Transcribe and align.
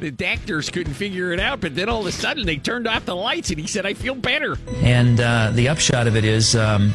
The 0.00 0.10
doctors 0.10 0.68
couldn't 0.70 0.94
figure 0.94 1.32
it 1.32 1.40
out, 1.40 1.60
but 1.60 1.74
then 1.74 1.88
all 1.88 2.00
of 2.00 2.06
a 2.06 2.12
sudden 2.12 2.44
they 2.44 2.56
turned 2.56 2.86
off 2.86 3.04
the 3.06 3.16
lights, 3.16 3.50
and 3.50 3.58
he 3.58 3.66
said, 3.66 3.86
"I 3.86 3.94
feel 3.94 4.14
better." 4.14 4.56
And 4.82 5.20
uh, 5.20 5.50
the 5.54 5.68
upshot 5.68 6.06
of 6.06 6.16
it 6.16 6.24
is, 6.24 6.54
um, 6.56 6.92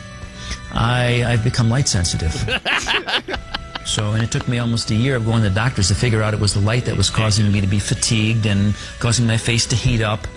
I 0.73 1.23
I've 1.25 1.43
become 1.43 1.69
light 1.69 1.87
sensitive. 1.87 2.33
so, 3.85 4.11
and 4.11 4.21
it 4.23 4.31
took 4.31 4.47
me 4.47 4.59
almost 4.59 4.91
a 4.91 4.95
year 4.95 5.15
of 5.15 5.25
going 5.25 5.41
to 5.43 5.49
the 5.49 5.55
doctors 5.55 5.87
to 5.87 5.95
figure 5.95 6.21
out 6.21 6.33
it 6.33 6.39
was 6.39 6.53
the 6.53 6.59
light 6.61 6.85
that 6.85 6.95
was 6.97 7.09
causing 7.09 7.51
me 7.51 7.61
to 7.61 7.67
be 7.67 7.79
fatigued 7.79 8.45
and 8.45 8.75
causing 8.99 9.25
my 9.25 9.37
face 9.37 9.65
to 9.67 9.75
heat 9.75 10.01
up. 10.01 10.27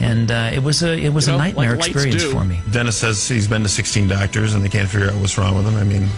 And 0.00 0.30
uh, 0.30 0.50
it 0.52 0.62
was 0.62 0.82
a 0.82 0.96
it 0.98 1.12
was 1.12 1.28
You 1.28 1.34
a 1.34 1.38
nightmare 1.38 1.76
like 1.76 1.90
experience 1.90 2.22
do. 2.22 2.30
for 2.32 2.44
me. 2.44 2.60
Dennis 2.70 2.96
says 2.96 3.26
he's 3.28 3.46
been 3.48 3.62
to 3.62 3.68
16 3.68 4.08
doctors 4.08 4.54
and 4.54 4.64
they 4.64 4.68
can't 4.68 4.88
figure 4.88 5.08
out 5.08 5.14
what's 5.16 5.36
wrong 5.38 5.56
with 5.56 5.66
him. 5.66 5.76
I 5.76 5.84
mean, 5.84 6.08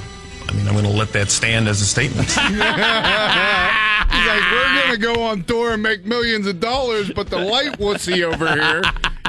I 0.48 0.52
mean, 0.52 0.66
I'm 0.66 0.75
going 0.75 0.84
to 0.84 0.91
let 0.91 1.12
that 1.12 1.30
stand 1.30 1.68
as 1.68 1.80
a 1.80 1.86
statement. 1.86 2.29
He's 4.09 4.27
like, 4.27 4.43
we're 4.53 4.82
gonna 4.82 4.96
go 4.98 5.23
on 5.23 5.45
tour 5.45 5.73
and 5.75 5.82
make 5.82 6.04
millions 6.04 6.46
of 6.46 6.61
dollars, 6.61 7.11
but 7.11 7.29
the 7.29 7.39
light 7.39 7.79
wussy 7.79 8.22
over 8.22 8.49
here 8.49 8.82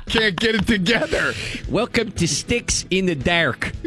can't 0.08 0.36
get 0.36 0.56
it 0.56 0.68
together. 0.68 1.34
Welcome 1.70 2.12
to 2.14 2.28
Styx 2.28 2.86
in 2.90 3.06
the 3.06 3.16
Dark. 3.16 3.72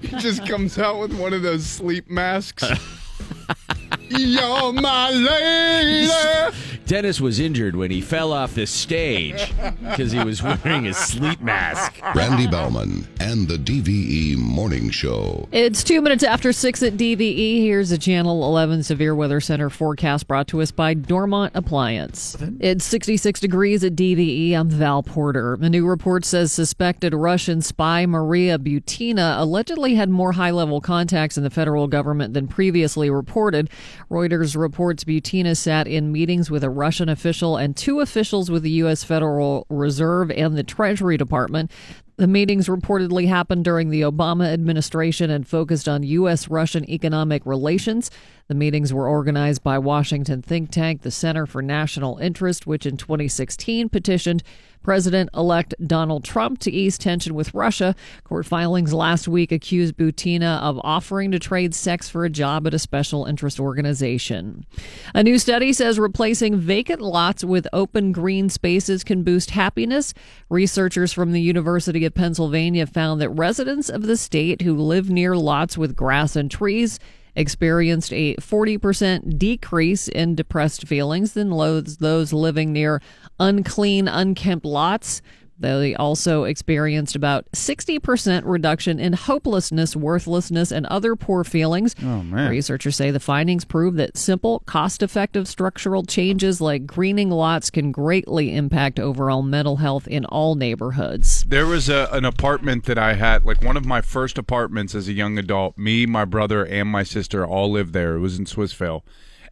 He 0.00 0.16
just 0.18 0.46
comes 0.46 0.78
out 0.78 0.98
with 1.00 1.18
one 1.18 1.32
of 1.32 1.42
those 1.42 1.64
sleep 1.66 2.10
masks. 2.10 2.64
You're 4.08 4.72
my 4.72 5.10
lady. 5.10 6.56
Dennis 6.86 7.18
was 7.18 7.40
injured 7.40 7.76
when 7.76 7.90
he 7.90 8.02
fell 8.02 8.30
off 8.30 8.54
the 8.54 8.66
stage 8.66 9.54
because 9.80 10.12
he 10.12 10.22
was 10.22 10.42
wearing 10.42 10.86
a 10.86 10.92
sleep 10.92 11.40
mask. 11.40 11.98
Randy 12.14 12.46
Baumann 12.46 13.08
and 13.20 13.48
the 13.48 13.56
DVE 13.56 14.36
Morning 14.36 14.90
Show. 14.90 15.48
It's 15.50 15.82
two 15.82 16.02
minutes 16.02 16.22
after 16.22 16.52
six 16.52 16.82
at 16.82 16.98
DVE. 16.98 17.62
Here's 17.62 17.90
a 17.90 17.96
Channel 17.96 18.44
11 18.44 18.82
Severe 18.82 19.14
Weather 19.14 19.40
Center 19.40 19.70
forecast 19.70 20.28
brought 20.28 20.46
to 20.48 20.60
us 20.60 20.70
by 20.70 20.92
Dormont 20.92 21.52
Appliance. 21.54 22.36
It's 22.60 22.84
66 22.84 23.40
degrees 23.40 23.82
at 23.82 23.94
DVE. 23.94 24.52
I'm 24.52 24.68
Val 24.68 25.02
Porter. 25.02 25.54
A 25.54 25.70
new 25.70 25.86
report 25.86 26.26
says 26.26 26.52
suspected 26.52 27.14
Russian 27.14 27.62
spy 27.62 28.04
Maria 28.04 28.58
Butina 28.58 29.40
allegedly 29.40 29.94
had 29.94 30.10
more 30.10 30.32
high 30.32 30.50
level 30.50 30.82
contacts 30.82 31.38
in 31.38 31.44
the 31.44 31.50
federal 31.50 31.88
government 31.88 32.34
than 32.34 32.46
previously 32.46 33.08
reported. 33.08 33.70
Reuters 34.10 34.56
reports 34.56 35.04
Butina 35.04 35.56
sat 35.56 35.86
in 35.86 36.12
meetings 36.12 36.50
with 36.50 36.64
a 36.64 36.70
Russian 36.70 37.08
official 37.08 37.56
and 37.56 37.76
two 37.76 38.00
officials 38.00 38.50
with 38.50 38.62
the 38.62 38.70
U.S. 38.70 39.04
Federal 39.04 39.66
Reserve 39.68 40.30
and 40.30 40.56
the 40.56 40.62
Treasury 40.62 41.16
Department. 41.16 41.70
The 42.16 42.28
meetings 42.28 42.68
reportedly 42.68 43.26
happened 43.26 43.64
during 43.64 43.90
the 43.90 44.02
Obama 44.02 44.52
administration 44.52 45.30
and 45.30 45.48
focused 45.48 45.88
on 45.88 46.04
U.S. 46.04 46.48
Russian 46.48 46.88
economic 46.88 47.44
relations. 47.44 48.08
The 48.46 48.54
meetings 48.54 48.94
were 48.94 49.08
organized 49.08 49.64
by 49.64 49.78
Washington 49.78 50.40
think 50.40 50.70
tank, 50.70 51.02
the 51.02 51.10
Center 51.10 51.44
for 51.44 51.60
National 51.60 52.18
Interest, 52.18 52.68
which 52.68 52.86
in 52.86 52.96
2016 52.96 53.88
petitioned 53.88 54.44
President 54.84 55.30
elect 55.34 55.74
Donald 55.84 56.22
Trump 56.22 56.60
to 56.60 56.70
ease 56.70 56.96
tension 56.96 57.34
with 57.34 57.52
Russia. 57.54 57.96
Court 58.22 58.46
filings 58.46 58.92
last 58.92 59.26
week 59.26 59.50
accused 59.50 59.96
Butina 59.96 60.60
of 60.60 60.80
offering 60.84 61.32
to 61.32 61.38
trade 61.38 61.74
sex 61.74 62.08
for 62.08 62.24
a 62.24 62.30
job 62.30 62.66
at 62.66 62.74
a 62.74 62.78
special 62.78 63.24
interest 63.24 63.58
organization. 63.58 64.66
A 65.14 65.24
new 65.24 65.38
study 65.38 65.72
says 65.72 65.98
replacing 65.98 66.56
vacant 66.56 67.00
lots 67.00 67.42
with 67.42 67.66
open 67.72 68.12
green 68.12 68.48
spaces 68.48 69.02
can 69.02 69.24
boost 69.24 69.50
happiness. 69.50 70.14
Researchers 70.50 71.12
from 71.12 71.32
the 71.32 71.40
University 71.40 72.04
of 72.04 72.14
Pennsylvania 72.14 72.86
found 72.86 73.20
that 73.22 73.30
residents 73.30 73.88
of 73.88 74.02
the 74.02 74.16
state 74.16 74.62
who 74.62 74.76
live 74.76 75.08
near 75.08 75.34
lots 75.34 75.78
with 75.78 75.96
grass 75.96 76.36
and 76.36 76.50
trees 76.50 77.00
experienced 77.36 78.12
a 78.12 78.34
40% 78.36 79.38
decrease 79.38 80.08
in 80.08 80.34
depressed 80.34 80.86
feelings 80.86 81.32
than 81.32 81.50
those, 81.98 82.32
living 82.32 82.72
near 82.72 83.00
unclean, 83.40 84.08
unkempt 84.08 84.64
lots. 84.64 85.22
They 85.58 85.94
also 85.94 86.44
experienced 86.44 87.14
about 87.14 87.46
60% 87.52 88.42
reduction 88.44 88.98
in 88.98 89.12
hopelessness, 89.12 89.94
worthlessness, 89.94 90.72
and 90.72 90.84
other 90.86 91.14
poor 91.14 91.44
feelings. 91.44 91.94
Oh, 92.02 92.22
man. 92.22 92.50
Researchers 92.50 92.96
say 92.96 93.10
the 93.10 93.20
findings 93.20 93.64
prove 93.64 93.94
that 93.96 94.16
simple, 94.16 94.60
cost 94.66 95.02
effective 95.02 95.46
structural 95.46 96.02
changes 96.04 96.60
like 96.60 96.86
greening 96.86 97.30
lots 97.30 97.70
can 97.70 97.92
greatly 97.92 98.54
impact 98.54 98.98
overall 98.98 99.42
mental 99.42 99.76
health 99.76 100.08
in 100.08 100.24
all 100.26 100.54
neighborhoods. 100.54 101.44
There 101.44 101.66
was 101.66 101.88
a, 101.88 102.08
an 102.12 102.24
apartment 102.24 102.84
that 102.86 102.98
I 102.98 103.14
had, 103.14 103.44
like 103.44 103.62
one 103.62 103.76
of 103.76 103.86
my 103.86 104.00
first 104.00 104.38
apartments 104.38 104.94
as 104.94 105.08
a 105.08 105.12
young 105.12 105.38
adult. 105.38 105.78
Me, 105.78 106.04
my 106.06 106.24
brother, 106.24 106.64
and 106.64 106.88
my 106.88 107.04
sister 107.04 107.46
all 107.46 107.70
lived 107.70 107.92
there. 107.92 108.16
It 108.16 108.20
was 108.20 108.38
in 108.38 108.44
Swissvale. 108.44 109.02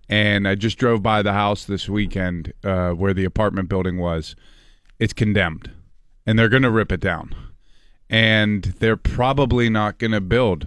And 0.09 0.49
I 0.49 0.57
just 0.57 0.79
drove 0.79 1.03
by 1.03 1.23
the 1.23 1.33
house 1.33 1.65
this 1.65 1.89
weekend 1.89 2.53
uh, 2.65 2.91
where 2.91 3.15
the 3.15 3.25
apartment 3.25 3.69
building 3.69 3.99
was. 3.99 4.35
It's 4.99 5.13
condemned. 5.13 5.71
And 6.27 6.39
they're 6.39 6.49
going 6.49 6.63
to 6.63 6.71
rip 6.71 6.93
it 6.93 7.01
down. 7.01 7.35
And 8.09 8.63
they're 8.79 8.97
probably 8.97 9.69
not 9.69 9.99
going 9.99 10.13
to 10.13 10.21
build 10.21 10.67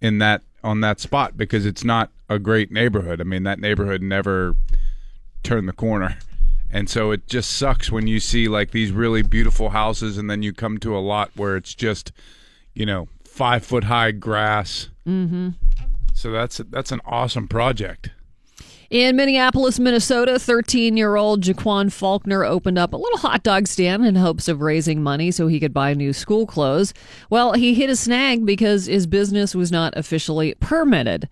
in 0.00 0.18
that 0.18 0.42
on 0.64 0.80
that 0.80 1.00
spot 1.00 1.36
because 1.36 1.66
it's 1.66 1.82
not 1.82 2.10
a 2.28 2.38
great 2.38 2.70
neighborhood. 2.70 3.20
I 3.20 3.24
mean, 3.24 3.42
that 3.44 3.58
neighborhood 3.58 4.02
never 4.02 4.54
turned 5.42 5.68
the 5.68 5.72
corner. 5.72 6.18
And 6.74 6.88
so 6.88 7.10
it 7.10 7.26
just 7.26 7.50
sucks 7.52 7.92
when 7.92 8.06
you 8.06 8.18
see 8.18 8.48
like 8.48 8.70
these 8.70 8.92
really 8.92 9.20
beautiful 9.20 9.68
houses 9.68 10.16
and 10.16 10.30
then 10.30 10.42
you 10.42 10.54
come 10.54 10.78
to 10.78 10.96
a 10.96 11.00
lot 11.00 11.30
where 11.36 11.54
it's 11.54 11.74
just, 11.74 12.12
you 12.72 12.86
know, 12.86 13.08
five 13.24 13.62
foot 13.62 13.84
high 13.84 14.10
grass. 14.12 14.88
Mm-hmm. 15.06 15.50
So 16.14 16.32
that's 16.32 16.62
that's 16.70 16.90
an 16.90 17.02
awesome 17.04 17.46
project. 17.46 18.08
In 18.92 19.16
Minneapolis, 19.16 19.78
Minnesota, 19.78 20.38
13 20.38 20.98
year 20.98 21.16
old 21.16 21.40
Jaquan 21.40 21.90
Faulkner 21.90 22.44
opened 22.44 22.76
up 22.76 22.92
a 22.92 22.98
little 22.98 23.20
hot 23.20 23.42
dog 23.42 23.66
stand 23.66 24.04
in 24.04 24.16
hopes 24.16 24.48
of 24.48 24.60
raising 24.60 25.02
money 25.02 25.30
so 25.30 25.46
he 25.46 25.58
could 25.58 25.72
buy 25.72 25.94
new 25.94 26.12
school 26.12 26.46
clothes. 26.46 26.92
Well, 27.30 27.54
he 27.54 27.72
hit 27.72 27.88
a 27.88 27.96
snag 27.96 28.44
because 28.44 28.84
his 28.84 29.06
business 29.06 29.54
was 29.54 29.72
not 29.72 29.96
officially 29.96 30.56
permitted. 30.60 31.30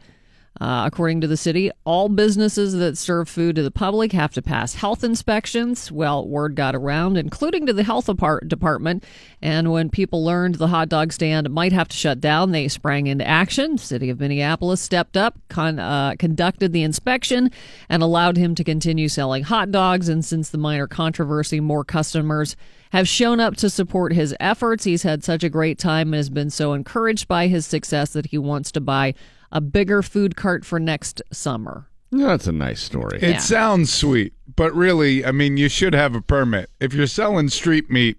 Uh, 0.60 0.82
according 0.84 1.22
to 1.22 1.26
the 1.26 1.38
city, 1.38 1.71
all 1.84 2.10
businesses 2.10 2.75
that 2.75 2.98
serve 2.98 3.31
food 3.31 3.56
to 3.56 3.62
the 3.62 3.71
public 3.71 4.12
have 4.12 4.32
to 4.34 4.43
pass 4.43 4.75
health 4.75 5.03
inspections. 5.03 5.91
Well, 5.91 6.28
word 6.28 6.54
got 6.54 6.75
around, 6.75 7.16
including 7.16 7.65
to 7.65 7.72
the 7.72 7.82
health 7.82 8.10
department. 8.47 9.04
And 9.41 9.72
when 9.72 9.88
people 9.88 10.22
learned 10.22 10.56
the 10.56 10.69
hot 10.69 10.91
dog 10.91 11.15
stand 11.15 11.48
might 11.48 11.72
have 11.72 11.88
to 11.88 11.97
shut 11.97 12.21
down, 12.21 12.50
they 12.50 12.69
sprang 12.69 13.06
into 13.06 13.26
action. 13.26 13.78
City 13.78 14.10
of 14.10 14.21
Minneapolis 14.21 14.82
stepped 14.82 15.16
up, 15.16 15.38
con- 15.48 15.78
uh, 15.78 16.15
conducted 16.19 16.75
the 16.75 16.82
inspection, 16.82 17.50
and 17.88 18.03
allowed 18.03 18.37
him 18.37 18.54
to 18.54 18.62
continue 18.62 19.09
selling 19.09 19.44
hot 19.44 19.71
dogs. 19.71 20.10
And 20.10 20.22
since 20.22 20.50
the 20.50 20.59
minor 20.59 20.87
controversy, 20.87 21.60
more 21.60 21.84
customers 21.84 22.54
have 22.92 23.09
shown 23.09 23.41
up 23.41 23.56
to 23.56 23.71
support 23.71 24.12
his 24.12 24.34
efforts. 24.41 24.84
He's 24.84 25.04
had 25.04 25.25
such 25.25 25.42
a 25.42 25.48
great 25.48 25.78
time 25.78 26.09
and 26.09 26.16
has 26.16 26.28
been 26.28 26.50
so 26.50 26.75
encouraged 26.75 27.28
by 27.28 27.47
his 27.47 27.65
success 27.65 28.12
that 28.12 28.27
he 28.27 28.37
wants 28.38 28.71
to 28.72 28.81
buy 28.81 29.15
a 29.52 29.60
bigger 29.60 30.02
food 30.02 30.36
cart 30.36 30.64
for 30.64 30.78
next 30.80 31.22
summer. 31.32 31.88
That's 32.12 32.46
a 32.46 32.52
nice 32.52 32.80
story. 32.82 33.18
It 33.22 33.30
Yeah. 33.30 33.38
sounds 33.38 33.92
sweet, 33.92 34.32
but 34.56 34.74
really, 34.74 35.24
I 35.24 35.30
mean, 35.32 35.56
you 35.56 35.68
should 35.68 35.94
have 35.94 36.14
a 36.14 36.20
permit. 36.20 36.68
If 36.80 36.92
you're 36.92 37.06
selling 37.06 37.48
street 37.48 37.88
meat, 37.90 38.18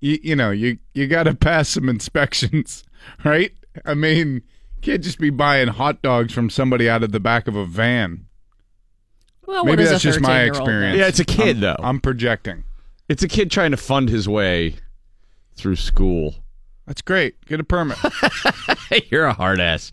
you 0.00 0.18
you 0.22 0.36
know, 0.36 0.50
you 0.50 0.78
you 0.94 1.06
got 1.06 1.22
to 1.24 1.34
pass 1.34 1.68
some 1.70 1.88
inspections, 1.88 2.82
right? 3.24 3.52
I 3.84 3.94
mean, 3.94 4.42
can't 4.82 5.02
just 5.02 5.18
be 5.18 5.30
buying 5.30 5.68
hot 5.68 6.02
dogs 6.02 6.32
from 6.32 6.50
somebody 6.50 6.88
out 6.90 7.02
of 7.04 7.12
the 7.12 7.20
back 7.20 7.46
of 7.48 7.54
a 7.56 7.64
van. 7.64 8.26
Well, 9.46 9.64
Maybe 9.64 9.84
that's 9.84 10.02
just 10.02 10.20
my 10.20 10.42
experience. 10.42 10.98
Yeah, 10.98 11.06
it's 11.06 11.20
a 11.20 11.24
kid, 11.24 11.56
I'm- 11.56 11.60
though. 11.60 11.76
I'm 11.78 12.00
projecting. 12.00 12.64
It's 13.08 13.22
a 13.22 13.28
kid 13.28 13.50
trying 13.50 13.70
to 13.72 13.76
fund 13.76 14.08
his 14.08 14.26
way 14.28 14.76
through 15.54 15.76
school. 15.76 16.34
That's 16.86 17.02
great. 17.02 17.44
Get 17.44 17.60
a 17.60 17.64
permit. 17.64 17.98
You're 19.10 19.26
a 19.26 19.34
hard 19.34 19.60
ass. 19.60 19.92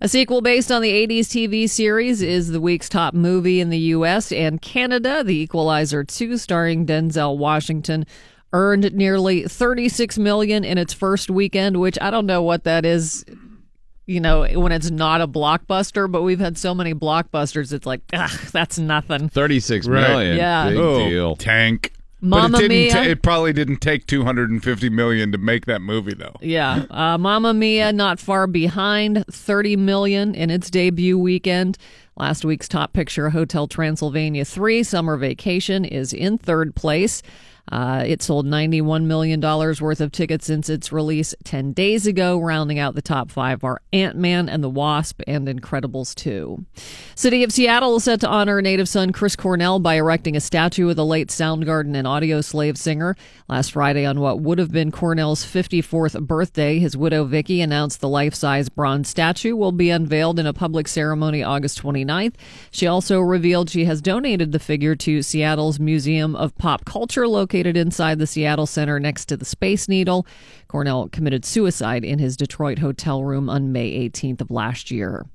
A 0.00 0.08
sequel 0.08 0.40
based 0.40 0.70
on 0.70 0.82
the 0.82 0.90
80s 1.06 1.20
TV 1.26 1.68
series 1.68 2.22
is 2.22 2.48
the 2.48 2.60
week's 2.60 2.88
top 2.88 3.12
movie 3.14 3.60
in 3.60 3.70
the 3.70 3.78
U.S. 3.78 4.30
and 4.32 4.60
Canada. 4.62 5.24
The 5.24 5.36
Equalizer 5.40 6.04
2, 6.04 6.36
starring 6.38 6.86
Denzel 6.86 7.36
Washington, 7.36 8.06
earned 8.52 8.92
nearly 8.94 9.44
36 9.44 10.18
million 10.18 10.64
in 10.64 10.78
its 10.78 10.92
first 10.92 11.30
weekend, 11.30 11.78
which 11.80 11.98
I 12.00 12.10
don't 12.10 12.26
know 12.26 12.42
what 12.42 12.64
that 12.64 12.84
is. 12.84 13.24
You 14.06 14.18
know, 14.20 14.44
when 14.44 14.72
it's 14.72 14.90
not 14.90 15.20
a 15.20 15.28
blockbuster, 15.28 16.10
but 16.10 16.22
we've 16.22 16.40
had 16.40 16.58
so 16.58 16.74
many 16.74 16.94
blockbusters, 16.94 17.72
it's 17.72 17.86
like, 17.86 18.00
ugh, 18.12 18.30
that's 18.52 18.76
nothing. 18.78 19.28
Thirty-six 19.28 19.86
Right. 19.86 20.08
million. 20.08 20.36
Yeah. 20.36 20.68
Big 20.68 20.78
oh, 20.78 21.08
deal. 21.08 21.36
tank. 21.36 21.92
Mamma 22.20 22.58
but 22.58 22.64
it 22.64 22.68
didn't. 22.68 22.76
Mia. 22.78 22.92
ta- 22.92 23.02
it 23.02 23.22
probably 23.22 23.52
didn't 23.52 23.78
take 23.78 24.06
250 24.06 24.90
million 24.90 25.32
to 25.32 25.38
make 25.38 25.66
that 25.66 25.80
movie, 25.80 26.14
though. 26.14 26.34
Yeah, 26.40 26.84
uh, 26.90 27.18
Mamma 27.18 27.54
Mia 27.54 27.92
not 27.92 28.18
far 28.20 28.46
behind, 28.46 29.24
30 29.30 29.76
million 29.76 30.34
in 30.34 30.50
its 30.50 30.70
debut 30.70 31.18
weekend. 31.18 31.78
Last 32.16 32.44
week's 32.44 32.68
top 32.68 32.92
picture, 32.92 33.30
Hotel 33.30 33.66
Transylvania 33.66 34.44
3, 34.44 34.82
Summer 34.82 35.16
Vacation, 35.16 35.84
is 35.84 36.12
in 36.12 36.36
third 36.36 36.74
place. 36.74 37.22
Uh, 37.70 38.02
it 38.06 38.22
sold 38.22 38.46
$91 38.46 39.04
million 39.04 39.40
worth 39.40 40.00
of 40.00 40.10
tickets 40.10 40.46
since 40.46 40.68
its 40.68 40.90
release 40.90 41.34
10 41.44 41.72
days 41.72 42.06
ago. 42.06 42.40
Rounding 42.40 42.78
out 42.78 42.94
the 42.94 43.02
top 43.02 43.30
five 43.30 43.62
are 43.62 43.80
Ant 43.92 44.16
Man 44.16 44.48
and 44.48 44.62
the 44.62 44.68
Wasp 44.68 45.20
and 45.26 45.46
Incredibles 45.46 46.14
2. 46.14 46.64
City 47.14 47.44
of 47.44 47.52
Seattle 47.52 47.96
is 47.96 48.04
set 48.04 48.20
to 48.20 48.28
honor 48.28 48.60
native 48.60 48.88
son 48.88 49.12
Chris 49.12 49.36
Cornell 49.36 49.78
by 49.78 49.94
erecting 49.94 50.36
a 50.36 50.40
statue 50.40 50.90
of 50.90 50.96
the 50.96 51.04
late 51.04 51.28
Soundgarden 51.28 51.94
and 51.94 52.06
Audioslave 52.06 52.76
singer. 52.76 53.16
Last 53.48 53.72
Friday, 53.72 54.04
on 54.04 54.18
what 54.18 54.40
would 54.40 54.58
have 54.58 54.72
been 54.72 54.90
Cornell's 54.90 55.44
54th 55.44 56.20
birthday, 56.26 56.78
his 56.78 56.96
widow 56.96 57.24
Vicky 57.24 57.60
announced 57.60 58.00
the 58.00 58.08
life 58.08 58.34
size 58.34 58.68
bronze 58.68 59.08
statue 59.08 59.54
will 59.54 59.72
be 59.72 59.90
unveiled 59.90 60.38
in 60.38 60.46
a 60.46 60.52
public 60.52 60.88
ceremony 60.88 61.42
August 61.42 61.82
29th. 61.82 62.34
She 62.70 62.86
also 62.86 63.20
revealed 63.20 63.70
she 63.70 63.84
has 63.84 64.00
donated 64.00 64.52
the 64.52 64.58
figure 64.58 64.96
to 64.96 65.22
Seattle's 65.22 65.78
Museum 65.78 66.34
of 66.34 66.56
Pop 66.58 66.84
Culture, 66.84 67.28
located 67.28 67.59
inside 67.66 68.18
the 68.18 68.26
Seattle 68.26 68.66
Center 68.66 68.98
next 69.00 69.26
to 69.26 69.36
the 69.36 69.44
Space 69.44 69.88
Needle. 69.88 70.26
Cornell 70.68 71.08
committed 71.08 71.44
suicide 71.44 72.04
in 72.04 72.18
his 72.18 72.36
Detroit 72.36 72.78
hotel 72.78 73.24
room 73.24 73.48
on 73.48 73.72
May 73.72 74.08
18th 74.08 74.40
of 74.40 74.50
last 74.50 74.90
year. 74.90 75.26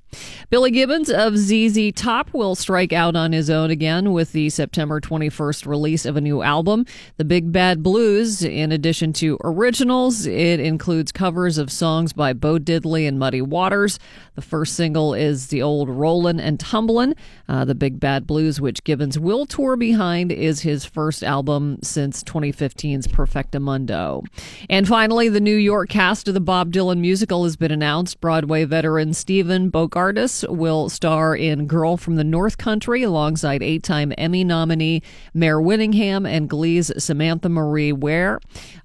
Billy 0.48 0.70
Gibbons 0.70 1.10
of 1.10 1.36
ZZ 1.36 1.90
Top 1.94 2.32
will 2.32 2.54
strike 2.54 2.92
out 2.92 3.16
on 3.16 3.32
his 3.32 3.50
own 3.50 3.70
again 3.70 4.12
with 4.12 4.30
the 4.30 4.48
September 4.48 5.00
21st 5.00 5.66
release 5.66 6.06
of 6.06 6.16
a 6.16 6.20
new 6.20 6.40
album, 6.40 6.86
The 7.16 7.24
Big 7.24 7.50
Bad 7.50 7.82
Blues. 7.82 8.42
In 8.44 8.70
addition 8.70 9.12
to 9.14 9.38
originals, 9.42 10.24
it 10.24 10.60
includes 10.60 11.10
covers 11.10 11.58
of 11.58 11.72
songs 11.72 12.12
by 12.12 12.32
Bo 12.32 12.58
Diddley 12.58 13.08
and 13.08 13.18
Muddy 13.18 13.42
Waters. 13.42 13.98
The 14.36 14.42
first 14.42 14.74
single 14.74 15.14
is 15.14 15.48
the 15.48 15.62
old 15.62 15.88
Rollin' 15.88 16.38
and 16.38 16.60
Tumblin'. 16.60 17.14
Uh, 17.48 17.64
the 17.64 17.74
Big 17.74 17.98
Bad 17.98 18.26
Blues, 18.26 18.60
which 18.60 18.84
Gibbons 18.84 19.18
will 19.18 19.46
tour 19.46 19.76
behind, 19.76 20.30
is 20.30 20.60
his 20.60 20.84
first 20.84 21.24
album 21.24 21.78
since 21.82 22.22
2015's 22.22 23.08
Perfectamundo. 23.08 24.24
And 24.70 24.86
finally, 24.86 25.28
the 25.28 25.40
New 25.40 25.56
York 25.56 25.88
cast 25.88 26.28
of 26.28 26.34
the 26.34 26.40
Bob 26.40 26.72
Dylan 26.72 26.98
musical 26.98 27.44
has 27.44 27.56
been 27.56 27.72
announced. 27.72 28.20
Broadway 28.20 28.64
veteran 28.64 29.12
Stephen 29.12 29.70
Bogardus 29.96 30.46
will 30.54 30.90
star 30.90 31.34
in 31.34 31.66
Girl 31.66 31.96
from 31.96 32.16
the 32.16 32.24
North 32.24 32.58
Country 32.58 33.02
alongside 33.02 33.62
eight 33.62 33.82
time 33.82 34.12
Emmy 34.18 34.44
nominee 34.44 35.02
Mare 35.32 35.58
Winningham 35.58 36.28
and 36.28 36.50
Glee's 36.50 36.92
Samantha 37.02 37.48
Marie 37.48 37.92
Ware. 37.92 38.38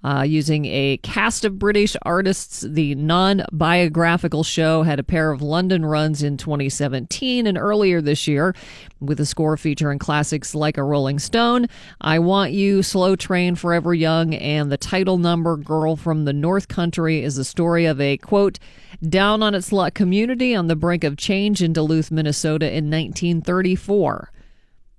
Uh, 0.06 0.24
using 0.26 0.64
a 0.68 0.98
cast 1.04 1.44
of 1.44 1.60
British 1.60 1.98
artists, 2.04 2.62
the 2.62 2.96
non 2.96 3.44
biographical 3.52 4.46
show 4.46 4.84
had 4.84 5.00
a 5.00 5.04
pair 5.04 5.32
of 5.32 5.42
London 5.42 5.86
runs 5.86 6.24
in 6.24 6.38
2017 6.38 7.46
and 7.46 7.58
earlier 7.58 8.00
this 8.00 8.26
year, 8.26 8.56
with 9.02 9.20
a 9.20 9.26
score 9.26 9.58
featuring 9.58 10.00
classics 10.00 10.56
like 10.56 10.78
A 10.78 10.84
Rolling 10.84 11.20
Stone, 11.20 11.68
I 12.00 12.20
Want 12.20 12.54
You, 12.54 12.84
Slow 12.84 13.18
Train, 13.18 13.56
Forever 13.56 13.94
Young, 13.94 14.34
and 14.36 14.72
the 14.72 14.78
title 14.78 15.18
number 15.18 15.58
Girl 15.58 15.98
from 15.98 16.24
the 16.24 16.32
North 16.32 16.70
Country 16.70 17.22
is 17.22 17.36
the 17.36 17.44
story 17.44 17.86
of 17.86 18.00
a 18.00 18.16
quote, 18.16 18.60
down 19.08 19.44
on 19.44 19.56
its 19.56 19.72
luck 19.72 19.94
community 19.94 20.56
on 20.56 20.68
the 20.68 20.76
brink 20.76 21.04
of 21.04 21.18
change 21.18 21.62
in 21.62 21.74
Duluth, 21.74 22.12
Minnesota 22.12 22.66
in 22.66 22.90
1934. 22.90 24.32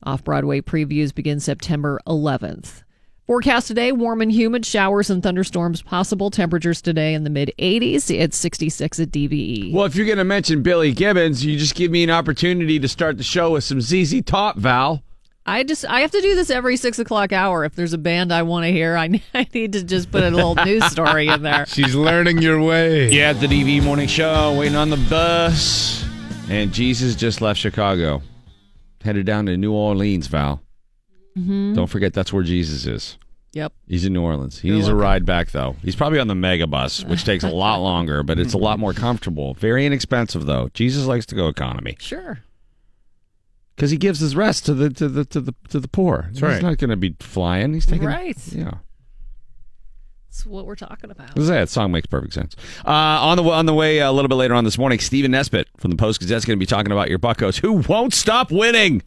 Off 0.04 0.24
Broadway 0.24 0.60
previews 0.60 1.14
begin 1.14 1.38
September 1.40 2.00
11th. 2.06 2.82
Forecast 3.26 3.68
today 3.68 3.92
warm 3.92 4.20
and 4.20 4.32
humid, 4.32 4.66
showers 4.66 5.08
and 5.08 5.22
thunderstorms 5.22 5.80
possible. 5.80 6.28
Temperatures 6.28 6.82
today 6.82 7.14
in 7.14 7.22
the 7.22 7.30
mid 7.30 7.52
80s. 7.58 8.10
It's 8.14 8.36
66 8.36 8.98
at 8.98 9.10
DVE. 9.10 9.72
Well, 9.72 9.84
if 9.84 9.94
you're 9.94 10.06
going 10.06 10.18
to 10.18 10.24
mention 10.24 10.62
Billy 10.62 10.92
Gibbons, 10.92 11.44
you 11.44 11.56
just 11.56 11.76
give 11.76 11.90
me 11.90 12.02
an 12.02 12.10
opportunity 12.10 12.80
to 12.80 12.88
start 12.88 13.16
the 13.16 13.22
show 13.22 13.52
with 13.52 13.64
some 13.64 13.80
ZZ 13.80 14.22
Top, 14.26 14.56
Val. 14.58 15.02
I 15.44 15.64
just 15.64 15.84
I 15.84 16.00
have 16.00 16.10
to 16.12 16.20
do 16.20 16.34
this 16.34 16.50
every 16.50 16.76
six 16.76 16.98
o'clock 16.98 17.32
hour. 17.32 17.64
If 17.64 17.74
there's 17.74 17.92
a 17.92 17.98
band 17.98 18.32
I 18.32 18.42
want 18.42 18.64
to 18.64 18.70
hear, 18.72 18.96
I, 18.96 19.20
I 19.34 19.46
need 19.52 19.72
to 19.72 19.82
just 19.82 20.10
put 20.10 20.22
a 20.22 20.30
little 20.30 20.54
news 20.54 20.84
story 20.86 21.28
in 21.28 21.42
there. 21.42 21.66
She's 21.68 21.94
learning 21.94 22.42
your 22.42 22.62
way. 22.62 23.10
Yeah, 23.10 23.30
at 23.30 23.40
the 23.40 23.46
DV 23.46 23.82
Morning 23.82 24.08
Show, 24.08 24.56
waiting 24.58 24.76
on 24.76 24.90
the 24.90 25.04
bus. 25.08 26.04
And 26.48 26.72
Jesus 26.72 27.14
just 27.14 27.40
left 27.40 27.58
Chicago, 27.58 28.22
headed 29.02 29.26
down 29.26 29.46
to 29.46 29.56
New 29.56 29.72
Orleans, 29.72 30.26
Val. 30.26 30.62
Mm-hmm. 31.36 31.74
Don't 31.74 31.86
forget 31.86 32.12
that's 32.12 32.32
where 32.32 32.42
Jesus 32.42 32.86
is. 32.86 33.18
Yep. 33.54 33.72
He's 33.86 34.04
in 34.04 34.12
New 34.14 34.22
Orleans. 34.22 34.60
He 34.60 34.70
needs 34.70 34.88
a 34.88 34.94
ride 34.94 35.26
back, 35.26 35.50
though. 35.50 35.76
He's 35.82 35.96
probably 35.96 36.18
on 36.18 36.26
the 36.26 36.34
mega 36.34 36.66
bus, 36.66 37.04
which 37.04 37.24
takes 37.24 37.44
a 37.44 37.50
lot 37.50 37.76
longer, 37.82 38.22
but 38.22 38.38
it's 38.38 38.54
a 38.54 38.58
lot 38.58 38.78
more 38.78 38.94
comfortable. 38.94 39.54
Very 39.54 39.84
inexpensive, 39.84 40.46
though. 40.46 40.70
Jesus 40.72 41.04
likes 41.04 41.26
to 41.26 41.34
go 41.34 41.48
economy 41.48 41.96
Sure. 42.00 42.40
Because 43.76 43.90
he 43.90 43.96
gives 43.96 44.20
his 44.20 44.36
rest 44.36 44.66
to 44.66 44.74
the 44.74 44.90
to 44.90 45.08
the 45.08 45.24
to 45.26 45.40
the 45.40 45.54
to 45.68 45.80
the 45.80 45.88
poor. 45.88 46.28
He's 46.32 46.42
right. 46.42 46.62
not 46.62 46.78
going 46.78 46.90
to 46.90 46.96
be 46.96 47.16
flying. 47.20 47.74
He's 47.74 47.86
taking 47.86 48.06
Right. 48.06 48.36
Yeah. 48.52 48.74
That's 50.28 50.46
what 50.46 50.64
we're 50.64 50.76
talking 50.76 51.10
about. 51.10 51.34
That 51.34 51.68
song 51.68 51.92
makes 51.92 52.06
perfect 52.06 52.32
sense. 52.32 52.56
Uh, 52.86 52.90
on 52.90 53.36
the 53.36 53.42
on 53.44 53.66
the 53.66 53.74
way 53.74 53.98
a 53.98 54.10
little 54.10 54.30
bit 54.30 54.36
later 54.36 54.54
on 54.54 54.64
this 54.64 54.78
morning, 54.78 54.98
Stephen 54.98 55.30
Nesbitt 55.30 55.68
from 55.76 55.90
the 55.90 55.96
Post 55.98 56.20
Gazette 56.20 56.38
is 56.38 56.44
going 56.46 56.58
to 56.58 56.60
be 56.60 56.66
talking 56.66 56.90
about 56.90 57.10
your 57.10 57.18
Buckos 57.18 57.58
who 57.58 57.72
won't 57.88 58.14
stop 58.14 58.50
winning. 58.50 59.02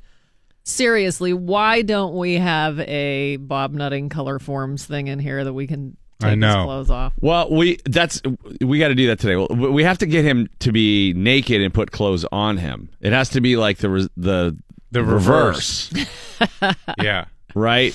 Seriously, 0.64 1.34
why 1.34 1.82
don't 1.82 2.16
we 2.16 2.36
have 2.36 2.80
a 2.80 3.38
Bob 3.38 3.74
Nutting 3.74 4.10
color 4.10 4.38
forms 4.38 4.86
thing 4.86 5.08
in 5.08 5.18
here 5.18 5.44
that 5.44 5.54
we 5.54 5.66
can 5.66 5.98
take 6.20 6.32
I 6.32 6.36
know. 6.36 6.48
his 6.58 6.66
clothes 6.66 6.90
off? 6.90 7.14
Well, 7.22 7.50
we 7.52 7.78
that's 7.86 8.22
we 8.62 8.80
got 8.80 8.90
to 8.90 8.96
do 8.96 9.08
that 9.08 9.20
today. 9.20 9.36
We 9.36 9.84
have 9.84 9.98
to 10.00 10.06
get 10.06 10.26
him 10.26 10.48
to 10.60 10.72
be 10.72 11.14
naked 11.14 11.62
and 11.62 11.74
put 11.74 11.92
clothes 11.92 12.26
on 12.32 12.58
him. 12.58 12.90
It 13.02 13.14
has 13.14 13.30
to 13.30 13.42
be 13.42 13.58
like 13.58 13.78
the 13.80 14.10
the 14.18 14.56
The 14.92 15.04
reverse. 15.04 15.92
Yeah. 17.02 17.26
right? 17.54 17.94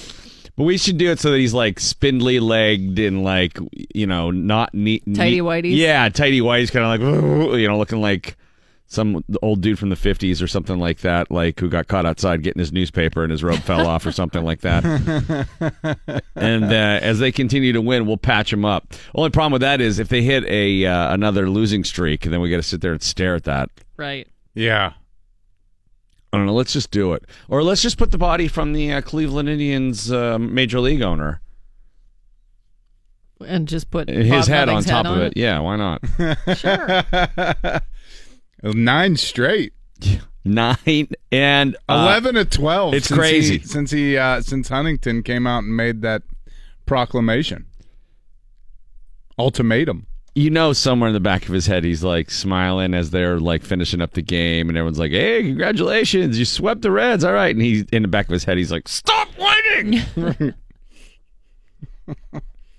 But 0.57 0.65
we 0.65 0.77
should 0.79 0.99
do 0.99 1.11
it 1.11 1.19
so 1.21 1.31
that 1.31 1.39
he's 1.39 1.55
like 1.55 1.81
spindly 1.81 2.39
legged 2.41 2.99
and 2.99 3.23
like 3.25 3.59
you 3.95 4.07
know 4.07 4.31
not 4.31 4.75
neat, 4.75 5.03
Tighty 5.15 5.37
neat- 5.37 5.43
whities? 5.43 5.77
Yeah, 5.77 6.09
tighty 6.11 6.41
whities, 6.41 6.71
kind 6.73 6.85
of 7.03 7.49
like 7.51 7.55
you 7.61 7.67
know 7.69 7.79
looking 7.79 8.01
like 8.01 8.37
some 8.91 9.25
old 9.41 9.61
dude 9.61 9.79
from 9.79 9.89
the 9.89 9.97
fifties 9.97 10.43
or 10.43 10.49
something 10.49 10.81
like 10.81 10.99
that, 10.99 11.31
like 11.31 11.61
who 11.61 11.69
got 11.69 11.87
caught 11.87 12.05
outside 12.05 12.43
getting 12.43 12.59
his 12.59 12.73
newspaper 12.73 13.23
and 13.23 13.31
his 13.31 13.45
robe 13.45 13.61
fell 13.61 13.87
off 13.87 14.05
or 14.05 14.11
something 14.11 14.45
like 14.45 14.63
that. 14.63 14.85
and 16.35 16.65
uh, 16.65 16.99
as 17.01 17.21
they 17.21 17.31
continue 17.31 17.73
to 17.73 17.81
win, 17.81 18.05
we'll 18.05 18.17
patch 18.17 18.51
them 18.51 18.65
up. 18.65 18.93
Only 19.15 19.31
problem 19.31 19.53
with 19.53 19.61
that 19.61 19.81
is 19.81 20.01
if 20.01 20.09
they 20.09 20.23
hit 20.23 20.45
a 20.47 20.87
uh, 20.87 21.15
another 21.15 21.49
losing 21.49 21.85
streak, 21.85 22.25
and 22.25 22.35
then 22.35 22.41
we 22.41 22.51
got 22.51 22.57
to 22.57 22.65
sit 22.65 22.81
there 22.81 22.91
and 22.91 23.01
stare 23.01 23.37
at 23.37 23.45
that. 23.45 23.71
Right. 23.97 24.27
Yeah. 24.55 24.95
I 26.33 26.37
don't 26.37 26.47
know. 26.47 26.55
Let's 26.55 26.73
just 26.73 26.91
do 26.91 27.13
it, 27.13 27.25
or 27.49 27.63
let's 27.63 27.83
just 27.83 27.97
put 27.97 28.11
the 28.11 28.19
body 28.19 28.49
from 28.49 28.73
the 28.73 28.93
uh, 28.93 29.01
Cleveland 29.03 29.49
Indians 29.49 30.11
uh, 30.11 30.37
major 30.39 30.81
league 30.81 31.03
owner. 31.03 31.41
And 33.47 33.69
just 33.69 33.91
put 33.91 34.09
his 34.09 34.29
Bob 34.29 34.49
head 34.49 34.69
on 34.69 34.83
top 34.83 35.07
head 35.07 35.15
of 35.15 35.23
it. 35.23 35.33
Yeah, 35.37 35.61
why 35.61 35.77
not? 35.77 36.03
Sure. 36.57 37.81
Nine 38.63 39.17
straight. 39.17 39.73
Nine 40.45 41.09
and 41.31 41.77
uh, 41.89 41.93
Eleven 42.07 42.35
to 42.37 42.45
twelve. 42.47 42.95
it's 42.95 43.09
since 43.09 43.19
crazy. 43.19 43.59
He, 43.59 43.67
since 43.67 43.91
he 43.91 44.17
uh, 44.17 44.41
since 44.41 44.69
Huntington 44.69 45.23
came 45.23 45.47
out 45.47 45.65
and 45.65 45.77
made 45.77 46.01
that 46.03 46.23
proclamation, 46.87 47.67
ultimatum. 49.39 50.07
You 50.35 50.49
know, 50.49 50.73
somewhere 50.73 51.09
in 51.09 51.15
the 51.15 51.21
back 51.21 51.47
of 51.47 51.53
his 51.53 51.67
head, 51.67 51.85
he's 51.85 52.03
like 52.05 52.31
smiling 52.31 52.95
as 52.95 53.11
they're 53.11 53.39
like 53.39 53.65
finishing 53.65 54.01
up 54.01 54.13
the 54.13 54.23
game, 54.23 54.69
and 54.69 54.79
everyone's 54.79 54.99
like, 54.99 55.11
"Hey, 55.11 55.43
congratulations! 55.43 56.39
You 56.39 56.47
swept 56.47 56.83
the 56.83 56.91
Reds. 56.91 57.25
All 57.25 57.33
right." 57.35 57.55
And 57.55 57.63
he's 57.63 57.85
in 57.93 58.03
the 58.03 58.09
back 58.09 58.27
of 58.27 58.33
his 58.33 58.45
head, 58.45 58.57
he's 58.57 58.73
like, 58.73 58.89
"Stop 58.89 59.29
winning! 59.37 60.03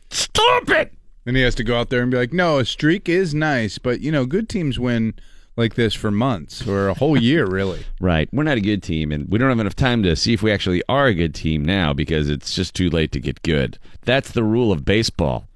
Stop 0.09 0.69
it!" 0.69 0.93
Then 1.25 1.35
he 1.35 1.41
has 1.41 1.53
to 1.55 1.63
go 1.63 1.79
out 1.79 1.89
there 1.89 2.01
and 2.01 2.09
be 2.09 2.17
like, 2.17 2.33
"No, 2.33 2.57
a 2.57 2.65
streak 2.65 3.07
is 3.07 3.35
nice, 3.35 3.77
but 3.77 3.99
you 4.01 4.11
know, 4.11 4.25
good 4.25 4.49
teams 4.49 4.79
win 4.79 5.13
like 5.57 5.75
this 5.75 5.93
for 5.93 6.11
months 6.11 6.65
or 6.67 6.89
a 6.89 6.93
whole 6.93 7.17
year, 7.17 7.45
really." 7.45 7.85
Right. 8.01 8.27
We're 8.31 8.43
not 8.43 8.57
a 8.57 8.61
good 8.61 8.81
team, 8.81 9.11
and 9.11 9.29
we 9.29 9.37
don't 9.37 9.49
have 9.49 9.59
enough 9.59 9.75
time 9.75 10.01
to 10.03 10.15
see 10.15 10.33
if 10.33 10.41
we 10.41 10.51
actually 10.51 10.81
are 10.89 11.05
a 11.07 11.13
good 11.13 11.35
team 11.35 11.63
now 11.63 11.93
because 11.93 12.29
it's 12.29 12.55
just 12.55 12.73
too 12.73 12.89
late 12.89 13.11
to 13.11 13.19
get 13.19 13.43
good. 13.43 13.77
That's 14.01 14.31
the 14.31 14.43
rule 14.43 14.71
of 14.71 14.83
baseball. 14.83 15.47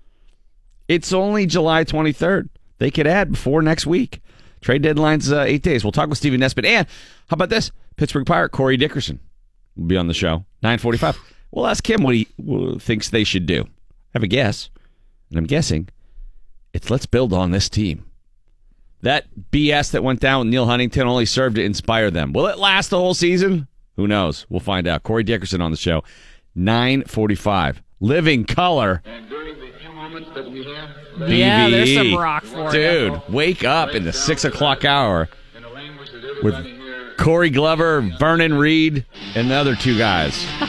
It's 0.87 1.11
only 1.11 1.47
July 1.47 1.83
23rd. 1.83 2.49
They 2.77 2.91
could 2.91 3.07
add 3.07 3.31
before 3.31 3.61
next 3.63 3.87
week. 3.87 4.21
Trade 4.61 4.83
deadline's 4.83 5.31
uh, 5.31 5.41
eight 5.41 5.63
days. 5.63 5.83
We'll 5.83 5.91
talk 5.91 6.09
with 6.09 6.17
Stephen 6.17 6.39
Nesbitt. 6.39 6.65
And 6.65 6.87
how 7.29 7.35
about 7.35 7.49
this? 7.49 7.71
Pittsburgh 7.95 8.25
Pirate 8.25 8.49
Corey 8.49 8.77
Dickerson 8.77 9.19
will 9.75 9.85
be 9.85 9.97
on 9.97 10.07
the 10.07 10.13
show. 10.13 10.45
945. 10.61 11.19
We'll 11.51 11.67
ask 11.67 11.89
him 11.89 12.03
what 12.03 12.15
he 12.15 12.27
thinks 12.79 13.09
they 13.09 13.23
should 13.23 13.45
do. 13.45 13.63
I 13.63 13.67
have 14.13 14.23
a 14.23 14.27
guess. 14.27 14.69
And 15.29 15.39
I'm 15.39 15.45
guessing 15.45 15.89
it's 16.73 16.89
let's 16.89 17.05
build 17.05 17.33
on 17.33 17.51
this 17.51 17.69
team. 17.69 18.05
That 19.05 19.27
BS 19.51 19.91
that 19.91 20.03
went 20.03 20.19
down 20.19 20.39
with 20.39 20.47
Neal 20.47 20.65
Huntington 20.65 21.07
only 21.07 21.27
served 21.27 21.57
to 21.57 21.63
inspire 21.63 22.09
them. 22.09 22.33
Will 22.33 22.47
it 22.47 22.57
last 22.57 22.89
the 22.89 22.97
whole 22.97 23.13
season? 23.13 23.67
Who 23.97 24.07
knows? 24.07 24.47
We'll 24.50 24.62
find 24.62 24.88
out. 24.88 25.03
Corey 25.03 25.21
Dickerson 25.21 25.62
on 25.62 25.69
the 25.69 25.77
show. 25.77 26.03
945. 26.55 27.83
Living 28.00 28.45
Colour. 28.45 29.03
Yeah, 31.19 31.69
there's 31.69 31.93
some 31.93 32.15
rock 32.15 32.45
for 32.45 32.71
Dude, 32.71 33.13
you. 33.13 33.21
wake 33.29 33.63
up 33.63 33.93
in 33.93 34.05
the 34.05 34.12
six 34.12 34.43
o'clock 34.43 34.83
hour 34.83 35.29
with 36.41 36.55
Corey 37.17 37.51
Glover, 37.51 38.01
Vernon 38.17 38.55
Reid, 38.55 39.05
and 39.35 39.51
the 39.51 39.53
other 39.53 39.75
two 39.75 40.00
guys. 40.00 40.33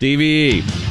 DVE. 0.00 0.87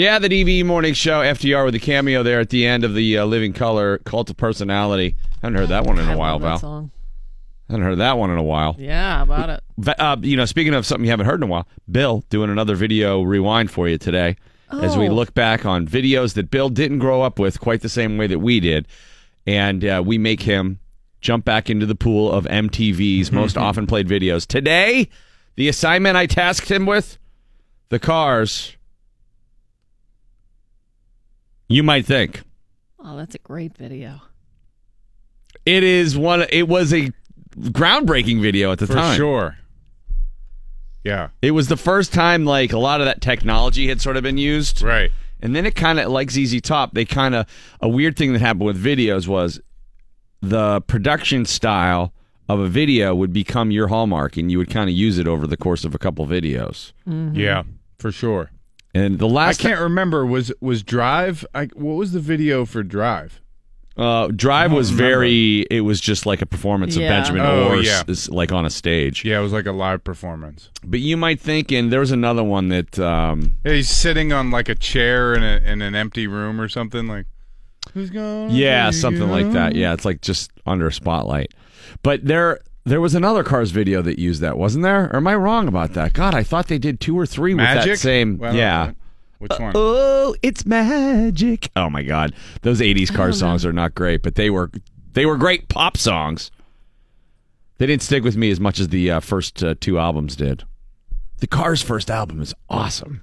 Yeah, 0.00 0.18
the 0.18 0.30
DVE 0.30 0.64
morning 0.64 0.94
show, 0.94 1.20
FDR 1.20 1.62
with 1.66 1.74
the 1.74 1.78
cameo 1.78 2.22
there 2.22 2.40
at 2.40 2.48
the 2.48 2.66
end 2.66 2.84
of 2.84 2.94
the 2.94 3.18
uh, 3.18 3.26
Living 3.26 3.52
Colour 3.52 3.98
Cult 3.98 4.30
of 4.30 4.36
Personality. 4.38 5.14
I 5.42 5.46
haven't 5.46 5.58
heard 5.58 5.68
that 5.68 5.84
one 5.84 5.98
in 5.98 6.08
I 6.08 6.14
a 6.14 6.16
while, 6.16 6.32
love 6.38 6.40
that 6.40 6.48
Val. 6.48 6.58
song. 6.58 6.90
haven't 7.68 7.84
heard 7.84 7.98
that 7.98 8.16
one 8.16 8.30
in 8.30 8.38
a 8.38 8.42
while. 8.42 8.76
Yeah, 8.78 9.16
how 9.18 9.22
about 9.24 9.50
it? 9.50 10.00
Uh, 10.00 10.16
you 10.22 10.38
know, 10.38 10.46
speaking 10.46 10.72
of 10.72 10.86
something 10.86 11.04
you 11.04 11.10
haven't 11.10 11.26
heard 11.26 11.40
in 11.40 11.42
a 11.42 11.52
while, 11.52 11.68
Bill 11.90 12.24
doing 12.30 12.48
another 12.48 12.76
video 12.76 13.20
rewind 13.20 13.70
for 13.70 13.90
you 13.90 13.98
today 13.98 14.36
as 14.72 14.96
we 14.96 15.06
Oh. 15.10 15.12
look 15.12 15.34
back 15.34 15.66
on 15.66 15.86
videos 15.86 16.32
that 16.32 16.50
Bill 16.50 16.70
didn't 16.70 17.00
grow 17.00 17.20
up 17.20 17.38
with 17.38 17.60
quite 17.60 17.82
the 17.82 17.90
same 17.90 18.16
way 18.16 18.26
that 18.26 18.38
we 18.38 18.58
did, 18.58 18.88
and 19.46 19.84
uh, 19.84 20.02
we 20.02 20.16
make 20.16 20.40
him 20.40 20.78
jump 21.20 21.44
back 21.44 21.68
into 21.68 21.84
the 21.84 21.94
pool 21.94 22.32
of 22.32 22.46
MTV's 22.46 23.30
most 23.42 23.58
often 23.58 23.86
played 23.86 24.08
videos. 24.08 24.46
Today, 24.46 25.10
the 25.56 25.68
assignment 25.68 26.16
I 26.16 26.24
tasked 26.24 26.70
him 26.70 26.86
with: 26.86 27.18
the 27.90 27.98
cars. 27.98 28.76
You 31.70 31.82
might 31.82 32.04
think 32.04 32.42
Oh, 33.02 33.16
that's 33.16 33.34
a 33.34 33.38
great 33.38 33.76
video. 33.78 34.20
it 35.64 35.82
is 35.82 36.18
one. 36.18 36.44
It 36.50 36.68
was 36.68 36.92
a 36.92 37.10
groundbreaking 37.56 38.40
video 38.42 38.72
at 38.72 38.78
the 38.78 38.86
time. 38.86 38.96
For 38.96 39.00
time. 39.00 39.16
sure. 39.16 39.56
Yeah. 41.04 41.28
It 41.40 41.52
was 41.52 41.68
the 41.68 41.76
first 41.78 42.12
time 42.12 42.44
like 42.44 42.72
a 42.72 42.78
lot 42.78 43.00
of 43.00 43.06
that 43.06 43.20
technology 43.22 43.88
had 43.88 44.00
sort 44.00 44.16
of 44.18 44.22
been 44.22 44.36
used. 44.36 44.82
Right. 44.82 45.10
And 45.40 45.56
then 45.56 45.64
it 45.64 45.74
kind 45.74 45.98
of 45.98 46.10
like 46.12 46.30
ZZ 46.30 46.60
Top, 46.60 46.92
they 46.92 47.06
kind 47.06 47.34
of 47.34 47.46
a 47.80 47.88
weird 47.88 48.16
thing 48.16 48.32
that 48.34 48.40
happened 48.40 48.66
with 48.66 48.82
videos 48.82 49.26
was 49.26 49.58
the 50.42 50.82
production 50.82 51.46
style 51.46 52.12
of 52.48 52.60
a 52.60 52.68
video 52.68 53.14
would 53.14 53.32
become 53.32 53.70
your 53.70 53.88
hallmark 53.88 54.36
and 54.36 54.50
you 54.50 54.58
would 54.58 54.68
kind 54.68 54.90
of 54.90 54.96
use 54.96 55.16
it 55.18 55.26
over 55.26 55.46
the 55.46 55.56
course 55.56 55.84
of 55.84 55.94
a 55.94 55.98
couple 55.98 56.26
videos. 56.26 56.92
Yeah, 57.06 57.62
for 57.98 58.12
sure. 58.12 58.50
And 58.94 59.18
the 59.18 59.28
last 59.28 59.60
I 59.64 59.68
can't 59.68 59.80
remember 59.80 60.26
was 60.26 60.52
was 60.60 60.82
Drive. 60.82 61.44
I, 61.54 61.66
what 61.74 61.94
was 61.94 62.12
the 62.12 62.20
video 62.20 62.64
for 62.66 62.82
Drive? 62.82 63.40
uh, 63.96 64.28
Drive 64.28 64.72
was 64.72 64.92
remember. 64.92 65.14
very 65.16 65.60
it 65.70 65.82
was 65.82 66.00
just 66.00 66.24
like 66.24 66.40
a 66.42 66.46
performance 66.46 66.96
Yeah. 66.96 67.06
of 67.06 67.10
Benjamin 67.10 67.42
Oh, 67.42 67.68
Orr 67.68 67.76
yeah. 67.82 68.02
s- 68.08 68.28
like 68.30 68.50
on 68.52 68.64
a 68.64 68.70
stage. 68.70 69.24
Yeah, 69.24 69.38
it 69.38 69.42
was 69.42 69.52
like 69.52 69.66
a 69.66 69.72
live 69.72 70.02
performance. 70.04 70.70
But 70.82 71.00
you 71.00 71.16
might 71.16 71.38
think 71.40 71.70
and 71.70 71.92
there 71.92 72.00
was 72.00 72.10
another 72.12 72.42
one 72.42 72.68
that 72.68 72.98
um, 72.98 73.56
Yeah, 73.64 73.72
he's 73.74 73.90
sitting 73.90 74.32
on 74.32 74.50
like 74.50 74.68
a 74.68 74.74
chair 74.74 75.34
in, 75.34 75.42
a, 75.42 75.56
in 75.70 75.82
an 75.82 75.94
empty 75.94 76.26
room 76.26 76.60
or 76.60 76.68
something. 76.68 77.06
Like, 77.08 77.26
who's 77.92 78.10
going? 78.10 78.50
Yeah, 78.52 78.90
something 78.90 79.28
like 79.28 79.52
that. 79.52 79.74
Yeah, 79.74 79.92
it's 79.92 80.04
like 80.04 80.20
just 80.22 80.50
under 80.66 80.86
a 80.86 80.92
spotlight. 80.92 81.52
But 82.02 82.24
there 82.24 82.60
there 82.84 83.00
was 83.00 83.14
another 83.14 83.44
Cars 83.44 83.70
video 83.70 84.02
that 84.02 84.18
used 84.18 84.40
that, 84.40 84.56
wasn't 84.58 84.84
there? 84.84 85.04
Or 85.06 85.16
am 85.16 85.26
I 85.26 85.34
wrong 85.34 85.68
about 85.68 85.92
that? 85.94 86.12
God, 86.12 86.34
I 86.34 86.42
thought 86.42 86.68
they 86.68 86.78
did 86.78 87.00
two 87.00 87.18
or 87.18 87.26
three 87.26 87.54
with 87.54 87.64
that 87.64 87.98
same. 87.98 88.38
Well, 88.38 88.54
yeah. 88.54 88.92
Which 89.38 89.52
one? 89.58 89.72
Oh, 89.74 90.34
it's 90.42 90.66
magic. 90.66 91.70
Oh 91.74 91.88
my 91.88 92.02
god. 92.02 92.34
Those 92.60 92.80
80s 92.80 93.14
car 93.14 93.32
songs 93.32 93.64
are 93.64 93.72
not 93.72 93.94
great, 93.94 94.22
but 94.22 94.34
they 94.34 94.50
were 94.50 94.70
they 95.12 95.24
were 95.24 95.38
great 95.38 95.68
pop 95.68 95.96
songs. 95.96 96.50
They 97.78 97.86
didn't 97.86 98.02
stick 98.02 98.22
with 98.22 98.36
me 98.36 98.50
as 98.50 98.60
much 98.60 98.78
as 98.78 98.88
the 98.88 99.10
uh, 99.10 99.20
first 99.20 99.64
uh, 99.64 99.74
two 99.80 99.98
albums 99.98 100.36
did. 100.36 100.64
The 101.38 101.46
Cars 101.46 101.80
first 101.80 102.10
album 102.10 102.42
is 102.42 102.52
awesome. 102.68 103.22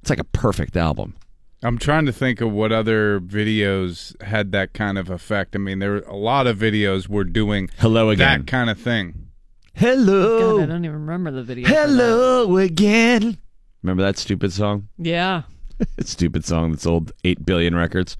It's 0.00 0.08
like 0.08 0.18
a 0.18 0.24
perfect 0.24 0.74
album. 0.74 1.14
I'm 1.62 1.76
trying 1.78 2.06
to 2.06 2.12
think 2.12 2.40
of 2.40 2.50
what 2.52 2.72
other 2.72 3.20
videos 3.20 4.20
had 4.22 4.52
that 4.52 4.72
kind 4.72 4.96
of 4.96 5.10
effect. 5.10 5.54
I 5.54 5.58
mean, 5.58 5.78
there 5.78 5.90
were 5.90 5.98
a 6.00 6.16
lot 6.16 6.46
of 6.46 6.58
videos 6.58 7.06
were 7.08 7.24
doing 7.24 7.68
Hello 7.78 8.08
again. 8.10 8.40
that 8.40 8.46
kind 8.46 8.70
of 8.70 8.78
thing. 8.78 9.28
Hello. 9.74 10.38
Oh, 10.38 10.58
God, 10.58 10.62
I 10.64 10.66
don't 10.72 10.84
even 10.84 11.00
remember 11.00 11.30
the 11.30 11.42
video. 11.42 11.66
for 11.66 11.72
that. 11.74 11.86
Hello 11.88 12.56
again. 12.56 13.38
Remember 13.82 14.02
that 14.02 14.16
stupid 14.18 14.52
song? 14.52 14.88
Yeah. 14.98 15.42
stupid 16.00 16.44
song 16.44 16.72
that 16.72 16.80
sold 16.80 17.12
8 17.24 17.44
billion 17.44 17.74
records. 17.74 18.16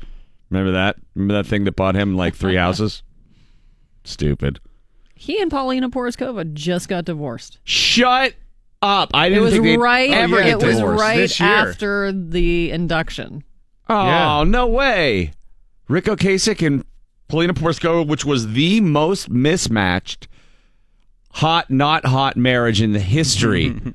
Remember 0.51 0.73
that? 0.73 0.97
Remember 1.15 1.35
that 1.43 1.47
thing 1.49 1.65
that 1.65 1.77
bought 1.77 1.95
him 1.95 2.17
like 2.17 2.35
three 2.35 2.57
houses? 2.57 3.03
Stupid. 4.05 4.61
He 5.15 5.41
and 5.41 5.51
Paulina 5.51 5.91
Porizkova 5.91 6.53
just 6.55 6.89
got 6.89 7.05
divorced. 7.05 7.59
Shut 7.65 8.35
up. 8.83 9.11
I 9.15 9.27
It 9.27 9.31
didn't 9.31 9.45
was 9.45 9.53
think 9.53 9.65
they'd 9.65 9.77
right. 9.79 10.11
ever 10.11 10.39
yeah, 10.39 10.45
get 10.45 10.51
it 10.63 10.67
was 10.67 10.77
divorced. 10.77 11.01
right 11.01 11.17
this 11.17 11.41
year. 11.41 11.49
after 11.49 12.13
the 12.13 12.71
induction. 12.71 13.45
Oh, 13.89 14.05
Yeah. 14.07 14.45
no 14.45 14.67
way. 14.67 15.33
Ric 15.89 16.05
Ocasek 16.05 16.65
and 16.67 16.85
Paulina 17.29 17.55
Porizkova, 17.55 18.07
which 18.07 18.25
was 18.25 18.53
the 18.53 18.81
most 18.81 19.29
mismatched 19.31 20.29
hot, 21.35 21.71
not 21.71 22.07
hot 22.07 22.37
marriage 22.37 22.81
in 22.81 22.93
the 22.93 23.01
history. 23.01 23.75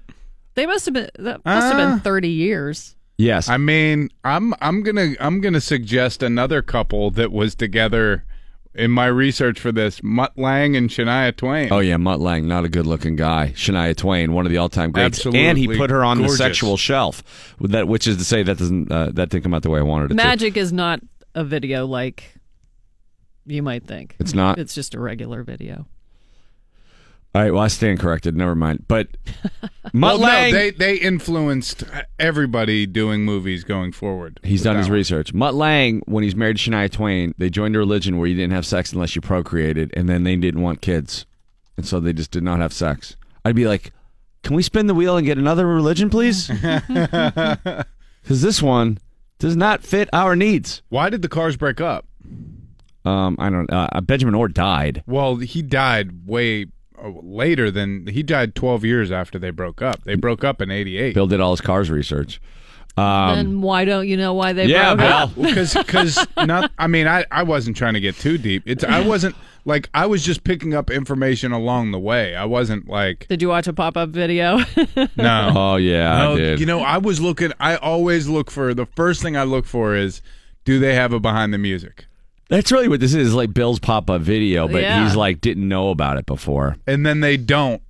They 0.55 0.65
must 0.65 0.85
have 0.85 0.93
been. 0.93 1.09
That 1.19 1.43
must 1.43 1.67
have 1.73 1.75
Uh. 1.77 1.89
been 1.91 1.99
thirty 1.99 2.29
years. 2.29 2.95
yes. 3.17 3.49
I 3.49 3.57
mean, 3.57 4.09
I'm 4.23 4.53
I'm 4.61 4.83
gonna 4.83 5.13
I'm 5.19 5.41
gonna 5.41 5.59
suggest 5.59 6.23
another 6.23 6.61
couple 6.61 7.11
that 7.11 7.33
was 7.33 7.55
together 7.55 8.23
in 8.75 8.91
my 8.91 9.07
research 9.07 9.59
for 9.59 9.71
this: 9.71 10.01
Mutt 10.03 10.37
Lange 10.37 10.75
and 10.75 10.89
Shania 10.89 11.35
Twain. 11.35 11.71
Oh 11.71 11.79
yeah, 11.79 11.97
Mutt 11.97 12.19
Lange, 12.19 12.47
not 12.47 12.65
a 12.65 12.69
good-looking 12.69 13.15
guy. 13.15 13.53
Shania 13.55 13.95
Twain, 13.95 14.33
one 14.33 14.45
of 14.45 14.51
the 14.51 14.57
all-time 14.57 14.91
greats, 14.91 15.17
Absolutely 15.19 15.45
and 15.45 15.57
he 15.57 15.67
put 15.67 15.89
her 15.89 16.03
on 16.03 16.17
gorgeous. 16.17 16.33
the 16.33 16.37
sexual 16.37 16.77
shelf. 16.77 17.23
That, 17.61 17.87
which 17.87 18.07
is 18.07 18.17
to 18.17 18.25
say, 18.25 18.43
that 18.43 18.57
doesn't 18.57 18.91
uh, 18.91 19.11
that 19.13 19.29
didn't 19.29 19.43
come 19.43 19.53
out 19.53 19.63
the 19.63 19.69
way 19.69 19.79
I 19.79 19.83
wanted 19.83 20.05
it 20.05 20.07
to. 20.09 20.15
Magic 20.15 20.57
is 20.57 20.71
not 20.71 20.99
a 21.33 21.43
video 21.43 21.85
like 21.85 22.35
you 23.45 23.61
might 23.63 23.85
think. 23.87 24.15
It's 24.19 24.33
not. 24.33 24.59
It's 24.59 24.73
just 24.75 24.93
a 24.95 24.99
regular 24.99 25.43
video. 25.43 25.87
All 27.35 27.41
right, 27.41 27.51
well, 27.51 27.63
I 27.63 27.67
stand 27.67 27.99
corrected. 27.99 28.37
Never 28.37 28.55
mind. 28.55 28.85
But 28.87 29.09
Mutt 29.93 30.19
Well, 30.19 30.19
no, 30.19 30.23
Lange, 30.25 30.53
they 30.53 30.71
they 30.71 30.95
influenced 30.95 31.83
everybody 32.17 32.85
doing 32.85 33.25
movies 33.25 33.65
going 33.65 33.91
forward. 33.91 34.39
he's 34.41 34.63
done 34.63 34.77
his 34.77 34.89
research. 34.89 35.33
Mutt 35.33 35.53
Lange, 35.53 36.01
when 36.05 36.23
he's 36.23 36.33
married 36.33 36.55
to 36.55 36.71
Shania 36.71 36.89
Twain, 36.89 37.35
they 37.37 37.49
joined 37.49 37.75
a 37.75 37.79
religion 37.79 38.17
where 38.17 38.27
you 38.27 38.35
didn't 38.35 38.53
have 38.53 38.65
sex 38.65 38.93
unless 38.93 39.15
you 39.17 39.21
procreated, 39.21 39.91
and 39.97 40.07
then 40.07 40.23
they 40.23 40.37
didn't 40.37 40.61
want 40.61 40.79
kids, 40.79 41.25
and 41.75 41.85
so 41.85 41.99
they 41.99 42.13
just 42.13 42.31
did 42.31 42.41
not 42.41 42.59
have 42.59 42.71
sex. 42.71 43.17
I'd 43.43 43.53
be 43.53 43.67
like, 43.67 43.91
"Can 44.43 44.55
we 44.55 44.63
spin 44.63 44.87
the 44.87 44.95
wheel 44.95 45.17
and 45.17 45.25
get 45.25 45.37
another 45.37 45.67
religion, 45.67 46.09
please?" 46.09 46.49
Because 48.25 48.41
this 48.41 48.59
one 48.59 48.97
does 49.37 49.55
not 49.55 49.83
fit 49.83 50.09
our 50.11 50.35
needs. 50.35 50.81
Why 50.89 51.11
did 51.11 51.21
the 51.21 51.29
cars 51.29 51.57
break 51.57 51.79
up? 51.79 52.07
Um, 53.03 53.35
I 53.37 53.51
don't. 53.51 53.71
Uh, 53.71 54.01
Benjamin 54.01 54.33
Orr 54.33 54.47
died. 54.47 55.03
Well, 55.05 55.35
he 55.35 55.61
died 55.61 56.25
way 56.25 56.67
later 57.03 57.71
than 57.71 58.07
he 58.07 58.23
died 58.23 58.55
12 58.55 58.85
years 58.85 59.11
after 59.11 59.39
they 59.39 59.51
broke 59.51 59.81
up. 59.81 60.03
They 60.03 60.15
broke 60.15 60.43
up 60.43 60.61
in 60.61 60.71
88. 60.71 61.13
Bill 61.13 61.27
did 61.27 61.39
all 61.39 61.51
his 61.51 61.61
cars 61.61 61.89
research. 61.89 62.41
Um, 62.97 63.35
then 63.35 63.61
why 63.61 63.83
don't 63.83 64.07
you 64.07 64.15
know 64.15 64.33
why 64.33 64.53
they 64.53 64.67
yeah, 64.67 64.95
broke 64.95 65.09
up? 65.09 65.35
Bill. 65.35 65.43
because 65.43 65.73
because 65.73 66.27
not 66.37 66.71
I 66.77 66.87
mean 66.87 67.07
I 67.07 67.25
I 67.29 67.43
wasn't 67.43 67.75
trying 67.75 67.93
to 67.95 67.99
get 67.99 68.15
too 68.15 68.37
deep. 68.37 68.63
It's 68.65 68.85
I 68.85 69.05
wasn't 69.05 69.35
like 69.65 69.89
I 69.93 70.05
was 70.05 70.23
just 70.23 70.45
picking 70.45 70.73
up 70.73 70.89
information 70.89 71.51
along 71.51 71.91
the 71.91 71.99
way. 71.99 72.35
I 72.35 72.45
wasn't 72.45 72.87
like 72.87 73.27
Did 73.27 73.41
you 73.41 73.49
watch 73.49 73.67
a 73.67 73.73
pop 73.73 73.97
up 73.97 74.09
video? 74.09 74.59
no. 75.17 75.51
Oh 75.53 75.75
yeah, 75.75 76.17
No, 76.17 76.33
I 76.33 76.37
did. 76.37 76.59
you 76.61 76.65
know, 76.65 76.79
I 76.79 76.97
was 76.97 77.19
looking. 77.19 77.51
I 77.59 77.75
always 77.75 78.29
look 78.29 78.49
for 78.49 78.73
the 78.73 78.85
first 78.85 79.21
thing 79.21 79.35
I 79.35 79.43
look 79.43 79.65
for 79.65 79.93
is, 79.93 80.21
do 80.63 80.79
they 80.79 80.95
have 80.95 81.11
a 81.11 81.19
behind 81.19 81.53
the 81.53 81.57
music? 81.57 82.05
That's 82.49 82.71
really 82.71 82.87
what 82.87 82.99
this 82.99 83.13
is. 83.13 83.33
Like 83.33 83.53
Bill's 83.53 83.79
pop 83.79 84.09
up 84.09 84.21
video, 84.21 84.67
but 84.67 84.81
Yeah. 84.81 85.03
he's 85.03 85.15
like 85.15 85.41
didn't 85.41 85.67
know 85.67 85.89
about 85.89 86.17
it 86.17 86.25
before. 86.25 86.75
And 86.87 87.05
then 87.05 87.19
they 87.21 87.37
don't. 87.37 87.81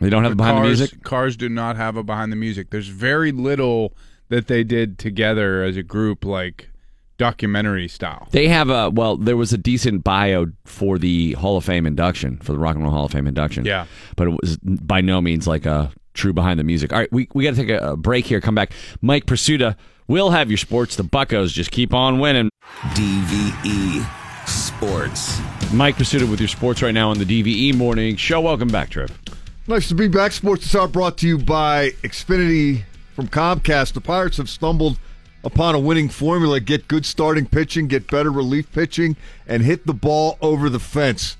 They 0.00 0.10
don't 0.10 0.22
have 0.24 0.32
the 0.32 0.36
behind 0.36 0.56
cars, 0.58 0.78
the 0.78 0.82
music. 0.82 1.02
Cars 1.04 1.36
do 1.36 1.48
not 1.48 1.76
have 1.76 1.96
a 1.96 2.02
behind 2.02 2.32
the 2.32 2.36
music. 2.36 2.70
There's 2.70 2.88
very 2.88 3.30
little 3.32 3.94
that 4.28 4.48
they 4.48 4.64
did 4.64 4.98
together 4.98 5.62
as 5.62 5.76
a 5.76 5.82
group, 5.84 6.24
like 6.24 6.68
documentary 7.16 7.86
style. 7.86 8.26
They 8.32 8.48
have 8.48 8.70
a 8.70 8.90
well. 8.90 9.16
There 9.16 9.36
was 9.36 9.52
a 9.52 9.58
decent 9.58 10.02
bio 10.02 10.46
for 10.64 10.98
the 10.98 11.32
Hall 11.34 11.56
of 11.56 11.64
Fame 11.64 11.86
induction 11.86 12.38
for 12.38 12.52
the 12.52 12.58
Rock 12.58 12.74
and 12.74 12.82
Roll 12.84 12.92
Hall 12.92 13.04
of 13.06 13.12
Fame 13.12 13.26
induction. 13.26 13.64
Yeah. 13.64 13.86
but 14.16 14.28
it 14.28 14.30
was 14.42 14.56
by 14.62 15.00
no 15.00 15.20
means 15.20 15.46
like 15.46 15.64
a 15.66 15.92
true 16.12 16.32
behind 16.32 16.58
the 16.58 16.64
music. 16.64 16.92
All 16.92 16.98
right, 16.98 17.12
we 17.12 17.28
we 17.34 17.44
got 17.44 17.50
to 17.50 17.56
take 17.56 17.70
a, 17.70 17.92
a 17.92 17.96
break 17.96 18.26
here. 18.26 18.40
Come 18.40 18.54
back, 18.54 18.72
Mike 19.00 19.26
Prisuta. 19.26 19.76
Will 20.06 20.30
have 20.30 20.50
your 20.50 20.58
sports. 20.58 20.96
The 20.96 21.02
Buckos 21.02 21.50
just 21.50 21.70
keep 21.70 21.94
on 21.94 22.18
winning. 22.18 22.50
DVE 22.92 24.06
Sports. 24.46 25.40
Mike 25.72 25.96
Prisuta 25.96 26.30
with 26.30 26.40
your 26.40 26.48
sports 26.48 26.82
right 26.82 26.92
now 26.92 27.08
on 27.08 27.18
the 27.18 27.24
DVE 27.24 27.74
Morning 27.74 28.16
Show. 28.16 28.42
Welcome 28.42 28.68
back, 28.68 28.90
Trev. 28.90 29.18
Nice 29.66 29.88
to 29.88 29.94
be 29.94 30.08
back. 30.08 30.32
Sports 30.32 30.64
This 30.64 30.74
Hour 30.74 30.88
brought 30.88 31.16
to 31.18 31.26
you 31.26 31.38
by 31.38 31.90
Xfinity 32.02 32.82
from 33.14 33.28
Comcast. 33.28 33.94
The 33.94 34.02
Pirates 34.02 34.36
have 34.36 34.50
stumbled 34.50 34.98
upon 35.42 35.74
a 35.74 35.80
winning 35.80 36.10
formula. 36.10 36.60
Get 36.60 36.86
good 36.86 37.06
starting 37.06 37.46
pitching, 37.46 37.88
get 37.88 38.10
better 38.10 38.30
relief 38.30 38.70
pitching, 38.72 39.16
and 39.46 39.62
hit 39.62 39.86
the 39.86 39.94
ball 39.94 40.36
over 40.42 40.68
the 40.68 40.80
fence. 40.80 41.38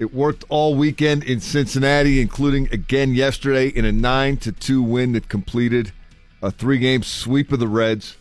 It 0.00 0.12
worked 0.12 0.44
all 0.48 0.74
weekend 0.74 1.22
in 1.22 1.38
Cincinnati, 1.38 2.20
including 2.20 2.68
again 2.72 3.14
yesterday 3.14 3.68
in 3.68 3.84
a 3.84 3.92
9 3.92 4.36
to 4.38 4.50
2 4.50 4.82
win 4.82 5.12
that 5.12 5.28
completed 5.28 5.92
a 6.42 6.50
three 6.50 6.78
game 6.78 7.02
sweep 7.02 7.52
of 7.52 7.60
the 7.60 7.68
Reds. 7.68 8.16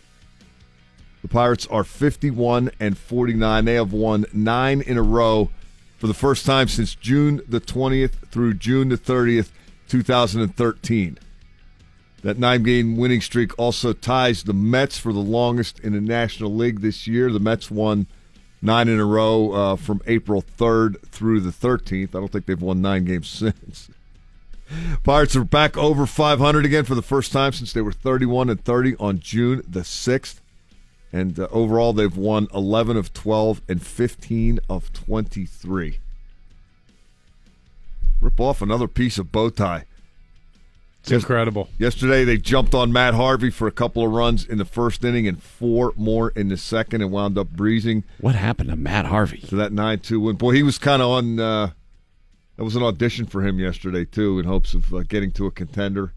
The 1.22 1.28
Pirates 1.28 1.68
are 1.68 1.84
51 1.84 2.72
and 2.80 2.98
49. 2.98 3.66
They 3.66 3.74
have 3.74 3.92
won 3.92 4.26
nine 4.34 4.82
in 4.82 4.98
a 4.98 5.04
row 5.04 5.50
for 5.98 6.08
the 6.08 6.14
first 6.14 6.46
time 6.46 6.68
since 6.68 6.96
June 6.96 7.42
the 7.48 7.60
20th 7.60 8.30
through 8.30 8.54
June 8.54 8.90
the 8.90 8.98
30th, 8.98 9.50
2013. 9.88 11.18
That 12.24 12.38
nine 12.38 12.64
game 12.64 12.98
winning 12.98 13.22
streak 13.22 13.58
also 13.60 13.94
ties 13.94 14.44
the 14.44 14.54
Mets 14.54 14.98
for 14.98 15.14
the 15.14 15.20
longest 15.20 15.80
in 15.80 15.94
the 15.94 16.02
National 16.02 16.54
League 16.54 16.82
this 16.82 17.08
year. 17.08 17.32
The 17.32 17.40
Mets 17.40 17.70
won 17.70 18.08
nine 18.62 18.88
in 18.88 19.00
a 19.00 19.06
row 19.06 19.52
uh, 19.52 19.76
from 19.76 20.02
April 20.08 20.42
3rd 20.42 21.02
through 21.08 21.42
the 21.42 21.52
13th. 21.52 22.10
I 22.10 22.20
don't 22.20 22.32
think 22.32 22.46
they've 22.46 22.62
won 22.62 22.82
nine 22.82 23.06
games 23.06 23.28
since. 23.30 23.90
Pirates 25.04 25.36
are 25.36 25.44
back 25.44 25.78
over 25.78 26.06
500 26.06 26.66
again 26.66 26.84
for 26.84 26.96
the 26.96 27.02
first 27.02 27.32
time 27.32 27.54
since 27.54 27.72
they 27.74 27.82
were 27.82 27.92
31 27.92 28.50
and 28.50 28.64
30 28.64 28.96
on 29.00 29.20
June 29.20 29.62
the 29.68 29.82
6th. 29.82 30.42
And 31.14 31.40
uh, 31.40 31.48
overall, 31.52 31.94
they've 31.94 32.16
won 32.16 32.48
11 32.54 32.98
of 32.98 33.14
12 33.14 33.62
and 33.70 33.82
15 33.86 34.60
of 34.70 34.92
23. 34.92 36.00
Rip 38.20 38.40
off 38.40 38.62
another 38.62 38.88
piece 38.88 39.18
of 39.18 39.32
bow 39.32 39.50
tie. 39.50 39.86
It's 41.02 41.12
incredible. 41.14 41.70
Yesterday, 41.78 42.26
they 42.26 42.38
jumped 42.38 42.76
on 42.76 42.92
Matt 42.92 43.14
Harvey 43.14 43.50
for 43.50 43.66
a 43.68 43.72
couple 43.72 44.04
of 44.04 44.12
runs 44.12 44.44
in 44.44 44.58
the 44.58 44.66
first 44.66 45.06
inning 45.06 45.26
and 45.26 45.42
four 45.42 45.94
more 45.96 46.32
in 46.32 46.50
the 46.50 46.58
second 46.58 47.02
and 47.02 47.12
wound 47.12 47.38
up 47.38 47.50
breezing 47.52 48.04
What 48.20 48.36
happened 48.36 48.70
to 48.72 48.76
Matt 48.76 49.06
Harvey? 49.06 49.38
to 49.48 49.56
that 49.56 49.72
9 49.72 50.00
2 50.00 50.20
win. 50.20 50.36
Boy, 50.36 50.52
he 50.52 50.64
was 50.64 50.78
kind 50.78 51.02
of 51.02 51.08
on. 51.10 51.40
Uh, 51.40 51.70
that 52.58 52.64
was 52.64 52.76
an 52.76 52.84
audition 52.84 53.26
for 53.26 53.46
him 53.46 53.60
yesterday, 53.60 54.04
too, 54.04 54.40
in 54.40 54.46
hopes 54.46 54.74
of 54.74 54.94
uh, 54.94 55.04
getting 55.04 55.32
to 55.34 55.46
a 55.46 55.52
contender 55.52 56.14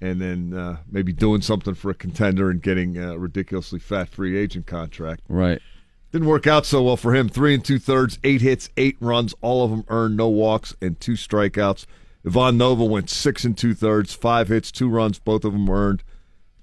and 0.00 0.20
then 0.20 0.52
uh, 0.52 0.78
maybe 0.90 1.12
doing 1.12 1.40
something 1.40 1.74
for 1.74 1.92
a 1.92 1.94
contender 1.94 2.50
and 2.50 2.60
getting 2.60 2.98
a 2.98 3.16
ridiculously 3.16 3.78
fat 3.78 4.08
free 4.08 4.36
agent 4.36 4.66
contract. 4.66 5.22
Right. 5.28 5.62
Didn't 6.10 6.26
work 6.26 6.48
out 6.48 6.66
so 6.66 6.82
well 6.82 6.96
for 6.96 7.14
him. 7.14 7.28
Three 7.28 7.54
and 7.54 7.64
two 7.64 7.78
thirds, 7.78 8.18
eight 8.24 8.40
hits, 8.40 8.68
eight 8.76 8.96
runs, 9.00 9.32
all 9.40 9.64
of 9.64 9.70
them 9.70 9.84
earned, 9.88 10.16
no 10.16 10.28
walks, 10.28 10.74
and 10.82 10.98
two 10.98 11.12
strikeouts. 11.12 11.86
Ivan 12.26 12.58
Nova 12.58 12.84
went 12.84 13.10
six 13.10 13.44
and 13.44 13.56
two 13.56 13.74
thirds, 13.74 14.12
five 14.12 14.48
hits, 14.48 14.72
two 14.72 14.88
runs, 14.88 15.20
both 15.20 15.44
of 15.44 15.52
them 15.52 15.70
earned, 15.70 16.02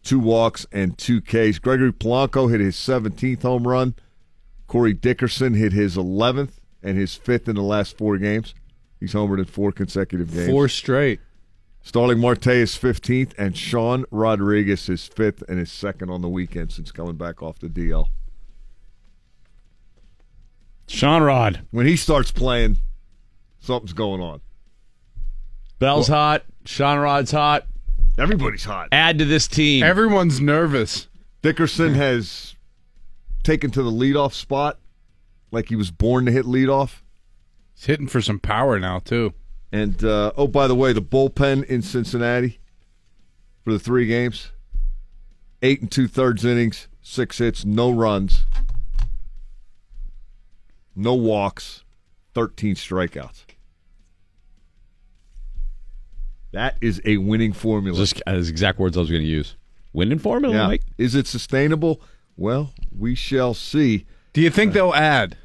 two 0.03 0.19
walks, 0.19 0.65
and 0.73 0.97
two 0.97 1.21
Ks. 1.21 1.59
Gregory 1.59 1.93
Polanco 1.93 2.51
hit 2.51 2.59
his 2.59 2.75
17th 2.75 3.41
home 3.41 3.65
run. 3.65 3.95
Corey 4.67 4.93
Dickerson 4.93 5.53
hit 5.53 5.71
his 5.71 5.95
11th 5.95 6.58
and 6.83 6.97
his 6.97 7.15
fifth 7.15 7.47
in 7.47 7.55
the 7.55 7.61
last 7.61 7.97
four 7.97 8.17
games. 8.17 8.53
He's 8.99 9.13
homered 9.13 9.39
in 9.39 9.45
four 9.45 9.71
consecutive 9.71 10.33
games. 10.33 10.49
Four 10.49 10.67
straight. 10.67 11.19
Starling 11.81 12.19
Marte 12.19 12.47
is 12.47 12.75
15th, 12.75 13.33
and 13.37 13.57
Sean 13.57 14.05
Rodriguez 14.11 14.89
is 14.89 15.07
fifth 15.07 15.41
and 15.47 15.57
his 15.57 15.71
second 15.71 16.09
on 16.09 16.21
the 16.21 16.29
weekend 16.29 16.71
since 16.71 16.91
coming 16.91 17.15
back 17.15 17.41
off 17.41 17.59
the 17.59 17.69
DL. 17.69 18.07
Sean 20.87 21.23
Rod. 21.23 21.61
When 21.71 21.85
he 21.85 21.95
starts 21.95 22.31
playing, 22.31 22.77
something's 23.59 23.93
going 23.93 24.21
on. 24.21 24.41
Bell's 25.77 26.07
hot. 26.07 26.43
Sean 26.65 26.99
Rod's 26.99 27.31
hot. 27.31 27.65
Everybody's 28.17 28.65
hot. 28.65 28.89
Add 28.91 29.19
to 29.19 29.25
this 29.25 29.47
team. 29.47 29.83
Everyone's 29.83 30.41
nervous. 30.41 31.07
Dickerson 31.41 31.93
has 31.93 32.55
taken 33.43 33.71
to 33.71 33.81
the 33.81 33.91
leadoff 33.91 34.33
spot 34.33 34.77
like 35.51 35.69
he 35.69 35.75
was 35.75 35.91
born 35.91 36.25
to 36.25 36.31
hit 36.31 36.45
leadoff. 36.45 37.01
He's 37.75 37.85
hitting 37.85 38.07
for 38.07 38.21
some 38.21 38.39
power 38.39 38.79
now 38.79 38.99
too. 38.99 39.33
And 39.71 40.03
uh, 40.03 40.31
oh, 40.35 40.47
by 40.47 40.67
the 40.67 40.75
way, 40.75 40.93
the 40.93 41.01
bullpen 41.01 41.63
in 41.65 41.81
Cincinnati 41.81 42.59
for 43.63 43.71
the 43.71 43.79
three 43.79 44.07
games, 44.07 44.51
eight 45.61 45.81
and 45.81 45.91
two 45.91 46.07
thirds 46.07 46.43
innings, 46.43 46.87
six 47.01 47.37
hits, 47.37 47.65
no 47.65 47.91
runs, 47.91 48.45
no 50.95 51.13
walks, 51.13 51.83
thirteen 52.33 52.75
strikeouts. 52.75 53.43
That 56.51 56.77
is 56.81 56.99
a 57.05 57.17
winning 57.17 57.53
formula. 57.53 57.95
Just 57.95 58.23
as 58.25 58.49
exact 58.49 58.79
words 58.79 58.97
I 58.97 59.01
was 59.01 59.11
going 59.11 59.21
to 59.21 59.27
use. 59.27 59.55
Winning 59.93 60.17
formula, 60.17 60.55
yeah. 60.55 60.67
Mike. 60.67 60.83
Is 60.97 61.13
it 61.13 61.27
sustainable? 61.27 62.01
Well, 62.35 62.73
we 62.97 63.13
shall 63.13 63.53
see. 63.53 64.07
Do 64.33 64.41
you 64.41 64.49
think 64.49 64.73
they'll 64.73 64.93
add? 64.93 65.35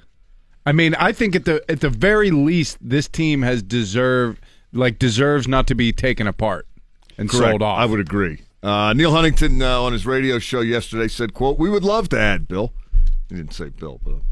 I 0.66 0.72
mean, 0.72 0.94
I 0.94 1.12
think 1.12 1.34
at 1.36 1.44
the 1.44 1.62
at 1.70 1.80
the 1.80 1.90
very 1.90 2.30
least, 2.30 2.78
this 2.80 3.08
team 3.08 3.42
has 3.42 3.62
deserved 3.62 4.40
like 4.72 4.98
deserves 4.98 5.46
not 5.46 5.66
to 5.68 5.74
be 5.74 5.92
taken 5.92 6.26
apart 6.26 6.66
and 7.18 7.28
Correct. 7.28 7.50
sold 7.52 7.62
off. 7.62 7.78
I 7.78 7.86
would 7.86 8.00
agree. 8.00 8.42
Uh, 8.62 8.92
Neal 8.94 9.10
Huntington 9.12 9.60
uh, 9.60 9.80
on 9.82 9.92
his 9.92 10.06
radio 10.06 10.38
show 10.38 10.60
yesterday 10.60 11.08
said, 11.08 11.34
"quote 11.34 11.58
We 11.58 11.68
would 11.68 11.84
love 11.84 12.08
to 12.10 12.18
add 12.18 12.48
Bill." 12.48 12.72
He 13.28 13.36
didn't 13.36 13.52
say 13.52 13.68
Bill, 13.68 14.00
but 14.02 14.12
I'm 14.14 14.22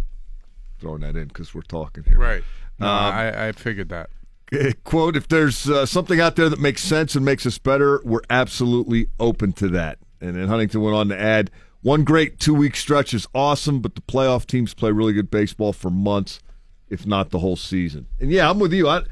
throwing 0.80 1.00
that 1.02 1.16
in 1.16 1.28
because 1.28 1.54
we're 1.54 1.62
talking 1.62 2.04
here. 2.04 2.18
right. 2.18 2.42
No, 2.78 2.86
Um, 2.86 3.14
I, 3.14 3.48
I 3.48 3.52
figured 3.52 3.90
that. 3.90 4.08
Uh, 4.52 4.72
Quote, 4.84 5.16
if 5.16 5.28
there's 5.28 5.68
uh, 5.68 5.86
something 5.86 6.20
out 6.20 6.36
there 6.36 6.48
that 6.48 6.58
makes 6.60 6.82
sense 6.82 7.14
and 7.14 7.24
makes 7.24 7.46
us 7.46 7.56
better, 7.58 8.00
we're 8.04 8.20
absolutely 8.30 9.06
open 9.20 9.52
to 9.54 9.68
that. 9.68 9.98
And 10.20 10.36
then 10.36 10.48
Huntington 10.48 10.80
went 10.82 10.94
on 10.96 11.08
to 11.08 11.18
add, 11.18 11.50
one 11.82 12.04
great 12.04 12.38
two 12.38 12.54
week 12.54 12.76
stretch 12.76 13.12
is 13.12 13.26
awesome, 13.34 13.80
but 13.80 13.94
the 13.94 14.00
playoff 14.00 14.46
teams 14.46 14.72
play 14.72 14.90
really 14.92 15.12
good 15.12 15.30
baseball 15.30 15.72
for 15.72 15.90
months, 15.90 16.40
if 16.88 17.06
not 17.06 17.30
the 17.30 17.40
whole 17.40 17.56
season. 17.56 18.06
And 18.20 18.30
yeah, 18.30 18.48
I'm 18.48 18.58
with 18.58 18.72
you. 18.72 18.88
I, 18.88 19.02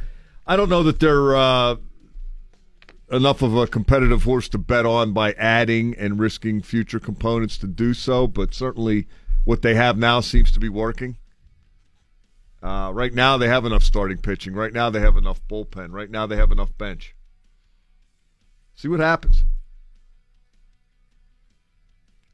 I 0.46 0.56
don't 0.56 0.68
know 0.68 0.82
that 0.84 1.00
they're 1.00 1.36
uh, 1.36 1.76
enough 3.10 3.42
of 3.42 3.56
a 3.56 3.66
competitive 3.66 4.22
horse 4.22 4.48
to 4.50 4.58
bet 4.58 4.86
on 4.86 5.12
by 5.12 5.32
adding 5.32 5.96
and 5.96 6.18
risking 6.18 6.62
future 6.62 7.00
components 7.00 7.58
to 7.58 7.66
do 7.66 7.92
so, 7.92 8.26
but 8.26 8.54
certainly 8.54 9.06
what 9.44 9.62
they 9.62 9.74
have 9.74 9.98
now 9.98 10.20
seems 10.20 10.52
to 10.52 10.60
be 10.60 10.68
working. 10.68 11.16
Uh, 12.62 12.90
right 12.94 13.14
now, 13.14 13.38
they 13.38 13.48
have 13.48 13.64
enough 13.64 13.82
starting 13.82 14.18
pitching. 14.18 14.52
Right 14.54 14.72
now, 14.72 14.90
they 14.90 15.00
have 15.00 15.16
enough 15.16 15.40
bullpen. 15.48 15.92
Right 15.92 16.10
now, 16.10 16.26
they 16.26 16.36
have 16.36 16.52
enough 16.52 16.76
bench. 16.76 17.16
See 18.74 18.88
what 18.88 19.00
happens. 19.00 19.44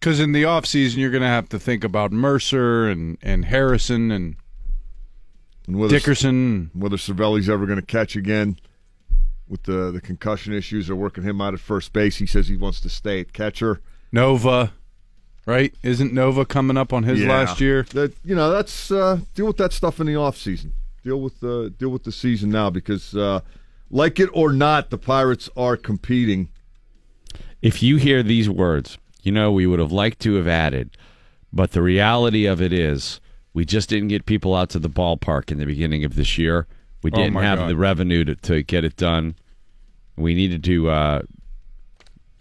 Because 0.07 0.21
in 0.21 0.31
the 0.31 0.45
offseason, 0.45 0.99
you're 0.99 1.11
going 1.11 1.25
to 1.25 1.27
have 1.27 1.49
to 1.49 1.59
think 1.59 1.83
about 1.83 2.13
Mercer 2.13 2.89
and, 2.89 3.19
and 3.23 3.45
Harrison 3.45 4.13
and 4.13 4.37
And 5.67 5.81
whether, 5.81 5.99
Dickerson. 5.99 6.71
whether 6.75 6.97
Cervelli's 6.97 7.49
ever 7.49 7.67
going 7.67 7.81
to 7.81 7.85
catch 7.85 8.15
again 8.15 8.57
with 9.49 9.65
the 9.65 9.91
the 9.91 10.01
concussion 10.01 10.53
issues, 10.53 10.87
they're 10.87 10.95
working 10.95 11.25
him 11.25 11.41
out 11.41 11.55
at 11.55 11.59
first 11.59 11.93
base. 11.93 12.19
He 12.19 12.27
says 12.27 12.47
he 12.47 12.57
wants 12.57 12.81
to 12.83 12.89
stay 12.89 13.19
at 13.19 13.33
catcher. 13.33 13.81
Nova, 14.13 14.73
right? 15.45 15.75
Isn't 15.83 16.13
Nova 16.13 16.45
coming 16.45 16.77
up 16.77 16.93
on 16.93 17.03
his 17.03 17.21
Yeah. 17.21 17.27
last 17.31 17.61
year? 17.61 17.83
That 17.91 18.15
you 18.25 18.37
know, 18.37 18.49
that's 18.53 18.93
uh, 18.93 19.19
deal 19.35 19.47
with 19.49 19.57
that 19.57 19.73
stuff 19.73 19.99
in 19.99 20.07
the 20.07 20.15
off 20.15 20.37
season. 20.37 20.73
Deal 21.03 21.21
with 21.21 21.41
the 21.41 21.75
deal 21.77 21.89
with 21.89 22.05
the 22.05 22.13
season 22.13 22.51
now 22.51 22.71
because, 22.71 23.17
uh, 23.17 23.41
like 23.91 24.21
it 24.21 24.31
or 24.33 24.53
not, 24.53 24.91
the 24.91 24.99
Pirates 24.99 25.51
are 25.57 25.77
competing. 25.77 26.49
If 27.61 27.83
you 27.83 27.97
hear 27.97 28.23
these 28.23 28.49
words, 28.49 28.99
you 29.27 29.33
know 29.33 29.51
we 29.51 29.67
would 29.67 29.81
have 29.81 29.91
liked 29.93 30.21
to 30.21 30.35
have 30.37 30.47
added, 30.47 30.97
but 31.53 31.73
the 31.73 31.83
reality 31.83 32.47
of 32.47 32.63
it 32.63 32.73
is 32.73 33.21
we 33.53 33.65
just 33.65 33.89
didn't 33.89 34.09
get 34.09 34.25
people 34.25 34.55
out 34.55 34.71
to 34.71 34.79
the 34.79 34.89
ballpark 34.89 35.51
in 35.51 35.59
the 35.59 35.67
beginning 35.67 36.05
of 36.05 36.15
this 36.15 36.39
year. 36.39 36.67
We 37.03 37.11
Oh, 37.13 37.17
didn't 37.17 37.33
my 37.35 37.43
have 37.43 37.59
God. 37.59 37.69
the 37.71 37.77
revenue 37.77 38.25
to, 38.25 38.37
to 38.37 38.63
get 38.63 38.85
it 38.85 38.97
done. 38.97 39.35
We 40.17 40.35
needed 40.35 40.63
to 40.65 40.91
uh, 40.91 41.23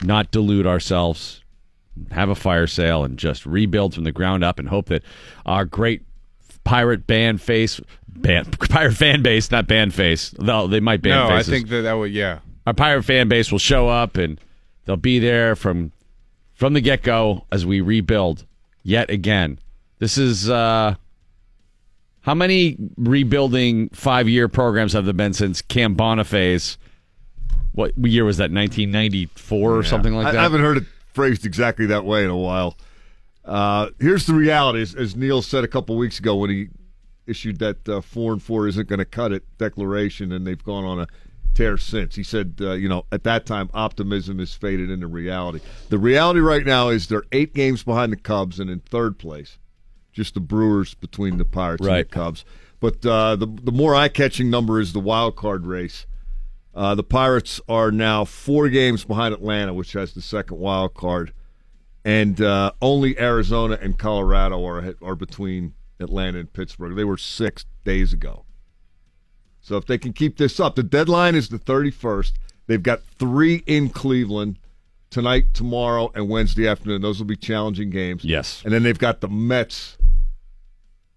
not 0.03 0.29
delude 0.31 0.67
ourselves, 0.67 1.43
have 2.11 2.29
a 2.29 2.35
fire 2.35 2.67
sale, 2.67 3.03
and 3.03 3.17
just 3.17 3.45
rebuild 3.45 3.95
from 3.95 4.03
the 4.03 4.11
ground 4.11 4.43
up 4.43 4.59
and 4.59 4.69
hope 4.69 4.87
that 4.87 5.01
our 5.45 5.65
great 5.65 6.03
pirate 6.63 7.07
band 7.07 7.41
face, 7.41 7.81
band, 8.07 8.59
pirate 8.69 8.93
fan 8.93 9.23
base, 9.23 9.49
not 9.49 9.65
band 9.67 9.93
face, 9.93 10.35
though 10.37 10.67
they 10.67 10.79
might 10.79 11.01
band 11.01 11.29
no, 11.29 11.35
faces 11.35 11.49
I 11.49 11.51
think 11.57 11.69
that 11.69 11.81
that 11.81 11.93
would, 11.93 12.11
yeah. 12.11 12.39
our 12.67 12.73
pirate 12.73 13.03
fan 13.03 13.27
base 13.27 13.51
will 13.51 13.59
show 13.59 13.87
up 13.89 14.17
and 14.17 14.39
they'll 14.85 14.97
be 14.97 15.17
there 15.19 15.55
from 15.55 15.91
from 16.55 16.73
the 16.73 16.81
get 16.81 17.03
go 17.03 17.45
as 17.51 17.65
we 17.65 17.81
rebuild 17.81 18.45
yet 18.81 19.09
again. 19.11 19.59
This 19.99 20.17
is 20.17 20.49
uh 20.49 20.95
how 22.21 22.33
many 22.33 22.75
rebuilding 22.97 23.89
five 23.89 24.27
year 24.27 24.47
programs 24.47 24.93
have 24.93 25.05
there 25.05 25.13
been 25.13 25.33
since 25.33 25.61
Cam 25.61 25.95
Bonifay? 25.95 26.77
What 27.73 27.95
year 27.97 28.25
was 28.25 28.37
that? 28.37 28.51
1994 28.51 29.77
or 29.77 29.83
something 29.83 30.15
like 30.15 30.27
I, 30.27 30.31
that. 30.31 30.39
I 30.39 30.43
haven't 30.43 30.61
heard 30.61 30.77
it 30.77 30.85
phrased 31.13 31.45
exactly 31.45 31.85
that 31.87 32.03
way 32.03 32.23
in 32.23 32.31
a 32.31 32.37
while. 32.37 32.77
Uh, 33.43 33.89
here's 33.99 34.25
the 34.25 34.33
reality: 34.33 34.81
as, 34.81 34.95
as 34.95 35.15
Neil 35.15 35.41
said 35.41 35.63
a 35.63 35.67
couple 35.67 35.95
weeks 35.97 36.17
ago 36.17 36.35
when 36.35 36.49
he 36.49 36.69
issued 37.27 37.59
that 37.59 37.87
uh, 37.87 38.01
four 38.01 38.33
and 38.33 38.41
four 38.41 38.67
isn't 38.67 38.87
going 38.87 38.99
to 38.99 39.05
cut 39.05 39.31
it 39.31 39.43
declaration, 39.57 40.31
and 40.31 40.47
they've 40.47 40.63
gone 40.63 40.83
on 40.83 41.01
a 41.01 41.07
tear 41.55 41.77
since. 41.77 42.15
He 42.15 42.23
said, 42.23 42.57
uh, 42.61 42.73
you 42.73 42.87
know, 42.87 43.05
at 43.11 43.23
that 43.23 43.45
time, 43.45 43.69
optimism 43.73 44.39
is 44.39 44.53
faded 44.53 44.91
into 44.91 45.07
reality. 45.07 45.61
The 45.89 45.97
reality 45.97 46.41
right 46.41 46.65
now 46.65 46.89
is 46.89 47.07
they're 47.07 47.23
eight 47.31 47.53
games 47.55 47.81
behind 47.83 48.11
the 48.11 48.17
Cubs 48.17 48.59
and 48.59 48.69
in 48.69 48.81
third 48.81 49.17
place, 49.17 49.57
just 50.11 50.35
the 50.35 50.39
Brewers 50.39 50.93
between 50.93 51.37
the 51.37 51.45
Pirates 51.45 51.81
and 51.81 51.89
the 52.09 52.13
Cubs. 52.13 52.45
But 52.79 53.05
uh, 53.05 53.35
the 53.35 53.47
the 53.47 53.71
more 53.71 53.95
eye 53.95 54.09
catching 54.09 54.49
number 54.49 54.79
is 54.79 54.93
the 54.93 54.99
wild 54.99 55.35
card 55.35 55.65
race. 55.65 56.05
Uh, 56.75 56.93
the 56.93 57.03
Pirates 57.03 57.61
are 57.69 57.89
now 57.89 58.25
four 58.25 58.69
games 58.69 59.05
behind 59.05 59.33
Atlanta, 59.33 59.73
which 59.73 59.93
has 59.93 60.13
the 60.13 60.21
second 60.21 60.57
wild 60.57 60.93
card, 60.93 61.33
and 62.03 62.41
uh, 62.41 62.73
only 62.81 63.17
Arizona 63.17 63.79
and 63.81 63.97
Colorado 63.97 64.63
are 64.65 64.93
are 65.01 65.15
between 65.15 65.73
Atlanta 65.99 66.39
and 66.39 66.51
Pittsburgh. 66.51 66.95
They 66.95 67.05
were 67.05 67.17
six 67.17 67.65
days 67.85 68.13
ago. 68.13 68.44
So 69.65 69.77
if 69.77 69.87
they 69.87 69.97
can 69.97 70.13
keep 70.13 70.37
this 70.37 70.59
up, 70.59 70.75
the 70.75 70.83
deadline 70.83 71.33
is 71.33 71.49
the 71.49 71.57
31st. 71.57 72.33
They've 72.67 72.83
got 72.83 73.01
three 73.17 73.63
in 73.65 73.89
Cleveland 73.89 74.59
tonight, 75.09 75.55
tomorrow, 75.55 76.11
and 76.13 76.29
Wednesday 76.29 76.67
afternoon. 76.67 77.01
Those 77.01 77.17
will 77.17 77.25
be 77.25 77.35
challenging 77.35 77.89
games. 77.89 78.23
Yes. 78.23 78.61
And 78.63 78.71
then 78.71 78.83
they've 78.83 78.99
got 78.99 79.21
the 79.21 79.27
Mets 79.27 79.97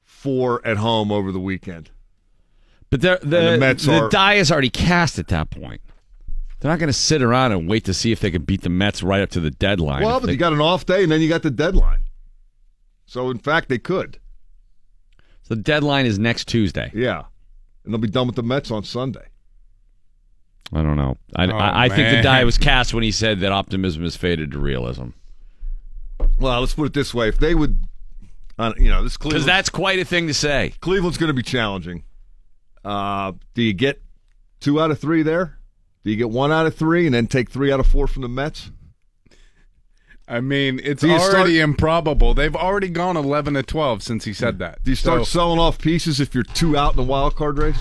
four 0.02 0.66
at 0.66 0.78
home 0.78 1.12
over 1.12 1.30
the 1.30 1.38
weekend. 1.38 1.90
But 2.88 3.02
the 3.02 3.18
the, 3.22 3.58
Mets 3.58 3.84
the 3.84 4.04
are- 4.04 4.08
die 4.08 4.34
is 4.34 4.50
already 4.50 4.70
cast 4.70 5.18
at 5.18 5.28
that 5.28 5.50
point. 5.50 5.82
They're 6.60 6.70
not 6.70 6.78
going 6.78 6.88
to 6.88 6.94
sit 6.94 7.22
around 7.22 7.52
and 7.52 7.68
wait 7.68 7.84
to 7.84 7.92
see 7.92 8.12
if 8.12 8.20
they 8.20 8.30
can 8.30 8.44
beat 8.44 8.62
the 8.62 8.70
Mets 8.70 9.02
right 9.02 9.20
up 9.20 9.28
to 9.30 9.40
the 9.40 9.50
deadline. 9.50 10.04
Well, 10.04 10.20
but 10.20 10.26
they- 10.28 10.32
you 10.32 10.38
got 10.38 10.54
an 10.54 10.62
off 10.62 10.86
day, 10.86 11.02
and 11.02 11.12
then 11.12 11.20
you 11.20 11.28
got 11.28 11.42
the 11.42 11.50
deadline. 11.50 12.00
So, 13.04 13.28
in 13.28 13.38
fact, 13.40 13.68
they 13.68 13.78
could. 13.78 14.18
the 15.48 15.56
deadline 15.56 16.06
is 16.06 16.18
next 16.18 16.48
Tuesday. 16.48 16.90
Yeah. 16.94 17.24
And 17.88 17.94
they'll 17.94 18.02
be 18.02 18.06
done 18.06 18.26
with 18.26 18.36
the 18.36 18.42
Mets 18.42 18.70
on 18.70 18.84
Sunday. 18.84 19.28
I 20.74 20.82
don't 20.82 20.96
know. 20.96 21.16
I, 21.34 21.46
Oh, 21.46 21.56
I, 21.56 21.84
I 21.86 21.88
think 21.88 22.14
the 22.14 22.20
die 22.20 22.44
was 22.44 22.58
cast 22.68 22.92
when 22.92 23.02
he 23.02 23.10
said 23.10 23.40
that 23.40 23.50
optimism 23.50 24.02
has 24.02 24.14
faded 24.14 24.52
to 24.52 24.58
realism. 24.58 25.08
Well, 26.38 26.60
let's 26.60 26.74
put 26.74 26.84
it 26.84 26.92
this 26.92 27.14
way: 27.14 27.28
if 27.28 27.38
they 27.38 27.54
would, 27.54 27.78
uh, 28.58 28.74
you 28.76 28.90
know, 28.90 29.02
this 29.02 29.16
Because 29.16 29.46
that's 29.46 29.70
quite 29.70 29.98
a 30.00 30.04
thing 30.04 30.26
to 30.26 30.34
say. 30.34 30.74
Cleveland's 30.82 31.16
going 31.16 31.28
to 31.28 31.34
be 31.34 31.42
challenging. 31.42 32.04
Uh, 32.84 33.32
do 33.54 33.62
you 33.62 33.72
get 33.72 34.02
two 34.60 34.78
out 34.78 34.90
of 34.90 34.98
three 34.98 35.22
there? 35.22 35.58
Do 36.04 36.10
you 36.10 36.16
get 36.16 36.28
one 36.28 36.52
out 36.52 36.66
of 36.66 36.74
three 36.74 37.06
and 37.06 37.14
then 37.14 37.26
take 37.26 37.48
three 37.48 37.72
out 37.72 37.80
of 37.80 37.86
four 37.86 38.06
from 38.06 38.20
the 38.20 38.28
Mets? 38.28 38.70
I 40.28 40.40
mean, 40.40 40.80
it's 40.84 41.02
already 41.02 41.20
start- 41.28 41.50
improbable. 41.50 42.34
They've 42.34 42.54
already 42.54 42.88
gone 42.90 43.16
11 43.16 43.54
to 43.54 43.62
12 43.62 44.02
since 44.02 44.24
he 44.24 44.32
said 44.32 44.58
that. 44.58 44.82
Do 44.84 44.90
you 44.90 44.94
start 44.96 45.20
So, 45.20 45.24
selling 45.24 45.58
off 45.58 45.78
pieces 45.78 46.20
if 46.20 46.34
you're 46.34 46.44
two 46.44 46.76
out 46.76 46.92
in 46.92 46.96
the 46.98 47.02
wild 47.02 47.34
card 47.34 47.58
race? 47.58 47.78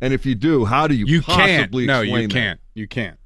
And 0.00 0.12
if 0.12 0.26
you 0.26 0.34
do, 0.34 0.66
how 0.66 0.86
do 0.86 0.94
you, 0.94 1.06
you 1.06 1.22
can't. 1.22 1.62
possibly 1.62 1.86
No, 1.86 2.02
you 2.02 2.22
that? 2.22 2.30
can't. 2.30 2.60
You 2.74 2.86
can't. 2.86 3.18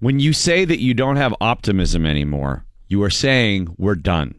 When 0.00 0.18
you 0.18 0.32
say 0.32 0.64
that 0.64 0.80
you 0.80 0.92
don't 0.94 1.16
have 1.16 1.32
optimism 1.40 2.04
anymore, 2.04 2.64
you 2.88 3.02
are 3.04 3.10
saying 3.10 3.74
we're 3.78 3.94
done. 3.94 4.34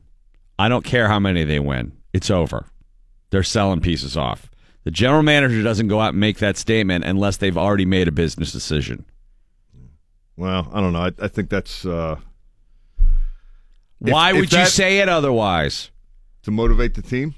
I 0.60 0.68
don't 0.70 0.84
care 0.84 1.08
how 1.08 1.20
many 1.20 1.44
they 1.46 1.60
win. 1.60 1.94
It's 2.14 2.30
over. 2.30 2.66
They're 3.30 3.44
selling 3.44 3.80
pieces 3.82 4.16
off. 4.18 4.50
The 4.84 4.92
general 4.92 5.24
manager 5.24 5.64
doesn't 5.64 5.88
go 5.88 6.00
out 6.02 6.10
and 6.10 6.20
make 6.20 6.38
that 6.40 6.58
statement 6.58 7.06
unless 7.06 7.38
they've 7.38 7.58
already 7.58 7.86
made 7.86 8.08
a 8.08 8.12
business 8.12 8.52
decision. 8.52 9.06
Well, 10.38 10.70
I 10.74 10.82
don't 10.82 10.94
know. 10.94 11.00
I, 11.00 11.12
I 11.20 11.28
think 11.30 11.50
that's 11.50 11.86
uh, 11.86 12.18
If- 12.20 12.26
Why 14.12 14.32
if 14.32 14.36
would 14.38 14.52
you 14.52 14.60
that- 14.60 14.68
say 14.70 15.00
it 15.00 15.10
otherwise? 15.10 15.92
to 16.44 16.52
motivate 16.52 16.94
the 16.94 17.02
team. 17.02 17.34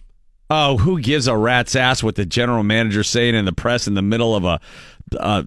Oh, 0.49 0.77
who 0.77 0.99
gives 0.99 1.27
a 1.27 1.36
rat's 1.38 1.75
ass 1.75 2.01
what 2.03 2.15
the 2.15 2.25
general 2.25 2.63
manager's 2.63 3.08
saying 3.10 3.36
in 3.36 3.45
the 3.45 3.53
press 3.53 3.88
in 3.88 3.93
the 3.95 4.01
middle 4.01 4.36
of 4.36 4.43
a, 4.45 4.60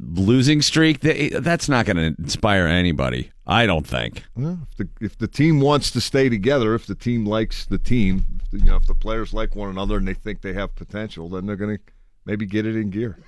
losing 0.02 0.62
streak? 0.62 1.00
That's 1.00 1.68
not 1.68 1.84
going 1.86 1.96
to 1.96 2.22
inspire 2.22 2.66
anybody. 2.66 3.30
I 3.46 3.66
don't 3.66 3.86
think. 3.86 4.24
Well, 4.36 4.60
if 4.70 4.76
the 4.76 4.88
if 5.04 5.18
the 5.18 5.26
team 5.28 5.60
wants 5.60 5.90
to 5.92 6.00
stay 6.00 6.28
together, 6.28 6.74
if 6.74 6.86
the 6.86 6.94
team 6.94 7.24
likes 7.26 7.64
the 7.66 7.78
team, 7.78 8.24
if 8.42 8.50
the, 8.50 8.58
you 8.58 8.64
know, 8.66 8.76
if 8.76 8.86
the 8.86 8.94
players 8.94 9.32
like 9.34 9.54
one 9.56 9.68
another 9.70 9.96
and 9.96 10.06
they 10.06 10.14
think 10.14 10.40
they 10.42 10.52
have 10.54 10.74
potential, 10.74 11.28
then 11.28 11.46
they're 11.46 11.56
going 11.56 11.76
to 11.76 11.82
maybe 12.26 12.46
get 12.46 12.64
it 12.66 12.76
in 12.76 12.90
gear. 12.90 13.18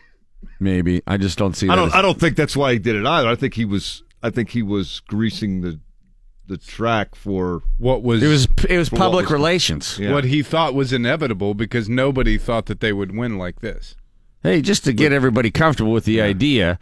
Maybe 0.60 1.02
I 1.06 1.16
just 1.16 1.38
don't 1.38 1.54
see. 1.56 1.68
I 1.68 1.74
that 1.74 1.76
don't. 1.76 1.88
as- 1.88 1.94
I 1.94 2.02
don't 2.02 2.18
think 2.20 2.36
that's 2.36 2.56
why 2.56 2.72
he 2.72 2.78
did 2.78 2.96
it 2.96 3.04
either. 3.06 3.28
I 3.28 3.34
think 3.34 3.54
he 3.54 3.64
was. 3.64 4.02
I 4.22 4.30
think 4.30 4.50
he 4.50 4.62
was 4.62 5.00
greasing 5.00 5.60
the 5.62 5.80
the 6.46 6.56
track 6.58 7.14
for. 7.14 7.62
What 7.78 8.02
was 8.02 8.22
It 8.22 8.28
was 8.28 8.46
it 8.68 8.76
was 8.78 8.88
For 8.88 8.96
what 8.96 9.00
public 9.00 9.24
was- 9.26 9.32
relations. 9.32 9.98
Yeah. 9.98 10.12
what 10.12 10.24
he 10.24 10.42
thought 10.42 10.74
was 10.74 10.92
inevitable 10.92 11.54
because 11.54 11.88
nobody 11.88 12.38
thought 12.38 12.66
that 12.66 12.80
they 12.80 12.92
would 12.92 13.16
win 13.16 13.38
like 13.38 13.60
this. 13.60 13.94
Hey, 14.42 14.60
just 14.60 14.84
to 14.84 14.92
get 14.92 15.12
everybody 15.12 15.50
comfortable 15.52 15.92
with 15.92 16.04
the 16.04 16.20
idea, 16.20 16.78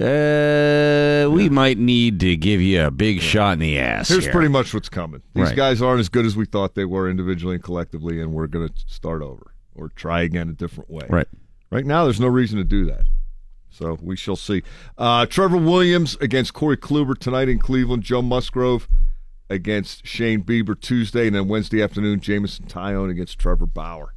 uh, 0.00 1.28
we 1.30 1.48
might 1.48 1.78
need 1.78 2.20
to 2.20 2.36
give 2.36 2.60
you 2.60 2.82
a 2.84 2.90
big 2.90 3.20
shot 3.20 3.54
in 3.54 3.58
the 3.58 3.78
ass. 3.78 4.08
Here's 4.08 4.24
here. 4.24 4.32
pretty 4.32 4.48
much 4.48 4.72
what's 4.72 4.88
coming. 4.88 5.20
These 5.34 5.46
Right. 5.48 5.56
guys 5.56 5.82
aren't 5.82 6.00
as 6.00 6.08
good 6.08 6.24
as 6.24 6.36
we 6.36 6.44
thought 6.46 6.74
they 6.76 6.84
were 6.84 7.10
individually 7.10 7.56
and 7.56 7.64
collectively, 7.64 8.20
and 8.20 8.32
we're 8.32 8.46
going 8.46 8.68
to 8.68 8.74
start 8.86 9.22
over 9.22 9.52
or 9.74 9.88
try 9.96 10.22
again 10.22 10.48
a 10.48 10.52
different 10.52 10.90
way. 10.90 11.06
right. 11.08 11.26
Right 11.72 11.86
now, 11.86 12.02
there's 12.04 12.18
no 12.20 12.26
reason 12.28 12.58
to 12.58 12.64
do 12.64 12.84
that. 12.86 13.04
So 13.70 13.98
we 14.02 14.16
shall 14.16 14.36
see. 14.36 14.62
Uh, 14.98 15.26
Trevor 15.26 15.56
Williams 15.56 16.16
against 16.20 16.54
Corey 16.54 16.76
Kluber 16.76 17.16
tonight 17.16 17.48
in 17.48 17.58
Cleveland. 17.58 18.02
Joe 18.02 18.22
Musgrove 18.22 18.88
against 19.48 20.06
Shane 20.06 20.42
Bieber 20.42 20.78
Tuesday, 20.80 21.26
and 21.26 21.34
then 21.34 21.48
Wednesday 21.48 21.82
afternoon, 21.82 22.20
Jameson 22.20 22.66
Taillon 22.66 23.10
against 23.10 23.38
Trevor 23.38 23.66
Bauer. 23.66 24.14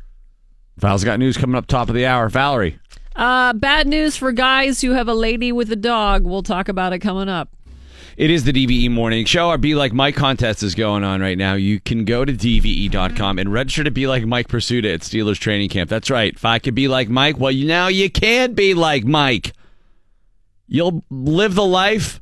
Val's 0.78 1.04
got 1.04 1.20
news 1.20 1.38
coming 1.38 1.56
up 1.56 1.68
top 1.68 1.89
of 1.89 1.96
the 1.96 2.06
hour. 2.06 2.30
Valerie. 2.30 2.80
Uh, 3.16 3.54
bad 3.54 3.88
news 3.88 4.18
for 4.18 4.32
guys 4.32 4.82
who 4.82 4.92
have 4.92 5.08
a 5.08 5.13
lady 5.13 5.52
with 5.52 5.72
a 5.72 5.76
dog. 5.76 6.26
We'll 6.26 6.44
talk 6.44 6.68
about 6.68 6.94
it 6.94 7.00
coming 7.00 7.30
up. 7.30 7.50
It 8.15 8.30
is 8.30 8.43
the 8.43 8.54
DVE 8.54 8.91
Morning 8.91 9.26
Show. 9.26 9.49
Our 9.49 9.58
Be 9.58 9.73
Like 9.73 9.91
Mike 9.91 10.15
contest 10.15 10.62
is 10.62 10.76
going 10.76 11.04
on 11.04 11.19
right 11.19 11.38
now. 11.38 11.56
You 11.56 11.80
can 11.80 12.06
go 12.06 12.23
to 12.23 12.32
DVE.com 12.32 13.39
and 13.39 13.52
register 13.52 13.84
to 13.84 13.91
be 13.91 14.06
like 14.06 14.23
Mike 14.23 14.47
Prisuta 14.47 14.93
at 14.93 15.02
Steelers 15.02 15.39
training 15.39 15.69
camp. 15.69 15.89
That's 15.89 16.12
right. 16.12 16.32
If 16.32 16.45
I 16.45 16.60
could 16.60 16.76
be 16.76 16.88
like 16.88 17.10
Mike, 17.10 17.39
well, 17.39 17.52
you 17.52 17.65
now 17.65 17.88
you 17.88 18.12
can 18.12 18.54
be 18.54 18.76
like 18.76 19.04
Mike. 19.04 19.54
You'll 20.67 21.04
live 21.10 21.56
the 21.56 21.65
life 21.65 22.21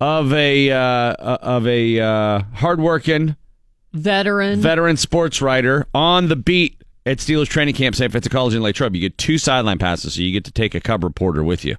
of 0.00 0.32
a 0.32 0.70
uh, 0.70 1.12
of 1.14 1.66
a 1.66 2.00
uh, 2.00 2.42
hardworking 2.54 3.36
Veteran. 3.92 4.60
veteran 4.60 4.96
sports 4.96 5.42
writer 5.42 5.86
on 5.92 6.28
the 6.28 6.36
beat 6.36 6.82
at 7.04 7.18
Steelers 7.18 7.48
training 7.48 7.74
camp, 7.74 7.96
St. 7.96 8.10
Vincent 8.10 8.32
College 8.32 8.54
in 8.54 8.62
Latrobe. 8.62 8.94
You 8.94 9.02
get 9.02 9.18
two 9.18 9.36
sideline 9.36 9.78
passes, 9.78 10.14
so 10.14 10.22
you 10.22 10.32
get 10.32 10.44
to 10.44 10.52
take 10.52 10.74
a 10.74 10.80
cub 10.80 11.04
reporter 11.04 11.44
with 11.44 11.64
you. 11.66 11.76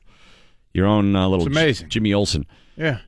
Your 0.77 0.85
own 0.85 1.15
uh, 1.15 1.27
little 1.27 1.47
It's 1.47 1.55
amazing. 1.55 1.89
Jimmy 1.89 2.13
Olsen. 2.13 2.45
Yeah. 2.75 2.99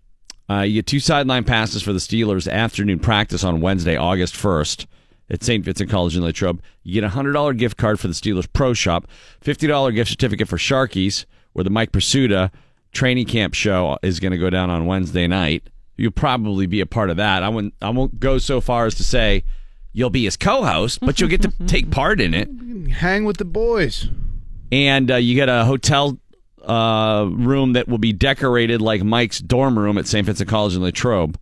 Uh, 0.49 0.61
you 0.61 0.73
get 0.73 0.87
two 0.87 0.99
sideline 0.99 1.43
passes 1.43 1.83
for 1.83 1.93
the 1.93 1.99
Steelers 1.99 2.51
afternoon 2.51 2.97
practice 2.97 3.43
on 3.43 3.61
Wednesday, 3.61 3.95
August 3.95 4.33
1st 4.33 4.87
at 5.29 5.43
St. 5.43 5.63
Vincent 5.63 5.87
College 5.87 6.17
in 6.17 6.23
Latrobe. 6.23 6.63
You 6.81 6.99
get 6.99 7.03
a 7.03 7.13
$100 7.15 7.55
gift 7.59 7.77
card 7.77 7.99
for 7.99 8.07
the 8.07 8.15
Steelers 8.15 8.47
Pro 8.51 8.73
Shop, 8.73 9.05
$50 9.45 9.93
gift 9.93 10.09
certificate 10.09 10.47
for 10.47 10.57
Sharkies, 10.57 11.25
where 11.53 11.63
the 11.63 11.69
Mike 11.69 11.91
Prisuta 11.91 12.49
training 12.91 13.27
camp 13.27 13.53
show 13.53 13.99
is 14.01 14.19
going 14.19 14.31
to 14.31 14.39
go 14.39 14.49
down 14.49 14.71
on 14.71 14.87
Wednesday 14.87 15.27
night. 15.27 15.69
You'll 15.95 16.09
probably 16.09 16.65
be 16.65 16.81
a 16.81 16.87
part 16.87 17.11
of 17.11 17.17
that. 17.17 17.43
I 17.43 17.49
won't, 17.49 17.75
I 17.83 17.91
won't 17.91 18.19
go 18.19 18.39
so 18.39 18.61
far 18.61 18.87
as 18.87 18.95
to 18.95 19.03
say 19.03 19.43
you'll 19.93 20.09
be 20.09 20.23
his 20.23 20.37
co 20.37 20.63
host, 20.63 21.01
but 21.01 21.19
you'll 21.19 21.29
get 21.29 21.43
to 21.43 21.53
take 21.67 21.91
part 21.91 22.19
in 22.19 22.33
it 22.33 22.49
Hang 22.93 23.25
with 23.25 23.37
the 23.37 23.45
boys. 23.45 24.09
and 24.71 25.11
uh, 25.11 25.17
you 25.17 25.35
get 25.35 25.49
a 25.49 25.65
hotel 25.65 26.17
uh, 26.65 27.27
room 27.31 27.73
that 27.73 27.87
will 27.87 27.97
be 27.97 28.13
decorated 28.13 28.81
like 28.81 29.03
Mike's 29.03 29.39
dorm 29.39 29.77
room 29.77 29.97
at 29.97 30.07
St. 30.07 30.25
Vincent 30.25 30.49
College 30.49 30.75
in 30.75 30.81
Latrobe. 30.81 31.37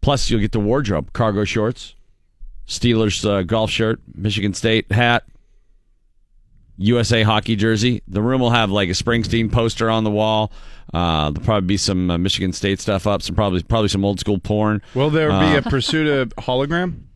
Plus, 0.00 0.28
you'll 0.30 0.40
get 0.40 0.52
the 0.52 0.60
wardrobe: 0.60 1.12
cargo 1.12 1.44
shorts, 1.44 1.94
Steelers 2.66 3.28
uh, 3.28 3.42
golf 3.42 3.70
shirt, 3.70 4.00
Michigan 4.14 4.52
State 4.54 4.90
hat, 4.92 5.24
USA 6.76 7.22
hockey 7.22 7.56
jersey. 7.56 8.02
The 8.08 8.20
room 8.22 8.40
will 8.40 8.50
have 8.50 8.70
like 8.70 8.88
a 8.88 8.92
Springsteen 8.92 9.50
poster 9.50 9.88
on 9.90 10.04
the 10.04 10.10
wall. 10.10 10.52
Uh, 10.92 11.30
there'll 11.30 11.44
probably 11.44 11.66
be 11.66 11.76
some 11.76 12.10
uh, 12.10 12.18
Michigan 12.18 12.52
State 12.52 12.80
stuff 12.80 13.06
up. 13.06 13.22
Some 13.22 13.34
probably 13.34 13.62
probably 13.62 13.88
some 13.88 14.04
old 14.04 14.20
school 14.20 14.38
porn. 14.38 14.82
Will 14.94 15.10
there 15.10 15.30
be 15.30 15.56
a 15.56 15.62
pursuit 15.62 16.06
of 16.06 16.34
hologram? 16.36 17.00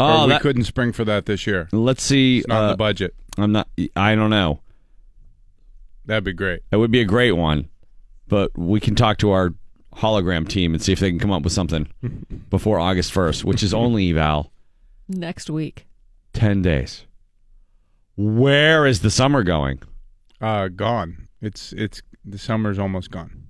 Oh, 0.00 0.22
or 0.22 0.26
we 0.26 0.32
that- 0.32 0.40
couldn't 0.40 0.64
spring 0.64 0.90
for 0.92 1.04
that 1.04 1.26
this 1.26 1.46
year. 1.46 1.68
let's 1.70 2.02
see. 2.02 2.38
It's 2.38 2.48
not 2.48 2.58
in 2.60 2.64
uh, 2.64 2.70
the 2.72 2.76
budget. 2.78 3.14
I'm 3.36 3.52
not. 3.52 3.68
I 3.94 4.14
don't 4.16 4.30
know. 4.30 4.60
That'd 6.06 6.24
be 6.24 6.32
great. 6.32 6.62
That 6.70 6.78
would 6.78 6.90
be 6.90 7.00
a 7.00 7.04
great 7.04 7.32
one, 7.32 7.68
but 8.28 8.56
we 8.56 8.80
can 8.80 8.94
talk 8.94 9.18
to 9.18 9.30
our 9.30 9.54
hologram 9.96 10.48
team 10.48 10.74
and 10.74 10.82
see 10.82 10.92
if 10.92 11.00
they 11.00 11.10
can 11.10 11.18
come 11.18 11.30
up 11.32 11.42
with 11.42 11.52
something 11.52 11.88
before 12.50 12.78
August 12.78 13.12
1st, 13.12 13.44
which 13.44 13.62
is 13.62 13.72
only, 13.74 14.10
eval 14.10 14.52
next 15.08 15.50
week. 15.50 15.86
10 16.32 16.62
days. 16.62 17.04
Where 18.16 18.86
is 18.86 19.00
the 19.00 19.10
summer 19.10 19.42
going? 19.42 19.82
Uh, 20.40 20.68
gone. 20.68 21.28
It's 21.40 21.72
it's 21.72 22.02
the 22.24 22.38
summer's 22.38 22.78
almost 22.78 23.10
gone. 23.10 23.48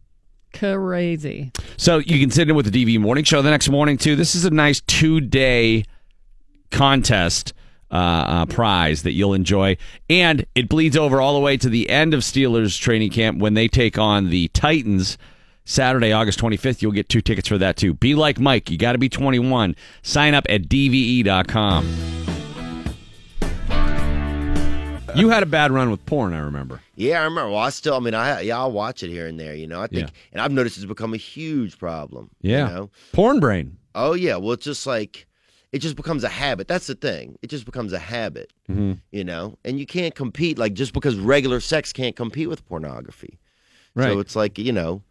Crazy. 0.52 1.52
So 1.76 1.98
you 1.98 2.20
can 2.20 2.30
sit 2.30 2.48
in 2.48 2.54
with 2.54 2.70
the 2.70 2.84
DV 2.84 3.00
Morning 3.00 3.24
Show 3.24 3.40
the 3.42 3.50
next 3.50 3.68
morning, 3.68 3.96
too. 3.96 4.16
This 4.16 4.34
is 4.34 4.44
a 4.44 4.50
nice 4.50 4.80
two 4.82 5.20
day 5.20 5.84
contest 6.70 7.54
uh, 7.92 7.96
uh, 7.96 8.46
prize 8.46 9.02
that 9.02 9.12
you'll 9.12 9.34
enjoy. 9.34 9.76
And 10.10 10.46
it 10.54 10.68
bleeds 10.68 10.96
over 10.96 11.20
all 11.20 11.34
the 11.34 11.40
way 11.40 11.56
to 11.58 11.68
the 11.68 11.90
end 11.90 12.14
of 12.14 12.20
Steelers 12.20 12.80
training 12.80 13.10
camp 13.10 13.38
when 13.38 13.54
they 13.54 13.68
take 13.68 13.98
on 13.98 14.30
the 14.30 14.48
Titans. 14.48 15.18
Saturday, 15.64 16.10
August 16.10 16.40
25th, 16.40 16.82
you'll 16.82 16.90
get 16.90 17.08
two 17.08 17.20
tickets 17.20 17.46
for 17.46 17.56
that 17.58 17.76
too. 17.76 17.94
Be 17.94 18.14
like 18.16 18.40
Mike. 18.40 18.68
You 18.70 18.76
got 18.78 18.92
to 18.92 18.98
be 18.98 19.08
21. 19.08 19.76
Sign 20.02 20.34
up 20.34 20.44
at 20.48 20.62
DVE.com. 20.62 21.86
You 25.14 25.28
had 25.28 25.42
a 25.42 25.46
bad 25.46 25.70
run 25.70 25.90
with 25.90 26.04
porn, 26.06 26.32
I 26.32 26.38
remember. 26.38 26.80
Yeah, 26.96 27.20
I 27.20 27.24
remember. 27.24 27.50
Well, 27.50 27.60
I 27.60 27.68
still, 27.68 27.94
I 27.94 27.98
mean, 28.00 28.14
I 28.14 28.40
yeah, 28.40 28.56
I'll 28.58 28.72
watch 28.72 29.02
it 29.02 29.10
here 29.10 29.26
and 29.26 29.38
there. 29.38 29.54
You 29.54 29.66
know, 29.66 29.80
I 29.82 29.86
think, 29.86 30.08
Yeah. 30.08 30.14
and 30.32 30.40
I've 30.40 30.52
noticed 30.52 30.78
it's 30.78 30.86
become 30.86 31.12
a 31.12 31.18
huge 31.18 31.78
problem. 31.78 32.30
Yeah. 32.40 32.68
You 32.68 32.74
know? 32.74 32.90
Porn 33.12 33.38
brain. 33.38 33.76
Oh 33.94 34.14
yeah. 34.14 34.36
Well, 34.36 34.52
it's 34.52 34.64
just 34.64 34.86
like 34.86 35.26
it 35.72 35.78
just 35.78 35.96
becomes 35.96 36.22
a 36.24 36.28
habit. 36.28 36.68
That's 36.68 36.86
the 36.86 36.94
thing. 36.94 37.38
It 37.42 37.48
just 37.48 37.64
becomes 37.64 37.92
a 37.92 37.98
habit. 37.98 38.52
Mm-hmm. 38.70 38.92
You 39.10 39.24
know, 39.24 39.56
and 39.64 39.78
you 39.80 39.86
can't 39.86 40.14
compete 40.14 40.58
like 40.58 40.74
just 40.74 40.92
because 40.92 41.16
regular 41.16 41.60
sex 41.60 41.92
can't 41.92 42.14
compete 42.16 42.48
with 42.48 42.66
pornography. 42.68 43.38
Right. 43.94 44.12
So 44.12 44.20
it's 44.20 44.36
like 44.36 44.58
you 44.58 44.72
know, 44.72 45.02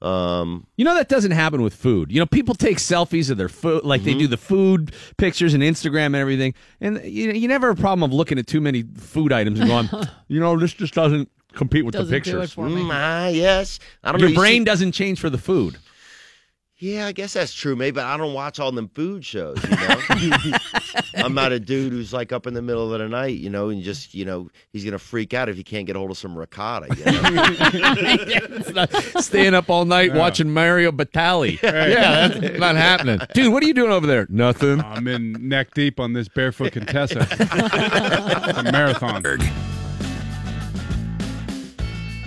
um, 0.00 0.66
You 0.76 0.84
know 0.84 0.94
that 0.94 1.08
doesn't 1.08 1.30
happen 1.32 1.62
with 1.62 1.74
food. 1.74 2.10
You 2.10 2.18
know, 2.20 2.26
people 2.26 2.54
take 2.54 2.78
selfies 2.78 3.30
of 3.30 3.36
their 3.38 3.48
food, 3.48 3.84
like 3.84 4.00
Mm-hmm. 4.00 4.10
they 4.10 4.18
do 4.18 4.26
the 4.26 4.36
food 4.36 4.92
pictures 5.16 5.54
and 5.54 5.62
Instagram 5.62 6.06
and 6.06 6.16
everything, 6.16 6.54
and 6.80 7.00
you 7.04 7.30
you 7.32 7.46
never 7.48 7.68
have 7.68 7.78
a 7.78 7.80
problem 7.80 8.02
of 8.02 8.12
looking 8.12 8.38
at 8.38 8.46
too 8.46 8.60
many 8.60 8.82
food 8.96 9.32
items 9.32 9.60
and 9.60 9.68
going, 9.68 9.88
you 10.28 10.40
know, 10.40 10.58
this 10.58 10.72
just 10.74 10.94
doesn't 10.94 11.30
compete 11.52 11.84
with 11.84 11.92
Doesn't 11.92 12.06
the 12.10 12.12
do 12.12 12.16
it 12.16 12.40
pictures. 12.40 12.52
for 12.54 12.68
me. 12.68 12.82
mm, 12.82 12.90
ah, 12.92 13.28
yes. 13.28 13.78
I 14.02 14.10
don't 14.10 14.20
Your 14.20 14.28
know. 14.30 14.32
you 14.32 14.38
brain 14.38 14.60
see- 14.62 14.64
doesn't 14.64 14.92
change 14.92 15.20
for 15.20 15.28
the 15.30 15.36
food. 15.38 15.76
Yeah, 16.82 17.06
I 17.06 17.12
guess 17.12 17.34
that's 17.34 17.54
true. 17.54 17.76
Maybe 17.76 18.00
I 18.00 18.16
don't 18.16 18.34
watch 18.34 18.58
all 18.58 18.72
them 18.72 18.88
food 18.88 19.24
shows. 19.24 19.56
You 19.62 19.70
know, 19.70 20.58
I'm 21.14 21.32
not 21.32 21.52
a 21.52 21.60
dude 21.60 21.92
who's 21.92 22.12
like 22.12 22.32
up 22.32 22.44
in 22.48 22.54
the 22.54 22.62
middle 22.62 22.92
of 22.92 22.98
the 22.98 23.08
night, 23.08 23.36
you 23.36 23.50
know, 23.50 23.68
and 23.68 23.84
just 23.84 24.14
you 24.14 24.24
know 24.24 24.50
he's 24.72 24.84
gonna 24.84 24.98
freak 24.98 25.32
out 25.32 25.48
if 25.48 25.56
he 25.56 25.62
can't 25.62 25.86
get 25.86 25.94
a 25.94 26.00
hold 26.00 26.10
of 26.10 26.18
some 26.18 26.36
ricotta. 26.36 26.88
You 26.96 27.04
know? 28.74 28.86
Staying 29.20 29.54
up 29.54 29.70
all 29.70 29.84
night 29.84 30.12
watching 30.12 30.52
Mario 30.52 30.90
Batali. 30.90 31.52
Yeah, 31.62 32.28
that's 32.28 32.58
not 32.58 32.74
happening. 32.74 33.20
Dude, 33.32 33.52
what 33.52 33.62
are 33.62 33.66
you 33.66 33.74
doing 33.74 33.92
over 33.92 34.06
there? 34.06 34.26
Nothing. 34.28 34.80
I'm 34.80 35.06
in 35.06 35.48
neck 35.48 35.74
deep 35.74 36.00
on 36.00 36.14
this 36.14 36.26
barefoot 36.26 36.72
Contessa 36.72 37.20
a 38.56 38.62
marathon. 38.72 39.22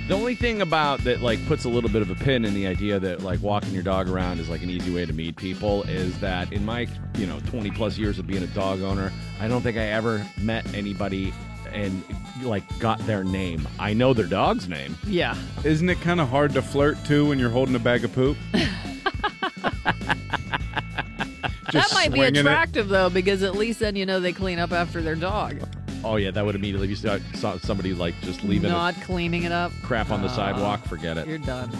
The 0.08 0.14
only 0.14 0.36
thing 0.36 0.62
about 0.62 1.00
that 1.06 1.22
like 1.22 1.44
puts 1.48 1.66
a 1.66 1.70
little 1.70 1.90
bit 1.90 2.04
of 2.04 2.12
a 2.12 2.16
pin 2.16 2.46
in 2.46 2.54
the 2.54 2.68
idea 2.68 3.00
that 3.00 3.22
like 3.22 3.42
walking 3.42 3.74
your 3.74 3.82
dog 3.82 4.08
around 4.08 4.40
is 4.40 4.48
like 4.50 4.62
an 4.62 4.70
easy 4.70 4.94
way 4.94 5.04
to 5.04 5.14
meet 5.14 5.36
people 5.36 5.82
is 5.84 6.20
that 6.20 6.54
in 6.54 6.64
my 6.64 6.88
you 7.18 7.26
know 7.26 7.40
20 7.48 7.72
plus 7.72 7.98
years 7.98 8.20
of 8.20 8.28
being 8.28 8.44
a 8.44 8.48
dog 8.48 8.82
owner, 8.82 9.12
I 9.40 9.48
don't 9.48 9.62
think 9.62 9.78
I 9.78 9.86
ever 9.88 10.24
met 10.40 10.72
anybody 10.76 11.34
and 11.72 12.04
like 12.44 12.64
got 12.78 13.00
their 13.08 13.24
name. 13.24 13.68
I 13.80 13.94
know 13.94 14.14
their 14.14 14.28
dog's 14.28 14.70
name. 14.70 14.96
Yeah. 15.08 15.36
Isn't 15.64 15.90
it 15.90 16.00
kind 16.02 16.22
of 16.22 16.30
hard 16.30 16.54
to 16.54 16.62
flirt 16.62 17.04
too 17.06 17.28
when 17.28 17.40
you're 17.40 17.50
holding 17.50 17.74
a 17.76 17.80
bag 17.80 18.06
of 18.06 18.14
poop? 18.14 18.38
That 21.74 21.92
might 21.94 22.12
be 22.12 22.20
swinging 22.20 22.36
it. 22.36 22.40
attractive 22.42 22.88
though, 22.88 23.10
because 23.10 23.44
at 23.44 23.56
least 23.56 23.80
then 23.80 23.96
you 23.96 24.06
know 24.06 24.20
they 24.20 24.32
clean 24.32 24.60
up 24.60 24.72
after 24.72 25.02
their 25.02 25.16
dog. 25.16 25.60
Oh 26.06 26.18
yeah, 26.18 26.32
that 26.32 26.46
would 26.46 26.56
immediately 26.56 26.88
be 26.88 26.96
saw 26.96 27.18
saw 27.34 27.58
somebody 27.58 27.94
like 27.94 28.14
just 28.22 28.44
leaving 28.44 28.70
Not 28.72 28.96
cleaning 29.02 29.44
it 29.44 29.52
up. 29.52 29.72
crap 29.82 30.12
on 30.12 30.22
the 30.22 30.28
Ah, 30.30 30.36
sidewalk. 30.36 30.86
Forget 30.86 31.18
it. 31.18 31.28
You're 31.28 31.38
done. 31.40 31.72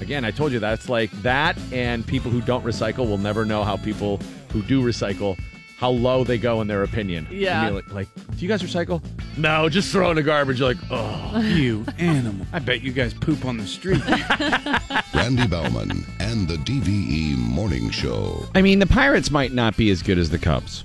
Again, 0.00 0.24
I 0.26 0.30
told 0.30 0.52
you 0.52 0.58
that's 0.58 0.88
like 0.90 1.10
that, 1.22 1.56
and 1.72 2.06
people 2.06 2.30
who 2.30 2.42
don't 2.42 2.62
recycle 2.64 3.08
will 3.08 3.16
never 3.18 3.46
know 3.46 3.64
how 3.64 3.76
people 3.78 4.18
who 4.52 4.60
do 4.62 4.82
recycle 4.82 5.38
how 5.78 5.90
low 5.90 6.24
they 6.24 6.38
go 6.38 6.60
in 6.62 6.66
their 6.68 6.82
opinion. 6.84 7.26
Yeah. 7.30 7.66
And 7.66 7.70
be 7.76 7.82
like, 7.82 7.92
like, 7.92 8.08
do 8.14 8.36
you 8.38 8.48
guys 8.48 8.62
recycle? 8.62 9.02
No, 9.36 9.68
just 9.68 9.92
throw 9.92 10.08
in 10.10 10.16
the 10.16 10.22
garbage. 10.22 10.58
You're 10.58 10.68
like, 10.70 10.78
oh, 10.90 11.38
You 11.54 11.84
animal. 11.98 12.46
I 12.52 12.58
bet 12.60 12.80
you 12.82 12.92
guys 12.92 13.12
poop 13.12 13.44
on 13.44 13.58
the 13.58 13.66
street. 13.66 14.02
Randy 15.14 15.46
Baumann 15.46 16.04
and 16.20 16.48
the 16.48 16.56
DVE 16.56 17.36
Morning 17.36 17.90
Show. 17.90 18.44
I 18.54 18.62
mean, 18.62 18.78
the 18.78 18.86
Pirates 18.86 19.30
might 19.30 19.52
not 19.52 19.76
be 19.76 19.90
as 19.90 20.02
good 20.02 20.16
as 20.18 20.30
the 20.30 20.38
Cubs, 20.38 20.84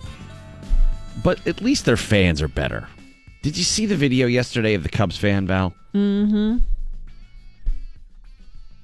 but 1.24 1.46
at 1.48 1.62
least 1.62 1.86
their 1.86 1.98
fans 1.98 2.42
are 2.42 2.48
better. 2.48 2.88
Did 3.42 3.58
you 3.58 3.64
see 3.64 3.86
the 3.86 3.96
video 3.96 4.28
yesterday 4.28 4.74
of 4.76 4.84
the 4.84 4.90
Cubs 4.90 5.18
fan, 5.18 5.48
Val? 5.48 5.74
Mm-hmm. 5.94 6.58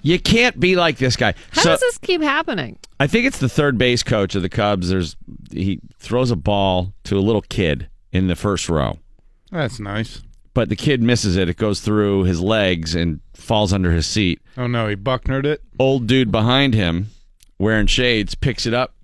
You 0.01 0.19
can't 0.19 0.59
be 0.59 0.75
like 0.75 0.97
this 0.97 1.15
guy. 1.15 1.33
How 1.51 1.61
So- 1.61 1.69
does 1.71 1.79
this 1.81 1.97
keep 1.97 2.21
happening? 2.21 2.77
I 2.99 3.07
think 3.07 3.25
it's 3.25 3.39
the 3.39 3.49
third 3.49 3.77
base 3.77 4.03
coach 4.03 4.35
of 4.35 4.41
the 4.41 4.49
Cubs. 4.49 4.89
There's 4.89 5.15
he 5.51 5.79
throws 5.99 6.31
a 6.31 6.35
ball 6.35 6.93
to 7.05 7.17
a 7.17 7.21
little 7.21 7.41
kid 7.43 7.89
in 8.11 8.27
the 8.27 8.35
first 8.35 8.69
row, 8.69 8.97
That's 9.51 9.79
nice. 9.79 10.23
but 10.53 10.69
the 10.69 10.75
kid 10.75 11.01
misses 11.03 11.35
it. 11.35 11.47
It 11.49 11.57
goes 11.57 11.79
through 11.81 12.23
his 12.23 12.41
legs 12.41 12.95
and 12.95 13.19
falls 13.35 13.71
under 13.73 13.91
his 13.91 14.07
seat. 14.07 14.41
Oh 14.57 14.65
no, 14.67 14.87
he 14.87 14.95
bucknered 14.95 15.45
it. 15.45 15.61
Old 15.77 16.07
dude 16.07 16.31
behind 16.31 16.73
him, 16.73 17.11
wearing 17.59 17.85
shades, 17.87 18.33
picks 18.33 18.65
it 18.65 18.73
up 18.73 18.95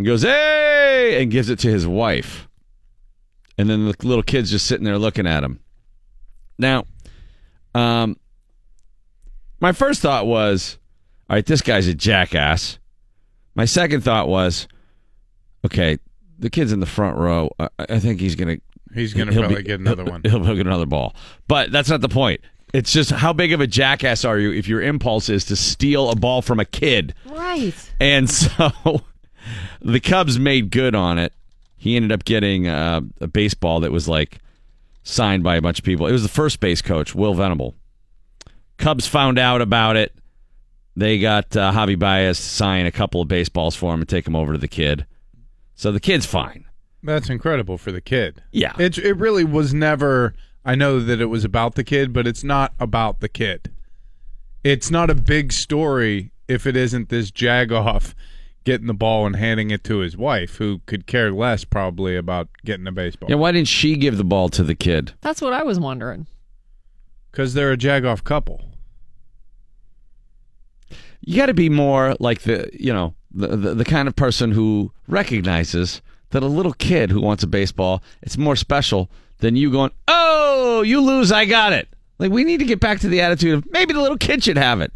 and 0.00 0.06
goes, 0.06 0.22
"Hey!" 0.22 1.20
and 1.22 1.30
gives 1.30 1.50
it 1.50 1.58
to 1.58 1.68
his 1.70 1.86
wife. 1.86 2.48
And 3.58 3.68
then 3.68 3.84
the 3.86 3.94
little 4.02 4.22
kid's 4.22 4.50
just 4.50 4.64
sitting 4.66 4.84
there 4.86 4.96
looking 4.98 5.26
at 5.26 5.44
him. 5.44 5.60
Now, 6.58 6.84
um, 7.74 8.16
my 9.60 9.72
first 9.72 10.00
thought 10.00 10.26
was, 10.26 10.78
all 11.28 11.36
right, 11.36 11.44
this 11.44 11.60
guy's 11.60 11.86
a 11.86 11.92
jackass. 11.94 12.78
My 13.54 13.66
second 13.66 14.02
thought 14.02 14.28
was, 14.28 14.66
okay, 15.66 15.98
the 16.38 16.48
kid's 16.48 16.72
in 16.72 16.80
the 16.80 16.86
front 16.86 17.18
row. 17.18 17.50
I, 17.58 17.68
I 17.78 17.98
think 17.98 18.20
he's 18.20 18.34
gonna 18.34 18.56
He's 18.94 19.12
gonna 19.12 19.32
he'll 19.32 19.42
probably 19.42 19.58
be- 19.58 19.68
get 19.68 19.80
another 19.80 20.04
he'll- 20.04 20.12
one. 20.12 20.22
He'll, 20.24 20.42
he'll 20.44 20.56
get 20.56 20.66
another 20.66 20.86
ball. 20.86 21.14
But 21.46 21.70
that's 21.70 21.90
not 21.90 22.00
the 22.00 22.08
point. 22.08 22.40
It's 22.72 22.92
just 22.92 23.10
how 23.10 23.32
big 23.34 23.52
of 23.52 23.60
a 23.60 23.66
jackass 23.66 24.24
are 24.24 24.38
you 24.38 24.52
if 24.52 24.66
your 24.68 24.80
impulse 24.80 25.28
is 25.28 25.44
to 25.46 25.56
steal 25.56 26.08
a 26.08 26.16
ball 26.16 26.40
from 26.40 26.58
a 26.60 26.64
kid? 26.64 27.14
Right. 27.26 27.74
And 28.00 28.30
so 28.30 29.02
the 29.80 30.00
Cubs 30.00 30.38
made 30.38 30.70
good 30.70 30.94
on 30.94 31.18
it. 31.18 31.32
He 31.76 31.96
ended 31.96 32.12
up 32.12 32.24
getting 32.24 32.68
uh, 32.68 33.00
a 33.20 33.26
baseball 33.26 33.80
that 33.80 33.92
was 33.92 34.08
like 34.08 34.38
signed 35.02 35.42
by 35.42 35.56
a 35.56 35.62
bunch 35.62 35.78
of 35.78 35.84
people. 35.84 36.06
It 36.06 36.12
was 36.12 36.22
the 36.22 36.28
first 36.28 36.60
base 36.60 36.82
coach, 36.82 37.14
Will 37.14 37.34
Venable. 37.34 37.74
Cubs 38.76 39.06
found 39.06 39.38
out 39.38 39.60
about 39.60 39.96
it. 39.96 40.14
They 40.96 41.18
got 41.18 41.56
uh, 41.56 41.72
Javi 41.72 41.98
Baez 41.98 42.38
to 42.38 42.42
sign 42.42 42.86
a 42.86 42.90
couple 42.90 43.20
of 43.20 43.28
baseballs 43.28 43.76
for 43.76 43.94
him 43.94 44.00
and 44.00 44.08
take 44.08 44.26
him 44.26 44.36
over 44.36 44.52
to 44.52 44.58
the 44.58 44.68
kid. 44.68 45.06
So 45.74 45.92
the 45.92 46.00
kid's 46.00 46.26
fine. 46.26 46.66
That's 47.02 47.30
incredible 47.30 47.78
for 47.78 47.92
the 47.92 48.02
kid. 48.02 48.42
Yeah. 48.52 48.74
It 48.78 48.98
it 48.98 49.14
really 49.14 49.44
was 49.44 49.72
never 49.72 50.34
I 50.64 50.74
know 50.74 51.00
that 51.00 51.20
it 51.20 51.26
was 51.26 51.44
about 51.44 51.74
the 51.74 51.84
kid, 51.84 52.12
but 52.12 52.26
it's 52.26 52.44
not 52.44 52.74
about 52.78 53.20
the 53.20 53.28
kid. 53.28 53.70
It's 54.62 54.90
not 54.90 55.08
a 55.08 55.14
big 55.14 55.52
story 55.52 56.32
if 56.48 56.66
it 56.66 56.76
isn't 56.76 57.08
this 57.08 57.30
jagoff 57.30 58.12
getting 58.64 58.86
the 58.86 58.94
ball 58.94 59.26
and 59.26 59.36
handing 59.36 59.70
it 59.70 59.84
to 59.84 59.98
his 59.98 60.16
wife, 60.16 60.56
who 60.56 60.80
could 60.86 61.06
care 61.06 61.32
less 61.32 61.64
probably 61.64 62.16
about 62.16 62.48
getting 62.64 62.86
a 62.86 62.92
baseball. 62.92 63.28
Yeah, 63.30 63.36
why 63.36 63.52
didn't 63.52 63.68
she 63.68 63.96
give 63.96 64.16
the 64.16 64.24
ball 64.24 64.48
to 64.50 64.62
the 64.62 64.74
kid? 64.74 65.12
That's 65.20 65.40
what 65.40 65.52
I 65.52 65.62
was 65.62 65.80
wondering. 65.80 66.26
Because 67.30 67.54
they're 67.54 67.72
a 67.72 67.76
jagoff 67.76 68.24
couple. 68.24 68.64
You 71.20 71.36
got 71.36 71.46
to 71.46 71.54
be 71.54 71.68
more 71.68 72.16
like 72.18 72.42
the, 72.42 72.68
you 72.72 72.92
know, 72.92 73.14
the, 73.32 73.48
the 73.56 73.74
the 73.74 73.84
kind 73.84 74.08
of 74.08 74.16
person 74.16 74.50
who 74.52 74.92
recognizes 75.06 76.02
that 76.30 76.42
a 76.42 76.46
little 76.46 76.72
kid 76.72 77.10
who 77.10 77.20
wants 77.20 77.42
a 77.42 77.46
baseball, 77.46 78.02
it's 78.22 78.38
more 78.38 78.56
special 78.56 79.10
than 79.38 79.56
you 79.56 79.70
going, 79.70 79.90
"Oh, 80.08 80.82
you 80.82 81.00
lose, 81.00 81.30
I 81.30 81.44
got 81.44 81.72
it." 81.72 81.88
Like 82.18 82.32
we 82.32 82.44
need 82.44 82.58
to 82.58 82.66
get 82.66 82.80
back 82.80 83.00
to 83.00 83.08
the 83.08 83.20
attitude 83.20 83.54
of 83.54 83.70
maybe 83.70 83.92
the 83.92 84.00
little 84.00 84.18
kid 84.18 84.42
should 84.42 84.58
have 84.58 84.80
it. 84.80 84.92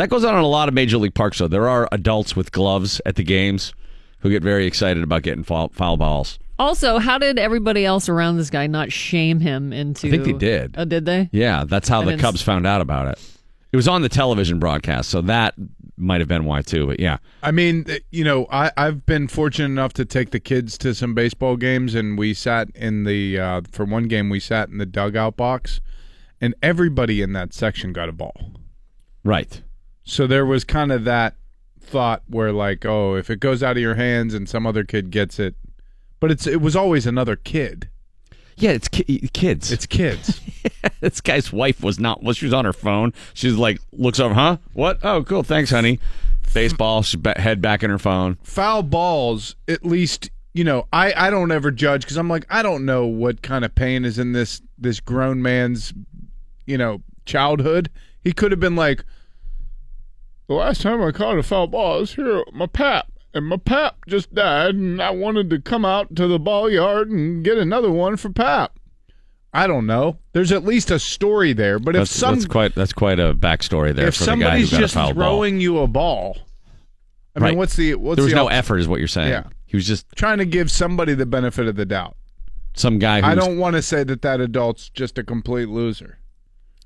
That 0.00 0.08
goes 0.08 0.24
on 0.24 0.34
in 0.34 0.40
a 0.40 0.46
lot 0.48 0.66
of 0.66 0.72
major 0.72 0.96
league 0.96 1.12
parks 1.12 1.40
though. 1.40 1.46
There 1.46 1.68
are 1.68 1.86
adults 1.92 2.34
with 2.34 2.52
gloves 2.52 3.02
at 3.04 3.16
the 3.16 3.22
games 3.22 3.74
who 4.20 4.30
get 4.30 4.42
very 4.42 4.64
excited 4.64 5.02
about 5.02 5.20
getting 5.22 5.44
foul, 5.44 5.68
foul 5.74 5.98
balls. 5.98 6.38
Also, 6.58 6.98
how 6.98 7.18
did 7.18 7.38
everybody 7.38 7.84
else 7.84 8.08
around 8.08 8.38
this 8.38 8.48
guy 8.48 8.66
not 8.66 8.90
shame 8.90 9.40
him 9.40 9.74
into? 9.74 10.08
I 10.08 10.10
think 10.10 10.24
they 10.24 10.32
did. 10.32 10.74
Oh, 10.78 10.86
did 10.86 11.04
they? 11.04 11.28
Yeah, 11.32 11.64
that's 11.66 11.86
how 11.86 12.00
I 12.00 12.06
the 12.06 12.16
Cubs 12.16 12.40
s- 12.40 12.46
found 12.46 12.66
out 12.66 12.80
about 12.80 13.08
it. 13.08 13.18
It 13.72 13.76
was 13.76 13.86
on 13.86 14.00
the 14.00 14.08
television 14.08 14.58
broadcast, 14.58 15.10
so 15.10 15.20
that 15.20 15.52
might 15.98 16.22
have 16.22 16.28
been 16.28 16.46
why 16.46 16.62
too. 16.62 16.86
But 16.86 16.98
yeah, 16.98 17.18
I 17.42 17.50
mean, 17.50 17.84
you 18.10 18.24
know, 18.24 18.46
I, 18.50 18.72
I've 18.78 19.04
been 19.04 19.28
fortunate 19.28 19.66
enough 19.66 19.92
to 19.94 20.06
take 20.06 20.30
the 20.30 20.40
kids 20.40 20.78
to 20.78 20.94
some 20.94 21.12
baseball 21.12 21.56
games, 21.58 21.94
and 21.94 22.16
we 22.16 22.32
sat 22.32 22.70
in 22.74 23.04
the 23.04 23.38
uh, 23.38 23.60
for 23.70 23.84
one 23.84 24.04
game 24.04 24.30
we 24.30 24.40
sat 24.40 24.70
in 24.70 24.78
the 24.78 24.86
dugout 24.86 25.36
box, 25.36 25.82
and 26.40 26.54
everybody 26.62 27.20
in 27.20 27.34
that 27.34 27.52
section 27.52 27.92
got 27.92 28.08
a 28.08 28.12
ball. 28.12 28.34
right. 29.24 29.60
So 30.10 30.26
there 30.26 30.44
was 30.44 30.64
kind 30.64 30.90
of 30.90 31.04
that 31.04 31.36
thought 31.80 32.24
where, 32.26 32.50
like, 32.50 32.84
oh, 32.84 33.14
if 33.14 33.30
it 33.30 33.38
goes 33.38 33.62
out 33.62 33.76
of 33.76 33.80
your 33.80 33.94
hands 33.94 34.34
and 34.34 34.48
some 34.48 34.66
other 34.66 34.82
kid 34.82 35.12
gets 35.12 35.38
it, 35.38 35.54
but 36.18 36.32
it's 36.32 36.48
it 36.48 36.60
was 36.60 36.74
always 36.74 37.06
another 37.06 37.36
kid. 37.36 37.88
Yeah, 38.56 38.72
it's 38.72 38.88
ki- 38.88 39.30
kids. 39.32 39.70
It's 39.70 39.86
kids. 39.86 40.40
this 41.00 41.20
guy's 41.20 41.52
wife 41.52 41.80
was 41.84 42.00
not. 42.00 42.24
Well, 42.24 42.34
she 42.34 42.44
was 42.44 42.52
on 42.52 42.64
her 42.64 42.72
phone. 42.72 43.14
She's 43.34 43.54
like, 43.54 43.80
looks 43.92 44.18
over, 44.18 44.34
huh? 44.34 44.56
What? 44.72 44.98
Oh, 45.04 45.22
cool. 45.22 45.44
Thanks, 45.44 45.70
honey. 45.70 46.00
Baseball. 46.52 47.02
She 47.02 47.16
ba- 47.16 47.40
head 47.40 47.62
back 47.62 47.84
in 47.84 47.90
her 47.90 47.98
phone. 47.98 48.36
Foul 48.42 48.82
balls, 48.82 49.54
at 49.68 49.86
least 49.86 50.28
you 50.54 50.64
know. 50.64 50.88
I 50.92 51.12
I 51.16 51.30
don't 51.30 51.52
ever 51.52 51.70
judge 51.70 52.02
because 52.02 52.16
I'm 52.16 52.28
like 52.28 52.46
I 52.50 52.62
don't 52.62 52.84
know 52.84 53.06
what 53.06 53.42
kind 53.42 53.64
of 53.64 53.76
pain 53.76 54.04
is 54.04 54.18
in 54.18 54.32
this 54.32 54.60
this 54.76 54.98
grown 54.98 55.40
man's 55.40 55.94
you 56.66 56.76
know 56.76 57.00
childhood. 57.26 57.90
He 58.24 58.32
could 58.32 58.50
have 58.50 58.60
been 58.60 58.76
like, 58.76 59.04
the 60.50 60.56
last 60.56 60.82
time 60.82 61.00
I 61.00 61.12
caught 61.12 61.38
a 61.38 61.44
foul 61.44 61.68
ball, 61.68 61.94
I 61.94 62.00
was 62.00 62.14
here 62.14 62.38
at 62.38 62.52
my 62.52 62.66
pap, 62.66 63.06
and 63.32 63.46
my 63.46 63.56
pap 63.56 63.98
just 64.08 64.34
died, 64.34 64.74
and 64.74 65.00
I 65.00 65.10
wanted 65.10 65.48
to 65.50 65.60
come 65.60 65.84
out 65.84 66.16
to 66.16 66.26
the 66.26 66.40
ball 66.40 66.68
yard 66.68 67.08
and 67.08 67.44
get 67.44 67.56
another 67.56 67.88
one 67.88 68.16
for 68.16 68.30
pap. 68.30 68.76
I 69.52 69.68
don't 69.68 69.86
know. 69.86 70.18
There's 70.32 70.50
at 70.50 70.64
least 70.64 70.90
a 70.90 70.98
story 70.98 71.52
there, 71.52 71.78
but 71.78 71.94
if 71.94 72.00
That's, 72.00 72.10
some 72.10 72.34
that's 72.34 72.46
quite. 72.46 72.74
That's 72.74 72.92
quite 72.92 73.20
a 73.20 73.32
backstory 73.32 73.94
there 73.94 74.08
if 74.08 74.16
for 74.16 74.24
the 74.24 74.36
guy 74.36 74.58
who 74.58 74.66
somebody's 74.66 74.70
got 74.72 74.76
a 74.76 74.80
just 74.80 74.94
foul 74.94 75.14
ball. 75.14 75.14
throwing 75.14 75.60
you 75.60 75.78
a 75.78 75.86
ball, 75.86 76.38
I 77.36 77.38
mean, 77.38 77.56
what's 77.56 77.76
the 77.76 77.94
what's 77.94 78.16
there 78.16 78.24
was 78.24 78.32
the 78.32 78.36
no 78.36 78.50
al- 78.50 78.56
effort, 78.58 78.78
is 78.78 78.88
what 78.88 78.98
you're 78.98 79.06
saying. 79.06 79.28
Yeah. 79.28 79.44
He 79.66 79.76
was 79.76 79.86
just 79.86 80.06
trying 80.16 80.38
to 80.38 80.44
give 80.44 80.68
somebody 80.68 81.14
the 81.14 81.26
benefit 81.26 81.68
of 81.68 81.76
the 81.76 81.86
doubt. 81.86 82.16
some 82.74 82.98
guy. 82.98 83.20
Who's, 83.20 83.28
I 83.28 83.34
don't 83.36 83.56
want 83.58 83.76
to 83.76 83.82
say 83.82 84.02
that 84.02 84.22
that 84.22 84.40
adult's 84.40 84.88
just 84.88 85.16
a 85.16 85.22
complete 85.22 85.68
loser. 85.68 86.18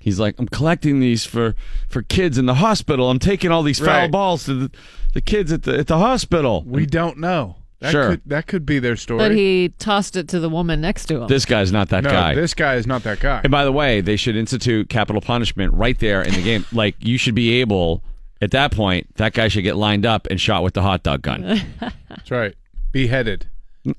He's 0.05 0.19
like, 0.19 0.35
I'm 0.37 0.47
collecting 0.47 0.99
these 0.99 1.25
for 1.25 1.55
for 1.89 2.03
kids 2.03 2.37
in 2.37 2.45
the 2.45 2.53
hospital. 2.53 3.09
I'm 3.09 3.17
taking 3.17 3.49
all 3.51 3.63
these 3.63 3.79
foul 3.79 3.87
Right. 3.87 4.11
balls 4.11 4.45
to 4.45 4.53
the, 4.53 4.71
the 5.15 5.21
kids 5.21 5.51
at 5.51 5.63
the 5.63 5.79
at 5.79 5.87
the 5.87 5.97
hospital. 5.97 6.63
We 6.67 6.85
don't 6.85 7.17
know. 7.17 7.55
That 7.79 7.91
Sure. 7.91 8.09
could, 8.11 8.21
that 8.27 8.45
could 8.47 8.65
be 8.67 8.77
their 8.77 8.95
story. 8.95 9.17
But 9.17 9.31
he 9.31 9.73
tossed 9.79 10.15
it 10.15 10.27
to 10.29 10.39
the 10.39 10.47
woman 10.47 10.79
next 10.79 11.07
to 11.07 11.21
him. 11.23 11.27
This 11.27 11.43
guy's 11.45 11.71
not 11.71 11.89
that 11.89 12.03
no, 12.03 12.11
guy. 12.11 12.35
this 12.35 12.53
guy 12.53 12.75
is 12.75 12.85
not 12.85 13.01
that 13.03 13.19
guy. 13.19 13.41
And 13.43 13.49
by 13.51 13.65
the 13.65 13.71
way, 13.71 13.99
they 13.99 14.15
should 14.15 14.35
institute 14.35 14.89
capital 14.89 15.21
punishment 15.21 15.73
right 15.73 15.97
there 15.99 16.21
in 16.21 16.33
the 16.35 16.43
game. 16.43 16.65
like 16.71 16.95
you 16.99 17.17
should 17.17 17.35
be 17.35 17.59
able 17.59 18.03
at 18.41 18.51
that 18.51 18.71
point, 18.71 19.07
that 19.15 19.33
guy 19.33 19.47
should 19.47 19.63
get 19.63 19.75
lined 19.75 20.05
up 20.05 20.27
and 20.29 20.39
shot 20.39 20.61
with 20.61 20.75
the 20.75 20.83
hot 20.83 21.01
dog 21.01 21.23
gun. 21.23 21.41
That's 22.09 22.29
right. 22.29 22.53
Beheaded, 22.91 23.47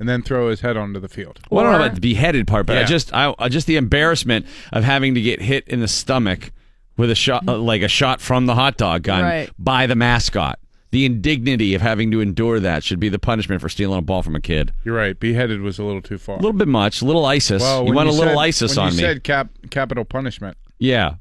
and 0.00 0.08
then 0.08 0.22
throw 0.22 0.48
his 0.50 0.60
head 0.60 0.76
onto 0.76 0.98
the 1.00 1.08
field. 1.08 1.38
well, 1.50 1.60
I 1.60 1.70
don't 1.70 1.78
know 1.78 1.84
about 1.86 1.94
the 1.94 2.00
beheaded 2.00 2.46
part, 2.46 2.66
but 2.66 2.76
I 2.76 2.80
Yeah. 2.80 2.86
just 2.86 3.12
I, 3.14 3.34
I 3.38 3.48
just 3.48 3.66
the 3.66 3.76
embarrassment 3.76 4.46
of 4.72 4.84
having 4.84 5.14
to 5.14 5.20
get 5.20 5.40
hit 5.40 5.66
in 5.68 5.80
the 5.80 5.88
stomach 5.88 6.52
with 6.96 7.10
a 7.10 7.14
shot 7.14 7.46
uh, 7.46 7.56
like 7.58 7.82
a 7.82 7.88
shot 7.88 8.20
from 8.20 8.46
the 8.46 8.54
hot 8.54 8.76
dog 8.76 9.02
gun 9.02 9.22
Right. 9.22 9.50
by 9.58 9.86
the 9.86 9.94
mascot. 9.94 10.58
The 10.92 11.04
indignity 11.04 11.74
of 11.74 11.82
having 11.82 12.10
to 12.12 12.20
endure 12.20 12.58
that 12.60 12.82
should 12.84 13.00
be 13.00 13.08
the 13.08 13.18
punishment 13.18 13.60
for 13.60 13.68
stealing 13.68 13.98
a 13.98 14.02
ball 14.02 14.22
from 14.22 14.34
a 14.36 14.40
kid. 14.40 14.72
You're 14.84 14.96
right. 14.96 15.18
Beheaded 15.18 15.60
was 15.60 15.78
a 15.78 15.84
little 15.84 16.00
too 16.00 16.16
far. 16.16 16.36
A 16.36 16.38
little 16.38 16.52
bit 16.56 16.68
much, 16.68 17.02
a 17.02 17.04
little 17.04 17.26
ISIS. 17.26 17.60
Well, 17.60 17.80
you 17.80 17.86
when 17.86 17.94
want 17.96 18.08
a 18.08 18.12
little 18.12 18.34
said- 18.34 18.38
ISIS 18.38 18.76
when 18.76 18.86
on 18.86 18.92
you 18.92 18.96
me. 18.98 19.02
said 19.02 19.24
cap, 19.24 19.48
capital 19.70 20.04
punishment. 20.04 20.56
Yeah. 20.78 21.16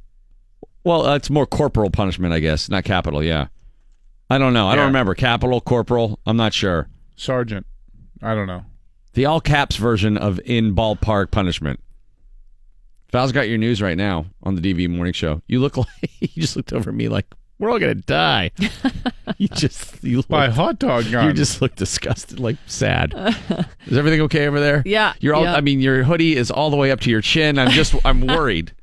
Well, 0.84 1.06
uh, 1.06 1.15
it's 1.15 1.30
more 1.32 1.45
corporal 1.47 1.89
punishment, 1.89 2.32
I 2.34 2.39
guess, 2.39 2.69
not 2.69 2.84
capital. 2.84 3.23
Yeah. 3.23 3.47
I 4.30 4.38
don't 4.38 4.54
know. 4.54 4.67
I 4.67 4.75
don't 4.75 4.84
Yeah. 4.84 4.88
remember 4.88 5.15
capital, 5.15 5.60
corporal. 5.62 6.19
I'm 6.25 6.38
not 6.38 6.54
sure. 6.54 6.88
Sergeant. 7.15 7.65
I 8.21 8.34
don't 8.36 8.47
know. 8.47 8.65
The 9.13 9.25
all 9.25 9.39
caps 9.41 9.75
version 9.78 10.17
of 10.17 10.39
in 10.45 10.75
ballpark 10.75 11.32
punishment. 11.32 11.80
Val's 13.12 13.32
got 13.32 13.47
your 13.47 13.58
news 13.58 13.82
right 13.82 13.97
now 13.97 14.25
on 14.43 14.56
the 14.56 14.62
DV 14.62 14.89
morning 14.89 15.13
show. 15.13 15.41
You 15.47 15.60
look 15.60 15.78
like 15.78 15.88
you 16.19 16.41
just 16.41 16.56
looked 16.56 16.73
over 16.73 16.89
at 16.89 16.95
me 16.95 17.08
like 17.08 17.25
we're 17.60 17.69
all 17.71 17.80
gonna 17.80 17.95
die. 17.95 18.51
you 19.38 19.47
just 19.47 20.04
you 20.04 20.17
look, 20.17 20.28
By 20.28 20.49
hot 20.49 20.80
dog 20.80 21.10
gun. 21.10 21.28
you 21.28 21.34
just 21.34 21.62
look 21.62 21.75
disgusted, 21.75 22.39
like 22.39 22.58
sad. 22.65 23.13
Is 23.86 23.97
everything 23.97 24.19
okay 24.21 24.47
over 24.47 24.60
there? 24.60 24.84
Yeah, 24.86 25.13
You're 25.21 25.36
all. 25.36 25.43
yeah. 25.43 25.56
I 25.56 25.62
mean, 25.62 25.80
your 25.80 26.04
hoodie 26.04 26.36
is 26.36 26.51
all 26.51 26.69
the 26.69 26.75
way 26.75 26.91
up 26.91 26.99
to 27.01 27.10
your 27.10 27.21
chin. 27.21 27.58
I'm 27.58 27.71
just. 27.71 27.95
I'm 28.04 28.28
worried. 28.28 28.73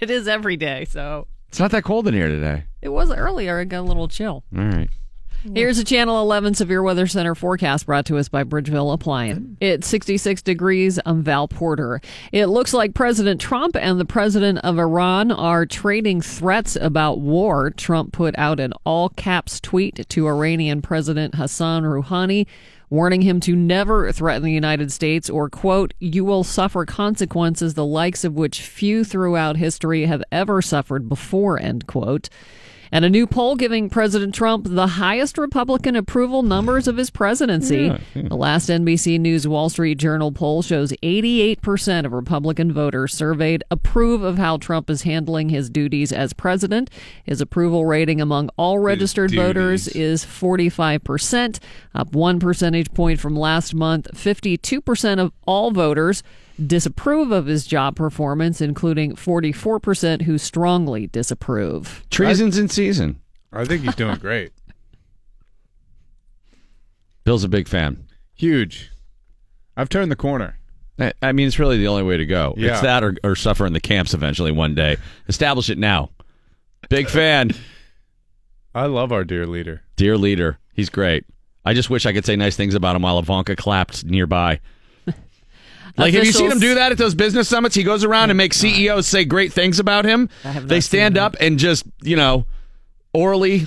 It 0.00 0.10
is 0.10 0.26
every 0.26 0.56
day, 0.56 0.86
so 0.86 1.28
It's 1.48 1.60
not 1.60 1.70
that 1.72 1.84
cold 1.84 2.08
in 2.08 2.14
here 2.14 2.28
today. 2.28 2.64
it 2.82 2.88
was 2.88 3.12
earlier. 3.12 3.60
It 3.60 3.66
got 3.66 3.80
a 3.80 3.82
little 3.82 4.08
chill. 4.08 4.42
All 4.56 4.64
right. 4.64 4.88
Here's 5.52 5.78
a 5.78 5.84
Channel 5.84 6.22
11 6.22 6.54
Severe 6.54 6.82
Weather 6.82 7.06
Center 7.06 7.34
forecast 7.34 7.84
brought 7.84 8.06
to 8.06 8.16
us 8.16 8.30
by 8.30 8.44
Bridgeville 8.44 8.94
Appliance. 8.94 9.58
It's 9.60 9.86
66 9.86 10.40
degrees. 10.40 10.98
I'm 11.04 11.22
Val 11.22 11.48
Porter. 11.48 12.00
It 12.32 12.46
looks 12.46 12.72
like 12.72 12.94
President 12.94 13.42
Trump 13.42 13.76
and 13.76 14.00
the 14.00 14.06
president 14.06 14.60
of 14.60 14.78
Iran 14.78 15.30
are 15.30 15.66
trading 15.66 16.22
threats 16.22 16.76
about 16.76 17.20
war. 17.20 17.70
Trump 17.70 18.12
put 18.12 18.34
out 18.38 18.58
an 18.58 18.72
all 18.84 19.10
caps 19.10 19.60
tweet 19.60 20.08
to 20.08 20.28
Iranian 20.28 20.80
President 20.80 21.34
Hassan 21.34 21.82
Rouhani. 21.82 22.46
Warning 22.88 23.20
him 23.20 23.38
to 23.40 23.54
never 23.54 24.10
threaten 24.12 24.44
the 24.44 24.52
United 24.52 24.92
States 24.92 25.28
or, 25.28 25.50
quote, 25.50 25.92
you 26.00 26.24
will 26.24 26.44
suffer 26.44 26.86
consequences 26.86 27.74
the 27.74 27.84
likes 27.84 28.24
of 28.24 28.32
which 28.32 28.62
few 28.62 29.04
throughout 29.04 29.58
history 29.58 30.06
have 30.06 30.22
ever 30.32 30.62
suffered 30.62 31.06
before, 31.06 31.60
end 31.60 31.86
quote. 31.86 32.30
And 32.92 33.04
a 33.04 33.10
new 33.10 33.26
poll 33.26 33.56
giving 33.56 33.90
President 33.90 34.34
Trump 34.34 34.66
the 34.68 34.86
highest 34.86 35.38
Republican 35.38 35.96
approval 35.96 36.42
numbers 36.42 36.86
of 36.86 36.96
his 36.96 37.10
presidency. 37.10 37.88
The 38.14 38.36
last 38.36 38.68
NBC 38.68 39.18
News 39.18 39.48
Wall 39.48 39.68
Street 39.68 39.98
Journal 39.98 40.32
poll 40.32 40.62
shows 40.62 40.92
88% 41.02 42.04
of 42.06 42.12
Republican 42.12 42.72
voters 42.72 43.14
surveyed 43.14 43.64
approve 43.70 44.22
of 44.22 44.38
how 44.38 44.56
Trump 44.58 44.90
is 44.90 45.02
handling 45.02 45.48
his 45.48 45.70
duties 45.70 46.12
as 46.12 46.32
president. 46.32 46.90
His 47.24 47.40
approval 47.40 47.84
rating 47.86 48.20
among 48.20 48.50
all 48.56 48.78
registered 48.78 49.34
voters 49.34 49.88
is 49.88 50.24
45%, 50.24 51.58
up 51.94 52.14
one 52.14 52.38
percentage 52.38 52.92
point 52.92 53.18
from 53.20 53.36
last 53.36 53.74
month. 53.74 54.08
52% 54.14 55.18
of 55.18 55.32
all 55.46 55.70
voters 55.70 56.22
disapprove 56.64 57.30
of 57.32 57.46
his 57.46 57.66
job 57.66 57.96
performance, 57.96 58.60
including 58.60 59.14
44% 59.14 60.22
who 60.22 60.38
strongly 60.38 61.06
disapprove. 61.06 62.04
Treason's 62.10 62.58
in 62.58 62.68
season. 62.68 63.20
I 63.52 63.64
think 63.64 63.82
he's 63.82 63.94
doing 63.94 64.16
great. 64.18 64.52
Bill's 67.24 67.44
a 67.44 67.48
big 67.48 67.68
fan. 67.68 68.06
Huge. 68.34 68.90
I've 69.76 69.88
turned 69.88 70.10
the 70.10 70.16
corner. 70.16 70.58
I- 70.98 71.12
I 71.22 71.32
mean, 71.32 71.48
it's 71.48 71.58
really 71.58 71.78
the 71.78 71.88
only 71.88 72.02
way 72.02 72.16
to 72.16 72.26
go. 72.26 72.54
Yeah. 72.56 72.72
It's 72.72 72.80
that 72.82 73.02
or, 73.02 73.16
or 73.24 73.34
suffer 73.34 73.66
in 73.66 73.72
the 73.72 73.80
camps 73.80 74.14
eventually 74.14 74.52
one 74.52 74.74
day. 74.74 74.96
Establish 75.28 75.70
it 75.70 75.78
now. 75.78 76.10
Big 76.88 77.08
fan. 77.08 77.50
I 78.74 78.86
love 78.86 79.10
our 79.12 79.24
dear 79.24 79.46
leader. 79.46 79.82
Dear 79.96 80.16
leader. 80.18 80.58
He's 80.74 80.90
great. 80.90 81.24
I 81.64 81.72
just 81.72 81.88
wish 81.90 82.04
I 82.06 82.12
could 82.12 82.26
say 82.26 82.36
nice 82.36 82.56
things 82.56 82.74
about 82.74 82.94
him 82.94 83.02
while 83.02 83.18
Ivanka 83.18 83.56
clapped 83.56 84.04
nearby. 84.04 84.60
Like, 85.96 86.12
have 86.14 86.24
you 86.24 86.32
seen 86.32 86.50
him 86.50 86.58
do 86.58 86.74
that 86.74 86.90
at 86.92 86.98
those 86.98 87.14
business 87.14 87.48
summits? 87.48 87.74
He 87.74 87.82
goes 87.84 88.02
around 88.04 88.30
and 88.30 88.36
makes 88.36 88.56
CEOs 88.56 89.06
say 89.06 89.24
great 89.24 89.52
things 89.52 89.78
about 89.78 90.04
him. 90.04 90.28
I 90.44 90.48
have 90.50 90.64
not 90.64 90.68
They 90.68 90.80
stand 90.80 91.16
up 91.16 91.36
and 91.40 91.58
just, 91.58 91.84
you 92.02 92.16
know, 92.16 92.46
orally, 93.12 93.66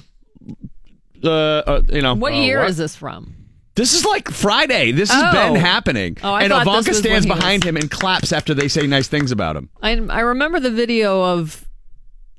uh, 1.23 1.29
uh, 1.29 1.81
you 1.89 2.01
know. 2.01 2.13
What 2.15 2.33
Uh, 2.33 2.37
year 2.37 2.59
what? 2.59 2.69
is 2.69 2.77
this 2.77 2.95
from? 2.95 3.33
This 3.75 3.93
is 3.93 4.05
like 4.05 4.29
Friday. 4.29 4.91
This 4.91 5.11
has 5.11 5.23
Oh. 5.35 5.53
been 5.53 5.61
happening. 5.61 6.17
Oh, 6.23 6.33
I 6.33 6.43
and 6.43 6.51
Ivanka 6.53 6.93
stands 6.95 7.25
he 7.25 7.31
was- 7.31 7.39
behind 7.39 7.63
him 7.63 7.77
and 7.77 7.89
claps 7.91 8.31
after 8.33 8.53
they 8.53 8.67
say 8.67 8.87
nice 8.87 9.07
things 9.07 9.31
about 9.31 9.55
him. 9.55 9.69
I, 9.81 9.91
I 10.09 10.21
remember 10.21 10.59
the 10.59 10.71
video 10.71 11.23
of 11.23 11.63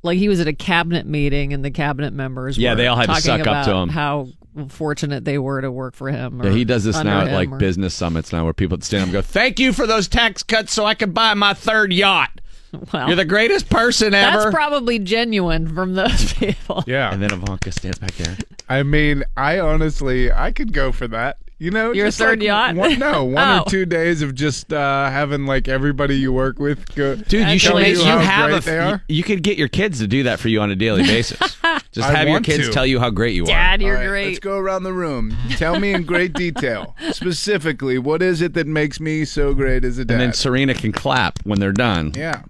like 0.02 0.18
he 0.18 0.28
was 0.28 0.40
at 0.40 0.48
a 0.48 0.52
cabinet 0.52 1.06
meeting 1.06 1.52
and 1.52 1.64
the 1.64 1.70
cabinet 1.70 2.12
members 2.12 2.58
Yeah, 2.58 2.70
were 2.70 2.76
they 2.76 2.86
all 2.88 2.96
had 2.96 3.06
to 3.08 3.20
suck 3.20 3.40
up 3.40 3.64
to 3.66 3.70
about 3.70 3.82
him. 3.84 3.88
how 3.90 4.28
fortunate 4.68 5.24
they 5.24 5.38
were 5.38 5.60
to 5.60 5.70
work 5.70 5.94
for 5.94 6.08
him. 6.10 6.40
Yeah, 6.42 6.50
he 6.50 6.64
does 6.64 6.84
this 6.84 7.02
now 7.02 7.20
at 7.20 7.32
like 7.32 7.50
or- 7.50 7.58
business 7.58 7.94
summits 7.94 8.32
now 8.32 8.44
where 8.44 8.52
people 8.52 8.80
stand 8.80 9.02
up 9.02 9.06
and 9.08 9.12
go, 9.12 9.22
Thank 9.22 9.58
you 9.60 9.72
for 9.72 9.86
those 9.86 10.08
tax 10.08 10.42
cuts 10.42 10.72
so 10.72 10.84
I 10.84 10.94
could 10.94 11.14
buy 11.14 11.34
my 11.34 11.54
third 11.54 11.92
yacht. 11.92 12.40
Well, 12.92 13.06
You're 13.06 13.16
the 13.16 13.24
greatest 13.24 13.70
person 13.70 14.12
ever. 14.12 14.38
that's 14.40 14.54
probably 14.54 14.98
genuine 14.98 15.74
from 15.74 15.94
those 15.94 16.32
people. 16.34 16.84
Yeah. 16.86 17.10
and 17.10 17.22
then 17.22 17.32
Ivanka 17.32 17.72
stands 17.72 17.98
back 17.98 18.12
there. 18.16 18.36
I 18.68 18.82
mean, 18.82 19.24
I 19.38 19.58
honestly, 19.58 20.30
I 20.30 20.50
could 20.52 20.74
go 20.74 20.92
for 20.92 21.08
that. 21.08 21.38
You 21.60 21.72
know, 21.72 21.90
Your 21.92 22.06
just 22.06 22.18
third 22.18 22.38
like 22.38 22.46
yacht? 22.46 22.76
One, 22.76 22.98
no, 23.00 23.24
one 23.24 23.48
Oh. 23.48 23.62
or 23.62 23.70
two 23.70 23.84
days 23.84 24.22
of 24.22 24.34
just 24.36 24.72
uh, 24.72 25.10
having 25.10 25.44
like 25.44 25.66
everybody 25.66 26.16
you 26.16 26.32
work 26.32 26.60
with 26.60 26.94
go. 26.94 27.16
Dude, 27.16 27.48
you 27.48 27.58
should 27.58 27.74
make 27.74 27.96
you 27.96 28.02
you 28.02 28.06
have 28.18 28.48
great 28.50 28.62
a 28.62 28.64
they 28.64 28.78
are. 28.78 29.02
you, 29.08 29.16
you 29.16 29.22
could 29.24 29.42
get 29.42 29.58
your 29.58 29.66
kids 29.66 29.98
to 29.98 30.06
do 30.06 30.22
that 30.22 30.38
for 30.38 30.46
you 30.48 30.60
on 30.60 30.70
a 30.70 30.76
daily 30.76 31.02
basis. 31.02 31.38
Just 31.90 32.08
I 32.08 32.12
have 32.16 32.28
your 32.28 32.40
kids 32.40 32.68
to. 32.68 32.72
tell 32.72 32.86
you 32.86 33.00
how 33.00 33.10
great 33.10 33.34
you 33.34 33.42
are. 33.42 33.46
Dad, 33.46 33.82
you're 33.82 33.96
All 33.96 34.02
right, 34.02 34.08
great. 34.08 34.26
Let's 34.28 34.38
go 34.38 34.56
around 34.58 34.84
the 34.84 34.92
room. 34.92 35.36
Tell 35.56 35.80
me 35.80 35.92
in 35.92 36.04
great 36.04 36.32
detail, 36.34 36.94
specifically, 37.10 37.98
what 37.98 38.22
is 38.22 38.40
it 38.40 38.54
that 38.54 38.66
makes 38.68 39.00
me 39.00 39.24
so 39.24 39.52
great 39.52 39.84
as 39.84 39.98
a 39.98 40.04
dad? 40.04 40.14
And 40.14 40.20
then 40.20 40.32
Serena 40.34 40.74
can 40.74 40.92
clap 40.92 41.40
when 41.44 41.58
they're 41.58 41.72
done. 41.72 42.12
yeah, 42.14 42.42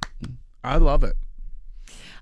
I 0.62 0.76
love 0.76 1.02
it. 1.02 1.14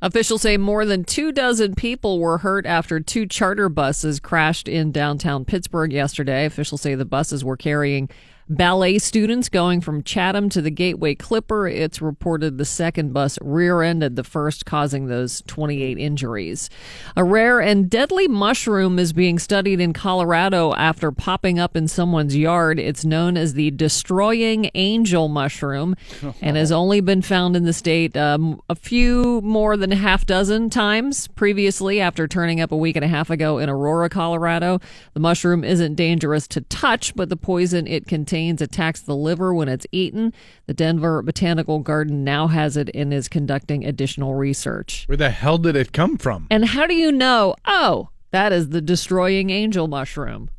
Officials 0.02 0.42
say 0.42 0.56
more 0.56 0.84
than 0.84 1.04
two 1.04 1.32
dozen 1.32 1.74
people 1.74 2.18
were 2.18 2.38
hurt 2.38 2.66
after 2.66 3.00
two 3.00 3.26
charter 3.26 3.68
buses 3.68 4.20
crashed 4.20 4.68
in 4.68 4.92
downtown 4.92 5.44
Pittsburgh 5.44 5.92
yesterday. 5.92 6.44
Officials 6.44 6.82
say 6.82 6.94
the 6.94 7.04
buses 7.04 7.44
were 7.44 7.56
carrying 7.56 8.10
ballet 8.48 8.98
students 8.98 9.48
going 9.48 9.80
from 9.80 10.02
Chatham 10.04 10.48
to 10.50 10.62
the 10.62 10.70
Gateway 10.70 11.14
Clipper. 11.16 11.66
It's 11.66 12.00
reported 12.00 12.58
the 12.58 12.64
second 12.64 13.12
bus 13.12 13.38
rear 13.42 13.82
ended 13.82 14.14
the 14.14 14.22
first, 14.22 14.64
causing 14.64 15.06
those 15.06 15.42
28 15.48 15.98
injuries. 15.98 16.70
A 17.16 17.24
rare 17.24 17.60
and 17.60 17.90
deadly 17.90 18.28
mushroom 18.28 18.98
is 18.98 19.12
being 19.12 19.38
studied 19.38 19.80
in 19.80 19.92
Colorado 19.92 20.74
after 20.74 21.10
popping 21.10 21.58
up 21.58 21.76
in 21.76 21.88
someone's 21.88 22.36
yard. 22.36 22.78
It's 22.78 23.04
known 23.04 23.36
as 23.36 23.54
the 23.54 23.72
destroying 23.72 24.70
angel 24.74 25.28
mushroom 25.28 25.96
and 26.40 26.56
has 26.56 26.70
only 26.70 27.00
been 27.00 27.22
found 27.22 27.56
in 27.56 27.64
the 27.64 27.72
state 27.72 28.16
um, 28.16 28.60
a 28.68 28.76
few 28.76 29.40
more 29.42 29.76
than 29.76 29.90
a 29.90 29.96
half 29.96 30.24
dozen 30.24 30.70
times 30.70 31.26
previously 31.28 32.00
after 32.00 32.28
turning 32.28 32.60
up 32.60 32.70
a 32.70 32.76
week 32.76 32.94
and 32.94 33.04
a 33.04 33.08
half 33.08 33.28
ago 33.28 33.58
in 33.58 33.68
Aurora, 33.68 34.08
Colorado. 34.08 34.78
The 35.14 35.20
mushroom 35.20 35.64
isn't 35.64 35.96
dangerous 35.96 36.46
to 36.48 36.60
touch, 36.60 37.14
but 37.16 37.28
the 37.28 37.36
poison 37.36 37.86
it 37.86 38.06
contains 38.06 38.35
attacks 38.44 39.00
the 39.00 39.16
liver 39.16 39.54
when 39.54 39.68
it's 39.68 39.86
eaten. 39.92 40.32
The 40.66 40.74
Denver 40.74 41.22
Botanical 41.22 41.80
Garden 41.80 42.24
now 42.24 42.46
has 42.48 42.76
it 42.76 42.90
and 42.94 43.12
is 43.12 43.28
conducting 43.28 43.84
additional 43.84 44.34
research. 44.34 45.04
Where 45.06 45.16
the 45.16 45.30
hell 45.30 45.58
did 45.58 45.76
it 45.76 45.92
come 45.92 46.18
from? 46.18 46.46
And 46.50 46.64
how 46.66 46.86
do 46.86 46.94
you 46.94 47.10
know? 47.10 47.56
Oh, 47.64 48.10
that 48.30 48.52
is 48.52 48.68
the 48.68 48.80
destroying 48.80 49.50
angel 49.50 49.88
mushroom. 49.88 50.50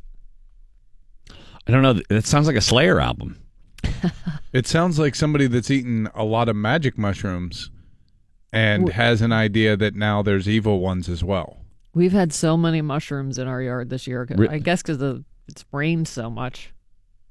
I 1.30 1.72
don't 1.72 1.82
know. 1.82 2.00
That 2.08 2.26
sounds 2.26 2.46
like 2.46 2.56
a 2.56 2.60
Slayer 2.60 3.00
album. 3.00 3.38
It 4.50 4.66
sounds 4.66 4.98
like 4.98 5.14
somebody 5.14 5.46
that's 5.46 5.70
eaten 5.70 6.08
a 6.14 6.24
lot 6.24 6.48
of 6.48 6.56
magic 6.56 6.96
mushrooms 6.96 7.70
and 8.50 8.88
has 8.88 9.20
an 9.20 9.30
idea 9.30 9.76
that 9.76 9.94
now 9.94 10.22
there's 10.22 10.48
evil 10.48 10.80
ones 10.80 11.08
as 11.08 11.22
well. 11.22 11.58
We've 11.94 12.12
had 12.12 12.32
so 12.32 12.56
many 12.56 12.80
mushrooms 12.80 13.38
in 13.38 13.46
our 13.46 13.60
yard 13.60 13.90
this 13.90 14.06
year. 14.06 14.26
I 14.48 14.58
guess 14.58 14.82
because 14.82 15.22
it's 15.48 15.64
rained 15.70 16.08
so 16.08 16.30
much. 16.30 16.72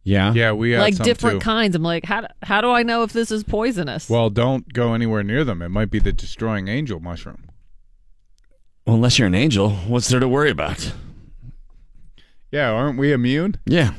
Yeah. 0.08 0.32
Yeah, 0.34 0.53
we 0.53 0.72
had 0.72 0.80
like 0.80 0.93
some 0.93 1.03
different 1.03 1.41
too. 1.41 1.43
kinds. 1.43 1.76
I'm 1.76 1.84
like, 1.84 2.05
how 2.05 2.22
do, 2.22 2.28
how 2.41 2.62
do 2.62 2.72
I 2.72 2.82
know 2.82 3.03
if 3.03 3.12
this 3.12 3.30
is 3.30 3.43
poisonous? 3.43 4.10
Well, 4.10 4.30
don't 4.30 4.72
go 4.72 4.93
anywhere 4.93 5.22
near 5.22 5.43
them. 5.43 5.62
It 5.62 5.68
might 5.68 5.91
be 5.91 5.99
the 5.99 6.14
destroying 6.14 6.70
angel 6.70 7.01
mushroom. 7.01 7.49
Well, 8.86 8.95
unless 8.95 9.20
you're 9.20 9.28
an 9.28 9.36
angel, 9.36 9.72
what's 9.72 10.08
there 10.08 10.22
to 10.22 10.28
worry 10.30 10.49
about? 10.49 10.93
Yeah, 12.53 12.72
aren't 12.72 12.97
we 12.97 13.12
immune? 13.12 13.58
Yeah. 13.66 13.95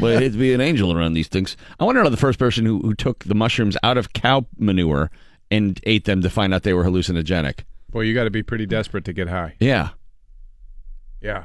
well, 0.00 0.16
it'd 0.16 0.38
be 0.38 0.54
an 0.54 0.62
angel 0.62 0.90
around 0.90 1.12
these 1.12 1.28
things. 1.28 1.54
I 1.78 1.84
wonder 1.84 2.02
how 2.02 2.08
the 2.08 2.16
first 2.16 2.38
person 2.38 2.64
who, 2.64 2.78
who 2.78 2.94
took 2.94 3.24
the 3.24 3.34
mushrooms 3.34 3.76
out 3.82 3.98
of 3.98 4.14
cow 4.14 4.46
manure 4.56 5.10
and 5.50 5.78
ate 5.84 6.06
them 6.06 6.22
to 6.22 6.30
find 6.30 6.54
out 6.54 6.62
they 6.62 6.72
were 6.72 6.84
hallucinogenic. 6.84 7.64
Well, 7.92 8.04
you 8.04 8.14
got 8.14 8.24
to 8.24 8.30
be 8.30 8.42
pretty 8.42 8.64
desperate 8.64 9.04
to 9.04 9.12
get 9.12 9.28
high. 9.28 9.54
Yeah. 9.60 9.90
Yeah. 11.20 11.44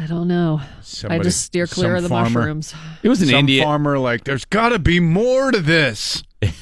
I 0.00 0.06
don't 0.06 0.28
know. 0.28 0.60
Somebody- 0.80 1.20
I 1.20 1.22
just 1.24 1.42
steer 1.42 1.66
clear 1.66 1.96
of 1.96 2.02
the 2.04 2.08
farmer- 2.08 2.30
mushrooms. 2.30 2.74
It 3.02 3.08
was 3.08 3.20
an 3.20 3.28
Some 3.28 3.38
India. 3.40 3.64
farmer 3.64 3.98
like, 3.98 4.24
there's 4.24 4.44
got 4.44 4.68
to 4.68 4.78
be 4.78 5.00
more 5.00 5.50
to 5.50 5.60
this. 5.60 6.22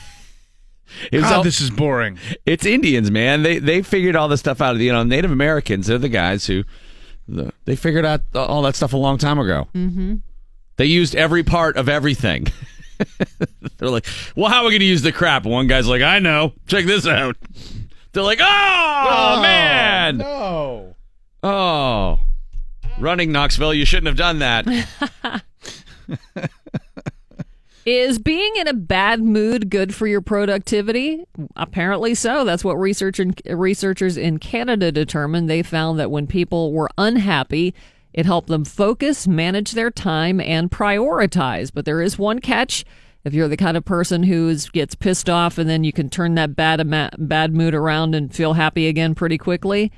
It 1.13 1.17
was 1.19 1.25
God, 1.25 1.33
all- 1.35 1.43
this 1.43 1.61
is 1.61 1.69
boring. 1.71 2.19
It's 2.47 2.65
Indians, 2.65 3.11
man. 3.11 3.43
They 3.43 3.59
they 3.59 3.83
figured 3.83 4.17
all 4.17 4.29
this 4.29 4.41
stuff 4.41 4.63
out. 4.63 4.77
You 4.79 4.93
know, 4.93 5.03
Native 5.03 5.31
Americans. 5.31 5.89
They're 5.89 5.99
the 5.99 6.09
guys 6.09 6.47
who 6.47 6.65
the, 7.29 7.53
they 7.67 7.77
figured 7.77 8.07
out 8.07 8.23
all 8.35 8.63
that 8.63 8.77
stuff 8.77 8.95
a 8.95 8.97
long 8.97 9.19
time 9.19 9.39
ago. 9.39 9.69
Mm-hmm. 9.75 10.15
They 10.77 10.87
used 10.87 11.15
every 11.15 11.43
part 11.43 11.77
of 11.77 11.91
everything. 11.91 12.47
They're 13.79 13.91
like, 13.91 14.07
well, 14.37 14.49
how 14.51 14.61
are 14.63 14.65
we 14.65 14.71
going 14.71 14.81
to 14.81 14.87
use 14.87 15.03
the 15.03 15.13
crap? 15.13 15.45
One 15.45 15.67
guy's 15.67 15.87
like, 15.87 16.01
I 16.01 16.19
know. 16.19 16.55
Check 16.67 16.87
this 16.87 17.07
out. 17.07 17.37
They're 18.13 18.23
like, 18.23 18.39
oh, 18.41 19.39
man, 19.43 20.17
No. 20.19 20.97
oh, 21.43 22.21
running 22.99 23.33
Knoxville. 23.33 23.75
You 23.75 23.85
shouldn't 23.85 24.07
have 24.07 24.17
done 24.17 24.39
that. 24.41 24.67
Is 27.87 28.19
being 28.19 28.57
in 28.57 28.67
a 28.67 28.75
bad 28.75 29.23
mood 29.23 29.71
good 29.71 29.95
for 29.95 30.09
your 30.09 30.21
productivity? 30.21 31.25
Apparently 31.55 32.17
so. 32.17 32.45
That's 32.45 32.65
what 32.65 32.75
research 32.75 33.21
and, 33.21 33.41
researchers 33.47 34.17
in 34.17 34.39
Canada 34.39 34.91
determined. 34.91 35.49
They 35.49 35.63
found 35.63 36.01
that 36.01 36.11
when 36.11 36.27
people 36.27 36.73
were 36.73 36.91
unhappy, 36.99 37.75
it 38.13 38.27
helped 38.27 38.49
them 38.49 38.65
focus, 38.65 39.29
manage 39.29 39.71
their 39.73 39.93
time, 39.93 40.41
and 40.41 40.69
prioritize. 40.69 41.71
But 41.73 41.85
there 41.85 42.03
is 42.03 42.19
one 42.19 42.41
catch. 42.41 42.85
If 43.23 43.35
you're 43.35 43.47
the 43.47 43.57
kind 43.57 43.77
of 43.77 43.85
person 43.85 44.25
who 44.25 44.57
gets 44.73 44.97
pissed 44.97 45.31
off 45.31 45.57
and 45.57 45.71
then 45.71 45.85
you 45.85 45.93
can 45.93 46.09
turn 46.09 46.35
that 46.35 46.57
bad 46.57 46.83
bad 47.19 47.55
mood 47.55 47.75
around 47.75 48.17
and 48.17 48.35
feel 48.35 48.55
happy 48.55 48.89
again 48.89 49.15
pretty 49.15 49.39
quickly, 49.39 49.93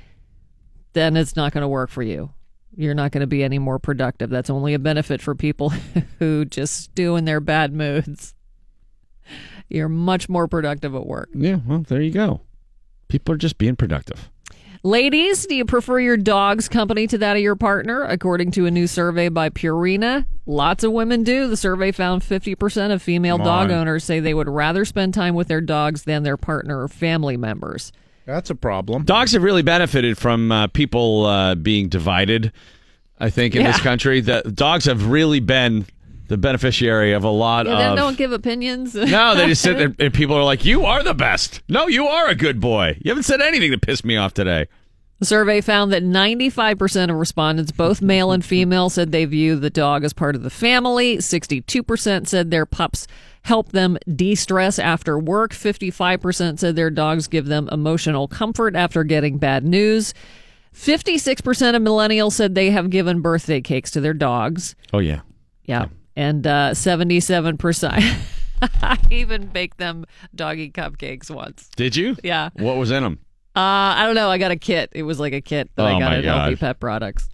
then 0.93 1.17
it's 1.17 1.35
not 1.35 1.53
going 1.53 1.63
to 1.63 1.67
work 1.67 1.89
for 1.89 2.03
you. 2.03 2.33
You're 2.79 2.93
not 2.93 3.11
going 3.11 3.19
to 3.19 3.27
be 3.27 3.43
any 3.43 3.59
more 3.59 3.77
productive. 3.77 4.29
That's 4.29 4.49
only 4.49 4.73
a 4.73 4.79
benefit 4.79 5.21
for 5.21 5.35
people 5.35 5.69
who 6.19 6.45
just 6.45 6.81
stew 6.81 7.17
in 7.17 7.25
their 7.25 7.41
bad 7.41 7.73
moods. 7.73 8.33
You're 9.67 9.89
much 9.89 10.29
more 10.29 10.47
productive 10.47 10.95
at 10.95 11.05
work. 11.05 11.27
yeah, 11.35 11.57
well, 11.67 11.79
there 11.85 12.01
you 12.01 12.11
go. 12.11 12.39
People 13.09 13.35
are 13.35 13.37
just 13.37 13.57
being 13.57 13.75
productive. 13.75 14.29
Ladies, 14.81 15.45
do 15.45 15.55
you 15.55 15.65
prefer 15.65 15.99
your 15.99 16.15
dog's 16.15 16.69
company 16.69 17.05
to 17.07 17.17
that 17.17 17.35
of 17.35 17.41
your 17.43 17.57
partner? 17.57 18.03
According 18.03 18.51
to 18.51 18.65
a 18.65 18.71
new 18.71 18.87
survey 18.87 19.27
by 19.27 19.49
Purina, 19.49 20.25
lots 20.45 20.85
of 20.85 20.93
women 20.93 21.23
do. 21.23 21.49
The 21.49 21.57
survey 21.57 21.91
found 21.91 22.21
50% 22.21 22.93
of 22.93 23.01
female 23.01 23.35
Come 23.39 23.45
dog 23.45 23.71
on. 23.71 23.77
owners 23.79 24.05
say 24.05 24.21
they 24.21 24.33
would 24.33 24.47
rather 24.47 24.85
spend 24.85 25.13
time 25.13 25.35
with 25.35 25.49
their 25.49 25.59
dogs 25.59 26.03
than 26.03 26.23
their 26.23 26.37
partner 26.37 26.81
or 26.81 26.87
family 26.87 27.35
members. 27.35 27.91
That's 28.29 28.49
a 28.49 28.55
problem. 28.55 29.03
Dogs 29.03 29.31
have 29.33 29.43
really 29.43 29.63
benefited 29.63 30.17
from 30.17 30.51
uh, 30.51 30.67
people 30.67 31.25
uh, 31.25 31.55
being 31.55 31.89
divided. 31.89 32.51
I 33.19 33.29
think 33.29 33.55
in 33.55 33.63
this 33.63 33.79
country, 33.81 34.21
the 34.21 34.41
dogs 34.53 34.85
have 34.85 35.07
really 35.07 35.39
been 35.39 35.85
the 36.27 36.37
beneficiary 36.37 37.13
of 37.13 37.23
a 37.23 37.29
lot 37.29 37.65
Yeah, 37.65 37.75
they 37.77 37.85
of. 37.85 37.97
don't 37.97 38.17
give 38.17 38.31
opinions. 38.31 38.93
no, 38.95 39.35
they 39.35 39.47
just 39.47 39.61
sit 39.61 39.77
there 39.77 39.93
and 39.99 40.13
people 40.13 40.35
are 40.35 40.43
like, 40.43 40.63
"You 40.63 40.85
are 40.85 41.03
the 41.03 41.13
best." 41.15 41.61
No, 41.67 41.87
you 41.87 42.05
are 42.07 42.27
a 42.29 42.35
good 42.35 42.59
boy. 42.61 42.97
You 43.01 43.09
haven't 43.09 43.23
said 43.23 43.41
anything 43.41 43.71
to 43.71 43.77
piss 43.79 44.05
me 44.05 44.15
off 44.15 44.33
today. 44.33 44.67
The 45.17 45.25
survey 45.25 45.59
found 45.59 45.91
that 45.91 46.01
95% 46.01 47.09
of 47.09 47.15
respondents, 47.17 47.73
both 47.73 48.01
male 48.01 48.31
and 48.31 48.45
female, 48.45 48.89
said 48.89 49.11
they 49.11 49.25
view 49.25 49.57
the 49.57 49.69
dog 49.69 50.05
as 50.05 50.13
part 50.13 50.33
of 50.33 50.43
the 50.43 50.49
family. 50.49 51.17
62% 51.17 52.25
said 52.27 52.51
their 52.51 52.65
pups 52.65 53.05
help 53.49 53.71
them 53.73 53.97
de 54.15 54.35
stress 54.35 54.79
after 54.79 55.19
work. 55.19 55.51
55% 55.51 56.59
said 56.59 56.75
their 56.75 56.89
dogs 56.89 57.27
give 57.27 57.47
them 57.47 57.67
emotional 57.71 58.27
comfort 58.27 58.75
after 58.75 59.03
getting 59.03 59.37
bad 59.39 59.65
news. 59.65 60.13
56% 60.73 61.75
of 61.75 61.81
millennials 61.81 62.33
said 62.33 62.55
they 62.55 62.69
have 62.71 62.89
given 62.89 63.21
birthday 63.21 63.59
cakes 63.59 63.91
to 63.91 64.01
their 64.01 64.13
dogs. 64.13 64.75
Oh 64.93 64.99
yeah, 64.99 65.21
Yeah. 65.65 65.87
And 66.15 66.45
uh, 66.45 66.71
77%. 66.71 67.89
I 68.81 68.97
even 69.11 69.47
baked 69.47 69.77
them 69.77 70.05
doggy 70.35 70.69
cupcakes 70.71 71.29
once. 71.31 71.69
did 71.75 71.95
you? 71.95 72.15
Yeah. 72.23 72.49
What 72.53 72.77
was 72.77 72.91
in 72.91 73.03
them? 73.03 73.19
Uh, 73.55 73.95
I 73.97 74.05
don't 74.05 74.15
know. 74.15 74.29
I 74.29 74.37
got 74.37 74.51
a 74.51 74.55
kit. 74.57 74.89
It 74.93 75.03
was 75.03 75.19
like 75.19 75.33
a 75.33 75.41
kit 75.41 75.69
that 75.75 75.81
Oh, 75.83 75.85
I 75.95 75.99
got 75.99 76.13
at. 76.13 76.25
LP 76.25 76.55
Pet 76.57 76.79
Products. 76.79 77.29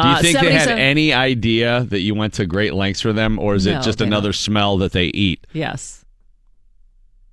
Do 0.00 0.08
you 0.08 0.14
Uh, 0.14 0.22
think 0.22 0.40
they 0.40 0.52
had 0.52 0.68
any 0.70 1.12
idea 1.12 1.86
that 1.90 2.00
you 2.00 2.14
went 2.14 2.34
to 2.34 2.46
great 2.46 2.74
lengths 2.74 3.00
for 3.00 3.12
them, 3.12 3.38
or 3.38 3.54
is 3.54 3.66
No, 3.66 3.78
it 3.78 3.82
just 3.82 4.00
another 4.00 4.28
don't. 4.28 4.34
smell 4.36 4.78
that 4.78 4.92
they 4.92 5.06
eat? 5.06 5.46
Yes. 5.52 5.98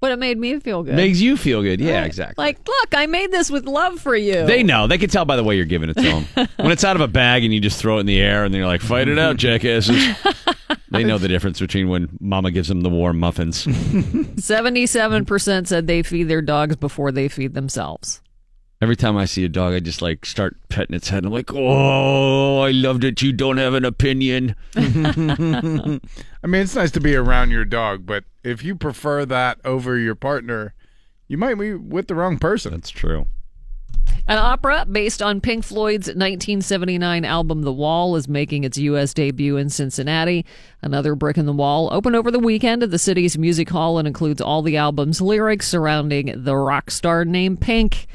But 0.01 0.14
it 0.14 0.20
made 0.20 0.38
me 0.38 0.57
feel 0.60 0.84
good. 0.84 0.95
Makes 0.95 1.20
you 1.20 1.36
feel 1.36 1.62
good. 1.62 1.82
Yeah, 1.82 1.99
Right. 1.99 2.05
exactly. 2.05 2.41
Like, 2.41 2.60
look, 2.66 2.93
I 2.95 3.05
made 3.05 3.32
this 3.32 3.51
with 3.51 3.66
love 3.66 3.99
for 3.99 4.16
you. 4.16 4.45
They 4.45 4.64
know. 4.64 4.88
They 4.88 4.97
can 4.97 5.10
tell 5.10 5.26
by 5.26 5.36
the 5.36 5.43
way 5.43 5.55
you're 5.57 5.66
giving 5.66 5.89
it 5.89 5.95
to 5.95 6.01
them. 6.03 6.26
when 6.57 6.72
it's 6.72 6.86
out 6.86 6.95
of 6.95 7.01
a 7.01 7.07
bag 7.07 7.43
and 7.43 7.53
you 7.53 7.60
just 7.60 7.80
throw 7.80 7.97
it 7.97 8.01
in 8.01 8.05
the 8.05 8.22
air 8.22 8.45
and 8.45 8.53
they're 8.53 8.66
like, 8.66 8.80
fight 8.82 9.10
it 9.10 9.20
out, 9.20 9.36
jackasses. 9.38 10.01
they 10.91 11.03
know 11.03 11.18
the 11.18 11.28
difference 11.28 11.60
between 11.60 11.89
when 11.89 12.07
mama 12.22 12.51
gives 12.51 12.70
them 12.70 12.80
the 12.82 12.89
warm 12.89 13.20
muffins. 13.20 13.66
77% 13.66 15.68
said 15.68 15.88
they 15.88 16.01
feed 16.03 16.24
their 16.30 16.41
dogs 16.41 16.78
before 16.78 17.12
they 17.12 17.28
feed 17.28 17.53
themselves. 17.53 18.22
Every 18.82 18.96
time 18.96 19.18
I 19.18 19.26
see 19.26 19.44
a 19.44 19.50
dog, 19.50 19.74
I 19.74 19.82
just 19.82 20.02
like 20.02 20.26
start 20.26 20.56
petting 20.70 20.96
its 20.96 21.10
head. 21.10 21.26
I'm 21.26 21.34
like, 21.34 21.54
oh, 21.54 22.62
I 22.62 22.72
love 22.72 23.02
that 23.02 23.22
you 23.22 23.34
don't 23.34 23.58
have 23.58 23.74
an 23.74 23.84
opinion. 23.84 24.56
I 24.78 26.00
mean, 26.48 26.62
it's 26.62 26.76
nice 26.76 26.92
to 26.92 27.02
be 27.02 27.14
around 27.14 27.52
your 27.52 27.66
dog, 27.66 28.06
but 28.06 28.24
if 28.42 28.64
you 28.64 28.76
prefer 28.76 29.26
that 29.26 29.60
over 29.66 29.98
your 29.98 30.16
partner, 30.16 30.74
you 31.28 31.38
might 31.38 31.56
be 31.56 31.74
with 31.74 32.08
the 32.08 32.16
wrong 32.16 32.40
person. 32.40 32.72
That's 32.72 32.90
true. 32.90 33.28
An 34.30 34.38
opera 34.38 34.86
based 34.90 35.22
on 35.22 35.42
Pink 35.42 35.66
Floyd's 35.66 36.08
1979 36.08 37.26
album 37.26 37.64
The 37.64 37.74
Wall 37.74 38.16
is 38.16 38.30
making 38.30 38.64
its 38.64 38.78
U.S. 38.78 39.14
debut 39.14 39.58
in 39.58 39.70
Cincinnati. 39.70 40.46
Another 40.82 41.16
brick 41.16 41.38
in 41.38 41.46
the 41.46 41.52
wall 41.52 41.90
opened 41.92 42.16
over 42.16 42.32
the 42.32 42.40
weekend 42.40 42.82
at 42.84 42.92
the 42.92 43.00
city's 43.00 43.38
music 43.38 43.70
hall 43.70 43.98
and 43.98 44.08
includes 44.08 44.40
all 44.40 44.62
the 44.62 44.78
album's 44.78 45.20
lyrics 45.20 45.68
surrounding 45.68 46.32
the 46.44 46.56
rock 46.56 46.92
star 46.92 47.26
named 47.26 47.60
Pink. 47.60 48.08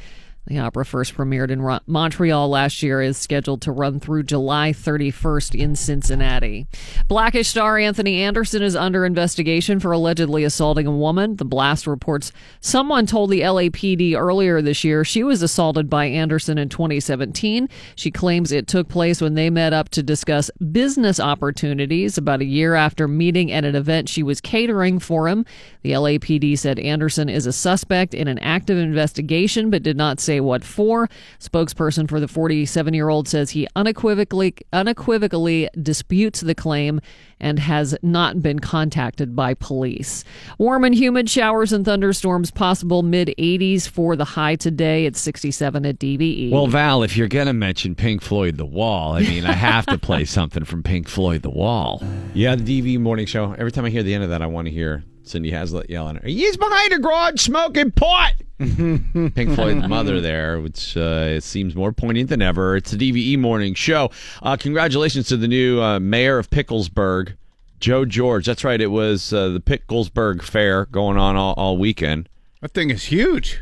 The 0.47 0.59
opera 0.59 0.85
first 0.85 1.15
premiered 1.15 1.51
in 1.51 1.81
Montreal 1.87 2.51
last 2.51 2.83
year 2.83 3.01
is 3.01 3.17
scheduled 3.17 3.63
to 3.63 3.73
run 3.73 3.99
through 3.99 4.25
July 4.25 4.73
31st 4.73 5.59
in 5.59 5.75
Cincinnati. 5.75 6.67
Blackish 7.09 7.49
star 7.49 7.79
Anthony 7.79 8.23
Anderson 8.23 8.63
is 8.63 8.77
under 8.77 9.07
investigation 9.07 9.81
for 9.81 9.91
allegedly 9.93 10.45
assaulting 10.45 10.87
a 10.87 10.95
woman. 10.95 11.37
The 11.37 11.47
blast 11.47 11.87
reports 11.87 12.31
someone 12.61 13.07
told 13.07 13.31
the 13.31 13.41
LAPD 13.41 14.15
earlier 14.15 14.61
this 14.61 14.85
year 14.85 15.03
she 15.03 15.23
was 15.23 15.41
assaulted 15.41 15.89
by 15.89 16.05
Anderson 16.05 16.59
in 16.59 16.69
2017. 16.69 17.67
She 17.97 18.11
claims 18.11 18.53
it 18.53 18.67
took 18.67 18.89
place 18.89 19.23
when 19.23 19.35
they 19.35 19.49
met 19.49 19.73
up 19.73 19.89
to 19.91 20.03
discuss 20.03 20.51
business 20.73 21.19
opportunities 21.19 22.19
about 22.19 22.43
a 22.43 22.45
year 22.45 22.75
after 22.75 23.09
meeting 23.09 23.51
at 23.51 23.65
an 23.65 23.75
event 23.75 24.11
she 24.11 24.23
was 24.23 24.43
catering 24.43 24.99
for 24.99 25.27
him. 25.27 25.47
The 25.81 25.93
LAPD 25.93 26.59
said 26.59 26.79
Anderson 26.79 27.31
is 27.31 27.47
a 27.47 27.53
suspect 27.53 28.13
in 28.13 28.29
an 28.29 28.39
active 28.41 28.77
investigation 28.77 29.71
but 29.71 29.83
did 29.83 29.97
not 29.97 30.21
say 30.21 30.34
what 30.41 30.65
for. 30.65 31.09
Spokesperson 31.39 32.09
for 32.09 32.21
the 32.21 32.29
47 32.29 32.95
year 32.95 33.09
old 33.09 33.29
says 33.29 33.51
he 33.51 33.67
unequivocally 33.77 34.55
unequivocally 34.73 35.69
disputes 35.81 36.41
the 36.41 36.55
claim 36.55 37.01
and 37.41 37.59
has 37.59 37.97
not 38.03 38.41
been 38.43 38.59
contacted 38.59 39.37
by 39.37 39.55
police. 39.55 40.25
Warm 40.59 40.85
and 40.85 40.95
humid 40.95 41.29
showers 41.29 41.73
and 41.73 41.85
thunderstorms 41.85 42.51
possible 42.51 43.03
mid 43.03 43.35
80s 43.39 43.89
for 43.89 44.17
the 44.17 44.25
high 44.25 44.57
today. 44.57 45.07
It's 45.07 45.21
67 45.21 45.85
at 45.87 46.03
E. 46.03 46.17
DVE. 46.19 46.51
Well, 46.51 46.67
Val, 46.67 47.03
if 47.03 47.17
you're 47.17 47.29
going 47.29 47.47
to 47.47 47.53
mention 47.53 47.95
Pink 47.95 48.23
Floyd 48.23 48.57
The 48.57 48.67
Wall, 48.67 49.13
I 49.13 49.21
mean, 49.21 49.45
I 49.45 49.53
have 49.53 49.87
to 49.87 49.99
play 49.99 50.25
something 50.25 50.65
from 50.65 50.83
Pink 50.83 51.09
Floyd 51.09 51.43
The 51.43 51.51
Wall. 51.51 52.03
Yeah, 52.33 52.57
the 52.57 52.83
DV 52.83 52.99
morning 53.01 53.27
show. 53.27 53.53
Every 53.53 53.73
time 53.73 53.85
I 53.85 53.91
hear 53.91 54.03
the 54.03 54.15
end 54.15 54.25
of 54.25 54.31
that, 54.31 54.43
I 54.43 54.47
want 54.47 54.67
to 54.67 54.73
hear 54.73 55.05
Cindy 55.25 55.51
Haslett 55.51 55.91
yelling, 55.91 56.21
He's 56.25 56.57
behind 56.57 56.93
a 56.93 56.99
garage 56.99 57.41
smoking 57.41 57.91
pot. 57.91 58.35
Pink 58.59 59.55
Floyd's 59.55 59.89
mother 59.89 60.21
there, 60.21 60.61
which 60.61 60.97
uh, 60.97 61.27
it 61.29 61.43
seems 61.43 61.75
more 61.75 61.93
poignant 61.93 62.29
than 62.29 62.43
ever. 62.43 62.77
It's 62.77 62.93
the 62.93 63.13
DVE 63.13 63.39
morning 63.39 63.75
show. 63.75 64.11
Uh, 64.43 64.57
congratulations 64.57 65.27
to 65.29 65.37
the 65.37 65.49
new 65.49 65.83
uh, 65.83 65.99
mayor 65.99 66.39
of 66.39 66.51
Picklesburgh, 66.51 67.37
Joe 67.81 68.05
George. 68.05 68.47
That's 68.47 68.65
right. 68.65 68.81
It 68.81 68.89
was 68.89 69.33
uh, 69.33 69.49
the 69.49 69.61
Picklesburgh 69.61 70.43
Fair 70.43 70.87
going 70.87 71.19
on 71.19 71.37
all, 71.37 71.55
all 71.55 71.79
weekend. 71.79 72.29
That 72.61 72.73
thing 72.73 72.91
is 72.91 73.05
huge. 73.05 73.61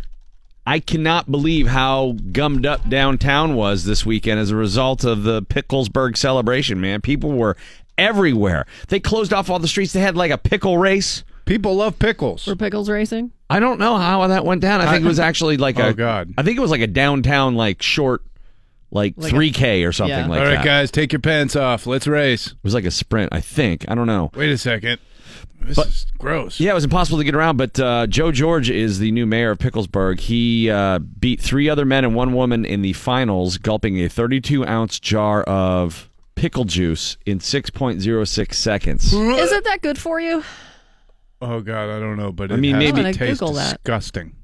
I 0.67 0.79
cannot 0.79 1.31
believe 1.31 1.69
how 1.69 2.17
gummed 2.31 2.67
up 2.67 2.89
downtown 2.89 3.57
was 3.57 3.85
this 3.85 4.07
weekend 4.07 4.39
as 4.39 4.51
a 4.51 4.57
result 4.57 5.05
of 5.05 5.25
the 5.25 5.43
Picklesburgh 5.43 6.17
celebration, 6.17 6.81
man. 6.81 7.01
People 7.01 7.33
were 7.33 7.57
everywhere. 7.99 8.67
They 8.89 9.01
closed 9.01 9.33
off 9.33 9.51
all 9.51 9.59
the 9.59 9.67
streets. 9.67 9.93
They 9.93 10.01
had 10.01 10.17
like 10.17 10.31
a 10.31 10.39
pickle 10.39 10.79
race. 10.79 11.25
People 11.45 11.75
love 11.77 11.99
pickles. 11.99 12.47
Were 12.47 12.57
pickles 12.57 12.89
racing? 12.89 13.33
I 13.51 13.61
don't 13.61 13.79
know 13.79 13.97
how 13.99 14.27
that 14.29 14.45
went 14.45 14.61
down. 14.63 14.81
I 14.81 14.91
think 14.93 15.05
it 15.05 15.09
was 15.09 15.19
actually 15.19 15.57
like 15.57 15.79
a. 15.79 15.87
Oh, 15.89 15.93
God. 15.93 16.33
I 16.39 16.43
think 16.43 16.57
it 16.57 16.61
was 16.61 16.71
like 16.71 16.81
a 16.81 16.87
downtown 16.87 17.55
like 17.55 17.83
short, 17.83 18.23
like 18.91 19.15
Like 19.17 19.27
a- 19.33 19.35
three 19.35 19.51
k 19.51 19.85
or 19.85 19.93
something 19.93 20.17
Yeah. 20.17 20.27
like 20.27 20.41
All 20.41 20.47
right, 20.47 20.55
that. 20.57 20.65
guys, 20.65 20.91
take 20.91 21.13
your 21.13 21.21
pants 21.21 21.57
off. 21.57 21.87
Let's 21.87 22.07
race. 22.07 22.49
It 22.49 22.57
was 22.63 22.75
like 22.75 22.85
a 22.85 22.91
sprint. 22.91 23.33
I 23.33 23.41
think. 23.41 23.85
I 23.89 23.95
don't 23.95 24.07
know. 24.07 24.31
Wait 24.35 24.51
a 24.51 24.59
second. 24.59 24.99
This 25.61 25.79
is 25.79 26.07
gross. 26.19 26.59
Yeah, 26.59 26.73
it 26.73 26.75
was 26.75 26.83
impossible 26.85 27.19
to 27.19 27.25
get 27.25 27.37
around, 27.37 27.57
but 27.57 27.79
uh, 27.79 28.09
Joe 28.09 28.33
George 28.33 28.69
is 28.69 28.99
the 28.99 29.13
new 29.13 29.27
mayor 29.27 29.53
of 29.53 29.59
Picklesburgh. 29.59 30.19
He 30.19 30.69
uh, 30.69 30.99
beat 30.99 31.41
three 31.41 31.69
other 31.69 31.85
men 31.85 32.05
and 32.05 32.17
one 32.17 32.33
woman 32.33 32.65
in 32.65 32.83
the 32.83 32.93
finals, 32.95 33.59
gulping 33.59 34.01
a 34.01 34.09
32 34.09 34.67
ounce 34.67 34.99
jar 34.99 35.45
of 35.45 36.11
pickle 36.35 36.65
juice 36.65 37.17
in 37.27 37.39
6.06 37.39 38.55
seconds. 38.55 39.13
Is 39.13 39.53
it 39.53 39.63
that 39.65 39.83
good 39.83 39.99
for 39.99 40.19
you? 40.21 40.43
Oh 41.43 41.61
God, 41.61 41.91
I 41.91 41.99
don't 41.99 42.17
know, 42.17 42.31
but 42.33 42.51
I 42.51 42.55
it 42.55 42.61
mean, 42.61 42.75
has 42.75 42.79
maybe- 42.79 43.03
to 43.03 43.09
I'm 43.09 43.15
gonna 43.15 43.31
Google 43.33 43.53
that. 43.55 43.83
disgusting. 43.83 44.37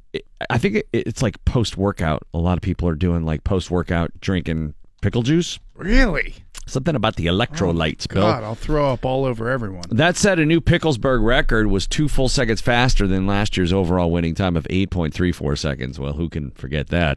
I 0.50 0.58
think 0.58 0.76
it, 0.76 0.88
it's 0.92 1.22
like 1.22 1.42
post 1.44 1.76
workout. 1.76 2.22
A 2.34 2.38
lot 2.38 2.58
of 2.58 2.62
people 2.62 2.88
are 2.88 2.94
doing 2.96 3.24
like 3.24 3.44
post 3.44 3.70
workout 3.70 4.10
drinking 4.20 4.74
pickle 5.00 5.22
juice. 5.22 5.58
Really? 5.74 6.34
Something 6.66 6.96
about 6.96 7.16
the 7.16 7.26
electrolytes, 7.26 8.06
Bill. 8.12 8.22
God, 8.24 8.42
I'll 8.44 8.54
throw 8.54 8.92
up 8.92 9.04
all 9.04 9.24
over 9.24 9.48
everyone. 9.48 9.84
That 9.90 10.16
said, 10.16 10.38
a 10.38 10.44
new 10.44 10.60
Picklesburgh 10.60 11.24
record 11.24 11.68
was 11.68 11.86
two 11.86 12.08
full 12.08 12.28
seconds 12.28 12.60
faster 12.60 13.06
than 13.06 13.26
last 13.26 13.56
year's 13.56 13.72
overall 13.72 14.10
winning 14.10 14.34
time 14.34 14.54
of 14.56 14.64
8.34 14.68 15.56
seconds. 15.56 15.98
Well, 15.98 16.12
who 16.14 16.28
can 16.28 16.50
forget 16.50 16.88
that? 16.88 17.16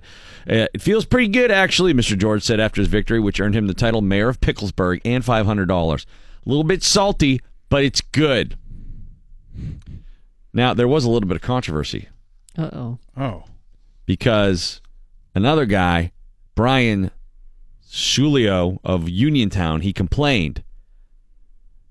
Uh, 0.50 0.68
it 0.74 0.82
feels 0.82 1.06
pretty 1.06 1.28
good, 1.28 1.52
actually, 1.52 1.94
Mr. 1.94 2.18
George 2.18 2.44
said 2.44 2.62
after 2.62 2.80
his 2.80 2.88
victory, 2.88 3.20
which 3.20 3.42
earned 3.42 3.56
him 3.56 3.68
the 3.68 3.74
title 3.74 4.02
Mayor 4.02 4.30
of 4.30 4.40
Picklesburgh 4.40 5.02
and 5.04 5.22
$500. 5.24 5.70
A 5.70 6.50
little 6.50 6.64
bit 6.64 6.82
salty, 6.82 7.42
but 7.68 7.84
it's 7.84 8.00
good. 8.00 8.58
Now, 10.54 10.74
there 10.74 10.88
was 10.88 11.06
a 11.06 11.10
little 11.10 11.28
bit 11.28 11.36
of 11.38 11.42
controversy 11.42 12.10
Uh 12.58 12.70
oh. 12.74 13.00
Oh, 13.18 13.44
because 14.06 14.82
another 15.34 15.66
guy, 15.66 16.12
Brian 16.56 17.12
Shulio 17.90 18.80
of 18.84 19.10
Uniontown, 19.10 19.82
he 19.82 19.94
complained. 19.94 20.64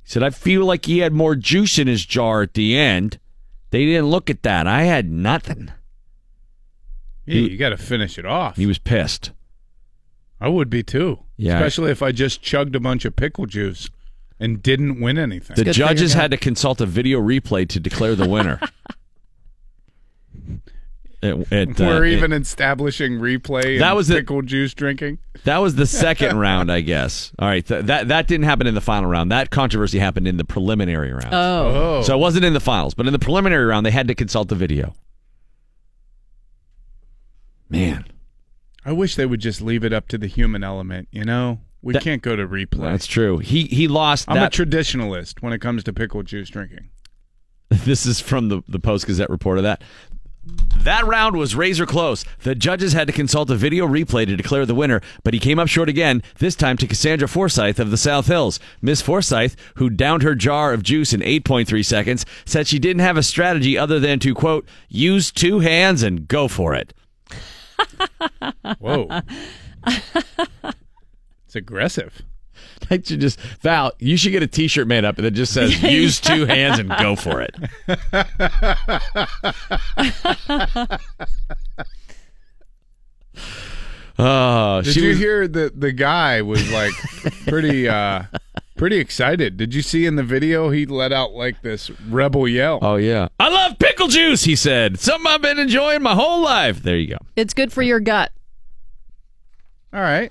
He 0.02 0.10
said, 0.10 0.22
I 0.22 0.30
feel 0.30 0.64
like 0.64 0.86
he 0.86 0.98
had 0.98 1.12
more 1.12 1.34
juice 1.36 1.78
in 1.78 1.86
his 1.86 2.04
jar 2.04 2.42
at 2.42 2.54
the 2.54 2.76
end. 2.76 3.18
They 3.70 3.84
didn't 3.86 4.08
look 4.10 4.28
at 4.28 4.42
that. 4.42 4.66
I 4.66 4.82
had 4.82 5.10
nothing. 5.10 5.70
yeah, 7.26 7.40
you 7.42 7.56
got 7.56 7.68
to 7.70 7.76
finish 7.76 8.18
it 8.18 8.26
off. 8.26 8.56
He 8.56 8.66
was 8.66 8.78
pissed. 8.78 9.30
I 10.40 10.48
would 10.48 10.70
be 10.70 10.82
too. 10.82 11.20
Yeah. 11.36 11.54
Especially 11.56 11.90
if 11.90 12.02
I 12.02 12.12
just 12.12 12.42
chugged 12.42 12.74
a 12.74 12.80
bunch 12.80 13.04
of 13.04 13.14
pickle 13.14 13.46
juice 13.46 13.88
and 14.40 14.60
didn't 14.62 15.00
win 15.00 15.18
anything. 15.18 15.54
The 15.54 15.64
good 15.64 15.74
for 15.76 15.78
your 15.80 15.88
judges 15.88 16.14
had 16.14 16.30
to 16.32 16.36
consult 16.36 16.80
a 16.80 16.86
video 16.86 17.20
replay 17.20 17.68
to 17.68 17.78
declare 17.78 18.14
the 18.16 18.28
winner. 18.28 18.58
It- 21.22 21.52
it, 21.52 21.78
uh, 21.78 21.84
We're 21.84 22.06
it- 22.06 22.14
even 22.14 22.32
establishing 22.32 23.18
replay. 23.18 23.78
That 23.78 23.88
and 23.88 23.96
was 23.96 24.08
the- 24.08 24.14
pickle 24.16 24.40
juice 24.40 24.72
drinking. 24.72 25.18
That 25.44 25.58
was 25.58 25.74
the 25.74 25.84
second 26.06 26.38
round, 26.38 26.72
I 26.72 26.80
guess. 26.80 27.30
All 27.38 27.46
right, 27.46 27.66
th- 27.66 27.84
that 27.84 28.08
that 28.08 28.26
didn't 28.26 28.46
happen 28.46 28.66
in 28.66 28.74
the 28.74 28.80
final 28.80 29.10
round. 29.10 29.30
That 29.30 29.50
controversy 29.50 29.98
happened 29.98 30.26
in 30.26 30.38
the 30.38 30.44
preliminary 30.46 31.12
round. 31.12 31.34
Oh. 31.34 31.98
Oh, 31.98 32.02
So 32.04 32.14
it 32.16 32.18
wasn't 32.20 32.46
in 32.46 32.54
the 32.54 32.60
finals, 32.60 32.94
but 32.94 33.06
in 33.06 33.12
the 33.12 33.18
preliminary 33.18 33.66
round, 33.66 33.84
they 33.84 33.90
had 33.90 34.08
to 34.08 34.14
consult 34.14 34.48
the 34.48 34.54
video. 34.54 34.94
Man, 37.68 38.06
I 38.86 38.92
wish 38.92 39.14
they 39.14 39.26
would 39.26 39.40
just 39.40 39.60
leave 39.60 39.84
it 39.84 39.92
up 39.92 40.08
to 40.08 40.16
the 40.18 40.26
human 40.26 40.64
element. 40.64 41.08
You 41.12 41.24
know, 41.26 41.60
we 41.82 41.92
That- 41.94 42.02
can't 42.02 42.22
go 42.22 42.36
to 42.36 42.46
replay. 42.46 42.80
that's 42.82 43.06
true. 43.06 43.38
He 43.38 43.64
he 43.64 43.88
lost. 43.88 44.26
I'm 44.28 44.36
that, 44.36 44.58
a 44.58 44.64
traditionalist 44.64 45.40
when 45.42 45.52
it 45.52 45.60
comes 45.60 45.82
to 45.84 45.92
pickle 45.92 46.22
juice 46.22 46.48
drinking. 46.50 46.88
this 47.70 48.04
is 48.06 48.20
from 48.20 48.48
the 48.48 48.62
the 48.68 48.78
Post 48.80 49.06
Gazette 49.06 49.30
reported 49.30 49.62
that. 49.62 49.82
That 50.78 51.04
round 51.04 51.36
was 51.36 51.54
razor 51.54 51.84
close. 51.84 52.24
The 52.44 52.54
judges 52.54 52.94
had 52.94 53.06
to 53.08 53.12
consult 53.12 53.50
a 53.50 53.54
video 53.56 53.86
replay 53.86 54.24
to 54.26 54.34
declare 54.36 54.64
the 54.64 54.74
winner, 54.74 55.02
but 55.22 55.34
he 55.34 55.38
came 55.38 55.58
up 55.58 55.68
short 55.68 55.90
again, 55.90 56.22
this 56.38 56.56
time 56.56 56.78
to 56.78 56.86
Cassandra 56.86 57.28
Forsyth 57.28 57.78
of 57.78 57.90
the 57.90 57.98
South 57.98 58.26
Hills. 58.26 58.58
Miss 58.80 59.02
Forsyth, 59.02 59.54
who 59.76 59.90
downed 59.90 60.22
her 60.22 60.34
jar 60.34 60.72
of 60.72 60.82
juice 60.82 61.12
in 61.12 61.20
8.3 61.20 61.84
seconds, 61.84 62.24
said 62.46 62.66
she 62.66 62.78
didn't 62.78 63.00
have 63.02 63.18
a 63.18 63.22
strategy 63.22 63.76
other 63.76 64.00
than 64.00 64.18
to, 64.20 64.34
quote, 64.34 64.66
use 64.88 65.30
two 65.30 65.58
hands 65.60 66.02
and 66.02 66.26
go 66.26 66.48
for 66.48 66.74
it. 66.74 66.94
Whoa, 68.78 69.08
it's 71.50 71.56
aggressive. 71.56 72.22
I 72.92 73.02
should 73.02 73.20
just, 73.20 73.40
Val, 73.60 73.90
you 73.98 74.16
should 74.16 74.30
get 74.30 74.44
a 74.44 74.46
t 74.46 74.68
shirt 74.68 74.86
made 74.86 75.04
up 75.04 75.16
that 75.16 75.32
just 75.32 75.52
says, 75.52 75.82
use 75.82 76.20
two 76.20 76.46
hands 76.46 76.78
and 76.78 76.88
go 76.90 77.16
for 77.16 77.42
it. 77.42 77.56
Oh, 84.22 84.82
Did 84.82 84.96
you 84.96 85.08
was, 85.08 85.18
hear 85.18 85.48
that 85.48 85.80
the 85.80 85.92
guy 85.92 86.42
was 86.42 86.70
like 86.70 86.92
pretty 87.46 87.88
uh 87.88 88.24
pretty 88.76 88.98
excited? 88.98 89.56
Did 89.56 89.74
you 89.74 89.80
see 89.80 90.04
in 90.04 90.16
the 90.16 90.22
video 90.22 90.68
he 90.68 90.84
let 90.84 91.10
out 91.10 91.32
like 91.32 91.62
this 91.62 91.88
rebel 92.06 92.46
yell? 92.46 92.80
Oh 92.82 92.96
yeah, 92.96 93.28
I 93.38 93.48
love 93.48 93.78
pickle 93.78 94.08
juice. 94.08 94.44
He 94.44 94.56
said, 94.56 95.00
"Something 95.00 95.26
I've 95.26 95.40
been 95.40 95.58
enjoying 95.58 96.02
my 96.02 96.14
whole 96.14 96.42
life." 96.42 96.82
There 96.82 96.98
you 96.98 97.06
go. 97.06 97.18
It's 97.34 97.54
good 97.54 97.72
for 97.72 97.80
your 97.80 97.98
gut. 97.98 98.30
All 99.94 100.02
right. 100.02 100.30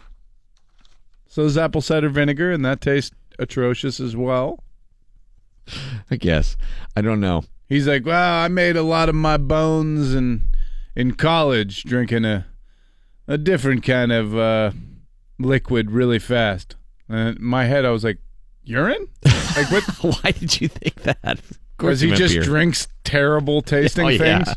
So 1.30 1.44
is 1.44 1.58
apple 1.58 1.82
cider 1.82 2.10
vinegar 2.10 2.52
and 2.52 2.66
that 2.66 2.82
tastes 2.82 3.16
atrocious 3.38 4.00
as 4.00 4.16
well. 4.16 4.64
I 6.10 6.16
guess 6.16 6.58
I 6.96 7.02
don't 7.02 7.20
know. 7.20 7.44
He's 7.68 7.88
like, 7.88 8.04
"Well, 8.06 8.44
I 8.44 8.48
made 8.48 8.76
a 8.76 8.82
lot 8.82 9.10
of 9.10 9.16
my 9.16 9.38
bones 9.38 10.14
in 10.16 10.50
in 10.96 11.14
college 11.14 11.84
drinking 11.84 12.26
a 12.26 12.48
a 13.28 13.38
different 13.38 13.84
kind 13.84 14.12
of 14.12 14.36
uh 14.36 14.72
liquid 15.38 15.92
really 15.92 16.20
fast." 16.20 16.76
And 17.08 17.38
in 17.38 17.44
my 17.44 17.66
head 17.66 17.86
I 17.86 17.92
was 17.92 18.04
like, 18.04 18.18
"Urine?" 18.64 19.08
Like 19.56 19.72
what 19.72 19.84
Why 20.24 20.32
did 20.32 20.60
you 20.60 20.68
think 20.68 20.96
that? 21.04 21.40
Because 21.78 22.02
he 22.02 22.12
just 22.12 22.34
beer. 22.34 22.44
drinks 22.44 22.88
terrible 23.04 23.62
tasting 23.62 24.06
Oh, 24.08 24.10
yeah. 24.10 24.54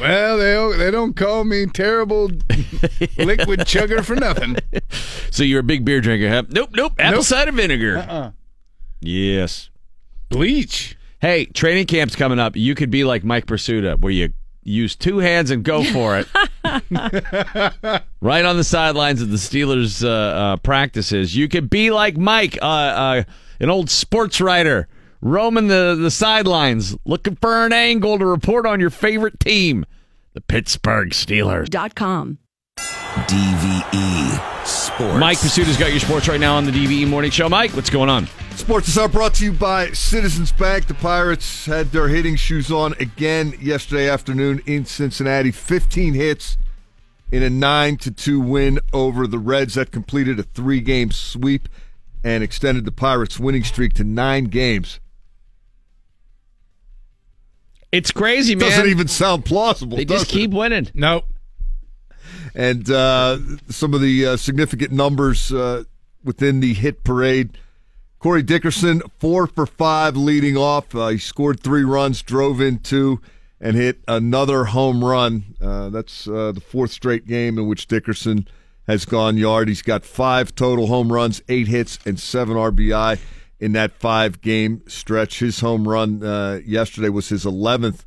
Well, 0.00 0.38
they 0.38 0.52
don't, 0.54 0.78
they 0.78 0.90
don't 0.90 1.14
call 1.16 1.44
me 1.44 1.66
terrible 1.66 2.26
liquid 3.18 3.60
chugger 3.60 4.04
for 4.04 4.14
nothing. 4.16 4.56
So 5.30 5.42
you're 5.44 5.60
a 5.60 5.64
big 5.64 5.84
beer 5.84 6.00
drinker, 6.00 6.28
huh? 6.28 6.44
Nope, 6.48 6.70
nope. 6.72 6.94
Apple 6.98 7.18
Nope. 7.18 7.24
cider 7.26 7.52
vinegar. 7.52 7.98
Uh-uh. 7.98 8.30
Yes. 9.00 9.68
Bleach. 10.30 10.96
Hey, 11.20 11.44
training 11.44 11.86
camp's 11.86 12.16
coming 12.16 12.38
up. 12.40 12.56
You 12.56 12.74
could 12.74 12.90
be 12.90 13.04
like 13.04 13.24
Mike 13.24 13.46
Prisuta, 13.46 14.00
where 14.00 14.10
you 14.10 14.32
use 14.64 14.96
two 14.96 15.18
hands 15.18 15.50
and 15.50 15.62
go 15.62 15.84
for 15.84 16.18
it. 16.18 16.26
right 18.20 18.44
on 18.44 18.56
the 18.56 18.64
sidelines 18.64 19.20
of 19.22 19.30
the 19.30 19.36
Steelers' 19.36 20.04
uh, 20.04 20.08
uh, 20.08 20.56
practices. 20.56 21.36
You 21.36 21.48
could 21.48 21.68
be 21.70 21.90
like 21.90 22.16
Mike, 22.16 22.58
uh, 22.60 22.64
uh, 22.64 23.22
an 23.60 23.70
old 23.70 23.90
sports 23.90 24.40
writer, 24.40 24.88
roaming 25.20 25.68
the, 25.68 25.96
the 25.98 26.10
sidelines, 26.10 26.96
looking 27.04 27.36
for 27.36 27.66
an 27.66 27.72
angle 27.72 28.18
to 28.18 28.26
report 28.26 28.66
on 28.66 28.80
your 28.80 28.90
favorite 28.90 29.40
team, 29.40 29.84
the 30.34 30.40
Pittsburgh 30.40 31.10
Steelers. 31.10 31.68
Dot 31.68 31.94
com. 31.94 32.38
DVE 32.78 34.66
Sports. 34.66 35.18
Mike 35.18 35.38
Prisuta's 35.38 35.76
got 35.76 35.90
your 35.90 36.00
sports 36.00 36.28
right 36.28 36.38
now 36.38 36.56
on 36.56 36.64
the 36.64 36.70
DVE 36.70 37.08
Morning 37.08 37.30
Show. 37.30 37.48
Mike, 37.48 37.72
what's 37.72 37.90
going 37.90 38.08
on? 38.08 38.28
Sports 38.54 38.88
is 38.88 39.08
brought 39.08 39.34
to 39.34 39.44
you 39.44 39.52
by 39.52 39.90
Citizens 39.92 40.52
Bank. 40.52 40.86
The 40.86 40.94
Pirates 40.94 41.66
had 41.66 41.90
their 41.90 42.08
hitting 42.08 42.36
shoes 42.36 42.70
on 42.70 42.92
again 43.00 43.54
yesterday 43.60 44.08
afternoon 44.08 44.62
in 44.66 44.84
Cincinnati. 44.84 45.50
15 45.50 46.14
hits 46.14 46.58
in 47.32 47.42
a 47.42 47.50
9 47.50 47.96
to 47.98 48.10
2 48.10 48.40
win 48.40 48.78
over 48.92 49.26
the 49.26 49.38
Reds 49.38 49.74
that 49.74 49.90
completed 49.90 50.38
a 50.38 50.42
three 50.42 50.80
game 50.80 51.10
sweep 51.10 51.68
and 52.24 52.42
extended 52.44 52.84
the 52.84 52.92
Pirates' 52.92 53.38
winning 53.38 53.64
streak 53.64 53.94
to 53.94 54.04
nine 54.04 54.44
games. 54.44 55.00
It's 57.92 58.10
crazy, 58.10 58.54
man. 58.54 58.70
Doesn't 58.70 58.88
even 58.88 59.08
sound 59.08 59.44
plausible. 59.44 59.96
they 59.96 60.04
just 60.04 60.26
does 60.26 60.32
it? 60.34 60.38
keep 60.38 60.50
winning. 60.50 60.88
Nope. 60.94 61.24
and 62.54 62.90
uh, 62.90 63.38
some 63.68 63.94
of 63.94 64.00
the 64.00 64.26
uh, 64.26 64.36
significant 64.36 64.92
numbers 64.92 65.52
uh, 65.52 65.84
within 66.24 66.60
the 66.60 66.74
hit 66.74 67.04
parade. 67.04 67.56
Corey 68.18 68.42
Dickerson, 68.42 69.00
four 69.18 69.46
for 69.46 69.64
five 69.64 70.16
leading 70.16 70.56
off. 70.56 70.94
Uh, 70.94 71.08
he 71.08 71.18
scored 71.18 71.60
three 71.60 71.84
runs, 71.84 72.20
drove 72.20 72.60
in 72.60 72.80
two, 72.80 73.20
and 73.60 73.76
hit 73.76 74.00
another 74.08 74.66
home 74.66 75.04
run. 75.04 75.54
Uh, 75.60 75.88
that's 75.88 76.26
uh, 76.26 76.52
the 76.52 76.60
fourth 76.60 76.90
straight 76.90 77.26
game 77.26 77.58
in 77.58 77.68
which 77.68 77.86
Dickerson 77.86 78.48
has 78.88 79.04
gone 79.04 79.36
yard. 79.36 79.68
He's 79.68 79.82
got 79.82 80.04
five 80.04 80.54
total 80.54 80.88
home 80.88 81.12
runs, 81.12 81.42
eight 81.48 81.68
hits, 81.68 81.98
and 82.04 82.18
seven 82.18 82.56
RBI 82.56 83.20
in 83.60 83.72
that 83.72 83.92
five 83.92 84.40
game 84.40 84.82
stretch. 84.86 85.40
His 85.40 85.60
home 85.60 85.86
run 85.88 86.22
uh, 86.22 86.60
yesterday 86.64 87.08
was 87.08 87.28
his 87.28 87.44
11th 87.44 88.00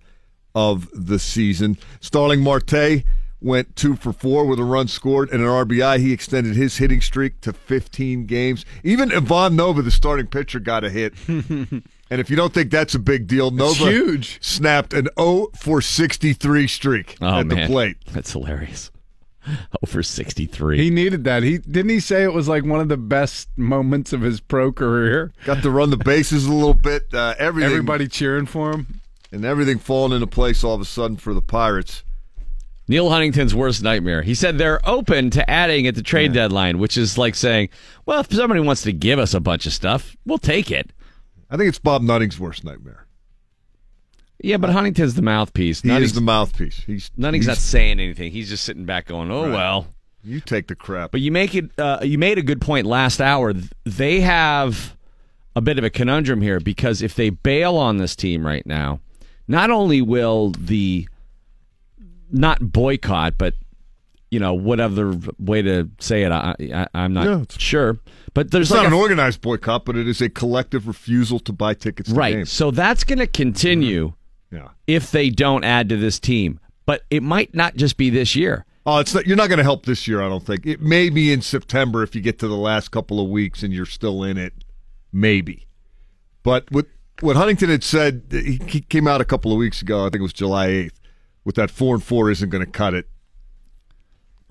of 0.56 0.89
the 0.93 1.20
season. 1.20 1.78
Starling 1.99 2.41
Marte 2.41 3.04
went 3.39 3.76
two 3.76 3.95
for 3.95 4.14
four 4.14 4.45
with 4.45 4.60
a 4.60 4.64
run 4.64 4.88
scored 4.88 5.30
and 5.32 5.41
an 5.41 5.47
RBI. 5.47 5.99
He 5.99 6.14
extended 6.14 6.56
his 6.56 6.78
hitting 6.78 7.02
streak 7.02 7.41
to 7.41 7.54
15 7.54 8.26
games. 8.28 8.66
Even 8.84 9.12
Ivan 9.12 9.56
Nova, 9.56 9.82
the 9.82 9.89
starting 9.91 10.28
pitcher, 10.28 10.60
got 10.60 10.84
a 10.84 10.89
hit. 10.91 11.14
and 11.28 11.82
if 12.10 12.30
you 12.30 12.36
don't 12.36 12.54
think 12.54 12.70
that's 12.70 12.93
a 12.93 12.99
big 12.99 13.26
deal, 13.28 13.49
Nova 13.49 13.86
huge. 13.89 14.38
snapped 14.43 14.93
an 14.93 15.08
0 15.18 15.47
for 15.56 15.82
63 15.82 16.68
streak 16.68 17.18
Oh 17.20 17.39
at 17.39 17.47
man, 17.47 17.62
the 17.62 17.68
plate. 17.68 17.97
that's 18.12 18.32
hilarious. 18.32 18.91
Over 19.83 20.03
sixty 20.03 20.45
three. 20.45 20.77
He 20.77 20.89
needed 20.89 21.23
that. 21.23 21.43
He 21.43 21.57
didn't 21.57 21.89
he 21.89 21.99
say 21.99 22.23
it 22.23 22.33
was 22.33 22.47
like 22.47 22.63
one 22.63 22.79
of 22.79 22.89
the 22.89 22.97
best 22.97 23.49
moments 23.57 24.13
of 24.13 24.21
his 24.21 24.39
pro 24.39 24.71
career. 24.71 25.31
Got 25.45 25.63
to 25.63 25.71
run 25.71 25.89
the 25.89 25.97
bases 25.97 26.45
a 26.45 26.53
little 26.53 26.73
bit. 26.75 27.13
Uh, 27.13 27.33
everything, 27.39 27.71
Everybody 27.71 28.07
cheering 28.07 28.45
for 28.45 28.71
him. 28.71 29.01
and 29.31 29.43
everything 29.43 29.79
falling 29.79 30.13
into 30.13 30.27
place 30.27 30.63
all 30.63 30.75
of 30.75 30.81
a 30.81 30.85
sudden 30.85 31.17
for 31.17 31.33
the 31.33 31.41
Pirates. 31.41 32.03
Neal 32.87 33.09
Huntington's 33.09 33.55
worst 33.55 33.81
nightmare. 33.81 34.21
He 34.21 34.35
said 34.35 34.57
they're 34.57 34.81
open 34.87 35.29
to 35.31 35.49
adding 35.49 35.87
at 35.87 35.95
the 35.95 36.01
trade 36.03 36.33
deadline, 36.33 36.77
which 36.77 36.97
is 36.97 37.17
like 37.17 37.35
saying, 37.35 37.69
well, 38.05 38.19
if 38.19 38.33
somebody 38.33 38.59
wants 38.59 38.81
to 38.81 38.91
give 38.91 39.17
us 39.17 39.33
a 39.33 39.39
bunch 39.39 39.65
of 39.65 39.71
stuff, 39.71 40.17
we'll 40.25 40.37
take 40.37 40.69
it. 40.71 40.91
I 41.49 41.55
think 41.57 41.69
it's 41.69 41.79
Bob 41.79 42.01
Nutting's 42.01 42.37
worst 42.39 42.63
nightmare. 42.65 43.05
Yeah, 44.43 44.57
but 44.57 44.69
Huntington's 44.71 45.13
the 45.15 45.21
mouthpiece. 45.21 45.81
He 45.81 45.87
Nutting's, 45.89 46.11
is 46.11 46.15
the 46.15 46.21
mouthpiece. 46.21 46.83
He's 46.85 47.11
Nutting's 47.17 47.45
he's- 47.45 47.57
not 47.57 47.61
saying 47.61 47.99
anything. 47.99 48.31
He's 48.31 48.49
just 48.49 48.63
sitting 48.63 48.85
back 48.85 49.07
going, 49.07 49.29
oh, 49.31 49.43
Right. 49.43 49.51
well. 49.51 49.87
You 50.23 50.39
take 50.39 50.67
the 50.67 50.75
crap. 50.75 51.11
But 51.11 51.21
you 51.21 51.31
make 51.31 51.55
it. 51.55 51.71
Uh, 51.79 51.99
you 52.03 52.17
made 52.19 52.37
a 52.37 52.43
good 52.43 52.61
point 52.61 52.85
last 52.85 53.19
hour. 53.19 53.53
They 53.85 54.19
have 54.21 54.95
a 55.55 55.61
bit 55.61 55.79
of 55.79 55.83
a 55.83 55.89
conundrum 55.89 56.41
here 56.41 56.59
because 56.59 57.01
if 57.01 57.15
they 57.15 57.31
bail 57.31 57.75
on 57.75 57.97
this 57.97 58.15
team 58.15 58.45
right 58.45 58.63
now, 58.65 58.99
not 59.47 59.71
only 59.71 59.99
will 60.01 60.51
the 60.59 61.07
not 62.31 62.71
boycott, 62.71 63.37
but 63.37 63.55
you 64.29 64.39
know 64.39 64.53
whatever 64.53 65.17
way 65.39 65.61
to 65.63 65.89
say 65.99 66.23
it, 66.23 66.31
I, 66.31 66.55
I, 66.73 66.87
I'm 66.93 67.13
not 67.13 67.25
Yeah, 67.25 67.43
sure. 67.57 67.97
But 68.33 68.51
there's 68.51 68.67
It's 68.67 68.71
like 68.71 68.83
not 68.83 68.93
a- 68.93 68.95
an 68.95 69.01
organized 69.01 69.41
boycott, 69.41 69.85
but 69.85 69.97
it 69.97 70.07
is 70.07 70.21
a 70.21 70.29
collective 70.29 70.87
refusal 70.87 71.39
to 71.39 71.51
buy 71.51 71.73
tickets 71.73 72.09
to 72.09 72.15
right. 72.15 72.35
games. 72.35 72.51
So 72.51 72.71
that's 72.71 73.03
going 73.03 73.19
to 73.19 73.27
continue 73.27 74.13
Yeah. 74.52 74.70
if 74.88 75.12
they 75.12 75.30
don't 75.30 75.64
add 75.64 75.89
to 75.89 75.97
this 75.97 76.20
team. 76.20 76.60
But 76.86 77.04
it 77.10 77.24
might 77.24 77.54
not 77.54 77.76
just 77.76 77.95
be 77.97 78.10
this 78.10 78.36
year. 78.36 78.66
Oh, 78.86 78.99
it's 78.99 79.14
not, 79.14 79.28
you're 79.28 79.38
not 79.38 79.47
going 79.47 79.60
to 79.60 79.64
help 79.64 79.86
this 79.86 80.08
year. 80.08 80.22
I 80.22 80.28
don't 80.28 80.45
think. 80.45 80.66
It 80.66 80.82
may 80.82 81.10
be 81.10 81.32
in 81.32 81.41
September 81.41 82.02
if 82.04 82.16
you 82.16 82.22
get 82.22 82.39
to 82.39 82.47
the 82.47 82.58
last 82.58 82.89
couple 82.89 83.20
of 83.24 83.30
weeks 83.30 83.62
and 83.64 83.72
you're 83.72 83.86
still 83.86 84.24
in 84.24 84.38
it. 84.38 84.54
Maybe, 85.14 85.68
but 86.41 86.72
what 86.72 86.88
what 87.20 87.36
Huntington 87.36 87.70
had 87.70 87.84
said, 87.84 88.24
he, 88.32 88.58
came 88.82 89.08
out 89.08 89.22
a 89.22 89.26
couple 89.26 89.52
of 89.52 89.58
weeks 89.58 89.82
ago. 89.82 90.02
I 90.02 90.06
think 90.06 90.16
it 90.16 90.22
was 90.22 90.34
July 90.34 90.68
8th. 90.70 90.93
With 91.43 91.56
that 91.56 91.70
four 91.70 91.93
and 91.95 92.04
four 92.04 92.32
isn't 92.32 92.49
going 92.49 92.66
to 92.66 92.72
cut 92.72 92.93
it. 92.93 93.08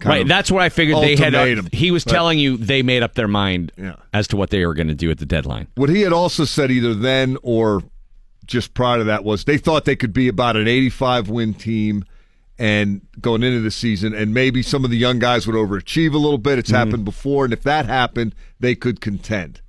Right. 0.04 0.26
That's 0.26 0.50
what 0.50 0.62
I 0.62 0.68
figured 0.70 0.98
they 0.98 1.16
had. 1.16 1.34
uh, 1.34 1.62
he 1.72 1.90
was 1.90 2.04
telling 2.04 2.38
you 2.38 2.56
they 2.56 2.82
made 2.82 3.02
up 3.02 3.14
their 3.14 3.28
mind 3.28 3.72
Yeah. 3.76 3.96
as 4.14 4.28
to 4.28 4.36
what 4.36 4.50
they 4.50 4.64
were 4.64 4.74
going 4.74 4.88
to 4.88 4.94
do 4.94 5.10
at 5.10 5.18
the 5.18 5.26
deadline. 5.26 5.68
What 5.74 5.90
he 5.90 6.00
had 6.00 6.12
also 6.12 6.44
said 6.44 6.70
either 6.70 6.94
then 6.94 7.36
or 7.42 7.82
just 8.50 8.74
prior 8.74 8.98
to 8.98 9.04
that 9.04 9.24
was 9.24 9.44
they 9.44 9.58
thought 9.58 9.84
they 9.84 9.96
could 9.96 10.12
be 10.12 10.28
about 10.28 10.56
an 10.56 10.68
85 10.68 11.30
win 11.30 11.54
team 11.54 12.04
and 12.58 13.00
going 13.20 13.42
into 13.42 13.60
the 13.60 13.70
season 13.70 14.12
and 14.14 14.34
maybe 14.34 14.62
some 14.62 14.84
of 14.84 14.90
the 14.90 14.98
young 14.98 15.18
guys 15.18 15.46
would 15.46 15.56
overachieve 15.56 16.12
a 16.12 16.18
little 16.18 16.38
bit. 16.38 16.58
It's 16.58 16.70
mm-hmm. 16.70 16.76
happened 16.76 17.04
before 17.04 17.44
and 17.44 17.54
if 17.54 17.62
that 17.62 17.86
happened, 17.86 18.34
they 18.58 18.74
could 18.74 19.00
contend. 19.00 19.62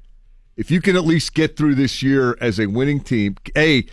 If 0.57 0.69
you 0.69 0.81
can 0.81 0.95
at 0.95 1.05
least 1.05 1.33
get 1.33 1.55
through 1.55 1.75
this 1.75 2.03
year 2.03 2.37
as 2.41 2.59
a 2.59 2.67
winning 2.67 2.99
team, 2.99 3.37
A, 3.55 3.85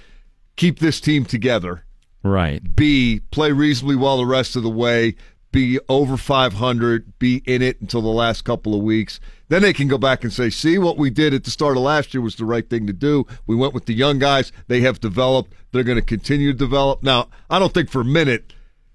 keep 0.56 0.80
this 0.80 1.00
team 1.00 1.24
together. 1.24 1.84
Right. 2.22 2.74
B, 2.74 3.20
play 3.30 3.52
reasonably 3.52 3.96
well 3.96 4.16
the 4.16 4.26
rest 4.26 4.56
of 4.56 4.62
the 4.64 4.70
way, 4.70 5.14
be 5.52 5.78
over 5.88 6.16
500, 6.16 7.18
be 7.18 7.42
in 7.46 7.62
it 7.62 7.80
until 7.80 8.02
the 8.02 8.08
last 8.08 8.42
couple 8.42 8.74
of 8.74 8.82
weeks. 8.82 9.20
Then 9.48 9.62
they 9.62 9.72
can 9.72 9.88
go 9.88 9.96
back 9.98 10.24
and 10.24 10.32
say, 10.32 10.50
see, 10.50 10.76
what 10.78 10.98
we 10.98 11.08
did 11.10 11.32
at 11.32 11.44
the 11.44 11.50
start 11.50 11.76
of 11.76 11.82
last 11.82 12.12
year 12.12 12.20
was 12.20 12.36
the 12.36 12.44
right 12.44 12.68
thing 12.68 12.86
to 12.86 12.92
do. 12.92 13.26
We 13.46 13.56
went 13.56 13.72
with 13.72 13.86
the 13.86 13.94
young 13.94 14.18
guys. 14.18 14.52
They 14.66 14.80
have 14.82 15.00
developed. 15.00 15.54
They're 15.72 15.84
going 15.84 15.96
to 15.98 16.04
continue 16.04 16.52
to 16.52 16.58
develop. 16.58 17.02
Now, 17.02 17.28
I 17.48 17.58
don't 17.58 17.72
think 17.72 17.88
for 17.90 18.02
a 18.02 18.04
minute 18.04 18.52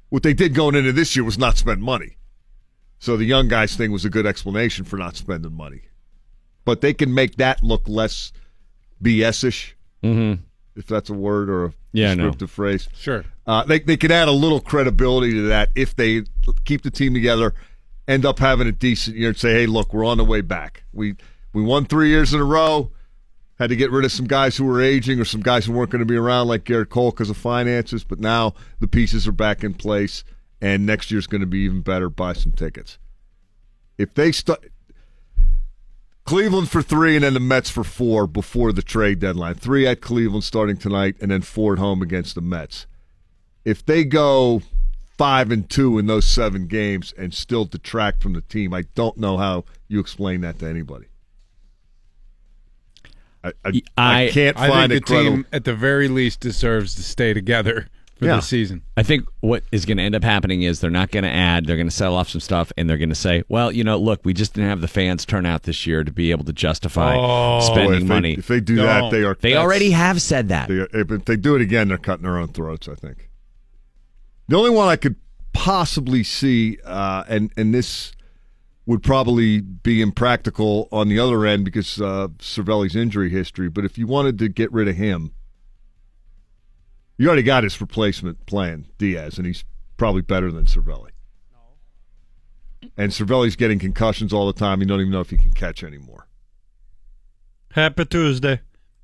what 0.09 0.21
they 0.21 0.33
did 0.33 0.53
going 0.53 0.75
into 0.75 0.91
this 0.93 1.15
year 1.15 1.25
was 1.25 1.39
not 1.39 1.57
spend 1.57 1.81
money. 1.81 2.17
So 2.99 3.17
the 3.17 3.25
young 3.25 3.47
guys 3.47 3.75
thing 3.75 3.91
was 3.91 4.05
a 4.05 4.09
good 4.11 4.27
explanation 4.27 4.85
for 4.85 4.97
not 4.97 5.15
spending 5.15 5.53
money. 5.53 5.81
But 6.65 6.81
they 6.81 6.93
can 6.93 7.13
make 7.13 7.35
that 7.37 7.63
look 7.63 7.87
less 7.89 8.31
BS 9.01 9.43
ish, 9.43 9.75
Mm-hmm. 10.03 10.41
if 10.75 10.85
that's 10.85 11.09
a 11.09 11.13
word 11.13 11.49
or 11.49 11.65
a 11.65 11.73
Yeah, 11.93 12.11
I 12.11 12.13
know. 12.15 12.23
descriptive 12.25 12.51
phrase. 12.51 12.89
Sure. 12.93 13.25
Uh, 13.47 13.63
they 13.63 13.79
they 13.79 13.97
could 13.97 14.11
add 14.11 14.27
a 14.27 14.31
little 14.33 14.59
credibility 14.59 15.31
to 15.33 15.41
that 15.47 15.69
if 15.75 15.95
they 15.95 16.23
keep 16.65 16.81
the 16.83 16.91
team 16.91 17.13
together, 17.13 17.53
end 18.07 18.25
up 18.25 18.39
having 18.39 18.67
a 18.67 18.71
decent 18.71 19.17
year, 19.17 19.29
and 19.29 19.37
say, 19.37 19.53
"Hey, 19.53 19.65
look, 19.65 19.93
we're 19.93 20.05
on 20.05 20.17
the 20.17 20.25
way 20.25 20.41
back. 20.41 20.83
We 20.93 21.15
we 21.53 21.61
won 21.61 21.85
three 21.85 22.09
years 22.09 22.33
in 22.33 22.39
a 22.39 22.45
row. 22.45 22.91
Had 23.59 23.69
to 23.69 23.75
get 23.75 23.91
rid 23.91 24.03
of 24.03 24.11
some 24.11 24.25
guys 24.25 24.57
who 24.57 24.65
were 24.65 24.81
aging 24.81 25.19
or 25.19 25.25
some 25.25 25.41
guys 25.41 25.65
who 25.65 25.73
weren't 25.73 25.91
going 25.91 25.99
to 25.99 26.05
be 26.05 26.15
around, 26.15 26.47
like 26.47 26.63
Gerrit 26.63 26.89
Cole, 26.89 27.11
because 27.11 27.29
of 27.29 27.37
finances. 27.37 28.03
But 28.03 28.19
now 28.19 28.55
the 28.79 28.87
pieces 28.87 29.27
are 29.27 29.31
back 29.31 29.63
in 29.63 29.73
place, 29.73 30.23
and 30.59 30.85
next 30.85 31.11
year's 31.11 31.27
going 31.27 31.41
to 31.41 31.47
be 31.47 31.59
even 31.59 31.81
better. 31.81 32.09
Buy 32.09 32.33
some 32.33 32.51
tickets. 32.51 32.97
If 33.97 34.13
they 34.13 34.31
start." 34.31 34.69
Cleveland 36.25 36.69
for 36.69 36.81
three 36.81 37.15
and 37.15 37.25
then 37.25 37.33
the 37.33 37.41
Mets 37.41 37.69
for 37.69 37.83
four 37.83 38.27
before 38.27 38.71
the 38.71 38.81
trade 38.81 39.19
deadline. 39.19 39.55
Three 39.55 39.85
at 39.85 39.99
Cleveland 39.99 40.45
starting 40.45 40.77
tonight 40.77 41.17
and 41.19 41.31
then 41.31 41.41
four 41.41 41.73
at 41.73 41.79
home 41.79 42.01
against 42.01 42.35
the 42.35 42.41
Mets. 42.41 42.87
If 43.65 43.85
they 43.85 44.05
go 44.05 44.61
five 45.17 45.51
and 45.51 45.69
two 45.69 45.97
in 45.99 46.07
those 46.07 46.25
seven 46.25 46.67
games 46.67 47.13
and 47.17 47.33
still 47.33 47.65
detract 47.65 48.21
from 48.23 48.33
the 48.33 48.41
team, 48.41 48.73
I 48.73 48.83
don't 48.95 49.17
know 49.17 49.37
how 49.37 49.65
you 49.87 49.99
explain 49.99 50.41
that 50.41 50.59
to 50.59 50.67
anybody. 50.67 51.05
I, 53.43 53.51
I, 53.65 53.81
I, 53.97 54.23
I- 54.25 54.29
can't 54.31 54.57
I 54.57 54.67
find 54.69 54.91
think 54.91 55.03
it 55.03 55.05
the 55.07 55.13
credible. 55.13 55.35
team, 55.37 55.45
at 55.51 55.63
the 55.65 55.75
very 55.75 56.07
least, 56.07 56.39
deserves 56.39 56.95
to 56.95 57.03
stay 57.03 57.33
together 57.33 57.87
for 58.15 58.25
Yeah. 58.25 58.37
the 58.37 58.41
season. 58.41 58.83
I 58.95 59.03
think 59.03 59.25
what 59.41 59.63
is 59.71 59.85
going 59.85 59.97
to 59.97 60.03
end 60.03 60.15
up 60.15 60.23
happening 60.23 60.61
is 60.61 60.79
they're 60.79 60.89
not 60.89 61.11
going 61.11 61.23
to 61.23 61.29
add. 61.29 61.65
They're 61.65 61.75
going 61.75 61.89
to 61.89 61.93
sell 61.95 62.15
off 62.15 62.29
some 62.29 62.39
stuff, 62.39 62.71
and 62.77 62.89
they're 62.89 62.97
going 62.97 63.09
to 63.09 63.15
say, 63.15 63.43
"Well, 63.49 63.69
you 63.71 63.83
know, 63.83 63.97
look, 63.97 64.21
we 64.23 64.33
just 64.33 64.53
didn't 64.53 64.69
have 64.69 64.79
the 64.81 64.87
fans 64.87 65.25
turn 65.25 65.45
out 65.45 65.63
this 65.63 65.85
year 65.85 66.03
to 66.05 66.11
be 66.11 66.31
able 66.31 66.45
to 66.45 66.53
justify 66.53 67.17
Oh. 67.17 67.59
Spending 67.59 67.93
if 67.93 67.99
they, 67.99 68.05
money." 68.05 68.33
If 68.35 68.47
they 68.47 68.61
do 68.61 68.75
No. 68.75 68.83
that, 68.85 69.11
they 69.11 69.23
are. 69.23 69.35
they 69.41 69.55
already 69.57 69.91
have 69.91 70.21
said 70.21 70.47
that. 70.49 70.69
They, 70.69 70.87
if 70.93 71.25
they 71.25 71.35
do 71.35 71.55
it 71.55 71.61
again, 71.61 71.89
they're 71.89 71.97
cutting 71.97 72.23
their 72.23 72.37
own 72.37 72.47
throats. 72.49 72.87
I 72.87 72.95
think. 72.95 73.29
The 74.47 74.57
only 74.57 74.69
one 74.69 74.87
I 74.87 74.95
could 74.95 75.15
possibly 75.53 76.23
see, 76.23 76.77
uh, 76.85 77.23
and 77.27 77.51
and 77.55 77.73
this 77.73 78.13
would 78.85 79.01
probably 79.01 79.61
be 79.61 80.01
impractical 80.01 80.89
on 80.91 81.07
the 81.07 81.17
other 81.17 81.45
end 81.45 81.63
because 81.63 82.01
uh, 82.01 82.27
Cervelli's 82.39 82.95
injury 82.95 83.29
history. 83.29 83.69
But 83.69 83.85
if 83.85 83.97
you 83.97 84.07
wanted 84.07 84.37
to 84.39 84.49
get 84.49 84.71
rid 84.73 84.89
of 84.89 84.97
him, 84.97 85.31
you 87.17 87.27
already 87.27 87.43
got 87.43 87.63
his 87.63 87.79
replacement 87.79 88.45
plan, 88.45 88.87
Diaz, 88.97 89.37
and 89.37 89.47
he's 89.47 89.63
probably 89.95 90.21
better 90.21 90.51
than 90.51 90.65
Cervelli. 90.65 91.11
And 92.97 93.11
Cervelli's 93.11 93.55
getting 93.55 93.79
concussions 93.79 94.33
all 94.33 94.47
the 94.47 94.59
time. 94.59 94.81
You 94.81 94.85
don't 94.85 94.99
even 94.99 95.13
know 95.13 95.21
if 95.21 95.29
he 95.29 95.37
can 95.37 95.53
catch 95.53 95.83
anymore. 95.83 96.27
Happy 97.71 98.03
Tuesday. 98.05 98.59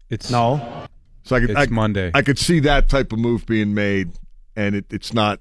It's 0.10 0.30
No. 0.30 0.86
So 1.24 1.36
I 1.36 1.40
could, 1.40 1.52
It's 1.52 1.60
I, 1.60 1.66
Monday. 1.68 2.12
I 2.14 2.22
could 2.22 2.38
see 2.38 2.60
that 2.62 2.90
type 2.90 3.14
of 3.14 3.20
move 3.20 3.46
being 3.46 3.74
made, 3.74 4.12
and 4.60 4.76
it, 4.76 4.86
it's 4.92 5.14
not 5.14 5.40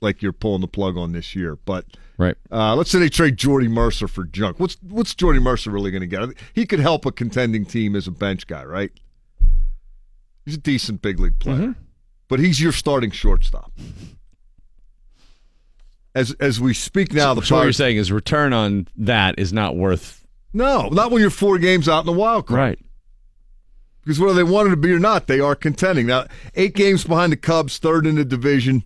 like 0.00 0.20
you're 0.20 0.32
pulling 0.32 0.60
the 0.62 0.68
plug 0.68 0.96
on 0.96 1.12
this 1.12 1.36
year. 1.36 1.56
But 1.64 1.84
Right. 2.18 2.36
uh, 2.50 2.74
let's 2.76 2.90
say 2.90 2.98
they 2.98 3.08
trade 3.08 3.36
Jordy 3.36 3.68
Mercer 3.68 4.08
for 4.08 4.24
junk. 4.24 4.58
What's 4.58 4.76
what's 4.82 5.14
Jordy 5.14 5.38
Mercer 5.38 5.70
really 5.70 5.90
going 5.90 6.00
to 6.02 6.06
get? 6.06 6.28
He 6.52 6.66
could 6.66 6.80
help 6.80 7.06
a 7.06 7.12
contending 7.12 7.64
team 7.64 7.94
as 7.96 8.06
a 8.06 8.10
bench 8.10 8.46
guy, 8.46 8.64
right? 8.64 8.90
He's 10.44 10.54
a 10.56 10.58
decent 10.58 11.02
big 11.02 11.20
league 11.20 11.38
player, 11.38 11.56
Mm-hmm. 11.56 11.72
but 12.28 12.40
he's 12.40 12.60
your 12.60 12.72
starting 12.72 13.12
shortstop. 13.12 13.70
As 16.14 16.32
as 16.40 16.60
we 16.60 16.74
speak 16.74 17.12
now, 17.14 17.32
the 17.32 17.42
so 17.42 17.56
what 17.56 17.62
you're 17.62 17.72
saying 17.72 17.96
is 17.96 18.12
return 18.12 18.52
on 18.52 18.86
that 18.96 19.38
is 19.38 19.52
not 19.52 19.76
worth 19.76 20.26
no, 20.52 20.88
not 20.90 21.10
when 21.10 21.22
you're 21.22 21.30
four 21.30 21.56
games 21.58 21.88
out 21.88 22.00
in 22.00 22.06
the 22.06 22.12
wild 22.12 22.46
card. 22.46 22.58
right. 22.58 22.78
Because 24.04 24.18
whether 24.18 24.34
they 24.34 24.42
wanted 24.42 24.70
to 24.70 24.76
be 24.76 24.92
or 24.92 24.98
not, 24.98 25.26
they 25.26 25.40
are 25.40 25.54
contending. 25.54 26.06
Now, 26.06 26.26
eight 26.54 26.74
games 26.74 27.04
behind 27.04 27.32
the 27.32 27.36
Cubs, 27.36 27.78
third 27.78 28.06
in 28.06 28.16
the 28.16 28.24
division. 28.24 28.82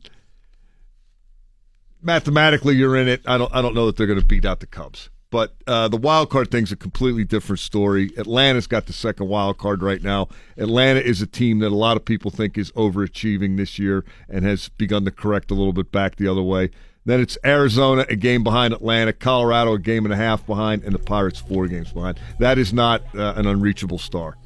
Mathematically, 2.02 2.76
you're 2.76 2.96
in 2.96 3.08
it. 3.08 3.22
I 3.26 3.38
don't. 3.38 3.52
I 3.54 3.62
don't 3.62 3.74
know 3.74 3.86
that 3.86 3.96
they're 3.96 4.06
going 4.06 4.20
to 4.20 4.26
beat 4.26 4.44
out 4.44 4.60
the 4.60 4.66
Cubs. 4.66 5.10
But 5.30 5.54
uh, 5.66 5.88
the 5.88 5.96
wild 5.96 6.30
card 6.30 6.50
thing's 6.50 6.70
a 6.70 6.76
completely 6.76 7.24
different 7.24 7.58
story. 7.58 8.12
Atlanta's 8.16 8.66
got 8.66 8.86
the 8.86 8.92
second 8.92 9.28
wild 9.28 9.58
card 9.58 9.82
right 9.82 10.02
now. 10.02 10.28
Atlanta 10.56 11.00
is 11.00 11.20
a 11.20 11.26
team 11.26 11.58
that 11.58 11.72
a 11.72 11.76
lot 11.76 11.96
of 11.96 12.04
people 12.04 12.30
think 12.30 12.56
is 12.56 12.70
overachieving 12.72 13.56
this 13.56 13.78
year 13.78 14.04
and 14.28 14.44
has 14.44 14.68
begun 14.68 15.04
to 15.04 15.10
correct 15.10 15.50
a 15.50 15.54
little 15.54 15.72
bit 15.72 15.90
back 15.90 16.16
the 16.16 16.28
other 16.28 16.42
way. 16.42 16.70
Then 17.04 17.20
it's 17.20 17.36
Arizona, 17.44 18.06
a 18.08 18.16
game 18.16 18.44
behind 18.44 18.72
Atlanta, 18.72 19.12
Colorado, 19.12 19.74
a 19.74 19.78
game 19.78 20.04
and 20.04 20.12
a 20.12 20.16
half 20.16 20.46
behind, 20.46 20.84
and 20.84 20.94
the 20.94 20.98
Pirates, 20.98 21.40
four 21.40 21.66
games 21.66 21.92
behind. 21.92 22.20
That 22.38 22.58
is 22.58 22.72
not 22.72 23.02
uh, 23.14 23.34
an 23.36 23.46
unreachable 23.46 23.98
star. 23.98 24.36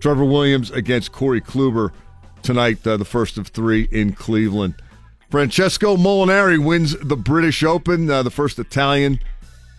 Trevor 0.00 0.24
Williams 0.24 0.70
against 0.70 1.12
Corey 1.12 1.40
Kluber 1.40 1.92
tonight, 2.42 2.86
uh, 2.86 2.96
the 2.96 3.04
first 3.04 3.38
of 3.38 3.48
three 3.48 3.88
in 3.90 4.12
Cleveland. 4.12 4.74
Francesco 5.30 5.96
Molinari 5.96 6.62
wins 6.62 6.96
the 6.98 7.16
British 7.16 7.62
Open, 7.62 8.10
uh, 8.10 8.22
the 8.22 8.30
first 8.30 8.58
Italian 8.58 9.20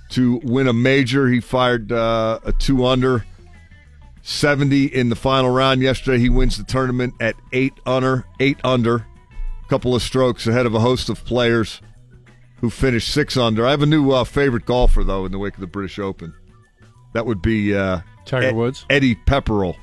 to 0.09 0.39
win 0.43 0.67
a 0.67 0.73
major. 0.73 1.27
He 1.27 1.39
fired 1.39 1.91
uh, 1.91 2.39
a 2.43 2.51
two 2.51 2.85
under, 2.85 3.25
70 4.21 4.85
in 4.85 5.09
the 5.09 5.15
final 5.15 5.49
round 5.49 5.81
yesterday. 5.81 6.19
He 6.19 6.29
wins 6.29 6.57
the 6.57 6.63
tournament 6.63 7.13
at 7.19 7.35
eight 7.51 7.73
under, 7.85 8.25
eight 8.39 8.59
under, 8.63 8.95
a 8.97 9.69
couple 9.69 9.95
of 9.95 10.03
strokes 10.03 10.45
ahead 10.45 10.65
of 10.65 10.75
a 10.75 10.79
host 10.79 11.09
of 11.09 11.23
players 11.25 11.81
who 12.57 12.69
finished 12.69 13.11
six 13.11 13.37
under. 13.37 13.65
I 13.65 13.71
have 13.71 13.81
a 13.81 13.87
new 13.87 14.11
uh, 14.11 14.23
favorite 14.23 14.65
golfer 14.65 15.03
though 15.03 15.25
in 15.25 15.31
the 15.31 15.39
wake 15.39 15.55
of 15.55 15.61
the 15.61 15.67
British 15.67 15.97
Open. 15.97 16.33
That 17.13 17.25
would 17.25 17.41
be 17.41 17.75
uh, 17.75 18.01
Tiger 18.25 18.53
Woods? 18.53 18.85
Eddie 18.89 19.15
Pepperell, 19.15 19.75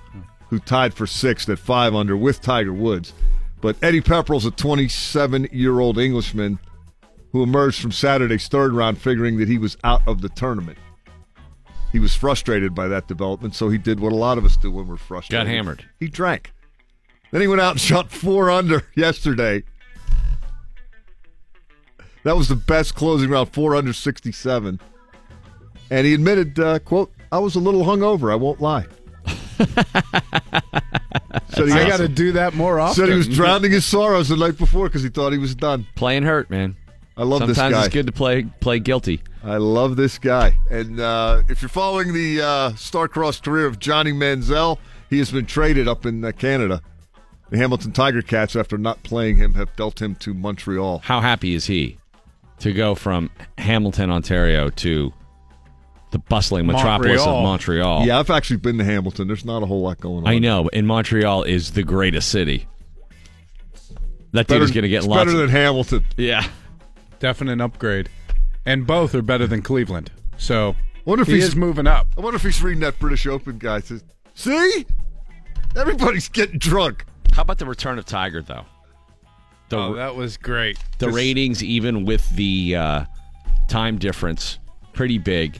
who 0.50 0.58
tied 0.58 0.94
for 0.94 1.06
sixth 1.06 1.48
at 1.48 1.58
five 1.58 1.94
under 1.94 2.16
with 2.16 2.40
Tiger 2.40 2.72
Woods. 2.72 3.12
But 3.60 3.76
Eddie 3.82 4.00
Pepperell's 4.00 4.46
a 4.46 4.50
27 4.50 5.48
year 5.52 5.80
old 5.80 5.98
Englishman 5.98 6.58
who 7.32 7.42
emerged 7.42 7.80
from 7.80 7.92
Saturday's 7.92 8.48
third 8.48 8.72
round 8.72 8.98
figuring 8.98 9.38
that 9.38 9.48
he 9.48 9.58
was 9.58 9.76
out 9.84 10.06
of 10.06 10.20
the 10.20 10.28
tournament. 10.28 10.78
He 11.92 11.98
was 11.98 12.14
frustrated 12.14 12.74
by 12.74 12.88
that 12.88 13.08
development, 13.08 13.54
so 13.54 13.68
he 13.68 13.78
did 13.78 14.00
what 14.00 14.12
a 14.12 14.16
lot 14.16 14.38
of 14.38 14.44
us 14.44 14.56
do 14.56 14.70
when 14.70 14.86
we're 14.86 14.96
frustrated. 14.96 15.46
Got 15.46 15.50
hammered. 15.50 15.84
He 15.98 16.08
drank. 16.08 16.52
Then 17.30 17.40
he 17.40 17.48
went 17.48 17.60
out 17.60 17.72
and 17.72 17.80
shot 17.80 18.10
four 18.10 18.50
under 18.50 18.82
yesterday. 18.96 19.64
That 22.24 22.36
was 22.36 22.48
the 22.48 22.56
best 22.56 22.94
closing 22.94 23.30
round, 23.30 23.52
four 23.52 23.76
under 23.76 23.92
67. 23.92 24.80
And 25.90 26.06
he 26.06 26.14
admitted, 26.14 26.58
uh, 26.58 26.78
quote, 26.80 27.12
I 27.30 27.38
was 27.38 27.54
a 27.54 27.60
little 27.60 27.84
hungover, 27.84 28.32
I 28.32 28.34
won't 28.34 28.60
lie. 28.60 28.86
Said, 31.48 31.66
he 31.66 31.72
I 31.72 31.88
got 31.88 31.98
to 31.98 32.08
do 32.08 32.32
that 32.32 32.54
more 32.54 32.78
often. 32.80 32.94
said 33.04 33.08
he 33.10 33.16
was 33.16 33.28
drowning 33.28 33.70
his 33.70 33.84
sorrows 33.84 34.28
the 34.28 34.36
night 34.36 34.58
before 34.58 34.88
because 34.88 35.02
he 35.02 35.08
thought 35.08 35.32
he 35.32 35.38
was 35.38 35.54
done. 35.54 35.86
Playing 35.94 36.24
hurt, 36.24 36.50
man. 36.50 36.76
I 37.16 37.22
love 37.22 37.40
Sometimes 37.40 37.48
this 37.48 37.56
guy. 37.56 37.62
Sometimes 37.62 37.86
it's 37.86 37.94
good 37.94 38.06
to 38.06 38.12
play 38.12 38.42
play 38.60 38.78
guilty. 38.78 39.22
I 39.42 39.56
love 39.56 39.96
this 39.96 40.18
guy. 40.18 40.54
And 40.70 41.00
uh, 41.00 41.42
if 41.48 41.62
you're 41.62 41.68
following 41.68 42.12
the 42.12 42.42
uh, 42.42 42.74
star-crossed 42.74 43.42
career 43.44 43.66
of 43.66 43.78
Johnny 43.78 44.12
Manziel, 44.12 44.78
he 45.08 45.18
has 45.18 45.30
been 45.30 45.46
traded 45.46 45.88
up 45.88 46.04
in 46.04 46.24
uh, 46.24 46.32
Canada. 46.32 46.82
The 47.48 47.58
Hamilton 47.58 47.92
Tiger 47.92 48.22
Cats, 48.22 48.56
after 48.56 48.76
not 48.76 49.02
playing 49.04 49.36
him, 49.36 49.54
have 49.54 49.74
dealt 49.76 50.02
him 50.02 50.16
to 50.16 50.34
Montreal. 50.34 50.98
How 51.04 51.20
happy 51.20 51.54
is 51.54 51.66
he 51.66 51.98
to 52.58 52.72
go 52.72 52.94
from 52.96 53.30
Hamilton, 53.56 54.10
Ontario 54.10 54.68
to 54.70 55.12
the 56.12 56.18
bustling 56.18 56.66
metropolis 56.66 57.20
of 57.20 57.26
Montreal. 57.26 57.42
Montreal? 57.42 58.06
Yeah, 58.06 58.18
I've 58.18 58.30
actually 58.30 58.58
been 58.58 58.78
to 58.78 58.84
Hamilton. 58.84 59.26
There's 59.26 59.44
not 59.44 59.62
a 59.62 59.66
whole 59.66 59.82
lot 59.82 60.00
going 60.00 60.18
on. 60.24 60.26
I 60.28 60.38
know. 60.38 60.68
And 60.72 60.86
Montreal 60.86 61.42
is 61.42 61.72
the 61.72 61.82
greatest 61.82 62.28
city. 62.30 62.66
That 64.32 64.46
dude 64.46 64.56
Better, 64.56 64.64
is 64.64 64.70
going 64.70 64.82
to 64.82 64.88
get 64.88 64.98
it's 64.98 65.06
lots. 65.06 65.20
better 65.20 65.30
of- 65.32 65.38
than 65.38 65.48
Hamilton. 65.50 66.04
yeah. 66.16 66.46
Definite 67.18 67.60
upgrade. 67.60 68.08
And 68.66 68.86
both 68.86 69.14
are 69.14 69.22
better 69.22 69.46
than 69.46 69.62
Cleveland. 69.62 70.10
So 70.36 70.70
I 70.70 70.74
Wonder 71.06 71.22
if 71.22 71.28
he 71.28 71.34
he's 71.34 71.44
is 71.44 71.56
moving 71.56 71.86
up. 71.86 72.08
I 72.16 72.20
wonder 72.20 72.36
if 72.36 72.42
he's 72.42 72.62
reading 72.62 72.80
that 72.80 72.98
British 72.98 73.26
Open 73.26 73.58
guy. 73.58 73.80
Says, 73.80 74.04
"See, 74.34 74.84
everybody's 75.76 76.28
getting 76.28 76.58
drunk." 76.58 77.04
How 77.32 77.42
about 77.42 77.58
the 77.58 77.64
return 77.66 77.98
of 77.98 78.04
Tiger 78.06 78.42
though? 78.42 78.66
The 79.68 79.76
Oh, 79.78 79.94
that 79.94 80.14
was 80.16 80.36
great. 80.36 80.78
the 80.98 81.06
Just- 81.06 81.16
ratings, 81.16 81.62
even 81.64 82.04
with 82.04 82.28
the 82.30 82.76
uh, 82.76 83.04
time 83.68 83.98
difference, 83.98 84.58
pretty 84.92 85.18
big. 85.18 85.58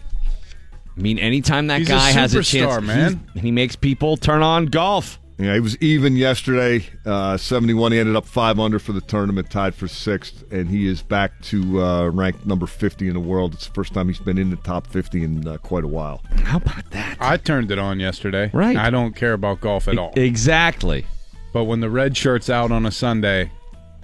I 0.96 1.00
mean, 1.00 1.18
anytime 1.18 1.66
that 1.66 1.78
He's 1.80 1.88
a 1.88 1.92
guy 1.92 2.10
has 2.12 2.34
a 2.34 2.38
superstar, 2.38 2.70
chance, 2.80 2.86
man. 2.86 3.20
he's- 3.34 3.42
he 3.44 3.50
makes 3.50 3.76
people 3.76 4.16
turn 4.16 4.42
on 4.42 4.66
golf. 4.66 5.18
Yeah, 5.38 5.52
he 5.52 5.60
was 5.60 5.76
even 5.82 6.16
yesterday, 6.16 6.86
uh, 7.04 7.36
71. 7.36 7.92
He 7.92 7.98
ended 7.98 8.16
up 8.16 8.24
five 8.24 8.58
under 8.58 8.78
for 8.78 8.92
the 8.92 9.02
tournament, 9.02 9.50
tied 9.50 9.74
for 9.74 9.86
sixth, 9.86 10.50
and 10.50 10.66
he 10.70 10.86
is 10.86 11.02
back 11.02 11.38
to 11.42 11.82
uh, 11.82 12.08
ranked 12.08 12.46
number 12.46 12.66
50 12.66 13.06
in 13.06 13.12
the 13.12 13.20
world. 13.20 13.52
It's 13.52 13.66
the 13.66 13.74
first 13.74 13.92
time 13.92 14.08
he's 14.08 14.18
been 14.18 14.38
in 14.38 14.48
the 14.48 14.56
top 14.56 14.86
50 14.86 15.22
in 15.24 15.46
uh, 15.46 15.58
quite 15.58 15.84
a 15.84 15.88
while. 15.88 16.22
How 16.44 16.56
about 16.56 16.90
that? 16.92 17.18
I 17.20 17.36
turned 17.36 17.70
it 17.70 17.78
on 17.78 18.00
yesterday. 18.00 18.50
Right. 18.54 18.78
I 18.78 18.88
don't 18.88 19.14
care 19.14 19.34
about 19.34 19.60
golf 19.60 19.88
at 19.88 19.98
all. 19.98 20.14
Exactly. 20.16 21.04
But 21.52 21.64
when 21.64 21.80
the 21.80 21.90
red 21.90 22.16
shirt's 22.16 22.48
out 22.48 22.72
on 22.72 22.86
a 22.86 22.90
Sunday, 22.90 23.50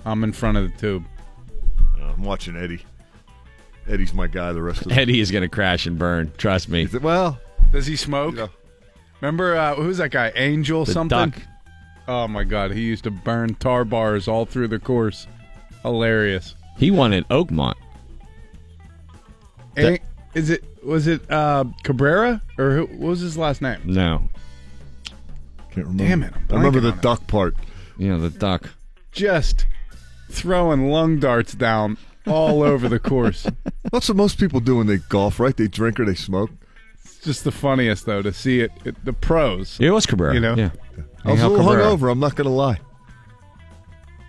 I'm 0.04 0.24
in 0.24 0.32
front 0.32 0.58
of 0.58 0.70
the 0.70 0.78
tube. 0.78 1.04
Uh, 1.98 2.12
I'm 2.14 2.24
watching 2.24 2.56
Eddie. 2.58 2.82
Eddie's 3.88 4.14
my 4.14 4.26
guy. 4.26 4.52
The 4.52 4.62
rest 4.62 4.82
of 4.82 4.88
the 4.88 4.94
Eddie 4.94 5.20
is 5.20 5.30
going 5.30 5.42
to 5.42 5.48
crash 5.48 5.86
and 5.86 5.98
burn. 5.98 6.32
Trust 6.38 6.68
me. 6.68 6.82
Is 6.84 6.94
it- 6.94 7.02
well, 7.02 7.38
Does 7.72 7.86
he 7.86 7.96
smoke? 7.96 8.32
you 8.34 8.40
know, 8.42 8.50
Remember 9.20 9.56
uh, 9.56 9.74
who's 9.76 9.98
that 9.98 10.10
guy? 10.10 10.32
Angel 10.34 10.84
The 10.84 10.92
something. 10.92 11.30
duck. 11.30 11.34
Oh 12.08 12.26
my 12.26 12.42
god, 12.44 12.72
he 12.72 12.80
used 12.82 13.04
to 13.04 13.10
burn 13.12 13.54
tar 13.54 13.84
bars 13.84 14.26
all 14.26 14.44
through 14.46 14.68
the 14.68 14.78
course. 14.80 15.26
Hilarious. 15.82 16.56
He 16.76 16.90
won 16.90 17.12
at 17.12 17.28
Oakmont. 17.28 17.74
A- 19.78 20.00
is 20.34 20.50
it 20.50 20.64
was 20.84 21.06
it 21.06 21.30
uh, 21.30 21.64
Cabrera 21.84 22.42
or 22.58 22.72
who, 22.72 22.86
what 22.86 23.08
was 23.10 23.20
his 23.20 23.38
last 23.38 23.62
name? 23.62 23.80
No. 23.84 24.28
can't 25.70 25.86
remember. 25.86 26.04
Damn 26.04 26.22
it, 26.24 26.32
I'm 26.34 26.54
I 26.56 26.58
remember 26.58 26.80
blanking 26.80 26.82
the 26.82 26.88
on 26.92 26.98
it. 26.98 27.02
duck 27.02 27.26
part. 27.28 27.54
Yeah, 27.98 28.16
the 28.16 28.30
duck. 28.30 28.70
Just 29.12 29.66
throwing 30.30 30.88
lung 30.90 31.18
darts 31.20 31.52
down 31.52 31.96
all 32.26 32.62
over 32.62 32.88
the 32.88 32.98
course. 32.98 33.46
That's 33.92 34.08
what 34.08 34.16
most 34.16 34.38
people 34.38 34.60
do 34.60 34.76
when 34.76 34.86
they 34.86 34.98
golf, 34.98 35.40
right? 35.40 35.56
They 35.56 35.68
drink 35.68 35.98
or 36.00 36.04
they 36.04 36.14
smoke. 36.14 36.50
It's 37.04 37.18
just 37.18 37.44
the 37.44 37.52
funniest 37.52 38.06
though 38.06 38.22
to 38.22 38.32
see 38.32 38.60
it, 38.60 38.70
it 38.84 39.04
the 39.04 39.12
pros. 39.12 39.78
It 39.80 39.90
was 39.90 40.06
Cabrera. 40.06 40.34
You 40.34 40.40
know? 40.40 40.54
Yeah. 40.54 40.70
I 41.24 41.32
was 41.32 41.40
a 41.40 41.44
Angel 41.44 41.50
little 41.50 41.66
Cabrera. 41.66 41.84
hungover. 41.96 42.12
I'm 42.12 42.20
not 42.20 42.34
going 42.36 42.46
to 42.46 42.52
lie. 42.52 42.78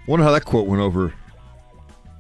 Wonder 0.07 0.25
how 0.25 0.31
that 0.31 0.45
quote 0.45 0.67
went 0.67 0.81
over. 0.81 1.13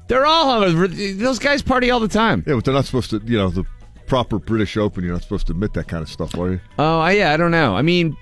They're 0.07 0.25
all 0.25 0.61
hungover. 0.61 1.17
Those 1.19 1.39
guys 1.39 1.61
party 1.61 1.91
all 1.91 1.99
the 1.99 2.07
time. 2.07 2.43
Yeah, 2.47 2.55
but 2.55 2.65
they're 2.65 2.73
not 2.73 2.85
supposed 2.85 3.09
to. 3.11 3.21
You 3.25 3.37
know, 3.37 3.49
the 3.49 3.65
proper 4.07 4.39
British 4.39 4.77
Open. 4.77 5.03
You're 5.03 5.13
not 5.13 5.23
supposed 5.23 5.47
to 5.47 5.53
admit 5.53 5.73
that 5.73 5.87
kind 5.87 6.01
of 6.03 6.09
stuff, 6.09 6.37
are 6.37 6.51
you? 6.51 6.59
Oh, 6.79 6.99
I- 6.99 7.11
yeah, 7.13 7.33
I 7.33 7.37
don't 7.37 7.51
know. 7.51 7.75
I 7.75 7.81
mean, 7.81 8.15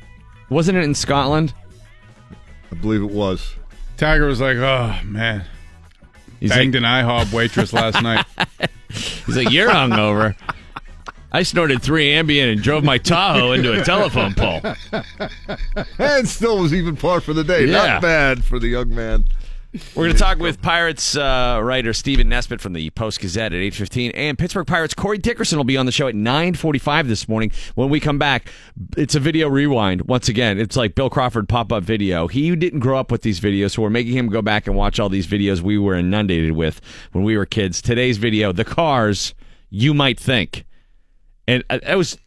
wasn't 0.50 0.78
it 0.78 0.84
in 0.84 0.94
Scotland? 0.96 1.54
I 2.72 2.76
believe 2.76 3.02
it 3.02 3.12
was. 3.12 3.56
Tiger 3.98 4.26
was 4.28 4.40
like, 4.42 4.58
"Oh 4.58 4.96
man, 5.06 5.44
He's 6.42 6.50
banged 6.50 6.76
like, 6.76 6.84
an 6.84 7.06
IHOB 7.06 7.32
waitress 7.32 7.72
last 7.72 8.02
night." 8.02 8.26
he's 8.90 9.38
like, 9.38 9.52
you're 9.52 9.70
hungover. 9.70 10.36
I 11.32 11.44
snorted 11.44 11.82
three 11.82 12.10
Ambien 12.10 12.52
and 12.52 12.62
drove 12.62 12.84
my 12.84 12.98
Tahoe 12.98 13.54
into 13.54 13.72
a 13.72 13.86
telephone 13.86 14.34
pole. 14.34 14.62
And 15.98 16.28
still 16.28 16.58
was 16.58 16.74
even 16.74 16.98
par 16.98 17.22
for 17.22 17.34
the 17.34 17.46
day. 17.46 17.66
Yeah. 17.66 17.72
Not 17.72 18.02
bad 18.02 18.44
for 18.44 18.60
the 18.60 18.68
young 18.68 18.94
man. 18.94 19.24
We're 19.74 20.04
going 20.04 20.14
to 20.14 20.20
talk 20.20 20.38
with 20.38 20.62
Pirates 20.62 21.16
uh, 21.16 21.62
writer 21.64 21.94
Stephen 21.94 22.28
Nesbitt 22.28 22.60
from 22.60 22.74
the 22.74 22.90
Post 22.90 23.22
Gazette 23.22 23.54
at 23.54 23.60
8.15. 23.60 24.12
And 24.16 24.38
Pittsburgh 24.38 24.68
Pirates 24.68 24.94
Corey 24.94 25.18
Dickerson 25.18 25.58
will 25.58 25.64
be 25.64 25.78
on 25.78 25.86
the 25.86 25.94
show 25.94 26.10
at 26.10 26.16
9.45 26.16 27.08
this 27.08 27.30
morning. 27.30 27.54
When 27.76 27.88
we 27.90 28.02
come 28.02 28.20
back, 28.20 28.52
it's 28.98 29.16
a 29.16 29.20
video 29.22 29.48
rewind. 29.48 30.02
Once 30.02 30.28
again, 30.28 30.60
it's 30.60 30.76
like 30.76 30.94
Bill 30.94 31.10
Crawford 31.10 31.48
pop-up 31.48 31.84
video. 31.84 32.28
He 32.28 32.54
didn't 32.54 32.82
grow 32.82 33.00
up 33.00 33.12
with 33.12 33.22
these 33.22 33.40
videos, 33.40 33.72
so 33.72 33.82
we're 33.82 33.90
making 33.90 34.14
him 34.14 34.28
go 34.28 34.42
back 34.42 34.68
and 34.68 34.76
watch 34.76 35.00
all 35.00 35.08
these 35.08 35.28
videos 35.28 35.62
we 35.62 35.78
were 35.78 35.96
inundated 35.96 36.52
with 36.52 36.82
when 37.14 37.24
we 37.24 37.38
were 37.38 37.46
kids. 37.46 37.82
Today's 37.82 38.18
video, 38.18 38.52
the 38.52 38.66
cars 38.66 39.34
you 39.70 39.94
might 39.94 40.20
think. 40.20 40.66
And 41.48 41.64
uh, 41.70 41.80
it 41.88 41.96
was 41.96 42.18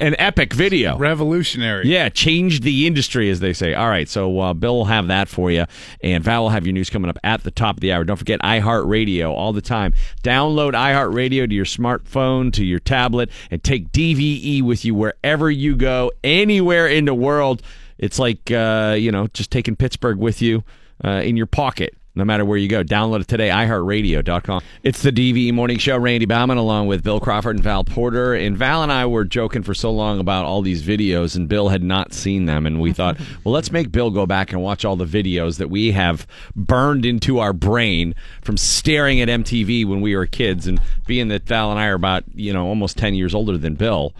an 0.00 0.16
epic 0.18 0.52
video. 0.52 0.96
Revolutionary. 0.98 1.88
Yeah, 1.88 2.08
changed 2.08 2.62
the 2.62 2.86
industry, 2.86 3.30
as 3.30 3.40
they 3.40 3.52
say. 3.52 3.74
All 3.74 3.88
right, 3.88 4.08
so 4.08 4.38
uh, 4.40 4.54
Bill 4.54 4.76
will 4.76 4.84
have 4.86 5.08
that 5.08 5.28
for 5.28 5.50
you, 5.50 5.64
and 6.02 6.22
Val 6.22 6.42
will 6.42 6.50
have 6.50 6.66
your 6.66 6.72
news 6.72 6.90
coming 6.90 7.08
up 7.08 7.18
at 7.24 7.42
the 7.42 7.50
top 7.50 7.76
of 7.76 7.80
the 7.80 7.92
hour. 7.92 8.04
Don't 8.04 8.16
forget 8.16 8.40
iHeartRadio 8.40 9.30
all 9.30 9.52
the 9.52 9.62
time. 9.62 9.92
Download 10.22 10.72
iHeartRadio 10.72 11.48
to 11.48 11.54
your 11.54 11.64
smartphone, 11.64 12.52
to 12.52 12.64
your 12.64 12.80
tablet, 12.80 13.30
and 13.50 13.62
take 13.62 13.92
DVE 13.92 14.62
with 14.62 14.84
you 14.84 14.94
wherever 14.94 15.50
you 15.50 15.76
go, 15.76 16.10
anywhere 16.22 16.86
in 16.86 17.04
the 17.04 17.14
world. 17.14 17.62
It's 17.98 18.18
like 18.18 18.50
uh, 18.50 18.96
you 18.98 19.12
know, 19.12 19.28
just 19.28 19.50
taking 19.50 19.76
Pittsburgh 19.76 20.18
with 20.18 20.42
you 20.42 20.64
uh, 21.04 21.22
in 21.24 21.36
your 21.36 21.46
pocket. 21.46 21.96
No 22.14 22.26
matter 22.26 22.44
where 22.44 22.58
you 22.58 22.68
go, 22.68 22.84
download 22.84 23.22
it 23.22 23.28
today, 23.28 23.48
iHeartRadio.com. 23.48 24.62
It's 24.82 25.00
the 25.00 25.10
DVE 25.10 25.54
Morning 25.54 25.78
Show. 25.78 25.96
Randy 25.96 26.26
Baumann 26.26 26.58
along 26.58 26.86
with 26.86 27.02
Bill 27.02 27.20
Crawford 27.20 27.56
and 27.56 27.64
Val 27.64 27.84
Porter. 27.84 28.34
And 28.34 28.54
Val 28.54 28.82
and 28.82 28.92
I 28.92 29.06
were 29.06 29.24
joking 29.24 29.62
for 29.62 29.72
so 29.72 29.90
long 29.90 30.20
about 30.20 30.44
all 30.44 30.60
these 30.60 30.82
videos, 30.82 31.36
and 31.36 31.48
Bill 31.48 31.70
had 31.70 31.82
not 31.82 32.12
seen 32.12 32.44
them. 32.44 32.66
And 32.66 32.82
we 32.82 32.92
thought, 32.92 33.18
well, 33.44 33.54
let's 33.54 33.72
make 33.72 33.90
Bill 33.90 34.10
go 34.10 34.26
back 34.26 34.52
and 34.52 34.62
watch 34.62 34.84
all 34.84 34.94
the 34.94 35.06
videos 35.06 35.56
that 35.56 35.70
we 35.70 35.92
have 35.92 36.26
burned 36.54 37.06
into 37.06 37.38
our 37.38 37.54
brain 37.54 38.14
from 38.42 38.58
staring 38.58 39.22
at 39.22 39.28
MTV 39.28 39.86
when 39.86 40.02
we 40.02 40.14
were 40.14 40.26
kids. 40.26 40.66
And 40.66 40.82
being 41.06 41.28
that 41.28 41.44
Val 41.48 41.70
and 41.70 41.80
I 41.80 41.86
are 41.86 41.94
about, 41.94 42.24
you 42.34 42.52
know, 42.52 42.66
almost 42.66 42.98
10 42.98 43.14
years 43.14 43.34
older 43.34 43.56
than 43.56 43.74
Bill, 43.74 44.12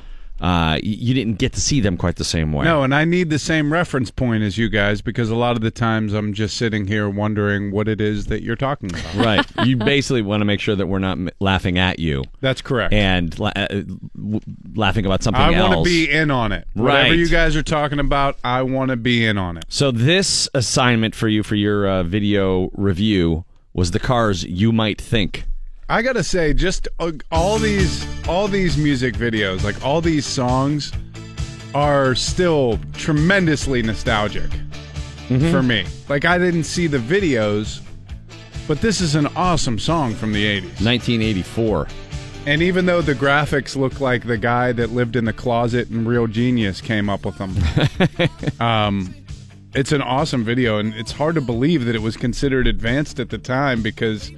uh, 0.42 0.76
you 0.82 1.14
didn't 1.14 1.38
get 1.38 1.52
to 1.52 1.60
see 1.60 1.80
them 1.80 1.96
quite 1.96 2.16
the 2.16 2.24
same 2.24 2.52
way. 2.52 2.64
No, 2.64 2.82
and 2.82 2.92
I 2.92 3.04
need 3.04 3.30
the 3.30 3.38
same 3.38 3.72
reference 3.72 4.10
point 4.10 4.42
as 4.42 4.58
you 4.58 4.68
guys 4.68 5.00
because 5.00 5.30
a 5.30 5.36
lot 5.36 5.54
of 5.54 5.62
the 5.62 5.70
times 5.70 6.12
I'm 6.12 6.34
just 6.34 6.56
sitting 6.56 6.88
here 6.88 7.08
wondering 7.08 7.70
what 7.70 7.86
it 7.86 8.00
is 8.00 8.26
that 8.26 8.42
you're 8.42 8.56
talking 8.56 8.90
about. 8.90 9.14
Right. 9.22 9.46
You 9.64 9.76
basically 9.76 10.22
want 10.22 10.40
to 10.40 10.44
make 10.44 10.58
sure 10.58 10.74
that 10.74 10.86
we're 10.88 10.98
not 10.98 11.12
m- 11.12 11.28
laughing 11.38 11.78
at 11.78 12.00
you. 12.00 12.24
That's 12.40 12.60
correct. 12.60 12.92
and 12.92 13.38
la- 13.38 13.52
uh, 13.54 13.68
w- 14.16 14.40
laughing 14.74 15.06
about 15.06 15.22
something 15.22 15.40
I 15.40 15.50
want 15.60 15.74
to 15.74 15.84
be 15.84 16.10
in 16.10 16.30
on 16.32 16.50
it. 16.50 16.66
Whatever 16.74 17.14
you 17.14 17.28
guys 17.28 17.54
are 17.54 17.62
talking 17.62 18.00
about, 18.00 18.36
I 18.42 18.62
want 18.62 18.90
to 18.90 18.96
be 18.96 19.24
in 19.24 19.38
on 19.38 19.56
it. 19.58 19.64
so 19.68 19.92
this 19.92 20.48
assignment 20.54 21.14
for 21.14 21.28
you 21.28 21.44
for 21.44 21.54
your 21.54 21.86
uh, 21.86 22.02
video 22.02 22.70
review 22.74 23.44
was 23.74 23.92
the 23.92 24.00
Cars 24.00 24.42
"You 24.44 24.72
Might 24.72 25.00
Think." 25.00 25.44
I 25.92 26.00
gotta 26.00 26.24
say, 26.24 26.54
just 26.54 26.88
uh, 27.00 27.12
all 27.30 27.58
these 27.58 28.06
all 28.26 28.48
these 28.48 28.78
music 28.78 29.14
videos, 29.14 29.62
like 29.62 29.84
all 29.84 30.00
these 30.00 30.24
songs, 30.24 30.90
are 31.74 32.14
still 32.14 32.80
tremendously 32.94 33.82
nostalgic 33.82 34.50
for 35.50 35.62
me. 35.62 35.84
Like 36.08 36.24
I 36.24 36.38
didn't 36.38 36.64
see 36.64 36.86
the 36.86 36.96
videos, 36.96 37.82
but 38.66 38.80
this 38.80 39.02
is 39.02 39.16
an 39.16 39.26
awesome 39.36 39.78
song 39.78 40.14
from 40.14 40.32
the 40.32 40.62
'80s. 40.62 40.82
1984. 40.82 41.88
And 42.46 42.62
even 42.62 42.86
though 42.86 43.02
the 43.02 43.14
graphics 43.14 43.76
look 43.76 44.00
like 44.00 44.26
the 44.26 44.38
guy 44.38 44.72
that 44.72 44.92
lived 44.92 45.14
in 45.14 45.26
the 45.26 45.32
closet 45.34 45.90
and 45.90 46.08
Real 46.08 46.26
Genius 46.26 46.80
came 46.80 47.10
up 47.10 47.26
with 47.26 47.36
them, 47.36 47.54
um, 48.66 49.14
it's 49.74 49.92
an 49.92 50.00
awesome 50.00 50.42
video, 50.42 50.78
and 50.78 50.94
it's 50.94 51.12
hard 51.12 51.34
to 51.34 51.42
believe 51.42 51.84
that 51.84 51.94
it 51.94 52.00
was 52.00 52.16
considered 52.16 52.66
advanced 52.66 53.20
at 53.20 53.28
the 53.28 53.36
time 53.36 53.82
because 53.82 54.32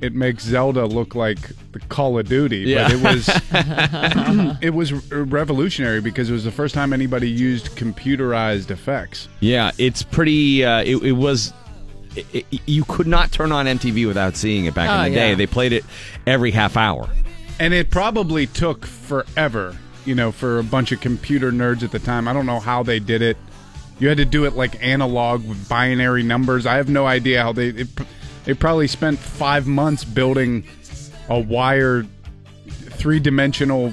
it 0.00 0.14
makes 0.14 0.44
Zelda 0.44 0.86
look 0.86 1.14
like 1.14 1.38
the 1.72 1.80
Call 1.80 2.18
of 2.18 2.28
Duty. 2.28 2.58
Yeah. 2.58 2.84
But 2.84 2.92
it 2.92 3.02
was 3.02 4.58
it 4.62 4.70
was 4.74 4.92
revolutionary 5.12 6.00
because 6.00 6.30
it 6.30 6.32
was 6.32 6.44
the 6.44 6.50
first 6.52 6.74
time 6.74 6.92
anybody 6.92 7.30
used 7.30 7.68
computerized 7.76 8.70
effects. 8.70 9.28
Yeah, 9.40 9.70
it's 9.78 10.02
pretty. 10.02 10.64
Uh, 10.64 10.82
it, 10.82 10.96
it 11.02 11.12
was. 11.12 11.52
It, 12.16 12.26
it- 12.50 12.60
you 12.66 12.84
could 12.84 13.06
not 13.06 13.32
turn 13.32 13.50
on 13.52 13.66
MTV 13.66 14.06
without 14.06 14.36
seeing 14.36 14.66
it 14.66 14.74
back 14.74 14.88
Oh, 14.90 15.04
in 15.04 15.12
the 15.12 15.18
day. 15.18 15.34
They 15.34 15.46
played 15.46 15.72
it 15.72 15.84
every 16.26 16.50
half 16.52 16.76
hour. 16.76 17.08
And 17.58 17.72
it 17.74 17.90
probably 17.90 18.46
took 18.46 18.84
forever, 18.86 19.76
you 20.04 20.14
know, 20.14 20.32
for 20.32 20.58
a 20.58 20.64
bunch 20.64 20.92
of 20.92 21.00
computer 21.00 21.52
nerds 21.52 21.82
at 21.82 21.90
the 21.92 21.98
time. 22.00 22.26
I 22.28 22.32
don't 22.32 22.46
know 22.46 22.58
how 22.60 22.82
they 22.82 22.98
did 22.98 23.22
it. 23.22 23.36
You 24.00 24.08
had 24.08 24.16
to 24.18 24.24
do 24.24 24.44
it 24.44 24.54
like 24.54 24.80
analog 24.82 25.48
with 25.48 25.68
binary 25.68 26.22
numbers. 26.24 26.66
I 26.66 26.76
have 26.76 26.88
no 26.88 27.06
idea 27.06 27.42
how 27.42 27.52
they. 27.52 27.68
It, 27.68 27.88
they 28.44 28.54
probably 28.54 28.86
spent 28.86 29.18
five 29.18 29.66
months 29.66 30.04
building 30.04 30.64
a 31.28 31.38
wire, 31.38 32.04
three 32.66 33.20
dimensional 33.20 33.92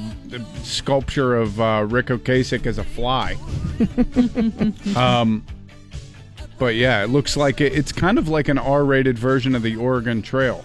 sculpture 0.64 1.36
of 1.36 1.60
uh, 1.60 1.86
Ric 1.88 2.08
Ocasek 2.08 2.66
as 2.66 2.78
a 2.78 2.84
fly. 2.84 3.38
um, 4.96 5.46
but 6.58 6.76
yeah, 6.76 7.04
it 7.04 7.08
looks 7.08 7.36
like 7.36 7.60
it, 7.62 7.74
it's 7.74 7.92
kind 7.92 8.18
of 8.18 8.28
like 8.28 8.48
an 8.48 8.58
R-rated 8.58 9.18
version 9.18 9.56
of 9.56 9.64
the 9.64 9.76
Oregon 9.76 10.22
Trail. 10.22 10.64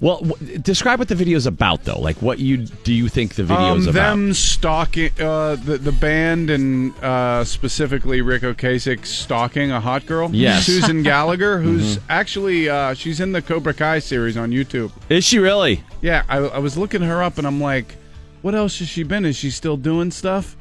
Well, 0.00 0.20
w- 0.20 0.58
describe 0.58 0.98
what 0.98 1.08
the 1.08 1.14
video's 1.14 1.46
about, 1.46 1.84
though. 1.84 1.98
Like, 1.98 2.20
what 2.20 2.38
you 2.38 2.58
do 2.58 2.92
you 2.92 3.08
think 3.08 3.34
the 3.34 3.44
video's 3.44 3.86
um, 3.86 3.94
about? 3.94 4.10
them 4.10 4.34
stalking 4.34 5.10
uh, 5.18 5.56
the 5.56 5.78
the 5.78 5.92
band 5.92 6.50
and 6.50 6.94
uh, 7.02 7.44
specifically 7.44 8.20
Ric 8.20 8.42
Ocasek 8.42 9.06
stalking 9.06 9.70
a 9.70 9.80
hot 9.80 10.04
girl. 10.06 10.30
Yes. 10.32 10.66
Susan 10.66 11.02
Gallagher, 11.04 11.58
who's 11.60 11.98
actually 12.08 12.68
uh, 12.68 12.94
she's 12.94 13.20
in 13.20 13.32
the 13.32 13.40
Cobra 13.40 13.72
Kai 13.74 13.98
series 14.00 14.36
on 14.36 14.50
YouTube. 14.50 14.92
Is 15.08 15.24
she 15.24 15.38
really? 15.38 15.82
Yeah, 16.02 16.24
I, 16.28 16.38
I 16.38 16.58
was 16.58 16.76
looking 16.76 17.02
her 17.02 17.22
up 17.22 17.38
and 17.38 17.46
I'm 17.46 17.60
like, 17.60 17.96
what 18.42 18.54
else 18.54 18.78
has 18.80 18.88
she 18.88 19.02
been? 19.02 19.24
Is 19.24 19.36
she 19.36 19.50
still 19.50 19.76
doing 19.76 20.10
stuff? 20.10 20.56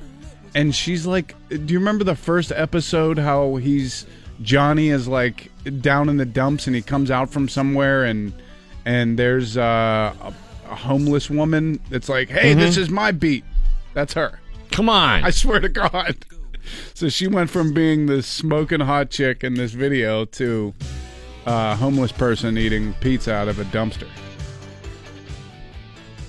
And 0.55 0.73
she's 0.73 1.05
like, 1.05 1.35
do 1.49 1.73
you 1.73 1.79
remember 1.79 2.05
the 2.05 2.15
first 2.15 2.53
episode? 2.53 3.19
How 3.19 3.57
he's 3.57 4.05
Johnny 4.41 4.89
is 4.89 5.07
like 5.07 5.51
down 5.81 6.07
in 6.07 6.15
the 6.17 6.25
dumps 6.25 6.67
and 6.67 6.75
he 6.75 6.81
comes 6.81 7.11
out 7.11 7.29
from 7.29 7.49
somewhere 7.49 8.05
and 8.05 8.31
and 8.85 9.17
there's 9.19 9.57
uh, 9.57 10.13
a, 10.21 10.33
a 10.69 10.75
homeless 10.75 11.29
woman 11.29 11.79
that's 11.89 12.07
like, 12.09 12.29
hey, 12.29 12.53
this 12.53 12.77
is 12.77 12.89
my 12.89 13.11
beat. 13.11 13.43
That's 13.93 14.13
her. 14.13 14.39
Come 14.71 14.89
on. 14.89 15.23
I 15.23 15.29
swear 15.31 15.59
to 15.59 15.69
God. 15.69 16.15
So 16.95 17.09
she 17.09 17.27
went 17.27 17.51
from 17.51 17.73
being 17.75 18.07
the 18.07 18.23
smoking 18.23 18.79
hot 18.79 19.11
chick 19.11 19.43
in 19.43 19.53
this 19.53 19.73
video 19.73 20.25
to 20.25 20.73
a 21.45 21.75
homeless 21.75 22.11
person 22.11 22.57
eating 22.57 22.95
pizza 23.01 23.33
out 23.35 23.47
of 23.47 23.59
a 23.59 23.65
dumpster. 23.65 24.07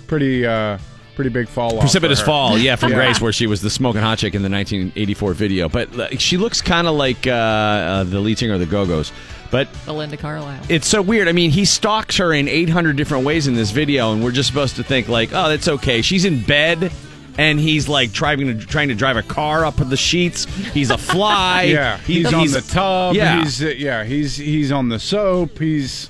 Pretty, 0.07 0.46
uh, 0.46 0.78
pretty 1.14 1.30
big 1.30 1.48
fall 1.48 1.76
off. 1.76 1.80
Precipitous 1.80 2.20
fall, 2.20 2.59
yeah, 2.59 2.76
from 2.76 2.90
Yeah. 2.90 2.96
Grace, 2.96 3.20
where 3.20 3.32
she 3.32 3.46
was 3.46 3.62
the 3.62 3.70
smoking 3.70 4.02
hot 4.02 4.18
chick 4.18 4.34
in 4.34 4.42
the 4.42 4.50
1984 4.50 5.32
video. 5.32 5.68
But 5.70 5.98
uh, 5.98 6.09
she 6.18 6.36
looks 6.36 6.61
kind 6.61 6.86
of 6.86 6.94
like 6.94 7.26
uh, 7.26 7.30
uh, 7.30 8.04
the 8.04 8.20
lead 8.20 8.38
singer 8.38 8.54
of 8.54 8.61
the 8.61 8.66
Go 8.66 8.84
Go's. 8.86 9.12
But 9.51 9.68
Belinda 9.84 10.16
Carlisle. 10.16 10.62
it's 10.68 10.86
so 10.86 11.01
weird. 11.03 11.28
I 11.28 11.32
mean, 11.32 11.51
he 11.51 11.64
stalks 11.64 12.16
her 12.18 12.32
in 12.32 12.49
800 12.49 12.97
different 12.97 13.24
ways 13.24 13.47
in 13.47 13.55
this 13.55 13.70
video, 13.70 14.12
and 14.12 14.22
we're 14.22 14.32
just 14.32 14.49
supposed 14.49 14.76
to 14.76 14.82
think 14.82 15.09
like, 15.09 15.30
oh, 15.32 15.49
that's 15.49 15.68
okay. 15.68 16.03
She's 16.03 16.24
in 16.24 16.42
bed, 16.42 16.92
and 17.38 17.61
he's 17.61 17.88
like 17.88 18.12
driving, 18.12 18.59
to, 18.59 18.66
trying 18.66 18.88
to 18.88 18.94
drive 18.94 19.16
a 19.16 19.22
car 19.22 19.64
up 19.64 19.76
the 19.76 19.97
sheets. 19.97 20.44
He's 20.72 20.90
a 20.90 20.99
fly. 20.99 21.62
Yeah, 21.76 21.99
he's, 21.99 22.32
on 22.32 22.47
the 22.49 22.61
tub. 22.61 23.14
Yeah. 23.14 23.42
he's 23.42 23.62
uh, 23.62 23.68
yeah, 23.68 24.05
he's 24.05 24.36
he's 24.36 24.72
on 24.72 24.88
the 24.88 24.99
soap. 24.99 25.59
He's 25.59 26.09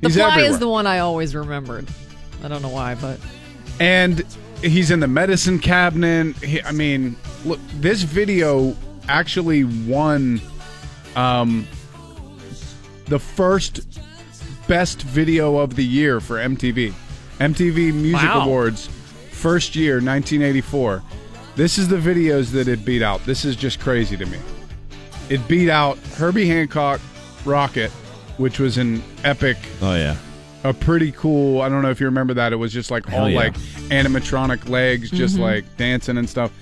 The 0.00 0.10
fly 0.10 0.28
everywhere. 0.28 0.50
is 0.50 0.58
the 0.58 0.68
one 0.68 0.86
I 0.86 0.98
always 1.00 1.34
remembered. 1.34 1.88
I 2.42 2.48
don't 2.48 2.62
know 2.62 2.68
why, 2.68 2.94
but 2.94 3.18
and 3.80 4.24
he's 4.62 4.90
in 4.90 5.00
the 5.00 5.08
medicine 5.08 5.58
cabinet. 5.58 6.36
He, 6.36 6.62
I 6.62 6.72
mean, 6.72 7.16
look, 7.44 7.60
this 7.74 8.02
video 8.02 8.76
actually 9.08 9.64
won 9.64 10.40
um, 11.16 11.66
the 13.10 13.18
first 13.18 13.98
best 14.66 15.02
video 15.02 15.58
of 15.58 15.76
the 15.76 15.84
year 15.84 16.20
for 16.20 16.36
MTV. 16.38 16.92
MTV 17.38 17.92
Music 17.92 18.22
Wow. 18.28 18.44
Awards, 18.44 18.86
first 19.30 19.74
year, 19.76 19.94
1984. 19.96 21.02
This 21.56 21.76
is 21.76 21.88
the 21.88 21.96
videos 21.96 22.50
that 22.52 22.68
it 22.68 22.84
beat 22.84 23.02
out. 23.02 23.22
This 23.26 23.44
is 23.44 23.56
just 23.56 23.80
crazy 23.80 24.16
to 24.16 24.24
me. 24.26 24.38
It 25.28 25.46
beat 25.48 25.68
out 25.68 25.98
Herbie 26.16 26.46
Hancock, 26.46 27.00
Rockit, 27.44 27.90
which 28.38 28.58
was 28.58 28.78
an 28.78 29.02
epic 29.24 29.56
Oh 29.82 29.94
yeah. 29.94 30.16
a 30.64 30.72
pretty 30.72 31.12
cool. 31.12 31.60
I 31.62 31.68
don't 31.68 31.82
know 31.82 31.90
if 31.90 32.00
you 32.00 32.06
remember 32.06 32.34
that. 32.34 32.52
It 32.52 32.56
was 32.56 32.72
just 32.72 32.90
like 32.90 33.06
Hell 33.06 33.24
all 33.24 33.28
yeah. 33.30 33.36
like 33.38 33.54
animatronic 33.90 34.68
legs, 34.68 35.10
just 35.10 35.38
like 35.38 35.64
dancing 35.76 36.16
and 36.16 36.28
stuff. 36.28 36.52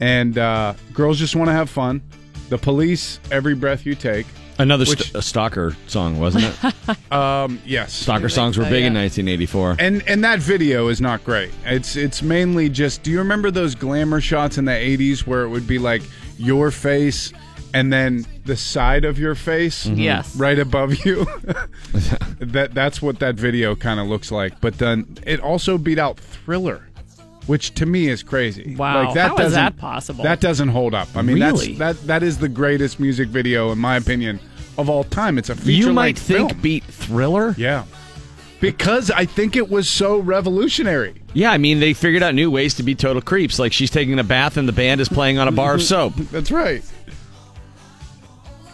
And 0.00 0.38
uh, 0.38 0.74
girls 0.94 1.18
just 1.18 1.36
want 1.36 1.48
to 1.48 1.52
have 1.52 1.68
fun. 1.68 2.00
The 2.48 2.58
police, 2.58 3.20
every 3.30 3.54
breath 3.54 3.84
you 3.84 3.94
take. 3.94 4.26
Another 4.58 4.84
Which- 4.84 5.00
st- 5.02 5.14
a 5.14 5.22
stalker 5.22 5.76
song, 5.86 6.18
wasn't 6.18 6.44
it? 6.44 6.74
Um, 7.12 7.60
yes, 7.64 7.92
stalker 7.94 8.28
songs 8.28 8.58
were 8.58 8.64
big 8.64 8.84
in 8.84 8.92
1984. 8.94 9.76
and 9.78 10.02
and 10.08 10.22
that 10.24 10.40
video 10.40 10.88
is 10.88 11.00
not 11.00 11.24
great. 11.24 11.50
It's 11.64 11.96
it's 11.96 12.22
mainly 12.22 12.68
just. 12.68 13.02
Do 13.02 13.10
you 13.10 13.18
remember 13.18 13.50
those 13.50 13.74
glamour 13.74 14.20
shots 14.20 14.58
in 14.58 14.64
the 14.66 14.72
'80s 14.72 15.26
where 15.26 15.42
it 15.44 15.48
would 15.48 15.66
be 15.66 15.78
like 15.78 16.02
your 16.38 16.70
face 16.70 17.32
and 17.74 17.92
then 17.92 18.26
the 18.46 18.56
side 18.56 19.04
of 19.04 19.18
your 19.18 19.34
face, 19.34 19.86
Yes. 19.86 20.34
right 20.36 20.58
above 20.58 21.04
you? 21.04 21.24
that 22.40 22.70
that's 22.74 23.00
what 23.02 23.18
that 23.20 23.34
video 23.36 23.74
kind 23.74 24.00
of 24.00 24.06
looks 24.06 24.30
like. 24.30 24.60
But 24.60 24.78
then 24.78 25.18
it 25.26 25.40
also 25.40 25.78
beat 25.78 25.98
out 25.98 26.18
Thriller. 26.18 26.87
Which 27.48 27.74
to 27.76 27.86
me 27.86 28.08
is 28.08 28.22
crazy. 28.22 28.76
Wow, 28.76 29.04
like 29.04 29.14
that 29.14 29.28
how 29.30 29.38
is 29.38 29.54
that 29.54 29.78
possible? 29.78 30.22
That 30.22 30.38
doesn't 30.38 30.68
hold 30.68 30.92
up. 30.92 31.08
I 31.16 31.22
mean, 31.22 31.40
Really? 31.40 31.74
that's 31.74 31.98
that 32.00 32.06
that 32.06 32.22
is 32.22 32.38
the 32.38 32.48
greatest 32.48 33.00
music 33.00 33.28
video 33.28 33.72
in 33.72 33.78
my 33.78 33.96
opinion 33.96 34.38
of 34.76 34.90
all 34.90 35.02
time. 35.02 35.38
It's 35.38 35.48
a 35.48 35.56
feature 35.56 35.88
you 35.88 35.92
might 35.94 36.18
think 36.18 36.50
film. 36.50 36.60
beat 36.60 36.84
Thriller. 36.84 37.54
Yeah. 37.56 37.84
Because 38.60 39.10
I 39.10 39.24
think 39.24 39.56
it 39.56 39.70
was 39.70 39.88
so 39.88 40.18
revolutionary. 40.18 41.22
Yeah, 41.32 41.50
I 41.50 41.56
mean 41.56 41.80
they 41.80 41.94
figured 41.94 42.22
out 42.22 42.34
new 42.34 42.50
ways 42.50 42.74
to 42.74 42.82
be 42.82 42.94
total 42.94 43.22
creeps. 43.22 43.58
Like 43.58 43.72
she's 43.72 43.90
taking 43.90 44.18
a 44.18 44.24
bath 44.24 44.58
and 44.58 44.68
the 44.68 44.72
band 44.72 45.00
is 45.00 45.08
playing 45.08 45.38
on 45.38 45.48
a 45.48 45.52
bar 45.52 45.72
of 45.74 45.80
mm-hmm. 45.80 45.86
soap. 45.86 46.14
That's 46.30 46.50
right. 46.50 46.82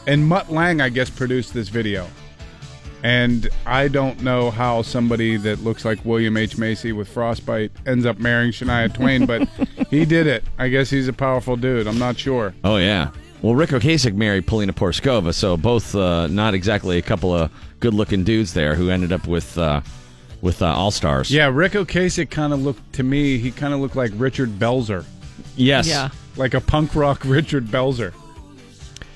And 0.09 0.27
Mutt 0.27 0.51
Lange, 0.51 0.81
I 0.81 0.89
guess, 0.89 1.11
produced 1.11 1.55
this 1.55 1.68
video. 1.68 2.09
And 3.05 3.49
I 3.67 3.89
don't 3.89 4.23
know 4.23 4.51
how 4.51 4.81
somebody 4.81 5.37
that 5.37 5.63
looks 5.63 5.85
like 5.85 6.03
William 6.07 6.39
H. 6.39 6.57
Macy 6.57 6.91
with 6.93 7.07
frostbite 7.07 7.71
ends 7.87 8.07
up 8.07 8.19
marrying 8.19 8.51
Shania 8.51 8.93
Twain, 8.93 9.27
but 9.27 9.47
he 9.91 10.07
did 10.07 10.27
it. 10.27 10.43
I 10.59 10.69
guess 10.69 10.89
he's 10.89 11.07
a 11.07 11.13
powerful 11.13 11.55
dude. 11.57 11.87
I'm 11.87 11.99
not 11.99 12.19
sure. 12.19 12.55
Oh 12.65 12.79
yeah. 12.79 13.11
Well, 13.43 13.55
Ric 13.55 13.71
Ocasek 13.71 14.15
married 14.15 14.47
Paulina 14.47 14.73
Porizkova, 14.73 15.35
so 15.35 15.59
both 15.59 15.95
uh, 15.95 16.29
not 16.29 16.55
exactly 16.55 16.97
a 16.97 17.03
couple 17.03 17.35
of 17.35 17.51
good-looking 17.81 18.25
dudes 18.25 18.55
there 18.55 18.75
who 18.75 18.89
ended 18.89 19.13
up 19.13 19.27
with 19.27 19.59
uh, 19.59 19.83
with 20.41 20.63
uh, 20.63 20.67
all 20.75 20.91
stars. 20.91 21.31
Yeah, 21.31 21.51
Ric 21.53 21.73
Ocasek 21.73 22.31
kind 22.31 22.55
of 22.55 22.63
looked 22.63 22.95
to 22.95 23.03
me. 23.03 23.37
He 23.37 23.51
kind 23.51 23.75
of 23.75 23.81
looked 23.81 23.97
like 23.97 24.13
Richard 24.15 24.49
Belzer, 24.59 25.05
Yes. 25.57 25.87
yeah. 25.87 26.09
like 26.39 26.55
a 26.55 26.61
punk 26.63 26.95
rock 26.95 27.21
Richard 27.27 27.67
Belzer. 27.67 28.15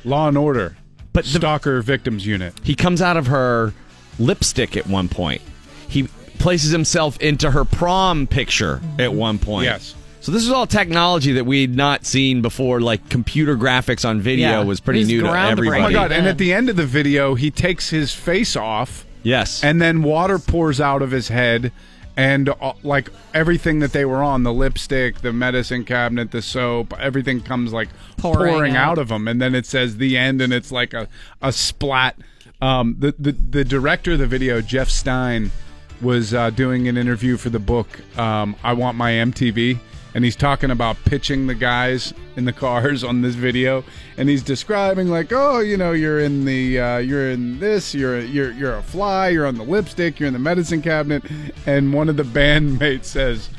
Law 0.05 0.28
and 0.28 0.36
Order, 0.36 0.76
But 1.18 1.24
the, 1.32 1.38
Stalker 1.38 1.82
Victims 1.82 2.24
Unit. 2.26 2.54
he 2.62 2.74
comes 2.74 3.02
out 3.02 3.16
of 3.16 3.26
her 3.26 3.72
lipstick 4.18 4.76
at 4.76 4.86
one 4.86 5.08
point. 5.08 5.42
He 5.88 6.04
places 6.38 6.70
himself 6.70 7.18
into 7.20 7.50
her 7.50 7.64
prom 7.64 8.26
picture 8.26 8.80
at 8.98 9.12
one 9.12 9.38
point. 9.38 9.64
Yes. 9.64 9.94
So 10.20 10.32
this 10.32 10.42
is 10.42 10.50
all 10.50 10.66
technology 10.66 11.32
that 11.32 11.44
we'd 11.44 11.74
not 11.74 12.04
seen 12.06 12.42
before. 12.42 12.80
Like 12.80 13.08
computer 13.08 13.56
graphics 13.56 14.08
on 14.08 14.20
video 14.20 14.48
Yeah. 14.50 14.62
was 14.64 14.80
pretty 14.80 15.00
It 15.00 15.02
was 15.04 15.08
new 15.08 15.20
to 15.22 15.26
groundbreaking. 15.28 15.50
everybody. 15.50 15.80
Oh 15.80 15.86
my 15.86 15.92
god! 15.92 16.12
And 16.12 16.26
at 16.26 16.38
the 16.38 16.52
end 16.52 16.68
of 16.68 16.76
the 16.76 16.86
video, 16.86 17.34
he 17.34 17.50
takes 17.50 17.90
his 17.90 18.12
face 18.12 18.54
off, 18.56 19.04
Yes. 19.22 19.62
and 19.64 19.80
then 19.82 20.02
water 20.02 20.38
pours 20.38 20.80
out 20.80 21.02
of 21.02 21.10
his 21.12 21.28
head, 21.28 21.72
and 22.18 22.48
uh, 22.48 22.72
like 22.82 23.08
everything 23.32 23.78
that 23.78 23.92
they 23.92 24.04
were 24.04 24.22
on—the 24.22 24.52
lipstick, 24.52 25.20
the 25.22 25.32
medicine 25.32 25.84
cabinet, 25.84 26.32
the 26.32 26.42
soap—everything 26.42 27.40
comes 27.40 27.72
like 27.72 27.88
Pouring 28.18 28.52
pouring, 28.52 28.76
out. 28.76 28.92
out. 28.92 28.98
of 28.98 29.08
them 29.08 29.26
and 29.28 29.40
then 29.40 29.54
it 29.54 29.64
says 29.64 29.96
the 29.96 30.18
end, 30.18 30.42
and 30.42 30.52
it's 30.52 30.70
like 30.72 30.92
a 30.92 31.08
a 31.40 31.52
splat 31.52 32.16
Um, 32.60 32.96
the, 32.98 33.14
the 33.18 33.32
the 33.32 33.64
director 33.64 34.12
of 34.12 34.18
the 34.18 34.26
video, 34.26 34.60
Jeff 34.60 34.88
Stein, 34.90 35.52
was 36.00 36.34
uh, 36.34 36.50
doing 36.50 36.88
an 36.88 36.96
interview 36.96 37.36
for 37.36 37.50
the 37.50 37.60
book 37.60 37.86
um, 38.18 38.56
"I 38.64 38.72
Want 38.72 38.96
My 38.96 39.12
MTV," 39.12 39.78
and 40.14 40.24
he's 40.24 40.36
talking 40.36 40.70
about 40.70 40.96
pitching 41.04 41.46
the 41.46 41.54
guys 41.54 42.14
in 42.36 42.44
the 42.44 42.52
cars 42.52 43.04
on 43.04 43.22
this 43.22 43.34
video, 43.34 43.84
and 44.16 44.28
he's 44.28 44.42
describing 44.42 45.09
like, 45.09 45.32
oh, 45.32 45.61
you 45.61 45.76
know, 45.76 45.92
you're 45.92 46.20
in 46.20 46.44
the 46.44 46.80
uh, 46.80 46.98
you're 46.98 47.30
in 47.30 47.59
this, 47.61 47.94
you're 47.94 48.20
you're 48.20 48.52
you're 48.52 48.76
a 48.76 48.82
fly, 48.82 49.28
you're 49.28 49.46
on 49.46 49.56
the 49.56 49.64
lipstick, 49.64 50.18
you're 50.18 50.26
in 50.26 50.32
the 50.32 50.38
medicine 50.38 50.82
cabinet, 50.82 51.22
and 51.66 51.92
one 51.92 52.09
of 52.09 52.16
the 52.16 52.22
bandmates 52.38 53.04
says. 53.04 53.50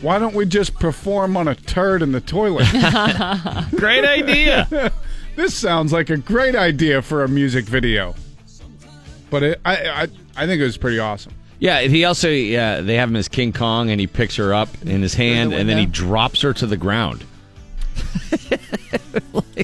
Why 0.00 0.18
don't 0.18 0.34
we 0.34 0.44
just 0.44 0.74
perform 0.74 1.34
on 1.34 1.48
a 1.48 1.54
turd 1.54 2.02
in 2.02 2.12
the 2.12 2.20
toilet? 2.20 2.66
Great 3.76 4.04
idea. 4.04 4.92
this 5.36 5.54
sounds 5.54 5.94
like 5.94 6.10
a 6.10 6.18
great 6.18 6.54
idea 6.54 7.00
for 7.00 7.24
a 7.24 7.28
music 7.28 7.64
video. 7.64 8.14
But 9.30 9.42
it, 9.42 9.60
I, 9.64 9.76
I, 9.76 10.02
I 10.36 10.46
think 10.46 10.60
it 10.60 10.64
was 10.64 10.76
pretty 10.76 10.98
awesome. 10.98 11.33
Yeah, 11.58 11.82
he 11.82 12.04
also 12.04 12.28
yeah 12.28 12.80
they 12.80 12.96
have 12.96 13.08
him 13.08 13.16
as 13.16 13.28
King 13.28 13.52
Kong, 13.52 13.90
and 13.90 14.00
he 14.00 14.06
picks 14.06 14.36
her 14.36 14.52
up 14.52 14.68
in 14.82 15.00
his 15.02 15.14
hand, 15.14 15.52
and 15.52 15.68
then 15.68 15.78
he 15.78 15.86
drops 15.86 16.42
her 16.42 16.52
to 16.54 16.66
the 16.66 16.76
ground. 16.76 17.24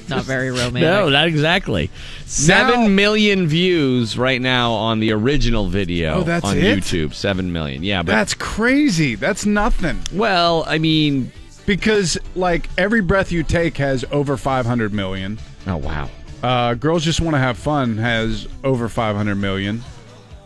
Not 0.09 0.23
very 0.23 0.49
romantic. 0.49 0.81
No, 0.81 1.09
not 1.09 1.27
exactly. 1.27 1.89
Seven 2.25 2.95
million 2.95 3.47
views 3.47 4.17
right 4.17 4.41
now 4.41 4.71
on 4.73 4.99
the 4.99 5.11
original 5.11 5.67
video 5.67 6.15
Oh, 6.15 6.23
that's 6.23 6.45
on 6.45 6.57
it? 6.57 6.63
YouTube. 6.79 7.13
Seven 7.13 7.51
million. 7.51 7.83
Yeah, 7.83 8.03
but 8.03 8.11
That's 8.13 8.33
crazy. 8.33 9.15
That's 9.15 9.45
nothing. 9.45 9.99
well, 10.13 10.63
I 10.67 10.77
mean, 10.77 11.31
Because 11.65 12.17
like 12.35 12.69
every 12.77 13.01
breath 13.01 13.31
you 13.31 13.43
take 13.43 13.77
has 13.77 14.03
over 14.11 14.37
500 14.37 14.93
million. 14.93 15.37
oh 15.67 15.77
wow. 15.77 16.09
Uh, 16.43 16.73
Girls 16.73 17.03
Just 17.05 17.21
Want 17.21 17.35
to 17.35 17.39
Have 17.39 17.57
Fun 17.57 17.97
has 17.97 18.47
over 18.63 18.89
500 18.89 19.35
million. 19.35 19.81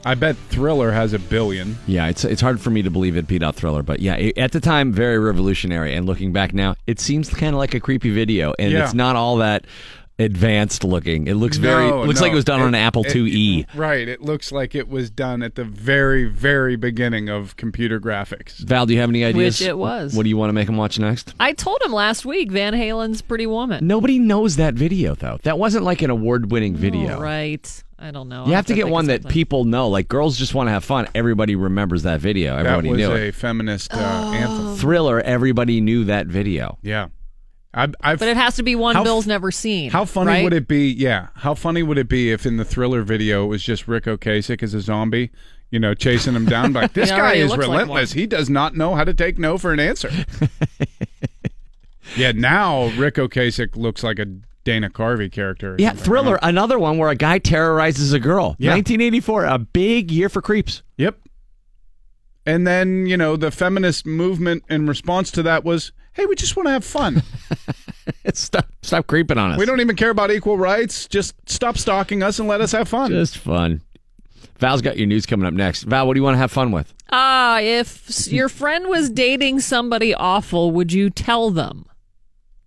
I 0.05 0.13
bet 0.13 0.35
Thriller 0.49 0.91
has 0.91 1.13
a 1.13 1.19
billion. 1.19 1.77
Yeah, 1.87 2.07
it's 2.07 2.23
it's 2.23 2.41
hard 2.41 2.61
for 2.61 2.69
me 2.69 2.83
to 2.83 2.91
believe 2.91 3.17
it 3.17 3.25
beat 3.27 3.41
out 3.41 3.55
Thriller, 3.55 3.81
but 3.81 3.99
yeah, 3.99 4.13
it, 4.15 4.37
at 4.37 4.51
the 4.51 4.59
time, 4.59 4.93
very 4.93 5.17
revolutionary. 5.17 5.95
And 5.95 6.05
looking 6.05 6.31
back 6.31 6.53
now, 6.53 6.75
it 6.85 6.99
seems 6.99 7.27
kind 7.29 7.55
of 7.55 7.59
like 7.59 7.73
a 7.73 7.79
creepy 7.79 8.11
video, 8.11 8.53
and 8.59 8.71
Yeah. 8.71 8.83
it's 8.83 8.93
not 8.93 9.15
all 9.15 9.37
that 9.37 9.65
advanced 10.17 10.83
looking. 10.83 11.27
It 11.27 11.33
looks 11.35 11.57
very 11.57 11.89
No, 11.89 12.03
looks 12.03 12.19
no. 12.19 12.25
like 12.25 12.31
it 12.31 12.35
was 12.35 12.45
done 12.45 12.61
on 12.61 12.69
an 12.69 12.75
Apple 12.75 13.03
it- 13.05 13.13
IIe. 13.13 13.65
Right. 13.75 14.07
It 14.07 14.21
looks 14.21 14.51
like 14.51 14.73
it 14.75 14.87
was 14.87 15.09
done 15.09 15.43
at 15.43 15.55
the 15.55 15.63
very, 15.65 16.25
very 16.25 16.75
beginning 16.75 17.27
of 17.29 17.55
computer 17.57 17.99
graphics. 17.99 18.59
Val, 18.59 18.85
do 18.85 18.93
you 18.93 18.99
have 19.01 19.09
any 19.09 19.25
ideas? 19.25 19.59
Which 19.59 19.67
it 19.67 19.77
was. 19.77 20.15
What 20.15 20.23
do 20.23 20.29
you 20.29 20.37
want 20.37 20.49
to 20.49 20.53
make 20.53 20.69
him 20.69 20.77
watch 20.77 20.97
next? 20.99 21.33
I 21.39 21.51
told 21.53 21.81
him 21.81 21.91
last 21.91 22.25
week 22.25 22.51
Van 22.51 22.73
Halen's 22.73 23.21
Pretty 23.21 23.47
Woman. 23.47 23.85
Nobody 23.85 24.19
knows 24.19 24.55
that 24.55 24.73
video 24.75 25.15
though. 25.15 25.39
That 25.43 25.59
wasn't 25.59 25.83
like 25.83 26.01
an 26.01 26.09
award-winning 26.09 26.75
video. 26.75 27.17
Oh, 27.17 27.21
right. 27.21 27.83
I 27.97 28.11
don't 28.11 28.27
know. 28.27 28.41
You 28.45 28.51
I'll 28.51 28.55
have 28.57 28.65
to 28.67 28.73
get 28.73 28.89
one 28.89 29.07
that 29.07 29.27
people 29.29 29.63
know. 29.63 29.87
Like 29.87 30.07
girls 30.09 30.37
just 30.37 30.53
want 30.53 30.67
to 30.67 30.71
have 30.71 30.83
fun. 30.83 31.07
Everybody 31.15 31.55
remembers 31.55 32.03
that 32.03 32.19
video. 32.19 32.53
Everybody 32.55 32.67
That 32.67 32.77
Everybody 32.77 33.03
was 33.03 33.09
knew 33.19 33.25
a 33.25 33.27
it. 33.29 33.35
feminist 33.35 33.93
uh, 33.93 33.97
Oh. 33.99 34.33
anthem. 34.33 34.75
Thriller. 34.75 35.21
Everybody 35.21 35.79
knew 35.81 36.03
that 36.05 36.27
video. 36.27 36.77
Yeah. 36.81 37.07
I, 37.75 37.89
I've, 37.99 38.19
But 38.19 38.29
it 38.29 38.37
has 38.37 38.55
to 38.55 38.63
be 38.63 38.73
one 38.75 38.95
How 38.95 39.03
Bill's 39.03 39.27
never 39.27 39.51
seen. 39.51 39.91
How 39.91 40.05
funny 40.05 40.29
right? 40.29 40.43
would 40.45 40.53
it 40.53 40.67
be? 40.67 40.89
Yeah, 40.91 41.27
how 41.35 41.53
funny 41.53 41.83
would 41.83 41.97
it 41.97 42.07
be 42.07 42.31
if 42.31 42.45
in 42.45 42.55
the 42.57 42.63
Thriller 42.65 43.01
video 43.01 43.43
it 43.43 43.47
was 43.47 43.61
just 43.63 43.85
Ric 43.87 44.05
Ocasek 44.05 44.63
as 44.63 44.73
a 44.73 44.79
zombie, 44.79 45.29
you 45.71 45.79
know, 45.79 45.93
chasing 45.93 46.35
him 46.35 46.45
down? 46.45 46.71
Like 46.71 46.93
this 46.93 47.09
He 47.09 47.15
guy 47.15 47.33
is 47.33 47.49
looks 47.51 47.67
like 47.67 47.71
relentless. 47.81 48.13
he 48.13 48.25
does 48.25 48.49
not 48.49 48.75
know 48.77 48.95
how 48.95 49.03
to 49.03 49.13
take 49.13 49.37
no 49.37 49.57
for 49.57 49.73
an 49.73 49.81
answer. 49.81 50.09
yeah, 52.15 52.31
now 52.31 52.85
Ric 52.97 53.15
Ocasek 53.15 53.75
looks 53.75 54.03
like 54.03 54.19
a 54.19 54.25
Dana 54.63 54.89
Carvey 54.89 55.31
character. 55.31 55.75
Yeah, 55.77 55.89
something. 55.89 56.05
Thriller. 56.05 56.39
Another 56.41 56.79
one 56.79 56.97
where 56.97 57.09
a 57.09 57.15
guy 57.15 57.39
terrorizes 57.39 58.13
a 58.13 58.19
girl. 58.19 58.55
Yeah. 58.57 58.71
1984. 58.71 59.45
A 59.45 59.59
big 59.59 60.11
year 60.11 60.29
for 60.29 60.41
creeps. 60.41 60.81
Yep. 60.97 61.19
And 62.45 62.65
then 62.65 63.05
you 63.05 63.17
know 63.17 63.35
the 63.35 63.51
feminist 63.51 64.05
movement 64.05 64.63
in 64.69 64.87
response 64.87 65.29
to 65.31 65.43
that 65.43 65.63
was, 65.63 65.91
"Hey, 66.15 66.25
we 66.25 66.35
just 66.35 66.55
want 66.55 66.67
to 66.67 66.71
have 66.71 66.83
fun. 66.85 67.23
stop, 68.33 68.67
stop 68.81 69.07
creeping 69.07 69.37
on 69.37 69.51
us. 69.51 69.59
we 69.59 69.65
don't 69.65 69.81
even 69.81 69.95
care 69.95 70.09
about 70.09 70.31
equal 70.31 70.57
rights. 70.57 71.07
Just 71.07 71.35
stop 71.49 71.77
stalking 71.77 72.23
us 72.23 72.39
and 72.39 72.47
let 72.47 72.61
us 72.61 72.71
have 72.71 72.87
fun." 72.87 73.11
Just 73.11 73.37
fun. 73.37 73.81
Val's 74.57 74.81
got 74.81 74.97
your 74.97 75.07
news 75.07 75.25
coming 75.25 75.45
up 75.45 75.53
next. 75.53 75.83
Val, 75.83 76.07
what 76.07 76.13
do 76.13 76.19
you 76.19 76.23
want 76.23 76.35
to 76.35 76.39
have 76.39 76.51
fun 76.51 76.71
with? 76.71 76.93
Ah, 77.11 77.59
if 77.59 78.31
your 78.31 78.49
friend 78.49 78.87
was 78.87 79.09
dating 79.09 79.59
somebody 79.59 80.13
awful, 80.13 80.71
would 80.71 80.93
you 80.93 81.09
tell 81.09 81.51
them? 81.51 81.85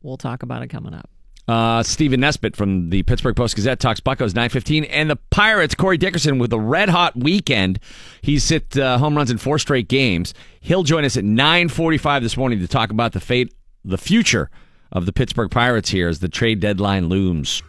We'll 0.03 0.16
talk 0.18 0.42
about 0.42 0.62
it 0.62 0.68
coming 0.68 0.94
up. 0.94 1.09
Uh, 1.49 1.82
Stephen 1.82 2.20
Nesbitt 2.20 2.55
from 2.55 2.90
the 2.90 3.03
Pittsburgh 3.05 3.34
Post 3.34 3.57
Gazette 3.57 3.80
talks 3.80 4.01
Buccos 4.01 4.34
915 4.34 4.84
and 4.84 5.09
the 5.09 5.16
Pirates. 5.30 5.74
Corey 5.74 5.96
Dickerson 5.96 6.38
with 6.38 6.53
a 6.53 6.61
red 6.61 6.90
hot 6.90 7.16
weekend. 7.16 7.80
He's 8.20 8.46
hit 8.46 8.76
uh, 8.76 8.99
home 8.99 9.16
runs 9.16 9.30
in 9.30 9.38
four 9.38 9.59
straight 9.59 9.88
games. 9.88 10.34
He'll 10.61 10.82
join 10.82 11.07
us 11.07 11.16
at 11.16 11.24
945 11.24 12.22
this 12.22 12.36
morning 12.36 12.59
to 12.59 12.68
talk 12.68 12.90
about 12.90 13.12
the 13.12 13.20
fate, 13.20 13.55
the 13.82 13.96
future 13.96 14.51
of 14.92 15.07
the 15.07 15.12
Pittsburgh 15.12 15.51
Pirates 15.51 15.88
here 15.88 16.09
as 16.09 16.18
the 16.20 16.28
trade 16.28 16.61
deadline 16.61 17.09
looms. 17.09 17.62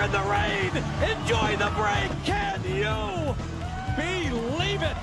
Jolly 0.00 0.06
Roger 0.06 0.06
in 0.06 0.12
the 0.12 0.20
rain. 0.30 0.70
Enjoy 1.10 1.56
the 1.56 1.70
break. 1.76 2.10
Can 2.24 2.62
you 2.64 4.30
believe 4.30 4.82
it? 4.82 4.96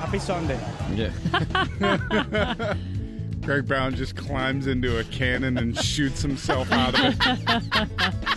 Happy 0.00 0.18
Sunday. 0.18 0.58
Yeah. 0.94 1.12
Greg 3.42 3.66
Brown 3.66 3.94
just 3.94 4.16
climbs 4.16 4.66
into 4.66 4.98
a 4.98 5.04
cannon 5.04 5.56
and 5.58 5.78
shoots 5.78 6.22
himself 6.22 6.72
out 6.72 6.94
of 6.98 7.00
it. 7.04 7.14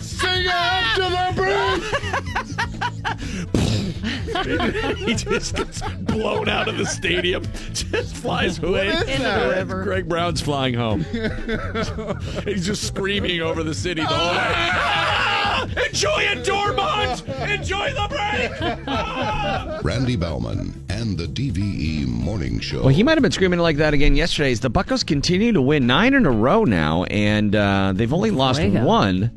Sing 0.00 0.46
after 0.46 1.02
the 1.02 2.69
he 4.96 5.14
just 5.14 5.54
gets 5.56 5.82
blown 5.82 6.48
out 6.48 6.68
of 6.68 6.78
the 6.78 6.86
stadium, 6.86 7.42
just 7.72 8.16
flies 8.16 8.58
away 8.62 8.88
is 8.88 9.00
Into 9.02 9.18
the 9.18 9.22
that? 9.24 9.56
river. 9.56 9.82
Greg 9.84 10.08
Brown's 10.08 10.40
flying 10.40 10.74
home. 10.74 11.04
He's 12.44 12.66
just 12.66 12.86
screaming 12.86 13.40
over 13.40 13.62
the 13.62 13.74
city 13.74 14.00
the 14.02 14.06
whole 14.06 14.32
way. 14.32 14.38
Ah! 14.38 15.66
Enjoy 15.88 16.20
it, 16.20 16.44
Dormont! 16.44 17.26
Enjoy 17.50 17.92
the 17.92 18.06
break! 18.08 19.84
Randy 19.84 20.16
Baumann 20.16 20.84
and 20.88 21.18
the 21.18 21.26
DVE 21.26 22.06
Morning 22.06 22.60
Show. 22.60 22.80
Well, 22.80 22.88
he 22.88 23.02
might 23.02 23.16
have 23.18 23.22
been 23.22 23.32
screaming 23.32 23.60
like 23.60 23.76
that 23.76 23.92
again 23.94 24.14
yesterday. 24.16 24.52
As 24.52 24.60
the 24.60 24.70
Buccos 24.70 25.06
continue 25.06 25.52
to 25.52 25.60
win 25.60 25.86
nine 25.86 26.14
in 26.14 26.24
a 26.26 26.30
row 26.30 26.64
now, 26.64 27.04
and 27.04 27.54
uh, 27.54 27.92
they've 27.94 28.12
only 28.12 28.30
lost 28.30 28.60
Fuego. 28.60 28.84
one 28.84 29.30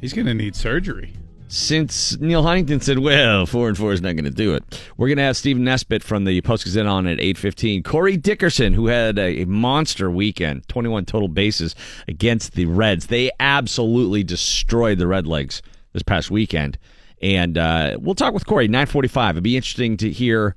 He's 0.00 0.12
going 0.12 0.26
to 0.26 0.34
need 0.34 0.54
surgery. 0.54 1.12
Since 1.54 2.18
Neal 2.18 2.42
Huntington 2.42 2.80
said, 2.80 2.98
"Well, 2.98 3.46
four 3.46 3.68
and 3.68 3.78
four 3.78 3.92
is 3.92 4.02
not 4.02 4.16
going 4.16 4.24
to 4.24 4.30
do 4.30 4.54
it." 4.54 4.82
We're 4.96 5.06
going 5.06 5.18
to 5.18 5.22
have 5.22 5.36
Stephen 5.36 5.62
Nesbitt 5.62 6.02
from 6.02 6.24
the 6.24 6.40
Post 6.40 6.64
Gazette 6.64 6.86
on 6.86 7.06
at 7.06 7.20
eight 7.20 7.38
fifteen. 7.38 7.84
Corey 7.84 8.16
Dickerson, 8.16 8.74
who 8.74 8.88
had 8.88 9.20
a, 9.20 9.44
monster 9.44 10.10
weekend, 10.10 10.66
twenty 10.66 10.88
one 10.88 11.04
total 11.04 11.28
bases 11.28 11.76
against 12.08 12.54
the 12.54 12.66
Reds. 12.66 13.06
They 13.06 13.30
absolutely 13.38 14.24
destroyed 14.24 14.98
the 14.98 15.06
Red 15.06 15.28
Legs 15.28 15.62
this 15.92 16.02
past 16.02 16.28
weekend, 16.28 16.76
and 17.22 17.56
uh, 17.56 17.98
we'll 18.00 18.16
talk 18.16 18.34
with 18.34 18.46
Corey 18.46 18.66
nine 18.66 18.86
forty 18.86 19.06
five. 19.06 19.36
It'd 19.36 19.44
be 19.44 19.56
interesting 19.56 19.96
to 19.98 20.10
hear 20.10 20.56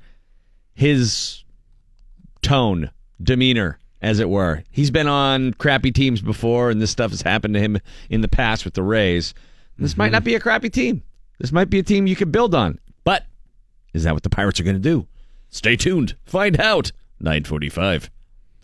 his 0.74 1.44
tone, 2.42 2.90
demeanor, 3.22 3.78
as 4.02 4.20
it 4.20 4.32
were. 4.32 4.64
He's 4.72 4.90
been 4.90 5.08
on 5.08 5.54
crappy 5.54 5.92
teams 5.92 6.22
before, 6.22 6.72
and 6.72 6.82
this 6.82 6.90
stuff 6.90 7.12
has 7.12 7.22
happened 7.22 7.54
to 7.54 7.60
him 7.60 7.78
in 8.10 8.22
the 8.22 8.28
past 8.28 8.66
with 8.66 8.74
the 8.74 8.82
Rays. 8.82 9.36
This 9.78 9.98
might 9.98 10.12
not 10.12 10.20
mm-hmm. 10.20 10.26
be 10.26 10.36
a 10.36 10.40
crappy 10.40 10.70
team. 10.70 11.04
This 11.40 11.52
might 11.52 11.70
be 11.70 11.80
a 11.80 11.84
team 11.84 12.08
you 12.08 12.16
could 12.16 12.32
build 12.32 12.56
on. 12.56 12.80
But 13.04 13.26
is 13.94 14.04
that 14.04 14.14
what 14.14 14.24
the 14.24 14.30
Pirates 14.30 14.60
are 14.60 14.64
going 14.64 14.76
to 14.76 14.82
do? 14.82 15.08
Stay 15.50 15.76
tuned. 15.76 16.16
Find 16.26 16.60
out. 16.60 16.92
945. 17.20 18.10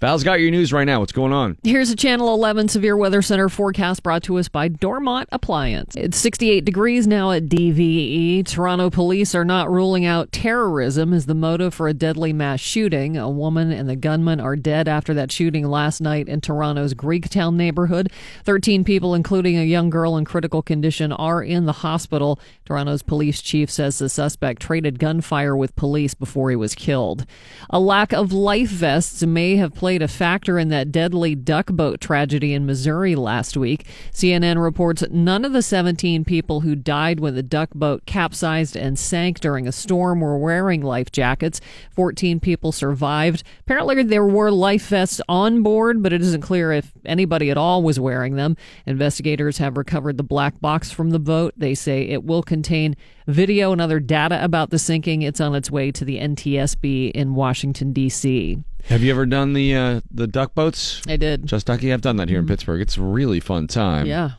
Val's 0.04 0.26
got 0.26 0.42
your 0.42 0.52
news 0.52 0.74
right 0.74 0.84
now. 0.84 1.00
What's 1.00 1.14
going 1.14 1.32
on? 1.32 1.56
Here's 1.64 1.90
a 1.90 1.96
Channel 1.96 2.34
11 2.34 2.68
Severe 2.68 2.98
Weather 2.98 3.22
Center 3.22 3.48
forecast 3.48 4.04
brought 4.04 4.22
to 4.24 4.38
us 4.38 4.50
by 4.50 4.68
Dormont 4.68 5.30
Appliance. 5.32 5.96
It's 5.96 6.18
68 6.18 6.66
degrees 6.66 7.08
now 7.08 7.32
at 7.32 7.46
DVE. 7.46 8.46
Toronto 8.46 8.90
police 8.90 9.34
are 9.34 9.46
not 9.46 9.72
ruling 9.72 10.06
out 10.06 10.34
terrorism 10.34 11.14
as 11.14 11.26
the 11.26 11.34
motive 11.34 11.74
for 11.74 11.88
a 11.88 11.94
deadly 11.94 12.34
mass 12.34 12.60
shooting. 12.60 13.16
A 13.16 13.30
woman 13.30 13.72
and 13.72 13.88
the 13.88 13.96
gunman 13.96 14.42
are 14.42 14.58
dead 14.58 14.90
after 14.90 15.14
that 15.14 15.32
shooting 15.32 15.66
last 15.66 16.02
night 16.02 16.28
in 16.28 16.42
Toronto's 16.42 16.94
Greektown 16.94 17.56
neighborhood. 17.56 18.12
13 18.44 18.84
people, 18.84 19.16
including 19.16 19.58
a 19.58 19.64
young 19.64 19.90
girl 19.90 20.18
in 20.18 20.26
critical 20.26 20.62
condition, 20.62 21.14
are 21.14 21.42
in 21.42 21.66
the 21.66 21.72
hospital. 21.72 22.42
Toronto's 22.66 23.04
police 23.04 23.42
chief 23.42 23.72
says 23.72 24.00
the 24.00 24.10
suspect 24.10 24.62
traded 24.62 25.00
gunfire 25.00 25.56
with 25.56 25.78
police 25.78 26.14
before 26.14 26.50
he 26.50 26.58
was 26.58 26.76
killed. 26.76 27.26
A 27.70 27.80
lack 27.80 28.12
of 28.12 28.34
life 28.34 28.68
vests 28.68 29.24
may 29.24 29.56
have 29.56 29.74
played 29.74 29.93
played 29.94 30.02
a 30.02 30.08
factor 30.08 30.58
in 30.58 30.70
that 30.70 30.92
deadly 30.92 31.36
duck 31.36 31.68
boat 31.68 32.02
tragedy 32.02 32.52
in 32.52 32.66
Missouri 32.66 33.14
last 33.16 33.56
week. 33.56 33.86
CNN 34.12 34.60
reports 34.60 35.04
none 35.12 35.46
of 35.46 35.54
the 35.54 35.62
17 35.62 36.26
people 36.26 36.62
who 36.62 36.76
died 36.76 37.20
when 37.20 37.36
the 37.36 37.44
duck 37.44 37.70
boat 37.76 38.04
capsized 38.08 38.76
and 38.76 38.98
sank 38.98 39.40
during 39.40 39.68
a 39.68 39.72
storm 39.72 40.20
were 40.20 40.36
wearing 40.36 40.82
life 40.82 41.12
jackets. 41.12 41.62
14 41.92 42.40
people 42.40 42.72
survived. 42.72 43.44
Apparently, 43.60 44.02
there 44.02 44.26
were 44.26 44.50
life 44.50 44.88
vests 44.88 45.22
on 45.30 45.62
board, 45.62 46.02
but 46.02 46.12
it 46.12 46.24
isn't 46.24 46.42
clear 46.42 46.72
if 46.72 46.92
anybody 47.06 47.52
at 47.52 47.58
all 47.58 47.84
was 47.84 48.00
wearing 48.00 48.36
them. 48.36 48.58
Investigators 48.88 49.60
have 49.60 49.78
recovered 49.78 50.18
the 50.18 50.24
black 50.24 50.60
box 50.60 50.90
from 50.90 51.12
the 51.12 51.20
boat. 51.20 51.54
They 51.56 51.76
say 51.76 52.08
it 52.08 52.24
will 52.24 52.42
contain 52.42 52.96
video 53.28 53.72
and 53.72 53.80
other 53.80 54.00
data 54.00 54.44
about 54.44 54.72
the 54.72 54.80
sinking. 54.80 55.22
It's 55.22 55.40
on 55.40 55.54
its 55.54 55.70
way 55.70 55.92
to 55.92 56.04
the 56.04 56.18
NTSB 56.18 57.12
in 57.12 57.36
Washington, 57.36 57.94
D.C. 57.94 58.64
Have 58.90 59.02
you 59.02 59.12
ever 59.12 59.26
done 59.26 59.54
the 59.54 59.76
uh, 59.76 60.02
the 60.12 60.28
duck 60.28 60.54
boats? 60.56 61.02
I 61.08 61.16
did. 61.18 61.46
Just 61.46 61.66
Ducky. 61.68 61.94
I've 61.94 62.02
done 62.02 62.18
that 62.18 62.30
here 62.30 62.40
in 62.40 62.48
Pittsburgh. 62.48 62.82
It's 62.82 62.98
a 62.98 63.02
really 63.02 63.40
fun 63.40 63.68
time. 63.68 64.06
Yeah. 64.06 64.32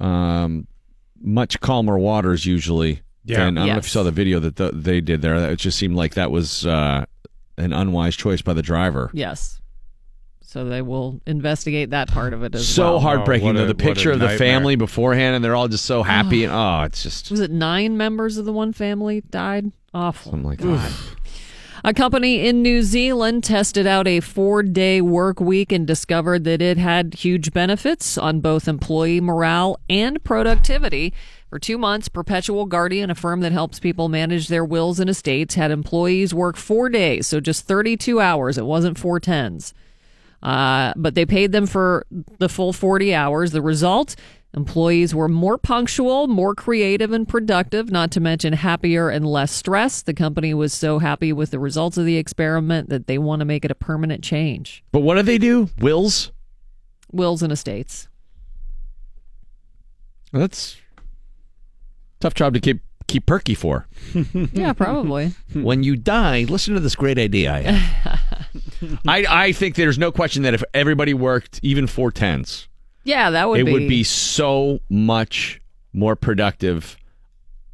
Um, 0.00 0.66
much 1.20 1.60
calmer 1.60 1.96
waters 1.98 2.44
usually. 2.46 3.02
Yeah. 3.24 3.42
And 3.46 3.58
I 3.58 3.62
don't 3.62 3.74
know 3.74 3.78
if 3.78 3.84
you 3.84 3.88
Yes. 3.88 3.92
saw 3.92 4.02
the 4.02 4.10
video 4.10 4.38
that 4.40 4.56
th- 4.56 4.72
they 4.74 5.00
did 5.00 5.22
there. 5.22 5.34
It 5.50 5.56
just 5.58 5.78
seemed 5.78 5.96
like 5.96 6.14
that 6.14 6.30
was 6.30 6.66
uh, 6.66 7.06
an 7.56 7.72
unwise 7.72 8.14
choice 8.16 8.42
by 8.42 8.52
the 8.52 8.62
driver. 8.62 9.10
Yes. 9.14 9.60
So 10.42 10.64
they 10.64 10.80
will 10.82 11.20
investigate 11.26 11.90
that 11.90 12.08
part 12.08 12.32
of 12.32 12.42
it 12.42 12.54
as 12.54 12.66
So 12.68 12.92
well. 12.92 13.00
heartbreaking 13.00 13.48
Oh, 13.48 13.52
what 13.52 13.56
though. 13.56 13.64
a- 13.64 13.66
The 13.66 13.74
what 13.74 13.90
a 13.90 13.94
picture 13.94 14.12
of 14.12 14.18
the 14.20 14.26
nightmare. 14.28 14.38
family 14.48 14.76
beforehand, 14.76 15.34
and 15.36 15.44
they're 15.44 15.56
all 15.56 15.68
just 15.68 15.84
so 15.84 16.02
happy, 16.02 16.44
and 16.44 16.52
oh, 16.52 16.82
it's 16.84 17.02
just 17.02 17.30
Was 17.30 17.40
it 17.40 17.50
nine 17.50 17.96
members 17.96 18.36
of 18.36 18.44
the 18.44 18.52
one 18.52 18.72
family 18.72 19.22
died? 19.22 19.70
Awful. 19.92 20.32
I'm 20.34 20.44
like, 20.44 20.58
God. 20.60 20.92
A 21.86 21.94
company 21.94 22.44
in 22.48 22.62
New 22.62 22.82
Zealand 22.82 23.44
tested 23.44 23.86
out 23.86 24.08
a 24.08 24.18
four 24.18 24.64
day 24.64 25.00
work 25.00 25.38
week 25.38 25.70
and 25.70 25.86
discovered 25.86 26.42
that 26.42 26.60
it 26.60 26.78
had 26.78 27.14
huge 27.14 27.52
benefits 27.52 28.18
on 28.18 28.40
both 28.40 28.66
employee 28.66 29.20
morale 29.20 29.78
and 29.88 30.22
productivity. 30.24 31.14
For 31.48 31.60
two 31.60 31.78
months, 31.78 32.08
Perpetual 32.08 32.66
Guardian, 32.66 33.08
a 33.08 33.14
firm 33.14 33.38
that 33.42 33.52
helps 33.52 33.78
people 33.78 34.08
manage 34.08 34.48
their 34.48 34.64
wills 34.64 34.98
and 34.98 35.08
estates, 35.08 35.54
had 35.54 35.70
employees 35.70 36.34
work 36.34 36.56
four 36.56 36.88
days, 36.88 37.28
so 37.28 37.38
just 37.38 37.68
32 37.68 38.18
hours. 38.18 38.58
It 38.58 38.66
wasn't 38.66 38.98
four 38.98 39.20
tens. 39.20 39.72
Uh, 40.42 40.92
but 40.96 41.14
they 41.14 41.24
paid 41.24 41.52
them 41.52 41.66
for 41.66 42.04
the 42.38 42.48
full 42.48 42.72
40 42.72 43.14
hours. 43.14 43.52
The 43.52 43.62
result 43.62 44.16
employees 44.56 45.14
were 45.14 45.28
more 45.28 45.58
punctual, 45.58 46.26
more 46.26 46.54
creative, 46.54 47.12
and 47.12 47.28
productive, 47.28 47.90
not 47.90 48.10
to 48.12 48.20
mention 48.20 48.54
happier 48.54 49.08
and 49.10 49.26
less 49.26 49.52
stressed. 49.52 50.06
The 50.06 50.14
company 50.14 50.54
was 50.54 50.72
so 50.72 50.98
happy 50.98 51.32
with 51.32 51.50
the 51.50 51.58
results 51.58 51.96
of 51.98 52.06
the 52.06 52.16
experiment 52.16 52.88
that 52.88 53.06
they 53.06 53.18
want 53.18 53.40
to 53.40 53.44
make 53.44 53.64
it 53.64 53.70
a 53.70 53.74
permanent 53.74 54.24
change. 54.24 54.82
But 54.92 55.00
what 55.00 55.16
do 55.16 55.22
they 55.22 55.38
do? 55.38 55.68
Wills? 55.78 56.32
Wills 57.12 57.42
and 57.42 57.52
estates. 57.52 58.08
That's 60.32 60.76
tough 62.20 62.34
job 62.34 62.54
to 62.54 62.60
keep 62.60 62.80
keep 63.06 63.26
perky 63.26 63.54
for. 63.54 63.86
Yeah, 64.52 64.72
probably. 64.72 65.34
when 65.52 65.82
you 65.82 65.96
die, 65.96 66.44
listen 66.48 66.74
to 66.74 66.80
this 66.80 66.96
great 66.96 67.18
idea 67.18 67.52
I 67.52 67.60
have. 67.62 68.20
I 69.06 69.26
I 69.28 69.52
think 69.52 69.76
there's 69.76 69.98
no 69.98 70.10
question 70.10 70.42
that 70.42 70.54
if 70.54 70.64
everybody 70.74 71.14
worked 71.14 71.60
even 71.62 71.86
four 71.86 72.10
tens, 72.10 72.68
Yeah, 73.06 73.30
that 73.30 73.48
would 73.48 73.56
be. 73.56 73.60
it 73.60 73.64
be. 73.64 73.72
would 73.72 73.88
be 73.88 74.02
so 74.04 74.80
much 74.90 75.60
more 75.92 76.16
productive 76.16 76.96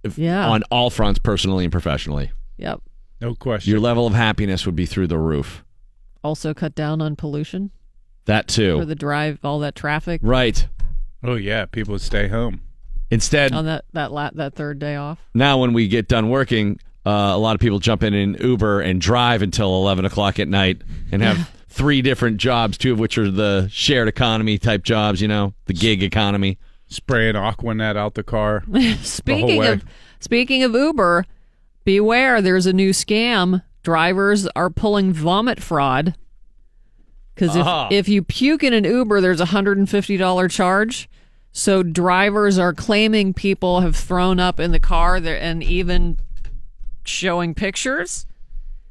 if, 0.04 0.18
Yeah. 0.18 0.48
on 0.48 0.62
all 0.70 0.90
fronts, 0.90 1.18
personally 1.18 1.64
and 1.64 1.72
professionally. 1.72 2.30
Yep. 2.58 2.80
No 3.20 3.34
question. 3.34 3.70
Your 3.70 3.80
level 3.80 4.06
of 4.06 4.14
happiness 4.14 4.66
would 4.66 4.76
be 4.76 4.86
through 4.86 5.06
the 5.06 5.18
roof. 5.18 5.64
Also, 6.24 6.52
cut 6.54 6.74
down 6.74 7.00
on 7.00 7.16
pollution 7.16 7.70
That 8.26 8.46
too. 8.48 8.78
for 8.78 8.84
the 8.84 8.94
drive, 8.94 9.38
all 9.42 9.58
that 9.60 9.74
traffic 9.74 10.20
Right. 10.22 10.68
oh 11.24 11.34
yeah, 11.34 11.64
people 11.66 11.92
would 11.92 12.00
stay 12.00 12.28
home. 12.28 12.60
Instead, 13.10 13.52
on 13.52 13.64
that 13.66 13.84
that 13.92 14.12
la- 14.12 14.30
that 14.34 14.54
third 14.54 14.78
day 14.78 14.96
off. 14.96 15.18
now 15.34 15.58
when 15.58 15.72
we 15.72 15.86
get 15.88 16.08
done 16.08 16.28
working, 16.30 16.78
uh, 17.04 17.10
a 17.10 17.38
lot 17.38 17.54
of 17.54 17.60
people 17.60 17.78
jump 17.78 18.02
in 18.02 18.14
an 18.14 18.36
Uber 18.40 18.80
and 18.80 19.00
drive 19.00 19.42
until 19.42 19.74
11 19.76 20.04
o'clock 20.04 20.38
at 20.38 20.48
night 20.48 20.82
and 21.10 21.22
have 21.22 21.50
three 21.72 22.02
different 22.02 22.36
jobs, 22.36 22.76
two 22.78 22.92
of 22.92 22.98
which 22.98 23.16
are 23.18 23.30
the 23.30 23.68
shared 23.72 24.08
economy 24.08 24.58
type 24.58 24.82
jobs, 24.84 25.20
you 25.22 25.28
know, 25.28 25.54
the 25.66 25.72
gig 25.74 26.02
economy. 26.02 26.58
Spraying 26.88 27.34
Aquanet 27.34 27.96
out 27.96 28.14
the 28.14 28.22
car. 28.22 28.62
Speaking 29.02 29.58
way. 29.58 29.72
of 29.72 29.84
speaking 30.20 30.62
of 30.62 30.74
Uber, 30.74 31.24
beware 31.84 32.42
there's 32.42 32.66
a 32.66 32.72
new 32.74 32.90
scam. 32.90 33.62
Drivers 33.82 34.46
are 34.48 34.68
pulling 34.68 35.12
vomit 35.12 35.58
fraud. 35.60 36.14
Because 37.34 37.56
if, 37.56 37.64
Ah. 37.66 37.88
if 37.90 38.08
you 38.10 38.22
puke 38.22 38.62
in 38.62 38.74
an 38.74 38.84
Uber, 38.84 39.22
there's 39.22 39.40
a 39.40 39.46
hundred 39.46 39.78
and 39.78 39.88
fifty 39.88 40.18
dollar 40.18 40.48
charge. 40.48 41.08
So 41.50 41.82
drivers 41.82 42.58
are 42.58 42.74
claiming 42.74 43.32
people 43.32 43.80
have 43.80 43.96
thrown 43.96 44.38
up 44.38 44.60
in 44.60 44.70
the 44.70 44.78
car 44.80 45.18
there 45.18 45.40
and 45.40 45.62
even 45.62 46.18
showing 47.04 47.54
pictures 47.54 48.26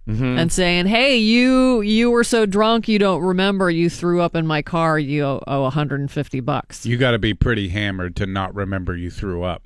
Mm-hmm. 0.07 0.39
and 0.39 0.51
saying, 0.51 0.87
"Hey, 0.87 1.17
you 1.17 1.81
you 1.81 2.09
were 2.09 2.23
so 2.23 2.47
drunk 2.47 2.87
you 2.87 2.97
don't 2.97 3.21
remember 3.21 3.69
you 3.69 3.87
threw 3.87 4.19
up 4.19 4.35
in 4.35 4.47
my 4.47 4.63
car. 4.63 4.97
You 4.97 5.23
owe, 5.23 5.43
owe 5.45 5.61
150 5.61 6.39
bucks." 6.39 6.87
You 6.87 6.97
got 6.97 7.11
to 7.11 7.19
be 7.19 7.35
pretty 7.35 7.69
hammered 7.69 8.15
to 8.15 8.25
not 8.25 8.55
remember 8.55 8.95
you 8.95 9.11
threw 9.11 9.43
up. 9.43 9.61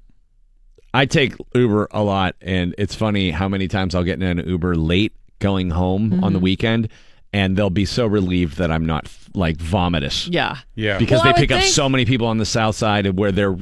I 0.93 1.05
take 1.05 1.35
Uber 1.53 1.87
a 1.91 2.03
lot, 2.03 2.35
and 2.41 2.75
it's 2.77 2.95
funny 2.95 3.31
how 3.31 3.47
many 3.47 3.67
times 3.69 3.95
I'll 3.95 4.03
get 4.03 4.21
in 4.21 4.39
an 4.39 4.47
Uber 4.47 4.75
late 4.75 5.13
going 5.39 5.69
home 5.69 6.23
on 6.23 6.33
the 6.33 6.37
mm-hmm. 6.37 6.43
weekend, 6.43 6.89
and 7.33 7.57
they'll 7.57 7.69
be 7.69 7.85
so 7.85 8.07
relieved 8.07 8.57
that 8.57 8.71
I'm 8.71 8.85
not 8.85 9.09
like 9.33 9.57
vomitous 9.57 10.29
Yeah. 10.31 10.57
Yeah. 10.75 10.97
because 10.97 11.17
Well, 11.17 11.33
they 11.33 11.41
would 11.41 11.49
pick 11.49 11.51
up 11.51 11.63
so 11.63 11.89
many 11.89 12.05
people 12.05 12.27
on 12.27 12.37
the 12.37 12.45
south 12.45 12.75
side 12.75 13.17
where 13.17 13.31
they're 13.31 13.57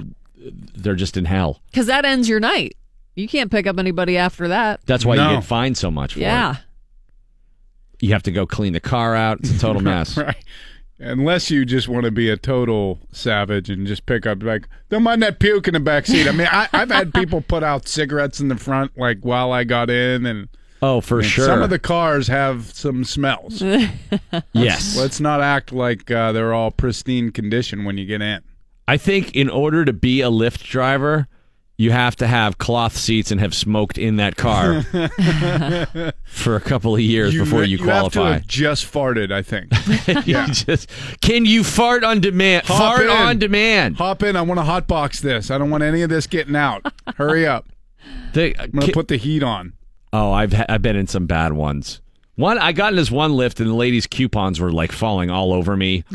they're 0.75 0.95
just 0.95 1.17
in 1.17 1.25
hell. 1.25 1.61
Because 1.71 1.87
that 1.87 2.05
ends 2.05 2.29
your 2.29 2.39
night. 2.39 2.75
You 3.15 3.27
can't 3.27 3.51
pick 3.51 3.67
up 3.67 3.77
anybody 3.77 4.17
after 4.17 4.47
that. 4.49 4.81
That's 4.85 5.05
why 5.05 5.15
No. 5.15 5.29
you 5.31 5.35
get 5.37 5.43
fined 5.45 5.77
so 5.77 5.91
much 5.91 6.13
for 6.13 6.19
Yeah. 6.19 6.51
it. 6.53 6.57
You 7.99 8.13
have 8.13 8.23
to 8.23 8.31
go 8.31 8.45
clean 8.45 8.73
the 8.73 8.79
car 8.79 9.15
out. 9.15 9.39
It's 9.39 9.51
a 9.55 9.59
total 9.59 9.81
mess. 9.83 10.17
right. 10.17 10.35
Unless 10.99 11.49
you 11.51 11.65
just 11.65 11.87
want 11.87 12.05
to 12.05 12.11
be 12.11 12.29
a 12.29 12.37
total 12.37 12.99
savage 13.11 13.69
and 13.69 13.85
just 13.87 14.05
pick 14.05 14.25
up 14.25 14.41
like, 14.43 14.67
don't 14.89 15.03
mind 15.03 15.21
that 15.23 15.39
puke 15.39 15.67
in 15.67 15.73
the 15.73 15.79
back 15.79 16.05
seat. 16.05 16.27
I 16.27 16.31
mean, 16.31 16.47
I, 16.49 16.67
I've 16.71 16.91
had 16.91 17.13
people 17.15 17.41
put 17.41 17.63
out 17.63 17.87
cigarettes 17.87 18.39
in 18.39 18.47
the 18.47 18.55
front 18.55 18.97
like 18.97 19.19
while 19.21 19.51
I 19.51 19.63
got 19.63 19.89
in, 19.89 20.25
and 20.25 20.47
Oh, 20.81 20.99
for 21.01 21.19
and 21.19 21.27
sure. 21.27 21.45
some 21.45 21.61
of 21.61 21.69
the 21.69 21.79
cars 21.79 22.27
have 22.27 22.65
some 22.73 23.03
smells. 23.05 23.61
yes. 24.53 24.97
Let's 24.97 25.19
not 25.21 25.39
act 25.41 25.71
like 25.71 26.11
uh, 26.11 26.31
they're 26.33 26.53
all 26.53 26.71
pristine 26.71 27.31
condition 27.31 27.85
when 27.85 27.97
you 27.97 28.05
get 28.05 28.21
in. 28.21 28.41
I 28.87 28.97
think 28.97 29.33
in 29.35 29.49
order 29.49 29.85
to 29.85 29.93
be 29.93 30.21
a 30.21 30.29
Lyft 30.29 30.63
driver, 30.63 31.27
you 31.77 31.91
have 31.91 32.15
to 32.17 32.27
have 32.27 32.57
cloth 32.59 32.95
seats 32.95 33.31
and 33.31 33.39
have 33.41 33.53
smoked 33.55 33.97
in 33.97 34.17
that 34.17 34.35
car 34.35 34.83
for 36.25 36.55
a 36.55 36.61
couple 36.61 36.93
of 36.93 37.01
years 37.01 37.33
before 37.35 37.63
you, 37.63 37.77
to 37.77 37.83
qualify. 37.83 38.39
just 38.45 38.85
farted, 38.91 39.31
I 39.31 39.41
think. 39.41 39.71
You 40.27 40.45
just 40.47 40.89
can 41.21 41.45
you 41.45 41.63
fart 41.63 42.03
on 42.03 42.19
demand? 42.19 42.65
Hop 42.67 42.77
fart 42.97 43.01
in. 43.05 43.09
on 43.09 43.39
demand. 43.39 43.97
Hop 43.97 44.21
in. 44.23 44.35
I 44.35 44.41
want 44.41 44.59
to 44.59 44.65
hotbox 44.65 45.21
this. 45.21 45.49
I 45.51 45.57
don't 45.57 45.69
want 45.69 45.83
any 45.83 46.01
of 46.01 46.09
this 46.09 46.27
getting 46.27 46.55
out. 46.55 46.85
Hurry 47.15 47.45
up. 47.47 47.67
They- 48.33 48.53
I'm 48.55 48.71
going 48.71 48.87
to 48.87 48.93
put 48.93 49.07
the 49.07 49.17
heat 49.17 49.43
on. 49.43 49.73
oh, 50.11 50.31
I've 50.31 50.53
ha- 50.53 50.65
I've 50.69 50.81
been 50.81 50.95
in 50.95 51.07
some 51.07 51.25
bad 51.25 51.53
ones. 51.53 52.01
One, 52.35 52.57
I 52.57 52.71
got 52.71 52.93
in 52.93 52.97
this 52.97 53.11
one 53.11 53.31
Lyft 53.31 53.59
and 53.59 53.69
the 53.69 53.73
lady's 53.75 54.07
coupons 54.07 54.59
were 54.59 54.71
like 54.71 54.91
falling 54.91 55.29
all 55.29 55.53
over 55.53 55.75
me. 55.77 56.03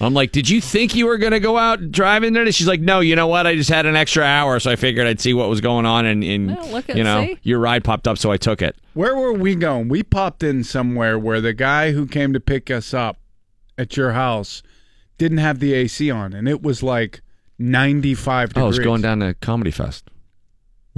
I'm 0.00 0.14
like, 0.14 0.30
did 0.32 0.48
you 0.48 0.60
think 0.60 0.94
you 0.94 1.06
were 1.06 1.18
gonna 1.18 1.40
go 1.40 1.58
out 1.58 1.90
driving 1.90 2.32
today? 2.34 2.50
She's 2.52 2.68
like, 2.68 2.80
no. 2.80 3.00
You 3.00 3.16
know 3.16 3.26
what? 3.26 3.46
I 3.46 3.56
just 3.56 3.68
had 3.70 3.84
an 3.86 3.96
extra 3.96 4.22
hour, 4.24 4.60
so 4.60 4.70
I 4.70 4.76
figured 4.76 5.06
I'd 5.06 5.20
see 5.20 5.34
what 5.34 5.48
was 5.48 5.60
going 5.60 5.86
on, 5.86 6.06
and, 6.06 6.22
and 6.22 6.56
Well, 6.56 6.68
look 6.68 6.88
at- 6.88 6.96
you 6.96 7.02
know, 7.04 7.24
see? 7.26 7.38
your 7.42 7.58
ride 7.58 7.82
popped 7.84 8.06
up, 8.06 8.16
so 8.18 8.30
I 8.30 8.36
took 8.36 8.62
it. 8.62 8.76
Where 8.94 9.16
were 9.16 9.32
we 9.32 9.54
going? 9.56 9.88
We 9.88 10.02
popped 10.02 10.42
in 10.42 10.62
somewhere 10.64 11.18
where 11.18 11.40
the 11.40 11.52
guy 11.52 11.92
who 11.92 12.06
came 12.06 12.32
to 12.32 12.40
pick 12.40 12.70
us 12.70 12.94
up 12.94 13.18
at 13.76 13.96
your 13.96 14.12
house 14.12 14.62
didn't 15.18 15.38
have 15.38 15.58
the 15.58 15.74
AC 15.74 16.10
on, 16.10 16.32
and 16.32 16.48
it 16.48 16.62
was 16.62 16.82
like 16.82 17.20
95 17.58 18.50
Oh, 18.54 18.60
I 18.60 18.64
degrees. 18.64 18.66
was 18.78 18.78
going 18.84 19.02
down 19.02 19.18
to 19.20 19.34
Comedy 19.34 19.70
Fest. 19.72 20.08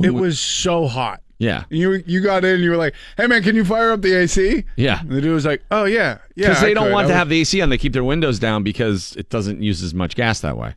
It 0.03 0.15
was 0.15 0.39
so 0.41 0.87
hot. 0.87 1.21
Yeah, 1.41 1.65
You 1.71 2.03
you 2.07 2.21
got 2.21 2.45
in, 2.45 2.61
you 2.61 2.71
were 2.71 2.77
like, 2.77 2.95
"Hey 3.17 3.27
man, 3.27 3.43
can 3.43 3.57
you 3.57 3.65
fire 3.65 3.91
up 3.93 4.03
the 4.03 4.15
AC?" 4.15 4.63
yeah. 4.77 5.01
And 5.01 5.11
the 5.11 5.21
dude 5.23 5.33
was 5.35 5.47
like, 5.47 5.63
"Oh 5.71 5.85
yeah, 5.87 6.19
yeah." 6.37 6.49
Because 6.49 6.63
I 6.63 6.67
they 6.67 6.75
don't 6.75 6.85
could." 6.85 6.93
want 6.93 7.05
I 7.07 7.09
to 7.09 7.13
was- 7.15 7.19
have 7.19 7.29
the 7.31 7.41
AC 7.41 7.61
on. 7.63 7.71
They 7.71 7.79
keep 7.79 7.95
their 7.95 8.05
windows 8.05 8.39
down 8.39 8.63
because 8.63 9.17
it 9.17 9.31
doesn't 9.31 9.63
use 9.63 9.83
as 9.83 9.95
much 9.95 10.15
gas 10.17 10.41
that 10.41 10.57
way. 10.59 10.75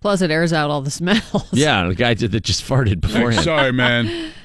Plus, 0.00 0.20
it 0.20 0.30
airs 0.30 0.52
out 0.52 0.70
all 0.70 0.82
the 0.82 0.90
smells. 1.00 1.48
Yeah, 1.52 1.88
the 1.88 1.94
guy 1.94 2.12
did 2.14 2.32
that 2.32 2.42
just 2.44 2.62
farted 2.62 2.88
Like, 2.88 3.00
beforehand. 3.00 3.44
Sorry, 3.52 3.72
man. 3.72 4.32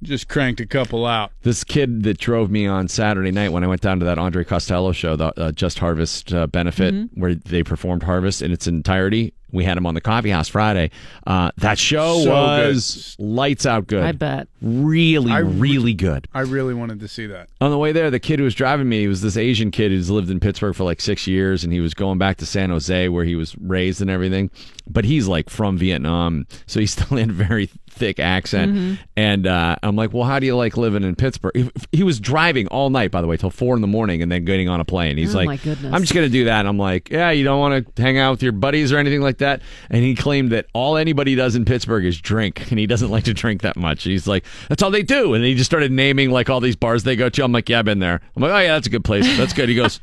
Just 0.00 0.28
cranked 0.28 0.60
a 0.60 0.66
couple 0.66 1.04
out. 1.06 1.32
This 1.42 1.64
kid 1.64 2.04
that 2.04 2.18
drove 2.18 2.52
me 2.52 2.68
on 2.68 2.86
Saturday 2.86 3.32
night 3.32 3.48
when 3.48 3.64
I 3.64 3.66
went 3.66 3.80
down 3.80 3.98
to 3.98 4.04
that 4.04 4.16
Andre 4.16 4.44
Costello 4.44 4.92
show, 4.92 5.16
the 5.16 5.32
uh, 5.36 5.50
Just 5.50 5.80
Harvest 5.80 6.32
uh, 6.32 6.46
benefit, 6.46 6.94
where 7.14 7.34
they 7.34 7.64
performed 7.64 8.04
Harvest 8.04 8.40
in 8.40 8.52
its 8.52 8.68
entirety, 8.68 9.32
We 9.50 9.64
had 9.64 9.76
him 9.78 9.86
on 9.86 9.94
the 9.94 10.00
Coffee 10.00 10.30
House 10.30 10.48
Friday. 10.48 10.90
Uh, 11.26 11.50
that 11.56 11.78
show 11.78 12.22
So 12.24 12.30
was 12.30 13.16
lights 13.18 13.64
out 13.66 13.86
good. 13.86 14.04
I 14.04 14.12
bet. 14.12 14.48
Really, 14.60 15.32
I 15.32 15.38
re- 15.38 15.58
really 15.58 15.94
good. 15.94 16.28
I 16.34 16.40
really 16.40 16.74
wanted 16.74 17.00
to 17.00 17.08
see 17.08 17.26
that. 17.26 17.48
On 17.60 17.70
the 17.70 17.78
way 17.78 17.92
there, 17.92 18.10
the 18.10 18.20
kid 18.20 18.38
who 18.38 18.44
was 18.44 18.54
driving 18.54 18.88
me 18.88 19.06
was 19.08 19.22
this 19.22 19.36
Asian 19.36 19.70
kid 19.70 19.90
who's 19.90 20.10
lived 20.10 20.30
in 20.30 20.40
Pittsburgh 20.40 20.74
for 20.74 20.84
like 20.84 21.00
six 21.00 21.26
years, 21.26 21.64
and 21.64 21.72
he 21.72 21.80
was 21.80 21.94
going 21.94 22.18
back 22.18 22.36
to 22.38 22.46
San 22.46 22.70
Jose 22.70 23.08
where 23.08 23.24
he 23.24 23.36
was 23.36 23.56
raised 23.58 24.00
and 24.02 24.10
everything. 24.10 24.50
But 24.90 25.04
he's 25.04 25.28
like 25.28 25.50
from 25.50 25.76
Vietnam, 25.78 26.46
so 26.66 26.80
he 26.80 26.86
still 26.98 27.16
had 27.18 27.30
a 27.30 27.32
very 27.32 27.70
thick 27.90 28.18
accent. 28.20 28.72
Mm-hmm. 28.74 28.94
And 29.16 29.46
uh, 29.46 29.76
I'm 29.82 29.96
like, 29.96 30.12
well, 30.12 30.24
how 30.24 30.38
do 30.38 30.46
you 30.46 30.56
like 30.56 30.76
living 30.76 31.02
in 31.02 31.14
Pittsburgh? 31.16 31.52
He, 31.54 31.70
he 31.92 32.02
was 32.02 32.20
driving 32.20 32.68
all 32.68 32.90
night, 32.90 33.10
by 33.10 33.20
the 33.20 33.26
way, 33.26 33.36
till 33.36 33.50
four 33.50 33.74
in 33.74 33.80
the 33.82 33.88
morning, 33.88 34.22
and 34.22 34.30
then 34.30 34.44
getting 34.44 34.68
on 34.68 34.80
a 34.80 34.84
plane. 34.84 35.16
He's 35.16 35.34
Oh, 35.34 35.38
like. 35.38 35.48
I'm 35.66 36.00
just 36.02 36.14
gonna 36.14 36.28
do 36.28 36.44
that. 36.44 36.60
And 36.60 36.68
I'm 36.68 36.78
like, 36.78 37.10
yeah, 37.10 37.30
you 37.30 37.44
don't 37.44 37.58
want 37.58 37.94
to 37.96 38.02
hang 38.02 38.18
out 38.18 38.30
with 38.32 38.42
your 38.42 38.52
buddies 38.52 38.92
or 38.92 38.98
anything 38.98 39.20
like 39.20 39.38
that. 39.38 39.62
And 39.90 40.04
he 40.04 40.14
claimed 40.14 40.52
that 40.52 40.66
all 40.72 40.96
anybody 40.96 41.34
does 41.34 41.56
in 41.56 41.64
Pittsburgh 41.64 42.04
is 42.04 42.20
drink, 42.20 42.70
and 42.70 42.78
he 42.78 42.86
doesn't 42.86 43.10
like 43.10 43.24
to 43.24 43.34
drink 43.34 43.62
that 43.62 43.76
much. 43.76 44.04
He's 44.04 44.26
like, 44.26 44.44
that's 44.68 44.82
all 44.82 44.90
they 44.90 45.02
do. 45.02 45.34
And 45.34 45.44
he 45.44 45.54
just 45.54 45.68
started 45.68 45.90
naming 45.92 46.30
like 46.30 46.48
all 46.50 46.60
these 46.60 46.76
bars 46.76 47.02
they 47.04 47.16
go 47.16 47.28
to. 47.28 47.44
I'm 47.44 47.52
like, 47.52 47.68
yeah, 47.68 47.80
I've 47.80 47.84
been 47.84 47.98
there. 47.98 48.20
I'm 48.36 48.42
like, 48.42 48.52
oh 48.52 48.58
yeah, 48.58 48.74
that's 48.74 48.86
a 48.86 48.90
good 48.90 49.04
place. 49.04 49.26
That's 49.36 49.52
good. 49.52 49.68
He 49.68 49.74
goes. 49.74 50.00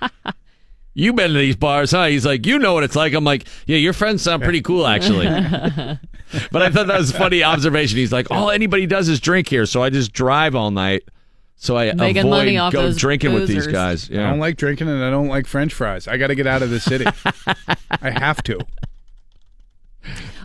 You 0.98 1.12
been 1.14 1.34
to 1.34 1.38
these 1.38 1.58
bars, 1.58 1.92
huh? 1.92 2.06
He's 2.06 2.26
like, 2.26 2.46
you 2.46 2.58
know 2.58 2.74
what 2.74 2.84
it's 2.86 2.96
like. 2.96 3.14
I'm 3.14 3.26
like, 3.26 3.46
yeah, 3.68 3.76
your 3.76 3.92
friends 3.92 4.22
sound 4.22 4.42
pretty 4.44 4.62
cool, 4.62 4.88
actually. 4.88 5.26
but 6.52 6.62
I 6.62 6.70
thought 6.72 6.88
that 6.88 6.98
was 6.98 7.12
a 7.12 7.18
funny 7.18 7.44
observation. 7.44 7.98
He's 7.98 8.14
like, 8.14 8.32
all 8.32 8.50
anybody 8.50 8.86
does 8.88 9.10
is 9.10 9.20
drink 9.20 9.50
here, 9.50 9.66
so 9.66 9.84
I 9.84 9.90
just 9.90 10.14
drive 10.14 10.56
all 10.56 10.72
night, 10.72 11.04
so 11.58 11.78
I 11.78 11.92
Making 11.92 12.22
avoid 12.24 12.30
money 12.30 12.58
off 12.58 12.72
go 12.72 12.84
those 12.84 12.96
drinking 12.98 13.34
with 13.34 13.50
these 13.50 13.68
boozers. 13.68 13.72
guys. 13.74 14.10
I 14.10 14.14
Yeah, 14.14 14.30
don't 14.30 14.40
like 14.40 14.56
drinking 14.56 14.88
and 14.88 15.04
I 15.04 15.10
don't 15.10 15.28
like 15.28 15.48
French 15.48 15.74
fries. 15.74 16.08
I 16.08 16.16
got 16.16 16.28
to 16.28 16.36
get 16.36 16.48
out 16.48 16.62
of 16.64 16.70
the 16.70 16.80
city. 16.80 17.06
I 18.02 18.10
have 18.12 18.42
to. 18.44 18.60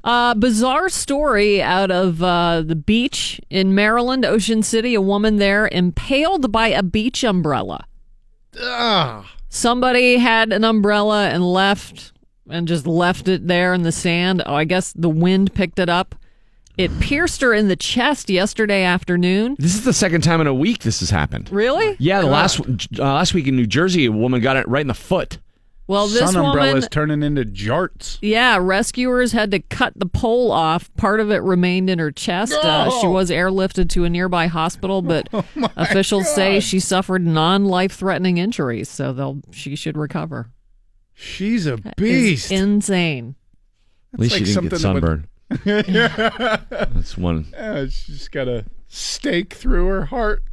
Uh, 0.03 0.33
bizarre 0.35 0.89
story 0.89 1.61
out 1.61 1.91
of 1.91 2.23
uh, 2.23 2.63
the 2.63 2.75
beach 2.75 3.39
in 3.51 3.75
Maryland, 3.75 4.25
Ocean 4.25 4.63
City. 4.63 4.95
A 4.95 5.01
woman 5.03 5.37
there 5.37 5.69
impaled 5.71 6.51
by 6.51 6.69
a 6.69 6.83
beach 6.83 7.23
umbrella. 7.23 7.85
Somebody 9.51 10.17
had 10.19 10.53
an 10.53 10.63
umbrella 10.65 11.29
and 11.29 11.45
left 11.45 12.13
and 12.49 12.67
just 12.69 12.87
left 12.87 13.27
it 13.29 13.47
there 13.49 13.75
in 13.75 13.83
the 13.83 13.93
sand. 13.93 14.43
Oh, 14.47 14.55
I 14.55 14.65
guess 14.65 14.93
the 14.93 15.09
wind 15.09 15.53
picked 15.55 15.79
it 15.81 15.89
up. 15.89 16.15
It 16.79 16.99
pierced 17.01 17.41
her 17.43 17.53
in 17.53 17.67
the 17.69 17.77
chest 17.77 18.31
yesterday 18.31 18.85
afternoon. 18.85 19.57
this 19.59 19.75
is 19.75 19.85
the 19.85 19.93
second 19.93 20.23
time 20.23 20.41
in 20.41 20.47
a 20.47 20.55
week 20.55 20.83
this 20.83 21.01
has 21.01 21.11
happened. 21.11 21.51
Really? 21.53 21.97
Yeah, 21.99 22.21
the 22.21 22.29
last 22.29 22.61
uh, 22.61 23.03
last 23.03 23.35
week 23.35 23.49
in 23.49 23.57
New 23.57 23.67
Jersey, 23.67 24.07
a 24.07 24.13
woman 24.13 24.41
got 24.41 24.57
it 24.57 24.67
right 24.69 24.81
in 24.81 24.87
the 24.87 24.95
foot. 24.95 25.39
Well, 25.91 26.07
this 26.07 26.21
Sun 26.21 26.35
woman, 26.35 26.47
umbrellas 26.51 26.89
turning 26.89 27.25
into 27.25 27.43
jarts. 27.45 28.19
yeah, 28.23 28.57
rescuers 28.61 29.33
had 29.33 29.51
to 29.51 29.59
cut 29.59 29.93
the 29.97 30.07
pole 30.07 30.53
off. 30.53 30.89
Part 30.97 31.19
of 31.19 31.33
it 31.33 31.43
remained 31.43 31.91
in 31.91 31.99
her 31.99 32.13
chest. 32.13 32.53
Uh, 32.53 32.91
she 33.01 33.09
was 33.09 33.29
airlifted 33.29 33.89
to 33.91 34.05
a 34.05 34.09
nearby 34.09 34.47
hospital, 34.47 35.03
but 35.03 35.29
officials 35.77 36.33
say 36.33 36.61
she 36.61 36.79
suffered 36.79 37.27
non-life-threatening 37.27 38.39
injuries, 38.39 38.89
so 38.89 39.13
they'll 39.13 39.41
she 39.51 39.75
should 39.75 39.97
recover. 39.97 40.53
She's 41.13 41.67
a 41.67 41.75
It's 41.75 41.95
beast. 41.97 42.53
insane. 42.53 43.35
At 44.15 44.21
least 44.21 44.35
like 44.35 44.47
she 44.47 44.55
didn't 44.55 44.69
get 44.69 44.79
something 44.81 45.01
that 45.51 45.65
sunburned. 45.65 46.71
That's 46.71 47.19
one. 47.19 47.47
Yeah, 47.53 47.87
she's 47.91 48.29
got 48.29 48.47
a 48.47 48.65
stake 48.87 49.55
through 49.55 49.87
her 49.89 50.05
heart. 50.05 50.45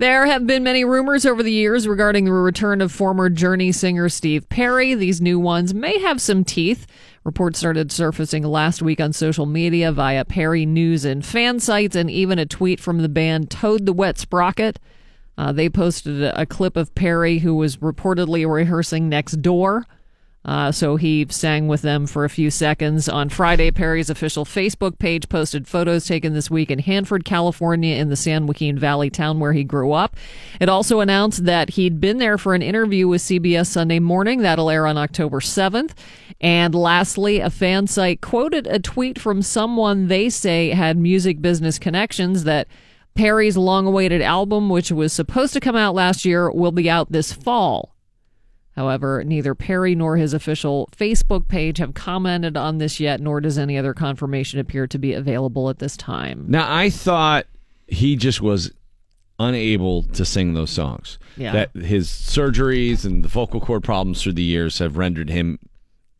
There 0.00 0.24
have 0.24 0.46
been 0.46 0.62
many 0.62 0.82
rumors 0.82 1.26
over 1.26 1.42
the 1.42 1.52
years 1.52 1.86
regarding 1.86 2.24
the 2.24 2.32
return 2.32 2.80
of 2.80 2.90
former 2.90 3.28
Journey 3.28 3.70
singer 3.70 4.08
Steve 4.08 4.48
Perry. 4.48 4.94
These 4.94 5.20
new 5.20 5.38
ones 5.38 5.74
may 5.74 5.98
have 5.98 6.22
some 6.22 6.42
teeth. 6.42 6.86
Reports 7.22 7.58
started 7.58 7.92
surfacing 7.92 8.42
last 8.42 8.80
week 8.80 8.98
on 8.98 9.12
social 9.12 9.44
media 9.44 9.92
via 9.92 10.24
Perry 10.24 10.64
News 10.64 11.04
and 11.04 11.22
fan 11.22 11.60
sites, 11.60 11.94
and 11.94 12.10
even 12.10 12.38
a 12.38 12.46
tweet 12.46 12.80
from 12.80 13.02
the 13.02 13.10
band 13.10 13.50
Toad 13.50 13.84
the 13.84 13.92
Wet 13.92 14.16
Sprocket. 14.16 14.78
Uh, 15.36 15.52
they 15.52 15.68
posted 15.68 16.22
a, 16.22 16.40
a 16.40 16.46
clip 16.46 16.78
of 16.78 16.94
Perry, 16.94 17.40
who 17.40 17.54
was 17.54 17.76
reportedly 17.76 18.50
rehearsing 18.50 19.10
next 19.10 19.42
door. 19.42 19.84
Uh, 20.42 20.72
so 20.72 20.96
he 20.96 21.26
sang 21.28 21.68
with 21.68 21.82
them 21.82 22.06
for 22.06 22.24
a 22.24 22.30
few 22.30 22.50
seconds. 22.50 23.08
On 23.08 23.28
Friday, 23.28 23.70
Perry's 23.70 24.08
official 24.08 24.46
Facebook 24.46 24.98
page 24.98 25.28
posted 25.28 25.68
photos 25.68 26.06
taken 26.06 26.32
this 26.32 26.50
week 26.50 26.70
in 26.70 26.78
Hanford, 26.78 27.26
California, 27.26 27.96
in 27.96 28.08
the 28.08 28.16
San 28.16 28.46
Joaquin 28.46 28.78
Valley 28.78 29.10
town 29.10 29.38
where 29.38 29.52
he 29.52 29.64
grew 29.64 29.92
up. 29.92 30.16
It 30.58 30.70
also 30.70 31.00
announced 31.00 31.44
that 31.44 31.70
he'd 31.70 32.00
been 32.00 32.18
there 32.18 32.38
for 32.38 32.54
an 32.54 32.62
interview 32.62 33.06
with 33.06 33.20
CBS 33.20 33.66
Sunday 33.66 33.98
Morning. 33.98 34.40
That'll 34.40 34.70
air 34.70 34.86
on 34.86 34.96
October 34.96 35.40
7th. 35.40 35.92
And 36.40 36.74
lastly, 36.74 37.40
a 37.40 37.50
fan 37.50 37.86
site 37.86 38.22
quoted 38.22 38.66
a 38.66 38.78
tweet 38.78 39.18
from 39.18 39.42
someone 39.42 40.08
they 40.08 40.30
say 40.30 40.70
had 40.70 40.96
music 40.96 41.42
business 41.42 41.78
connections 41.78 42.44
that 42.44 42.66
Perry's 43.14 43.58
long 43.58 43.86
awaited 43.86 44.22
album, 44.22 44.70
which 44.70 44.90
was 44.90 45.12
supposed 45.12 45.52
to 45.52 45.60
come 45.60 45.76
out 45.76 45.94
last 45.94 46.24
year, 46.24 46.50
will 46.50 46.72
be 46.72 46.88
out 46.88 47.12
this 47.12 47.30
fall. 47.30 47.94
However, 48.76 49.24
neither 49.24 49.54
Perry 49.54 49.94
nor 49.94 50.16
his 50.16 50.32
official 50.32 50.88
Facebook 50.96 51.48
page 51.48 51.78
have 51.78 51.94
commented 51.94 52.56
on 52.56 52.78
this 52.78 53.00
yet, 53.00 53.20
nor 53.20 53.40
does 53.40 53.58
any 53.58 53.76
other 53.76 53.94
confirmation 53.94 54.60
appear 54.60 54.86
to 54.86 54.98
be 54.98 55.12
available 55.12 55.68
at 55.68 55.80
this 55.80 55.96
time. 55.96 56.44
Now 56.48 56.72
I 56.72 56.88
thought 56.88 57.46
he 57.86 58.16
just 58.16 58.40
was 58.40 58.72
unable 59.40 60.02
to 60.04 60.24
sing 60.24 60.54
those 60.54 60.70
songs. 60.70 61.18
Yeah. 61.36 61.52
That 61.52 61.74
his 61.74 62.08
surgeries 62.08 63.04
and 63.04 63.24
the 63.24 63.28
vocal 63.28 63.60
cord 63.60 63.82
problems 63.82 64.22
through 64.22 64.34
the 64.34 64.42
years 64.42 64.78
have 64.78 64.96
rendered 64.96 65.30
him 65.30 65.58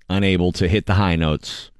unable 0.09 0.51
to 0.53 0.67
hit 0.67 0.87
the 0.87 0.95
high 0.95 1.17
notes. 1.17 1.71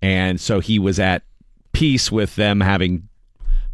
And 0.00 0.40
so 0.40 0.60
he 0.60 0.78
was 0.78 0.98
at 0.98 1.24
peace 1.72 2.10
with 2.10 2.36
them 2.36 2.60
having 2.60 3.08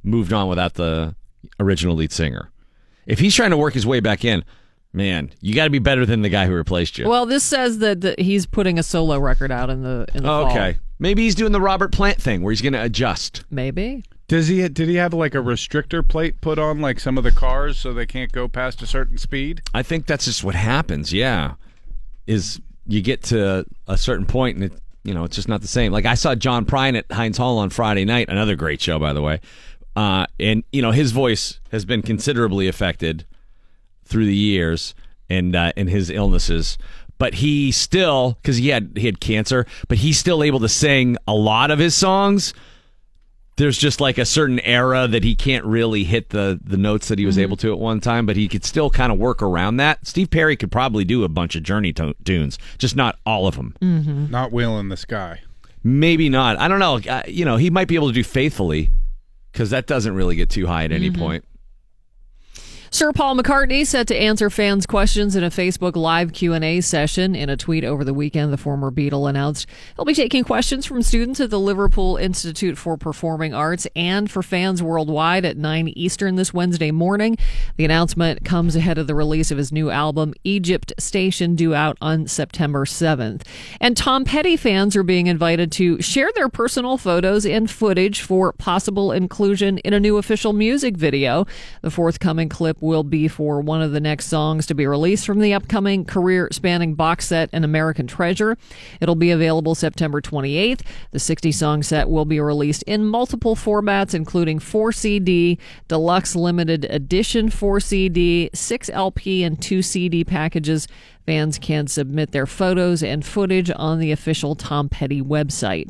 moved 0.02 0.32
on 0.32 0.48
without 0.48 0.74
the 0.74 1.14
original 1.60 1.94
lead 1.94 2.12
singer. 2.12 2.50
If 3.06 3.20
he's 3.20 3.34
trying 3.34 3.50
to 3.50 3.56
work 3.56 3.74
his 3.74 3.86
way 3.86 4.00
back 4.00 4.24
in, 4.24 4.42
man, 4.94 5.30
you 5.40 5.54
got 5.54 5.64
to 5.64 5.70
be 5.70 5.80
better 5.80 6.06
than 6.06 6.22
the 6.22 6.28
guy 6.28 6.46
who 6.46 6.54
replaced 6.54 6.96
you. 6.96 7.08
Well, 7.08 7.26
this 7.26 7.44
says 7.44 7.78
that, 7.78 8.00
that 8.02 8.20
he's 8.20 8.46
putting 8.46 8.78
a 8.78 8.82
solo 8.82 9.18
record 9.18 9.50
out 9.50 9.68
in 9.68 9.82
the 9.82 10.06
in 10.14 10.22
the 10.22 10.28
fall. 10.28 10.50
okay. 10.50 10.78
Maybe 10.98 11.22
he's 11.22 11.34
doing 11.34 11.52
the 11.52 11.60
Robert 11.60 11.92
Plant 11.92 12.22
thing 12.22 12.40
where 12.42 12.52
he's 12.52 12.62
going 12.62 12.72
to 12.72 12.82
adjust. 12.82 13.44
Maybe. 13.50 14.04
Does 14.28 14.48
he? 14.48 14.66
Did 14.68 14.88
he 14.88 14.94
have 14.94 15.12
like 15.12 15.34
a 15.34 15.38
restrictor 15.38 16.06
plate 16.06 16.40
put 16.40 16.58
on 16.58 16.80
like 16.80 16.98
some 16.98 17.18
of 17.18 17.24
the 17.24 17.32
cars 17.32 17.76
so 17.76 17.92
they 17.92 18.06
can't 18.06 18.32
go 18.32 18.48
past 18.48 18.80
a 18.80 18.86
certain 18.86 19.18
speed? 19.18 19.60
I 19.74 19.82
think 19.82 20.06
that's 20.06 20.24
just 20.24 20.42
what 20.42 20.54
happens. 20.54 21.12
Yeah, 21.12 21.54
is 22.26 22.60
you 22.86 23.02
get 23.02 23.22
to 23.24 23.66
a 23.86 23.98
certain 23.98 24.24
point 24.24 24.56
and 24.56 24.64
it, 24.64 24.72
you 25.02 25.12
know, 25.12 25.24
it's 25.24 25.36
just 25.36 25.48
not 25.48 25.60
the 25.60 25.68
same. 25.68 25.92
Like 25.92 26.06
I 26.06 26.14
saw 26.14 26.34
John 26.34 26.64
Prine 26.64 26.96
at 26.96 27.10
Heinz 27.12 27.36
Hall 27.36 27.58
on 27.58 27.68
Friday 27.68 28.06
night, 28.06 28.30
another 28.30 28.56
great 28.56 28.80
show, 28.80 28.98
by 28.98 29.12
the 29.12 29.20
way. 29.20 29.40
Uh, 29.94 30.26
and 30.40 30.64
you 30.72 30.80
know, 30.80 30.90
his 30.90 31.12
voice 31.12 31.60
has 31.70 31.84
been 31.84 32.00
considerably 32.00 32.66
affected 32.66 33.26
through 34.04 34.26
the 34.26 34.34
years 34.34 34.94
and 35.28 35.54
uh, 35.54 35.72
and 35.76 35.88
his 35.88 36.10
illnesses. 36.10 36.78
But 37.16 37.34
he 37.34 37.70
still, 37.72 38.38
because 38.42 38.56
he 38.56 38.68
had 38.68 38.92
he 38.96 39.06
had 39.06 39.20
cancer, 39.20 39.66
but 39.88 39.98
he's 39.98 40.18
still 40.18 40.42
able 40.42 40.60
to 40.60 40.68
sing 40.68 41.16
a 41.28 41.34
lot 41.34 41.70
of 41.70 41.78
his 41.78 41.94
songs 41.94 42.52
there's 43.56 43.78
just 43.78 44.00
like 44.00 44.18
a 44.18 44.24
certain 44.24 44.58
era 44.60 45.06
that 45.06 45.22
he 45.22 45.34
can't 45.34 45.64
really 45.64 46.04
hit 46.04 46.30
the 46.30 46.58
the 46.64 46.76
notes 46.76 47.08
that 47.08 47.18
he 47.18 47.26
was 47.26 47.38
able 47.38 47.56
to 47.58 47.72
at 47.72 47.78
one 47.78 48.00
time, 48.00 48.26
but 48.26 48.36
he 48.36 48.48
could 48.48 48.64
still 48.64 48.90
kind 48.90 49.12
of 49.12 49.18
work 49.18 49.42
around 49.42 49.76
that. 49.76 50.06
Steve 50.06 50.30
Perry 50.30 50.56
could 50.56 50.72
probably 50.72 51.04
do 51.04 51.24
a 51.24 51.28
bunch 51.28 51.54
of 51.54 51.62
Journey 51.62 51.92
to- 51.94 52.14
tunes, 52.24 52.58
just 52.78 52.96
not 52.96 53.18
all 53.24 53.46
of 53.46 53.56
them. 53.56 53.74
Not 54.30 54.52
wheel 54.52 54.78
in 54.78 54.88
the 54.88 54.96
sky. 54.96 55.42
Maybe 55.84 56.28
not. 56.28 56.58
I 56.58 56.66
don't 56.66 56.78
know. 56.78 56.98
Uh, 56.98 57.22
you 57.28 57.44
know, 57.44 57.56
he 57.56 57.70
might 57.70 57.88
be 57.88 57.94
able 57.94 58.08
to 58.08 58.14
do 58.14 58.24
faithfully 58.24 58.90
because 59.52 59.70
that 59.70 59.86
doesn't 59.86 60.14
really 60.14 60.34
get 60.34 60.50
too 60.50 60.66
high 60.66 60.84
at 60.84 60.92
any 60.92 61.10
point. 61.10 61.44
Sir 62.94 63.12
Paul 63.12 63.36
McCartney 63.36 63.84
set 63.84 64.06
to 64.06 64.16
answer 64.16 64.48
fans' 64.48 64.86
questions 64.86 65.34
in 65.34 65.42
a 65.42 65.50
Facebook 65.50 65.96
Live 65.96 66.32
Q&A 66.32 66.80
session. 66.80 67.34
In 67.34 67.50
a 67.50 67.56
tweet 67.56 67.82
over 67.82 68.04
the 68.04 68.14
weekend, 68.14 68.52
the 68.52 68.56
former 68.56 68.92
Beatle 68.92 69.28
announced 69.28 69.66
he'll 69.96 70.04
be 70.04 70.14
taking 70.14 70.44
questions 70.44 70.86
from 70.86 71.02
students 71.02 71.40
at 71.40 71.50
the 71.50 71.58
Liverpool 71.58 72.16
Institute 72.16 72.78
for 72.78 72.96
Performing 72.96 73.52
Arts 73.52 73.88
and 73.96 74.30
for 74.30 74.44
fans 74.44 74.80
worldwide 74.80 75.44
at 75.44 75.56
9 75.56 75.88
Eastern 75.96 76.36
this 76.36 76.54
Wednesday 76.54 76.92
morning. 76.92 77.36
The 77.78 77.84
announcement 77.84 78.44
comes 78.44 78.76
ahead 78.76 78.96
of 78.96 79.08
the 79.08 79.14
release 79.16 79.50
of 79.50 79.58
his 79.58 79.72
new 79.72 79.90
album, 79.90 80.32
Egypt 80.44 80.92
Station, 80.96 81.56
due 81.56 81.74
out 81.74 81.98
on 82.00 82.28
September 82.28 82.84
7th. 82.84 83.42
And 83.80 83.96
Tom 83.96 84.24
Petty 84.24 84.56
fans 84.56 84.94
are 84.94 85.02
being 85.02 85.26
invited 85.26 85.72
to 85.72 86.00
share 86.00 86.30
their 86.36 86.48
personal 86.48 86.96
photos 86.96 87.44
and 87.44 87.68
footage 87.68 88.20
for 88.20 88.52
possible 88.52 89.10
inclusion 89.10 89.78
in 89.78 89.92
a 89.92 89.98
new 89.98 90.16
official 90.16 90.52
music 90.52 90.96
video. 90.96 91.44
The 91.82 91.90
forthcoming 91.90 92.48
clip 92.48 92.83
will 92.84 93.02
be 93.02 93.26
for 93.26 93.60
one 93.60 93.82
of 93.82 93.92
the 93.92 94.00
next 94.00 94.26
songs 94.26 94.66
to 94.66 94.74
be 94.74 94.86
released 94.86 95.26
from 95.26 95.40
the 95.40 95.54
upcoming 95.54 96.04
career 96.04 96.48
spanning 96.52 96.94
box 96.94 97.26
set, 97.26 97.48
An 97.52 97.64
American 97.64 98.06
Treasure. 98.06 98.56
It'll 99.00 99.14
be 99.14 99.30
available 99.30 99.74
September 99.74 100.20
28th. 100.20 100.82
The 101.10 101.18
60 101.18 101.50
song 101.50 101.82
set 101.82 102.08
will 102.08 102.26
be 102.26 102.38
released 102.38 102.82
in 102.84 103.06
multiple 103.06 103.56
formats, 103.56 104.14
including 104.14 104.58
4 104.58 104.92
CD, 104.92 105.58
Deluxe 105.88 106.36
Limited 106.36 106.84
Edition 106.84 107.50
4 107.50 107.80
CD, 107.80 108.50
6 108.52 108.90
LP, 108.90 109.42
and 109.42 109.60
2 109.60 109.82
CD 109.82 110.22
packages 110.22 110.86
Fans 111.26 111.58
can 111.58 111.86
submit 111.86 112.32
their 112.32 112.46
photos 112.46 113.02
and 113.02 113.24
footage 113.24 113.70
on 113.74 113.98
the 113.98 114.12
official 114.12 114.54
Tom 114.54 114.90
Petty 114.90 115.22
website. 115.22 115.88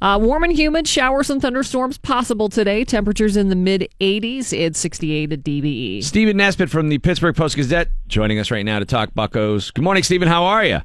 Uh, 0.00 0.18
warm 0.22 0.44
and 0.44 0.52
humid, 0.52 0.86
showers 0.86 1.28
and 1.28 1.42
thunderstorms 1.42 1.98
possible 1.98 2.48
today. 2.48 2.84
Temperatures 2.84 3.36
in 3.36 3.48
the 3.48 3.56
mid 3.56 3.88
80s. 4.00 4.52
It's 4.52 4.78
68 4.78 5.32
at 5.32 5.42
DVE. 5.42 6.04
Stephen 6.04 6.36
Nesbitt 6.36 6.70
from 6.70 6.88
the 6.88 6.98
Pittsburgh 6.98 7.34
Post 7.34 7.56
Gazette 7.56 7.88
joining 8.06 8.38
us 8.38 8.52
right 8.52 8.64
now 8.64 8.78
to 8.78 8.84
talk 8.84 9.10
Buccos. 9.14 9.74
Good 9.74 9.82
morning, 9.82 10.04
Stephen. 10.04 10.28
How 10.28 10.44
are 10.44 10.64
you? 10.64 10.80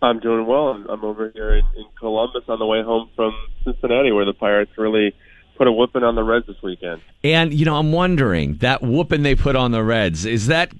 I'm 0.00 0.20
doing 0.20 0.46
well. 0.46 0.68
I'm, 0.68 0.86
I'm 0.88 1.04
over 1.04 1.30
here 1.34 1.56
in, 1.56 1.64
in 1.76 1.84
Columbus 1.98 2.44
on 2.48 2.58
the 2.58 2.66
way 2.66 2.82
home 2.82 3.10
from 3.16 3.34
Cincinnati, 3.64 4.12
where 4.12 4.24
the 4.24 4.32
Pirates 4.32 4.70
really 4.78 5.14
put 5.58 5.66
a 5.66 5.72
whooping 5.72 6.04
on 6.04 6.14
the 6.14 6.22
Reds 6.22 6.46
this 6.46 6.56
weekend. 6.62 7.02
And 7.24 7.52
you 7.52 7.64
know, 7.64 7.76
I'm 7.76 7.90
wondering 7.90 8.58
that 8.58 8.80
whooping 8.80 9.24
they 9.24 9.34
put 9.34 9.56
on 9.56 9.72
the 9.72 9.82
Reds 9.82 10.24
is 10.24 10.46
that 10.46 10.72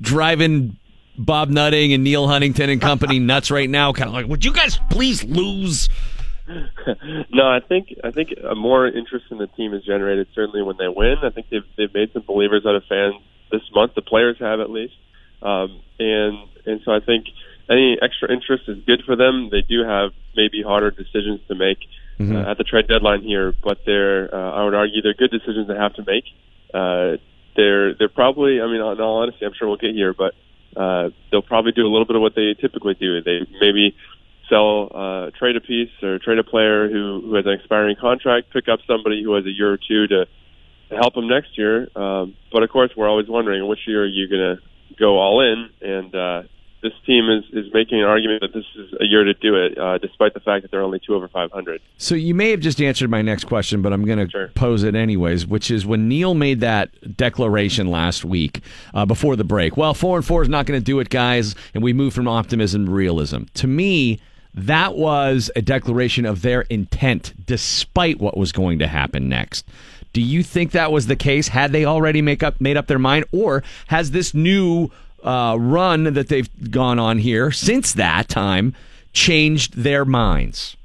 driving 0.00 0.76
Bob 1.18 1.48
Nutting 1.48 1.92
and 1.92 2.04
Neal 2.04 2.28
Huntington 2.28 2.70
and 2.70 2.80
company 2.80 3.18
nuts 3.20 3.50
right 3.50 3.68
now? 3.68 3.92
Kind 3.92 4.08
of 4.08 4.14
like, 4.14 4.26
would 4.26 4.44
you 4.44 4.52
guys 4.52 4.78
please 4.90 5.24
lose? 5.24 5.88
no, 6.48 7.48
I 7.48 7.60
think 7.60 7.94
I 8.04 8.10
think 8.12 8.30
more 8.56 8.86
interest 8.86 9.26
in 9.30 9.38
the 9.38 9.48
team 9.48 9.74
is 9.74 9.84
generated 9.84 10.28
certainly 10.34 10.62
when 10.62 10.76
they 10.78 10.88
win. 10.88 11.16
I 11.22 11.30
think 11.30 11.48
they've 11.50 11.66
they've 11.76 11.92
made 11.92 12.12
some 12.12 12.22
believers 12.26 12.64
out 12.66 12.76
of 12.76 12.84
fans 12.88 13.16
this 13.50 13.62
month. 13.74 13.94
The 13.94 14.02
players 14.02 14.36
have 14.38 14.60
at 14.60 14.70
least, 14.70 14.94
um, 15.42 15.80
and 15.98 16.38
and 16.64 16.80
so 16.84 16.92
I 16.92 17.00
think 17.00 17.26
any 17.68 17.98
extra 18.00 18.32
interest 18.32 18.64
is 18.68 18.78
good 18.86 19.02
for 19.04 19.16
them. 19.16 19.48
They 19.50 19.62
do 19.62 19.84
have 19.84 20.12
maybe 20.36 20.62
harder 20.62 20.92
decisions 20.92 21.40
to 21.48 21.56
make 21.56 21.78
mm-hmm. 22.18 22.36
uh, 22.36 22.50
at 22.50 22.58
the 22.58 22.64
trade 22.64 22.86
deadline 22.86 23.22
here, 23.22 23.52
but 23.64 23.78
they're 23.84 24.32
uh, 24.32 24.52
I 24.52 24.64
would 24.64 24.74
argue 24.74 25.02
they're 25.02 25.14
good 25.14 25.32
decisions 25.32 25.66
they 25.66 25.74
have 25.74 25.94
to 25.94 26.04
make. 26.06 26.24
Uh, 26.72 27.16
they're 27.56 27.94
they're 27.94 28.08
probably 28.08 28.60
I 28.60 28.66
mean 28.66 28.76
in 28.76 29.00
all 29.00 29.22
honesty 29.22 29.44
I'm 29.44 29.52
sure 29.58 29.66
we'll 29.66 29.78
get 29.78 29.94
here, 29.94 30.14
but 30.14 30.34
uh, 30.76 31.10
they'll 31.30 31.42
probably 31.42 31.72
do 31.72 31.86
a 31.86 31.90
little 31.90 32.04
bit 32.06 32.16
of 32.16 32.22
what 32.22 32.34
they 32.34 32.54
typically 32.54 32.94
do. 32.94 33.22
They 33.22 33.46
maybe 33.60 33.96
sell 34.48 34.90
uh, 34.94 35.30
trade 35.38 35.56
a 35.56 35.60
piece 35.60 35.90
or 36.02 36.18
trade 36.18 36.38
a 36.38 36.44
player 36.44 36.88
who 36.88 37.22
who 37.22 37.34
has 37.34 37.46
an 37.46 37.52
expiring 37.52 37.96
contract, 37.96 38.52
pick 38.52 38.68
up 38.68 38.80
somebody 38.86 39.22
who 39.22 39.34
has 39.34 39.44
a 39.46 39.50
year 39.50 39.72
or 39.72 39.78
two 39.78 40.06
to 40.06 40.26
to 40.90 40.96
help 40.96 41.14
them 41.14 41.28
next 41.28 41.58
year. 41.58 41.88
Um, 41.96 42.36
but 42.52 42.62
of 42.62 42.70
course, 42.70 42.90
we're 42.96 43.08
always 43.08 43.28
wondering 43.28 43.66
which 43.66 43.80
year 43.86 44.04
are 44.04 44.06
you 44.06 44.28
going 44.28 44.56
to 44.56 44.62
go 44.96 45.18
all 45.18 45.40
in, 45.40 45.70
and 45.80 46.14
uh, 46.14 46.42
this 46.82 46.92
team 47.04 47.28
is, 47.30 47.44
is 47.52 47.72
making 47.72 47.98
an 48.00 48.04
argument 48.04 48.42
that 48.42 48.52
this 48.52 48.64
is 48.76 48.92
a 49.00 49.04
year 49.04 49.24
to 49.24 49.34
do 49.34 49.56
it, 49.56 49.78
uh, 49.78 49.98
despite 49.98 50.34
the 50.34 50.40
fact 50.40 50.62
that 50.62 50.70
they're 50.70 50.82
only 50.82 51.00
two 51.00 51.14
over 51.14 51.28
500. 51.28 51.80
So 51.98 52.14
you 52.14 52.34
may 52.34 52.50
have 52.50 52.60
just 52.60 52.80
answered 52.80 53.10
my 53.10 53.22
next 53.22 53.44
question, 53.44 53.82
but 53.82 53.92
I'm 53.92 54.04
going 54.04 54.18
to 54.18 54.30
sure. 54.30 54.48
pose 54.48 54.82
it 54.82 54.94
anyways, 54.94 55.46
which 55.46 55.70
is 55.70 55.86
when 55.86 56.08
Neal 56.08 56.34
made 56.34 56.60
that 56.60 57.16
declaration 57.16 57.88
last 57.88 58.24
week 58.24 58.60
uh, 58.94 59.06
before 59.06 59.36
the 59.36 59.44
break. 59.44 59.76
Well, 59.76 59.94
four 59.94 60.16
and 60.16 60.26
four 60.26 60.42
is 60.42 60.48
not 60.48 60.66
going 60.66 60.78
to 60.80 60.84
do 60.84 61.00
it, 61.00 61.10
guys, 61.10 61.54
and 61.74 61.82
we 61.82 61.92
move 61.92 62.14
from 62.14 62.28
optimism 62.28 62.86
to 62.86 62.92
realism. 62.92 63.44
To 63.54 63.66
me, 63.66 64.20
that 64.54 64.96
was 64.96 65.50
a 65.54 65.62
declaration 65.62 66.24
of 66.24 66.42
their 66.42 66.62
intent, 66.62 67.34
despite 67.46 68.18
what 68.18 68.36
was 68.36 68.52
going 68.52 68.78
to 68.78 68.86
happen 68.86 69.28
next. 69.28 69.66
Do 70.12 70.22
you 70.22 70.42
think 70.42 70.70
that 70.72 70.92
was 70.92 71.08
the 71.08 71.16
case? 71.16 71.48
Had 71.48 71.72
they 71.72 71.84
already 71.84 72.22
make 72.22 72.42
up 72.42 72.58
made 72.58 72.78
up 72.78 72.86
their 72.86 72.98
mind, 72.98 73.26
or 73.32 73.62
has 73.88 74.12
this 74.12 74.32
new 74.32 74.90
uh, 75.26 75.56
run 75.58 76.04
that 76.14 76.28
they've 76.28 76.70
gone 76.70 76.98
on 76.98 77.18
here 77.18 77.50
since 77.50 77.92
that 77.94 78.28
time 78.28 78.74
changed 79.12 79.74
their 79.76 80.04
minds? 80.04 80.76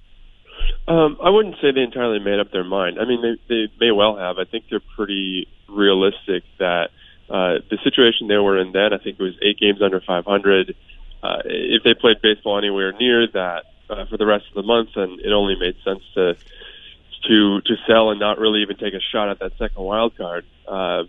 Um, 0.87 1.17
I 1.23 1.29
wouldn't 1.29 1.55
say 1.61 1.71
they 1.71 1.81
entirely 1.81 2.19
made 2.19 2.39
up 2.39 2.51
their 2.51 2.63
mind. 2.63 2.99
I 2.99 3.05
mean, 3.05 3.21
they, 3.21 3.37
they 3.47 3.71
may 3.79 3.91
well 3.91 4.17
have. 4.17 4.37
I 4.39 4.45
think 4.45 4.65
they're 4.69 4.81
pretty 4.95 5.47
realistic 5.69 6.43
that 6.59 6.89
uh, 7.29 7.59
the 7.69 7.77
situation 7.83 8.27
they 8.27 8.37
were 8.37 8.57
in 8.57 8.71
then, 8.71 8.93
I 8.93 8.97
think 8.97 9.19
it 9.19 9.23
was 9.23 9.35
eight 9.41 9.57
games 9.59 9.81
under 9.81 10.01
500. 10.01 10.75
Uh, 11.23 11.37
if 11.45 11.83
they 11.83 11.93
played 11.93 12.21
baseball 12.21 12.57
anywhere 12.57 12.91
near 12.93 13.27
that 13.27 13.65
uh, 13.89 14.05
for 14.05 14.17
the 14.17 14.25
rest 14.25 14.45
of 14.49 14.55
the 14.55 14.63
month, 14.63 14.89
then 14.95 15.19
it 15.23 15.31
only 15.31 15.55
made 15.55 15.75
sense 15.83 16.01
to 16.15 16.35
to 17.27 17.61
to 17.61 17.75
sell 17.87 18.09
and 18.09 18.19
not 18.19 18.39
really 18.39 18.63
even 18.63 18.75
take 18.75 18.95
a 18.95 18.99
shot 18.99 19.29
at 19.29 19.39
that 19.39 19.51
second 19.59 19.83
wild 19.83 20.17
card. 20.17 20.43
Uh, 20.67 21.03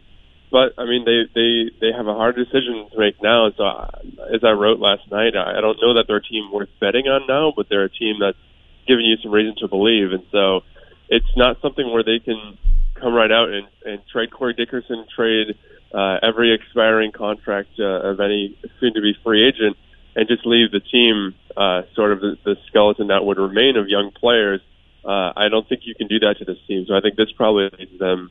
but 0.52 0.74
I 0.78 0.84
mean, 0.84 1.04
they 1.04 1.24
they 1.34 1.70
they 1.80 1.96
have 1.96 2.06
a 2.06 2.14
hard 2.14 2.36
decision 2.36 2.86
to 2.92 2.98
make 2.98 3.20
now. 3.22 3.50
So 3.56 3.64
uh, 3.64 3.88
as 4.34 4.44
I 4.44 4.50
wrote 4.50 4.78
last 4.78 5.10
night, 5.10 5.34
I 5.34 5.60
don't 5.60 5.78
know 5.80 5.94
that 5.94 6.04
they're 6.06 6.16
a 6.18 6.22
team 6.22 6.52
worth 6.52 6.68
betting 6.78 7.08
on 7.08 7.26
now, 7.26 7.52
but 7.56 7.66
they're 7.70 7.84
a 7.84 7.90
team 7.90 8.16
that's 8.20 8.38
giving 8.86 9.06
you 9.06 9.16
some 9.22 9.32
reason 9.32 9.54
to 9.60 9.68
believe. 9.68 10.12
And 10.12 10.24
so 10.30 10.60
it's 11.08 11.34
not 11.36 11.60
something 11.62 11.90
where 11.90 12.04
they 12.04 12.18
can 12.18 12.58
come 13.00 13.14
right 13.14 13.32
out 13.32 13.48
and, 13.48 13.66
and 13.84 14.02
trade 14.12 14.30
Corey 14.30 14.54
Dickerson, 14.54 15.06
trade 15.16 15.56
uh, 15.94 16.18
every 16.22 16.54
expiring 16.54 17.12
contract 17.12 17.70
uh, 17.78 18.10
of 18.10 18.20
any 18.20 18.56
soon-to-be 18.80 19.14
free 19.24 19.46
agent, 19.46 19.76
and 20.14 20.28
just 20.28 20.44
leave 20.44 20.70
the 20.70 20.80
team 20.80 21.34
uh, 21.56 21.82
sort 21.94 22.12
of 22.12 22.20
the, 22.20 22.36
the 22.44 22.56
skeleton 22.68 23.08
that 23.08 23.24
would 23.24 23.38
remain 23.38 23.76
of 23.76 23.88
young 23.88 24.10
players. 24.10 24.60
Uh, 25.04 25.32
I 25.34 25.48
don't 25.50 25.68
think 25.68 25.82
you 25.84 25.94
can 25.94 26.06
do 26.06 26.18
that 26.20 26.36
to 26.38 26.44
this 26.44 26.58
team. 26.68 26.84
So 26.86 26.94
I 26.94 27.00
think 27.00 27.16
this 27.16 27.32
probably 27.32 27.70
leads 27.78 27.98
them 27.98 28.30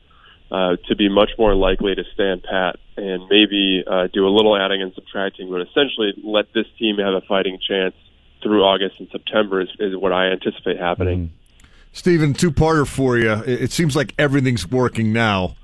uh, 0.52 0.76
to 0.88 0.96
be 0.96 1.10
much 1.10 1.32
more 1.40 1.56
likely 1.56 1.96
to 1.96 2.04
stand 2.14 2.44
pat 2.44 2.76
and 2.98 3.24
maybe 3.30 3.84
uh, 3.88 4.08
do 4.14 4.28
a 4.28 4.30
little 4.30 4.56
adding 4.56 4.82
and 4.82 4.94
subtracting, 4.94 5.50
but 5.50 5.62
essentially 5.62 6.14
let 6.24 6.54
this 6.54 6.66
team 6.78 6.98
have 6.98 7.14
a 7.14 7.22
fighting 7.22 7.58
chance 7.66 7.96
through 8.44 8.64
August 8.64 8.96
and 9.00 9.08
September 9.12 9.62
is, 9.62 9.70
is 9.80 9.96
what 9.96 10.12
I 10.12 10.32
anticipate 10.32 10.78
happening. 10.78 11.28
Mm. 11.28 11.68
Stephen, 11.94 12.34
two 12.34 12.52
parter 12.52 12.88
for 12.88 13.18
you. 13.18 13.32
It 13.32 13.72
seems 13.72 13.96
like 13.96 14.14
everything's 14.18 14.70
working 14.70 15.12
now. 15.14 15.56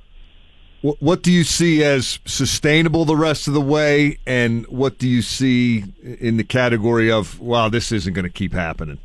What, 0.82 1.02
what 1.02 1.24
do 1.24 1.32
you 1.32 1.44
see 1.44 1.84
as 1.84 2.20
sustainable 2.26 3.06
the 3.06 3.16
rest 3.16 3.48
of 3.48 3.54
the 3.54 3.62
way, 3.62 4.20
and 4.28 4.66
what 4.68 5.00
do 5.00 5.08
you 5.08 5.22
see 5.22 5.86
in 6.04 6.38
the 6.38 6.44
category 6.44 7.12
of, 7.12 7.40
wow, 7.40 7.70
this 7.70 7.92
isn't 7.92 8.14
going 8.14 8.26
to 8.26 8.32
keep 8.32 8.54
happening? 8.54 9.00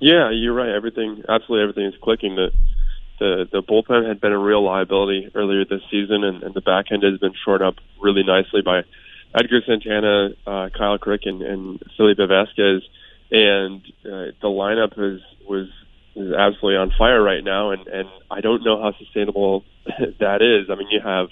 Yeah, 0.00 0.30
you're 0.30 0.54
right. 0.54 0.70
Everything, 0.70 1.22
absolutely 1.28 1.62
everything 1.62 1.84
is 1.86 1.94
clicking. 2.02 2.34
The 2.34 2.50
the 3.22 3.48
the 3.52 3.62
bullpen 3.62 4.08
had 4.08 4.20
been 4.20 4.32
a 4.32 4.38
real 4.38 4.64
liability 4.64 5.30
earlier 5.34 5.64
this 5.64 5.82
season, 5.90 6.24
and, 6.24 6.42
and 6.42 6.54
the 6.54 6.60
back 6.60 6.86
end 6.90 7.04
has 7.04 7.18
been 7.18 7.34
shored 7.44 7.62
up 7.62 7.76
really 8.00 8.24
nicely 8.24 8.62
by 8.62 8.82
Edgar 9.32 9.60
Santana, 9.64 10.30
uh, 10.44 10.68
Kyle 10.76 10.98
Crick, 10.98 11.22
and, 11.24 11.40
and 11.40 11.82
Felipe 11.96 12.18
Vasquez, 12.18 12.82
and 13.30 13.80
uh, 14.04 14.34
the 14.42 14.50
lineup 14.50 14.98
is 14.98 15.20
was 15.48 15.68
is 16.16 16.32
absolutely 16.32 16.76
on 16.76 16.92
fire 16.98 17.22
right 17.22 17.44
now, 17.44 17.70
and 17.70 17.86
and 17.86 18.08
I 18.28 18.40
don't 18.40 18.64
know 18.64 18.82
how 18.82 18.92
sustainable 18.98 19.64
that 20.18 20.42
is. 20.42 20.68
I 20.68 20.74
mean, 20.74 20.88
you 20.90 21.00
have 21.00 21.28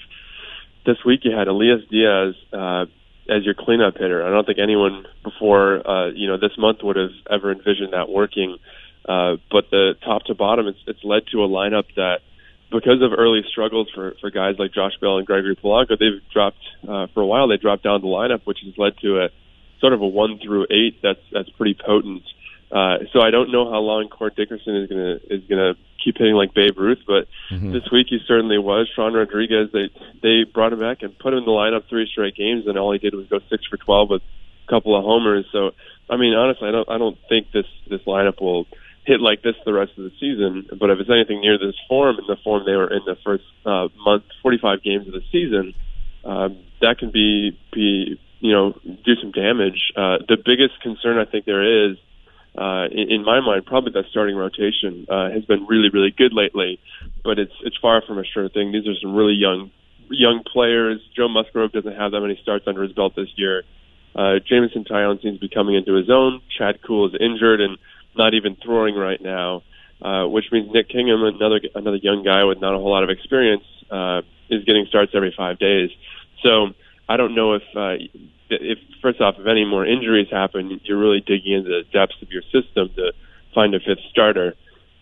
this 0.86 0.98
week 1.04 1.20
you 1.24 1.32
had 1.36 1.48
Elias 1.48 1.82
Diaz 1.90 2.34
uh, 2.52 2.86
as 3.28 3.44
your 3.44 3.54
cleanup 3.58 3.94
hitter. 3.94 4.24
I 4.24 4.30
don't 4.30 4.46
think 4.46 4.60
anyone 4.62 5.06
before 5.24 5.86
uh, 5.86 6.10
you 6.10 6.28
know 6.28 6.38
this 6.38 6.56
month 6.56 6.78
would 6.84 6.96
have 6.96 7.16
ever 7.28 7.50
envisioned 7.50 7.94
that 7.94 8.08
working. 8.08 8.52
Uh, 8.54 8.79
but 9.06 9.70
the 9.70 9.94
top 10.04 10.24
to 10.24 10.34
bottom, 10.34 10.66
it's, 10.66 10.78
it's 10.86 11.04
led 11.04 11.26
to 11.32 11.42
a 11.44 11.48
lineup 11.48 11.84
that, 11.96 12.20
because 12.70 13.02
of 13.02 13.12
early 13.16 13.42
struggles 13.50 13.88
for, 13.94 14.14
for 14.20 14.30
guys 14.30 14.54
like 14.58 14.72
Josh 14.72 14.92
Bell 15.00 15.18
and 15.18 15.26
Gregory 15.26 15.56
Polanco, 15.56 15.98
they've 15.98 16.22
dropped 16.32 16.62
uh, 16.88 17.06
for 17.12 17.20
a 17.20 17.26
while. 17.26 17.48
They 17.48 17.56
dropped 17.56 17.82
down 17.82 18.00
the 18.00 18.06
lineup, 18.06 18.42
which 18.44 18.58
has 18.64 18.78
led 18.78 18.96
to 18.98 19.24
a 19.24 19.28
sort 19.80 19.92
of 19.92 20.02
a 20.02 20.06
one 20.06 20.38
through 20.38 20.66
eight 20.70 21.00
that's 21.02 21.20
that's 21.32 21.48
pretty 21.50 21.74
potent. 21.74 22.22
Uh, 22.70 22.98
so 23.12 23.20
I 23.20 23.30
don't 23.30 23.50
know 23.50 23.68
how 23.68 23.80
long 23.80 24.08
Corey 24.08 24.30
Dickerson 24.36 24.76
is 24.76 24.88
gonna 24.88 25.18
is 25.28 25.42
gonna 25.48 25.74
keep 26.04 26.16
hitting 26.16 26.34
like 26.34 26.54
Babe 26.54 26.78
Ruth, 26.78 27.00
but 27.06 27.26
mm-hmm. 27.50 27.72
this 27.72 27.90
week 27.90 28.06
he 28.08 28.20
certainly 28.28 28.58
was. 28.58 28.88
Sean 28.94 29.14
Rodriguez, 29.14 29.70
they 29.72 29.90
they 30.22 30.44
brought 30.44 30.72
him 30.72 30.78
back 30.78 31.02
and 31.02 31.18
put 31.18 31.32
him 31.32 31.40
in 31.40 31.44
the 31.44 31.50
lineup 31.50 31.88
three 31.88 32.06
straight 32.06 32.36
games, 32.36 32.68
and 32.68 32.78
all 32.78 32.92
he 32.92 32.98
did 32.98 33.14
was 33.14 33.26
go 33.26 33.40
six 33.50 33.66
for 33.66 33.78
twelve 33.78 34.10
with 34.10 34.22
a 34.22 34.70
couple 34.70 34.96
of 34.96 35.02
homers. 35.02 35.46
So 35.50 35.72
I 36.08 36.16
mean, 36.16 36.34
honestly, 36.34 36.68
I 36.68 36.70
don't 36.70 36.88
I 36.88 36.98
don't 36.98 37.18
think 37.28 37.50
this 37.50 37.66
this 37.88 38.02
lineup 38.02 38.40
will 38.40 38.66
hit 39.10 39.20
like 39.20 39.42
this 39.42 39.56
the 39.66 39.72
rest 39.72 39.90
of 39.98 40.04
the 40.04 40.12
season. 40.20 40.66
But 40.78 40.90
if 40.90 41.00
it's 41.00 41.10
anything 41.10 41.40
near 41.40 41.58
this 41.58 41.74
form 41.88 42.16
and 42.18 42.28
the 42.28 42.36
form 42.44 42.62
they 42.64 42.76
were 42.78 42.86
in 42.86 43.02
the 43.04 43.16
first 43.24 43.42
uh, 43.66 43.88
month, 44.06 44.22
45 44.42 44.82
games 44.82 45.08
of 45.08 45.14
the 45.14 45.26
season, 45.32 45.74
um, 46.24 46.62
that 46.80 46.98
can 46.98 47.10
be 47.10 47.58
be 47.72 48.20
you 48.38 48.52
know 48.52 48.78
do 49.04 49.16
some 49.20 49.32
damage. 49.32 49.90
Uh, 49.96 50.22
the 50.28 50.38
biggest 50.38 50.80
concern 50.80 51.18
I 51.18 51.24
think 51.24 51.44
there 51.44 51.90
is. 51.90 51.96
Uh, 52.50 52.86
in, 52.90 53.12
in 53.12 53.24
my 53.24 53.38
mind, 53.38 53.64
probably 53.64 53.92
that 53.92 54.10
starting 54.10 54.34
rotation 54.34 55.06
uh, 55.08 55.30
has 55.30 55.44
been 55.44 55.66
really, 55.66 55.88
really 55.88 56.10
good 56.10 56.32
lately, 56.32 56.80
but 57.22 57.38
it's 57.38 57.54
it's 57.62 57.76
far 57.78 58.02
from 58.06 58.18
a 58.18 58.24
sure 58.24 58.48
thing. 58.48 58.72
These 58.72 58.86
are 58.86 58.98
some 59.00 59.14
really 59.14 59.34
young 59.34 59.70
young 60.10 60.42
players. 60.42 61.00
Joe 61.16 61.28
Musgrove 61.28 61.72
doesn't 61.72 61.96
have 61.96 62.10
that 62.12 62.20
many 62.20 62.38
starts 62.42 62.66
under 62.66 62.82
his 62.82 62.92
belt 62.92 63.14
this 63.14 63.28
year. 63.36 63.62
Uh, 64.14 64.40
Jameson 64.44 64.84
Taillon 64.84 65.22
seems 65.22 65.38
to 65.38 65.48
be 65.48 65.54
coming 65.54 65.76
into 65.76 65.94
his 65.94 66.10
own. 66.10 66.42
Chad 66.58 66.82
Kuhl 66.82 67.06
is 67.06 67.14
injured, 67.20 67.60
and 67.60 67.78
not 68.16 68.34
even 68.34 68.56
throwing 68.56 68.94
right 68.94 69.20
now, 69.20 69.62
uh, 70.02 70.26
which 70.26 70.46
means 70.52 70.72
Nick 70.72 70.88
Kingham, 70.88 71.22
another 71.22 71.60
another 71.74 71.96
young 71.96 72.22
guy 72.24 72.44
with 72.44 72.60
not 72.60 72.74
a 72.74 72.78
whole 72.78 72.90
lot 72.90 73.04
of 73.04 73.10
experience, 73.10 73.64
uh, 73.90 74.22
is 74.48 74.64
getting 74.64 74.86
starts 74.86 75.12
every 75.14 75.34
five 75.36 75.58
days. 75.58 75.90
So 76.42 76.68
I 77.08 77.16
don't 77.16 77.34
know 77.34 77.54
if 77.54 77.62
uh, 77.76 77.96
if 78.50 78.78
first 79.02 79.20
off, 79.20 79.36
if 79.38 79.46
any 79.46 79.64
more 79.64 79.86
injuries 79.86 80.28
happen, 80.30 80.80
you're 80.84 80.98
really 80.98 81.20
digging 81.20 81.52
into 81.52 81.70
the 81.70 81.82
depths 81.92 82.20
of 82.22 82.30
your 82.30 82.42
system 82.42 82.90
to 82.96 83.12
find 83.54 83.74
a 83.74 83.80
fifth 83.80 84.04
starter, 84.10 84.54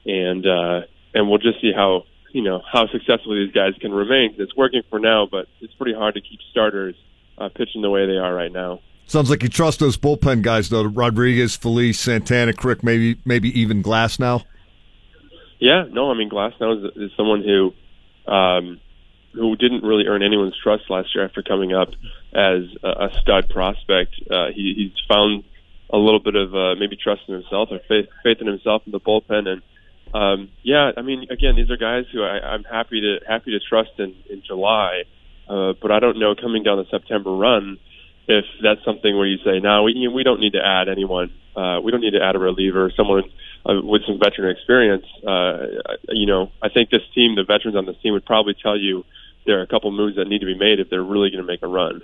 and 0.04 0.46
uh, 0.46 0.80
and 1.14 1.28
we'll 1.28 1.38
just 1.38 1.60
see 1.60 1.72
how 1.74 2.04
you 2.32 2.42
know 2.42 2.62
how 2.70 2.86
successful 2.88 3.34
these 3.34 3.52
guys 3.52 3.74
can 3.80 3.92
remain. 3.92 4.34
It's 4.38 4.56
working 4.56 4.82
for 4.90 4.98
now, 4.98 5.26
but 5.30 5.48
it's 5.60 5.74
pretty 5.74 5.94
hard 5.94 6.14
to 6.14 6.20
keep 6.20 6.40
starters 6.50 6.94
uh, 7.38 7.48
pitching 7.48 7.82
the 7.82 7.90
way 7.90 8.06
they 8.06 8.18
are 8.18 8.34
right 8.34 8.52
now. 8.52 8.80
Sounds 9.08 9.30
like 9.30 9.42
you 9.42 9.48
trust 9.48 9.80
those 9.80 9.96
bullpen 9.96 10.42
guys 10.42 10.68
though. 10.68 10.84
Rodriguez, 10.84 11.56
Felice, 11.56 11.98
Santana, 11.98 12.52
Crick, 12.52 12.84
maybe 12.84 13.18
maybe 13.24 13.58
even 13.58 13.82
Glasnow. 13.82 14.44
Yeah, 15.58 15.84
no, 15.90 16.10
I 16.10 16.14
mean 16.14 16.28
Glasnow 16.28 16.76
is, 16.76 16.92
is 16.94 17.10
someone 17.16 17.42
who 17.42 17.72
um, 18.30 18.78
who 19.32 19.56
didn't 19.56 19.82
really 19.82 20.04
earn 20.06 20.22
anyone's 20.22 20.56
trust 20.62 20.90
last 20.90 21.14
year 21.14 21.24
after 21.24 21.42
coming 21.42 21.72
up 21.72 21.88
as 22.34 22.64
a, 22.84 22.88
a 23.06 23.08
stud 23.22 23.48
prospect. 23.48 24.14
Uh, 24.30 24.48
he, 24.54 24.74
he's 24.76 25.06
found 25.08 25.44
a 25.88 25.96
little 25.96 26.20
bit 26.20 26.36
of 26.36 26.54
uh, 26.54 26.74
maybe 26.78 26.94
trust 26.94 27.22
in 27.28 27.34
himself 27.34 27.70
or 27.70 27.80
faith, 27.88 28.10
faith 28.22 28.42
in 28.42 28.46
himself 28.46 28.82
in 28.84 28.92
the 28.92 29.00
bullpen, 29.00 29.48
and 29.48 29.62
um, 30.12 30.50
yeah, 30.62 30.92
I 30.94 31.00
mean, 31.00 31.26
again, 31.30 31.56
these 31.56 31.70
are 31.70 31.78
guys 31.78 32.04
who 32.12 32.22
I, 32.22 32.40
I'm 32.40 32.64
happy 32.64 33.00
to 33.00 33.20
happy 33.26 33.52
to 33.52 33.60
trust 33.60 33.92
in 33.98 34.14
in 34.28 34.42
July, 34.46 35.04
uh, 35.48 35.72
but 35.80 35.90
I 35.90 35.98
don't 35.98 36.18
know 36.18 36.34
coming 36.34 36.62
down 36.62 36.76
the 36.76 36.86
September 36.90 37.34
run 37.34 37.78
if 38.28 38.44
that's 38.62 38.84
something 38.84 39.16
where 39.16 39.26
you 39.26 39.38
say, 39.44 39.58
no, 39.58 39.82
we 39.84 40.06
we 40.08 40.22
don't 40.22 40.40
need 40.40 40.52
to 40.52 40.64
add 40.64 40.88
anyone. 40.88 41.32
Uh, 41.56 41.80
we 41.82 41.90
don't 41.90 42.02
need 42.02 42.12
to 42.12 42.22
add 42.22 42.36
a 42.36 42.38
reliever, 42.38 42.92
someone 42.96 43.24
uh, 43.66 43.80
with 43.82 44.02
some 44.06 44.18
veteran 44.18 44.54
experience. 44.54 45.06
Uh, 45.26 45.66
you 46.10 46.26
know, 46.26 46.52
I 46.62 46.68
think 46.68 46.90
this 46.90 47.02
team, 47.14 47.34
the 47.34 47.44
veterans 47.44 47.76
on 47.76 47.86
this 47.86 47.96
team, 48.02 48.12
would 48.12 48.26
probably 48.26 48.54
tell 48.54 48.78
you 48.78 49.04
there 49.46 49.58
are 49.58 49.62
a 49.62 49.66
couple 49.66 49.90
moves 49.90 50.16
that 50.16 50.28
need 50.28 50.40
to 50.40 50.46
be 50.46 50.56
made 50.56 50.78
if 50.78 50.90
they're 50.90 51.02
really 51.02 51.30
going 51.30 51.42
to 51.42 51.46
make 51.46 51.62
a 51.62 51.66
run. 51.66 52.02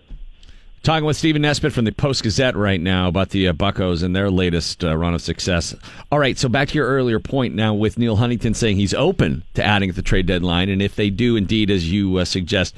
Talking 0.85 1.07
with 1.07 1.17
Stephen 1.17 1.41
Nesbitt 1.41 1.73
from 1.73 1.87
the 1.87 1.93
Post 1.93 2.25
Gazette 2.25 2.55
right 2.55 2.79
now 2.79 3.09
about 3.09 3.31
the 3.31 3.49
uh, 3.49 3.55
Buccos 3.55 4.03
and 4.03 4.15
their 4.15 4.31
latest 4.31 4.85
uh, 4.85 4.95
run 4.95 5.15
of 5.15 5.23
success. 5.23 5.75
All 6.13 6.19
right, 6.19 6.37
so 6.37 6.47
back 6.47 6.69
to 6.69 6.75
your 6.75 6.87
earlier 6.87 7.19
point 7.19 7.55
now 7.55 7.73
with 7.73 7.97
Neal 7.97 8.17
Huntington 8.17 8.53
saying 8.53 8.77
he's 8.77 8.93
open 8.93 9.45
to 9.55 9.65
adding 9.65 9.89
at 9.89 9.97
the 9.97 10.03
trade 10.03 10.27
deadline, 10.27 10.69
and 10.69 10.83
if 10.83 10.95
they 10.95 11.09
do 11.09 11.37
indeed, 11.37 11.71
as 11.71 11.91
you 11.91 12.19
uh, 12.19 12.27
suggest, 12.27 12.75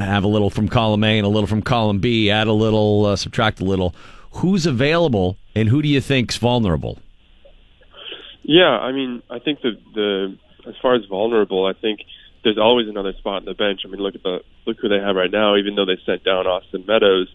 have 0.00 0.24
a 0.24 0.26
little 0.26 0.50
from 0.50 0.66
column 0.66 1.04
A 1.04 1.16
and 1.16 1.24
a 1.24 1.28
little 1.28 1.46
from 1.46 1.62
column 1.62 2.00
B, 2.00 2.28
add 2.28 2.48
a 2.48 2.52
little, 2.52 3.06
uh, 3.06 3.14
subtract 3.14 3.60
a 3.60 3.64
little, 3.64 3.94
who's 4.32 4.66
available 4.66 5.36
and 5.54 5.68
who 5.68 5.80
do 5.80 5.86
you 5.86 6.00
think's 6.00 6.36
vulnerable? 6.38 6.98
Yeah, 8.42 8.64
I 8.64 8.90
mean, 8.90 9.22
I 9.30 9.38
think 9.38 9.60
the 9.60 9.78
the 9.94 10.36
as 10.66 10.74
far 10.82 10.96
as 10.96 11.04
vulnerable, 11.04 11.66
I 11.66 11.72
think 11.72 12.00
there's 12.48 12.58
always 12.58 12.88
another 12.88 13.12
spot 13.12 13.42
on 13.42 13.44
the 13.44 13.52
bench. 13.52 13.82
I 13.84 13.88
mean, 13.88 14.00
look 14.00 14.14
at 14.14 14.22
the 14.22 14.40
look 14.66 14.78
who 14.80 14.88
they 14.88 14.98
have 14.98 15.14
right 15.14 15.30
now. 15.30 15.56
Even 15.56 15.74
though 15.74 15.84
they 15.84 15.98
sent 16.06 16.24
down 16.24 16.46
Austin 16.46 16.84
Meadows, 16.86 17.28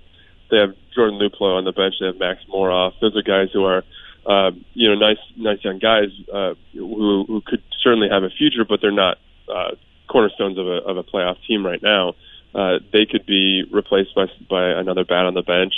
they 0.50 0.58
have 0.58 0.74
Jordan 0.96 1.20
Luplow 1.20 1.56
on 1.58 1.66
the 1.66 1.72
bench. 1.72 1.96
They 2.00 2.08
have 2.08 2.18
Max 2.18 2.42
Moroff. 2.52 2.94
Those 3.00 3.16
are 3.16 3.22
guys 3.22 3.50
who 3.54 3.64
are, 3.64 3.84
uh, 4.26 4.52
you 4.74 4.90
know, 4.90 4.96
nice 4.96 5.20
nice 5.38 5.64
young 5.64 5.78
guys 5.78 6.10
uh, 6.34 6.56
who 6.74 7.26
who 7.28 7.42
could 7.46 7.62
certainly 7.84 8.10
have 8.10 8.24
a 8.24 8.32
future, 8.32 8.66
but 8.66 8.82
they're 8.82 8.92
not 8.92 9.20
uh, 9.48 9.76
cornerstones 10.08 10.58
of 10.58 10.68
a 10.68 10.78
of 10.82 10.98
a 10.98 11.04
playoff 11.04 11.38
team 11.48 11.64
right 11.64 11.82
now. 11.84 12.16
Uh, 12.56 12.80
they 12.92 13.06
could 13.06 13.28
be 13.28 13.64
replaced 13.72 14.16
by 14.16 14.26
by 14.50 14.70
another 14.70 15.06
bat 15.06 15.26
on 15.26 15.36
the 15.36 15.44
bench. 15.44 15.74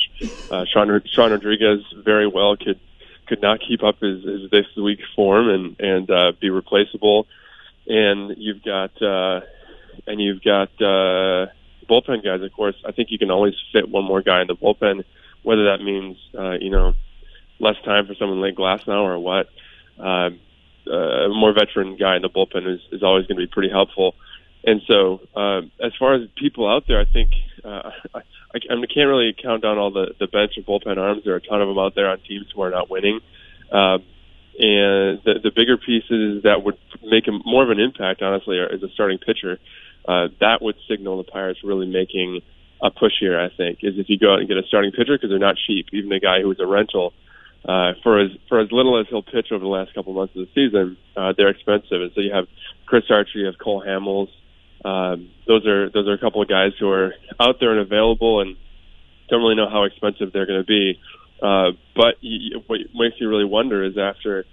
Uh, 0.50 0.64
Sean, 0.72 1.02
Sean 1.12 1.32
Rodriguez 1.32 1.84
very 1.94 2.28
well 2.28 2.56
could 2.56 2.80
could 3.28 3.42
not 3.42 3.60
keep 3.60 3.84
up 3.84 4.00
his, 4.00 4.24
his 4.24 4.50
this 4.50 4.66
week 4.78 5.00
form 5.14 5.50
and 5.50 5.80
and 5.80 6.10
uh, 6.10 6.32
be 6.40 6.50
replaceable 6.50 7.28
and 7.88 8.36
you've 8.38 8.64
got 8.64 9.02
uh, 9.02 9.42
and 10.08 10.22
you've 10.22 10.44
got 10.44 10.70
uh, 10.82 11.48
bullpen 11.90 12.24
guys. 12.24 12.42
Of 12.42 12.52
course, 12.54 12.76
I 12.86 12.92
think 12.92 13.12
you 13.12 13.18
can 13.18 13.32
always 13.32 13.54
fit 13.72 13.90
one 13.90 14.04
more 14.04 14.22
guy 14.22 14.42
in 14.42 14.48
the 14.48 14.56
bullpen, 14.56 15.04
whether 15.44 15.66
that 15.66 15.84
means 15.84 16.18
uh, 16.38 16.54
you 16.60 16.70
know 16.70 16.94
less 17.60 17.76
time 17.86 18.06
for 18.06 18.16
someone 18.16 18.42
like 18.42 18.56
Glasnow 18.56 19.04
or 19.04 19.20
what. 19.20 19.48
Uh, 20.00 20.30
uh, 20.88 21.26
a 21.26 21.30
more 21.30 21.52
veteran 21.54 21.98
guy 21.98 22.16
in 22.16 22.22
the 22.22 22.30
bullpen 22.30 22.72
is, 22.72 22.80
is 22.92 23.02
always 23.02 23.26
going 23.26 23.40
to 23.40 23.48
be 23.48 23.52
pretty 23.52 23.70
helpful. 23.70 24.14
And 24.64 24.82
so, 24.88 25.22
uh, 25.36 25.62
as 25.84 25.94
far 25.98 26.16
as 26.16 26.28
people 26.36 26.70
out 26.70 26.86
there, 26.88 27.00
I 27.00 27.06
think 27.06 27.32
uh, 27.64 27.92
I, 28.16 28.20
I, 28.54 28.60
can't 28.60 29.08
really 29.08 29.36
count 29.42 29.62
down 29.64 29.78
all 29.78 29.92
the, 29.92 30.14
the 30.20 30.28
bench 30.28 30.54
and 30.58 30.66
bullpen 30.66 30.98
arms. 30.98 31.24
There 31.24 31.34
are 31.34 31.38
a 31.38 31.42
ton 31.42 31.62
of 31.62 31.68
them 31.68 31.80
out 31.80 31.96
there 31.96 32.10
on 32.10 32.20
teams 32.20 32.48
who 32.54 32.62
are 32.62 32.72
not 32.72 32.90
winning. 32.90 33.20
Uh, 33.72 34.00
and 34.58 35.20
the, 35.24 35.40
the 35.44 35.52
bigger 35.52 35.78
pieces 35.78 36.44
that 36.44 36.64
would 36.64 36.78
make 37.04 37.28
him 37.28 37.42
more 37.46 37.64
of 37.64 37.70
an 37.70 37.80
impact, 37.80 38.22
honestly, 38.22 38.58
are, 38.58 38.72
as 38.72 38.82
a 38.84 38.90
starting 38.94 39.18
pitcher. 39.18 39.60
Uh, 40.08 40.28
that 40.40 40.62
would 40.62 40.76
signal 40.88 41.18
the 41.18 41.24
Pirates 41.24 41.60
really 41.64 41.88
making 41.88 42.42
a 42.82 42.92
push 42.92 43.14
here. 43.20 43.40
I 43.40 43.50
think 43.50 43.80
is 43.82 43.96
if 43.98 44.08
you 44.10 44.18
go 44.18 44.34
out 44.34 44.40
and 44.40 44.48
get 44.48 44.58
a 44.58 44.64
starting 44.68 44.92
pitcher 44.92 45.18
because 45.18 45.30
they're 45.30 45.40
not 45.40 45.58
cheap. 45.68 45.88
Even 45.94 46.12
a 46.12 46.20
guy 46.20 46.42
who 46.42 46.52
is 46.52 46.60
a 46.60 46.66
rental, 46.66 47.14
uh, 47.68 47.94
for 48.04 48.22
as 48.22 48.32
for 48.48 48.60
as 48.60 48.72
little 48.72 49.00
as 49.00 49.08
he'll 49.10 49.24
pitch 49.24 49.48
over 49.52 49.64
the 49.64 49.70
last 49.70 49.94
couple 49.94 50.14
months 50.14 50.36
of 50.36 50.48
the 50.48 50.52
season, 50.54 50.98
uh, 51.18 51.34
they're 51.36 51.50
expensive. 51.50 52.02
And 52.02 52.12
so 52.14 52.22
you 52.22 52.32
have 52.34 52.46
Chris 52.86 53.04
Archer, 53.10 53.40
you 53.40 53.46
have 53.48 53.58
Cole 53.58 53.84
Hamels. 53.86 54.30
Um, 54.86 55.32
those 55.48 55.66
are 55.66 55.90
those 55.90 56.08
are 56.08 56.14
a 56.14 56.20
couple 56.20 56.42
of 56.42 56.48
guys 56.48 56.74
who 56.80 56.90
are 56.90 57.14
out 57.40 57.60
there 57.60 57.72
and 57.72 57.80
available, 57.80 58.42
and 58.42 58.56
don't 59.30 59.42
really 59.42 59.56
know 59.56 59.70
how 59.70 59.84
expensive 59.84 60.32
they're 60.32 60.46
going 60.46 60.62
to 60.62 60.66
be. 60.66 61.00
Uh, 61.42 61.72
but 61.96 62.16
you, 62.22 62.62
what 62.68 62.80
makes 62.94 63.20
you 63.20 63.30
really 63.30 63.46
wonder 63.46 63.84
is 63.84 63.98
after 63.98 64.46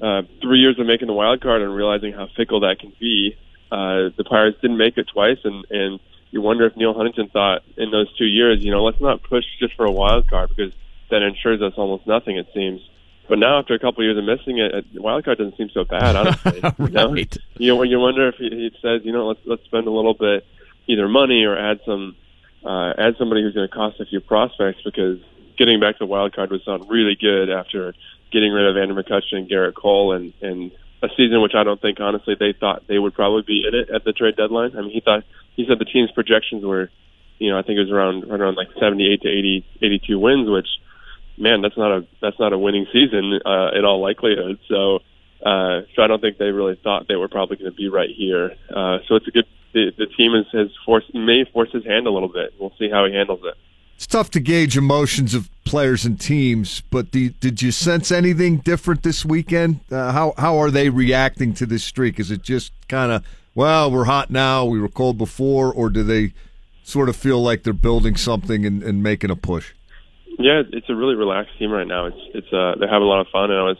uh, 0.00 0.22
three 0.40 0.58
years 0.58 0.78
of 0.78 0.86
making 0.86 1.06
the 1.06 1.12
wild 1.12 1.40
card 1.40 1.62
and 1.62 1.74
realizing 1.74 2.12
how 2.12 2.28
fickle 2.36 2.60
that 2.60 2.78
can 2.78 2.92
be, 2.98 3.36
uh, 3.70 4.10
the 4.16 4.24
Pirates 4.28 4.58
didn't 4.60 4.76
make 4.76 4.98
it 4.98 5.08
twice, 5.12 5.38
and 5.44 5.64
and 5.70 6.00
you 6.30 6.40
wonder 6.40 6.66
if 6.66 6.76
Neal 6.76 6.94
Huntington 6.94 7.28
thought 7.28 7.62
in 7.76 7.90
those 7.90 8.12
two 8.16 8.24
years, 8.24 8.64
you 8.64 8.70
know, 8.70 8.84
let's 8.84 9.00
not 9.00 9.22
push 9.22 9.44
just 9.60 9.74
for 9.74 9.84
a 9.84 9.90
wild 9.90 10.28
card 10.28 10.48
because 10.48 10.72
that 11.10 11.22
ensures 11.22 11.60
us 11.62 11.74
almost 11.76 12.06
nothing. 12.06 12.36
It 12.36 12.48
seems. 12.54 12.80
But 13.28 13.38
now, 13.38 13.58
after 13.60 13.74
a 13.74 13.78
couple 13.78 14.00
of 14.00 14.04
years 14.04 14.18
of 14.18 14.24
missing 14.24 14.58
it, 14.58 14.86
wild 14.94 15.24
card 15.24 15.38
doesn't 15.38 15.56
seem 15.56 15.70
so 15.70 15.84
bad. 15.84 16.16
Honestly, 16.16 16.60
right. 16.62 16.78
you 16.78 16.88
know, 16.88 17.14
you, 17.82 17.84
you 17.84 18.00
wonder 18.00 18.28
if 18.28 18.34
he, 18.36 18.48
he 18.50 18.70
says, 18.82 19.02
you 19.04 19.12
know, 19.12 19.28
let's 19.28 19.40
let's 19.44 19.64
spend 19.64 19.86
a 19.86 19.90
little 19.90 20.14
bit, 20.14 20.44
either 20.86 21.06
money 21.06 21.44
or 21.44 21.56
add 21.56 21.80
some, 21.86 22.16
uh, 22.64 22.92
add 22.98 23.14
somebody 23.18 23.42
who's 23.42 23.54
going 23.54 23.68
to 23.68 23.74
cost 23.74 24.00
a 24.00 24.06
few 24.06 24.20
prospects 24.20 24.80
because 24.84 25.18
getting 25.56 25.80
back 25.80 25.96
to 25.96 26.00
the 26.00 26.06
wild 26.06 26.34
card 26.34 26.50
would 26.50 26.62
sound 26.64 26.88
really 26.88 27.16
good 27.20 27.50
after 27.50 27.94
getting 28.30 28.52
rid 28.52 28.66
of 28.66 28.76
Andrew 28.76 29.00
McCutchen 29.00 29.36
and 29.36 29.50
Gerrit 29.50 29.74
Cole 29.74 30.12
and 30.12 30.32
and 30.40 30.72
a 31.02 31.08
season 31.16 31.42
which 31.42 31.54
I 31.54 31.64
don't 31.64 31.80
think 31.80 32.00
honestly 32.00 32.36
they 32.38 32.52
thought 32.52 32.86
they 32.86 32.98
would 32.98 33.14
probably 33.14 33.42
be 33.42 33.64
in 33.66 33.74
it 33.74 33.90
at 33.90 34.04
the 34.04 34.12
trade 34.12 34.36
deadline. 34.36 34.76
I 34.76 34.82
mean, 34.82 34.90
he 34.90 35.00
thought 35.00 35.24
he 35.56 35.66
said 35.66 35.78
the 35.78 35.84
team's 35.84 36.10
projections 36.12 36.64
were, 36.64 36.90
you 37.38 37.50
know, 37.50 37.58
I 37.58 37.62
think 37.62 37.76
it 37.76 37.82
was 37.82 37.90
around 37.90 38.24
around 38.24 38.56
like 38.56 38.68
78 38.78 39.22
to 39.22 39.28
80 39.28 39.66
82 39.82 40.18
wins, 40.18 40.48
which 40.48 40.68
man, 41.36 41.60
that's 41.60 41.76
not 41.76 41.90
a 41.90 42.06
that's 42.20 42.38
not 42.38 42.52
a 42.52 42.58
winning 42.58 42.86
season 42.92 43.40
uh, 43.44 43.70
in 43.74 43.84
all 43.84 44.00
likelihood. 44.00 44.58
So 44.68 45.00
uh, 45.44 45.82
so 45.94 46.02
I 46.02 46.06
don't 46.06 46.20
think 46.20 46.38
they 46.38 46.52
really 46.52 46.78
thought 46.82 47.08
they 47.08 47.16
were 47.16 47.28
probably 47.28 47.56
going 47.56 47.70
to 47.70 47.76
be 47.76 47.88
right 47.88 48.10
here. 48.16 48.52
Uh, 48.70 48.98
so 49.08 49.16
it's 49.16 49.26
a 49.26 49.32
good 49.32 49.46
the, 49.72 49.90
the 49.96 50.06
team 50.06 50.32
has, 50.34 50.46
has 50.52 50.68
forced 50.84 51.12
may 51.14 51.44
force 51.52 51.70
his 51.72 51.84
hand 51.84 52.06
a 52.06 52.10
little 52.10 52.28
bit. 52.28 52.54
We'll 52.58 52.74
see 52.78 52.88
how 52.90 53.06
he 53.06 53.12
handles 53.12 53.40
it. 53.44 53.54
It's 54.02 54.08
tough 54.08 54.32
to 54.32 54.40
gauge 54.40 54.76
emotions 54.76 55.32
of 55.32 55.48
players 55.64 56.04
and 56.04 56.18
teams, 56.18 56.82
but 56.90 57.12
did 57.12 57.62
you 57.62 57.70
sense 57.70 58.10
anything 58.10 58.56
different 58.56 59.04
this 59.04 59.24
weekend? 59.24 59.78
Uh, 59.92 60.10
how 60.10 60.34
how 60.36 60.58
are 60.58 60.72
they 60.72 60.90
reacting 60.90 61.54
to 61.54 61.66
this 61.66 61.84
streak? 61.84 62.18
Is 62.18 62.32
it 62.32 62.42
just 62.42 62.72
kind 62.88 63.12
of 63.12 63.24
well, 63.54 63.92
we're 63.92 64.06
hot 64.06 64.28
now, 64.28 64.64
we 64.64 64.80
were 64.80 64.88
cold 64.88 65.18
before, 65.18 65.72
or 65.72 65.88
do 65.88 66.02
they 66.02 66.32
sort 66.82 67.08
of 67.10 67.14
feel 67.14 67.40
like 67.40 67.62
they're 67.62 67.72
building 67.72 68.16
something 68.16 68.66
and, 68.66 68.82
and 68.82 69.04
making 69.04 69.30
a 69.30 69.36
push? 69.36 69.72
Yeah, 70.36 70.62
it's 70.72 70.90
a 70.90 70.96
really 70.96 71.14
relaxed 71.14 71.56
team 71.60 71.70
right 71.70 71.86
now. 71.86 72.06
It's 72.06 72.20
it's 72.34 72.52
uh, 72.52 72.74
they're 72.80 72.90
having 72.90 73.06
a 73.06 73.08
lot 73.08 73.20
of 73.20 73.28
fun, 73.28 73.52
and 73.52 73.60
I 73.60 73.62
was 73.62 73.78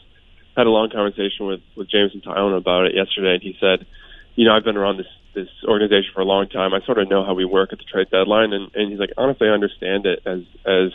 had 0.57 0.69
a 0.69 0.71
long 0.71 0.89
conversation 0.91 1.47
with 1.47 1.63
with 1.75 1.91
Jameson 1.91 2.21
Taillon 2.21 2.57
about 2.57 2.87
it 2.87 2.95
yesterday, 2.95 3.35
and 3.35 3.43
he 3.43 3.57
said, 3.59 3.87
you 4.35 4.47
know, 4.47 4.55
I've 4.55 4.65
been 4.65 4.77
around 4.77 4.99
this 4.99 5.07
this 5.35 5.49
organization 5.67 6.11
for 6.15 6.21
a 6.21 6.27
long 6.27 6.49
time. 6.49 6.75
I 6.75 6.85
sort 6.85 6.99
of 6.99 7.09
know 7.09 7.25
how 7.25 7.35
we 7.35 7.45
work 7.45 7.73
at 7.73 7.79
the 7.79 7.85
trade 7.85 8.11
deadline, 8.11 8.53
and, 8.53 8.71
and 8.75 8.91
he's 8.91 8.99
like, 8.99 9.13
honestly, 9.17 9.49
I 9.49 9.53
understand 9.53 10.07
it 10.07 10.23
as 10.27 10.41
as 10.67 10.93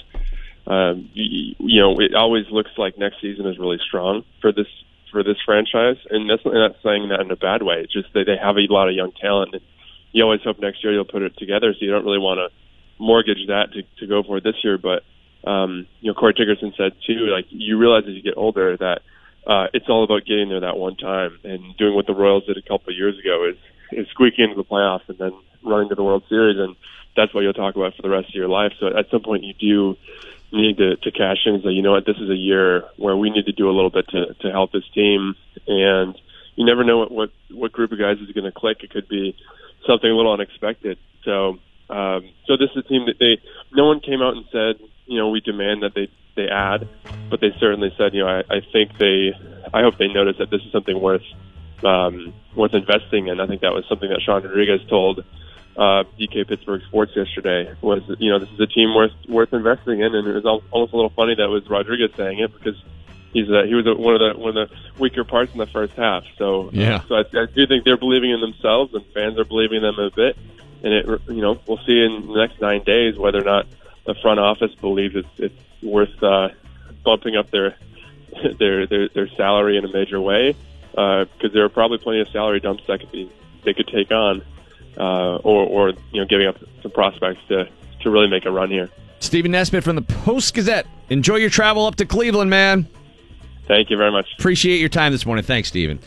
um, 0.68 1.10
you, 1.14 1.56
you 1.60 1.82
know, 1.82 2.00
it 2.00 2.14
always 2.14 2.46
looks 2.52 2.72
like 2.78 2.98
next 2.98 3.22
season 3.22 3.48
is 3.48 3.58
really 3.58 3.80
strong 3.86 4.24
for 4.42 4.52
this 4.52 4.68
for 5.12 5.24
this 5.24 5.38
franchise, 5.46 5.98
and 6.10 6.30
that's 6.30 6.46
not 6.46 6.76
saying 6.84 7.10
that 7.10 7.22
in 7.22 7.32
a 7.32 7.36
bad 7.36 7.64
way. 7.64 7.82
It's 7.82 7.94
just 7.94 8.12
that 8.14 8.26
they 8.26 8.38
have 8.38 8.58
a 8.58 8.68
lot 8.72 8.90
of 8.90 8.96
young 8.96 9.12
talent, 9.14 9.54
and 9.54 9.62
you 10.12 10.24
always 10.24 10.42
hope 10.44 10.60
next 10.60 10.84
year 10.84 10.94
you'll 10.94 11.06
put 11.06 11.22
it 11.22 11.38
together. 11.38 11.74
So 11.74 11.80
you 11.82 11.92
don't 11.92 12.06
really 12.06 12.20
want 12.20 12.40
to 12.40 12.50
mortgage 13.00 13.48
that 13.48 13.72
to 13.74 13.84
to 14.00 14.08
go 14.08 14.24
for 14.24 14.38
it 14.38 14.44
this 14.44 14.64
year. 14.64 14.78
But 14.78 15.04
um, 15.50 15.88
you 16.02 16.12
know, 16.12 16.14
Corey 16.14 16.34
Dickerson 16.34 16.74
said 16.78 16.94
too, 17.06 17.28
like 17.32 17.46
you 17.50 17.78
realize 17.78 18.04
as 18.08 18.14
you 18.14 18.22
get 18.22 18.36
older 18.38 18.76
that 18.78 19.02
uh, 19.48 19.68
it's 19.74 19.88
all 19.88 20.04
about 20.04 20.26
getting 20.26 20.50
there 20.50 20.60
that 20.60 20.78
one 20.78 20.98
time 20.98 21.40
and 21.44 21.76
doing 21.78 21.96
what 21.96 22.06
the 22.06 22.14
Royals 22.14 22.46
did 22.46 22.58
a 22.58 22.62
couple 22.62 22.92
of 22.92 22.98
years 22.98 23.18
ago 23.18 23.50
is 23.50 23.58
is 23.92 24.08
squeaking 24.10 24.44
into 24.44 24.56
the 24.56 24.66
playoffs 24.66 25.08
and 25.08 25.18
then 25.18 25.32
running 25.64 25.88
to 25.90 25.96
the 25.96 26.04
World 26.04 26.24
Series, 26.28 26.60
and 26.60 26.76
that's 27.16 27.34
what 27.34 27.42
you'll 27.42 27.54
talk 27.54 27.76
about 27.76 27.96
for 27.96 28.02
the 28.02 28.10
rest 28.10 28.28
of 28.28 28.36
your 28.36 28.50
life. 28.50 28.74
So 28.80 28.88
at 28.88 29.10
some 29.10 29.22
point, 29.22 29.46
you 29.46 29.54
do 29.54 29.98
need 30.52 30.78
to, 30.78 30.98
to 30.98 31.12
cash 31.12 31.38
in 31.46 31.56
and 31.56 31.64
say, 31.64 31.70
you 31.70 31.82
know 31.82 31.94
what, 31.94 32.06
this 32.06 32.18
is 32.18 32.30
a 32.30 32.36
year 32.36 32.84
where 32.98 33.16
we 33.16 33.30
need 33.30 33.46
to 33.46 33.54
do 33.54 33.70
a 33.70 33.76
little 33.76 33.90
bit 33.90 34.08
to, 34.10 34.34
to 34.42 34.52
help 34.52 34.74
this 34.74 34.88
team, 34.94 35.36
and 35.66 36.20
you 36.56 36.66
never 36.66 36.84
know 36.84 36.98
what 37.00 37.12
what, 37.12 37.30
what 37.52 37.72
group 37.72 37.94
of 37.94 38.00
guys 38.00 38.18
is 38.18 38.32
going 38.34 38.46
to 38.46 38.52
click. 38.52 38.84
It 38.84 38.90
could 38.90 39.08
be 39.08 39.36
something 39.88 40.10
a 40.10 40.16
little 40.16 40.34
unexpected. 40.34 40.98
So, 41.24 41.60
um, 41.90 42.30
so 42.46 42.58
this 42.58 42.70
is 42.76 42.84
a 42.86 42.88
team 42.88 43.06
that 43.06 43.20
they 43.20 43.42
no 43.72 43.86
one 43.86 44.02
came 44.02 44.22
out 44.22 44.36
and 44.36 44.46
said, 44.52 44.86
you 45.06 45.18
know, 45.18 45.30
we 45.30 45.40
demand 45.40 45.84
that 45.84 45.94
they 45.96 46.10
they 46.38 46.48
add, 46.48 46.88
but 47.30 47.42
they 47.42 47.52
certainly 47.60 47.94
said, 47.98 48.14
you 48.14 48.24
know, 48.24 48.30
I, 48.30 48.44
I 48.50 48.62
think 48.72 48.98
they, 48.98 49.34
I 49.74 49.82
hope 49.82 49.98
they 49.98 50.08
notice 50.08 50.38
that 50.38 50.50
this 50.50 50.62
is 50.62 50.72
something 50.72 50.98
worth 51.00 51.24
um, 51.84 52.34
worth 52.56 52.74
investing 52.74 53.28
in. 53.28 53.40
I 53.42 53.48
think 53.48 53.62
that 53.62 53.74
was 53.74 53.84
something 53.90 54.10
that 54.10 54.22
Sean 54.22 54.42
Rodriguez 54.44 54.82
told 54.90 55.20
uh, 55.78 56.04
DK 56.20 56.48
Pittsburgh 56.48 56.82
Sports 56.88 57.12
yesterday 57.16 57.72
was, 57.82 58.02
you 58.20 58.32
know, 58.32 58.40
this 58.40 58.50
is 58.50 58.60
a 58.60 58.68
team 58.68 58.96
worth 58.96 59.12
worth 59.28 59.54
investing 59.54 60.00
in, 60.00 60.16
and 60.16 60.28
it 60.28 60.34
was 60.34 60.46
al- 60.46 60.64
almost 60.72 60.94
a 60.94 60.96
little 60.96 61.12
funny 61.12 61.36
that 61.36 61.50
was 61.50 61.70
Rodriguez 61.70 62.12
saying 62.18 62.40
it 62.40 62.52
because 62.54 62.82
he's 63.32 63.50
uh, 63.50 63.64
he 63.64 63.76
was 63.76 63.86
uh 63.86 63.94
one 63.96 64.16
of 64.16 64.22
the 64.22 64.40
one 64.40 64.58
of 64.58 64.70
the 64.70 64.76
weaker 64.98 65.24
parts 65.24 65.52
in 65.54 65.60
the 65.60 65.68
first 65.68 65.94
half. 65.94 66.24
So 66.38 66.70
Yeah. 66.74 67.02
so 67.08 67.16
I, 67.16 67.20
I 67.20 67.46
do 67.46 67.68
think 67.68 67.84
they're 67.84 67.98
believing 67.98 68.32
in 68.32 68.42
themselves, 68.42 68.94
and 68.96 69.06
fans 69.14 69.38
are 69.38 69.46
believing 69.46 69.82
them 69.82 70.00
a 70.00 70.10
bit. 70.10 70.38
And 70.84 70.94
it, 70.94 71.06
you 71.28 71.42
know, 71.42 71.60
we'll 71.68 71.80
see 71.86 72.00
in 72.04 72.28
the 72.28 72.38
next 72.38 72.62
nine 72.62 72.84
days 72.84 73.18
whether 73.18 73.40
or 73.40 73.46
not 73.46 73.66
the 74.06 74.16
front 74.16 74.40
office 74.40 74.74
believes 74.76 75.16
it's 75.16 75.28
it's 75.38 75.56
worth 75.84 76.22
uh, 76.24 76.50
bumping 77.04 77.36
up 77.36 77.50
their 77.52 77.76
their 78.60 78.86
their 78.88 79.10
their 79.10 79.28
salary 79.30 79.78
in 79.78 79.86
a 79.86 79.92
major 79.92 80.20
way, 80.22 80.56
because 80.92 81.54
there 81.54 81.64
are 81.64 81.70
probably 81.70 81.98
plenty 81.98 82.22
of 82.22 82.28
salary 82.30 82.60
dumps 82.60 82.84
that 82.88 83.00
could 83.00 83.12
be 83.12 83.32
they 83.64 83.74
could 83.74 83.88
take 83.88 84.12
on, 84.12 84.42
uh, 84.98 85.38
or 85.38 85.64
or 85.66 85.90
you 86.12 86.22
know 86.22 86.26
giving 86.26 86.48
up 86.48 86.58
some 86.82 86.92
prospects 86.92 87.40
to 87.50 87.68
to 88.02 88.10
really 88.10 88.28
make 88.28 88.46
a 88.46 88.52
run 88.52 88.70
here. 88.70 88.90
Stephen 89.20 89.52
Nesbitt 89.52 89.84
from 89.84 89.96
the 89.96 90.02
Post 90.04 90.54
Gazette. 90.54 90.86
Enjoy 91.10 91.36
your 91.38 91.50
travel 91.50 91.86
up 91.86 91.96
to 91.96 92.06
Cleveland, 92.06 92.50
man. 92.50 92.88
Thank 93.68 93.90
you 93.90 93.98
very 93.98 94.12
much. 94.12 94.28
Appreciate 94.38 94.80
your 94.80 94.90
time 94.90 95.12
this 95.12 95.26
morning. 95.26 95.44
Thanks, 95.44 95.70
Stephen. 95.70 96.00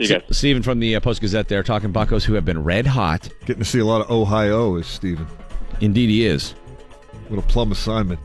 See 0.00 0.06
you. 0.08 0.16
S- 0.16 0.22
Stephen 0.36 0.62
from 0.62 0.80
the 0.80 0.96
uh, 0.96 1.00
Post 1.00 1.20
Gazette 1.20 1.48
there 1.48 1.62
talking 1.62 1.92
Buccos 1.92 2.24
who 2.24 2.34
have 2.34 2.44
been 2.44 2.64
red 2.64 2.86
hot. 2.86 3.28
Getting 3.40 3.62
to 3.62 3.68
see 3.68 3.78
a 3.80 3.84
lot 3.84 4.00
of 4.00 4.10
Ohio 4.10 4.76
is 4.76 4.86
Steven. 4.86 5.26
Indeed, 5.80 6.08
he 6.08 6.24
is. 6.26 6.52
What 7.28 7.38
a 7.38 7.46
plum 7.46 7.70
assignment. 7.72 8.20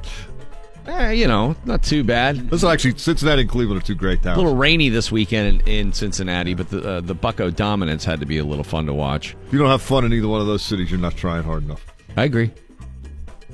Eh, 0.86 1.12
you 1.12 1.28
know, 1.28 1.56
not 1.66 1.82
too 1.82 2.04
bad. 2.04 2.52
Listen, 2.52 2.70
actually, 2.70 2.98
Cincinnati 2.98 3.42
and 3.44 3.50
Cleveland 3.50 3.82
are 3.82 3.86
two 3.86 3.96
great 3.96 4.22
towns. 4.22 4.38
A 4.38 4.42
little 4.42 4.56
rainy 4.58 4.90
this 4.90 5.12
weekend 5.12 5.62
in, 5.62 5.68
in 5.68 5.94
Cincinnati, 5.94 6.54
but 6.54 6.70
the 6.70 6.88
uh, 6.88 7.02
the 7.02 7.16
Bucco 7.16 7.50
dominance 7.50 8.04
had 8.04 8.20
to 8.20 8.26
be 8.26 8.38
a 8.38 8.44
little 8.44 8.66
fun 8.66 8.86
to 8.88 8.94
watch. 8.94 9.36
If 9.48 9.54
you 9.54 9.60
don't 9.60 9.70
have 9.70 9.82
fun 9.82 10.04
in 10.04 10.12
either 10.12 10.28
one 10.28 10.42
of 10.42 10.48
those 10.48 10.62
cities, 10.62 10.92
you're 10.92 11.00
not 11.00 11.16
trying 11.16 11.44
hard 11.44 11.64
enough. 11.64 11.86
I 12.18 12.26
agree. 12.26 12.52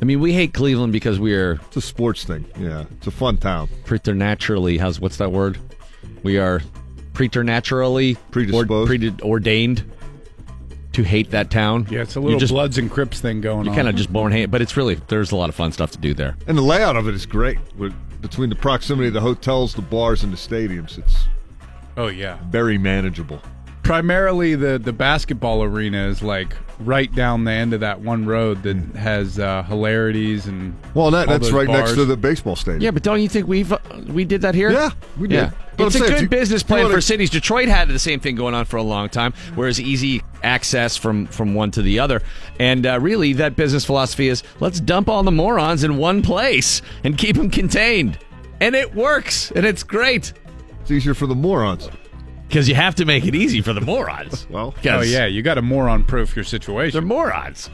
I 0.02 0.06
mean, 0.06 0.22
we 0.22 0.34
hate 0.34 0.54
Cleveland 0.54 0.94
because 0.94 1.20
we 1.20 1.36
are 1.36 1.54
It's 1.68 1.78
a 1.78 1.82
sports 1.82 2.24
thing. 2.24 2.46
Yeah, 2.58 2.86
it's 2.98 3.08
a 3.08 3.12
fun 3.12 3.38
town. 3.38 3.70
preternaturally. 3.86 4.78
How's 4.78 5.00
what's 5.00 5.18
that 5.18 5.32
word? 5.32 5.60
We 6.24 6.38
are 6.40 6.62
preternaturally 7.14 8.16
Predisposed. 8.32 9.22
Or, 9.22 9.28
ordained 9.28 9.84
to 10.94 11.04
hate 11.04 11.32
that 11.32 11.50
town. 11.52 11.86
Yeah, 11.90 12.02
it's 12.02 12.16
a 12.16 12.20
little 12.20 12.40
just, 12.40 12.52
Bloods 12.52 12.78
and 12.78 12.90
Crips 12.90 13.20
thing 13.22 13.42
going 13.42 13.60
on. 13.60 13.66
You're 13.66 13.72
on. 13.74 13.76
kind 13.78 13.90
of 13.90 13.96
just 13.96 14.12
born 14.12 14.32
hate, 14.32 14.48
but 14.48 14.62
it's 14.62 14.76
really 14.76 14.96
there's 15.08 15.32
a 15.32 15.36
lot 15.36 15.50
of 15.50 15.56
fun 15.56 15.72
stuff 15.72 15.92
to 15.92 15.98
do 15.98 16.14
there. 16.14 16.36
And 16.48 16.58
the 16.58 16.62
layout 16.64 16.96
of 16.96 17.08
it 17.08 17.14
is 17.14 17.26
great. 17.26 17.58
With, 17.78 17.94
between 18.22 18.50
the 18.50 18.56
proximity 18.56 19.08
of 19.08 19.14
the 19.14 19.22
hotels, 19.22 19.74
the 19.76 19.82
bars, 19.82 20.24
and 20.24 20.34
the 20.34 20.38
stadiums, 20.38 20.98
it's 20.98 21.26
Oh 21.96 22.08
yeah. 22.08 22.38
very 22.50 22.78
manageable. 22.78 23.42
Primarily, 23.84 24.56
the 24.56 24.78
the 24.80 24.94
basketball 24.94 25.64
arena 25.64 26.08
is 26.08 26.22
like 26.22 26.54
right 26.80 27.14
down 27.14 27.44
the 27.44 27.52
end 27.52 27.74
of 27.74 27.82
that 27.82 28.00
one 28.00 28.26
road 28.26 28.64
that 28.64 28.78
has 28.96 29.38
uh, 29.38 29.64
hilarities 29.64 30.48
and 30.48 30.74
Well, 30.94 31.12
that, 31.12 31.28
all 31.28 31.34
that's 31.34 31.48
those 31.48 31.54
right 31.54 31.68
next 31.68 31.90
bars. 31.92 31.96
to 31.96 32.06
the 32.06 32.16
baseball 32.18 32.56
stadium. 32.56 32.82
Yeah, 32.82 32.92
but 32.92 33.04
don't 33.04 33.22
you 33.22 33.28
think 33.30 33.48
we've 33.48 33.72
uh, 33.74 33.80
we 34.08 34.24
did 34.26 34.42
that 34.42 34.56
here? 34.56 34.72
Yeah, 34.72 34.92
we 35.18 35.28
did. 35.28 35.36
Yeah. 35.36 35.52
But 35.76 35.88
it's 35.88 35.96
I'm 35.96 36.02
a 36.04 36.06
saying, 36.08 36.18
good 36.20 36.22
you- 36.24 36.30
business 36.30 36.62
you 36.62 36.68
plan 36.68 36.84
wanna- 36.84 36.96
for 36.96 37.02
cities. 37.02 37.30
Detroit 37.30 37.68
had 37.68 37.88
the 37.90 38.00
same 38.00 38.20
thing 38.20 38.36
going 38.36 38.54
on 38.54 38.66
for 38.66 38.78
a 38.78 38.84
long 38.84 39.10
time, 39.10 39.34
whereas 39.56 39.80
easy 39.80 40.22
access 40.44 40.96
from 40.98 41.26
from 41.28 41.54
one 41.54 41.72
to 41.72 41.82
the 41.82 42.00
other. 42.00 42.22
And 42.60 42.86
uh, 42.86 43.00
really, 43.02 43.34
that 43.34 43.56
business 43.56 43.84
philosophy 43.86 44.28
is 44.30 44.44
let's 44.60 44.80
dump 44.80 45.10
all 45.10 45.24
the 45.24 45.32
morons 45.32 45.84
in 45.84 45.98
one 45.98 46.22
place 46.22 46.82
and 47.04 47.18
keep 47.18 47.36
them 47.36 47.50
contained, 47.50 48.18
and 48.62 48.76
it 48.76 48.94
works, 48.96 49.52
and 49.52 49.66
it's 49.66 49.84
great 49.84 50.34
It's 50.82 50.92
easier 50.92 51.14
for 51.14 51.28
the 51.28 51.36
morons. 51.36 51.90
Because 52.50 52.68
you 52.68 52.76
have 52.76 52.96
to 52.96 53.06
make 53.06 53.26
it 53.26 53.36
easy 53.36 53.62
for 53.62 53.72
the 53.74 53.80
morons. 53.82 54.46
well, 54.50 54.74
Oh 54.86 55.02
yeah, 55.02 55.26
you 55.28 55.42
got 55.42 55.54
to 55.54 55.62
moron 55.62 56.04
proof 56.04 56.36
your 56.36 56.44
they're 56.44 56.50
situation. 56.50 57.06
morons. 57.06 57.70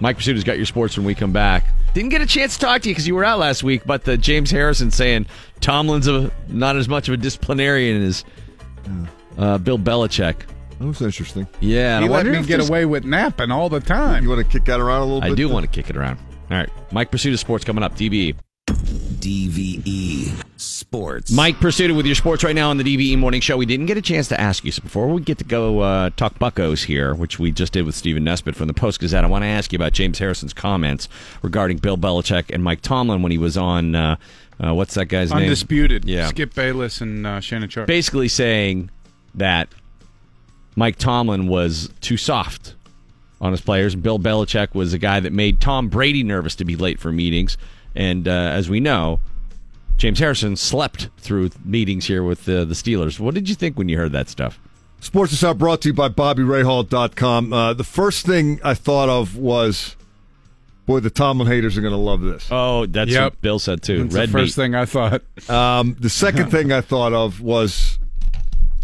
Mike 0.00 0.18
Prisuta's 0.18 0.44
got 0.44 0.56
your 0.56 0.66
sports 0.66 0.96
when 0.96 1.04
we 1.06 1.14
come 1.14 1.32
back. 1.32 1.64
Didn't 1.94 2.10
get 2.10 2.22
a 2.22 2.26
chance 2.26 2.54
to 2.54 2.60
talk 2.66 2.82
to 2.82 2.88
you 2.88 2.94
because 2.94 3.06
you 3.08 3.14
were 3.14 3.24
out 3.24 3.38
last 3.38 3.62
week, 3.62 3.82
but 3.84 4.04
the 4.04 4.16
James 4.16 4.50
Harrison 4.50 4.90
saying 4.90 5.26
Tomlin's 5.60 6.06
a, 6.06 6.30
not 6.48 6.76
as 6.76 6.88
much 6.88 7.08
of 7.08 7.14
a 7.14 7.16
disciplinarian 7.16 8.02
as 8.02 8.24
uh, 9.36 9.58
Bill 9.58 9.78
Belichick. 9.78 10.36
That 10.78 10.86
was 10.86 11.02
interesting. 11.02 11.46
Yeah, 11.60 11.96
and 11.96 12.04
he 12.04 12.08
I 12.08 12.12
let 12.12 12.18
wonder 12.18 12.32
me 12.32 12.38
if 12.38 12.46
get 12.46 12.56
there's- 12.58 12.68
away 12.70 12.84
with 12.86 13.04
napping 13.04 13.50
all 13.50 13.68
the 13.68 13.80
time. 13.80 14.22
You 14.22 14.28
want 14.30 14.40
to 14.46 14.50
kick 14.50 14.64
that 14.66 14.80
around 14.80 15.02
a 15.02 15.04
little 15.04 15.20
bit? 15.20 15.26
I 15.26 15.30
bit? 15.30 15.36
do 15.36 15.48
want 15.48 15.64
to 15.66 15.70
kick 15.72 15.90
it 15.90 15.96
around. 15.96 16.18
All 16.50 16.56
right, 16.56 16.70
Mike 16.92 17.10
Pursuita 17.10 17.38
Sports 17.38 17.64
coming 17.64 17.82
up. 17.84 17.94
DBE. 17.96 18.36
DVE 18.68 19.82
E 19.86 19.99
Sports. 20.80 21.30
Mike 21.30 21.56
Prisuta 21.56 21.94
with 21.94 22.06
your 22.06 22.14
sports 22.14 22.42
right 22.42 22.54
now 22.54 22.70
on 22.70 22.78
the 22.78 22.84
DVE 22.84 23.18
Morning 23.18 23.42
Show. 23.42 23.58
We 23.58 23.66
didn't 23.66 23.84
get 23.84 23.98
a 23.98 24.02
chance 24.02 24.28
to 24.28 24.40
ask 24.40 24.64
you, 24.64 24.72
so 24.72 24.82
before 24.82 25.08
we 25.08 25.20
get 25.20 25.36
to 25.38 25.44
go 25.44 25.80
uh, 25.80 26.10
talk 26.16 26.38
Buccos 26.38 26.84
here, 26.84 27.14
which 27.14 27.38
we 27.38 27.52
just 27.52 27.74
did 27.74 27.84
with 27.84 27.94
Stephen 27.94 28.24
Nesbitt 28.24 28.56
from 28.56 28.66
the 28.66 28.72
Post 28.74 28.98
Gazette, 29.00 29.22
I 29.22 29.28
want 29.28 29.42
to 29.42 29.48
ask 29.48 29.72
you 29.72 29.76
about 29.76 29.92
James 29.92 30.18
Harrison's 30.18 30.54
comments 30.54 31.06
regarding 31.42 31.76
Bill 31.76 31.98
Belichick 31.98 32.46
and 32.48 32.64
Mike 32.64 32.80
Tomlin 32.80 33.22
when 33.22 33.30
he 33.30 33.38
was 33.38 33.56
on. 33.56 33.94
Uh, 33.94 34.16
uh, 34.58 34.74
what's 34.74 34.94
that 34.94 35.06
guy's 35.06 35.30
name? 35.30 35.42
Undisputed. 35.42 36.06
Yeah. 36.06 36.28
Skip 36.28 36.54
Bayless 36.54 37.00
and 37.00 37.26
uh, 37.26 37.40
Shannon 37.40 37.68
Sharpe. 37.68 37.86
Basically 37.86 38.28
saying 38.28 38.90
that 39.34 39.68
Mike 40.76 40.96
Tomlin 40.96 41.46
was 41.46 41.90
too 42.00 42.16
soft 42.16 42.74
on 43.40 43.52
his 43.52 43.60
players. 43.60 43.94
Bill 43.94 44.18
Belichick 44.18 44.74
was 44.74 44.92
a 44.92 44.98
guy 44.98 45.20
that 45.20 45.32
made 45.32 45.60
Tom 45.60 45.88
Brady 45.88 46.22
nervous 46.22 46.54
to 46.56 46.64
be 46.64 46.76
late 46.76 46.98
for 46.98 47.12
meetings. 47.12 47.56
And 47.94 48.26
uh, 48.26 48.30
as 48.30 48.68
we 48.70 48.80
know, 48.80 49.20
James 50.00 50.18
Harrison 50.18 50.56
slept 50.56 51.10
through 51.18 51.50
meetings 51.62 52.06
here 52.06 52.22
with 52.22 52.48
uh, 52.48 52.64
the 52.64 52.72
Steelers. 52.72 53.20
What 53.20 53.34
did 53.34 53.50
you 53.50 53.54
think 53.54 53.76
when 53.76 53.90
you 53.90 53.98
heard 53.98 54.12
that 54.12 54.30
stuff? 54.30 54.58
Sports 55.00 55.32
is 55.34 55.44
out 55.44 55.58
brought 55.58 55.82
to 55.82 55.88
you 55.90 55.92
by 55.94 56.08
BobbyRayHall.com. 56.08 57.52
Uh, 57.52 57.74
the 57.74 57.84
first 57.84 58.24
thing 58.24 58.60
I 58.64 58.72
thought 58.72 59.10
of 59.10 59.36
was, 59.36 59.96
boy, 60.86 61.00
the 61.00 61.10
Tomlin 61.10 61.48
haters 61.48 61.76
are 61.76 61.82
going 61.82 61.92
to 61.92 61.98
love 61.98 62.22
this. 62.22 62.48
Oh, 62.50 62.86
that's 62.86 63.10
Yep. 63.10 63.22
what 63.24 63.40
Bill 63.42 63.58
said 63.58 63.82
too. 63.82 64.04
That's 64.04 64.14
Red 64.14 64.28
the 64.30 64.32
first 64.32 64.56
meat. 64.56 64.62
thing 64.64 64.74
I 64.74 64.86
thought. 64.86 65.22
Um, 65.50 65.96
the 66.00 66.08
second 66.10 66.50
thing 66.50 66.72
I 66.72 66.80
thought 66.80 67.12
of 67.12 67.42
was 67.42 67.98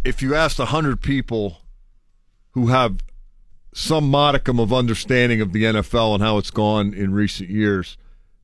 if 0.05 0.21
you 0.21 0.35
asked 0.35 0.59
100 0.59 1.01
people 1.01 1.63
who 2.51 2.67
have 2.67 2.99
some 3.75 4.11
modicum 4.11 4.61
of 4.61 4.71
understanding 4.71 5.41
of 5.41 5.55
the 5.55 5.65
NFL 5.65 6.15
and 6.15 6.23
how 6.23 6.37
it's 6.37 6.51
gone 6.51 6.93
in 6.93 7.13
recent 7.15 7.49
years, 7.49 7.97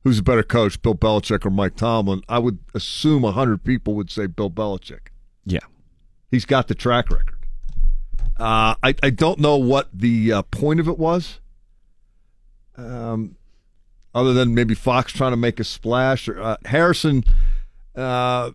who's 0.03 0.19
a 0.19 0.23
better 0.23 0.43
coach, 0.43 0.81
Bill 0.81 0.95
Belichick 0.95 1.45
or 1.45 1.49
Mike 1.49 1.75
Tomlin, 1.75 2.23
I 2.27 2.39
would 2.39 2.59
assume 2.73 3.21
100 3.23 3.63
people 3.63 3.95
would 3.95 4.11
say 4.11 4.27
Bill 4.27 4.49
Belichick. 4.49 5.07
Yeah. 5.45 5.59
He's 6.29 6.45
got 6.45 6.67
the 6.67 6.75
track 6.75 7.09
record. 7.09 7.37
Uh, 8.37 8.75
I, 8.83 8.95
I 9.01 9.09
don't 9.09 9.39
know 9.39 9.57
what 9.57 9.89
the 9.93 10.33
uh, 10.33 10.41
point 10.43 10.79
of 10.79 10.87
it 10.87 10.97
was, 10.97 11.39
um, 12.75 13.35
other 14.13 14.33
than 14.33 14.53
maybe 14.53 14.73
Fox 14.73 15.13
trying 15.13 15.31
to 15.31 15.37
make 15.37 15.59
a 15.59 15.63
splash. 15.63 16.27
Or 16.27 16.41
uh, 16.41 16.57
Harrison, 16.65 17.23
uh, 17.95 18.51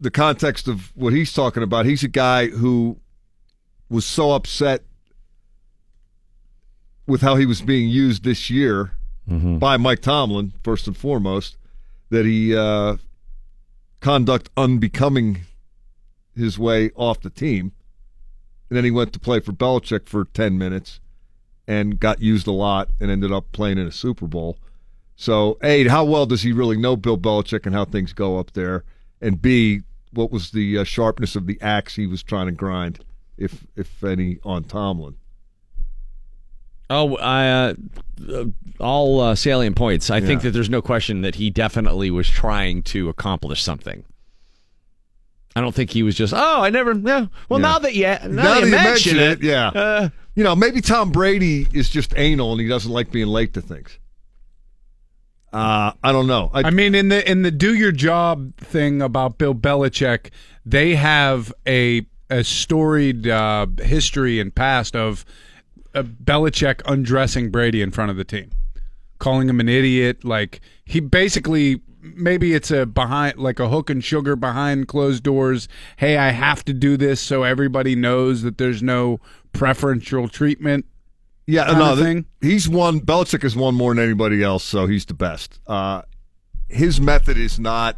the 0.00 0.10
context 0.10 0.68
of 0.68 0.92
what 0.94 1.12
he's 1.12 1.32
talking 1.32 1.62
about, 1.62 1.84
he's 1.86 2.04
a 2.04 2.08
guy 2.08 2.46
who 2.46 2.98
was 3.90 4.06
so 4.06 4.32
upset 4.32 4.82
with 7.06 7.20
how 7.20 7.36
he 7.36 7.46
was 7.46 7.60
being 7.60 7.88
used 7.88 8.24
this 8.24 8.48
year 8.48 8.92
by 9.58 9.76
Mike 9.76 10.00
Tomlin, 10.00 10.52
first 10.62 10.86
and 10.86 10.96
foremost, 10.96 11.56
that 12.10 12.24
he 12.24 12.56
uh, 12.56 12.96
conduct 14.00 14.50
unbecoming 14.56 15.40
his 16.36 16.58
way 16.58 16.90
off 16.94 17.20
the 17.20 17.30
team. 17.30 17.72
And 18.68 18.76
then 18.76 18.84
he 18.84 18.90
went 18.90 19.12
to 19.12 19.20
play 19.20 19.40
for 19.40 19.52
Belichick 19.52 20.08
for 20.08 20.24
10 20.24 20.58
minutes 20.58 21.00
and 21.66 21.98
got 21.98 22.20
used 22.20 22.46
a 22.46 22.52
lot 22.52 22.88
and 23.00 23.10
ended 23.10 23.32
up 23.32 23.50
playing 23.52 23.78
in 23.78 23.86
a 23.86 23.92
Super 23.92 24.26
Bowl. 24.26 24.58
So, 25.16 25.58
A, 25.62 25.88
how 25.88 26.04
well 26.04 26.26
does 26.26 26.42
he 26.42 26.52
really 26.52 26.76
know 26.76 26.96
Bill 26.96 27.18
Belichick 27.18 27.66
and 27.66 27.74
how 27.74 27.84
things 27.84 28.12
go 28.12 28.38
up 28.38 28.52
there? 28.52 28.84
And 29.20 29.40
B, 29.40 29.82
what 30.12 30.30
was 30.30 30.50
the 30.50 30.78
uh, 30.78 30.84
sharpness 30.84 31.36
of 31.36 31.46
the 31.46 31.58
axe 31.60 31.96
he 31.96 32.06
was 32.06 32.22
trying 32.22 32.46
to 32.46 32.52
grind, 32.52 33.00
if 33.38 33.66
if 33.76 34.04
any, 34.04 34.38
on 34.44 34.64
Tomlin? 34.64 35.16
Oh, 36.88 37.16
I, 37.16 37.48
uh, 37.48 37.74
uh, 38.32 38.44
all 38.78 39.20
uh, 39.20 39.34
salient 39.34 39.76
points. 39.76 40.10
I 40.10 40.20
think 40.20 40.42
that 40.42 40.50
there's 40.52 40.70
no 40.70 40.82
question 40.82 41.22
that 41.22 41.34
he 41.36 41.50
definitely 41.50 42.10
was 42.10 42.28
trying 42.28 42.82
to 42.84 43.08
accomplish 43.08 43.62
something. 43.62 44.04
I 45.56 45.60
don't 45.62 45.74
think 45.74 45.90
he 45.90 46.02
was 46.02 46.14
just, 46.14 46.34
oh, 46.36 46.62
I 46.62 46.70
never, 46.70 46.92
yeah. 46.92 47.26
Well, 47.48 47.60
Yeah. 47.60 47.66
now 47.66 47.78
that 47.78 47.94
you, 47.94 48.02
now, 48.02 48.18
Now 48.28 48.42
that 48.54 48.60
you 48.60 48.60
that 48.60 48.64
you 48.66 48.70
mention 48.70 49.16
mention 49.16 49.18
it, 49.18 49.30
it, 49.38 49.42
yeah. 49.42 49.68
uh, 49.68 50.08
You 50.34 50.44
know, 50.44 50.54
maybe 50.54 50.82
Tom 50.82 51.10
Brady 51.12 51.66
is 51.72 51.88
just 51.88 52.12
anal 52.16 52.52
and 52.52 52.60
he 52.60 52.68
doesn't 52.68 52.92
like 52.92 53.10
being 53.10 53.28
late 53.28 53.54
to 53.54 53.62
things. 53.62 53.98
Uh, 55.52 55.92
I 56.04 56.12
don't 56.12 56.26
know. 56.26 56.50
I, 56.52 56.64
I 56.64 56.70
mean, 56.70 56.94
in 56.94 57.08
the 57.08 57.28
in 57.30 57.40
the 57.42 57.50
do 57.50 57.74
your 57.74 57.92
job 57.92 58.54
thing 58.58 59.00
about 59.00 59.38
Bill 59.38 59.54
Belichick, 59.54 60.28
they 60.66 60.96
have 60.96 61.52
a 61.66 62.04
a 62.28 62.44
storied 62.44 63.26
uh, 63.26 63.66
history 63.80 64.38
and 64.40 64.54
past 64.54 64.94
of 64.94 65.24
uh, 65.96 66.02
Belichick 66.02 66.82
undressing 66.86 67.50
Brady 67.50 67.82
in 67.82 67.90
front 67.90 68.10
of 68.10 68.16
the 68.16 68.24
team, 68.24 68.50
calling 69.18 69.48
him 69.48 69.58
an 69.60 69.68
idiot. 69.68 70.24
Like 70.24 70.60
he 70.84 71.00
basically 71.00 71.80
maybe 72.00 72.52
it's 72.54 72.70
a 72.70 72.86
behind 72.86 73.36
like 73.38 73.58
a 73.58 73.68
hook 73.68 73.90
and 73.90 74.04
sugar 74.04 74.36
behind 74.36 74.86
closed 74.88 75.22
doors. 75.24 75.66
Hey, 75.96 76.16
I 76.16 76.30
have 76.30 76.64
to 76.66 76.72
do 76.72 76.96
this 76.96 77.20
so 77.20 77.42
everybody 77.42 77.96
knows 77.96 78.42
that 78.42 78.58
there's 78.58 78.80
no 78.82 79.18
preferential 79.52 80.28
treatment 80.28 80.84
Yeah, 81.46 81.64
kind 81.64 81.78
no, 81.78 81.92
of 81.92 81.98
th- 81.98 82.06
thing? 82.06 82.26
he's 82.40 82.68
won. 82.68 83.00
Belichick 83.00 83.42
has 83.42 83.56
won 83.56 83.74
more 83.74 83.92
than 83.94 84.04
anybody 84.04 84.42
else, 84.42 84.62
so 84.62 84.86
he's 84.86 85.04
the 85.06 85.14
best. 85.14 85.58
Uh, 85.66 86.02
his 86.68 87.00
method 87.00 87.36
is 87.38 87.58
not 87.58 87.96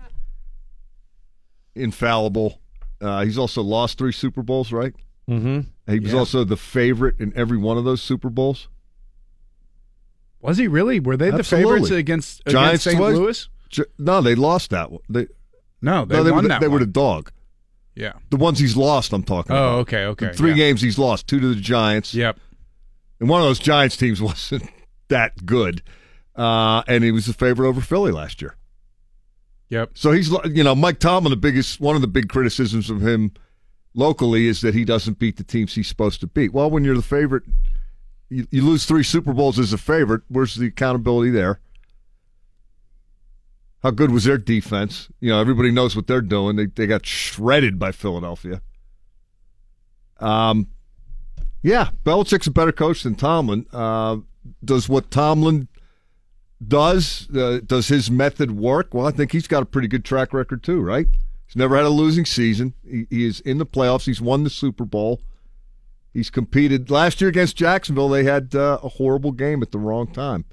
infallible. 1.74 2.60
Uh, 3.00 3.24
he's 3.24 3.38
also 3.38 3.62
lost 3.62 3.98
three 3.98 4.12
Super 4.12 4.42
Bowls, 4.42 4.72
right? 4.72 4.92
Mm-hmm. 5.30 5.60
He 5.88 6.00
was 6.00 6.12
Yeah. 6.12 6.18
also 6.18 6.44
the 6.44 6.56
favorite 6.56 7.16
in 7.18 7.32
every 7.34 7.56
one 7.58 7.78
of 7.78 7.84
those 7.84 8.02
Super 8.02 8.28
Bowls. 8.30 8.68
Was 10.40 10.58
he 10.58 10.68
really? 10.68 11.00
Were 11.00 11.16
they 11.16 11.30
the 11.30 11.42
favorites 11.42 11.90
against, 11.90 12.40
against 12.40 12.46
Giants 12.48 12.84
St. 12.84 12.96
twice? 12.96 13.16
Louis? 13.16 13.48
Gi- 13.70 13.84
No, 13.98 14.20
they 14.20 14.34
lost 14.34 14.70
that 14.70 14.90
one. 14.92 15.00
They, 15.08 15.26
No, 15.82 16.04
they 16.04 16.16
no, 16.16 16.24
they 16.24 16.30
won 16.30 16.36
were 16.36 16.42
the, 16.42 16.48
that 16.48 16.60
they 16.60 16.68
were 16.68 16.78
the 16.78 16.86
dog. 16.86 17.32
Yeah. 17.94 18.12
The 18.30 18.36
ones 18.36 18.58
he's 18.60 18.76
lost, 18.76 19.12
I'm 19.12 19.24
talking 19.24 19.50
about. 19.52 19.74
Oh, 19.74 19.78
okay, 19.80 20.04
okay. 20.04 20.28
The 20.28 20.34
three 20.34 20.50
yeah. 20.50 20.56
games 20.56 20.80
he's 20.80 20.98
lost, 20.98 21.26
two 21.26 21.40
to 21.40 21.48
the 21.54 21.60
Giants. 21.60 22.14
Yep. 22.14 22.38
And 23.18 23.28
one 23.28 23.40
of 23.40 23.46
those 23.48 23.58
Giants 23.58 23.96
teams 23.96 24.22
wasn't 24.22 24.68
that 25.08 25.44
good. 25.44 25.82
Uh, 26.36 26.82
and 26.86 27.02
he 27.02 27.10
was 27.10 27.26
the 27.26 27.32
favorite 27.32 27.68
over 27.68 27.80
Philly 27.80 28.12
last 28.12 28.40
year. 28.40 28.54
Yep. 29.70 29.90
So 29.94 30.12
he's, 30.12 30.30
you 30.44 30.62
know, 30.62 30.74
Mike 30.76 31.00
Tomlin, 31.00 31.30
the 31.30 31.36
biggest, 31.36 31.80
one 31.80 31.96
of 31.96 32.00
the 32.00 32.06
big 32.08 32.28
criticisms 32.28 32.88
of 32.88 33.00
him 33.04 33.32
locally 33.98 34.46
is 34.46 34.60
that 34.60 34.74
he 34.74 34.84
doesn't 34.84 35.18
beat 35.18 35.36
the 35.36 35.44
teams 35.44 35.74
he's 35.74 35.88
supposed 35.88 36.20
to 36.20 36.26
beat. 36.26 36.52
Well, 36.52 36.70
when 36.70 36.84
you're 36.84 36.96
the 36.96 37.02
favorite, 37.02 37.42
you, 38.30 38.46
you 38.50 38.62
lose 38.62 38.84
three 38.84 39.02
Super 39.02 39.32
Bowls 39.32 39.58
as 39.58 39.72
a 39.72 39.78
favorite. 39.78 40.22
Where's 40.28 40.54
the 40.54 40.68
accountability 40.68 41.30
there? 41.30 41.60
How 43.82 43.90
good 43.90 44.10
was 44.10 44.24
their 44.24 44.38
defense? 44.38 45.08
You 45.20 45.30
know, 45.30 45.40
everybody 45.40 45.70
knows 45.70 45.94
what 45.94 46.06
they're 46.06 46.20
doing. 46.20 46.56
They 46.56 46.66
they 46.66 46.86
got 46.86 47.06
shredded 47.06 47.78
by 47.78 47.92
Philadelphia. 47.92 48.60
Um, 50.18 50.68
yeah, 51.62 51.90
Belichick's 52.04 52.48
a 52.48 52.50
better 52.50 52.72
coach 52.72 53.04
than 53.04 53.14
Tomlin. 53.14 53.66
Uh, 53.72 54.18
does 54.64 54.88
what 54.88 55.10
Tomlin 55.12 55.68
does 56.66 57.28
uh, 57.30 57.60
does 57.64 57.86
his 57.86 58.10
method 58.10 58.50
work? 58.50 58.92
Well, 58.92 59.06
I 59.06 59.12
think 59.12 59.30
he's 59.30 59.46
got 59.46 59.62
a 59.62 59.66
pretty 59.66 59.86
good 59.86 60.04
track 60.04 60.32
record 60.32 60.64
too, 60.64 60.80
right? 60.80 61.06
He's 61.48 61.56
never 61.56 61.76
had 61.76 61.86
a 61.86 61.90
losing 61.90 62.26
season. 62.26 62.74
He, 62.88 63.06
he 63.08 63.24
is 63.24 63.40
in 63.40 63.56
the 63.56 63.66
playoffs. 63.66 64.04
He's 64.04 64.20
won 64.20 64.44
the 64.44 64.50
Super 64.50 64.84
Bowl. 64.84 65.22
He's 66.12 66.28
competed 66.28 66.90
last 66.90 67.20
year 67.20 67.30
against 67.30 67.56
Jacksonville. 67.56 68.10
They 68.10 68.24
had 68.24 68.54
uh, 68.54 68.78
a 68.82 68.88
horrible 68.88 69.32
game 69.32 69.62
at 69.62 69.72
the 69.72 69.78
wrong 69.78 70.06
time. 70.08 70.44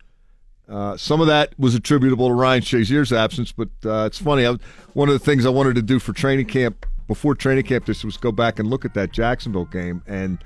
Uh, 0.70 0.96
some 0.96 1.20
of 1.22 1.28
that 1.28 1.54
was 1.60 1.76
attributable 1.76 2.30
to 2.30 2.34
Ryan 2.34 2.62
Shazier's 2.62 3.12
absence, 3.12 3.52
but 3.52 3.70
uh, 3.86 4.06
it's 4.06 4.22
funny. 4.22 4.48
I, 4.48 4.56
one 4.94 5.10
of 5.10 5.14
the 5.14 5.20
things 5.20 5.46
I 5.46 5.50
wanted 5.50 5.76
to 5.76 5.82
do 5.82 6.00
for 6.00 6.14
training 6.14 6.46
camp 6.48 6.86
before 7.08 7.36
training 7.36 7.66
camp 7.66 7.86
this 7.86 8.04
was 8.04 8.18
go 8.18 8.32
back 8.32 8.58
and 8.58 8.70
look 8.70 8.86
at 8.86 8.94
that 8.96 9.12
Jacksonville 9.12 9.66
game, 9.66 10.02
and 10.08 10.44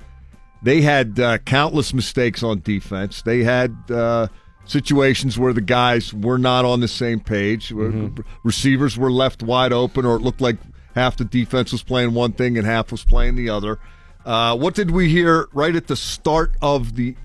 they 0.61 0.81
had 0.81 1.19
uh, 1.19 1.37
countless 1.39 1.93
mistakes 1.93 2.43
on 2.43 2.61
defense. 2.61 3.21
They 3.21 3.43
had 3.43 3.77
uh, 3.89 4.27
situations 4.69 5.37
where 5.37 5.51
the 5.51 5.61
guys 5.61 6.13
were 6.13 6.37
not 6.37 6.63
on 6.63 6.79
the 6.79 6.87
same 6.87 7.19
page. 7.19 7.71
Where 7.71 8.11
Receivers 8.43 8.97
were 8.97 9.11
left 9.11 9.43
wide 9.43 9.73
open, 9.73 10.05
or 10.05 10.15
it 10.15 10.21
looked 10.21 10.41
like 10.41 10.57
half 10.95 11.17
the 11.17 11.25
defense 11.25 11.71
was 11.71 11.83
playing 11.83 12.13
one 12.13 12.33
thing 12.33 12.57
and 12.57 12.65
half 12.65 12.91
was 12.91 13.03
playing 13.03 13.35
the 13.35 13.49
other. 13.49 13.79
Uh, 14.25 14.55
what 14.55 14.75
did 14.75 14.91
we 14.91 15.09
hear 15.09 15.47
right 15.53 15.75
at 15.75 15.87
the 15.87 15.95
start 15.95 16.53
of 16.61 16.95
the 16.95 17.15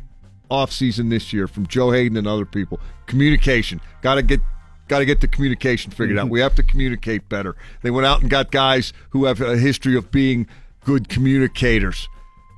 offseason 0.51 1.11
this 1.11 1.33
year 1.33 1.47
from 1.47 1.67
Joe 1.67 1.91
Haden 1.91 2.17
and 2.17 2.27
other 2.27 2.47
people? 2.47 2.81
Communication. 3.07 3.81
Got 4.01 4.15
to 4.17 4.23
get 4.23 4.41
got 4.89 4.99
to 5.01 5.05
get 5.05 5.21
the 5.21 5.29
communication 5.29 5.91
figured 5.91 6.19
out. 6.19 6.29
We 6.29 6.41
have 6.41 6.55
to 6.57 6.63
communicate 6.63 7.29
better. 7.29 7.57
They 7.83 7.91
went 7.91 8.07
out 8.07 8.21
and 8.21 8.31
got 8.31 8.51
guys 8.51 8.93
who 9.11 9.25
have 9.27 9.41
a 9.41 9.57
history 9.57 9.97
of 9.97 10.11
being 10.11 10.47
good 10.85 11.09
communicators. 11.09 12.09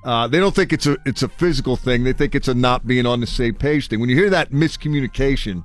Uh, 0.06 0.28
they 0.28 0.38
don't 0.38 0.54
think 0.54 0.72
it's 0.72 0.86
a 0.86 0.96
it's 1.04 1.24
a 1.24 1.28
physical 1.28 1.74
thing. 1.74 2.04
They 2.04 2.12
think 2.12 2.36
it's 2.36 2.46
a 2.46 2.54
not 2.54 2.86
being 2.86 3.06
on 3.06 3.18
the 3.18 3.26
same 3.26 3.56
page 3.56 3.88
thing. 3.88 3.98
When 3.98 4.08
you 4.08 4.14
hear 4.14 4.30
that 4.30 4.52
miscommunication, 4.52 5.64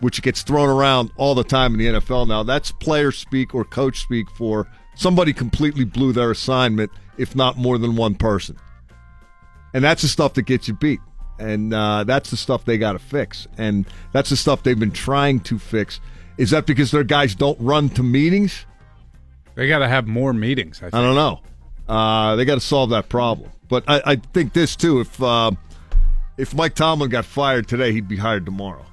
which 0.00 0.22
gets 0.22 0.42
thrown 0.42 0.70
around 0.70 1.10
all 1.18 1.34
the 1.34 1.44
time 1.44 1.74
in 1.74 1.78
the 1.78 2.00
NFL 2.00 2.26
now, 2.26 2.42
that's 2.42 2.72
player 2.72 3.12
speak 3.12 3.54
or 3.54 3.62
coach 3.62 4.00
speak 4.00 4.30
for 4.30 4.66
somebody 4.94 5.34
completely 5.34 5.84
blew 5.84 6.14
their 6.14 6.30
assignment, 6.30 6.90
if 7.18 7.36
not 7.36 7.58
more 7.58 7.76
than 7.76 7.94
one 7.94 8.14
person. 8.14 8.56
And 9.74 9.84
that's 9.84 10.00
the 10.00 10.08
stuff 10.08 10.32
that 10.34 10.42
gets 10.42 10.66
you 10.66 10.74
beat. 10.74 11.00
And 11.38 11.74
uh, 11.74 12.04
that's 12.04 12.30
the 12.30 12.38
stuff 12.38 12.64
they 12.64 12.78
got 12.78 12.92
to 12.92 12.98
fix. 12.98 13.46
And 13.58 13.84
that's 14.12 14.30
the 14.30 14.36
stuff 14.36 14.62
they've 14.62 14.78
been 14.78 14.92
trying 14.92 15.40
to 15.40 15.58
fix. 15.58 16.00
Is 16.38 16.50
that 16.50 16.64
because 16.64 16.90
their 16.90 17.04
guys 17.04 17.34
don't 17.34 17.60
run 17.60 17.90
to 17.90 18.02
meetings? 18.02 18.64
They 19.56 19.68
got 19.68 19.80
to 19.80 19.88
have 19.88 20.06
more 20.06 20.32
meetings. 20.32 20.78
I 20.78 20.86
think. 20.86 20.94
I 20.94 21.02
don't 21.02 21.14
know. 21.16 21.40
Uh, 21.86 22.36
they 22.36 22.46
got 22.46 22.54
to 22.54 22.60
solve 22.60 22.90
that 22.90 23.10
problem. 23.10 23.50
But 23.68 23.84
I, 23.88 24.02
I 24.04 24.16
think 24.16 24.52
this 24.52 24.76
too. 24.76 25.00
If 25.00 25.22
uh, 25.22 25.52
if 26.36 26.54
Mike 26.54 26.74
Tomlin 26.74 27.10
got 27.10 27.24
fired 27.24 27.68
today, 27.68 27.92
he'd 27.92 28.08
be 28.08 28.16
hired 28.16 28.44
tomorrow. 28.44 28.84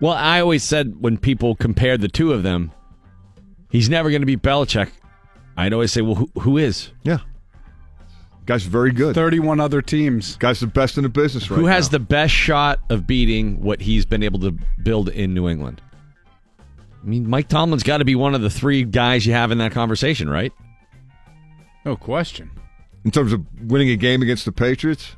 Well, 0.00 0.14
I 0.14 0.40
always 0.40 0.64
said 0.64 1.00
when 1.00 1.18
people 1.18 1.54
compared 1.54 2.00
the 2.00 2.08
two 2.08 2.32
of 2.32 2.42
them, 2.42 2.72
he's 3.70 3.90
never 3.90 4.08
going 4.10 4.22
to 4.22 4.26
beat 4.26 4.42
Belichick. 4.42 4.90
I'd 5.56 5.74
always 5.74 5.92
say, 5.92 6.00
well, 6.00 6.14
who, 6.14 6.30
who 6.40 6.56
is? 6.56 6.90
Yeah. 7.02 7.18
Guy's 8.46 8.62
very 8.62 8.92
good. 8.92 9.14
31 9.14 9.60
other 9.60 9.82
teams. 9.82 10.36
Guy's 10.36 10.60
the 10.60 10.66
best 10.66 10.96
in 10.96 11.02
the 11.02 11.10
business 11.10 11.50
right 11.50 11.60
who 11.60 11.66
has 11.66 11.88
now. 11.88 11.98
the 11.98 12.04
best 12.04 12.32
shot 12.32 12.80
of 12.88 13.06
beating 13.06 13.60
what 13.60 13.82
he's 13.82 14.06
been 14.06 14.22
able 14.22 14.40
to 14.40 14.52
build 14.82 15.10
in 15.10 15.34
New 15.34 15.48
England? 15.48 15.82
I 16.58 17.06
mean, 17.06 17.28
Mike 17.28 17.48
Tomlin's 17.48 17.82
got 17.82 17.98
to 17.98 18.04
be 18.04 18.14
one 18.14 18.34
of 18.34 18.40
the 18.40 18.50
three 18.50 18.84
guys 18.84 19.26
you 19.26 19.34
have 19.34 19.50
in 19.50 19.58
that 19.58 19.72
conversation, 19.72 20.28
right? 20.28 20.52
No 21.84 21.96
question. 21.96 22.50
in 23.04 23.10
terms 23.10 23.32
of 23.32 23.44
winning 23.70 23.88
a 23.90 23.96
game 23.96 24.22
against 24.22 24.44
the 24.44 24.52
Patriots? 24.52 25.16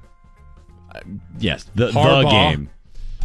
Yes, 1.38 1.64
the, 1.74 1.86
the 1.86 2.28
game. 2.30 2.70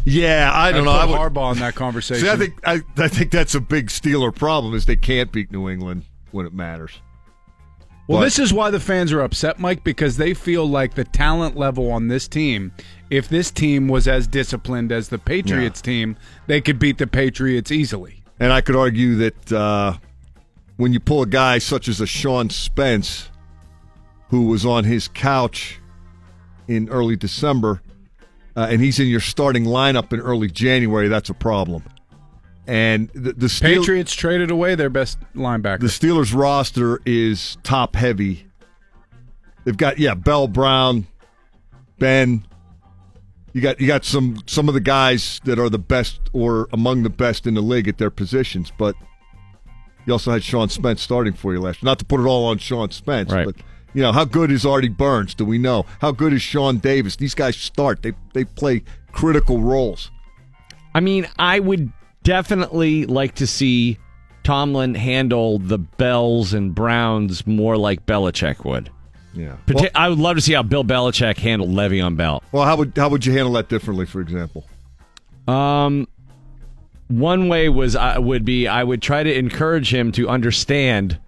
Yeah, 0.04 0.50
I 0.54 0.72
don't 0.72 0.84
know. 0.84 0.90
I 0.90 1.04
would, 1.04 1.16
Harbaugh 1.18 1.52
in 1.52 1.58
that 1.58 1.74
conversation. 1.74 2.24
see, 2.24 2.30
I 2.30 2.36
think 2.36 2.54
I, 2.64 2.80
I 2.96 3.08
think 3.08 3.30
that's 3.30 3.54
a 3.54 3.60
big 3.60 3.88
Steeler 3.88 4.34
problem 4.34 4.74
is 4.74 4.86
they 4.86 4.96
can't 4.96 5.30
beat 5.30 5.52
New 5.52 5.68
England 5.68 6.04
when 6.30 6.46
it 6.46 6.54
matters. 6.54 7.00
Well, 8.06 8.20
But- 8.20 8.24
this 8.24 8.38
is 8.38 8.54
why 8.54 8.70
the 8.70 8.80
fans 8.80 9.12
are 9.12 9.20
upset, 9.20 9.58
Mike, 9.58 9.84
because 9.84 10.16
they 10.16 10.32
feel 10.32 10.64
like 10.66 10.94
the 10.94 11.04
talent 11.04 11.56
level 11.56 11.90
on 11.90 12.08
this 12.08 12.26
team, 12.26 12.72
if 13.10 13.28
this 13.28 13.50
team 13.50 13.86
was 13.86 14.08
as 14.08 14.26
disciplined 14.26 14.92
as 14.92 15.10
the 15.10 15.18
Patriots 15.18 15.82
team, 15.82 16.16
they 16.46 16.62
could 16.62 16.78
beat 16.78 16.96
the 16.96 17.06
Patriots 17.06 17.70
easily. 17.70 18.22
And 18.40 18.50
I 18.50 18.62
could 18.62 18.76
argue 18.76 19.16
that 19.16 19.52
uh, 19.52 19.98
when 20.78 20.92
you 20.92 21.00
pull 21.00 21.22
a 21.22 21.26
guy 21.26 21.58
such 21.58 21.88
as 21.88 22.00
a 22.00 22.06
Sean 22.06 22.48
Spence, 22.48 23.28
who 24.30 24.46
was 24.46 24.64
on 24.64 24.84
his 24.84 25.08
couch 25.08 25.80
in 26.68 26.88
early 26.88 27.16
December, 27.16 27.82
uh, 28.56 28.68
and 28.70 28.80
he's 28.80 28.98
in 28.98 29.08
your 29.08 29.20
starting 29.20 29.64
lineup 29.64 30.12
in 30.12 30.20
early 30.20 30.48
January, 30.48 31.08
that's 31.08 31.28
a 31.28 31.34
problem. 31.34 31.82
And 32.66 33.08
the, 33.10 33.32
the 33.32 33.48
Steel- 33.48 33.80
Patriots 33.80 34.14
traded 34.14 34.50
away 34.50 34.74
their 34.76 34.90
best 34.90 35.18
linebacker. 35.34 35.80
the 35.80 35.86
Steelers 35.86 36.34
roster 36.34 37.00
is 37.04 37.56
top 37.62 37.96
heavy. 37.96 38.46
They've 39.64 39.76
got 39.76 39.98
yeah, 39.98 40.14
Bell 40.14 40.48
Brown, 40.48 41.06
Ben. 41.98 42.46
You 43.52 43.62
got 43.62 43.80
you 43.80 43.86
got 43.86 44.04
some 44.04 44.38
some 44.46 44.68
of 44.68 44.74
the 44.74 44.80
guys 44.80 45.40
that 45.44 45.58
are 45.58 45.70
the 45.70 45.78
best 45.78 46.20
or 46.32 46.68
among 46.72 47.02
the 47.02 47.10
best 47.10 47.46
in 47.46 47.54
the 47.54 47.62
league 47.62 47.88
at 47.88 47.98
their 47.98 48.10
positions, 48.10 48.70
but 48.78 48.94
you 50.08 50.12
also 50.14 50.32
had 50.32 50.42
Sean 50.42 50.68
Spence 50.68 51.00
starting 51.02 51.34
for 51.34 51.52
you 51.52 51.60
last 51.60 51.82
year. 51.82 51.88
Not 51.90 51.98
to 52.00 52.04
put 52.04 52.18
it 52.20 52.24
all 52.24 52.46
on 52.46 52.58
Sean 52.58 52.90
Spence, 52.90 53.30
Right. 53.32 53.44
but 53.46 53.54
you 53.94 54.02
know, 54.02 54.10
how 54.12 54.24
good 54.24 54.50
is 54.50 54.66
Artie 54.66 54.88
Burns? 54.88 55.34
Do 55.34 55.44
we 55.44 55.58
know? 55.58 55.84
How 56.00 56.10
good 56.12 56.32
is 56.32 56.42
Sean 56.42 56.78
Davis? 56.78 57.16
These 57.16 57.34
guys 57.34 57.56
start. 57.56 58.02
They 58.02 58.12
they 58.32 58.44
play 58.44 58.82
critical 59.12 59.60
roles. 59.60 60.10
I 60.94 61.00
mean, 61.00 61.28
I 61.38 61.60
would 61.60 61.92
definitely 62.24 63.06
like 63.06 63.34
to 63.36 63.46
see 63.46 63.98
Tomlin 64.44 64.94
handle 64.94 65.58
the 65.58 65.78
Bells 65.78 66.52
and 66.54 66.74
Browns 66.74 67.46
more 67.46 67.76
like 67.76 68.06
Belichick 68.06 68.64
would. 68.64 68.90
Yeah. 69.34 69.56
Parti- 69.66 69.94
I 69.94 70.08
would 70.08 70.18
love 70.18 70.36
to 70.36 70.42
see 70.42 70.54
how 70.54 70.62
Bill 70.62 70.84
Belichick 70.84 71.36
handled 71.38 71.70
Le'Veon 71.70 72.16
Bell. 72.16 72.42
Well, 72.52 72.64
how 72.64 72.76
would 72.76 72.92
how 72.96 73.08
would 73.10 73.24
you 73.26 73.32
handle 73.32 73.52
that 73.52 73.68
differently, 73.68 74.06
for 74.06 74.20
example? 74.20 74.64
Um, 75.46 76.08
one 77.08 77.48
way 77.48 77.68
was 77.68 77.96
I 77.96 78.18
would 78.18 78.44
be 78.44 78.68
I 78.68 78.84
would 78.84 79.02
try 79.02 79.22
to 79.22 79.34
encourage 79.34 79.92
him 79.92 80.12
to 80.12 80.28
understand 80.28 81.18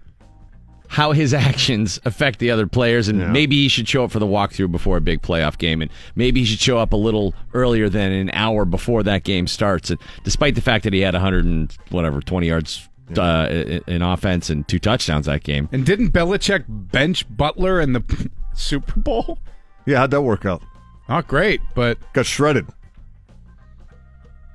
how 0.88 1.12
his 1.12 1.32
actions 1.48 2.00
affect 2.04 2.38
the 2.38 2.50
other 2.50 2.66
players, 2.66 3.08
and 3.08 3.20
Yeah. 3.20 3.30
maybe 3.30 3.56
he 3.56 3.68
should 3.68 3.88
show 3.88 4.04
up 4.04 4.10
for 4.10 4.18
the 4.18 4.26
walkthrough 4.26 4.72
before 4.72 4.96
a 4.96 5.00
big 5.00 5.22
playoff 5.22 5.56
game, 5.56 5.80
and 5.82 5.90
maybe 6.16 6.40
he 6.40 6.46
should 6.46 6.58
show 6.60 6.78
up 6.78 6.92
a 6.92 6.96
little 6.96 7.32
earlier 7.54 7.88
than 7.88 8.10
an 8.12 8.30
hour 8.32 8.64
before 8.64 9.02
that 9.04 9.22
game 9.24 9.46
starts. 9.46 9.90
And 9.90 10.00
despite 10.24 10.54
the 10.56 10.60
fact 10.60 10.84
that 10.84 10.92
he 10.92 11.00
had 11.00 11.14
100 11.14 11.44
and 11.44 11.76
whatever 11.90 12.20
20 12.20 12.46
yards 12.48 12.88
uh, 13.16 13.46
in 13.50 13.80
in 13.86 14.02
offense 14.02 14.50
and 14.50 14.66
two 14.68 14.78
touchdowns 14.78 15.26
that 15.26 15.42
game, 15.44 15.68
and 15.72 15.86
didn't 15.86 16.10
Belichick 16.10 16.64
bench 16.68 17.24
Butler 17.36 17.80
in 17.80 17.92
the 17.92 18.30
Super 18.54 18.98
Bowl? 19.00 19.38
Yeah, 19.86 19.98
how'd 19.98 20.10
that 20.10 20.22
work 20.22 20.44
out? 20.44 20.62
Not 21.08 21.26
great, 21.26 21.60
but 21.74 21.98
got 22.12 22.26
shredded. 22.26 22.66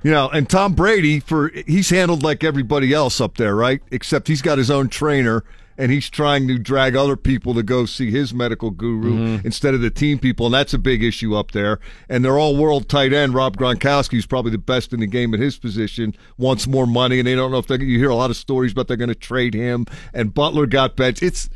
You 0.06 0.12
know, 0.12 0.30
and 0.30 0.48
Tom 0.48 0.74
Brady 0.74 1.20
for 1.20 1.50
he's 1.66 1.90
handled 1.90 2.22
like 2.22 2.44
everybody 2.44 2.94
else 2.94 3.20
up 3.20 3.38
there, 3.38 3.56
right? 3.56 3.82
Except 3.90 4.28
he's 4.28 4.44
got 4.44 4.60
his 4.60 4.70
own 4.70 4.88
trainer 4.88 5.44
and 5.80 5.92
he's 5.92 6.12
trying 6.12 6.48
to 6.48 6.60
drag 6.60 6.96
other 6.96 7.16
people 7.16 7.56
to 7.56 7.64
go 7.64 7.88
see 7.88 8.12
his 8.12 8.32
medical 8.32 8.70
guru 8.70 9.16
Mm-hmm. 9.16 9.48
instead 9.48 9.74
of 9.74 9.82
the 9.82 9.90
team 9.90 10.20
people, 10.20 10.46
and 10.46 10.54
that's 10.54 10.76
a 10.76 10.78
big 10.78 11.02
issue 11.02 11.34
up 11.34 11.54
there. 11.54 11.80
And 12.08 12.24
they're 12.24 12.38
all 12.38 12.56
world 12.56 12.88
tight 12.88 13.14
end. 13.14 13.34
Rob 13.34 13.58
Gronkowski 13.58 14.20
is 14.20 14.28
probably 14.28 14.52
the 14.52 14.60
best 14.60 14.94
in 14.94 15.00
the 15.00 15.08
game 15.08 15.34
at 15.34 15.40
his 15.40 15.58
position. 15.58 16.14
Wants 16.38 16.68
more 16.68 16.86
money, 16.86 17.18
and 17.18 17.28
they 17.28 17.34
don't 17.34 17.50
know 17.50 17.58
if 17.58 17.66
they. 17.66 17.80
You 17.80 17.98
hear 17.98 18.12
a 18.12 18.16
lot 18.16 18.30
of 18.30 18.38
stories 18.38 18.74
about 18.74 18.88
they're 18.88 18.98
going 18.98 19.10
to 19.10 19.16
trade 19.16 19.56
him. 19.56 19.88
And 20.14 20.32
Butler 20.36 20.68
got 20.68 20.96
benched. 20.96 21.24
It's 21.24 21.50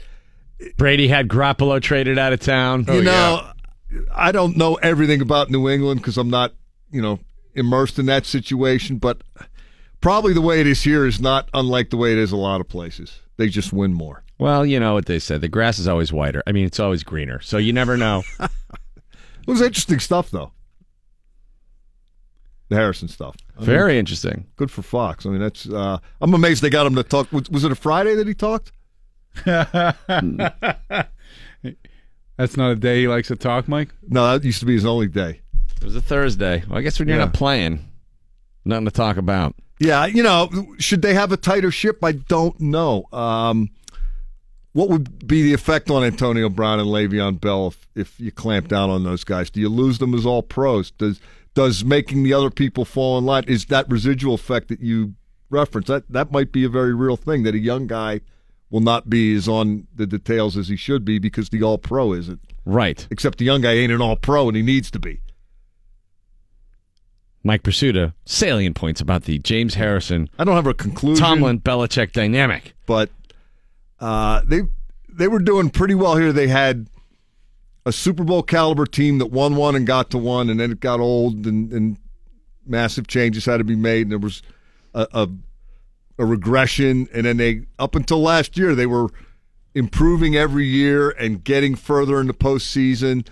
Brady 0.76 1.08
had 1.08 1.28
Garoppolo 1.28 1.80
traded 1.80 2.18
out 2.18 2.34
of 2.34 2.40
town. 2.40 2.86
you 2.90 3.04
know, 3.04 3.48
I 4.12 4.32
don't 4.32 4.58
know 4.58 4.74
everything 4.74 5.22
about 5.22 5.52
New 5.52 5.70
England 5.70 6.02
because 6.02 6.18
I'm 6.18 6.32
not, 6.32 6.56
you 6.90 7.04
know, 7.04 7.20
immersed 7.60 8.00
in 8.00 8.08
that 8.08 8.26
situation. 8.26 8.98
But 8.98 9.22
probably 10.02 10.34
the 10.34 10.42
way 10.42 10.60
it 10.62 10.68
is 10.68 10.82
here 10.84 11.06
is 11.06 11.20
not 11.20 11.48
unlike 11.54 11.90
the 11.92 11.98
way 11.98 12.12
it 12.14 12.18
is 12.18 12.32
a 12.32 12.38
lot 12.38 12.62
of 12.62 12.68
places. 12.68 13.20
They 13.38 13.48
just 13.50 13.72
win 13.72 13.94
more. 13.94 14.24
Well, 14.40 14.66
you 14.66 14.80
know 14.80 14.94
what 14.94 15.06
they 15.06 15.20
say. 15.20 15.38
The 15.38 15.48
grass 15.50 15.78
is 15.80 15.88
always 15.88 16.12
whiter. 16.14 16.42
I 16.48 16.54
mean, 16.54 16.66
it's 16.66 16.80
always 16.80 17.04
greener. 17.04 17.42
So 17.42 17.58
you 17.58 17.74
never 17.74 17.96
know. 17.98 18.24
It 19.48 19.52
was 19.54 19.62
interesting 19.62 20.00
stuff, 20.00 20.30
though. 20.30 20.52
The 22.68 22.76
Harrison 22.76 23.08
stuff. 23.08 23.36
I 23.58 23.62
mean, 23.62 23.66
Very 23.66 23.98
interesting. 23.98 24.46
good 24.58 24.70
for 24.70 24.84
Fox. 24.84 25.26
I 25.26 25.30
mean, 25.30 25.40
that's. 25.40 25.68
Uh, 25.68 25.98
I'm 26.22 26.36
amazed 26.36 26.62
they 26.62 26.70
got 26.70 26.86
him 26.86 26.94
to 26.94 27.02
talk. 27.02 27.32
Was, 27.32 27.50
was 27.50 27.64
it 27.64 27.72
a 27.72 27.76
Friday 27.76 28.14
that 28.14 28.28
he 28.28 28.36
talked? 28.36 28.72
That's 32.38 32.56
not 32.56 32.72
a 32.72 32.76
day 32.76 33.02
he 33.02 33.08
likes 33.08 33.28
to 33.30 33.36
talk, 33.36 33.68
Mike. 33.68 33.90
No, 34.08 34.24
that 34.32 34.46
used 34.46 34.60
to 34.60 34.66
be 34.68 34.74
his 34.74 34.86
only 34.86 35.08
day. 35.08 35.42
It 35.82 35.86
was 35.86 35.96
a 35.96 36.02
Thursday. 36.02 36.64
Well, 36.68 36.78
I 36.80 36.82
guess 36.82 37.00
when 37.00 37.08
you're 37.08 37.18
Yeah. 37.18 37.26
not 37.26 37.34
playing, 37.34 37.80
nothing 38.66 38.86
to 38.86 38.92
talk 38.92 39.18
about. 39.18 39.56
Yeah, 39.80 40.06
you 40.06 40.22
know, 40.24 40.50
should 40.78 41.02
they 41.02 41.14
have 41.14 41.32
a 41.32 41.38
tighter 41.38 41.72
ship? 41.72 42.04
I 42.04 42.12
don't 42.14 42.60
know. 42.60 43.06
Um, 43.14 43.70
what 44.74 44.90
would 44.90 45.26
be 45.28 45.42
the 45.42 45.54
effect 45.54 45.90
on 45.90 46.04
Antonio 46.04 46.50
Brown 46.50 46.80
and 46.80 46.90
Le'Veon 46.90 47.40
Bell 47.40 47.68
if, 47.68 47.88
if 47.96 48.20
you 48.20 48.32
clamp 48.32 48.68
down 48.68 48.90
on 48.90 49.04
those 49.04 49.24
guys? 49.24 49.50
Do 49.50 49.60
you 49.62 49.70
lose 49.70 49.98
them 50.00 50.14
as 50.14 50.26
all 50.26 50.44
pros? 50.44 50.92
Does 50.92 51.20
does 51.56 51.84
making 51.84 52.24
the 52.24 52.34
other 52.34 52.52
people 52.52 52.86
fall 52.86 53.18
in 53.18 53.26
line 53.26 53.44
is 53.48 53.66
that 53.66 53.90
residual 53.90 54.36
effect 54.36 54.68
that 54.68 54.80
you 54.82 55.16
reference? 55.50 55.88
That 55.88 56.04
that 56.12 56.32
might 56.32 56.52
be 56.52 56.64
a 56.66 56.70
very 56.70 56.94
real 56.94 57.16
thing 57.18 57.44
that 57.44 57.56
a 57.56 57.60
young 57.60 57.88
guy 57.88 58.22
will 58.70 58.82
not 58.82 59.10
be 59.10 59.34
as 59.36 59.48
on 59.48 59.88
the 59.96 60.06
details 60.06 60.56
as 60.56 60.68
he 60.68 60.76
should 60.76 61.04
be 61.04 61.18
because 61.18 61.50
the 61.50 61.64
all 61.64 61.78
pro 61.80 62.14
isn't. 62.14 62.40
Right. 62.66 63.08
Except 63.10 63.40
the 63.40 63.46
young 63.46 63.62
guy 63.62 63.72
ain't 63.74 63.92
an 63.92 64.02
all 64.02 64.16
pro 64.16 64.48
and 64.48 64.56
he 64.56 64.62
needs 64.62 64.92
to 64.92 65.00
be. 65.00 65.22
Mike 67.44 67.64
Prisuta, 67.64 68.14
salient 68.26 68.76
points 68.76 69.00
about 69.02 69.24
the 69.24 69.40
James 69.40 69.76
Harrison, 69.76 70.30
I 70.38 70.44
don't 70.44 70.56
have 70.56 70.68
a 70.68 70.74
conclusion. 70.74 71.24
Tomlin, 71.24 71.60
Belichick 71.62 72.12
dynamic. 72.12 72.74
but 72.86 73.10
uh, 74.00 74.42
they 74.46 74.62
they 75.10 75.28
were 75.28 75.40
doing 75.40 75.70
pretty 75.70 75.96
well 75.96 76.16
here. 76.18 76.32
They 76.34 76.48
had 76.48 76.88
a 77.86 77.92
Super 77.92 78.24
Bowl 78.24 78.44
caliber 78.44 78.86
team 78.86 79.18
that 79.20 79.28
won 79.28 79.56
one 79.56 79.76
and 79.76 79.88
got 79.88 80.10
to 80.12 80.18
one, 80.18 80.50
and 80.50 80.60
then 80.60 80.72
it 80.72 80.80
got 80.80 81.00
old, 81.00 81.46
and, 81.46 81.72
and 81.72 81.98
massive 82.66 83.08
changes 83.08 83.46
had 83.46 83.58
to 83.58 83.64
be 83.64 83.76
made, 83.76 84.04
and 84.04 84.12
there 84.12 84.20
was 84.20 84.42
a, 84.94 85.08
a 85.14 85.30
a 86.18 86.26
regression, 86.26 87.08
and 87.14 87.26
then 87.26 87.38
they 87.38 87.62
up 87.80 87.96
until 87.96 88.22
last 88.22 88.58
year 88.58 88.76
they 88.76 88.86
were 88.86 89.08
improving 89.74 90.36
every 90.36 90.66
year 90.66 91.10
and 91.12 91.44
getting 91.44 91.76
further 91.76 92.20
in 92.20 92.28
the 92.28 92.34
postseason. 92.34 93.26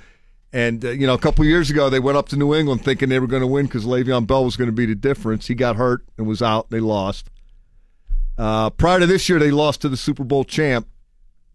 And 0.53 0.83
uh, 0.83 0.91
you 0.91 1.05
know, 1.05 1.13
a 1.13 1.19
couple 1.19 1.43
years 1.45 1.69
ago, 1.69 1.89
they 1.89 1.99
went 1.99 2.17
up 2.17 2.29
to 2.29 2.37
New 2.37 2.55
England 2.55 2.83
thinking 2.83 3.09
they 3.09 3.19
were 3.19 3.27
going 3.27 3.41
to 3.41 3.47
win 3.47 3.65
because 3.65 3.85
Le'Veon 3.85 4.25
Bell 4.25 4.45
was 4.45 4.55
going 4.55 4.69
to 4.69 4.75
be 4.75 4.85
the 4.85 4.95
difference. 4.95 5.47
He 5.47 5.55
got 5.55 5.75
hurt 5.75 6.05
and 6.17 6.25
was 6.27 6.41
out. 6.41 6.69
They 6.69 6.79
lost. 6.79 7.29
Uh, 8.37 8.69
prior 8.69 8.99
to 8.99 9.05
this 9.05 9.27
year, 9.27 9.39
they 9.39 9.51
lost 9.51 9.81
to 9.81 9.89
the 9.89 9.97
Super 9.97 10.23
Bowl 10.23 10.43
champ 10.43 10.87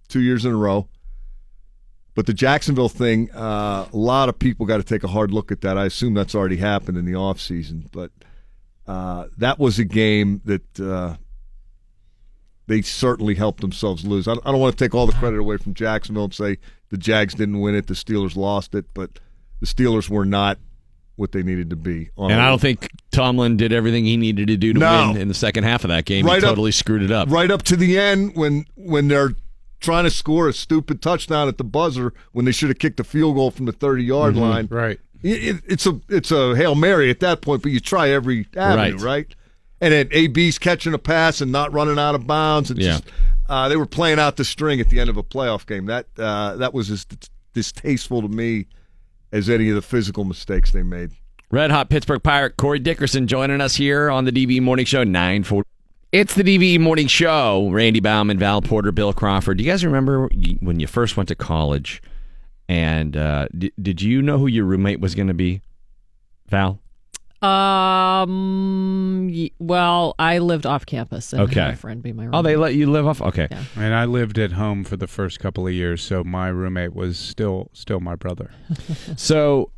two 0.08 0.20
years 0.20 0.44
in 0.44 0.52
a 0.52 0.56
row. 0.56 0.88
But 2.14 2.26
the 2.26 2.34
Jacksonville 2.34 2.90
thing, 2.90 3.30
uh, 3.30 3.88
a 3.90 3.96
lot 3.96 4.28
of 4.28 4.38
people 4.38 4.66
got 4.66 4.76
to 4.76 4.82
take 4.82 5.02
a 5.02 5.08
hard 5.08 5.32
look 5.32 5.50
at 5.50 5.62
that. 5.62 5.78
I 5.78 5.86
assume 5.86 6.12
that's 6.12 6.34
already 6.34 6.58
happened 6.58 6.98
in 6.98 7.06
the 7.06 7.12
offseason. 7.12 7.90
But 7.90 8.10
uh, 8.86 9.28
that 9.38 9.58
was 9.58 9.78
a 9.78 9.84
game 9.84 10.42
that 10.44 10.80
uh, 10.80 11.16
they 12.66 12.82
certainly 12.82 13.34
helped 13.34 13.62
themselves 13.62 14.04
lose. 14.04 14.28
I, 14.28 14.32
I 14.32 14.50
don't 14.50 14.60
want 14.60 14.76
to 14.76 14.84
take 14.84 14.94
all 14.94 15.06
the 15.06 15.14
credit 15.14 15.38
away 15.38 15.56
from 15.56 15.72
Jacksonville 15.72 16.24
and 16.24 16.34
say 16.34 16.58
the 16.92 16.98
Jags 16.98 17.34
didn't 17.34 17.58
win 17.58 17.74
it, 17.74 17.86
the 17.88 17.94
Steelers 17.94 18.36
lost 18.36 18.74
it, 18.76 18.84
but 18.94 19.18
the 19.60 19.66
Steelers 19.66 20.08
were 20.10 20.24
not 20.26 20.58
what 21.16 21.32
they 21.32 21.42
needed 21.42 21.70
to 21.70 21.76
be. 21.76 22.10
on 22.16 22.30
And 22.30 22.40
I 22.40 22.48
don't 22.48 22.60
think 22.60 22.88
Tomlin 23.10 23.56
did 23.56 23.72
everything 23.72 24.04
he 24.04 24.16
needed 24.16 24.46
to 24.48 24.56
do 24.56 24.72
to 24.74 24.78
No. 24.78 25.08
win 25.08 25.16
in 25.20 25.28
the 25.28 25.34
second 25.34 25.64
half 25.64 25.84
of 25.84 25.88
that 25.88 26.04
game. 26.04 26.26
Right 26.26 26.40
he 26.40 26.44
up- 26.46 26.50
totally 26.50 26.70
screwed 26.72 27.02
it 27.02 27.10
up. 27.10 27.30
right 27.30 27.50
up 27.50 27.62
to 27.64 27.76
the 27.76 27.98
end 27.98 28.36
when 28.36 28.66
when 28.76 29.08
they're 29.08 29.32
trying 29.80 30.04
to 30.04 30.10
score 30.10 30.48
a 30.48 30.52
stupid 30.52 31.00
touchdown 31.02 31.48
at 31.48 31.58
the 31.58 31.64
buzzer 31.64 32.12
when 32.32 32.44
they 32.44 32.52
should 32.52 32.68
have 32.68 32.78
kicked 32.78 33.00
a 33.00 33.04
field 33.04 33.34
goal 33.36 33.50
from 33.50 33.66
the 33.66 33.72
30 33.72 34.04
yard 34.04 34.34
mm-hmm. 34.34 34.42
line. 34.42 34.68
Right. 34.70 35.00
It, 35.22 35.56
it- 35.56 35.62
it's 35.66 35.86
a 35.86 35.98
it's 36.10 36.30
a 36.30 36.54
hail 36.56 36.74
mary 36.74 37.08
at 37.10 37.20
that 37.20 37.40
point, 37.40 37.62
but 37.62 37.72
you 37.72 37.80
try 37.80 38.10
every 38.10 38.46
avenue, 38.56 38.96
Right. 38.96 39.00
right? 39.02 39.34
And 39.80 39.92
then 39.92 40.08
AB's 40.12 40.58
catching 40.58 40.94
a 40.94 40.98
pass 40.98 41.40
and 41.40 41.50
not 41.50 41.72
running 41.72 41.98
out 41.98 42.14
of 42.14 42.26
bounds. 42.26 42.70
And 42.70 42.78
Yeah. 42.80 42.92
just, 42.92 43.04
uh, 43.52 43.68
they 43.68 43.76
were 43.76 43.86
playing 43.86 44.18
out 44.18 44.36
the 44.36 44.44
string 44.46 44.80
at 44.80 44.88
the 44.88 44.98
end 44.98 45.10
of 45.10 45.18
a 45.18 45.22
playoff 45.22 45.66
game. 45.66 45.84
That 45.84 46.06
uh, 46.18 46.56
that 46.56 46.72
was 46.72 46.90
as 46.90 47.06
distasteful 47.52 48.22
to 48.22 48.28
me 48.28 48.66
as 49.30 49.50
any 49.50 49.68
of 49.68 49.74
the 49.74 49.82
physical 49.82 50.24
mistakes 50.24 50.72
they 50.72 50.82
made. 50.82 51.10
Red 51.50 51.70
Hot 51.70 51.90
Pittsburgh 51.90 52.22
Pirate 52.22 52.56
Corey 52.56 52.78
Dickerson 52.78 53.26
joining 53.26 53.60
us 53.60 53.76
here 53.76 54.10
on 54.10 54.24
the 54.24 54.32
DVE 54.32 54.62
Morning 54.62 54.86
Show, 54.86 55.04
940. 55.04 55.68
It's 56.12 56.34
the 56.34 56.42
DVE 56.42 56.80
Morning 56.80 57.06
Show. 57.06 57.68
Randy 57.70 58.00
Baumann, 58.00 58.38
Val 58.38 58.62
Porter, 58.62 58.90
Bill 58.90 59.12
Crawford. 59.12 59.58
Do 59.58 59.64
you 59.64 59.70
guys 59.70 59.84
remember 59.84 60.28
when 60.60 60.80
you 60.80 60.86
first 60.86 61.18
went 61.18 61.28
to 61.28 61.34
college? 61.34 62.02
And 62.70 63.18
uh, 63.18 63.48
d- 63.56 63.72
did 63.80 64.00
you 64.00 64.22
know 64.22 64.38
who 64.38 64.46
your 64.46 64.64
roommate 64.64 65.00
was 65.00 65.14
going 65.14 65.28
to 65.28 65.34
be, 65.34 65.60
Val? 66.48 66.80
Um. 67.42 69.28
y- 69.32 69.50
Well, 69.58 70.14
I 70.18 70.38
lived 70.38 70.66
off 70.66 70.86
campus, 70.86 71.32
and 71.32 71.42
Okay. 71.42 71.60
had 71.60 71.74
a 71.74 71.76
friend 71.76 72.02
be 72.02 72.12
my 72.12 72.24
roommate. 72.24 72.38
Oh, 72.38 72.42
they 72.42 72.56
let 72.56 72.74
you 72.74 72.90
live 72.90 73.06
off? 73.06 73.20
Okay. 73.22 73.48
Yeah. 73.50 73.62
And 73.76 73.94
I 73.94 74.04
lived 74.04 74.38
at 74.38 74.52
home 74.52 74.84
for 74.84 74.96
the 74.96 75.06
first 75.06 75.40
couple 75.40 75.66
of 75.66 75.72
years, 75.72 76.02
so 76.02 76.22
my 76.24 76.48
roommate 76.48 76.94
was 76.94 77.18
still 77.18 77.68
still 77.72 78.00
my 78.00 78.14
brother. 78.16 78.50
So, 79.16 79.70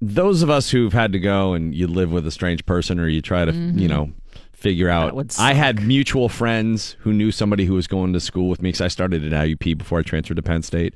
those 0.00 0.42
of 0.42 0.50
us 0.50 0.70
who've 0.70 0.92
had 0.92 1.12
to 1.12 1.18
go 1.18 1.54
and 1.54 1.74
you 1.74 1.86
live 1.86 2.10
with 2.12 2.26
a 2.26 2.30
strange 2.30 2.64
person 2.66 3.00
or 3.00 3.08
you 3.08 3.20
try 3.20 3.44
to, 3.44 3.52
you 3.52 3.88
know, 3.88 4.10
figure 4.58 4.88
out. 4.88 5.06
That 5.06 5.14
would 5.14 5.34
I 5.38 5.52
had 5.54 5.82
mutual 5.82 6.28
friends 6.28 6.96
who 7.00 7.12
knew 7.12 7.30
somebody 7.30 7.64
who 7.64 7.74
was 7.74 7.86
going 7.86 8.12
to 8.12 8.20
school 8.20 8.48
with 8.48 8.60
me 8.60 8.68
because 8.70 8.80
I 8.80 8.88
started 8.88 9.24
at 9.24 9.32
IUP 9.32 9.78
before 9.78 10.00
I 10.00 10.02
transferred 10.02 10.36
to 10.36 10.42
Penn 10.42 10.62
State. 10.62 10.94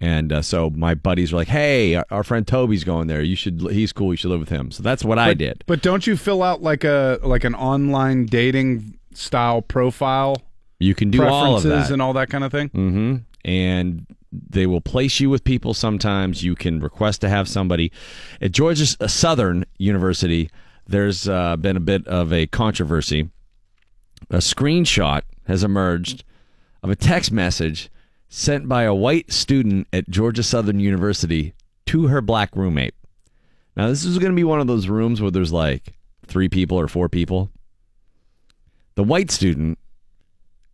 And 0.00 0.32
uh, 0.32 0.42
so 0.42 0.70
my 0.70 0.94
buddies 0.94 1.32
were 1.32 1.38
like, 1.38 1.48
hey, 1.48 1.94
our, 1.94 2.06
our 2.10 2.24
friend 2.24 2.46
Toby's 2.46 2.84
going 2.84 3.06
there. 3.06 3.22
You 3.22 3.36
should, 3.36 3.60
he's 3.70 3.92
cool. 3.92 4.12
You 4.12 4.16
should 4.16 4.30
live 4.30 4.40
with 4.40 4.48
him. 4.48 4.70
So 4.70 4.82
that's 4.82 5.04
what 5.04 5.18
I 5.18 5.34
did. 5.34 5.62
But 5.66 5.82
don't 5.82 6.06
you 6.06 6.16
fill 6.16 6.42
out 6.42 6.62
like 6.62 6.84
a 6.84 7.18
like 7.22 7.44
an 7.44 7.54
online 7.54 8.26
dating 8.26 8.98
style 9.14 9.62
profile, 9.62 10.36
You 10.78 10.94
can 10.94 11.10
do 11.10 11.22
all 11.24 11.56
of 11.56 11.62
that. 11.62 11.90
and 11.90 12.02
all 12.02 12.12
that 12.14 12.28
kind 12.28 12.44
of 12.44 12.50
thing? 12.52 12.68
hmm 12.68 13.16
And 13.44 14.06
they 14.32 14.66
will 14.66 14.80
place 14.82 15.20
you 15.20 15.30
with 15.30 15.44
people 15.44 15.72
sometimes. 15.72 16.42
You 16.42 16.54
can 16.56 16.80
request 16.80 17.20
to 17.22 17.28
have 17.28 17.48
somebody. 17.48 17.90
At 18.42 18.52
Georgia 18.52 18.84
Southern 19.08 19.64
University, 19.78 20.50
there's 20.86 21.28
uh, 21.28 21.56
been 21.56 21.76
a 21.76 21.80
bit 21.80 22.06
of 22.06 22.32
a 22.32 22.46
controversy. 22.46 23.30
A 24.30 24.38
screenshot 24.38 25.22
has 25.46 25.64
emerged 25.64 26.24
of 26.82 26.90
a 26.90 26.96
text 26.96 27.32
message 27.32 27.90
sent 28.28 28.68
by 28.68 28.82
a 28.84 28.94
white 28.94 29.32
student 29.32 29.86
at 29.92 30.08
Georgia 30.08 30.42
Southern 30.42 30.80
University 30.80 31.54
to 31.86 32.08
her 32.08 32.20
black 32.20 32.54
roommate. 32.54 32.94
Now, 33.76 33.88
this 33.88 34.04
is 34.04 34.18
going 34.18 34.32
to 34.32 34.36
be 34.36 34.44
one 34.44 34.60
of 34.60 34.66
those 34.66 34.88
rooms 34.88 35.20
where 35.20 35.30
there's 35.30 35.52
like 35.52 35.94
three 36.26 36.48
people 36.48 36.78
or 36.78 36.88
four 36.88 37.08
people. 37.08 37.50
The 38.94 39.04
white 39.04 39.30
student 39.30 39.78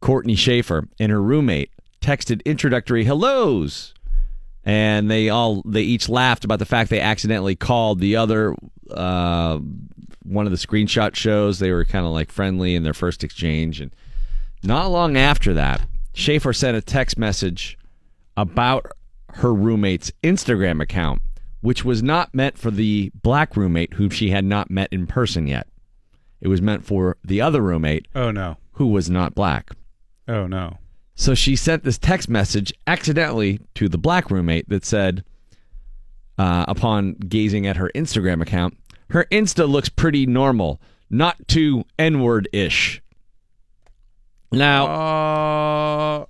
Courtney 0.00 0.34
Schaefer 0.34 0.88
and 0.98 1.10
her 1.10 1.20
roommate 1.20 1.70
texted 2.00 2.44
introductory 2.44 3.04
hellos 3.04 3.94
and 4.64 5.10
they 5.10 5.28
all 5.28 5.62
they 5.64 5.82
each 5.82 6.08
laughed 6.08 6.44
about 6.44 6.58
the 6.58 6.64
fact 6.64 6.90
they 6.90 7.00
accidentally 7.00 7.56
called 7.56 8.00
the 8.00 8.16
other 8.16 8.54
uh, 8.90 9.58
one 10.24 10.46
of 10.46 10.52
the 10.52 10.58
screenshot 10.58 11.14
shows 11.14 11.58
they 11.58 11.72
were 11.72 11.84
kind 11.84 12.06
of 12.06 12.12
like 12.12 12.30
friendly 12.30 12.74
in 12.74 12.82
their 12.82 12.94
first 12.94 13.22
exchange 13.24 13.80
and 13.80 13.94
not 14.62 14.86
long 14.90 15.16
after 15.16 15.52
that 15.54 15.80
Schaefer 16.14 16.52
sent 16.52 16.76
a 16.76 16.82
text 16.82 17.16
message 17.18 17.78
about 18.36 18.86
her 19.34 19.52
roommate's 19.54 20.12
Instagram 20.22 20.82
account 20.82 21.22
which 21.60 21.84
was 21.84 22.02
not 22.02 22.34
meant 22.34 22.58
for 22.58 22.70
the 22.70 23.10
black 23.22 23.56
roommate 23.56 23.94
whom 23.94 24.10
she 24.10 24.30
had 24.30 24.44
not 24.44 24.70
met 24.70 24.92
in 24.92 25.06
person 25.06 25.46
yet 25.46 25.66
it 26.40 26.48
was 26.48 26.60
meant 26.60 26.84
for 26.84 27.16
the 27.24 27.40
other 27.40 27.62
roommate 27.62 28.06
Oh 28.14 28.30
no. 28.30 28.56
who 28.72 28.88
was 28.88 29.08
not 29.10 29.34
black 29.34 29.70
Oh 30.28 30.46
no. 30.46 30.78
so 31.14 31.34
she 31.34 31.56
sent 31.56 31.82
this 31.84 31.98
text 31.98 32.28
message 32.28 32.72
accidentally 32.86 33.60
to 33.74 33.88
the 33.88 33.98
black 33.98 34.30
roommate 34.30 34.68
that 34.68 34.84
said, 34.84 35.24
uh, 36.38 36.64
upon 36.68 37.14
gazing 37.14 37.66
at 37.66 37.76
her 37.76 37.90
Instagram 37.94 38.40
account, 38.40 38.76
her 39.12 39.26
Insta 39.30 39.68
looks 39.68 39.88
pretty 39.88 40.26
normal, 40.26 40.80
not 41.08 41.46
too 41.48 41.84
N 41.98 42.20
word 42.20 42.48
ish. 42.52 43.00
Now, 44.50 44.86
Uh, 44.86 46.26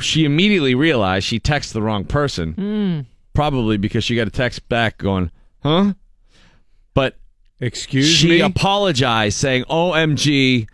she 0.00 0.24
immediately 0.24 0.74
realized 0.74 1.26
she 1.26 1.40
texted 1.40 1.72
the 1.72 1.82
wrong 1.82 2.04
person. 2.04 2.52
Hmm. 2.54 3.00
Probably 3.34 3.76
because 3.76 4.02
she 4.04 4.16
got 4.16 4.26
a 4.26 4.30
text 4.30 4.68
back 4.68 4.98
going, 4.98 5.30
"Huh?" 5.62 5.94
But 6.94 7.16
Excuse 7.60 8.08
she 8.08 8.28
me. 8.28 8.40
apologized, 8.40 9.36
saying, 9.38 9.64
"OMG, 9.70 10.66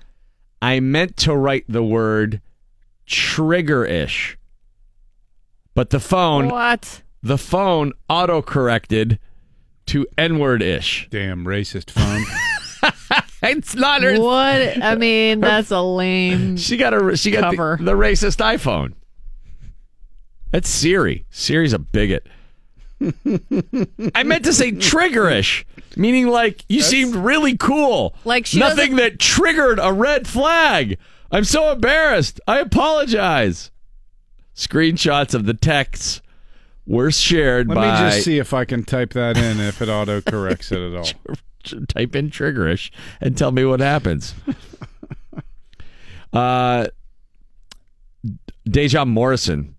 I 0.62 0.80
meant 0.80 1.16
to 1.18 1.34
write 1.36 1.64
the 1.68 1.82
word 1.82 2.40
trigger-ish." 3.06 4.38
But 5.74 5.90
the 5.90 6.00
phone, 6.00 6.48
What? 6.48 7.02
the 7.22 7.36
phone 7.38 7.92
auto-corrected 8.08 9.18
to 9.86 10.06
N-word-ish. 10.16 11.08
Damn 11.10 11.44
racist 11.44 11.90
phone. 11.90 12.24
It's 13.46 13.74
not 13.74 14.02
her. 14.02 14.18
What? 14.18 14.82
I 14.82 14.94
mean, 14.94 15.40
that's 15.40 15.70
a 15.70 15.80
lame. 15.82 16.56
She 16.64 16.76
got 16.76 16.94
a 16.94 17.16
she 17.16 17.30
got 17.30 17.42
Cover. 17.42 17.76
the, 17.78 17.84
the 17.84 17.92
racist 17.92 18.38
iPhone. 18.38 18.94
That's 20.50 20.68
Siri. 20.68 21.26
Siri's 21.30 21.72
a 21.72 21.78
bigot. 21.78 22.26
I 23.02 24.22
meant 24.22 24.44
to 24.44 24.52
say 24.52 24.72
triggerish, 24.72 25.64
meaning 25.96 26.28
like 26.28 26.64
you 26.68 26.80
seemed 26.80 27.14
really 27.14 27.56
cool. 27.56 28.14
Like 28.24 28.46
she 28.46 28.58
nothing 28.60 28.96
that 28.96 29.18
triggered 29.18 29.78
a 29.82 29.92
red 29.92 30.26
flag. 30.26 30.96
I'm 31.30 31.44
so 31.44 31.70
embarrassed. 31.72 32.40
I 32.46 32.60
apologize. 32.60 33.70
Screenshots 34.54 35.34
of 35.34 35.44
the 35.46 35.54
texts 35.54 36.22
were 36.86 37.10
shared 37.10 37.68
Let 37.68 37.74
by 37.74 37.82
me 37.90 38.10
just 38.10 38.24
see 38.24 38.38
if 38.38 38.52
I 38.52 38.64
can 38.64 38.84
type 38.84 39.12
that 39.14 39.36
in 39.36 39.60
if 39.60 39.80
it 39.80 39.88
auto 39.88 40.20
corrects 40.20 40.72
it 40.72 40.80
at 40.80 40.94
all. 40.96 41.08
type 41.88 42.14
in 42.14 42.30
triggerish 42.30 42.90
and 43.20 43.36
tell 43.36 43.50
me 43.50 43.64
what 43.64 43.80
happens. 43.80 44.34
uh, 46.32 46.86
Deja 48.64 49.04
Morrison 49.04 49.76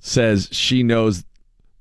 says 0.00 0.48
she 0.52 0.82
knows 0.82 1.24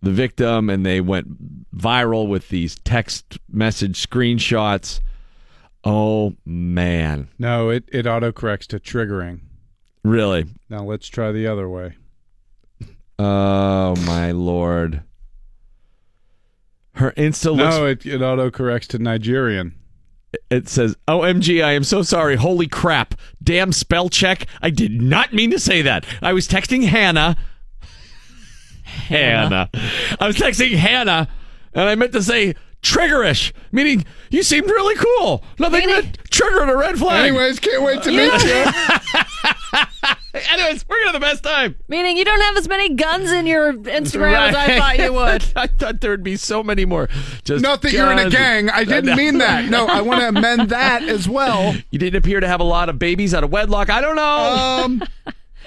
the 0.02 0.12
victim 0.12 0.70
and 0.70 0.86
they 0.86 1.02
went 1.02 1.74
viral 1.76 2.28
with 2.28 2.50
these 2.50 2.76
text 2.84 3.40
message 3.50 4.06
screenshots. 4.08 5.00
Oh, 5.84 6.36
man. 6.46 7.28
No, 7.38 7.70
it, 7.70 7.84
it 7.92 8.08
auto 8.08 8.32
corrects 8.32 8.68
to 8.68 8.80
triggering. 8.80 9.42
Really? 10.04 10.46
Now 10.70 10.84
let's 10.84 11.08
try 11.08 11.32
the 11.32 11.48
other 11.48 11.68
way. 11.68 11.96
Oh, 13.20 13.96
my 14.06 14.32
Lord. 14.32 15.04
Her 16.96 17.12
Insta 17.12 17.56
looks 17.56 17.76
No, 17.76 17.86
it, 17.86 18.06
it 18.06 18.22
auto 18.22 18.52
corrects 18.52 18.88
to 18.90 19.00
Nigerian. 19.00 19.74
it 20.50 20.68
says, 20.70 20.96
OMG, 21.08 21.64
I 21.64 21.72
am 21.74 21.84
so 21.84 22.02
sorry. 22.04 22.36
Holy 22.36 22.68
crap. 22.68 23.16
Damn 23.42 23.72
spell 23.72 24.10
check. 24.10 24.46
I 24.62 24.70
did 24.70 25.02
not 25.02 25.34
mean 25.34 25.52
to 25.52 25.60
say 25.60 25.82
that. 25.84 26.06
I 26.22 26.34
was 26.34 26.48
texting 26.48 26.84
Hannah. 26.86 27.36
Hannah. 28.84 29.70
I 30.20 30.28
was 30.28 30.36
texting 30.36 30.76
Hannah, 30.76 31.28
and 31.74 31.90
I 31.90 31.96
meant 31.96 32.12
to 32.14 32.22
say 32.22 32.54
triggerish, 32.82 33.54
meaning 33.72 34.06
you 34.30 34.44
seemed 34.44 34.68
really 34.68 34.96
cool. 34.96 35.44
Nothing 35.58 35.88
that 35.88 36.18
triggered 36.30 36.70
a 36.70 36.76
red 36.78 36.98
flag. 36.98 37.28
Anyways, 37.28 37.60
can't 37.60 37.82
wait 37.84 38.04
to 38.04 38.12
meet 38.12 38.34
you. 38.44 39.52
Anyways, 40.34 40.88
we're 40.88 40.96
going 40.96 41.08
to 41.08 41.12
have 41.12 41.14
the 41.14 41.20
best 41.20 41.44
time. 41.44 41.76
Meaning 41.88 42.18
you 42.18 42.26
don't 42.26 42.42
have 42.42 42.58
as 42.58 42.68
many 42.68 42.90
guns 42.96 43.32
in 43.32 43.46
your 43.46 43.74
Instagram 43.74 44.50
as 44.50 44.56
I 44.56 44.80
thought 44.80 44.98
you 44.98 45.14
would. 45.14 45.46
I 45.56 45.68
thought 45.68 46.02
there 46.02 46.12
would 46.12 46.24
be 46.24 46.38
so 46.38 46.64
many 46.64 46.86
more. 46.86 47.08
Just 47.44 47.62
Not 47.62 47.82
that 47.84 47.92
you're 47.92 48.12
in 48.12 48.20
a 48.20 48.30
gang. 48.30 48.70
I 48.70 48.84
didn't 48.84 49.16
mean 49.16 49.38
that. 49.40 49.70
No, 49.70 49.86
I 49.86 50.02
want 50.02 50.22
to 50.22 50.30
amend 50.30 50.70
that 50.70 51.04
as 51.04 51.28
well. 51.30 51.76
You 51.92 52.00
didn't 52.00 52.18
appear 52.18 52.40
to 52.40 52.48
have 52.48 52.60
a 52.60 52.64
lot 52.64 52.90
of 52.90 52.98
babies 52.98 53.34
out 53.36 53.44
of 53.44 53.52
wedlock. 53.52 53.90
I 53.90 54.02
don't 54.02 54.16
know. 54.16 54.24
Um, 54.24 55.04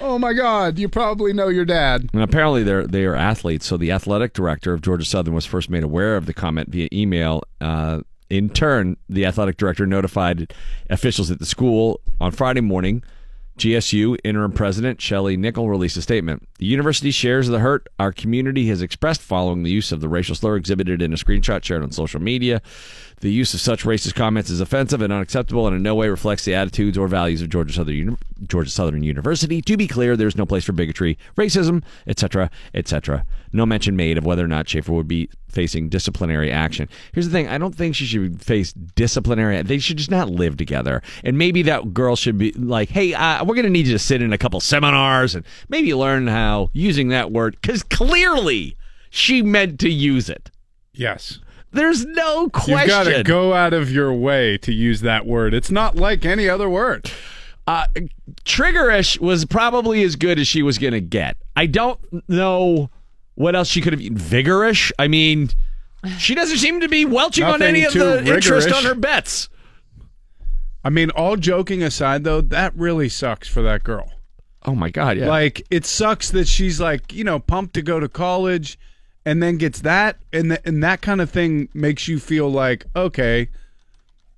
oh 0.01 0.19
my 0.19 0.33
God, 0.33 0.77
you 0.77 0.89
probably 0.89 1.31
know 1.31 1.47
your 1.47 1.63
dad. 1.63 2.09
And 2.11 2.21
apparently 2.21 2.63
they're 2.63 2.85
they 2.85 3.05
are 3.05 3.15
athletes. 3.15 3.65
So 3.65 3.77
the 3.77 3.91
athletic 3.91 4.33
director 4.33 4.73
of 4.73 4.81
Georgia 4.81 5.05
Southern 5.05 5.33
was 5.33 5.45
first 5.45 5.69
made 5.69 5.83
aware 5.83 6.17
of 6.17 6.25
the 6.25 6.33
comment 6.33 6.69
via 6.69 6.89
email. 6.91 7.43
Uh, 7.61 8.01
in 8.29 8.49
turn, 8.49 8.97
the 9.07 9.25
athletic 9.25 9.55
director 9.57 9.85
notified 9.85 10.53
officials 10.89 11.31
at 11.31 11.39
the 11.39 11.45
school 11.45 12.01
on 12.19 12.31
Friday 12.31 12.61
morning. 12.61 13.03
GSU 13.57 14.17
interim 14.23 14.51
president 14.51 15.01
Shelley 15.01 15.35
Nickel 15.35 15.69
released 15.69 15.97
a 15.97 16.01
statement. 16.01 16.47
The 16.59 16.65
university 16.65 17.11
shares 17.11 17.47
the 17.47 17.59
hurt 17.59 17.87
our 17.99 18.11
community 18.11 18.67
has 18.67 18.81
expressed 18.81 19.21
following 19.21 19.63
the 19.63 19.71
use 19.71 19.91
of 19.91 19.99
the 19.99 20.09
racial 20.09 20.35
slur 20.35 20.55
exhibited 20.55 21.01
in 21.01 21.11
a 21.11 21.17
screenshot 21.17 21.63
shared 21.63 21.81
on 21.81 21.91
social 21.91 22.21
media. 22.21 22.61
The 23.19 23.31
use 23.31 23.55
of 23.55 23.61
such 23.61 23.83
racist 23.83 24.13
comments 24.13 24.51
is 24.51 24.61
offensive 24.61 25.01
and 25.01 25.11
unacceptable 25.11 25.65
and 25.65 25.75
in 25.75 25.81
no 25.81 25.95
way 25.95 26.07
reflects 26.07 26.45
the 26.45 26.53
attitudes 26.53 26.99
or 26.99 27.07
values 27.07 27.41
of 27.41 27.49
Georgia 27.49 27.73
Southern 27.73 27.95
Uni- 27.95 28.17
Georgia 28.47 28.69
Southern 28.69 29.01
University. 29.01 29.59
To 29.59 29.75
be 29.75 29.87
clear, 29.87 30.15
there's 30.15 30.35
no 30.35 30.45
place 30.45 30.65
for 30.65 30.71
bigotry, 30.71 31.17
racism, 31.35 31.83
etc., 32.05 32.51
etc. 32.75 33.25
No 33.51 33.65
mention 33.65 33.95
made 33.95 34.19
of 34.19 34.25
whether 34.25 34.45
or 34.45 34.47
not 34.47 34.69
Schaefer 34.69 34.93
would 34.93 35.07
be 35.07 35.31
facing 35.49 35.89
disciplinary 35.89 36.51
action. 36.51 36.87
Here's 37.11 37.25
the 37.25 37.31
thing: 37.31 37.47
I 37.47 37.57
don't 37.57 37.73
think 37.73 37.95
she 37.95 38.05
should 38.05 38.39
face 38.39 38.71
disciplinary. 38.73 39.63
They 39.63 39.79
should 39.79 39.97
just 39.97 40.11
not 40.11 40.29
live 40.29 40.55
together. 40.55 41.01
And 41.23 41.39
maybe 41.39 41.63
that 41.63 41.95
girl 41.95 42.15
should 42.15 42.37
be 42.37 42.51
like, 42.51 42.89
"Hey, 42.89 43.15
uh, 43.15 43.43
we're 43.43 43.55
going 43.55 43.63
to 43.63 43.71
need 43.71 43.87
you 43.87 43.93
to 43.93 43.99
sit 43.99 44.21
in 44.21 44.31
a 44.31 44.37
couple 44.37 44.59
seminars 44.59 45.33
and 45.33 45.43
maybe 45.69 45.91
learn 45.95 46.27
how 46.27 46.69
using 46.71 47.07
that 47.07 47.31
word 47.31 47.57
because 47.59 47.81
clearly 47.81 48.77
she 49.09 49.41
meant 49.41 49.79
to 49.79 49.89
use 49.89 50.29
it." 50.29 50.51
Yes. 50.93 51.39
There's 51.71 52.05
no 52.05 52.49
question. 52.49 52.79
You've 52.79 52.87
got 52.87 53.03
to 53.05 53.23
go 53.23 53.53
out 53.53 53.73
of 53.73 53.91
your 53.91 54.13
way 54.13 54.57
to 54.59 54.73
use 54.73 55.01
that 55.01 55.25
word. 55.25 55.53
It's 55.53 55.69
not 55.69 55.95
like 55.95 56.25
any 56.25 56.47
other 56.47 56.69
word. 56.69 57.11
Uh, 57.67 57.85
triggerish 58.45 59.19
was 59.19 59.45
probably 59.45 60.03
as 60.03 60.15
good 60.15 60.39
as 60.39 60.47
she 60.47 60.63
was 60.63 60.77
going 60.77 60.93
to 60.93 61.01
get. 61.01 61.35
I 61.55 61.65
don't 61.65 61.99
know 62.29 62.89
what 63.35 63.55
else 63.55 63.67
she 63.67 63.81
could 63.81 63.93
have 63.93 64.01
eaten. 64.01 64.17
Vigorish? 64.17 64.91
I 64.97 65.07
mean, 65.07 65.49
she 66.17 66.33
doesn't 66.33 66.57
seem 66.57 66.79
to 66.79 66.87
be 66.87 67.03
welching 67.05 67.43
on 67.43 67.61
any 67.61 67.83
of 67.83 67.93
the 67.93 68.25
interest 68.25 68.71
on 68.71 68.83
her 68.85 68.95
bets. 68.95 69.49
I 70.83 70.89
mean, 70.89 71.09
all 71.11 71.35
joking 71.35 71.83
aside, 71.83 72.23
though, 72.23 72.39
that 72.39 72.73
really 72.75 73.09
sucks 73.09 73.47
for 73.49 73.61
that 73.63 73.83
girl. 73.83 74.09
Oh 74.65 74.75
my 74.75 74.89
god, 74.89 75.17
yeah. 75.17 75.27
Like 75.27 75.65
it 75.69 75.85
sucks 75.85 76.31
that 76.31 76.47
she's 76.47 76.79
like, 76.79 77.13
you 77.13 77.23
know, 77.23 77.39
pumped 77.39 77.73
to 77.75 77.81
go 77.81 77.99
to 77.99 78.09
college 78.09 78.79
and 79.27 79.43
then 79.43 79.57
gets 79.57 79.81
that 79.81 80.15
and 80.31 80.51
th- 80.51 80.61
and 80.63 80.81
that 80.81 81.01
kind 81.01 81.19
of 81.19 81.29
thing 81.29 81.67
makes 81.73 82.07
you 82.07 82.17
feel 82.17 82.49
like, 82.49 82.85
okay, 82.95 83.49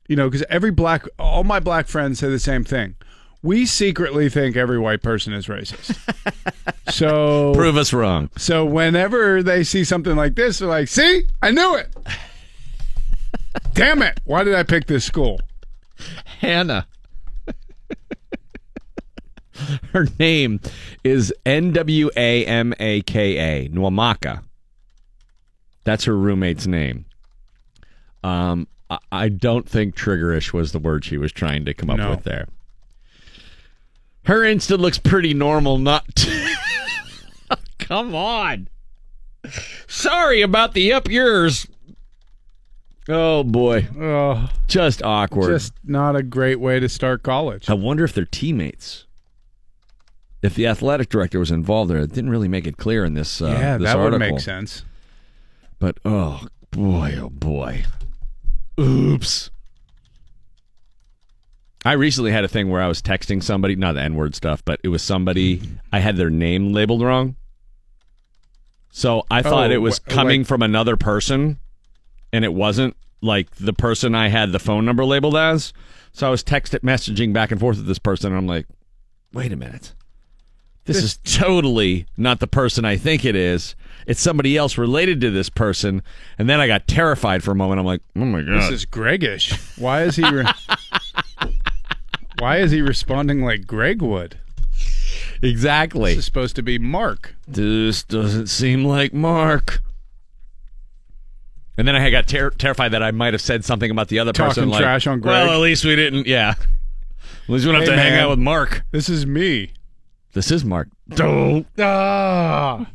you 0.08 0.16
know, 0.16 0.32
cuz 0.32 0.44
every 0.50 0.72
black 0.72 1.06
all 1.20 1.44
my 1.44 1.60
black 1.60 1.88
friends 1.88 2.18
say 2.18 2.28
the 2.28 2.40
same 2.40 2.64
thing. 2.64 2.96
We 3.44 3.68
secretly 3.68 4.30
think 4.30 4.58
every 4.58 4.80
white 4.80 5.04
person 5.04 5.32
is 5.32 5.46
racist. 5.46 5.96
so 6.90 7.54
Prove 7.54 7.78
us 7.78 7.94
wrong. 7.94 8.32
So 8.36 8.66
whenever 8.66 9.44
they 9.44 9.64
see 9.64 9.84
something 9.84 10.16
like 10.16 10.34
this, 10.34 10.58
they're 10.58 10.68
like, 10.68 10.88
"See? 10.88 11.28
I 11.40 11.52
knew 11.52 11.76
it." 11.76 11.96
Damn 13.74 14.02
it. 14.02 14.20
Why 14.26 14.44
did 14.44 14.56
I 14.56 14.64
pick 14.64 14.88
this 14.88 15.06
school? 15.06 15.40
Hannah. 16.40 16.88
her 19.94 20.08
name 20.18 20.60
is 21.04 21.32
N 21.46 21.74
W 21.74 22.10
A 22.18 22.44
M 22.46 22.74
A 22.80 23.04
K 23.04 23.38
A, 23.38 23.70
Nwamaka. 23.70 24.42
That's 25.84 26.04
her 26.06 26.16
roommate's 26.18 26.68
name. 26.68 27.06
Um, 28.24 28.68
I, 28.90 28.98
I 29.12 29.30
don't 29.30 29.68
think 29.68 29.96
triggerish 29.96 30.52
was 30.54 30.72
the 30.72 30.80
word 30.80 31.06
she 31.06 31.18
was 31.18 31.32
trying 31.32 31.66
to 31.66 31.74
come 31.74 31.90
up 31.90 31.98
No. 31.98 32.10
with 32.12 32.24
there. 32.24 32.48
Her 34.26 34.42
Insta 34.42 34.78
looks 34.78 35.00
pretty 35.00 35.34
normal, 35.34 35.78
not. 35.78 36.06
come 37.80 38.14
on. 38.14 38.68
Sorry 39.88 40.42
about 40.42 40.74
the 40.74 40.92
up 40.94 41.10
yours. 41.10 41.66
Oh 43.08 43.44
boy, 43.44 43.88
Oh, 44.00 44.50
just 44.68 45.02
awkward. 45.02 45.48
just 45.48 45.74
not 45.84 46.16
a 46.16 46.22
great 46.22 46.60
way 46.60 46.80
to 46.80 46.88
start 46.88 47.24
college. 47.24 47.68
I 47.70 47.74
wonder 47.74 48.04
if 48.04 48.14
they're 48.14 48.26
teammates. 48.26 49.06
If 50.44 50.54
the 50.54 50.68
athletic 50.68 51.10
director 51.10 51.40
was 51.40 51.50
involved 51.50 51.90
there, 51.90 51.98
it 52.00 52.14
didn't 52.14 52.30
really 52.30 52.48
make 52.48 52.68
it 52.68 52.78
clear 52.78 53.04
in 53.06 53.14
this. 53.16 53.42
Uh, 53.42 53.48
yeah, 53.48 53.78
this 53.78 53.86
that 53.88 53.98
would 53.98 54.14
article. 54.14 54.36
make 54.36 54.40
sense. 54.42 54.84
But 55.80 55.98
oh 56.04 56.46
boy, 56.72 57.18
oh 57.20 57.30
boy, 57.30 57.86
oops. 58.80 59.50
I 61.86 61.94
recently 61.94 62.32
had 62.32 62.44
a 62.44 62.50
thing 62.50 62.70
where 62.70 62.82
I 62.82 62.90
was 62.90 63.02
texting 63.02 63.42
somebody, 63.42 63.76
not 63.78 63.94
the 63.94 64.02
N 64.02 64.16
word 64.16 64.36
stuff, 64.36 64.64
but 64.66 64.82
it 64.84 64.90
was 64.90 65.02
somebody 65.02 65.60
mm-hmm. 65.60 65.76
I 65.94 66.00
had 66.00 66.18
their 66.18 66.30
name 66.30 66.74
labeled 66.74 67.02
wrong. 67.02 67.38
So 68.92 69.26
I 69.32 69.42
thought 69.42 69.72
Oh, 69.72 69.74
it 69.74 69.78
was 69.78 70.00
wh- 70.00 70.10
coming 70.10 70.44
from 70.44 70.62
another 70.62 70.98
person, 70.98 71.58
and 72.34 72.44
it 72.44 72.54
wasn't 72.54 72.98
like 73.22 73.56
the 73.56 73.74
person 73.74 74.16
I 74.16 74.28
had 74.28 74.52
the 74.52 74.60
phone 74.60 74.86
number 74.86 75.06
labeled 75.06 75.38
as. 75.38 75.72
So 76.12 76.28
I 76.28 76.30
was 76.30 76.44
text 76.44 76.74
messaging 76.74 77.34
back 77.34 77.52
and 77.52 77.60
forth 77.60 77.78
with 77.78 77.88
this 77.88 78.00
person, 78.00 78.32
and 78.32 78.38
I'm 78.38 78.48
like, 78.48 78.66
wait 79.32 79.54
a 79.54 79.56
minute. 79.56 79.94
This, 80.94 81.04
is 81.04 81.18
totally 81.24 82.06
not 82.18 82.40
the 82.40 82.48
person 82.48 82.84
I 82.86 82.98
think 82.98 83.24
it 83.26 83.36
is. 83.36 83.76
It's 84.08 84.20
somebody 84.22 84.58
else 84.58 84.78
related 84.78 85.22
to 85.22 85.30
this 85.32 85.50
person. 85.50 86.02
And 86.38 86.50
then 86.50 86.60
I 86.60 86.68
got 86.68 86.88
terrified 86.88 87.44
for 87.44 87.52
a 87.52 87.56
moment. 87.56 87.80
I'm 87.80 87.86
like, 87.86 88.02
oh 88.16 88.26
my 88.26 88.42
God. 88.42 88.62
This 88.62 88.72
is 88.72 88.86
Gregish. 88.86 89.78
Why 89.80 90.04
is 90.04 90.16
he? 90.16 90.24
Re- 90.30 90.46
Why 92.40 92.58
is 92.58 92.72
he 92.72 92.82
responding 92.82 93.42
like 93.44 93.68
Greg 93.68 94.02
would? 94.02 94.40
exactly. 95.42 96.12
This 96.12 96.20
is 96.20 96.26
supposed 96.26 96.56
to 96.58 96.64
be 96.64 96.78
Mark. 96.80 97.36
This 97.48 98.04
doesn't 98.04 98.48
seem 98.48 98.84
like 98.84 99.14
Mark. 99.14 99.82
And 101.78 101.88
then 101.88 101.96
I 101.96 102.10
got 102.10 102.28
ter- 102.28 102.50
terrified 102.50 102.90
that 102.90 103.02
I 103.04 103.12
might 103.12 103.34
have 103.34 103.42
said 103.42 103.64
something 103.64 103.90
about 103.90 104.10
the 104.10 104.20
other 104.20 104.34
Talking 104.34 104.50
person. 104.50 104.70
Like, 104.70 104.82
trash 104.82 105.08
on 105.08 105.22
Greg. 105.22 105.32
Well, 105.48 105.54
at 105.54 105.60
least 105.62 105.86
we 105.86 105.96
didn't. 105.96 106.28
Yeah. 106.28 106.56
At 106.58 107.50
least 107.50 107.66
we 107.66 107.72
don't 107.72 107.82
have 107.82 107.90
Hey, 107.90 107.96
to 107.96 108.02
hang 108.02 108.20
out 108.20 108.30
with 108.32 108.40
Mark. 108.40 108.84
This 108.92 109.08
is 109.08 109.26
me. 109.26 109.72
This 110.40 110.52
is 110.52 110.64
Mark. 110.64 110.88
Don't. 111.10 111.68
Ah. 111.78 112.90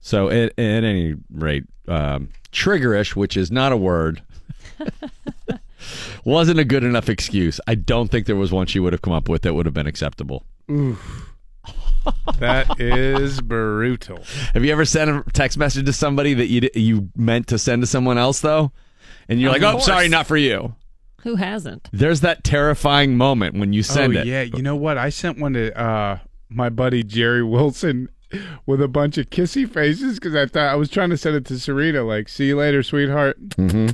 So 0.00 0.28
at, 0.28 0.48
at 0.58 0.82
any 0.82 1.14
rate, 1.32 1.62
um, 1.86 2.30
triggerish, 2.50 3.14
which 3.14 3.36
is 3.36 3.52
not 3.52 3.70
a 3.70 3.76
word, 3.76 4.20
wasn't 6.24 6.58
a 6.58 6.64
good 6.64 6.82
enough 6.82 7.08
excuse. 7.08 7.60
I 7.68 7.76
don't 7.76 8.10
think 8.10 8.26
there 8.26 8.34
was 8.34 8.50
one 8.50 8.66
she 8.66 8.80
would 8.80 8.92
have 8.92 9.02
come 9.02 9.12
up 9.12 9.28
with 9.28 9.42
that 9.42 9.54
would 9.54 9.66
have 9.66 9.72
been 9.72 9.86
acceptable. 9.86 10.44
That 12.40 12.80
is 12.80 13.40
brutal. 13.40 14.18
Have 14.54 14.64
you 14.64 14.72
ever 14.72 14.84
sent 14.84 15.10
a 15.10 15.22
text 15.32 15.58
message 15.58 15.86
to 15.86 15.92
somebody 15.92 16.34
that 16.34 16.48
you 16.48 16.68
you 16.74 17.08
meant 17.14 17.46
to 17.46 17.56
send 17.56 17.82
to 17.82 17.86
someone 17.86 18.18
else 18.18 18.40
though, 18.40 18.72
and 19.28 19.40
you're 19.40 19.54
Of 19.54 19.62
like, 19.62 19.74
"Oh, 19.76 19.78
sorry, 19.78 20.08
not 20.08 20.26
for 20.26 20.36
you." 20.36 20.74
Who 21.22 21.36
hasn't? 21.36 21.88
There's 21.92 22.20
that 22.20 22.44
terrifying 22.44 23.16
moment 23.16 23.58
when 23.58 23.72
you 23.72 23.82
send 23.82 24.16
oh, 24.16 24.20
it. 24.20 24.26
yeah. 24.26 24.42
You 24.42 24.62
know 24.62 24.76
what? 24.76 24.98
I 24.98 25.10
sent 25.10 25.38
one 25.38 25.52
to 25.54 25.78
uh, 25.78 26.18
my 26.48 26.68
buddy 26.68 27.02
Jerry 27.02 27.42
Wilson 27.42 28.08
with 28.66 28.82
a 28.82 28.88
bunch 28.88 29.18
of 29.18 29.30
kissy 29.30 29.68
faces 29.68 30.14
because 30.14 30.34
I 30.34 30.46
thought 30.46 30.68
I 30.68 30.76
was 30.76 30.88
trying 30.90 31.10
to 31.10 31.16
send 31.16 31.36
it 31.36 31.44
to 31.46 31.58
Serena, 31.58 32.02
like, 32.02 32.28
see 32.28 32.46
you 32.48 32.56
later, 32.56 32.82
sweetheart. 32.82 33.40
Mm-hmm. 33.50 33.88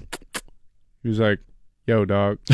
He 1.03 1.09
was 1.09 1.21
like, 1.21 1.41
yo, 1.87 2.05
dog. 2.05 2.39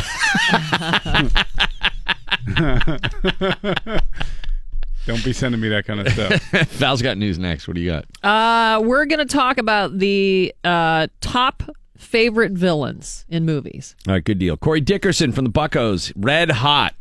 Don't 5.04 5.24
be 5.24 5.32
sending 5.32 5.60
me 5.60 5.68
that 5.68 5.84
kind 5.84 6.00
of 6.00 6.12
stuff. 6.12 6.68
Val's 6.70 7.02
got 7.02 7.18
news 7.18 7.38
next. 7.38 7.66
What 7.66 7.74
do 7.74 7.80
you 7.80 7.90
got? 7.90 8.04
Uh, 8.22 8.80
we're 8.80 9.04
going 9.06 9.18
to 9.18 9.24
talk 9.24 9.58
about 9.58 9.98
the 9.98 10.54
uh, 10.62 11.08
top 11.20 11.62
favorite 12.02 12.52
villains 12.52 13.24
in 13.28 13.44
movies. 13.44 13.96
All 14.06 14.14
right, 14.14 14.24
good 14.24 14.38
deal. 14.38 14.56
Corey 14.56 14.80
Dickerson 14.80 15.32
from 15.32 15.44
the 15.44 15.50
Buccos, 15.50 16.12
red 16.16 16.50
hot. 16.50 16.94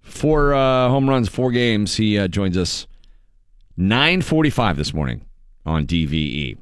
Four 0.00 0.54
uh, 0.54 0.88
home 0.88 1.08
runs, 1.08 1.28
four 1.28 1.52
games. 1.52 1.96
He 1.96 2.18
uh, 2.18 2.26
joins 2.26 2.56
us 2.56 2.86
9:45 3.78 4.76
this 4.76 4.92
morning 4.92 5.24
on 5.64 5.86
DVE. 5.86 6.58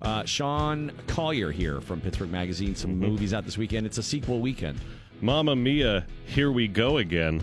Uh, 0.00 0.24
Sean 0.24 0.92
Collier 1.06 1.50
here 1.52 1.80
from 1.80 2.00
Pittsburgh 2.00 2.30
Magazine. 2.30 2.74
Some 2.74 2.98
movies 2.98 3.32
out 3.32 3.44
this 3.44 3.56
weekend. 3.56 3.86
It's 3.86 3.98
a 3.98 4.02
sequel 4.02 4.40
weekend. 4.40 4.78
Mamma 5.20 5.54
Mia, 5.54 6.04
Here 6.26 6.50
We 6.50 6.66
Go 6.66 6.98
Again, 6.98 7.40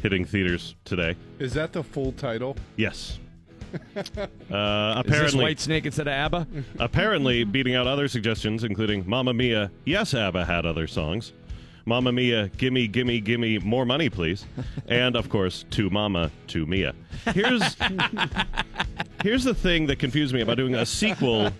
hitting 0.00 0.24
theaters 0.24 0.76
today. 0.84 1.16
Is 1.40 1.52
that 1.54 1.72
the 1.72 1.82
full 1.82 2.12
title? 2.12 2.56
Yes. 2.76 3.18
Uh, 3.96 5.02
Is 5.04 5.12
this 5.12 5.32
apparently, 5.34 5.44
Whitesnake 5.44 5.86
instead 5.86 6.06
of 6.08 6.12
ABBA? 6.12 6.46
apparently 6.78 7.44
beating 7.44 7.74
out 7.74 7.86
other 7.86 8.08
suggestions, 8.08 8.64
including 8.64 9.04
Mamma 9.08 9.32
Mia, 9.34 9.70
yes, 9.84 10.14
ABBA 10.14 10.44
had 10.44 10.64
other 10.66 10.86
songs. 10.86 11.32
Mamma 11.88 12.10
Mia, 12.12 12.48
gimme, 12.56 12.88
gimme, 12.88 13.20
gimme, 13.20 13.58
more 13.60 13.84
money, 13.86 14.10
please. 14.10 14.44
And, 14.88 15.14
of 15.14 15.28
course, 15.28 15.64
To 15.70 15.88
Mama, 15.88 16.32
To 16.48 16.66
Mia. 16.66 16.94
Here's, 17.32 17.76
here's 19.22 19.44
the 19.44 19.54
thing 19.54 19.86
that 19.86 19.98
confused 20.00 20.34
me 20.34 20.40
about 20.40 20.56
doing 20.56 20.74
a 20.74 20.84
sequel. 20.84 21.50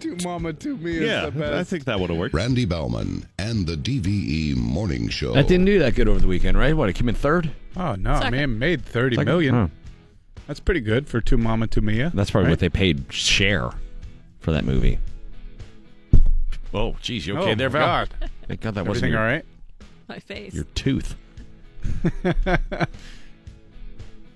To 0.00 0.16
Mama, 0.24 0.54
to 0.54 0.76
me 0.78 0.96
is 0.96 1.02
Yeah, 1.02 1.26
the 1.26 1.32
best. 1.32 1.52
I 1.52 1.64
think 1.64 1.84
that 1.84 2.00
would 2.00 2.08
have 2.08 2.18
worked. 2.18 2.34
Randy 2.34 2.64
Baumann 2.64 3.26
and 3.38 3.66
the 3.66 3.76
DVE 3.76 4.56
Morning 4.56 5.10
Show. 5.10 5.34
That 5.34 5.46
didn't 5.48 5.66
do 5.66 5.78
that 5.80 5.94
good 5.94 6.08
over 6.08 6.18
the 6.20 6.26
weekend, 6.26 6.56
right? 6.56 6.74
What? 6.74 6.88
It 6.88 6.94
came 6.94 7.08
in 7.10 7.14
third. 7.14 7.50
Oh, 7.76 7.94
no, 7.96 8.14
Second. 8.16 8.30
man, 8.32 8.58
made 8.58 8.82
thirty 8.82 9.16
Second? 9.16 9.30
million. 9.30 9.54
Oh. 9.54 9.70
That's 10.50 10.58
pretty 10.58 10.80
good 10.80 11.06
for 11.06 11.20
Two 11.20 11.36
Mama, 11.36 11.68
to 11.68 11.80
Mia. 11.80 12.10
That's 12.12 12.32
probably 12.32 12.46
right? 12.46 12.50
what 12.50 12.58
they 12.58 12.68
paid 12.68 13.04
share 13.12 13.70
for 14.40 14.50
that 14.50 14.64
movie. 14.64 14.98
Oh, 16.74 16.96
geez, 17.00 17.24
you 17.24 17.38
okay 17.38 17.52
oh, 17.52 17.54
there, 17.54 17.70
my 17.70 17.78
Val? 17.78 17.86
God. 17.86 18.08
Thank 18.48 18.60
God 18.60 18.74
that 18.74 18.84
wasn't 18.84 19.04
Everything 19.04 19.12
your, 19.12 19.20
all 19.20 19.26
right? 19.26 19.44
My 20.08 20.18
face. 20.18 20.52
your 20.52 20.64
tooth. 20.74 21.14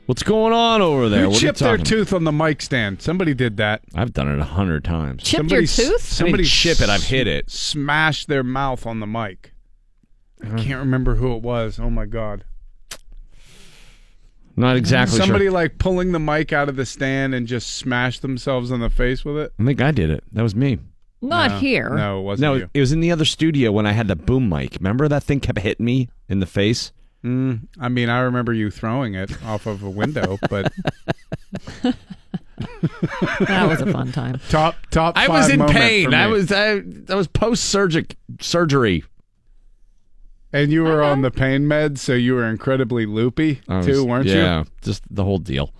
What's 0.07 0.23
going 0.23 0.53
on 0.53 0.83
over 0.83 1.09
there? 1.09 1.23
Who 1.23 1.31
What 1.31 1.43
you 1.43 1.49
chipped 1.49 1.59
their 1.59 1.79
tooth 1.79 2.13
on 2.13 2.23
the 2.23 2.31
mic 2.31 2.63
stand? 2.63 3.03
Somebody 3.03 3.35
did 3.35 3.57
that. 3.57 3.83
I've 3.93 4.13
done 4.13 4.29
it 4.29 4.39
a 4.39 4.45
hundred 4.45 4.85
times. 4.85 5.25
Chipped 5.25 5.51
your 5.51 5.63
tooth? 5.63 6.01
Somebody 6.01 6.45
chip 6.45 6.81
it, 6.81 6.89
I've 6.89 7.03
hit 7.03 7.27
it. 7.27 7.51
Smashed 7.51 8.29
their 8.29 8.45
mouth 8.45 8.87
on 8.87 9.01
the 9.01 9.09
mic. 9.09 9.53
I 10.41 10.63
can't 10.63 10.79
remember 10.79 11.17
who 11.17 11.35
it 11.35 11.43
was. 11.43 11.81
Oh 11.81 11.91
my 11.91 12.07
god! 12.07 12.45
Not 14.57 14.77
exactly 14.77 15.19
Somebody 15.19 15.47
sure. 15.47 15.53
like 15.53 15.79
pulling 15.79 16.13
the 16.13 16.21
mic 16.21 16.53
out 16.53 16.69
of 16.69 16.77
the 16.77 16.87
stand 16.87 17.35
and 17.35 17.47
just 17.47 17.75
smashed 17.77 18.23
themselves 18.23 18.71
in 18.71 18.81
the 18.81 18.91
face 18.91 19.25
with 19.25 19.37
it. 19.37 19.53
I 19.59 19.65
think 19.65 19.81
I 19.83 19.91
did 19.91 20.11
it. 20.11 20.23
That 20.33 20.43
was 20.43 20.55
me. 20.55 20.79
Not 21.21 21.51
No. 21.53 21.59
here. 21.59 21.91
No, 21.91 22.21
it 22.21 22.23
wasn't 22.23 22.43
No, 22.43 22.55
you. 22.55 22.71
it 22.75 22.81
was 22.81 22.93
in 22.93 23.01
the 23.01 23.11
other 23.11 23.25
studio 23.25 23.73
when 23.73 23.87
I 23.87 23.93
had 23.93 24.07
the 24.09 24.15
boom 24.17 24.49
mic. 24.49 24.77
Remember 24.79 25.09
that 25.09 25.25
thing 25.25 25.41
kept 25.41 25.59
hitting 25.59 25.85
me 25.87 26.09
in 26.29 26.39
the 26.41 26.47
face? 26.47 26.93
Mm, 27.25 27.69
I 27.81 27.89
mean, 27.89 28.11
I 28.11 28.21
remember 28.21 28.53
you 28.53 28.71
throwing 28.71 29.15
it 29.15 29.43
off 29.45 29.67
of 29.67 29.83
a 29.83 29.89
window, 29.91 30.39
but 30.51 30.71
That 33.41 33.67
was 33.69 33.81
a 33.81 33.91
fun 33.91 34.13
time. 34.13 34.41
top 34.51 34.77
top. 34.91 35.17
I 35.17 35.29
was 35.29 35.49
in 35.49 35.65
pain. 35.67 36.11
for 36.11 36.17
I 36.17 36.27
was 36.27 36.53
I, 36.53 36.83
I 37.09 37.15
was 37.15 37.27
post 37.27 37.75
surgic 37.75 38.15
surgery. 38.41 39.05
And 40.55 40.73
you 40.73 40.85
were 40.85 41.03
on 41.03 41.19
uh-huh. 41.19 41.23
the 41.23 41.31
pain 41.33 41.63
meds, 41.67 41.99
so 41.99 42.15
you 42.15 42.35
were 42.35 42.49
incredibly 42.49 43.07
loopy 43.07 43.61
was- 43.69 43.85
too, 43.85 44.05
weren't 44.05 44.27
you? 44.27 44.37
yeah, 44.37 44.61
you? 44.61 44.67
just 44.83 45.03
the 45.11 45.25
whole 45.25 45.39
deal. 45.39 45.75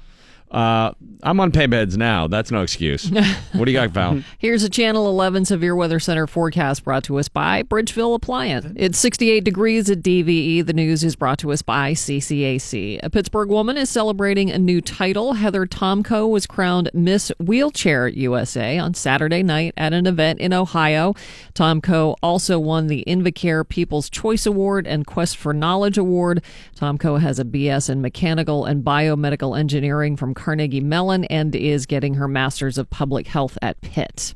Uh, 0.55 0.93
I'm 1.25 1.41
on 1.41 1.51
pay 1.51 1.67
meds 1.67 1.97
now. 1.97 2.29
That's 2.29 2.51
no 2.51 2.63
excuse. 2.63 3.11
what 3.55 3.65
do 3.65 3.73
you 3.73 3.79
got, 3.79 3.91
Val? 3.91 4.23
Here's 4.39 4.63
a 4.63 4.69
Channel 4.69 5.09
11 5.09 5.47
Severe 5.47 5.75
Weather 5.75 5.99
Center 5.99 6.27
forecast 6.27 6.85
brought 6.85 7.03
to 7.05 7.19
us 7.19 7.29
by 7.29 7.63
Bridgeville 7.63 8.15
Appliance. 8.15 8.67
It's 8.77 8.99
68 8.99 9.43
degrees 9.43 9.91
at 9.91 9.99
DVE. 10.03 10.65
The 10.65 10.73
news 10.75 11.03
is 11.03 11.17
brought 11.17 11.39
to 11.39 11.51
us 11.51 11.63
by 11.63 11.93
CCAC. 11.93 13.01
A 13.03 13.09
Pittsburgh 13.09 13.49
woman 13.49 13.79
is 13.79 13.89
celebrating 13.89 14.51
a 14.51 14.59
new 14.59 14.83
title. 14.83 15.33
Heather 15.33 15.67
Tomko 15.67 16.29
was 16.29 16.47
crowned 16.47 16.91
Miss 16.93 17.33
Wheelchair 17.41 18.07
USA 18.07 18.79
on 18.79 18.93
Saturday 18.93 19.43
night 19.43 19.73
at 19.79 19.95
an 19.95 20.07
event 20.07 20.39
in 20.41 20.53
Ohio. 20.53 21.15
Tomko 21.55 22.17
also 22.23 22.61
won 22.61 22.87
the 22.87 23.03
Invacare 23.09 23.67
People's 23.67 24.11
Choice 24.11 24.45
Award 24.45 24.87
and 24.87 25.07
Quest 25.07 25.39
for 25.39 25.55
Knowledge 25.55 25.97
Award. 25.97 26.43
Tomko 26.77 27.19
has 27.21 27.39
a 27.39 27.45
BS 27.45 27.89
in 27.89 28.03
Mechanical 28.03 28.67
and 28.67 28.85
Biomedical 28.85 29.59
Engineering 29.59 30.17
from 30.17 30.35
Carnegie 30.45 30.81
Mellon 30.81 31.25
and 31.25 31.57
is 31.57 31.87
getting 31.87 32.15
her 32.15 32.29
Master's 32.29 32.77
of 32.77 32.91
Public 32.91 33.27
Health 33.27 33.57
at 33.63 33.81
Pitt. 33.81 34.35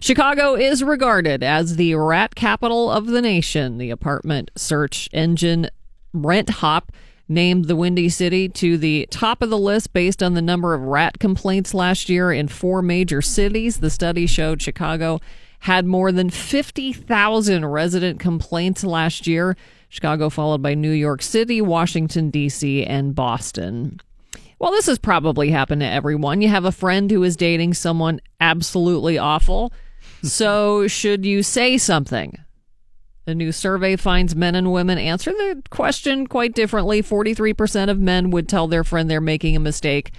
Chicago 0.00 0.54
is 0.54 0.82
regarded 0.82 1.42
as 1.42 1.76
the 1.76 1.94
rat 1.96 2.34
capital 2.34 2.90
of 2.90 3.08
the 3.08 3.20
nation. 3.20 3.76
The 3.76 3.90
apartment 3.90 4.50
search 4.56 5.10
engine 5.12 5.68
Rent 6.14 6.48
Hop 6.48 6.92
named 7.28 7.66
the 7.66 7.76
Windy 7.76 8.08
City 8.08 8.48
to 8.48 8.78
the 8.78 9.06
top 9.10 9.42
of 9.42 9.50
the 9.50 9.58
list 9.58 9.92
based 9.92 10.22
on 10.22 10.32
the 10.32 10.40
number 10.40 10.72
of 10.72 10.80
rat 10.80 11.18
complaints 11.18 11.74
last 11.74 12.08
year 12.08 12.32
in 12.32 12.48
four 12.48 12.80
major 12.80 13.20
cities. 13.20 13.80
The 13.80 13.90
study 13.90 14.26
showed 14.26 14.62
Chicago 14.62 15.20
had 15.60 15.84
more 15.84 16.10
than 16.10 16.30
50,000 16.30 17.66
resident 17.66 18.18
complaints 18.18 18.82
last 18.82 19.26
year. 19.26 19.58
Chicago 19.90 20.30
followed 20.30 20.62
by 20.62 20.72
New 20.72 20.90
York 20.90 21.20
City, 21.20 21.60
Washington, 21.60 22.30
D.C., 22.30 22.86
and 22.86 23.14
Boston. 23.14 24.00
Well, 24.60 24.72
this 24.72 24.86
has 24.86 24.98
probably 24.98 25.50
happened 25.50 25.80
to 25.80 25.86
everyone. 25.86 26.42
You 26.42 26.48
have 26.48 26.66
a 26.66 26.72
friend 26.72 27.10
who 27.10 27.22
is 27.22 27.34
dating 27.34 27.74
someone 27.74 28.20
absolutely 28.40 29.16
awful. 29.16 29.72
So, 30.22 30.86
should 30.86 31.24
you 31.24 31.42
say 31.42 31.78
something? 31.78 32.36
A 33.26 33.34
new 33.34 33.52
survey 33.52 33.96
finds 33.96 34.36
men 34.36 34.54
and 34.54 34.70
women 34.70 34.98
answer 34.98 35.30
the 35.30 35.62
question 35.70 36.26
quite 36.26 36.54
differently. 36.54 37.02
43% 37.02 37.88
of 37.88 37.98
men 37.98 38.30
would 38.30 38.48
tell 38.48 38.68
their 38.68 38.84
friend 38.84 39.10
they're 39.10 39.20
making 39.20 39.56
a 39.56 39.60
mistake 39.60 40.12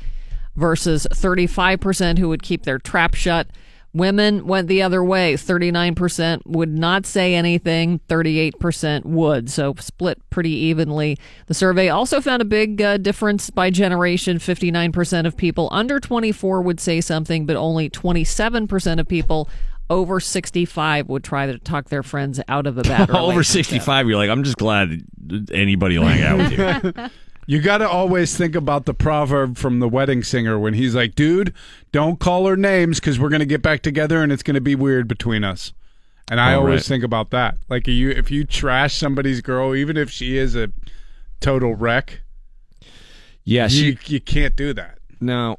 versus 0.56 1.06
35% 1.12 2.18
who 2.18 2.30
would 2.30 2.42
keep 2.42 2.64
their 2.64 2.80
trap 2.80 3.14
shut. 3.14 3.48
Women 3.94 4.48
went 4.48 4.68
the 4.70 4.82
other 4.82 5.04
way. 5.04 5.34
39% 5.34 6.42
would 6.46 6.70
not 6.70 7.06
say 7.06 7.36
anything, 7.36 8.00
38% 8.08 9.06
would. 9.06 9.50
So 9.50 9.76
split 9.80 10.18
pretty 10.30 10.52
evenly. 10.52 11.18
The 11.48 11.54
survey 11.54 11.90
also 11.90 12.22
found 12.22 12.42
a 12.42 12.46
big 12.46 12.82
uh, 12.82 12.98
difference 12.98 13.50
by 13.50 13.70
generation. 13.70 14.38
59% 14.38 15.26
of 15.26 15.36
people 15.36 15.68
under 15.72 16.00
24 16.00 16.62
would 16.62 16.80
say 16.80 17.02
something, 17.02 17.46
but 17.46 17.58
only 17.58 17.90
27% 17.90 19.00
of 19.00 19.08
people 19.08 19.50
over 19.90 20.22
65 20.22 21.10
would 21.10 21.24
try 21.24 21.48
to 21.48 21.60
talk 21.60 21.90
their 21.90 22.04
friends 22.04 22.40
out 22.48 22.66
of 22.66 22.78
a 22.78 22.82
bad 22.84 23.12
Over 23.12 23.44
65, 23.44 24.08
you're 24.08 24.18
like, 24.18 24.30
I'm 24.30 24.44
just 24.44 24.58
glad 24.58 25.02
anybody 25.52 25.98
will 26.00 26.08
hang 26.08 26.24
out 26.24 26.38
with 26.38 26.96
you. 26.96 27.10
You 27.48 27.60
got 27.62 27.80
to 27.80 27.90
always 27.90 28.38
think 28.38 28.56
about 28.56 28.86
the 28.86 28.94
proverb 28.94 29.58
from 29.58 29.80
the 29.80 29.90
wedding 29.90 30.24
singer 30.24 30.58
when 30.60 30.74
he's 30.76 30.96
like, 30.96 31.16
"Dude, 31.16 31.54
don't 31.92 32.20
call 32.20 32.46
her 32.48 32.56
names 32.56 33.00
because 33.00 33.20
we're 33.20 33.30
gonna 33.30 33.46
get 33.46 33.62
back 33.62 33.82
together 33.82 34.22
and 34.24 34.32
it's 34.32 34.44
gonna 34.44 34.62
be 34.62 34.76
weird 34.76 35.08
between 35.08 35.44
us." 35.44 35.74
And 36.30 36.40
I 36.40 36.54
Oh, 36.54 36.60
always 36.60 36.82
right. 36.82 36.84
think 36.86 37.04
about 37.04 37.32
that. 37.32 37.58
Like, 37.68 37.88
you 37.88 38.10
if 38.12 38.30
you 38.32 38.44
trash 38.46 38.96
somebody's 38.96 39.42
girl, 39.42 39.76
even 39.76 39.98
if 39.98 40.10
she 40.10 40.38
is 40.38 40.56
a 40.56 40.72
total 41.42 41.76
wreck, 41.76 42.22
Yeah, 43.44 43.64
you, 43.66 43.98
she 43.98 44.14
you 44.14 44.20
can't 44.22 44.56
do 44.56 44.74
that. 44.74 45.00
no. 45.20 45.58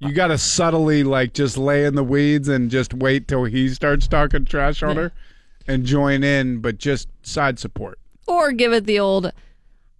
You 0.00 0.10
got 0.12 0.26
to 0.26 0.38
subtly 0.38 1.04
like 1.04 1.32
just 1.32 1.56
lay 1.56 1.84
in 1.84 1.94
the 1.94 2.02
weeds 2.02 2.48
and 2.48 2.72
just 2.72 2.92
wait 2.92 3.28
till 3.28 3.44
he 3.44 3.68
starts 3.68 4.08
talking 4.08 4.44
trash 4.44 4.82
on 4.82 4.96
her 4.96 5.12
and 5.68 5.84
join 5.84 6.24
in, 6.24 6.58
but 6.58 6.76
just 6.78 7.06
side 7.22 7.60
support. 7.60 8.00
Or 8.26 8.50
give 8.50 8.72
it 8.72 8.84
the 8.86 8.98
old, 8.98 9.30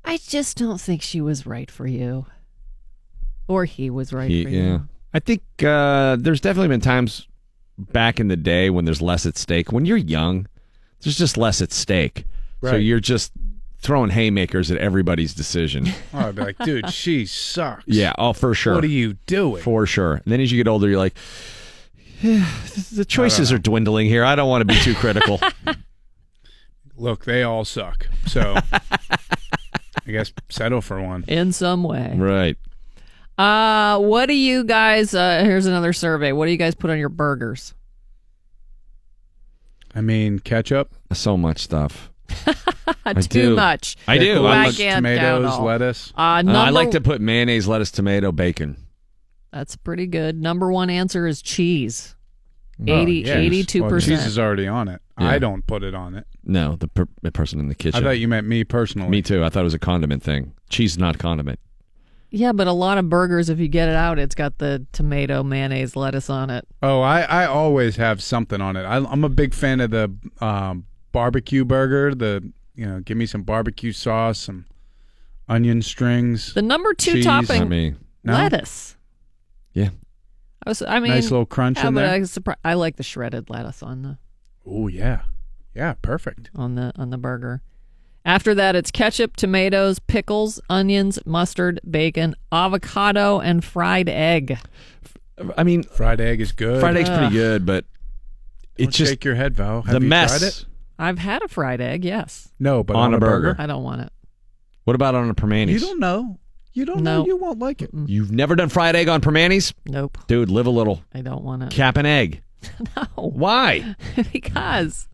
I 0.04 0.16
just 0.18 0.56
don't 0.58 0.80
think 0.80 1.02
she 1.02 1.20
was 1.20 1.46
right 1.46 1.70
for 1.70 1.86
you. 1.86 2.26
Or 3.48 3.64
he 3.64 3.90
was 3.90 4.12
right 4.12 4.30
He- 4.30 4.44
for 4.44 4.50
you. 4.50 4.62
yeah. 4.62 4.78
I 5.14 5.18
think 5.20 5.42
uh, 5.62 6.16
there's 6.18 6.40
definitely 6.40 6.68
been 6.68 6.80
times 6.80 7.28
back 7.78 8.18
in 8.18 8.28
the 8.28 8.36
day 8.36 8.70
when 8.70 8.84
there's 8.86 9.02
less 9.02 9.26
at 9.26 9.36
stake. 9.36 9.70
When 9.70 9.84
you're 9.84 9.96
young, 9.98 10.46
there's 11.02 11.18
just 11.18 11.36
less 11.36 11.60
at 11.60 11.70
stake. 11.72 12.24
So 12.62 12.70
Right. 12.72 12.76
you're 12.78 13.00
just 13.00 13.32
throwing 13.78 14.10
haymakers 14.10 14.70
at 14.70 14.78
everybody's 14.78 15.34
decision. 15.34 15.88
Oh, 16.14 16.28
I'd 16.28 16.34
be 16.36 16.42
like, 16.42 16.58
dude, 16.58 16.90
she 16.90 17.26
sucks. 17.26 17.84
yeah, 17.86 18.12
oh 18.18 18.32
for 18.32 18.54
sure. 18.54 18.74
What 18.74 18.84
are 18.84 18.88
you 18.88 19.14
doing? 19.26 19.60
For 19.62 19.84
sure. 19.86 20.14
And 20.14 20.24
then 20.26 20.40
as 20.40 20.50
you 20.52 20.56
get 20.62 20.68
older, 20.68 20.88
you're 20.88 20.98
like, 20.98 21.14
"Eh, 22.22 22.44
the 22.92 23.04
choices 23.04 23.52
are 23.52 23.58
dwindling 23.58 24.06
here. 24.08 24.24
I 24.24 24.34
don't 24.34 24.48
want 24.48 24.60
to 24.62 24.64
be 24.66 24.78
too 24.80 24.94
critical. 24.94 25.40
Look, 26.96 27.24
they 27.24 27.42
all 27.42 27.64
suck. 27.64 28.06
So 28.26 28.56
I 30.06 30.10
guess 30.10 30.32
settle 30.48 30.80
for 30.80 31.00
one. 31.00 31.24
In 31.28 31.52
some 31.52 31.84
way. 31.84 32.14
right. 32.16 32.56
Uh, 33.38 33.98
what 33.98 34.26
do 34.26 34.34
you 34.34 34.62
guys, 34.64 35.14
uh, 35.14 35.42
here's 35.44 35.66
another 35.66 35.92
survey. 35.92 36.32
What 36.32 36.46
do 36.46 36.52
you 36.52 36.58
guys 36.58 36.74
put 36.74 36.90
on 36.90 36.98
your 36.98 37.08
burgers? 37.08 37.74
I 39.94 40.00
mean, 40.00 40.38
ketchup, 40.38 40.94
So 41.12 41.36
much 41.36 41.60
stuff. 41.60 42.10
Too 43.06 43.22
do. 43.28 43.56
much. 43.56 43.96
I 44.08 44.18
do. 44.18 44.46
I'm 44.46 44.66
I 44.66 44.66
a- 44.68 44.72
can't 44.72 44.96
tomatoes, 44.98 45.44
all. 45.52 45.64
lettuce. 45.64 46.12
Uh, 46.16 46.20
Uh, 46.20 46.42
number, 46.42 46.58
I 46.58 46.70
like 46.70 46.90
to 46.92 47.00
put 47.00 47.20
mayonnaise, 47.20 47.68
lettuce, 47.68 47.90
tomato, 47.90 48.32
bacon. 48.32 48.76
That's 49.52 49.76
pretty 49.76 50.06
good. 50.06 50.40
Number 50.40 50.72
one 50.72 50.88
answer 50.88 51.26
is 51.26 51.42
cheese. 51.42 52.14
Oh, 52.80 52.84
80, 53.02 53.12
yes. 53.12 53.36
82%. 53.36 53.80
Well, 53.90 54.00
cheese 54.00 54.26
is 54.26 54.38
already 54.38 54.66
on 54.66 54.88
it. 54.88 55.00
Yeah. 55.20 55.28
I 55.28 55.38
don't 55.38 55.66
put 55.66 55.82
it 55.84 55.94
on 55.94 56.14
it. 56.14 56.26
No, 56.44 56.76
the, 56.76 56.88
per- 56.88 57.06
the 57.22 57.30
person 57.30 57.60
in 57.60 57.68
the 57.68 57.74
kitchen. 57.74 57.94
I 57.96 57.98
kitchen. 57.98 58.04
thought 58.04 58.18
you 58.18 58.28
meant 58.28 58.46
me 58.46 58.64
personally. 58.64 59.08
Me 59.08 59.22
too. 59.22 59.44
I 59.44 59.48
thought 59.50 59.60
it 59.60 59.64
was 59.64 59.74
a 59.74 59.78
condiment 59.78 60.22
thing. 60.22 60.52
Cheese 60.70 60.92
is 60.92 60.98
not 60.98 61.18
condiment. 61.18 61.60
yeah, 62.30 62.50
but 62.52 62.66
a 62.66 62.72
lot 62.72 62.98
of 62.98 63.08
burgers, 63.08 63.48
if 63.50 63.58
you 63.60 63.68
get 63.68 63.88
it 63.88 63.94
out, 63.94 64.18
it's 64.18 64.34
got 64.34 64.58
the 64.58 64.84
tomato, 64.92 65.42
mayonnaise, 65.44 65.94
lettuce 65.94 66.28
on 66.30 66.50
it. 66.50 66.66
Oh, 66.82 67.00
I, 67.02 67.20
I 67.22 67.44
always 67.46 67.96
have 67.96 68.22
something 68.22 68.60
on 68.60 68.76
it. 68.76 68.82
I, 68.84 68.96
I'm 68.96 69.22
a 69.22 69.28
big 69.28 69.54
fan 69.54 69.80
of 69.80 69.90
the 69.90 70.12
um, 70.40 70.86
barbecue 71.12 71.64
burger. 71.64 72.14
The 72.14 72.50
you 72.74 72.86
know, 72.86 73.00
give 73.00 73.18
me 73.18 73.26
some 73.26 73.42
barbecue 73.42 73.92
sauce, 73.92 74.38
some 74.40 74.64
onion 75.48 75.82
strings. 75.82 76.54
The 76.54 76.62
number 76.62 76.94
two 76.94 77.12
Cheese. 77.16 77.24
topping, 77.26 77.62
I 77.62 77.64
mean, 77.66 77.98
No? 78.24 78.32
lettuce. 78.32 78.96
yeah. 79.74 79.90
I, 80.64 80.70
was, 80.70 80.82
I 80.82 81.00
mean, 81.00 81.10
nice 81.10 81.30
little 81.30 81.46
crunch 81.46 81.78
yeah, 81.78 81.88
in 81.88 81.94
there. 81.94 82.08
I, 82.08 82.18
was 82.20 82.30
surpri- 82.36 82.56
I 82.64 82.74
like 82.74 82.96
the 82.96 83.02
shredded 83.02 83.50
lettuce 83.50 83.82
on 83.82 84.02
the 84.02 84.18
Oh 84.66 84.86
yeah, 84.88 85.22
yeah, 85.74 85.94
perfect. 86.02 86.50
on 86.54 86.74
the 86.76 86.92
on 86.96 87.10
the 87.10 87.18
burger. 87.18 87.62
After 88.24 88.54
that, 88.54 88.76
it's 88.76 88.92
ketchup, 88.92 89.34
tomatoes, 89.36 89.98
pickles, 89.98 90.60
onions, 90.70 91.18
mustard, 91.26 91.80
bacon, 91.90 92.36
avocado, 92.52 93.40
and 93.40 93.64
fried 93.64 94.08
egg. 94.08 94.58
I 95.56 95.64
mean, 95.64 95.82
Fried 95.82 96.20
egg 96.20 96.40
is 96.40 96.52
good. 96.52 96.78
fried 96.80 96.96
egg's 96.96 97.08
Ugh. 97.10 97.18
pretty 97.18 97.34
good, 97.34 97.66
but 97.66 97.84
Don't 98.76 98.88
it's 98.88 98.96
just 98.96 99.10
shake 99.10 99.24
your 99.24 99.34
head, 99.34 99.54
Val. 99.56 99.82
Have 99.82 99.94
the 99.94 100.00
you 100.00 100.08
mess. 100.08 100.38
tried 100.38 100.46
it? 100.46 100.64
I've 101.00 101.18
had 101.18 101.42
a 101.42 101.48
fried 101.48 101.80
egg, 101.80 102.04
yes. 102.04 102.52
No, 102.60 102.84
but 102.84 102.94
On 102.94 103.06
on, 103.06 103.14
a 103.14 103.16
a 103.16 103.20
burger. 103.20 103.40
burger. 103.54 103.56
I 103.60 103.66
don't 103.66 103.82
want 103.82 104.02
it. 104.02 104.12
What 104.84 104.94
about 104.94 105.16
on 105.16 105.28
a 105.28 105.34
Primanti's? 105.34 105.80
You 105.82 105.88
don't 105.88 105.98
know. 106.00 106.38
You 106.74 106.84
don't 106.86 107.02
No. 107.02 107.18
know. 107.20 107.26
You 107.26 107.36
won't 107.36 107.58
like 107.58 107.82
it. 107.82 107.90
You've 108.06 108.30
never 108.32 108.54
done 108.56 108.68
fried 108.70 108.96
egg 108.96 109.08
on 109.08 109.20
Primanti's? 109.20 109.74
Nope, 109.86 110.16
Dude, 110.26 110.48
live 110.50 110.66
a 110.66 110.70
little. 110.70 111.02
I 111.14 111.20
don't 111.20 111.42
want 111.44 111.62
to. 111.62 111.68
Cap 111.74 111.96
an 111.96 112.06
egg. 112.06 112.42
No, 112.96 113.06
Why? 113.16 113.96
because 114.32 115.08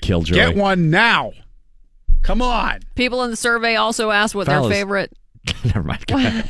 Killjoy. 0.00 0.34
Get 0.34 0.56
one 0.56 0.90
now. 0.90 1.32
Come 2.22 2.40
on. 2.42 2.80
people 2.94 3.22
in 3.24 3.30
the 3.30 3.36
survey 3.36 3.76
also 3.76 4.10
asked 4.10 4.34
what 4.34 4.46
Fellas. 4.46 4.68
their 4.70 4.78
favorite. 4.80 5.12
Never 5.64 5.82
mind. 5.82 6.06
Go 6.06 6.16
ahead. 6.16 6.48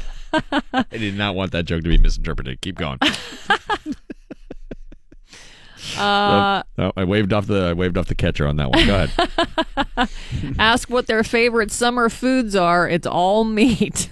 I 0.73 0.85
did 0.93 1.17
not 1.17 1.35
want 1.35 1.53
that 1.53 1.65
joke 1.65 1.83
to 1.83 1.89
be 1.89 1.99
misinterpreted. 1.99 2.61
Keep 2.61 2.77
going. 2.77 2.99
Uh, 5.99 6.63
No, 6.79 6.93
I 6.97 7.05
waved 7.05 7.33
off 7.33 7.47
the 7.47 7.67
I 7.67 7.73
waved 7.73 7.99
off 7.99 8.07
the 8.07 8.15
catcher 8.15 8.47
on 8.47 8.57
that 8.57 8.71
one. 8.71 8.87
Go 8.87 9.05
ahead. 9.05 10.09
ask 10.59 10.89
what 10.89 11.07
their 11.07 11.23
favorite 11.23 11.71
summer 11.71 12.09
foods 12.09 12.57
are. 12.57 12.89
It's 12.89 13.07
all 13.07 13.45
meat. 13.45 14.11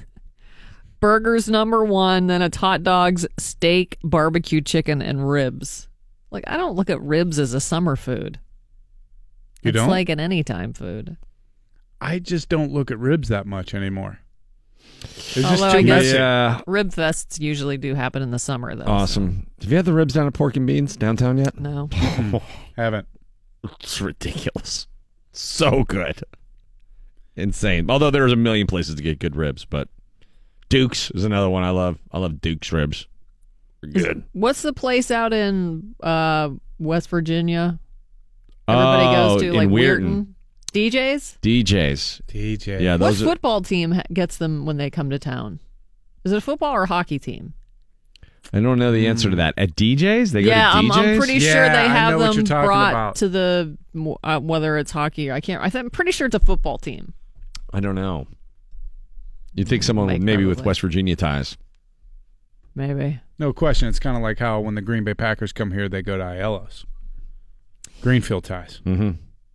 Burgers 1.03 1.49
number 1.49 1.85
one, 1.85 2.29
then 2.29 2.41
it's 2.43 2.57
hot 2.57 2.83
dogs, 2.85 3.27
steak, 3.39 3.99
barbecue 4.05 4.61
chicken, 4.61 5.03
and 5.03 5.29
ribs. 5.29 5.89
Like 6.31 6.45
I 6.47 6.57
don't 6.57 6.77
look 6.77 6.89
at 6.89 7.03
ribs 7.03 7.39
as 7.41 7.53
a 7.55 7.61
summer 7.61 7.97
food. 7.97 8.39
You 9.63 9.71
it's 9.71 9.77
don't? 9.77 9.91
like 9.91 10.09
an 10.09 10.21
anytime 10.21 10.73
food. 10.73 11.17
I 12.01 12.21
just 12.21 12.49
don't 12.49 12.73
look 12.73 12.91
at 12.93 12.99
ribs 12.99 13.29
that 13.29 13.47
much 13.47 13.75
anymore. 13.75 14.21
It's 15.03 15.35
just 15.35 15.45
Although 15.63 15.73
too 15.73 15.79
I 15.79 15.83
guess 15.83 16.03
messy. 16.05 16.17
Yeah. 16.17 16.61
rib 16.69 16.91
fests 16.91 17.41
usually 17.41 17.77
do 17.79 17.95
happen 17.95 18.23
in 18.23 18.31
the 18.31 18.39
summer, 18.39 18.75
though. 18.77 18.85
so- 18.85 18.91
Awesome. 18.93 19.47
Have 19.61 19.71
you 19.71 19.77
had 19.77 19.85
the 19.85 19.93
ribs 19.93 20.15
down 20.15 20.29
at 20.29 20.35
Pork 20.35 20.57
and 20.57 20.67
Beans 20.67 20.97
downtown 20.97 21.37
yet? 21.39 21.59
No. 21.59 21.89
Hmm. 22.13 22.37
Haven't. 22.77 23.09
It's 23.81 24.01
ridiculous. 24.01 24.87
So 25.33 25.83
good. 25.85 26.23
Insane. 27.37 27.91
Although 27.91 28.11
there's 28.11 28.33
a 28.33 28.37
million 28.37 28.67
places 28.69 28.95
to 28.97 29.03
get 29.03 29.19
good 29.19 29.35
ribs, 29.35 29.65
but 29.65 29.89
Duke's 30.73 31.11
is 31.11 31.25
another 31.25 31.51
one 31.51 31.65
I 31.65 31.71
love. 31.71 31.99
I 32.11 32.19
love 32.19 32.41
Duke's 32.41 32.73
ribs. 32.73 33.07
They're 33.83 33.91
good. 33.91 34.25
What's 34.33 34.63
the 34.63 34.73
place 34.73 35.11
out 35.11 35.35
in 35.35 35.95
uh, 36.03 36.49
West 36.79 37.11
Virginia? 37.11 37.79
Everybody 38.67 39.05
oh, 39.05 39.13
goes 39.13 39.43
to 39.43 39.53
like 39.53 39.69
Weirton. 39.69 40.01
Weirton. 40.01 40.27
DJs. 40.73 41.41
DJs. 41.41 42.23
DJ. 42.27 42.81
Yeah, 42.81 42.97
What 42.97 43.13
are, 43.13 43.17
football 43.25 43.61
team 43.61 44.01
gets 44.15 44.39
them 44.39 44.65
when 44.65 44.79
they 44.79 44.89
come 44.89 45.11
to 45.11 45.19
town? 45.19 45.61
Is 46.25 46.33
it 46.33 46.39
a 46.39 46.41
football 46.41 46.75
or 46.75 46.85
a 46.85 46.87
hockey 46.87 47.19
team? 47.19 47.53
I 48.55 48.61
don't 48.61 48.79
know 48.79 48.93
the 48.93 49.07
answer 49.09 49.29
to 49.29 49.37
that. 49.37 49.53
At 49.59 49.77
DJs? 49.77 50.33
They 50.33 50.43
go 50.43 50.49
yeah, 50.49 50.73
to 50.73 50.79
I'm, 50.79 50.91
I'm 50.91 51.19
pretty 51.19 51.39
sure 51.39 51.67
Yeah, 51.67 51.83
they 51.83 51.89
have 51.89 52.13
know 52.13 52.19
what 52.19 52.35
you're 52.35 52.45
them 52.45 52.65
brought 52.65 52.93
about. 52.93 53.17
to 53.17 53.29
the 53.29 53.77
uh, 54.25 54.41
whether 54.41 54.79
it's 54.79 54.91
hockey 54.91 55.29
or 55.29 55.35
I 55.35 55.43
can't. 55.43 55.63
I 55.63 55.69
th- 55.69 55.85
I'm 55.85 55.91
pretty 55.91 56.13
sure 56.13 56.27
it's 56.27 56.35
a 56.35 56.41
football 56.41 56.79
team. 56.79 57.13
I 57.75 57.81
don't 57.81 57.95
know. 57.95 58.27
You'd 59.55 59.69
think 59.69 59.83
someone 59.83 60.07
Mike, 60.07 60.23
maybe 60.23 60.45
with. 60.45 60.65
West 60.65 60.81
Virginia 60.81 61.17
ties. 61.17 61.57
Maybe. 62.75 63.21
No 63.39 63.53
question. 63.53 63.89
It's 63.89 63.99
kind 63.99 64.17
of 64.17 64.23
like 64.23 64.39
how 64.39 64.61
when 64.61 64.75
the 64.75 64.81
Green 64.81 65.05
Bay 65.05 65.15
Packers 65.15 65.53
come 65.53 65.73
here, 65.73 65.89
they 65.89 66.01
go 66.01 66.17
to 66.17 66.25
Ielos. 66.25 66.85
Greenfield 68.01 68.45
ties. 68.45 68.81
Mm-hmm. 68.87 69.11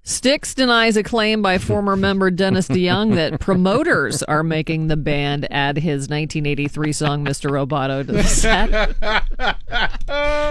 Styx 0.07 0.53
denies 0.53 0.95
a 0.95 1.03
claim 1.03 1.41
by 1.41 1.57
former 1.57 1.95
member 1.97 2.31
Dennis 2.31 2.69
DeYoung 2.69 3.15
that 3.15 3.41
promoters 3.41 4.23
are 4.23 4.41
making 4.41 4.87
the 4.87 4.95
band 4.95 5.45
add 5.51 5.75
his 5.75 6.07
1983 6.07 6.93
song 6.93 7.25
"Mr. 7.25 7.51
Roboto" 7.51 8.05
to 8.05 8.13
the 8.13 8.23
set. 8.23 8.95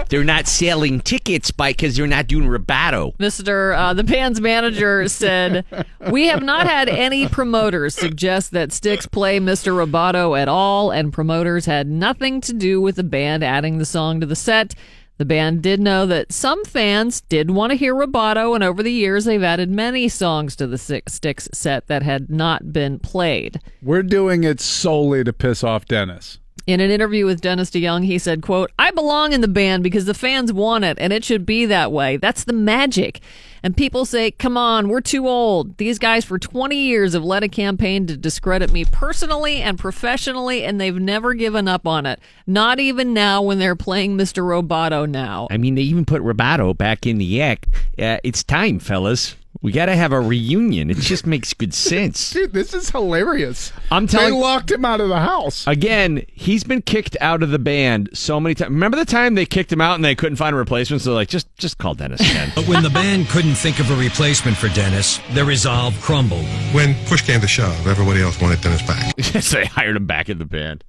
They're 0.09 0.23
not 0.23 0.47
selling 0.47 0.99
tickets 0.99 1.49
by 1.49 1.71
because 1.71 1.95
they're 1.95 2.05
not 2.05 2.27
doing 2.27 2.47
Roboto. 2.47 3.17
Mr. 3.17 3.75
Uh, 3.75 3.95
the 3.95 4.03
band's 4.03 4.39
manager 4.39 5.07
said, 5.07 5.65
"We 6.11 6.27
have 6.27 6.43
not 6.43 6.67
had 6.67 6.87
any 6.87 7.27
promoters 7.27 7.95
suggest 7.95 8.51
that 8.51 8.71
Styx 8.71 9.07
play 9.07 9.39
Mr. 9.39 9.73
Roboto 9.73 10.39
at 10.39 10.47
all, 10.47 10.91
and 10.91 11.11
promoters 11.11 11.65
had 11.65 11.87
nothing 11.87 12.41
to 12.41 12.53
do 12.53 12.79
with 12.79 12.95
the 12.95 13.03
band 13.03 13.43
adding 13.43 13.79
the 13.79 13.85
song 13.85 14.19
to 14.19 14.27
the 14.27 14.35
set." 14.35 14.75
The 15.17 15.25
band 15.25 15.63
did 15.63 15.79
know 15.79 16.05
that 16.05 16.31
some 16.31 16.63
fans 16.63 17.21
did 17.21 17.49
want 17.49 17.71
to 17.71 17.77
hear 17.77 17.95
Roboto, 17.95 18.53
and 18.53 18.63
over 18.63 18.83
the 18.83 18.91
years, 18.91 19.25
they've 19.25 19.41
added 19.41 19.69
many 19.69 20.07
songs 20.09 20.55
to 20.57 20.67
the 20.67 20.77
Six 20.77 21.13
Styx 21.13 21.49
set 21.51 21.87
that 21.87 22.03
had 22.03 22.29
not 22.29 22.71
been 22.71 22.99
played. 22.99 23.59
We're 23.81 24.03
doing 24.03 24.43
it 24.43 24.59
solely 24.59 25.23
to 25.23 25.33
piss 25.33 25.63
off 25.63 25.85
Dennis. 25.85 26.39
In 26.65 26.79
an 26.81 26.91
interview 26.91 27.25
with 27.25 27.41
Dennis 27.41 27.69
DeYoung, 27.69 28.05
he 28.05 28.17
said, 28.17 28.41
quote, 28.41 28.71
I 28.77 28.91
belong 28.91 29.31
in 29.31 29.41
the 29.41 29.47
band 29.47 29.83
because 29.83 30.05
the 30.05 30.13
fans 30.13 30.51
want 30.51 30.83
it 30.83 30.97
and 30.99 31.13
it 31.13 31.23
should 31.23 31.45
be 31.45 31.65
that 31.65 31.91
way. 31.91 32.17
That's 32.17 32.43
the 32.43 32.53
magic. 32.53 33.21
And 33.63 33.75
people 33.75 34.05
say, 34.05 34.31
come 34.31 34.55
on, 34.55 34.87
we're 34.87 35.01
too 35.01 35.27
old. 35.27 35.77
These 35.77 35.99
guys 35.99 36.23
for 36.23 36.37
20 36.37 36.75
years 36.75 37.13
have 37.13 37.23
led 37.23 37.43
a 37.43 37.49
campaign 37.49 38.05
to 38.07 38.15
discredit 38.15 38.71
me 38.71 38.85
personally 38.85 39.61
and 39.61 39.79
professionally, 39.79 40.63
and 40.63 40.79
they've 40.79 40.99
never 40.99 41.33
given 41.33 41.67
up 41.67 41.87
on 41.87 42.05
it. 42.05 42.19
Not 42.45 42.79
even 42.79 43.13
now 43.13 43.41
when 43.41 43.59
they're 43.59 43.75
playing 43.75 44.17
Mr. 44.17 44.43
Roboto 44.43 45.09
now. 45.09 45.47
I 45.49 45.57
mean, 45.57 45.75
they 45.75 45.81
even 45.81 46.05
put 46.05 46.21
Roboto 46.21 46.77
back 46.77 47.05
in 47.05 47.17
the 47.17 47.41
act. 47.41 47.67
Uh, 47.97 48.19
it's 48.23 48.43
time, 48.43 48.79
fellas. 48.79 49.35
We 49.61 49.71
got 49.71 49.87
to 49.87 49.95
have 49.95 50.11
a 50.11 50.19
reunion. 50.21 50.91
It 50.91 50.97
just 50.97 51.25
makes 51.25 51.53
good 51.53 51.73
sense. 51.73 52.31
Dude, 52.33 52.53
this 52.53 52.73
is 52.73 52.91
hilarious. 52.91 53.73
I'm 53.91 54.05
telling 54.05 54.33
They 54.33 54.39
locked 54.39 54.71
him 54.71 54.85
out 54.85 55.01
of 55.01 55.09
the 55.09 55.19
house. 55.19 55.65
Again, 55.65 56.23
he's 56.31 56.63
been 56.63 56.81
kicked 56.81 57.17
out 57.21 57.41
of 57.41 57.49
the 57.49 57.59
band 57.59 58.09
so 58.13 58.39
many 58.39 58.53
times. 58.53 58.69
Remember 58.69 58.97
the 58.97 59.05
time 59.05 59.35
they 59.35 59.45
kicked 59.45 59.71
him 59.71 59.81
out 59.81 59.95
and 59.95 60.05
they 60.05 60.15
couldn't 60.15 60.35
find 60.35 60.53
a 60.55 60.57
replacement? 60.57 61.01
So 61.01 61.09
they're 61.09 61.15
like, 61.15 61.29
just 61.29 61.53
just 61.57 61.77
call 61.77 61.95
Dennis 61.95 62.21
again. 62.21 62.51
But 62.57 62.67
when 62.67 62.81
the 62.81 62.89
band 62.89 63.27
couldn't 63.29 63.55
think 63.55 63.79
of 63.79 63.91
a 63.91 63.95
replacement 63.95 64.57
for 64.57 64.67
Dennis, 64.69 65.19
their 65.31 65.45
resolve 65.45 65.99
crumbled. 66.01 66.45
When 66.71 66.95
push 67.05 67.21
came 67.21 67.39
to 67.41 67.47
shove, 67.47 67.87
everybody 67.87 68.21
else 68.21 68.41
wanted 68.41 68.61
Dennis 68.61 68.81
back. 68.81 69.19
so 69.41 69.57
they 69.57 69.65
hired 69.65 69.95
him 69.95 70.05
back 70.07 70.29
in 70.29 70.37
the 70.39 70.45
band. 70.45 70.83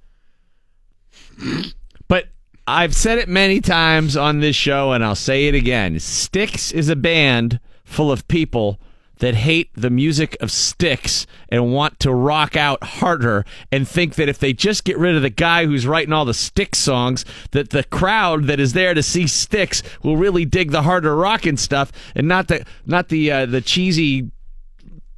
But 2.07 2.27
I've 2.67 2.95
said 2.95 3.17
it 3.17 3.27
many 3.29 3.61
times 3.61 4.17
on 4.17 4.39
this 4.39 4.55
show, 4.55 4.91
and 4.91 5.03
I'll 5.03 5.15
say 5.15 5.47
it 5.47 5.55
again. 5.55 5.99
Styx 5.99 6.71
is 6.71 6.89
a 6.89 6.95
band 6.95 7.59
full 7.89 8.11
of 8.11 8.27
people 8.27 8.79
that 9.17 9.35
hate 9.35 9.69
the 9.73 9.89
music 9.89 10.37
of 10.39 10.49
Styx 10.49 11.27
and 11.49 11.73
want 11.73 11.99
to 11.99 12.13
rock 12.13 12.55
out 12.55 12.81
harder 12.81 13.45
and 13.69 13.85
think 13.85 14.15
that 14.15 14.29
if 14.29 14.39
they 14.39 14.53
just 14.53 14.85
get 14.85 14.97
rid 14.97 15.15
of 15.15 15.21
the 15.21 15.29
guy 15.29 15.65
who's 15.65 15.85
writing 15.85 16.13
all 16.13 16.23
the 16.23 16.33
Styx 16.33 16.79
songs, 16.79 17.25
that 17.51 17.71
the 17.71 17.83
crowd 17.83 18.45
that 18.45 18.61
is 18.61 18.71
there 18.71 18.93
to 18.93 19.03
see 19.03 19.27
Styx 19.27 19.83
will 20.03 20.15
really 20.15 20.45
dig 20.45 20.71
the 20.71 20.83
harder 20.83 21.15
rocking 21.17 21.57
stuff 21.57 21.91
and 22.15 22.29
not 22.29 22.47
the 22.47 22.65
not 22.85 23.09
the 23.09 23.29
uh, 23.29 23.45
the 23.45 23.59
cheesy 23.59 24.31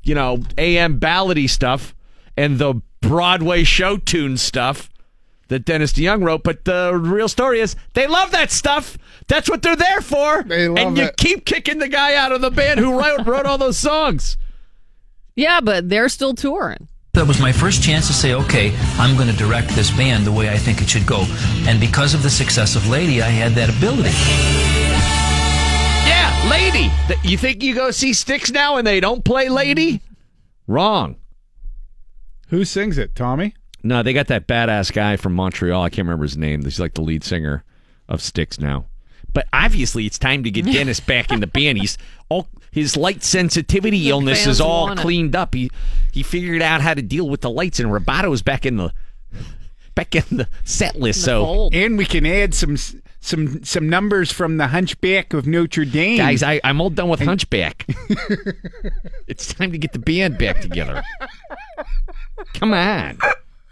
you 0.04 0.16
know, 0.16 0.42
AM 0.58 1.00
ballady 1.00 1.50
stuff 1.50 1.96
and 2.36 2.58
the 2.58 2.82
Broadway 3.02 3.64
show 3.64 3.98
tune 3.98 4.38
stuff 4.38 4.90
that 5.52 5.66
Dennis 5.66 5.92
DeYoung 5.92 6.26
wrote. 6.26 6.44
But 6.44 6.66
the 6.66 6.98
real 6.98 7.28
story 7.28 7.60
is 7.60 7.76
they 7.94 8.08
love 8.08 8.32
that 8.32 8.52
stuff. 8.52 8.98
That's 9.28 9.50
what 9.50 9.62
they're 9.62 9.76
there 9.76 10.02
for. 10.02 10.44
They 10.44 10.68
love 10.68 10.78
and 10.78 10.98
you 10.98 11.04
it. 11.06 11.18
keep 11.18 11.46
kicking 11.46 11.78
the 11.78 11.90
guy 11.90 12.16
out 12.16 12.32
of 12.32 12.42
the 12.42 12.50
band 12.50 12.80
who 12.80 12.98
wrote, 12.98 13.26
wrote 13.26 13.46
all 13.46 13.58
those 13.58 13.78
songs. 13.78 14.38
Yeah, 15.36 15.62
but 15.62 15.90
they're 15.90 16.10
still 16.10 16.34
touring. 16.34 16.88
That 17.14 17.28
was 17.28 17.42
my 17.42 17.52
first 17.52 17.84
chance 17.84 18.08
to 18.08 18.14
say, 18.14 18.34
okay, 18.34 18.74
I'm 18.98 19.18
going 19.18 19.28
to 19.28 19.36
direct 19.36 19.70
this 19.70 19.92
band 19.92 20.26
the 20.26 20.32
way 20.32 20.50
I 20.50 20.58
think 20.58 20.82
it 20.82 20.90
should 20.90 21.06
go. 21.06 21.26
And 21.68 21.80
because 21.80 22.14
of 22.14 22.24
the 22.24 22.30
success 22.30 22.78
of 22.78 22.88
Lady, 22.88 23.22
I 23.22 23.28
had 23.28 23.52
that 23.54 23.70
ability. 23.70 24.12
Yeah, 26.08 26.50
Lady. 26.50 26.90
You 27.28 27.38
think 27.38 27.62
you 27.62 27.76
go 27.76 27.92
see 27.92 28.14
Styx 28.14 28.52
now 28.52 28.78
and 28.78 28.88
they 28.88 29.02
don't 29.02 29.26
play 29.26 29.50
Lady? 29.50 30.02
Wrong. 30.68 31.18
Who 32.48 32.64
sings 32.64 32.98
it, 32.98 33.14
Tommy? 33.16 33.56
No, 33.84 34.04
they 34.04 34.14
got 34.14 34.28
that 34.28 34.48
badass 34.48 34.92
guy 34.94 35.18
from 35.18 35.34
Montreal. 35.34 35.82
I 35.84 35.90
can't 35.90 36.06
remember 36.06 36.24
his 36.24 36.38
name. 36.38 36.64
He's 36.64 36.80
like 36.80 36.94
the 36.94 37.02
lead 37.02 37.24
singer 37.24 37.64
of 38.08 38.22
Styx 38.22 38.60
now. 38.60 38.86
But 39.34 39.48
obviously, 39.54 40.06
it's 40.06 40.20
time 40.20 40.44
to 40.44 40.52
get 40.52 40.66
Dennis 40.66 41.00
back 41.00 41.32
in 41.32 41.40
the 41.40 41.48
band. 41.48 41.78
He's 41.78 41.98
all 42.30 42.48
his 42.72 42.96
light 42.98 43.24
sensitivity 43.24 44.00
The 44.00 44.10
illness 44.10 44.46
is 44.46 44.60
all 44.62 44.88
want 44.88 45.00
it. 45.00 45.04
cleaned 45.04 45.36
up. 45.36 45.54
He 45.54 45.72
he 46.12 46.22
figured 46.22 46.62
out 46.62 46.82
how 46.82 46.94
to 46.94 47.02
deal 47.02 47.30
with 47.30 47.42
the 47.42 47.50
lights, 47.50 47.80
and 47.80 47.90
Roboto's 47.90 48.42
back 48.42 48.66
in 48.66 48.76
the 48.78 48.94
back 49.96 50.16
in 50.16 50.24
the 50.38 50.48
set 50.64 50.96
list. 50.98 51.24
so, 51.24 51.70
and 51.72 51.98
we 51.98 52.06
can 52.06 52.26
add 52.26 52.54
some 52.54 52.76
some 53.22 53.64
some 53.64 53.88
numbers 53.88 54.32
from 54.34 54.58
the 54.58 54.68
Hunchback 54.68 55.34
of 55.34 55.48
Notre 55.48 55.86
Dame. 55.86 56.18
guys, 56.18 56.44
I, 56.44 56.60
I'm 56.64 56.82
all 56.82 56.90
done 56.90 57.08
with 57.08 57.22
Hunchback. 57.22 57.86
it's 59.28 59.54
time 59.54 59.72
to 59.72 59.78
get 59.78 59.94
the 59.94 60.00
band 60.00 60.38
back 60.38 60.60
together. 60.60 61.04
Come 62.54 62.74
on. 62.74 63.18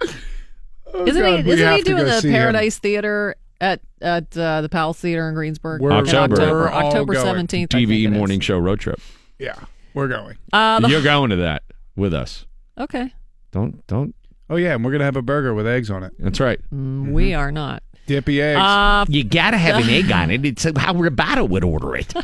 Isn't 0.01 1.21
God, 1.21 1.45
he? 1.45 1.51
Isn't 1.51 1.75
he 1.75 1.81
doing 1.83 2.05
the 2.05 2.19
see 2.21 2.29
him. 2.29 2.33
Paradise 2.33 2.79
Theater 2.79 3.35
at 3.61 3.81
at 4.01 4.35
uh, 4.37 4.61
the 4.61 4.69
Palace 4.69 4.99
Theater 4.99 5.27
in 5.29 5.35
Greensburg? 5.35 5.81
We're- 5.81 5.93
in 5.97 6.05
October. 6.05 6.33
October, 6.41 6.71
October 6.71 7.15
seventeenth. 7.15 7.73
I 7.75 7.79
think 7.79 7.89
TV 7.89 8.03
it 8.05 8.11
is. 8.11 8.17
morning 8.17 8.39
show 8.39 8.57
road 8.57 8.79
trip. 8.79 8.99
yeah, 9.37 9.55
we're 9.93 10.07
going. 10.07 10.37
Uh, 10.51 10.79
the- 10.79 10.89
You're 10.89 11.03
going 11.15 11.29
to 11.29 11.35
that 11.37 11.63
with 11.95 12.13
us. 12.13 12.45
okay, 12.77 13.13
Don't 13.51 13.85
don't. 13.87 14.15
Oh 14.49 14.55
yeah, 14.55 14.73
and 14.73 14.83
we're 14.83 14.91
gonna 14.91 15.03
have 15.03 15.15
a 15.15 15.21
burger 15.21 15.53
with 15.53 15.67
eggs 15.67 15.91
on 15.91 16.01
it. 16.03 16.13
That's 16.17 16.39
right. 16.39 16.59
Mm, 16.73 17.11
we 17.11 17.33
are 17.35 17.51
not. 17.51 17.83
Dippy 18.07 18.41
eggs. 18.41 18.59
Uh, 18.59 19.05
You 19.07 19.23
gotta 19.23 19.57
have 19.57 19.83
an 19.83 19.89
egg 19.89 20.11
on 20.11 20.31
it. 20.31 20.43
It's 20.45 20.63
how 20.63 20.93
Roboto 20.93 21.47
would 21.47 21.63
order 21.63 21.95
it. 21.95 22.11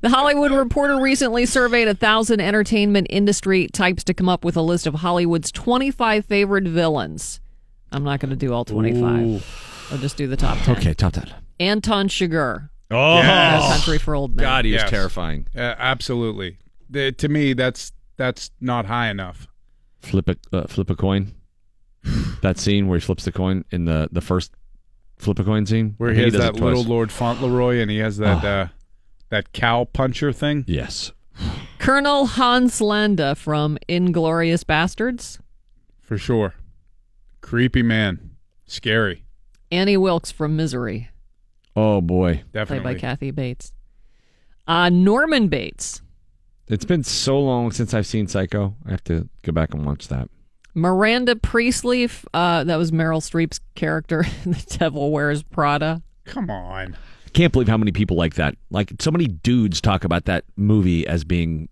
The 0.00 0.10
Hollywood 0.10 0.52
Reporter 0.52 0.96
recently 1.00 1.44
surveyed 1.44 1.88
a 1.88 1.94
thousand 1.94 2.40
entertainment 2.40 3.08
industry 3.10 3.66
types 3.68 4.04
to 4.04 4.14
come 4.14 4.28
up 4.28 4.44
with 4.44 4.56
a 4.56 4.62
list 4.62 4.86
of 4.86 4.94
Hollywood's 4.94 5.50
25 5.50 6.24
favorite 6.24 6.64
villains. 6.64 7.40
I'm 7.90 8.04
not 8.04 8.20
going 8.20 8.30
to 8.30 8.36
do 8.36 8.52
all 8.52 8.64
25. 8.64 9.88
I'll 9.90 9.98
just 9.98 10.16
do 10.16 10.28
the 10.28 10.36
top 10.36 10.58
10. 10.58 10.76
Okay, 10.76 10.94
top 10.94 11.14
ten. 11.14 11.34
Anton 11.58 12.08
Chigurh. 12.08 12.68
Oh, 12.90 13.20
No 13.22 13.68
Country 13.72 13.98
for 13.98 14.14
Old 14.14 14.36
Men. 14.36 14.42
God, 14.44 14.64
he 14.64 14.72
was 14.72 14.82
Yes. 14.82 14.90
terrifying. 14.90 15.46
Uh, 15.56 15.74
absolutely. 15.78 16.58
The- 16.88 17.12
to 17.12 17.28
me, 17.28 17.52
that's 17.54 17.92
that's 18.16 18.50
not 18.60 18.86
high 18.86 19.08
enough. 19.10 19.46
Flip 20.00 20.28
a 20.28 20.36
uh, 20.56 20.66
flip 20.68 20.90
a 20.90 20.96
coin. 20.96 21.34
that 22.42 22.58
scene 22.58 22.86
where 22.88 22.98
he 22.98 23.04
flips 23.04 23.24
the 23.24 23.32
coin 23.32 23.64
in 23.70 23.84
the 23.84 24.08
the 24.12 24.20
first 24.20 24.52
flip 25.18 25.38
a 25.38 25.44
coin 25.44 25.66
scene, 25.66 25.94
Where 25.98 26.10
I 26.10 26.14
he 26.14 26.22
has 26.22 26.32
does 26.34 26.42
that 26.42 26.54
little 26.54 26.84
Lord 26.84 27.10
Fauntleroy, 27.10 27.80
and 27.80 27.90
he 27.90 27.98
has 27.98 28.16
that 28.18 28.44
Oh. 28.44 28.48
uh, 28.48 28.68
that 29.30 29.52
cow 29.52 29.84
puncher 29.84 30.32
thing. 30.32 30.64
Yes, 30.66 31.12
Colonel 31.78 32.26
Hans 32.26 32.80
Landa 32.80 33.34
from 33.34 33.78
Inglourious 33.88 34.64
Basterds. 34.64 35.38
for 36.00 36.18
sure. 36.18 36.54
Creepy 37.40 37.82
man, 37.82 38.30
scary. 38.66 39.24
Annie 39.70 39.96
Wilkes 39.96 40.30
from 40.30 40.56
Misery, 40.56 41.10
Oh 41.76 42.00
boy, 42.00 42.42
Definitely. 42.52 42.82
played 42.82 42.94
by 42.96 43.00
Kathy 43.00 43.30
Bates. 43.30 43.72
Uh, 44.66 44.88
Norman 44.88 45.48
Bates. 45.48 46.02
it's 46.68 46.84
been 46.84 47.04
so 47.04 47.38
long 47.38 47.70
since 47.70 47.94
I've 47.94 48.06
seen 48.06 48.26
Psycho. 48.26 48.74
I 48.86 48.90
have 48.90 49.04
to 49.04 49.28
go 49.42 49.52
back 49.52 49.72
and 49.74 49.84
watch 49.86 50.08
that. 50.08 50.28
Miranda 50.74 51.36
Priestly. 51.36 52.04
f- 52.04 52.26
Uh, 52.34 52.64
that 52.64 52.76
was 52.76 52.90
Meryl 52.90 53.20
Streep's 53.22 53.60
character 53.74 54.24
in 54.44 54.52
The 54.52 54.76
Devil 54.78 55.10
Wears 55.10 55.42
Prada. 55.42 56.02
Come 56.24 56.50
on. 56.50 56.96
Can't 57.38 57.52
believe 57.52 57.68
how 57.68 57.76
many 57.76 57.92
people 57.92 58.16
like 58.16 58.34
that. 58.34 58.56
Like 58.70 58.92
so 58.98 59.12
many 59.12 59.26
dudes 59.28 59.80
talk 59.80 60.02
about 60.02 60.24
that 60.24 60.42
movie 60.56 61.06
as 61.06 61.22
being, 61.22 61.68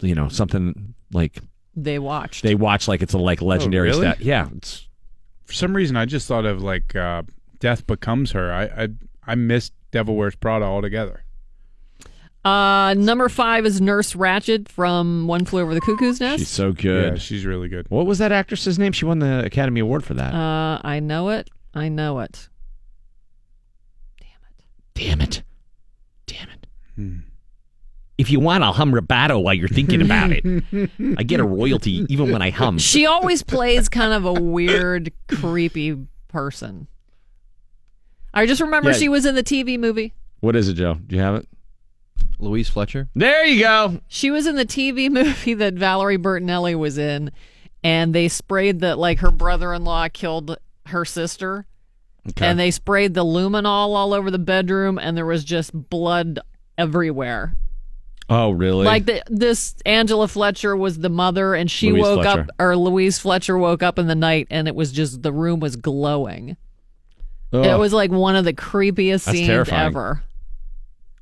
you 0.00 0.12
know, 0.16 0.28
something 0.28 0.94
like 1.12 1.38
They 1.76 2.00
watched. 2.00 2.42
they 2.42 2.56
watch 2.56 2.88
like 2.88 3.00
it's 3.00 3.14
a 3.14 3.18
like 3.18 3.40
legendary 3.40 3.90
really? 3.90 4.00
stat. 4.08 4.20
Yeah, 4.20 4.48
it's 4.56 4.88
For 5.44 5.52
some 5.52 5.72
reason, 5.76 5.96
I 5.96 6.04
just 6.04 6.26
thought 6.26 6.44
of 6.46 6.62
like 6.64 6.96
uh, 6.96 7.22
Death 7.60 7.86
Becomes 7.86 8.32
Her. 8.32 8.52
I 8.52 8.64
I, 8.64 8.88
I 9.24 9.34
missed 9.36 9.72
Devil 9.92 10.16
Wears 10.16 10.34
Prada 10.34 10.64
altogether. 10.64 11.22
Uh, 12.44 12.92
number 12.98 13.28
five 13.28 13.64
is 13.64 13.80
Nurse 13.80 14.14
Ratched 14.14 14.68
from 14.68 15.28
One 15.28 15.44
Flew 15.44 15.62
Over 15.62 15.74
the 15.74 15.80
Cuckoo's 15.80 16.18
Nest. 16.18 16.40
she's 16.40 16.48
so 16.48 16.72
good. 16.72 17.12
Yeah, 17.12 17.18
she's 17.20 17.46
really 17.46 17.68
good. 17.68 17.86
what 17.88 18.04
was 18.04 18.18
that 18.18 18.32
actress's 18.32 18.80
name? 18.80 18.90
She 18.90 19.04
won 19.04 19.20
the 19.20 19.44
Academy 19.44 19.78
Award 19.78 20.02
for 20.02 20.14
that. 20.14 20.34
Uh, 20.34 20.80
I 20.82 20.98
know 20.98 21.28
it. 21.28 21.50
I 21.72 21.88
know 21.88 22.18
it. 22.18 22.48
Damn 24.94 25.20
it. 25.20 25.42
Damn 26.26 26.48
it. 26.50 26.66
Hmm. 26.96 27.16
If 28.18 28.30
you 28.30 28.40
want, 28.40 28.62
I'll 28.62 28.72
hum 28.74 28.92
Roboto 28.92 29.42
while 29.42 29.54
you're 29.54 29.68
thinking 29.68 30.02
about 30.02 30.30
it. 30.32 30.44
I 31.18 31.22
get 31.22 31.40
a 31.40 31.44
royalty 31.44 32.06
even 32.08 32.30
when 32.30 32.42
I 32.42 32.50
hum. 32.50 32.78
She 32.78 33.06
always 33.06 33.42
plays 33.42 33.88
kind 33.88 34.12
of 34.12 34.24
a 34.24 34.32
weird, 34.32 35.12
creepy 35.28 35.96
person. 36.28 36.86
I 38.34 38.46
just 38.46 38.60
remember 38.60 38.90
Yeah. 38.90 38.96
she 38.96 39.08
was 39.08 39.26
in 39.26 39.34
the 39.34 39.42
TV 39.42 39.78
movie. 39.78 40.14
What 40.40 40.56
is 40.56 40.68
it, 40.68 40.74
Joe? 40.74 40.94
Do 41.06 41.16
you 41.16 41.22
have 41.22 41.34
it? 41.36 41.48
Louise 42.38 42.68
Fletcher. 42.68 43.08
There 43.14 43.44
you 43.44 43.60
go. 43.62 44.00
She 44.08 44.30
was 44.30 44.46
in 44.46 44.56
the 44.56 44.66
TV 44.66 45.10
movie 45.12 45.54
that 45.54 45.74
Valerie 45.74 46.18
Bertinelli 46.18 46.76
was 46.78 46.98
in, 46.98 47.30
and 47.84 48.14
they 48.14 48.28
sprayed 48.28 48.80
that 48.80 48.98
like 48.98 49.18
her 49.20 49.30
brother-in-law 49.30 50.08
killed 50.12 50.56
her 50.86 51.04
sister, 51.04 51.66
Okay. 52.30 52.46
and 52.46 52.58
they 52.58 52.70
sprayed 52.70 53.14
the 53.14 53.24
luminol 53.24 53.66
all 53.96 54.14
over 54.14 54.30
the 54.30 54.38
bedroom, 54.38 54.98
and 54.98 55.16
there 55.16 55.26
was 55.26 55.42
just 55.44 55.72
blood 55.90 56.38
everywhere. 56.78 57.56
oh, 58.30 58.50
really? 58.52 58.84
Like 58.86 59.06
the, 59.06 59.22
this 59.26 59.74
Angela 59.84 60.28
Fletcher 60.28 60.76
was 60.76 60.98
the 61.00 61.08
mother, 61.08 61.54
and 61.54 61.68
she 61.70 61.90
Louise 61.90 62.02
woke 62.02 62.22
Fletcher. 62.22 62.40
up, 62.42 62.46
or 62.60 62.76
Louise 62.76 63.18
Fletcher 63.18 63.58
woke 63.58 63.82
up 63.82 63.98
in 63.98 64.06
the 64.06 64.14
night, 64.14 64.46
and 64.50 64.68
it 64.68 64.74
was 64.76 64.92
just 64.92 65.22
the 65.22 65.32
room 65.32 65.58
was 65.60 65.74
glowing. 65.76 66.56
It 67.54 67.78
was 67.78 67.92
like 67.92 68.10
one 68.10 68.34
of 68.34 68.44
the 68.46 68.54
creepiest 68.54 69.24
That's 69.26 69.36
scenes 69.36 69.48
terrifying. 69.48 69.86
ever. 69.88 70.22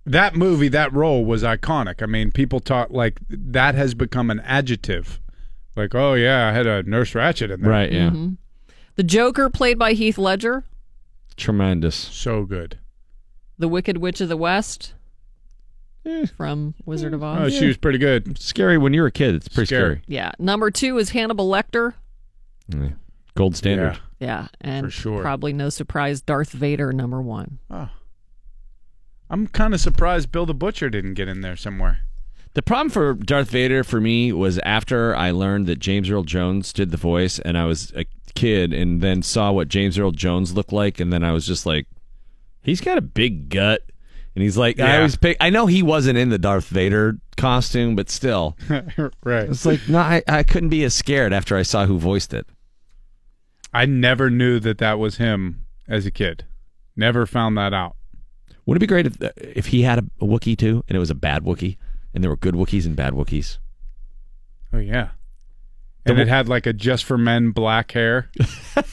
That 0.07 0.37
movie, 0.37 0.69
that 0.69 0.93
role 0.93 1.25
was 1.25 1.43
iconic. 1.43 2.03
I 2.03 2.07
mean, 2.07 2.31
people 2.31 2.61
talk 2.61 2.91
like 2.91 3.19
that 3.29 3.75
has 3.75 3.95
become 3.95 4.31
an 4.31 4.39
adjective. 4.41 5.19
Like, 5.75 5.95
oh 5.95 6.15
yeah, 6.15 6.49
I 6.49 6.53
had 6.53 6.67
a 6.69 6.83
Nurse 6.85 7.15
Ratched 7.15 7.51
in 7.51 7.61
there. 7.63 7.71
right, 7.71 7.91
yeah. 7.91 8.11
Mhm. 8.11 8.37
The 8.97 9.03
Joker, 9.03 9.51
played 9.51 9.79
by 9.79 9.93
Heath 9.95 10.19
Ledger, 10.19 10.63
Tremendous. 11.41 11.97
So 11.97 12.45
good. 12.45 12.79
the 13.59 13.69
Wicked 13.69 13.99
Witch 13.99 14.21
of 14.21 14.29
the 14.29 14.37
West 14.37 14.95
eh. 16.07 16.27
from 16.37 16.75
Wizard 16.85 17.15
of 17.15 17.23
eh. 17.23 17.27
Oz. 17.27 17.39
Oh, 17.55 17.59
she 17.59 17.67
was 17.67 17.77
pretty 17.77 17.99
good. 17.99 18.39
Scary 18.39 18.79
when 18.79 18.93
you're 18.95 19.07
a 19.07 19.13
kid. 19.13 19.35
It's 19.35 19.49
pretty 19.49 19.67
Scary. 19.67 19.83
scary. 19.97 20.03
Yeah. 20.07 20.33
Number 20.39 20.71
two 20.71 20.99
is 20.99 21.11
Hannibal 21.11 21.49
Lecter. 21.51 21.95
Yeah. 22.69 22.91
Gold 23.37 23.57
standard. 23.57 23.99
Yeah, 24.19 24.49
and 24.61 24.87
For 24.87 24.91
sure. 24.91 25.23
probably 25.23 25.53
no 25.55 25.71
surprise, 25.71 26.21
Darth 26.21 26.51
Vader 26.53 26.93
number 26.93 27.23
one. 27.23 27.59
Oh. 27.71 27.89
I'm 29.31 29.47
kind 29.47 29.73
of 29.73 29.81
surprised 29.81 30.31
Bill 30.33 30.45
the 30.45 30.55
Butcher 30.55 30.91
didn't 30.91 31.15
get 31.15 31.29
in 31.29 31.41
there 31.41 31.57
somewhere. 31.57 32.01
The 32.55 32.63
problem 32.63 32.91
for 32.91 33.15
Darth 33.15 33.49
Vader 33.51 33.85
for 33.85 34.01
me 34.01 34.33
was 34.33 34.59
after 34.59 35.15
I 35.15 35.31
learned 35.31 35.67
that 35.69 35.79
James 35.79 36.11
Earl 36.11 36.25
Jones 36.25 36.73
did 36.73 36.91
the 36.91 36.97
voice, 36.97 37.39
and 37.39 37.57
I 37.57 37.65
was 37.65 37.93
a 37.95 38.05
kid, 38.35 38.73
and 38.73 39.01
then 39.01 39.23
saw 39.23 39.53
what 39.53 39.69
James 39.69 39.99
Earl 39.99 40.11
Jones 40.13 40.55
looked 40.55 40.73
like, 40.73 41.01
and 41.01 41.13
then 41.13 41.23
I 41.25 41.33
was 41.33 41.47
just 41.47 41.67
like, 41.67 41.87
he's 42.63 42.81
got 42.81 42.99
a 42.99 43.03
big 43.03 43.49
gut, 43.49 43.83
and 44.35 44.43
he's 44.43 44.57
like, 44.57 44.79
I 44.81 44.87
Yeah. 44.89 44.97
always 44.99 45.17
pick. 45.17 45.37
I 45.41 45.51
know 45.51 45.67
he 45.67 45.83
wasn't 45.83 46.19
in 46.19 46.29
the 46.31 46.39
Darth 46.39 46.67
Vader 46.69 47.19
costume, 47.37 47.97
but 47.97 48.11
still, 48.11 48.57
right. 49.25 49.49
it's 49.49 49.65
like 49.67 49.81
no, 49.89 49.99
I, 49.99 50.23
I 50.29 50.43
couldn't 50.43 50.69
be 50.69 50.85
as 50.85 50.95
scared 50.95 51.33
after 51.33 51.57
I 51.57 51.63
saw 51.63 51.87
who 51.87 51.99
voiced 51.99 52.33
it. 52.35 52.47
I 53.73 53.87
never 53.87 54.31
knew 54.31 54.59
that 54.61 54.79
that 54.79 54.99
was 54.99 55.17
him 55.19 55.65
as 55.89 56.05
a 56.07 56.11
kid. 56.11 56.45
Never 56.97 57.25
found 57.27 57.57
that 57.57 57.73
out. 57.73 57.97
Would 58.67 58.77
it 58.77 58.81
be 58.81 58.87
great 58.87 59.07
if 59.07 59.17
if 59.37 59.67
he 59.67 59.83
had 59.83 59.99
a, 60.01 60.05
a 60.21 60.25
Wookiee 60.27 60.59
too, 60.59 60.85
and 60.89 60.97
it 60.97 60.99
was 60.99 61.11
a 61.11 61.15
bad 61.15 61.45
Wookiee, 61.45 61.77
and 62.15 62.23
there 62.23 62.31
were 62.31 62.37
good 62.37 62.55
Wookiees 62.55 62.85
and 62.85 62.95
bad 62.95 63.15
Wookiees? 63.15 63.59
Oh 64.73 64.79
yeah. 64.79 65.11
And 66.11 66.21
it 66.21 66.29
had 66.29 66.49
like 66.49 66.67
a 66.67 66.73
just 66.73 67.05
for 67.05 67.19
men 67.19 67.51
black 67.51 67.93
hair. 67.93 68.29
but 68.75 68.87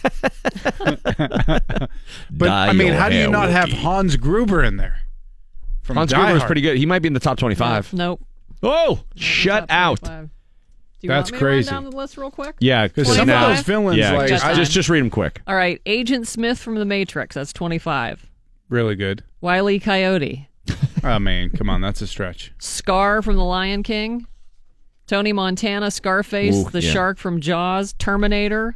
Dye 2.48 2.68
I 2.68 2.74
mean, 2.74 2.88
your 2.88 2.96
how 2.96 3.10
do 3.10 3.16
you 3.16 3.22
hair, 3.22 3.30
not 3.30 3.50
have 3.50 3.70
Wookiee. 3.70 3.82
Hans 3.82 4.16
Gruber 4.16 4.64
in 4.64 4.78
there? 4.78 5.02
From 5.84 5.98
Hans 5.98 6.12
Die 6.12 6.18
Gruber 6.18 6.34
was 6.34 6.42
Hard. 6.42 6.48
pretty 6.48 6.62
good. 6.62 6.78
He 6.78 6.86
might 6.86 7.00
be 7.00 7.08
in 7.08 7.14
the 7.14 7.20
top 7.20 7.38
twenty-five. 7.38 7.94
Nope. 7.94 8.22
Oh, 8.64 9.04
shut 9.16 9.66
out! 9.70 10.02
Do 10.02 10.30
you 11.02 11.10
That's 11.10 11.32
want 11.32 11.42
me 11.42 11.46
crazy. 11.46 11.70
To 11.70 11.76
run 11.76 11.84
down 11.84 11.92
the 11.92 11.98
list 11.98 12.18
real 12.18 12.32
quick. 12.32 12.56
Yeah, 12.60 12.88
Because 12.88 13.08
some 13.08 13.30
of 13.30 13.36
25? 13.36 13.56
those 13.58 13.66
villains, 13.66 13.98
yeah, 14.00 14.12
like 14.14 14.30
just, 14.30 14.44
I- 14.44 14.56
just 14.56 14.72
just 14.72 14.90
read 14.90 15.02
them 15.02 15.12
quick. 15.12 15.42
All 15.46 15.56
right, 15.56 15.80
Agent 15.86 16.28
Smith 16.28 16.58
from 16.58 16.74
The 16.76 16.86
Matrix. 16.86 17.36
That's 17.36 17.54
twenty-five. 17.54 18.26
really 18.70 18.96
good. 18.96 19.24
Wiley 19.42 19.80
Coyote. 19.80 20.48
Oh 21.04 21.20
man, 21.20 21.52
come 21.52 21.70
on, 21.70 21.80
that's 21.80 22.02
a 22.02 22.08
stretch. 22.08 22.52
Scar 22.58 23.22
from 23.22 23.36
The 23.36 23.44
Lion 23.44 23.84
King. 23.84 24.26
Tony 25.08 25.34
Montana, 25.34 25.90
Scarface, 25.90 26.56
Ooh, 26.56 26.70
the 26.70 26.82
yeah. 26.82 26.92
shark 26.92 27.18
from 27.18 27.40
Jaws, 27.42 27.94
Terminator. 27.94 28.76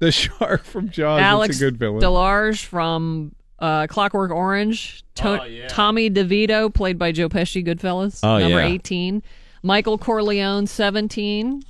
The 0.00 0.12
shark 0.12 0.64
from 0.64 0.90
Jaws. 0.90 1.20
Alex 1.20 1.56
that's 1.56 1.62
a 1.62 1.64
good 1.64 1.76
villain. 1.78 2.00
Delarge 2.00 2.64
from 2.64 3.34
uh, 3.58 3.86
Clockwork 3.86 4.30
Orange. 4.30 5.04
To- 5.16 5.66
Tommy 5.68 6.10
DeVito, 6.10 6.72
played 6.72 6.98
by 6.98 7.12
Joe 7.12 7.28
Pesci, 7.28 7.64
Goodfellas. 7.66 8.20
Oh, 8.22 8.38
number 8.38 8.60
yeah. 8.60 8.74
18. 8.74 9.22
Michael 9.62 9.98
Corleone, 9.98 10.66
17. 10.66 11.62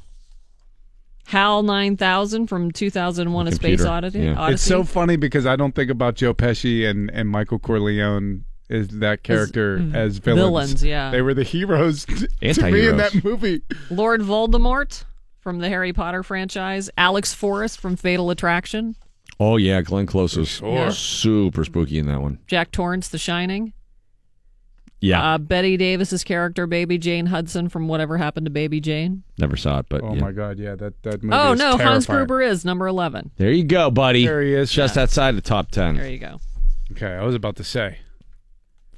Hal 1.27 1.63
9000 1.63 2.47
from 2.47 2.71
2001 2.71 3.49
A 3.49 3.53
Space 3.53 3.61
Computer. 3.83 3.89
Odyssey. 3.89 4.35
It's 4.55 4.63
so 4.63 4.83
funny 4.83 5.17
because 5.17 5.45
I 5.45 5.57
don't 5.57 5.75
think 5.75 5.91
about 5.91 6.15
Joe 6.15 6.33
Pesci 6.33 6.89
and, 6.89 7.11
and 7.11 7.29
Michael 7.29 7.59
Corleone 7.59 8.45
is 8.69 8.89
that 9.01 9.23
character 9.23 9.79
as, 9.95 10.19
villains. 10.19 10.43
villains, 10.43 10.85
yeah. 10.85 11.11
They 11.11 11.23
were 11.23 11.35
the 11.35 11.43
heroes 11.45 12.05
to 12.43 12.71
me 12.71 12.87
in 12.87 12.97
that 12.99 13.25
movie. 13.25 13.63
Lord 13.91 14.21
Voldemort 14.21 15.05
from 15.41 15.59
the 15.61 15.69
Harry 15.69 15.93
Potter 15.93 16.23
franchise. 16.23 16.91
Alex 16.99 17.33
Forrest 17.35 17.81
from 17.81 17.97
Fatal 17.97 18.31
Attraction. 18.31 18.97
Oh 19.41 19.57
yeah, 19.57 19.81
Glenn 19.83 20.07
Close 20.07 20.37
was 20.37 20.49
sure. 20.49 20.91
super 20.91 21.65
spooky 21.65 21.99
in 21.99 22.07
that 22.07 22.21
one. 22.21 22.41
Jack 22.47 22.71
Torrance, 22.73 23.09
The 23.09 23.19
Shining. 23.19 23.73
Yeah, 25.01 25.35
Uh, 25.35 25.39
Bette 25.39 25.77
Davis's 25.77 26.25
character, 26.25 26.67
Baby 26.67 26.99
Jane 26.99 27.27
Hudson 27.27 27.69
from 27.69 27.87
Whatever 27.87 28.19
Happened 28.19 28.47
to 28.47 28.51
Baby 28.51 28.81
Jane. 28.81 29.23
never 29.39 29.57
saw 29.57 29.79
it, 29.79 29.87
but 29.89 30.03
Oh 30.03 30.15
yeah. 30.15 30.21
my 30.21 30.33
god, 30.33 30.59
yeah, 30.59 30.75
that 30.75 31.01
that 31.05 31.23
movie 31.23 31.37
Oh 31.37 31.53
is 31.53 31.59
no, 31.61 31.79
Hans. 31.79 32.05
Gruber 32.05 32.43
is 32.43 32.65
number 32.65 32.89
11. 32.89 33.31
There 33.37 33.53
you 33.53 33.63
go, 33.63 33.93
buddy. 33.93 34.27
There 34.27 34.43
he 34.43 34.55
is. 34.55 34.73
Just 34.73 34.99
outside 34.99 35.37
the 35.37 35.41
top 35.41 35.71
ten. 35.71 35.97
There 35.97 36.11
you 36.11 36.19
go. 36.19 36.41
Okay, 36.91 37.13
I 37.15 37.23
was 37.23 37.37
about 37.37 37.55
to 37.57 37.65
say. 37.65 37.99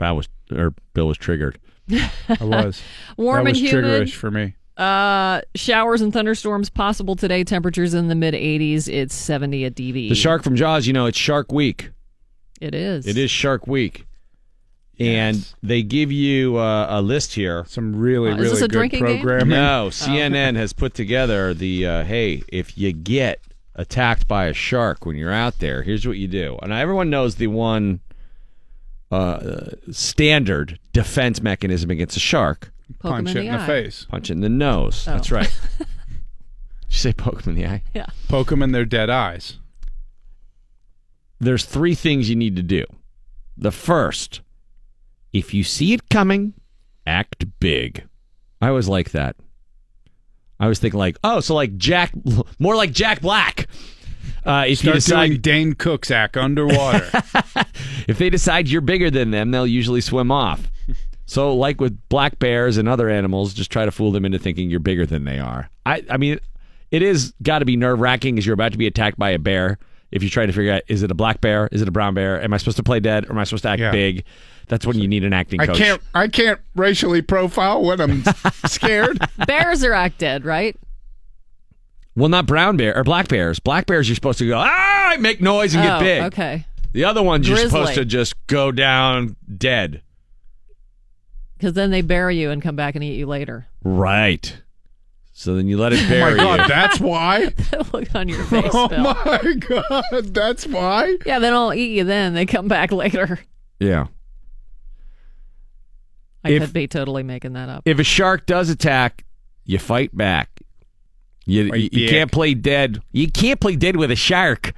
Val 0.01 0.17
was 0.17 0.29
or 0.51 0.75
Bill 0.95 1.07
was 1.07 1.19
triggered. 1.19 1.59
I 1.93 2.09
was. 2.41 2.83
Warm 3.17 3.45
that 3.45 3.51
was 3.51 3.61
and 3.61 3.69
humid. 3.69 3.85
triggerish 4.09 4.15
for 4.15 4.31
me. 4.31 4.55
Uh, 4.77 5.43
showers 5.55 6.01
and 6.01 6.11
thunderstorms 6.13 6.71
possible 6.71 7.15
today. 7.15 7.45
Temperatures 7.45 7.93
in 7.95 8.09
the 8.09 8.15
mid 8.15 8.33
80s. 8.35 8.89
It's 8.89 9.15
70 9.15 9.67
at 9.67 9.75
DV. 9.75 10.09
The 10.09 10.15
shark 10.15 10.43
from 10.43 10.57
Jaws, 10.57 10.87
you 10.87 10.93
know, 10.95 11.05
it's 11.07 11.19
Shark 11.19 11.53
Week. 11.53 11.91
It 12.61 12.75
is. 12.75 13.07
It 13.07 13.19
is 13.19 13.31
Shark 13.31 13.67
Week. 13.67 14.07
And 14.99 15.47
they 15.63 15.83
give 15.83 16.13
you 16.13 16.59
uh, 16.59 16.87
a 16.91 17.01
list 17.01 17.35
here. 17.35 17.65
Some 17.67 17.97
really, 17.97 18.33
Uh, 18.33 18.37
is 18.37 18.51
this 18.53 18.61
a 18.63 18.69
drinking 18.69 19.05
game? 19.05 19.49
No, 19.49 19.89
CNN 19.91 20.57
has 20.57 20.75
put 20.75 20.93
together 20.93 21.55
the 21.55 21.87
uh, 21.87 22.05
hey, 22.05 22.43
if 22.49 22.77
you 22.77 22.93
get 22.93 23.41
attacked 23.75 24.29
by 24.29 24.47
a 24.47 24.53
shark 24.53 25.07
when 25.07 25.17
you're 25.17 25.33
out 25.33 25.59
there, 25.59 25.83
here's 25.83 26.07
what 26.07 26.19
you 26.19 26.29
do. 26.29 26.59
And 26.63 26.71
everyone 26.71 27.09
knows 27.09 27.37
the 27.37 27.47
one 27.47 28.01
uh, 29.11 29.71
standard 29.91 30.79
defense 30.93 31.43
mechanism 31.43 31.91
against 31.91 32.17
a 32.17 32.21
shark: 32.21 32.73
Poke 33.01 33.13
'em 33.13 33.25
Punch 33.25 33.31
in 33.31 33.37
it 33.37 33.41
the 33.41 33.47
in 33.47 33.53
the 33.55 33.61
eye. 33.63 33.67
face. 33.67 34.07
punch 34.09 34.31
it 34.31 34.35
in 34.35 34.41
the 34.41 34.49
nose. 34.49 35.07
Oh. 35.09 35.13
That's 35.13 35.31
right. 35.31 35.53
Did 35.79 35.87
you 36.97 36.99
say 36.99 37.13
poke 37.13 37.43
them 37.43 37.57
in 37.57 37.63
the 37.63 37.69
eye? 37.69 37.83
Yeah. 37.95 38.07
Poke 38.29 38.49
them 38.51 38.63
in 38.63 38.73
their 38.73 38.85
dead 38.85 39.11
eyes. 39.11 39.59
There's 41.39 41.65
three 41.65 41.95
things 41.95 42.29
you 42.29 42.37
need 42.37 42.57
to 42.57 42.63
do. 42.63 42.85
The 43.57 43.71
first, 43.71 44.41
if 45.33 45.55
you 45.55 45.65
see 45.65 45.93
it 45.93 46.09
coming, 46.09 46.55
act 47.07 47.47
big. 47.61 48.05
I 48.61 48.69
always 48.69 48.89
like 48.89 49.11
that. 49.13 49.37
I 50.59 50.67
was 50.69 50.79
thinking 50.79 50.99
like, 50.99 51.17
oh, 51.25 51.41
so 51.41 51.55
like 51.55 51.77
Jack, 51.79 52.13
more 52.59 52.77
like 52.77 52.93
Jack 52.93 53.21
Black. 53.23 53.69
Uh, 54.45 54.65
if 54.67 54.71
you 54.71 54.77
Start 54.77 54.95
decide 54.97 55.27
doing 55.29 55.41
Dane 55.41 55.75
Cook's 55.75 56.11
act 56.11 56.37
underwater. 56.37 57.09
if 58.09 58.19
they 58.19 58.31
decide 58.31 58.69
you're 58.69 58.81
bigger 58.81 59.11
than 59.11 59.31
them, 59.31 59.51
they'll 59.51 59.67
usually 59.67 60.01
swim 60.01 60.31
off. 60.31 60.71
So, 61.27 61.55
like 61.55 61.81
with 61.81 61.97
black 62.09 62.39
bears 62.39 62.77
and 62.77 62.89
other 62.89 63.09
animals, 63.09 63.55
just 63.55 63.71
try 63.71 63.85
to 63.85 63.91
fool 63.91 64.11
them 64.13 64.25
into 64.25 64.39
thinking 64.39 64.69
you're 64.71 64.81
bigger 64.81 65.07
than 65.07 65.25
they 65.25 65.39
are. 65.39 65.71
I, 65.87 66.05
I 66.11 66.17
mean, 66.17 66.41
it 66.91 67.03
is 67.03 67.35
got 67.43 67.61
to 67.61 67.65
be 67.65 67.77
nerve 67.77 68.01
wracking 68.01 68.37
as 68.39 68.45
you're 68.47 68.55
about 68.55 68.73
to 68.73 68.79
be 68.79 68.87
attacked 68.87 69.19
by 69.19 69.31
a 69.31 69.39
bear. 69.39 69.79
If 70.11 70.25
you're 70.25 70.31
trying 70.31 70.49
to 70.49 70.53
figure 70.53 70.73
out, 70.73 70.83
is 70.89 71.05
it 71.05 71.11
a 71.13 71.15
black 71.15 71.41
bear? 71.41 71.69
Is 71.71 71.83
it 71.83 71.87
a 71.89 71.93
brown 71.93 72.15
bear? 72.15 72.43
Am 72.43 72.53
I 72.53 72.57
supposed 72.57 72.79
to 72.79 72.83
play 72.83 72.99
dead 72.99 73.27
or 73.27 73.33
am 73.33 73.39
I 73.39 73.45
supposed 73.45 73.63
to 73.63 73.69
act 73.69 73.81
Yeah. 73.81 73.93
big? 73.93 74.25
That's 74.67 74.85
when 74.87 74.99
you 74.99 75.07
need 75.07 75.23
an 75.25 75.33
acting 75.33 75.61
I 75.61 75.67
coach. 75.67 75.77
can't. 75.79 76.03
I 76.15 76.27
can't 76.29 76.59
racially 76.75 77.23
profile 77.23 77.83
when 77.83 78.01
I'm 78.01 78.25
scared. 78.67 79.21
Bears 79.47 79.85
are 79.85 79.93
act 79.93 80.19
dead, 80.19 80.45
right? 80.45 80.77
Well, 82.21 82.29
not 82.29 82.45
brown 82.45 82.77
bear 82.77 82.95
or 82.95 83.03
black 83.03 83.29
bears. 83.29 83.59
Black 83.61 83.87
bears, 83.87 84.07
you're 84.07 84.15
supposed 84.15 84.41
to 84.41 84.47
go 84.47 84.59
ah, 84.59 85.17
make 85.19 85.41
noise 85.41 85.75
and 85.75 85.83
get 85.83 85.97
oh, 85.97 86.01
big. 86.01 86.23
Okay. 86.25 86.67
The 86.93 87.05
other 87.05 87.23
ones, 87.23 87.49
you're 87.49 87.57
supposed 87.57 87.95
to 87.95 88.05
just 88.05 88.35
go 88.47 88.71
down 88.71 89.37
dead. 89.57 90.03
Because 91.57 91.73
then 91.73 91.91
they 91.91 92.03
bury 92.03 92.39
you 92.39 92.51
and 92.51 92.61
come 92.61 92.77
back 92.77 92.95
and 92.95 93.03
eat 93.03 93.15
you 93.17 93.25
later. 93.27 93.69
Right. 93.83 94.55
So 95.33 95.55
then 95.55 95.67
you 95.67 95.79
let 95.79 95.95
it 95.95 96.01
Oh 96.11 96.21
my 96.31 96.37
god, 96.37 96.61
you. 96.61 96.69
that's 96.69 97.01
why. 97.01 97.55
Look 97.95 98.15
on 98.15 98.29
your 98.29 98.45
face, 98.45 98.71
Oh 98.75 98.89
Bill. 98.89 99.03
my 99.03 99.55
god, 99.55 100.35
that's 100.35 100.67
why. 100.67 101.17
Yeah, 101.25 101.39
they 101.39 101.49
don't 101.49 101.75
eat 101.79 101.97
you 101.97 102.05
then. 102.05 102.35
They 102.35 102.45
come 102.45 102.69
back 102.69 102.93
later. 102.93 103.41
Yeah. 103.79 104.09
I 106.45 106.51
If- 106.51 106.63
could 106.65 106.73
be 106.75 106.87
totally 106.87 107.23
making 107.23 107.55
that 107.55 107.71
up. 107.71 107.85
If 107.87 107.99
a 107.99 108.05
shark 108.05 108.45
does 108.45 108.69
attack, 108.69 109.25
you 109.65 109.79
fight 109.79 110.15
back. 110.15 110.50
You, 111.47 111.73
you, 111.75 111.89
you 111.93 112.09
can't 112.09 112.31
play 112.31 112.55
dead. 112.55 113.03
You 113.13 113.31
can't 113.31 113.61
play 113.61 113.75
dead 113.77 113.97
with 113.97 114.11
a 114.11 114.17
shark 114.17 114.73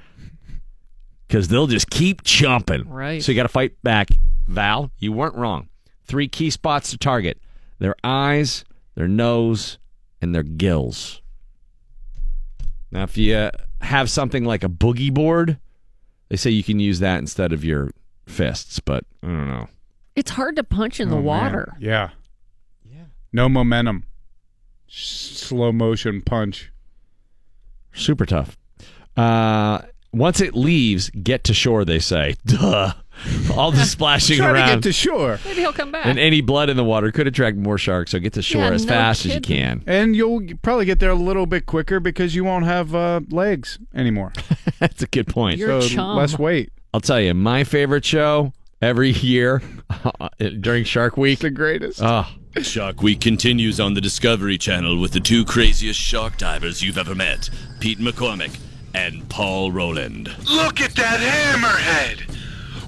because 1.27 1.47
they'll 1.49 1.67
just 1.67 1.89
keep 1.89 2.23
chomping. 2.23 2.83
Right. 2.87 3.21
So 3.21 3.31
you 3.31 3.35
got 3.35 3.43
to 3.43 3.49
fight 3.49 3.81
back. 3.83 4.09
Val, 4.47 4.91
you 4.97 5.11
weren't 5.11 5.35
wrong. 5.35 5.69
Three 6.05 6.27
key 6.27 6.49
spots 6.49 6.89
to 6.91 6.97
target 6.97 7.39
their 7.79 7.95
eyes, 8.03 8.63
their 8.95 9.07
nose, 9.07 9.77
and 10.21 10.33
their 10.33 10.43
gills. 10.43 11.21
Now, 12.91 13.03
if 13.03 13.17
you 13.17 13.35
uh, 13.35 13.51
have 13.81 14.09
something 14.09 14.45
like 14.45 14.63
a 14.63 14.69
boogie 14.69 15.13
board, 15.13 15.57
they 16.29 16.35
say 16.37 16.49
you 16.51 16.63
can 16.63 16.79
use 16.79 16.99
that 16.99 17.19
instead 17.19 17.51
of 17.51 17.63
your 17.65 17.89
fists, 18.27 18.79
but 18.79 19.03
I 19.23 19.27
don't 19.27 19.47
know. 19.47 19.67
It's 20.15 20.31
hard 20.31 20.55
to 20.57 20.63
punch 20.63 20.99
in 20.99 21.09
the 21.09 21.15
Oh, 21.15 21.19
man. 21.19 21.25
water. 21.25 21.73
Yeah. 21.79 22.11
Yeah. 22.89 23.05
No 23.33 23.49
momentum. 23.49 24.05
S- 24.93 24.99
slow 25.35 25.71
motion 25.71 26.21
punch. 26.21 26.71
Super 27.93 28.25
tough. 28.25 28.57
Uh, 29.17 29.81
once 30.11 30.41
it 30.41 30.55
leaves, 30.55 31.09
get 31.11 31.43
to 31.45 31.53
shore. 31.53 31.85
They 31.85 31.99
say, 31.99 32.35
"Duh." 32.45 32.93
All 33.55 33.71
the 33.71 33.77
splashing 33.85 34.37
Try 34.37 34.47
to 34.47 34.53
around 34.53 34.67
get 34.77 34.83
to 34.83 34.91
shore. 34.91 35.39
Maybe 35.45 35.61
he'll 35.61 35.71
come 35.71 35.91
back. 35.91 36.07
and 36.07 36.17
any 36.17 36.41
blood 36.41 36.69
in 36.69 36.77
the 36.77 36.83
water 36.83 37.11
could 37.11 37.27
attract 37.27 37.57
more 37.57 37.77
sharks. 37.77 38.09
So 38.11 38.19
get 38.19 38.33
to 38.33 38.41
shore 38.41 38.61
Yeah, 38.63 38.71
as 38.71 38.85
no 38.85 38.89
fast 38.93 39.25
as 39.27 39.35
you 39.35 39.39
kidding. 39.41 39.81
can. 39.81 39.83
And 39.85 40.15
you'll 40.15 40.41
probably 40.63 40.85
get 40.85 40.99
there 40.99 41.11
a 41.11 41.15
little 41.15 41.45
bit 41.45 41.67
quicker 41.67 41.99
because 41.99 42.33
you 42.33 42.43
won't 42.43 42.65
have 42.65 42.95
uh, 42.95 43.21
legs 43.29 43.77
anymore. 43.93 44.33
That's 44.79 45.03
a 45.03 45.07
good 45.07 45.27
point. 45.27 45.59
You're 45.59 45.79
so 45.83 45.87
chum. 45.89 46.17
less 46.17 46.39
weight. 46.39 46.71
I'll 46.91 47.01
tell 47.01 47.21
you, 47.21 47.35
my 47.35 47.63
favorite 47.63 48.03
show 48.03 48.51
every 48.81 49.11
year 49.11 49.61
during 50.59 50.83
Shark 50.83 51.15
Week. 51.15 51.37
The 51.37 51.51
greatest. 51.51 52.01
Oh, 52.01 52.25
Shark 52.61 53.01
Week 53.01 53.19
continues 53.19 53.79
on 53.79 53.95
the 53.95 54.01
Discovery 54.01 54.59
Channel 54.59 54.99
with 54.99 55.11
the 55.11 55.19
two 55.19 55.43
craziest 55.43 55.99
shark 55.99 56.37
divers 56.37 56.83
you've 56.83 56.99
ever 56.99 57.15
met 57.15 57.49
Pete 57.79 57.97
McCormick 57.97 58.59
and 58.93 59.27
Paul 59.27 59.71
Roland. 59.71 60.27
Look 60.47 60.79
at 60.79 60.93
that 60.95 61.19
hammerhead! 61.19 62.21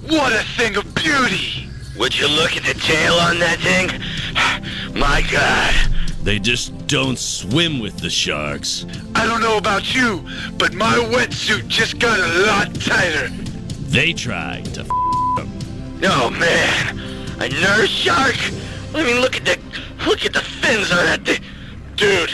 What 0.08 0.32
a 0.32 0.44
thing 0.56 0.76
of 0.76 0.94
beauty! 0.94 1.68
Would 1.98 2.16
you 2.16 2.28
look 2.28 2.56
at 2.56 2.62
the 2.62 2.78
tail 2.80 3.14
on 3.14 3.40
that 3.40 3.58
thing? 3.58 4.94
My 4.98 5.26
God. 5.32 5.74
They 6.22 6.38
just 6.38 6.86
don't 6.86 7.18
swim 7.18 7.80
with 7.80 7.98
the 7.98 8.10
sharks. 8.10 8.86
I 9.16 9.26
don't 9.26 9.40
know 9.40 9.58
about 9.58 9.94
you, 9.94 10.24
but 10.58 10.74
my 10.74 10.94
wetsuit 10.94 11.66
just 11.68 11.98
got 11.98 12.18
a 12.18 12.46
lot 12.46 12.74
tighter. 12.74 13.28
They 13.88 14.12
try 14.12 14.62
to 14.74 14.80
f- 14.80 14.86
them. 15.36 15.58
Oh 16.02 16.30
man, 16.30 16.98
a 17.40 17.48
nurse 17.48 17.90
shark? 17.90 18.36
I 18.96 19.04
mean, 19.04 19.20
look 19.20 19.36
at 19.36 19.44
the 19.44 19.58
look 20.06 20.24
at 20.24 20.32
the 20.32 20.40
fins 20.40 20.90
on 20.90 21.04
that 21.04 21.24
thing, 21.24 21.40
dude. 21.96 22.30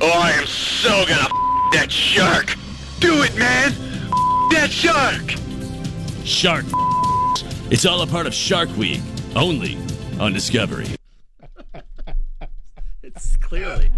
Oh, 0.00 0.10
I 0.20 0.30
am 0.32 0.46
so 0.46 1.04
gonna 1.06 1.22
f- 1.22 1.72
that 1.72 1.88
shark. 1.90 2.54
Do 2.98 3.22
it, 3.22 3.36
man. 3.38 3.72
F- 3.72 3.78
that 4.52 4.70
shark. 4.70 5.34
Shark. 6.24 6.64
It's 7.70 7.86
all 7.86 8.02
a 8.02 8.06
part 8.06 8.26
of 8.26 8.34
Shark 8.34 8.68
Week, 8.76 9.00
only 9.36 9.78
on 10.18 10.32
Discovery. 10.32 10.86
It's 13.02 13.36
clearly. 13.38 13.90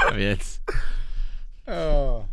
I 0.00 0.10
mean, 0.10 0.20
it's. 0.20 0.60
Oh. 1.66 2.26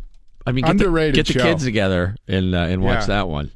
I 0.46 0.52
mean, 0.52 0.64
get 0.64 0.72
Underrated 0.72 1.14
the, 1.14 1.16
get 1.16 1.26
the 1.26 1.32
show. 1.32 1.42
kids 1.44 1.64
together 1.64 2.14
and 2.28 2.54
uh, 2.54 2.58
and 2.58 2.82
watch 2.82 3.00
Yeah. 3.02 3.06
that 3.06 3.28
one. 3.28 3.50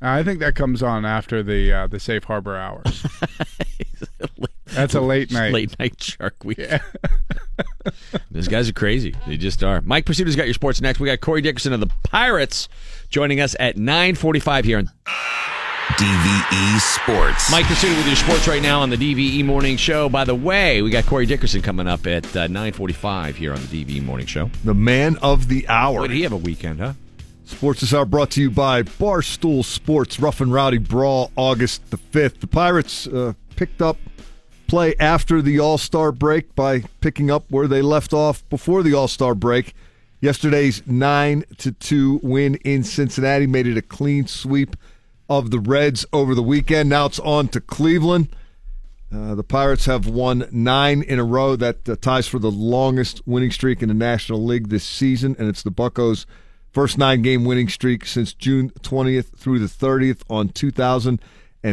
I 0.00 0.22
think 0.22 0.40
that 0.40 0.54
comes 0.54 0.82
on 0.82 1.04
after 1.04 1.42
the 1.42 1.72
uh, 1.72 1.86
the 1.88 2.00
safe 2.00 2.24
harbor 2.24 2.56
hours. 2.56 3.06
That's 4.76 4.94
a 4.94 5.00
late 5.00 5.32
night. 5.32 5.52
Late 5.52 5.78
night 5.78 6.00
Shark 6.02 6.44
Week. 6.44 6.58
These 8.30 8.48
guys 8.48 8.68
are 8.68 8.72
crazy. 8.72 9.14
They 9.26 9.36
just 9.36 9.62
are. 9.64 9.80
Mike 9.80 10.04
Prisuta's 10.04 10.36
got 10.36 10.46
your 10.46 10.54
sports 10.54 10.80
next. 10.80 11.00
We 11.00 11.06
got 11.06 11.20
Corey 11.20 11.40
Dickerson 11.40 11.72
of 11.72 11.80
the 11.80 11.90
Pirates 12.04 12.68
joining 13.08 13.40
us 13.40 13.56
at 13.58 13.76
9:45 13.76 14.64
here 14.64 14.78
on 14.78 14.90
DVE 15.96 16.80
Sports. 16.80 17.50
Mike 17.50 17.64
Pursuito 17.66 17.96
with 17.96 18.06
your 18.06 18.16
sports 18.16 18.46
right 18.48 18.60
now 18.62 18.80
on 18.80 18.90
the 18.90 18.96
DVE 18.96 19.44
Morning 19.44 19.76
Show. 19.76 20.08
By 20.08 20.24
the 20.24 20.34
way, 20.34 20.82
we 20.82 20.90
got 20.90 21.06
Corey 21.06 21.26
Dickerson 21.26 21.62
coming 21.62 21.86
up 21.86 22.06
at 22.06 22.24
uh, 22.36 22.48
9:45 22.48 23.34
here 23.34 23.52
on 23.52 23.60
the 23.66 23.84
DVE 23.84 24.04
Morning 24.04 24.26
Show. 24.26 24.50
The 24.64 24.74
man 24.74 25.16
of 25.18 25.48
the 25.48 25.66
hour. 25.68 26.00
Boy, 26.00 26.08
did 26.08 26.16
he 26.16 26.22
have 26.22 26.32
a 26.32 26.36
weekend, 26.36 26.80
huh? 26.80 26.92
Sports 27.46 27.80
this 27.80 27.94
hour 27.94 28.04
brought 28.04 28.32
to 28.32 28.40
you 28.42 28.50
by 28.50 28.82
Barstool 28.82 29.64
Sports. 29.64 30.18
Rough 30.18 30.40
and 30.40 30.52
Rowdy 30.52 30.78
Brawl, 30.78 31.30
August 31.36 31.90
the 31.92 31.96
5th. 31.96 32.40
The 32.40 32.48
Pirates 32.48 33.06
uh, 33.06 33.34
picked 33.54 33.80
up 33.80 33.96
play 34.66 34.94
after 34.98 35.40
the 35.42 35.58
All 35.58 35.78
Star 35.78 36.12
break 36.12 36.54
by 36.54 36.80
picking 37.00 37.30
up 37.30 37.44
where 37.48 37.66
they 37.66 37.82
left 37.82 38.12
off 38.12 38.48
before 38.48 38.82
the 38.82 38.94
All 38.94 39.08
Star 39.08 39.34
break. 39.34 39.74
Yesterday's 40.20 40.86
9 40.86 41.44
to 41.58 41.72
2 41.72 42.20
win 42.22 42.56
in 42.56 42.82
Cincinnati 42.82 43.46
made 43.46 43.66
it 43.66 43.76
a 43.76 43.82
clean 43.82 44.26
sweep 44.26 44.76
of 45.28 45.50
the 45.50 45.58
Reds 45.58 46.06
over 46.12 46.34
the 46.34 46.42
weekend. 46.42 46.88
Now 46.88 47.06
it's 47.06 47.18
on 47.20 47.48
to 47.48 47.60
Cleveland. 47.60 48.28
Uh, 49.14 49.34
the 49.34 49.44
Pirates 49.44 49.86
have 49.86 50.06
won 50.06 50.48
nine 50.50 51.02
in 51.02 51.18
a 51.18 51.24
row. 51.24 51.54
That 51.54 51.88
uh, 51.88 51.96
ties 51.96 52.26
for 52.26 52.38
the 52.38 52.50
longest 52.50 53.22
winning 53.26 53.50
streak 53.50 53.82
in 53.82 53.88
the 53.88 53.94
National 53.94 54.44
League 54.44 54.68
this 54.68 54.84
season, 54.84 55.36
and 55.38 55.48
it's 55.48 55.62
the 55.62 55.70
Buccos' 55.70 56.26
first 56.72 56.98
nine-game 56.98 57.44
winning 57.44 57.68
streak 57.68 58.04
since 58.04 58.34
June 58.34 58.70
20th 58.80 59.36
through 59.36 59.60
the 59.60 59.66
30th 59.66 60.22
on 60.28 60.48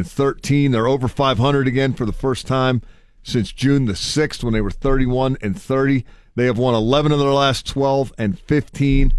2013. 0.02 0.72
They're 0.72 0.88
over 0.88 1.08
500 1.08 1.68
again 1.68 1.94
for 1.94 2.06
the 2.06 2.12
first 2.12 2.48
time 2.48 2.82
since 3.22 3.52
June 3.52 3.86
the 3.86 3.94
6th 3.94 4.44
when 4.44 4.54
they 4.54 4.62
were 4.62 4.72
31 4.72 5.38
and 5.42 5.60
30. 5.60 6.06
They 6.36 6.46
have 6.46 6.58
won 6.58 6.74
11 6.74 7.12
of 7.12 7.20
their 7.20 7.30
last 7.30 7.68
12 7.68 8.12
and 8.18 8.40
15 8.40 9.14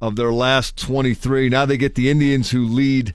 of 0.00 0.16
their 0.16 0.32
last 0.32 0.76
23. 0.76 1.48
Now 1.48 1.64
they 1.64 1.78
get 1.78 1.94
the 1.94 2.10
Indians 2.10 2.50
who 2.50 2.66
lead 2.66 3.14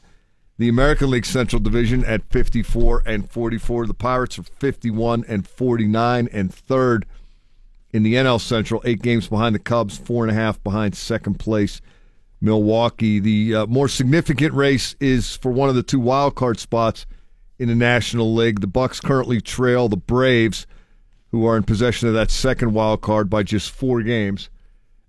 the 0.57 0.69
American 0.69 1.11
League 1.11 1.25
Central 1.25 1.59
Division 1.59 2.03
at 2.05 2.29
54 2.31 3.03
and 3.05 3.29
44. 3.29 3.85
The 3.85 3.93
Pirates 3.93 4.39
are 4.39 4.43
51 4.43 5.23
and 5.27 5.47
49 5.47 6.29
and 6.31 6.53
third 6.53 7.05
in 7.91 8.01
the 8.01 8.15
NL 8.15 8.41
Central, 8.41 8.81
eight 8.85 9.03
games 9.03 9.27
behind 9.27 9.53
the 9.53 9.59
Cubs, 9.59 9.97
four 9.97 10.23
and 10.23 10.31
a 10.31 10.39
half 10.39 10.61
behind 10.63 10.95
second 10.95 11.35
place 11.35 11.79
Milwaukee. 12.43 13.19
The 13.19 13.55
uh, 13.55 13.65
more 13.67 13.87
significant 13.87 14.53
race 14.53 14.95
is 14.99 15.35
for 15.37 15.51
one 15.51 15.69
of 15.69 15.75
the 15.75 15.81
two 15.81 15.99
wild 15.99 16.35
card 16.35 16.59
spots 16.59 17.05
in 17.57 17.69
the 17.69 17.75
National 17.75 18.35
League. 18.35 18.59
The 18.59 18.67
Bucks 18.67 18.99
currently 18.99 19.39
trail 19.39 19.87
the 19.87 19.95
Braves, 19.97 20.67
who 21.31 21.45
are 21.47 21.55
in 21.55 21.63
possession 21.63 22.09
of 22.09 22.13
that 22.13 22.29
second 22.29 22.73
wild 22.73 23.01
card 23.01 23.29
by 23.29 23.43
just 23.43 23.71
four 23.71 24.03
games. 24.03 24.49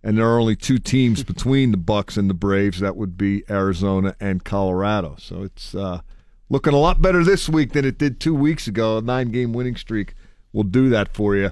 And 0.02 0.16
there 0.16 0.28
are 0.28 0.38
only 0.38 0.54
two 0.54 0.78
teams 0.78 1.24
between 1.24 1.72
the 1.72 1.76
Bucks 1.76 2.16
and 2.16 2.30
the 2.30 2.34
Braves. 2.34 2.78
That 2.78 2.96
would 2.96 3.18
be 3.18 3.42
Arizona 3.50 4.14
and 4.20 4.44
Colorado. 4.44 5.16
So 5.18 5.42
it's 5.42 5.74
uh, 5.74 6.02
looking 6.48 6.72
a 6.72 6.78
lot 6.78 7.02
better 7.02 7.24
this 7.24 7.48
week 7.48 7.72
than 7.72 7.84
it 7.84 7.98
did 7.98 8.20
two 8.20 8.34
weeks 8.34 8.68
ago. 8.68 8.98
A 8.98 9.02
nine-game 9.02 9.52
winning 9.52 9.76
streak 9.76 10.14
will 10.52 10.62
do 10.62 10.88
that 10.90 11.12
for 11.12 11.34
you. 11.34 11.50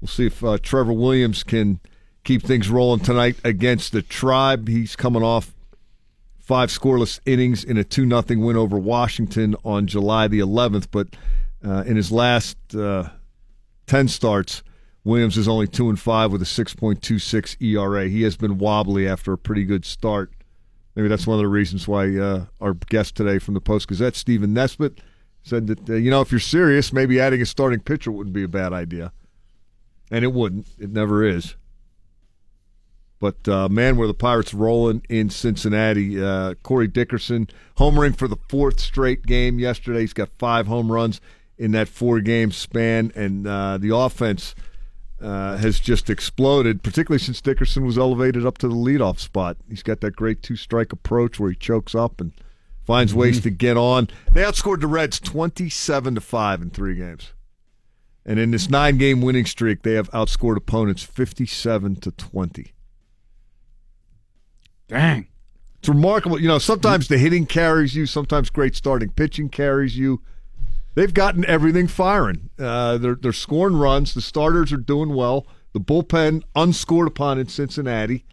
We'll 0.00 0.08
see 0.08 0.26
if 0.26 0.42
uh, 0.42 0.56
Trevor 0.62 0.94
Williams 0.94 1.42
can 1.42 1.80
keep 2.24 2.42
things 2.42 2.68
rolling 2.68 3.00
tonight 3.00 3.36
against 3.44 3.92
the 3.92 4.02
Tribe. 4.02 4.68
He's 4.68 4.96
coming 4.96 5.22
off 5.22 5.54
five 6.38 6.70
scoreless 6.70 7.20
innings 7.26 7.62
in 7.62 7.76
a 7.76 7.84
2 7.84 8.06
nothing 8.06 8.42
win 8.42 8.56
over 8.56 8.78
Washington 8.78 9.54
on 9.64 9.86
July 9.86 10.28
the 10.28 10.38
11th, 10.38 10.88
but 10.90 11.08
uh, 11.64 11.82
in 11.86 11.96
his 11.96 12.10
last 12.10 12.56
uh, 12.74 13.10
10 13.86 14.08
starts, 14.08 14.62
Williams 15.04 15.36
is 15.36 15.48
only 15.48 15.66
2 15.66 15.88
and 15.88 16.00
5 16.00 16.32
with 16.32 16.42
a 16.42 16.46
6.26 16.46 17.60
ERA. 17.62 18.08
He 18.08 18.22
has 18.22 18.36
been 18.36 18.58
wobbly 18.58 19.06
after 19.06 19.32
a 19.32 19.38
pretty 19.38 19.64
good 19.64 19.84
start. 19.84 20.32
Maybe 20.94 21.08
that's 21.08 21.26
one 21.26 21.38
of 21.38 21.42
the 21.42 21.48
reasons 21.48 21.86
why 21.86 22.16
uh, 22.16 22.46
our 22.60 22.74
guest 22.74 23.14
today 23.14 23.38
from 23.38 23.54
the 23.54 23.60
Post 23.60 23.88
Gazette, 23.88 24.16
Stephen 24.16 24.52
Nesbitt, 24.52 25.00
said 25.42 25.66
that, 25.66 25.90
uh, 25.90 25.94
you 25.94 26.10
know, 26.10 26.20
if 26.20 26.30
you're 26.30 26.40
serious, 26.40 26.92
maybe 26.92 27.20
adding 27.20 27.40
a 27.40 27.46
starting 27.46 27.80
pitcher 27.80 28.10
wouldn't 28.10 28.34
be 28.34 28.42
a 28.42 28.48
bad 28.48 28.72
idea. 28.72 29.12
And 30.10 30.24
it 30.24 30.32
wouldn't. 30.32 30.66
It 30.78 30.90
never 30.90 31.22
is. 31.22 31.54
But 33.20 33.48
uh, 33.48 33.68
man, 33.68 33.96
were 33.96 34.06
the 34.06 34.14
Pirates 34.14 34.54
rolling 34.54 35.02
in 35.08 35.30
Cincinnati? 35.30 36.22
Uh, 36.22 36.54
Corey 36.62 36.86
Dickerson 36.86 37.48
homering 37.76 38.16
for 38.16 38.28
the 38.28 38.36
fourth 38.48 38.78
straight 38.78 39.26
game 39.26 39.58
yesterday. 39.58 40.00
He's 40.00 40.12
got 40.12 40.28
five 40.38 40.66
home 40.66 40.92
runs 40.92 41.20
in 41.56 41.72
that 41.72 41.88
four-game 41.88 42.52
span, 42.52 43.10
and 43.16 43.44
uh, 43.46 43.78
the 43.78 43.94
offense 43.94 44.54
uh, 45.20 45.56
has 45.56 45.80
just 45.80 46.08
exploded. 46.08 46.84
Particularly 46.84 47.18
since 47.18 47.40
Dickerson 47.40 47.84
was 47.84 47.98
elevated 47.98 48.46
up 48.46 48.58
to 48.58 48.68
the 48.68 48.74
leadoff 48.74 49.18
spot. 49.18 49.56
He's 49.68 49.82
got 49.82 50.00
that 50.00 50.14
great 50.14 50.42
two-strike 50.42 50.92
approach 50.92 51.40
where 51.40 51.50
he 51.50 51.56
chokes 51.56 51.96
up 51.96 52.20
and 52.20 52.32
finds 52.86 53.12
ways 53.12 53.40
to 53.40 53.50
get 53.50 53.76
on. 53.76 54.08
They 54.32 54.42
outscored 54.42 54.80
the 54.80 54.86
Reds 54.86 55.18
twenty-seven 55.18 56.14
to 56.14 56.20
five 56.20 56.62
in 56.62 56.70
three 56.70 56.94
games. 56.94 57.32
And 58.24 58.38
in 58.38 58.50
this 58.50 58.68
nine 58.68 58.98
game 58.98 59.22
winning 59.22 59.46
streak, 59.46 59.82
they 59.82 59.94
have 59.94 60.10
outscored 60.10 60.58
opponents 60.58 61.02
57 61.02 61.96
to 61.96 62.10
20. 62.10 62.74
Dang. 64.88 65.28
It's 65.78 65.88
remarkable. 65.88 66.40
You 66.40 66.48
know, 66.48 66.58
sometimes 66.58 67.08
the 67.08 67.18
hitting 67.18 67.46
carries 67.46 67.94
you, 67.94 68.06
sometimes 68.06 68.50
great 68.50 68.74
starting 68.74 69.10
pitching 69.10 69.48
carries 69.48 69.96
you. 69.96 70.22
They've 70.94 71.14
gotten 71.14 71.44
everything 71.44 71.86
firing. 71.86 72.50
Uh, 72.58 72.98
they're, 72.98 73.14
they're 73.14 73.32
scoring 73.32 73.76
runs. 73.76 74.14
The 74.14 74.20
starters 74.20 74.72
are 74.72 74.78
doing 74.78 75.14
well. 75.14 75.46
The 75.72 75.80
bullpen 75.80 76.42
unscored 76.56 77.06
upon 77.06 77.38
in 77.38 77.46
Cincinnati. 77.46 78.24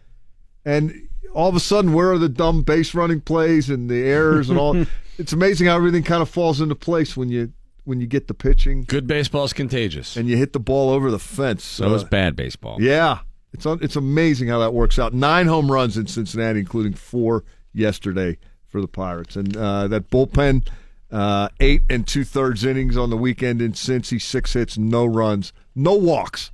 And 0.64 1.08
all 1.32 1.48
of 1.48 1.54
a 1.54 1.60
sudden, 1.60 1.92
where 1.92 2.10
are 2.10 2.18
the 2.18 2.28
dumb 2.28 2.62
base 2.62 2.94
running 2.94 3.20
plays 3.20 3.70
and 3.70 3.88
the 3.88 4.02
errors 4.02 4.50
and 4.50 4.58
all? 4.58 4.84
it's 5.18 5.32
amazing 5.32 5.68
how 5.68 5.76
everything 5.76 6.02
kind 6.02 6.22
of 6.22 6.28
falls 6.28 6.60
into 6.60 6.74
place 6.74 7.16
when 7.16 7.28
you 7.28 7.52
when 7.84 8.00
you 8.00 8.06
get 8.08 8.26
the 8.26 8.34
pitching. 8.34 8.82
Good 8.82 9.06
baseball 9.06 9.44
is 9.44 9.52
contagious. 9.52 10.16
And 10.16 10.28
you 10.28 10.36
hit 10.36 10.52
the 10.52 10.58
ball 10.58 10.90
over 10.90 11.12
the 11.12 11.20
fence. 11.20 11.62
So 11.62 11.94
is 11.94 12.02
bad 12.02 12.34
baseball. 12.34 12.78
Yeah. 12.80 13.20
It's 13.56 13.64
it's 13.82 13.96
amazing 13.96 14.48
how 14.48 14.58
that 14.58 14.74
works 14.74 14.98
out. 14.98 15.14
Nine 15.14 15.46
home 15.46 15.72
runs 15.72 15.96
in 15.96 16.06
Cincinnati, 16.06 16.60
including 16.60 16.92
four 16.92 17.42
yesterday 17.72 18.36
for 18.68 18.82
the 18.82 18.88
Pirates. 18.88 19.34
And 19.34 19.56
uh, 19.56 19.88
that 19.88 20.10
bullpen, 20.10 20.68
uh, 21.10 21.48
eight 21.60 21.82
and 21.88 22.06
two 22.06 22.24
thirds 22.24 22.64
innings 22.66 22.98
on 22.98 23.08
the 23.08 23.16
weekend 23.16 23.62
in 23.62 23.72
Cincy, 23.72 24.20
six 24.20 24.52
hits, 24.52 24.76
no 24.76 25.06
runs, 25.06 25.54
no 25.74 25.94
walks. 25.94 26.50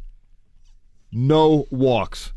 No 1.10 1.66
walks. 1.70 2.32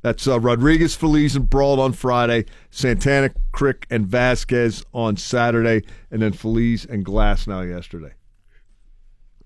That's 0.00 0.26
uh, 0.26 0.40
Rodriguez, 0.40 0.96
Feliz, 0.96 1.36
and 1.36 1.48
Brault 1.48 1.78
on 1.78 1.92
Friday, 1.92 2.46
Santana, 2.70 3.30
Crick, 3.52 3.86
and 3.90 4.06
Vasquez 4.06 4.82
on 4.94 5.18
Saturday, 5.18 5.86
and 6.10 6.22
then 6.22 6.32
Feliz 6.32 6.86
and 6.86 7.04
Glasnow 7.04 7.68
yesterday. 7.68 8.14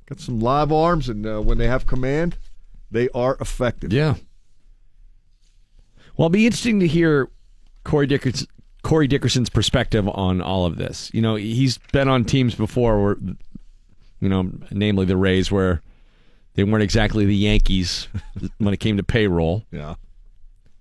Got 0.06 0.20
some 0.20 0.38
live 0.38 0.70
arms, 0.70 1.08
and 1.08 1.26
uh, 1.26 1.40
when 1.40 1.58
they 1.58 1.66
have 1.66 1.86
command, 1.86 2.38
they 2.90 3.08
are 3.10 3.36
effective. 3.40 3.92
Yeah. 3.92 4.14
Well, 6.16 6.26
it'll 6.26 6.32
be 6.32 6.46
interesting 6.46 6.80
to 6.80 6.86
hear 6.86 7.28
Corey 7.84 8.06
Dickerson, 8.06 8.46
Corey 8.82 9.06
Dickerson's 9.08 9.50
perspective 9.50 10.08
on 10.08 10.40
all 10.40 10.66
of 10.66 10.76
this. 10.76 11.10
You 11.12 11.22
know, 11.22 11.34
he's 11.34 11.78
been 11.92 12.08
on 12.08 12.24
teams 12.24 12.54
before 12.54 13.02
where, 13.02 13.16
you 14.20 14.28
know, 14.28 14.50
namely 14.70 15.06
the 15.06 15.16
Rays, 15.16 15.50
where 15.50 15.82
they 16.54 16.64
weren't 16.64 16.82
exactly 16.82 17.24
the 17.24 17.34
Yankees 17.36 18.08
when 18.58 18.72
it 18.72 18.78
came 18.78 18.96
to 18.96 19.02
payroll. 19.02 19.64
Yeah. 19.70 19.94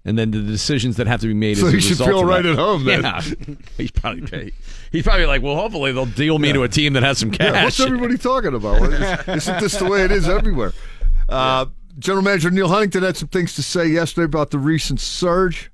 And 0.05 0.19
then 0.19 0.31
the 0.31 0.41
decisions 0.41 0.97
that 0.97 1.07
have 1.07 1.22
to 1.22 1.27
be 1.27 1.34
made. 1.34 1.57
So 1.57 1.68
as 1.68 1.73
a 1.73 1.77
he 1.77 1.81
should 1.81 1.97
feel 1.97 2.26
right 2.26 2.45
at 2.45 2.57
home 2.57 2.84
then. 2.84 3.03
Yeah, 3.03 3.22
he's 3.77 3.89
probably 3.89 4.53
he's 4.91 5.03
probably 5.03 5.26
like, 5.26 5.41
well, 5.41 5.55
hopefully 5.55 5.93
they'll 5.93 6.05
deal 6.05 6.39
me 6.39 6.51
to 6.51 6.64
a 6.64 6.68
team 6.68 6.91
that 6.93 7.03
has 7.03 7.18
some 7.19 7.31
cash. 7.31 7.53
Yeah, 7.53 7.64
what's 7.64 7.80
everybody 7.80 8.18
talking 8.18 8.53
about? 8.53 8.81
Isn't 9.30 9.61
this 9.61 9.77
the 9.77 9.85
way 9.85 10.03
it 10.03 10.11
is 10.11 10.27
everywhere? 10.27 10.73
Uh, 11.30 11.65
General 11.99 12.24
Manager 12.24 12.52
Neal 12.52 12.70
Huntington 12.70 13.03
had 13.03 13.18
some 13.18 13.28
things 13.28 13.56
to 13.56 13.64
say 13.64 13.88
yesterday 13.88 14.26
about 14.26 14.52
the 14.52 14.60
recent 14.60 14.99
surge. 14.99 15.72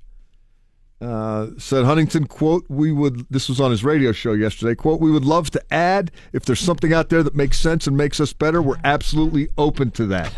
Uh, 1.02 1.46
said 1.56 1.86
Huntington, 1.86 2.26
quote, 2.26 2.66
we 2.68 2.92
would, 2.92 3.24
this 3.30 3.48
was 3.48 3.58
on 3.58 3.70
his 3.70 3.82
radio 3.82 4.12
show 4.12 4.34
yesterday, 4.34 4.74
quote, 4.74 5.00
we 5.00 5.10
would 5.10 5.24
love 5.24 5.50
to 5.50 5.62
add 5.72 6.10
if 6.34 6.44
there's 6.44 6.60
something 6.60 6.92
out 6.92 7.08
there 7.08 7.22
that 7.22 7.34
makes 7.34 7.58
sense 7.58 7.86
and 7.86 7.96
makes 7.96 8.20
us 8.20 8.34
better, 8.34 8.60
we're 8.60 8.76
absolutely 8.84 9.48
open 9.56 9.90
to 9.92 10.04
that. 10.08 10.30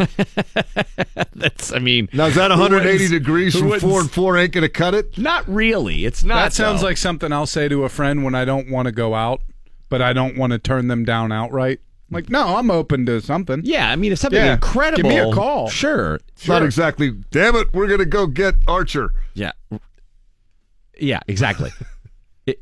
That's, 1.35 1.73
I 1.73 1.81
mean, 1.81 2.09
now, 2.13 2.27
is 2.27 2.37
that 2.37 2.51
180 2.51 3.09
degrees 3.09 3.59
from 3.59 3.77
four 3.81 4.03
and 4.03 4.11
four 4.11 4.39
ain't 4.39 4.53
going 4.53 4.63
to 4.63 4.69
cut 4.69 4.95
it? 4.95 5.19
Not 5.19 5.49
really. 5.49 6.05
It's 6.05 6.23
not. 6.23 6.37
that 6.37 6.53
sounds 6.53 6.83
though. 6.83 6.87
like 6.87 6.97
something 6.97 7.33
I'll 7.33 7.45
say 7.47 7.67
to 7.67 7.83
a 7.83 7.89
friend 7.89 8.23
when 8.23 8.37
I 8.37 8.45
don't 8.45 8.71
want 8.71 8.87
to 8.87 8.93
go 8.93 9.17
out, 9.17 9.43
but 9.89 10.01
I 10.01 10.13
don't 10.13 10.39
want 10.39 10.53
to 10.53 10.61
turn 10.61 10.87
them 10.87 11.05
down 11.05 11.33
outright. 11.33 11.81
Like, 12.13 12.29
no, 12.31 12.57
I'm 12.57 12.71
open 12.71 13.07
to 13.07 13.21
something. 13.21 13.63
Yeah, 13.65 13.91
I 13.91 13.97
mean, 13.97 14.13
if 14.13 14.19
something 14.19 14.39
Yeah, 14.41 14.55
incredible, 14.55 15.03
Give 15.03 15.11
me 15.11 15.19
a 15.19 15.33
call. 15.33 15.69
Sure, 15.69 16.21
It's 16.29 16.47
not 16.47 16.63
exactly, 16.63 17.11
damn 17.31 17.57
it, 17.57 17.73
we're 17.73 17.87
going 17.87 18.01
to 18.01 18.07
go 18.07 18.27
get 18.27 18.55
Archer. 18.69 19.13
Yeah. 19.35 19.53
Yeah, 21.01 21.21
exactly. 21.27 21.71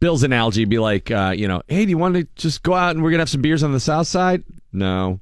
Bill's 0.00 0.22
analogy 0.22 0.62
would 0.62 0.68
be 0.70 0.78
like, 0.78 1.10
uh, 1.10 1.34
you 1.36 1.48
know, 1.48 1.62
hey, 1.68 1.84
do 1.84 1.90
you 1.90 1.98
want 1.98 2.14
to 2.16 2.24
just 2.36 2.62
go 2.62 2.74
out 2.74 2.94
and 2.94 3.02
we're 3.02 3.10
going 3.10 3.18
to 3.18 3.22
have 3.22 3.28
some 3.30 3.42
beers 3.42 3.62
on 3.62 3.72
the 3.72 3.80
south 3.80 4.06
side? 4.06 4.44
No. 4.72 5.20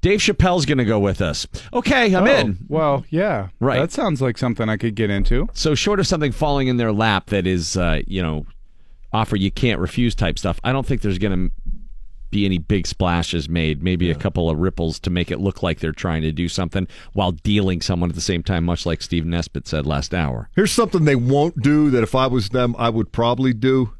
Dave 0.00 0.20
Chappelle's 0.20 0.66
going 0.66 0.78
to 0.78 0.84
go 0.84 0.98
with 0.98 1.20
us. 1.20 1.46
Okay, 1.72 2.14
I'm 2.14 2.24
Oh, 2.28 2.36
in. 2.36 2.58
Well, 2.68 3.04
yeah. 3.10 3.48
Right. 3.58 3.78
That 3.80 3.90
sounds 3.90 4.20
like 4.22 4.38
something 4.38 4.68
I 4.68 4.76
could 4.76 4.94
get 4.94 5.10
into. 5.10 5.48
So, 5.54 5.74
short 5.74 5.98
of 5.98 6.06
something 6.06 6.30
falling 6.30 6.68
in 6.68 6.76
their 6.76 6.92
lap 6.92 7.26
that 7.30 7.46
is, 7.46 7.76
uh, 7.76 8.02
you 8.06 8.22
know, 8.22 8.46
offer 9.12 9.36
you 9.36 9.50
can't 9.50 9.80
refuse 9.80 10.14
type 10.14 10.38
stuff, 10.38 10.60
I 10.62 10.70
don't 10.72 10.86
think 10.86 11.00
there's 11.00 11.18
going 11.18 11.48
to 11.48 11.54
be 12.30 12.44
any 12.44 12.58
big 12.58 12.86
splashes 12.86 13.48
made. 13.48 13.82
Maybe 13.82 14.10
a 14.10 14.14
couple 14.14 14.50
of 14.50 14.58
ripples 14.58 14.98
to 15.00 15.10
make 15.10 15.30
it 15.30 15.40
look 15.40 15.62
like 15.62 15.80
they're 15.80 15.92
trying 15.92 16.22
to 16.22 16.32
do 16.32 16.48
something 16.48 16.88
while 17.12 17.32
dealing 17.32 17.80
someone 17.80 18.10
at 18.10 18.14
the 18.14 18.20
same 18.20 18.42
time, 18.42 18.64
much 18.64 18.86
like 18.86 19.02
Steve 19.02 19.24
Nesbitt 19.24 19.66
said 19.66 19.86
last 19.86 20.14
hour. 20.14 20.48
Here's 20.54 20.72
something 20.72 21.04
they 21.04 21.16
won't 21.16 21.62
do 21.62 21.90
that 21.90 22.02
if 22.02 22.14
I 22.14 22.26
was 22.26 22.50
them, 22.50 22.74
I 22.78 22.90
would 22.90 23.12
probably 23.12 23.52
do. 23.52 23.92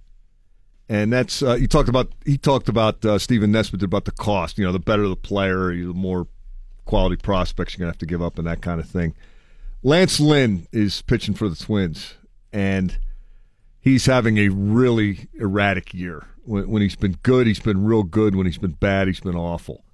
And 0.89 1.13
that's 1.13 1.43
uh, 1.43 1.57
he 1.57 1.67
talked 1.67 1.91
about. 1.91 2.13
He 2.25 2.39
talked 2.39 2.69
about 2.69 3.05
uh, 3.05 3.19
Stephen 3.19 3.53
Nesbitt 3.53 3.83
about 3.83 4.07
the 4.07 4.11
cost. 4.11 4.57
You 4.57 4.65
know, 4.65 4.73
the 4.73 4.79
better 4.79 5.07
the 5.07 5.17
player, 5.17 5.71
the 5.75 5.93
more 5.93 6.27
quality 6.87 7.17
prospects 7.17 7.75
you're 7.75 7.81
gonna 7.81 7.93
have 7.93 7.99
to 7.99 8.07
give 8.07 8.23
up, 8.23 8.39
and 8.39 8.47
that 8.47 8.63
kind 8.63 8.81
of 8.81 8.89
thing. 8.89 9.15
Lance 9.83 10.19
Lynn 10.19 10.67
is 10.73 11.03
pitching 11.03 11.35
for 11.35 11.49
the 11.49 11.57
Twins, 11.57 12.15
and 12.55 12.99
he's 13.81 14.07
having 14.07 14.39
a 14.39 14.49
really 14.49 15.29
erratic 15.35 15.93
year. 15.93 16.27
When, 16.49 16.69
when 16.69 16.83
he's 16.83 16.97
been 16.97 17.19
good, 17.23 17.47
he's 17.47 17.61
been 17.61 17.85
real 17.85 18.03
good. 18.03 18.35
When 18.35 18.47
he's 18.47 18.59
been 18.59 18.73
bad, 18.73 19.07
he's 19.07 19.21
been 19.21 19.37
awful. 19.37 19.85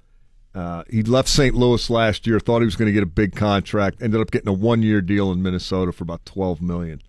Uh, 0.55 0.85
he 0.89 1.03
left 1.03 1.29
St. 1.29 1.55
Louis 1.55 1.91
last 1.91 2.29
year, 2.29 2.39
thought 2.39 2.61
he 2.61 2.65
was 2.65 2.77
going 2.77 2.87
to 2.87 2.93
get 2.93 3.03
a 3.03 3.07
big 3.07 3.35
contract, 3.35 4.01
ended 4.01 4.21
up 4.21 4.31
getting 4.31 4.49
a 4.49 4.53
one-year 4.53 5.01
deal 5.01 5.33
in 5.33 5.43
Minnesota 5.43 5.91
for 5.91 6.05
about 6.05 6.25
twelve 6.25 6.63
million. 6.63 7.03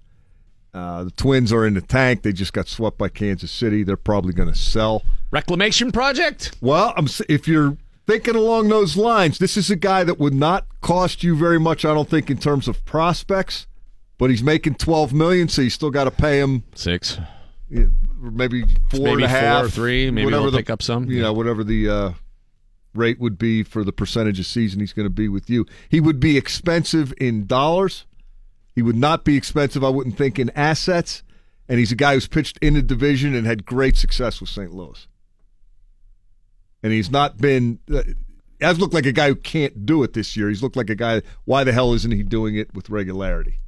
Uh, 0.73 1.05
the 1.05 1.11
Twins 1.11 1.53
are 1.53 1.65
in 1.65 1.75
the 1.75 1.81
tank. 1.81 2.23
They 2.23 2.33
just 2.33 2.53
got 2.53 2.67
swept 2.67 2.97
by 2.97 3.07
Kansas 3.07 3.51
City. 3.51 3.83
They're 3.83 3.95
probably 3.95 4.33
going 4.33 4.49
to 4.49 4.59
sell. 4.59 5.03
Reclamation 5.31 5.91
project? 5.91 6.57
Well, 6.59 6.93
I'm, 6.97 7.07
if 7.29 7.47
you're 7.47 7.77
thinking 8.07 8.35
along 8.35 8.69
those 8.69 8.97
lines, 8.97 9.37
this 9.37 9.55
is 9.57 9.69
a 9.69 9.75
guy 9.75 10.03
that 10.03 10.19
would 10.19 10.33
not 10.33 10.65
cost 10.81 11.23
you 11.23 11.37
very 11.37 11.59
much, 11.59 11.85
I 11.85 11.93
don't 11.93 12.09
think, 12.09 12.29
in 12.29 12.37
terms 12.37 12.67
of 12.67 12.83
prospects. 12.83 13.67
But 14.17 14.31
he's 14.31 14.43
making 14.43 14.75
twelve 14.75 15.13
million, 15.13 15.49
so 15.49 15.61
you 15.61 15.69
still 15.69 15.91
got 15.91 16.05
to 16.05 16.11
pay 16.11 16.39
him 16.39 16.63
Six. 16.73 17.19
Maybe 18.19 18.63
four 18.89 19.01
Maybe 19.01 19.11
and 19.11 19.23
a 19.23 19.27
half, 19.27 19.57
four 19.57 19.65
or 19.65 19.69
three. 19.69 20.11
Maybe 20.11 20.25
whatever 20.25 20.43
we'll 20.43 20.51
the, 20.51 20.57
pick 20.57 20.69
up 20.69 20.81
some. 20.81 21.09
You 21.09 21.21
know, 21.21 21.33
whatever 21.33 21.63
the 21.63 21.89
uh, 21.89 22.11
rate 22.93 23.19
would 23.19 23.37
be 23.37 23.63
for 23.63 23.83
the 23.83 23.91
percentage 23.91 24.39
of 24.39 24.45
season 24.45 24.79
he's 24.79 24.93
going 24.93 25.05
to 25.05 25.11
be 25.11 25.27
with 25.27 25.49
you. 25.49 25.65
He 25.89 25.99
would 25.99 26.19
be 26.19 26.37
expensive 26.37 27.13
in 27.17 27.45
dollars. 27.45 28.05
He 28.73 28.81
would 28.81 28.95
not 28.95 29.23
be 29.23 29.37
expensive, 29.37 29.83
I 29.83 29.89
wouldn't 29.89 30.17
think, 30.17 30.37
in 30.37 30.49
assets. 30.51 31.23
And 31.67 31.79
he's 31.79 31.91
a 31.91 31.95
guy 31.95 32.13
who's 32.13 32.27
pitched 32.27 32.57
in 32.61 32.75
the 32.75 32.81
division 32.81 33.33
and 33.33 33.47
had 33.47 33.65
great 33.65 33.95
success 33.97 34.39
with 34.39 34.49
St. 34.49 34.73
Louis. 34.73 35.07
And 36.83 36.93
he's 36.93 37.09
not 37.09 37.37
been. 37.37 37.79
Uh, 37.91 38.03
has 38.61 38.79
looked 38.79 38.93
like 38.93 39.05
a 39.05 39.11
guy 39.11 39.27
who 39.27 39.35
can't 39.35 39.85
do 39.85 40.03
it 40.03 40.13
this 40.13 40.37
year. 40.37 40.49
He's 40.49 40.63
looked 40.63 40.75
like 40.75 40.89
a 40.89 40.95
guy. 40.95 41.21
Why 41.45 41.63
the 41.63 41.73
hell 41.73 41.93
isn't 41.93 42.11
he 42.11 42.23
doing 42.23 42.55
it 42.55 42.73
with 42.73 42.89
regularity? 42.89 43.59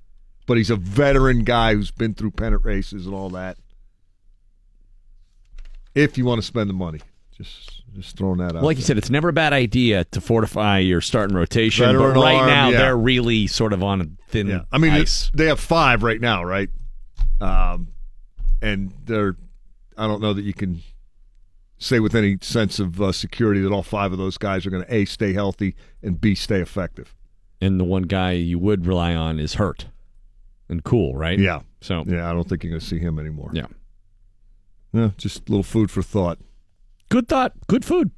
But 0.45 0.57
he's 0.57 0.69
a 0.69 0.75
veteran 0.75 1.43
guy 1.43 1.73
who's 1.73 1.91
been 1.91 2.13
through 2.13 2.31
pennant 2.31 2.63
races 2.63 3.05
and 3.05 3.13
all 3.13 3.29
that. 3.31 3.57
If 5.97 6.17
you 6.17 6.25
want 6.25 6.41
to 6.41 6.45
spend 6.45 6.69
the 6.69 6.73
money, 6.73 6.99
just 7.35 7.83
just 7.95 8.17
throwing 8.17 8.37
that 8.37 8.49
out. 8.49 8.55
Well, 8.55 8.65
like 8.65 8.77
you 8.77 8.83
said, 8.83 8.97
it's 8.97 9.09
never 9.09 9.29
a 9.29 9.33
bad 9.33 9.53
idea 9.53 10.03
to 10.05 10.21
fortify 10.21 10.79
your 10.79 11.01
starting 11.01 11.35
rotation. 11.35 11.85
Veteran 11.85 12.13
but 12.13 12.21
right 12.21 12.35
arm, 12.35 12.47
now, 12.47 12.69
yeah. 12.69 12.77
they're 12.77 12.97
really 12.97 13.47
sort 13.47 13.73
of 13.73 13.81
on 13.83 14.01
a 14.01 14.05
thin 14.29 14.47
Yeah, 14.47 14.61
I 14.71 14.77
mean, 14.77 14.91
ice. 14.91 15.31
they 15.33 15.47
have 15.47 15.59
five 15.59 16.03
right 16.03 16.21
now, 16.21 16.43
right? 16.43 16.69
Um, 17.41 17.89
and 18.61 18.93
they're. 19.05 19.35
I 19.97 20.05
don't 20.05 20.21
know 20.21 20.33
that 20.33 20.43
you 20.43 20.53
can 20.53 20.83
say 21.79 21.99
with 21.99 22.15
any 22.15 22.37
sense 22.41 22.79
of 22.79 23.01
uh, 23.01 23.11
security 23.11 23.61
that 23.61 23.71
all 23.71 23.83
five 23.83 24.11
of 24.11 24.17
those 24.17 24.37
guys 24.37 24.65
are 24.65 24.69
going 24.69 24.83
to 24.83 24.93
a 24.93 25.05
stay 25.05 25.33
healthy 25.33 25.75
and 26.03 26.19
b 26.19 26.35
stay 26.35 26.59
effective. 26.59 27.15
And 27.59 27.79
the 27.79 27.83
one 27.83 28.03
guy 28.03 28.33
you 28.33 28.59
would 28.59 28.85
rely 28.85 29.15
on 29.15 29.39
is 29.39 29.55
hurt 29.55 29.87
and 30.69 30.83
Kuhl, 30.83 31.15
right? 31.15 31.39
Yeah. 31.39 31.61
So 31.81 32.03
Yeah, 32.07 32.29
I 32.29 32.33
don't 32.33 32.47
think 32.47 32.63
you're 32.63 32.71
going 32.71 32.79
to 32.79 32.85
see 32.85 32.99
him 32.99 33.19
anymore. 33.19 33.51
Yeah. 33.53 33.67
Yeah, 34.93 35.11
just 35.17 35.47
a 35.47 35.51
little 35.51 35.63
food 35.63 35.91
for 35.91 36.01
thought. 36.01 36.39
Good 37.09 37.27
thought. 37.27 37.53
Good 37.67 37.85
food. 37.85 38.11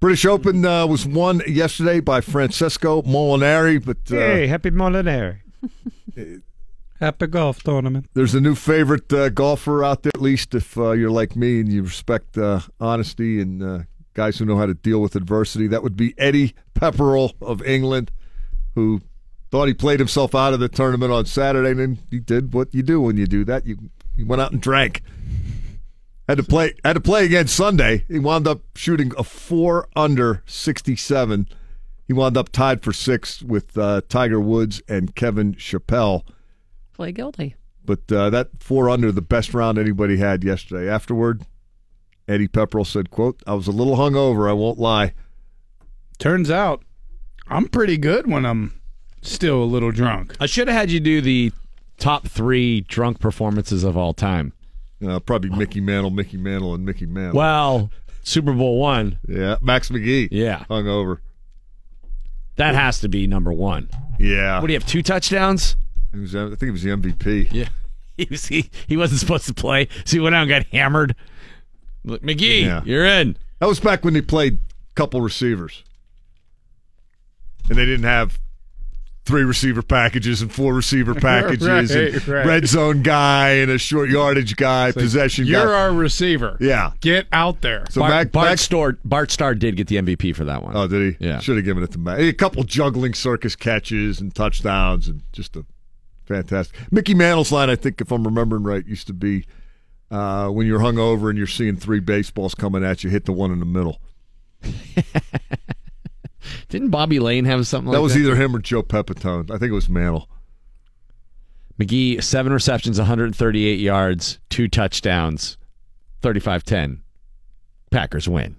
British 0.00 0.24
Open 0.26 0.64
uh, 0.64 0.86
was 0.86 1.06
won 1.06 1.40
yesterday 1.46 2.00
by 2.00 2.20
Francesco 2.20 3.02
Molinari, 3.02 3.84
but 3.84 3.98
uh, 4.12 4.46
happy 4.46 4.70
Molinari. 4.70 5.38
Happy 6.98 7.26
golf 7.26 7.62
tournament. 7.62 8.06
there's 8.14 8.34
a 8.34 8.40
new 8.40 8.54
favorite 8.54 9.12
uh, 9.12 9.28
golfer 9.28 9.84
out 9.84 10.02
there, 10.02 10.12
at 10.14 10.22
least 10.22 10.54
if 10.54 10.78
uh, 10.78 10.92
you're 10.92 11.10
like 11.10 11.36
me 11.36 11.60
and 11.60 11.70
you 11.70 11.82
respect 11.82 12.38
uh, 12.38 12.60
honesty 12.80 13.38
and 13.38 13.62
uh, 13.62 13.80
guys 14.14 14.38
who 14.38 14.46
know 14.46 14.56
how 14.56 14.64
to 14.64 14.72
deal 14.72 15.02
with 15.02 15.14
adversity. 15.14 15.66
That 15.66 15.82
would 15.82 15.96
be 15.96 16.14
Eddie 16.16 16.54
Pepperell 16.74 17.34
of 17.42 17.62
England, 17.62 18.10
who 18.74 19.02
thought 19.50 19.66
he 19.68 19.74
played 19.74 20.00
himself 20.00 20.34
out 20.34 20.54
of 20.54 20.60
the 20.60 20.70
tournament 20.70 21.12
on 21.12 21.26
Saturday, 21.26 21.70
and 21.72 21.80
then 21.80 21.98
he 22.10 22.18
did 22.18 22.54
what 22.54 22.74
you 22.74 22.82
do 22.82 22.98
when 23.00 23.18
you 23.18 23.26
do 23.26 23.44
that. 23.44 23.66
You 23.66 23.76
he 24.16 24.24
went 24.24 24.40
out 24.40 24.52
and 24.52 24.60
drank. 24.60 25.02
Had 26.28 26.38
to 26.38 26.42
play 26.42 26.74
had 26.84 26.94
to 26.94 27.00
play 27.00 27.24
again 27.24 27.46
Sunday. 27.46 28.04
He 28.08 28.18
wound 28.18 28.48
up 28.48 28.62
shooting 28.74 29.12
a 29.16 29.22
four 29.22 29.88
under 29.94 30.42
sixty 30.46 30.96
seven. 30.96 31.48
He 32.04 32.12
wound 32.12 32.36
up 32.36 32.50
tied 32.50 32.82
for 32.82 32.92
sixth 32.92 33.42
with 33.42 33.76
uh, 33.78 34.00
Tiger 34.08 34.40
Woods 34.40 34.82
and 34.88 35.14
Kevin 35.14 35.54
Chappell. 35.54 36.24
Play 36.92 37.12
guilty. 37.12 37.54
But 37.84 38.10
uh, 38.10 38.30
that 38.30 38.48
four 38.58 38.90
under 38.90 39.12
the 39.12 39.22
best 39.22 39.54
round 39.54 39.78
anybody 39.78 40.16
had 40.16 40.42
yesterday. 40.42 40.88
Afterward, 40.88 41.42
Eddie 42.26 42.48
Pepperell 42.48 42.86
said, 42.86 43.10
"quote 43.10 43.40
I 43.46 43.54
was 43.54 43.68
a 43.68 43.72
little 43.72 43.96
hungover. 43.96 44.50
I 44.50 44.52
won't 44.52 44.78
lie." 44.78 45.12
Turns 46.18 46.50
out, 46.50 46.82
I'm 47.46 47.68
pretty 47.68 47.98
good 47.98 48.26
when 48.26 48.44
I'm 48.44 48.80
still 49.22 49.62
a 49.62 49.64
little 49.64 49.92
drunk. 49.92 50.34
I 50.40 50.46
should 50.46 50.66
have 50.66 50.76
had 50.76 50.90
you 50.90 50.98
do 50.98 51.20
the 51.20 51.52
top 51.98 52.26
three 52.28 52.82
drunk 52.82 53.20
performances 53.20 53.84
of 53.84 53.96
all 53.96 54.12
time. 54.14 54.52
Uh, 55.06 55.20
probably 55.20 55.50
Mickey 55.50 55.80
Mantle, 55.80 56.10
Mickey 56.10 56.36
Mantle, 56.36 56.74
and 56.74 56.84
Mickey 56.84 57.06
Mantle. 57.06 57.36
Well, 57.38 57.90
Super 58.22 58.52
Bowl 58.52 58.78
one. 58.78 59.18
yeah, 59.28 59.56
Max 59.60 59.88
McGee. 59.90 60.28
Yeah. 60.30 60.64
hungover. 60.70 61.18
That 62.56 62.74
has 62.74 63.00
to 63.00 63.08
be 63.08 63.26
number 63.26 63.52
one. 63.52 63.88
Yeah, 64.18 64.60
What 64.60 64.68
do 64.68 64.72
you 64.72 64.78
have? 64.78 64.88
Two 64.88 65.02
touchdowns? 65.02 65.76
He 66.12 66.20
was, 66.20 66.34
I 66.34 66.48
think 66.48 66.62
he 66.62 66.70
was 66.70 66.82
the 66.82 66.90
MVP. 66.90 67.48
Yeah. 67.52 67.68
He 68.16 68.26
was 68.30 68.46
he, 68.46 68.70
he 68.86 68.96
wasn't 68.96 69.20
supposed 69.20 69.46
to 69.46 69.52
play, 69.52 69.88
so 70.06 70.16
he 70.16 70.20
went 70.20 70.34
out 70.34 70.40
and 70.40 70.48
got 70.48 70.64
hammered. 70.72 71.14
Look, 72.02 72.22
McGee, 72.22 72.62
Yeah. 72.62 72.80
you're 72.86 73.04
in. 73.04 73.36
That 73.58 73.66
was 73.66 73.78
back 73.78 74.06
when 74.06 74.14
they 74.14 74.22
played 74.22 74.58
couple 74.94 75.20
receivers, 75.20 75.84
and 77.68 77.76
they 77.76 77.84
didn't 77.84 78.06
have 78.06 78.38
three 79.26 79.42
receiver 79.44 79.82
packages 79.82 80.40
and 80.40 80.50
four 80.52 80.72
receiver 80.72 81.14
packages, 81.20 81.90
and 81.90 82.14
Right, 82.14 82.26
right. 82.26 82.46
red 82.46 82.66
zone 82.66 83.02
guy 83.02 83.50
and 83.50 83.70
a 83.70 83.76
short 83.78 84.08
yardage 84.08 84.56
guy, 84.56 84.92
possession 84.92 85.44
guy. 85.44 85.50
You're 85.50 85.74
our 85.74 85.92
receiver. 85.92 86.56
yeah. 86.60 86.92
Get 87.00 87.26
out 87.32 87.60
there. 87.60 87.84
So 87.90 88.00
Bart, 88.00 88.10
Mac, 88.12 88.32
Bart, 88.32 88.48
Mac- 88.50 88.58
Starr, 88.58 88.98
Bart 89.04 89.30
Starr 89.30 89.54
did 89.54 89.76
get 89.76 89.88
the 89.88 89.96
MVP 89.96 90.34
for 90.34 90.44
that 90.44 90.62
one. 90.62 90.76
Oh, 90.76 90.86
did 90.88 91.16
he? 91.18 91.26
Yeah. 91.26 91.40
Should 91.40 91.56
have 91.56 91.64
given 91.66 91.82
it 91.82 91.90
to 91.92 91.98
Mac. 91.98 92.18
A 92.20 92.32
couple 92.32 92.62
juggling 92.64 93.12
circus 93.14 93.54
catches 93.56 94.20
and 94.20 94.34
touchdowns 94.34 95.08
and 95.08 95.22
just 95.32 95.56
a 95.56 95.66
fantastic. 96.24 96.76
Mickey 96.90 97.14
Mantle's 97.14 97.52
line, 97.52 97.68
I 97.68 97.76
think, 97.76 98.00
if 98.00 98.10
I'm 98.12 98.24
remembering 98.24 98.62
right, 98.62 98.86
used 98.86 99.06
to 99.08 99.12
be 99.12 99.44
uh, 100.10 100.48
when 100.48 100.66
you're 100.68 100.78
hungover 100.80 101.28
and 101.28 101.36
you're 101.36 101.46
seeing 101.48 101.76
three 101.76 102.00
baseballs 102.00 102.54
coming 102.54 102.84
at 102.84 103.02
you, 103.04 103.10
hit 103.10 103.24
the 103.24 103.32
one 103.32 103.50
in 103.52 103.58
the 103.58 103.66
middle. 103.66 104.00
Didn't 106.68 106.90
Bobby 106.90 107.18
Layne 107.18 107.44
have 107.44 107.66
something 107.66 107.88
like 107.88 107.92
that 107.94 107.98
That 107.98 108.02
was 108.02 108.16
either 108.16 108.36
him 108.36 108.54
or 108.54 108.58
Joe 108.58 108.82
Pepitone. 108.82 109.50
I 109.50 109.58
think 109.58 109.70
it 109.70 109.74
was 109.74 109.88
Mantle. 109.88 110.28
McGee, 111.78 112.22
seven 112.22 112.52
receptions, 112.52 112.98
138 112.98 113.78
yards, 113.78 114.38
two 114.48 114.66
touchdowns, 114.68 115.58
35 116.22 116.64
10. 116.64 117.02
Packers 117.90 118.28
win. 118.28 118.56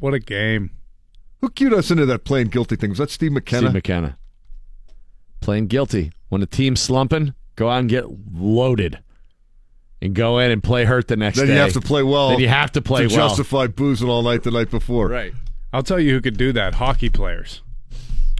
What 0.00 0.14
a 0.14 0.18
game. 0.18 0.70
Who 1.40 1.50
cued 1.50 1.74
us 1.74 1.90
into 1.90 2.06
that 2.06 2.24
playing 2.24 2.48
guilty 2.48 2.76
thing? 2.76 2.90
Was 2.90 2.98
that 2.98 3.10
Steve 3.10 3.32
McKenna? 3.32 3.66
Steve 3.66 3.74
McKenna. 3.74 4.18
Playing 5.40 5.66
guilty. 5.66 6.12
When 6.30 6.42
a 6.42 6.46
team's 6.46 6.80
slumping, 6.80 7.34
go 7.56 7.68
out 7.68 7.80
and 7.80 7.88
get 7.88 8.06
loaded. 8.32 8.98
And 10.00 10.14
go 10.14 10.38
in 10.38 10.50
and 10.50 10.62
play 10.62 10.84
hurt 10.84 11.08
the 11.08 11.16
next 11.16 11.38
then 11.38 11.46
day. 11.46 11.54
you 11.54 11.60
have 11.60 11.72
to 11.74 11.80
play 11.80 12.02
well. 12.02 12.30
Then 12.30 12.40
you 12.40 12.48
have 12.48 12.72
to 12.72 12.82
play 12.82 13.06
to 13.06 13.14
well. 13.14 13.28
justify 13.28 13.66
boozing 13.66 14.08
all 14.08 14.22
night 14.22 14.42
the 14.42 14.50
night 14.50 14.70
before. 14.70 15.08
Right. 15.08 15.32
I'll 15.74 15.82
tell 15.82 15.98
you 15.98 16.12
who 16.12 16.20
could 16.20 16.36
do 16.36 16.52
that. 16.52 16.76
Hockey 16.76 17.08
players. 17.10 17.60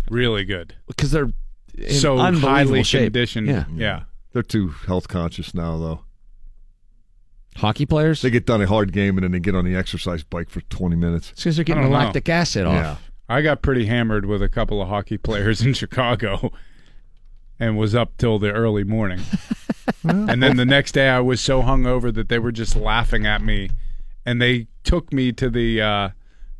Really 0.09 0.44
good. 0.44 0.77
Because 0.86 1.11
they're 1.11 1.32
in 1.77 1.94
so 1.94 2.16
unbelievable 2.16 2.48
highly 2.48 2.82
shape. 2.85 3.06
conditioned. 3.06 3.48
Yeah. 3.48 3.65
yeah. 3.74 4.02
They're 4.32 4.44
too 4.44 4.69
health 4.69 5.09
conscious 5.09 5.52
now, 5.52 5.77
though. 5.77 6.01
Hockey 7.56 7.86
players? 7.86 8.23
They 8.23 8.31
get 8.31 8.47
done 8.47 8.62
a 8.62 8.69
hard 8.69 8.93
game 8.93 9.16
and 9.16 9.24
then 9.24 9.32
they 9.32 9.40
get 9.40 9.56
on 9.56 9.65
the 9.65 9.74
exercise 9.74 10.23
bike 10.23 10.48
for 10.48 10.61
20 10.61 10.94
minutes. 10.94 11.32
It's 11.32 11.43
because 11.43 11.56
they're 11.56 11.65
getting 11.65 11.82
I 11.82 11.86
the 11.86 11.93
know. 11.93 11.98
lactic 11.98 12.28
acid 12.28 12.66
off. 12.66 12.74
Yeah. 12.74 12.97
I 13.28 13.43
got 13.43 13.62
pretty 13.62 13.86
hammered 13.86 14.27
with 14.27 14.40
a 14.40 14.48
couple 14.48 14.81
of 14.81 14.86
hockey 14.86 15.19
players 15.19 15.61
in 15.61 15.73
Chicago 15.74 16.52
and 17.59 17.77
was 17.77 17.97
up 17.97 18.16
till 18.16 18.39
the 18.39 18.52
early 18.52 18.85
morning. 18.85 19.20
and 20.05 20.40
then 20.40 20.56
the 20.56 20.65
next 20.65 20.93
day 20.93 21.09
I 21.09 21.19
was 21.19 21.40
so 21.40 21.62
hungover 21.62 22.15
that 22.15 22.28
they 22.28 22.39
were 22.39 22.52
just 22.52 22.77
laughing 22.77 23.27
at 23.27 23.43
me 23.43 23.70
and 24.24 24.40
they 24.40 24.69
took 24.85 25.12
me 25.12 25.32
to 25.32 25.51
the 25.51 25.82
uh, 25.82 26.09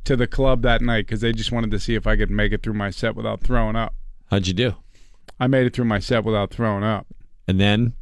to 0.05 0.17
the 0.17 0.27
club 0.27 0.63
that 0.63 0.81
night 0.83 1.07
cuz 1.09 1.21
they 1.21 1.33
just 1.33 1.53
wanted 1.53 1.71
to 1.71 1.81
see 1.81 1.95
if 1.95 2.07
I 2.07 2.17
could 2.17 2.31
make 2.31 2.53
it 2.53 2.63
through 2.63 2.75
my 2.75 2.91
set 2.91 3.15
without 3.17 3.41
throwing 3.43 3.77
up. 3.77 3.95
How'd 4.31 4.47
you 4.47 4.55
do? 4.55 4.75
I 5.41 5.47
made 5.47 5.67
it 5.67 5.73
through 5.75 5.87
my 5.87 5.99
set 5.99 6.25
without 6.25 6.51
throwing 6.51 6.85
up. 6.85 7.07
And 7.49 7.59
then 7.61 7.95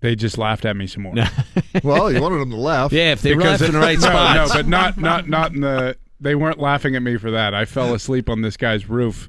They 0.00 0.14
just 0.14 0.38
laughed 0.38 0.64
at 0.64 0.76
me 0.76 0.86
some 0.86 1.02
more. 1.04 1.14
Well, 1.82 2.10
you 2.12 2.20
wanted 2.20 2.38
them 2.40 2.50
to 2.50 2.56
laugh. 2.56 2.92
Yeah, 2.92 3.12
if 3.12 3.22
they 3.22 3.34
Because 3.34 3.60
left 3.60 3.72
in 3.72 3.72
the 3.72 3.84
right 3.84 3.98
no, 4.00 4.08
spots. 4.08 4.50
No, 4.50 4.56
but 4.56 4.66
not 4.66 4.98
not 4.98 5.28
not 5.28 5.52
in 5.54 5.60
the. 5.60 5.96
They 6.20 6.34
weren't 6.34 6.58
laughing 6.58 6.96
at 6.96 7.02
me 7.02 7.16
for 7.18 7.30
that. 7.30 7.52
I 7.54 7.64
fell 7.66 7.92
asleep 7.94 8.30
on 8.30 8.40
this 8.42 8.56
guy's 8.56 8.88
roof, 8.88 9.28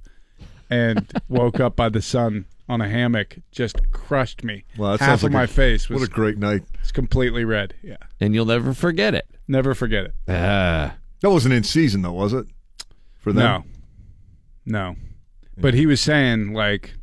and 0.70 1.12
woke 1.28 1.60
up 1.60 1.76
by 1.76 1.90
the 1.90 2.02
sun 2.02 2.46
on 2.70 2.80
a 2.82 2.88
hammock. 2.88 3.38
Just 3.52 3.92
crushed 3.92 4.44
me. 4.44 4.64
Well, 4.78 4.92
that 4.92 5.00
Half 5.02 5.10
sounds 5.10 5.20
of 5.24 5.24
like 5.26 5.34
my 5.34 5.44
a- 5.44 5.48
face 5.48 5.90
was 5.90 6.00
What 6.02 6.10
a 6.10 6.12
great 6.12 6.38
night. 6.38 6.64
it's 6.82 6.92
completely 6.94 7.44
red. 7.44 7.74
Yeah, 7.84 7.98
and 8.22 8.34
you'll 8.34 8.46
never 8.46 8.74
forget 8.74 9.14
it. 9.16 9.28
never 9.48 9.74
forget 9.76 10.06
it. 10.06 10.14
Ah. 10.30 10.96
That 11.22 11.32
wasn't 11.32 11.54
in 11.54 11.64
season, 11.64 12.02
though, 12.02 12.14
was 12.14 12.34
it? 12.34 12.46
For 13.18 13.34
them? 13.34 13.64
No, 14.66 14.80
no. 14.80 14.96
But 15.58 15.74
he 15.74 15.86
was 15.86 16.00
saying 16.00 16.54
like, 16.54 16.94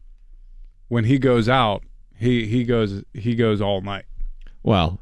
when 0.89 1.05
he 1.05 1.19
goes 1.19 1.49
out, 1.49 1.83
he 2.17 2.47
he 2.47 2.65
goes 2.65 3.03
he 3.13 3.35
goes 3.35 3.61
all 3.61 3.81
night. 3.81 4.05
Well, 4.63 5.01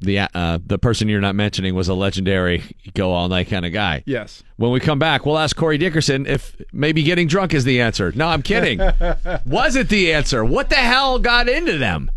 the 0.00 0.20
uh, 0.20 0.58
the 0.64 0.78
person 0.78 1.08
you're 1.08 1.20
not 1.20 1.34
mentioning 1.34 1.74
was 1.74 1.88
a 1.88 1.94
legendary 1.94 2.62
go 2.94 3.12
all 3.12 3.28
night 3.28 3.48
kind 3.48 3.66
of 3.66 3.72
guy. 3.72 4.02
Yes. 4.06 4.42
When 4.56 4.70
we 4.70 4.80
come 4.80 4.98
back, 4.98 5.26
we'll 5.26 5.38
ask 5.38 5.56
Corey 5.56 5.78
Dickerson 5.78 6.26
if 6.26 6.56
maybe 6.72 7.02
getting 7.02 7.28
drunk 7.28 7.54
is 7.54 7.64
the 7.64 7.80
answer. 7.80 8.12
No, 8.12 8.28
I'm 8.28 8.42
kidding. 8.42 8.78
was 9.46 9.76
it 9.76 9.88
the 9.88 10.12
answer? 10.12 10.44
What 10.44 10.70
the 10.70 10.76
hell 10.76 11.18
got 11.18 11.48
into 11.48 11.78
them? 11.78 12.10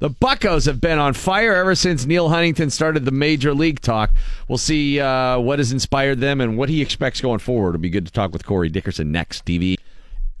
The 0.00 0.08
Buccos 0.08 0.64
have 0.64 0.80
been 0.80 0.98
on 0.98 1.12
fire 1.12 1.54
ever 1.54 1.74
since 1.74 2.06
Neal 2.06 2.30
Huntington 2.30 2.70
started 2.70 3.04
the 3.04 3.10
major 3.10 3.52
league 3.52 3.80
talk. 3.80 4.10
We'll 4.48 4.56
see 4.56 4.98
uh, 4.98 5.38
what 5.38 5.58
has 5.58 5.72
inspired 5.72 6.20
them 6.20 6.40
and 6.40 6.56
what 6.56 6.70
he 6.70 6.80
expects 6.80 7.20
going 7.20 7.38
forward. 7.38 7.70
It'll 7.70 7.82
be 7.82 7.90
good 7.90 8.06
to 8.06 8.12
talk 8.12 8.32
with 8.32 8.46
Corey 8.46 8.70
Dickerson 8.70 9.12
next. 9.12 9.44
DV. 9.44 9.76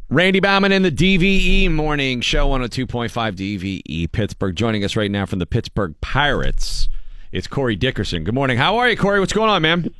Randy 0.08 0.40
Baumann 0.40 0.72
in 0.72 0.82
the 0.82 0.90
DVE 0.90 1.70
Morning 1.70 2.22
Show 2.22 2.48
102.5 2.48 3.10
DVE 3.10 3.82
E 3.84 4.06
Pittsburgh. 4.06 4.56
Joining 4.56 4.82
us 4.82 4.96
right 4.96 5.10
now 5.10 5.26
from 5.26 5.40
the 5.40 5.46
Pittsburgh 5.46 5.94
Pirates, 6.00 6.88
it's 7.30 7.46
Corey 7.46 7.76
Dickerson. 7.76 8.24
Good 8.24 8.34
morning. 8.34 8.56
How 8.56 8.78
are 8.78 8.88
you, 8.88 8.96
Corey? 8.96 9.20
What's 9.20 9.34
going 9.34 9.50
on, 9.50 9.60
man? 9.60 9.92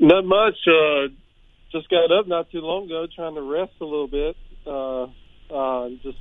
Not 0.00 0.24
much. 0.24 0.56
Uh, 0.66 1.08
just 1.72 1.90
got 1.90 2.10
up 2.10 2.26
not 2.26 2.50
too 2.50 2.62
long 2.62 2.86
ago, 2.86 3.06
trying 3.14 3.34
to 3.34 3.42
rest 3.42 3.72
a 3.82 3.84
little 3.84 4.08
bit. 4.08 4.34
Uh, 4.66 5.02
uh, 5.54 5.90
just 6.02 6.18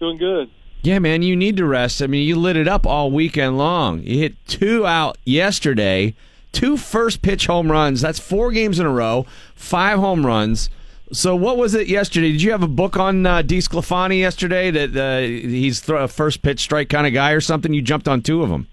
doing 0.00 0.16
good. 0.16 0.50
Yeah, 0.86 1.00
man, 1.00 1.22
you 1.22 1.34
need 1.34 1.56
to 1.56 1.66
rest. 1.66 2.00
I 2.00 2.06
mean, 2.06 2.24
you 2.28 2.36
lit 2.36 2.54
it 2.54 2.68
up 2.68 2.86
all 2.86 3.10
weekend 3.10 3.58
long. 3.58 4.04
You 4.04 4.20
hit 4.20 4.46
two 4.46 4.86
out 4.86 5.18
yesterday, 5.24 6.14
two 6.52 6.76
first 6.76 7.22
pitch 7.22 7.46
home 7.46 7.72
runs. 7.72 8.00
That's 8.00 8.20
four 8.20 8.52
games 8.52 8.78
in 8.78 8.86
a 8.86 8.92
row, 8.92 9.26
five 9.56 9.98
home 9.98 10.24
runs. 10.24 10.70
So, 11.10 11.34
what 11.34 11.56
was 11.56 11.74
it 11.74 11.88
yesterday? 11.88 12.30
Did 12.30 12.40
you 12.40 12.52
have 12.52 12.62
a 12.62 12.68
book 12.68 12.96
on 12.96 13.26
uh, 13.26 13.42
DeSclafani 13.42 14.20
yesterday 14.20 14.70
that 14.70 14.96
uh, 14.96 15.26
he's 15.26 15.80
th- 15.80 16.02
a 16.02 16.06
first 16.06 16.42
pitch 16.42 16.60
strike 16.60 16.88
kind 16.88 17.04
of 17.04 17.12
guy 17.12 17.32
or 17.32 17.40
something? 17.40 17.74
You 17.74 17.82
jumped 17.82 18.06
on 18.06 18.22
two 18.22 18.44
of 18.44 18.48
them. 18.48 18.68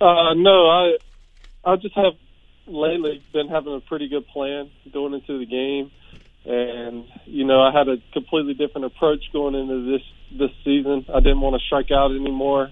Uh, 0.00 0.34
no, 0.34 0.68
I 0.68 0.98
I 1.64 1.74
just 1.74 1.96
have 1.96 2.12
lately 2.68 3.24
been 3.32 3.48
having 3.48 3.74
a 3.74 3.80
pretty 3.80 4.06
good 4.06 4.28
plan 4.28 4.70
going 4.92 5.14
into 5.14 5.36
the 5.36 5.46
game, 5.46 5.90
and 6.44 7.04
you 7.26 7.44
know 7.44 7.60
I 7.60 7.72
had 7.72 7.88
a 7.88 7.98
completely 8.12 8.54
different 8.54 8.86
approach 8.86 9.24
going 9.32 9.54
into 9.54 9.90
this 9.90 10.02
this 10.38 10.50
season. 10.64 11.06
I 11.12 11.20
didn't 11.20 11.40
want 11.40 11.60
to 11.60 11.66
strike 11.66 11.90
out 11.90 12.12
anymore. 12.12 12.70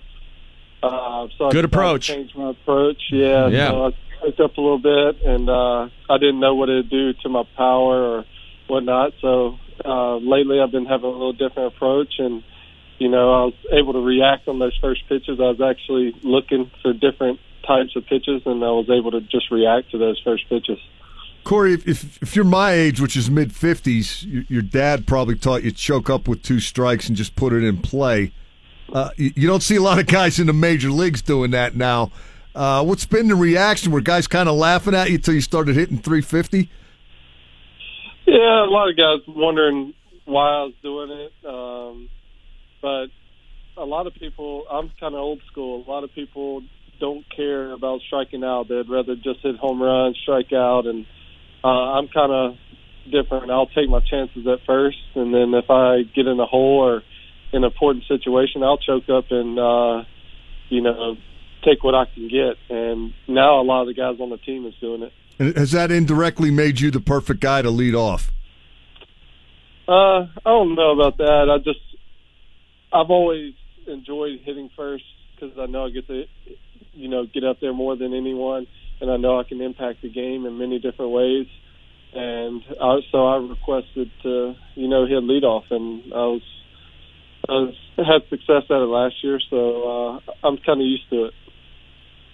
Uh, 0.82 1.26
so 1.36 1.50
Good 1.50 1.62
to 1.62 1.66
approach. 1.66 2.06
Changed 2.06 2.36
my 2.36 2.50
approach. 2.50 3.02
Yeah. 3.10 3.48
Yeah. 3.48 3.70
So 3.70 3.86
I 3.86 3.90
picked 4.24 4.40
up 4.40 4.56
a 4.56 4.60
little 4.60 4.78
bit, 4.78 5.22
and 5.22 5.48
uh, 5.48 5.88
I 6.08 6.18
didn't 6.18 6.40
know 6.40 6.54
what 6.54 6.68
it'd 6.68 6.90
do 6.90 7.12
to 7.14 7.28
my 7.28 7.42
power 7.56 8.02
or 8.02 8.24
whatnot. 8.68 9.12
So 9.20 9.58
uh, 9.84 10.16
lately, 10.16 10.60
I've 10.60 10.70
been 10.70 10.86
having 10.86 11.06
a 11.06 11.12
little 11.12 11.32
different 11.32 11.74
approach, 11.74 12.14
and 12.18 12.42
you 12.98 13.08
know, 13.08 13.32
I 13.32 13.44
was 13.44 13.55
able 13.72 13.92
to 13.94 14.00
react 14.00 14.48
on 14.48 14.58
those 14.58 14.76
first 14.80 15.08
pitches. 15.08 15.38
I 15.40 15.50
was 15.50 15.60
actually 15.60 16.14
looking 16.22 16.70
for 16.82 16.92
different 16.92 17.40
types 17.66 17.94
of 17.97 18.06
pitches, 18.06 18.42
and 18.47 18.62
I 18.64 18.70
was 18.70 18.88
able 18.90 19.12
to 19.12 19.20
just 19.20 19.50
react 19.50 19.90
to 19.92 19.98
those 19.98 20.20
first 20.24 20.48
pitches. 20.48 20.78
Corey, 21.49 21.73
if, 21.73 22.23
if, 22.23 22.36
you're 22.36 22.44
my 22.44 22.73
age, 22.73 23.01
which 23.01 23.17
is 23.17 23.31
mid 23.31 23.55
50s, 23.55 24.23
your, 24.31 24.44
your 24.51 24.60
dad 24.60 25.07
probably 25.07 25.35
taught 25.35 25.62
you 25.62 25.73
choke 25.73 26.10
up 26.10 26.28
with 26.28 26.43
two 26.43 26.60
strikes 26.60 27.09
and 27.09 27.17
just 27.17 27.36
put 27.36 27.55
it 27.55 27.65
in 27.65 27.78
play. 27.78 28.33
Uh, 28.93 29.09
you, 29.17 29.33
you 29.35 29.49
don't 29.49 29.62
see 29.62 29.77
a 29.77 29.81
lot 29.81 29.99
of 29.99 30.07
guys 30.07 30.39
in 30.39 30.47
the 30.47 30.52
major 30.52 30.91
leagues 30.91 31.23
doing 31.23 31.52
that 31.52 31.75
now. 31.75 32.12
Uh, 32.55 32.85
what's 32.85 33.07
been 33.07 33.28
the 33.28 33.35
reaction? 33.35 33.91
Were 33.93 34.02
guys 34.02 34.27
kind 34.27 34.47
of 34.47 34.57
laughing 34.57 34.94
at 34.94 35.09
you 35.09 35.15
until 35.15 35.33
you 35.33 35.41
started 35.41 35.75
hitting 35.75 35.97
350? 35.97 36.68
Yeah, 38.27 38.36
a 38.36 38.68
lot 38.68 38.91
of 38.91 38.97
guys 38.99 39.20
wondering 39.27 39.94
why 40.27 40.51
I 40.51 40.62
was 40.65 40.75
doing 40.83 41.10
it, 41.10 41.33
um, 41.49 42.10
but 42.83 43.07
a 43.83 43.86
lot 43.86 44.07
of 44.07 44.12
people. 44.17 44.67
I'm 44.70 44.91
kind 45.01 45.15
of 45.15 45.20
old 45.20 45.41
school. 45.51 45.83
A 45.86 45.91
lot 45.91 46.05
of 46.05 46.12
people 46.12 46.62
don't 47.01 47.25
care 47.35 47.73
about 47.73 48.02
striking 48.07 48.44
out. 48.44 48.68
They'd 48.68 48.91
rather 48.91 49.17
just 49.17 49.41
hit 49.41 49.57
home 49.57 49.83
runs, 49.83 50.18
strike 50.23 50.52
out, 50.52 50.85
and 50.85 51.07
uh, 51.64 51.68
I'm 51.68 52.08
kind 52.08 52.32
of 52.32 52.56
different. 53.10 53.50
I'll 53.50 53.66
take 53.66 53.88
my 53.88 54.00
chances 54.00 54.46
at 54.46 54.64
first, 54.66 54.98
and 55.14 55.32
then 55.32 55.54
if 55.54 55.70
I 55.70 56.02
get 56.14 56.26
in 56.26 56.38
a 56.38 56.46
hole 56.46 56.80
or 56.80 57.02
in 57.52 57.64
an 57.64 57.64
important 57.64 58.04
situation, 58.06 58.62
I'll 58.62 58.78
choke 58.78 59.08
up 59.08 59.30
and 59.30 59.58
uh, 59.58 60.04
you 60.68 60.82
know 60.82 61.16
take 61.64 61.82
what 61.82 61.94
I 61.94 62.04
can 62.06 62.28
get. 62.28 62.56
And 62.70 63.12
now 63.26 63.60
a 63.60 63.62
lot 63.62 63.82
of 63.82 63.88
the 63.88 63.94
guys 63.94 64.20
on 64.20 64.30
the 64.30 64.36
team 64.38 64.66
is 64.66 64.74
doing 64.80 65.02
it. 65.02 65.12
And 65.38 65.56
has 65.56 65.72
that 65.72 65.90
indirectly 65.90 66.50
made 66.50 66.80
you 66.80 66.90
the 66.90 67.00
perfect 67.00 67.40
guy 67.40 67.62
to 67.62 67.70
lead 67.70 67.94
off? 67.94 68.30
Uh, 69.86 70.26
I 70.26 70.44
don't 70.44 70.74
know 70.74 70.92
about 70.92 71.16
that. 71.18 71.48
I 71.50 71.58
just, 71.58 71.80
I've 72.92 73.10
always 73.10 73.54
enjoyed 73.86 74.40
hitting 74.44 74.70
first 74.76 75.04
because 75.34 75.56
I 75.58 75.66
know 75.66 75.86
I 75.86 75.90
get 75.90 76.06
to, 76.08 76.24
you 76.92 77.08
know, 77.08 77.24
get 77.24 77.44
up 77.44 77.58
there 77.60 77.72
more 77.72 77.96
than 77.96 78.12
anyone, 78.12 78.66
and 79.01 79.10
I 79.10 79.17
know 79.17 79.39
I 79.39 79.44
can 79.44 79.60
impact 79.60 80.02
the 80.02 80.10
game 80.10 80.47
in 80.47 80.59
many 80.59 80.78
different 80.78 81.12
ways. 81.12 81.47
And 82.12 82.62
I, 82.81 83.01
so 83.12 83.27
I 83.27 83.36
requested 83.36 84.10
to, 84.23 84.55
you 84.75 84.89
know, 84.89 85.07
hit 85.07 85.23
leadoff, 85.23 85.70
and 85.70 86.12
I 86.12 86.17
was, 86.17 86.43
I 87.49 87.52
was 87.52 87.75
had 87.97 88.28
success 88.31 88.65
at 88.70 88.77
it 88.77 88.89
last 88.89 89.23
year, 89.23 89.41
so 89.51 90.20
uh, 90.27 90.33
I'm 90.43 90.57
kind 90.59 90.81
of 90.81 90.86
used 90.86 91.09
to 91.10 91.27
it. 91.27 91.35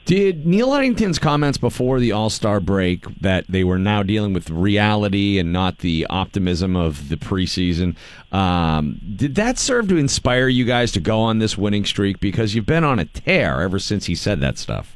Did 0.05 0.45
Neal 0.45 0.71
Huntington's 0.71 1.19
comments 1.19 1.57
before 1.57 1.99
the 1.99 2.13
All 2.13 2.29
Star 2.29 2.61
break 2.61 3.07
that 3.21 3.47
they 3.49 3.65
were 3.65 3.79
now 3.79 4.03
dealing 4.03 4.35
with 4.35 4.51
reality 4.51 5.39
and 5.39 5.51
not 5.51 5.79
the 5.79 6.07
optimism 6.11 6.77
of 6.77 7.09
the 7.09 7.17
preseason, 7.17 7.97
um, 8.31 9.01
did 9.17 9.35
that 9.37 9.59
serve 9.59 9.89
to 9.89 9.97
inspire 9.97 10.49
you 10.49 10.67
guys 10.67 10.93
to 10.93 11.01
go 11.01 11.21
on 11.21 11.39
this 11.39 11.57
winning 11.57 11.87
streak? 11.87 12.21
Because 12.21 12.55
you've 12.55 12.67
been 12.67 12.85
on 12.85 12.99
a 12.99 13.07
tear 13.07 13.63
ever 13.63 13.79
since 13.79 14.05
he 14.05 14.15
said 14.15 14.41
that 14.41 14.59
stuff. 14.59 14.95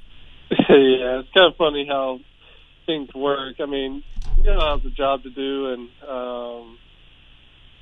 yeah, 0.50 0.97
it's 1.20 1.28
kind 1.32 1.52
of 1.52 1.56
funny 1.56 1.86
how 1.88 2.20
things 2.86 3.08
work. 3.14 3.56
I 3.60 3.66
mean, 3.66 4.02
you 4.36 4.44
know, 4.44 4.60
I 4.60 4.70
have 4.72 4.84
a 4.84 4.90
job 4.90 5.22
to 5.24 5.30
do, 5.30 5.72
and 5.72 5.88
um, 6.08 6.78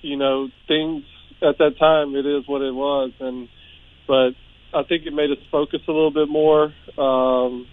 you 0.03 0.17
know, 0.17 0.49
things 0.69 1.05
at 1.43 1.59
that 1.59 1.79
time 1.79 2.15
it 2.15 2.27
is 2.27 2.47
what 2.47 2.63
it 2.63 2.75
was, 2.75 3.13
and 3.21 3.49
but 4.07 4.31
I 4.75 4.83
think 4.85 5.07
it 5.07 5.13
made 5.13 5.31
us 5.31 5.39
focus 5.51 5.81
a 5.89 5.93
little 5.93 6.11
bit 6.11 6.29
more. 6.29 6.73
Um, 6.99 7.67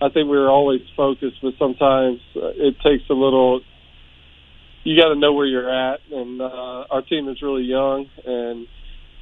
I 0.00 0.08
think 0.10 0.28
we 0.28 0.38
were 0.38 0.50
always 0.50 0.80
focused, 0.96 1.38
but 1.42 1.54
sometimes 1.58 2.20
uh, 2.36 2.54
it 2.54 2.76
takes 2.84 3.04
a 3.10 3.14
little. 3.14 3.60
You 4.84 5.00
got 5.00 5.08
to 5.08 5.16
know 5.16 5.32
where 5.32 5.46
you're 5.46 5.70
at, 5.70 6.00
and 6.10 6.40
uh, 6.40 6.84
our 6.90 7.02
team 7.02 7.28
is 7.28 7.42
really 7.42 7.64
young, 7.64 8.06
and 8.24 8.66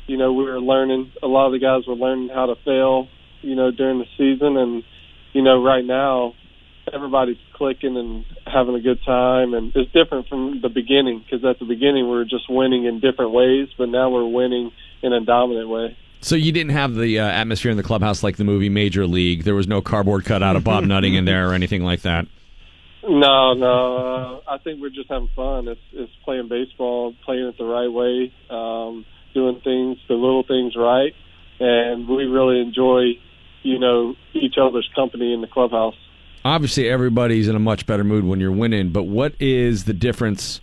you 0.06 0.16
know 0.16 0.32
we 0.32 0.44
were 0.44 0.60
learning. 0.60 1.12
A 1.22 1.26
lot 1.26 1.46
of 1.46 1.52
the 1.52 1.58
guys 1.58 1.86
were 1.86 1.94
learning 1.94 2.28
how 2.32 2.46
to 2.46 2.54
fail, 2.64 3.08
you 3.40 3.54
know, 3.54 3.70
during 3.70 3.98
the 3.98 4.06
season, 4.18 4.56
and 4.56 4.84
you 5.36 5.42
know 5.42 5.62
right 5.62 5.84
now, 5.84 6.32
everybody's 6.90 7.36
clicking 7.52 7.96
and 7.98 8.24
having 8.46 8.74
a 8.74 8.80
good 8.80 9.00
time, 9.04 9.52
and 9.52 9.70
it's 9.76 9.92
different 9.92 10.28
from 10.28 10.62
the 10.62 10.70
beginning 10.70 11.22
because 11.22 11.44
at 11.44 11.58
the 11.58 11.66
beginning 11.66 12.04
we 12.08 12.16
were 12.16 12.24
just 12.24 12.48
winning 12.48 12.86
in 12.86 13.00
different 13.00 13.32
ways, 13.32 13.68
but 13.76 13.90
now 13.90 14.08
we're 14.08 14.26
winning 14.26 14.72
in 15.02 15.12
a 15.12 15.20
dominant 15.20 15.68
way. 15.68 15.94
So 16.22 16.36
you 16.36 16.52
didn't 16.52 16.72
have 16.72 16.94
the 16.94 17.20
uh, 17.20 17.26
atmosphere 17.26 17.70
in 17.70 17.76
the 17.76 17.82
clubhouse 17.82 18.22
like 18.22 18.38
the 18.38 18.44
movie 18.44 18.70
Major 18.70 19.06
League. 19.06 19.44
There 19.44 19.54
was 19.54 19.68
no 19.68 19.82
cardboard 19.82 20.24
cutout 20.24 20.56
of 20.56 20.64
Bob 20.64 20.84
Nutting 20.86 21.14
in 21.14 21.26
there 21.26 21.50
or 21.50 21.52
anything 21.52 21.84
like 21.84 22.00
that. 22.02 22.26
No, 23.06 23.52
no. 23.52 24.42
Uh, 24.48 24.52
I 24.54 24.58
think 24.58 24.80
we're 24.80 24.88
just 24.88 25.10
having 25.10 25.28
fun. 25.36 25.68
It's 25.68 25.80
it's 25.92 26.12
playing 26.24 26.48
baseball, 26.48 27.14
playing 27.26 27.44
it 27.44 27.58
the 27.58 27.64
right 27.64 27.92
way, 27.92 28.32
um, 28.48 29.04
doing 29.34 29.60
things, 29.62 29.98
the 30.08 30.14
little 30.14 30.42
things 30.42 30.74
right, 30.74 31.12
and 31.60 32.08
we 32.08 32.24
really 32.24 32.60
enjoy, 32.60 33.18
you 33.62 33.78
know, 33.78 34.14
each 34.34 34.56
other's 34.60 34.88
company 34.94 35.32
in 35.32 35.40
the 35.40 35.46
clubhouse. 35.46 35.94
Obviously, 36.44 36.88
everybody's 36.88 37.48
in 37.48 37.56
a 37.56 37.60
much 37.60 37.86
better 37.86 38.04
mood 38.04 38.24
when 38.24 38.38
you're 38.38 38.52
winning. 38.52 38.90
But 38.90 39.04
what 39.04 39.34
is 39.40 39.84
the 39.84 39.92
difference 39.92 40.60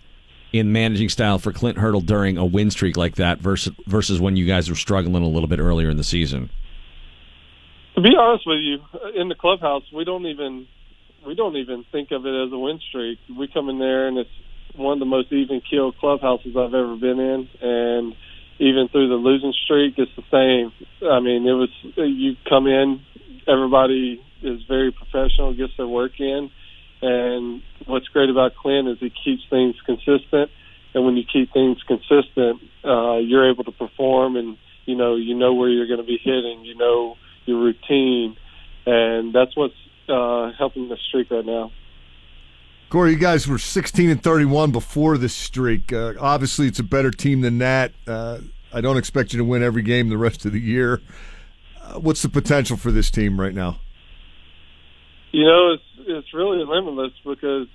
in 0.52 0.72
managing 0.72 1.08
style 1.08 1.38
for 1.38 1.52
Clint 1.52 1.78
Hurdle 1.78 2.00
during 2.00 2.38
a 2.38 2.44
win 2.44 2.70
streak 2.70 2.96
like 2.96 3.16
that 3.16 3.40
versus 3.40 3.74
versus 3.86 4.20
when 4.20 4.36
you 4.36 4.46
guys 4.46 4.70
were 4.70 4.76
struggling 4.76 5.22
a 5.22 5.28
little 5.28 5.48
bit 5.48 5.58
earlier 5.58 5.90
in 5.90 5.96
the 5.96 6.04
season? 6.04 6.48
To 7.96 8.00
be 8.00 8.10
honest 8.18 8.46
with 8.46 8.60
you, 8.60 8.78
uh, 8.94 9.20
in 9.20 9.28
the 9.28 9.34
clubhouse, 9.34 9.82
we 9.92 10.04
don't 10.04 10.26
even 10.26 10.66
we 11.26 11.34
don't 11.34 11.56
even 11.56 11.84
think 11.92 12.12
of 12.12 12.24
it 12.24 12.46
as 12.46 12.52
a 12.52 12.58
win 12.58 12.80
streak. 12.88 13.18
We 13.36 13.48
come 13.48 13.68
in 13.68 13.78
there 13.78 14.08
and 14.08 14.18
it's 14.18 14.30
one 14.76 14.94
of 14.94 14.98
the 15.00 15.06
most 15.06 15.32
even 15.32 15.60
keel 15.60 15.92
clubhouses 15.92 16.56
I've 16.56 16.74
ever 16.74 16.96
been 16.96 17.20
in, 17.20 17.48
and 17.60 18.14
even 18.58 18.88
through 18.88 19.08
the 19.08 19.14
losing 19.14 19.52
streak, 19.64 19.94
it's 19.98 20.12
the 20.16 20.22
same. 20.30 20.72
I 21.08 21.20
mean, 21.20 21.46
it 21.46 21.52
was 21.52 21.70
you 21.96 22.36
come 22.48 22.66
in, 22.66 23.00
everybody 23.48 24.22
is 24.42 24.60
very 24.68 24.92
professional, 24.92 25.54
gets 25.54 25.72
their 25.76 25.88
work 25.88 26.12
in, 26.18 26.50
and 27.02 27.62
what's 27.86 28.08
great 28.08 28.30
about 28.30 28.54
Clint 28.56 28.88
is 28.88 28.98
he 29.00 29.10
keeps 29.10 29.42
things 29.50 29.74
consistent. 29.84 30.50
And 30.94 31.04
when 31.04 31.16
you 31.16 31.24
keep 31.30 31.52
things 31.52 31.78
consistent, 31.88 32.62
uh, 32.84 33.18
you're 33.18 33.50
able 33.50 33.64
to 33.64 33.72
perform, 33.72 34.36
and 34.36 34.56
you 34.86 34.96
know 34.96 35.16
you 35.16 35.34
know 35.34 35.54
where 35.54 35.68
you're 35.68 35.88
going 35.88 36.00
to 36.00 36.06
be 36.06 36.20
hitting, 36.22 36.64
you 36.64 36.76
know 36.76 37.16
your 37.46 37.60
routine, 37.60 38.36
and 38.86 39.34
that's 39.34 39.56
what's 39.56 39.74
uh, 40.08 40.52
helping 40.56 40.88
the 40.88 40.96
streak 41.08 41.30
right 41.30 41.44
now. 41.44 41.72
Corey, 42.94 43.10
you 43.10 43.18
guys 43.18 43.48
were 43.48 43.58
16 43.58 44.08
and 44.08 44.22
31 44.22 44.70
before 44.70 45.18
this 45.18 45.34
streak. 45.34 45.92
Uh, 45.92 46.12
obviously, 46.20 46.68
it's 46.68 46.78
a 46.78 46.84
better 46.84 47.10
team 47.10 47.40
than 47.40 47.58
that. 47.58 47.90
Uh, 48.06 48.38
I 48.72 48.80
don't 48.80 48.98
expect 48.98 49.32
you 49.32 49.38
to 49.38 49.44
win 49.44 49.64
every 49.64 49.82
game 49.82 50.10
the 50.10 50.16
rest 50.16 50.46
of 50.46 50.52
the 50.52 50.60
year. 50.60 51.02
Uh, 51.82 51.98
what's 51.98 52.22
the 52.22 52.28
potential 52.28 52.76
for 52.76 52.92
this 52.92 53.10
team 53.10 53.40
right 53.40 53.52
now? 53.52 53.80
You 55.32 55.44
know, 55.44 55.72
it's 55.72 55.82
it's 56.06 56.34
really 56.34 56.64
limitless 56.64 57.10
because 57.24 57.66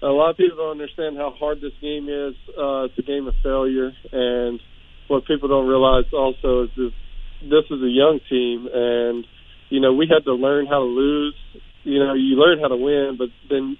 a 0.00 0.06
lot 0.06 0.30
of 0.30 0.36
people 0.36 0.58
don't 0.58 0.80
understand 0.80 1.16
how 1.16 1.30
hard 1.32 1.60
this 1.60 1.72
game 1.80 2.08
is. 2.08 2.36
Uh, 2.56 2.84
it's 2.84 2.98
a 3.00 3.02
game 3.02 3.26
of 3.26 3.34
failure, 3.42 3.90
and 4.12 4.60
what 5.08 5.26
people 5.26 5.48
don't 5.48 5.66
realize 5.66 6.04
also 6.12 6.62
is 6.62 6.70
this 6.76 6.92
this 7.42 7.64
is 7.68 7.82
a 7.82 7.90
young 7.90 8.20
team, 8.30 8.68
and 8.72 9.26
you 9.70 9.80
know 9.80 9.92
we 9.92 10.06
had 10.06 10.22
to 10.24 10.34
learn 10.34 10.66
how 10.66 10.78
to 10.78 10.84
lose. 10.84 11.34
You 11.82 11.98
know, 11.98 12.14
you 12.14 12.36
learn 12.36 12.60
how 12.60 12.68
to 12.68 12.76
win, 12.76 13.16
but 13.18 13.30
then 13.50 13.76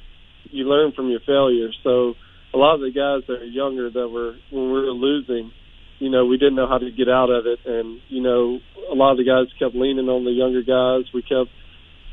you 0.50 0.68
learn 0.68 0.92
from 0.92 1.08
your 1.08 1.20
failures. 1.26 1.76
So 1.82 2.14
a 2.54 2.58
lot 2.58 2.74
of 2.74 2.80
the 2.80 2.92
guys 2.94 3.26
that 3.28 3.42
are 3.42 3.44
younger 3.44 3.90
that 3.90 4.08
were 4.08 4.34
when 4.50 4.66
we 4.72 4.80
were 4.80 4.94
losing, 4.94 5.52
you 5.98 6.10
know, 6.10 6.26
we 6.26 6.38
didn't 6.38 6.56
know 6.56 6.68
how 6.68 6.78
to 6.78 6.90
get 6.90 7.08
out 7.08 7.30
of 7.30 7.46
it, 7.46 7.60
and 7.64 8.00
you 8.08 8.22
know, 8.22 8.58
a 8.90 8.94
lot 8.94 9.12
of 9.12 9.18
the 9.18 9.24
guys 9.24 9.52
kept 9.58 9.74
leaning 9.74 10.08
on 10.08 10.24
the 10.24 10.30
younger 10.30 10.62
guys. 10.62 11.10
We 11.12 11.22
kept, 11.22 11.50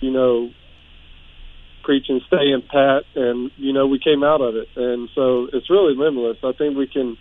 you 0.02 0.12
know, 0.12 0.50
preaching 1.84 2.22
staying 2.28 2.64
pat, 2.72 3.04
and 3.16 3.52
you 3.58 3.74
know, 3.74 3.88
we 3.88 4.00
came 4.00 4.24
out 4.24 4.42
of 4.42 4.56
it, 4.56 4.68
and 4.76 5.10
so 5.16 5.48
it's 5.52 5.70
really 5.70 5.96
limitless. 5.96 6.38
I 6.44 6.52
think 6.58 6.78
we 6.78 6.88
can 6.88 7.18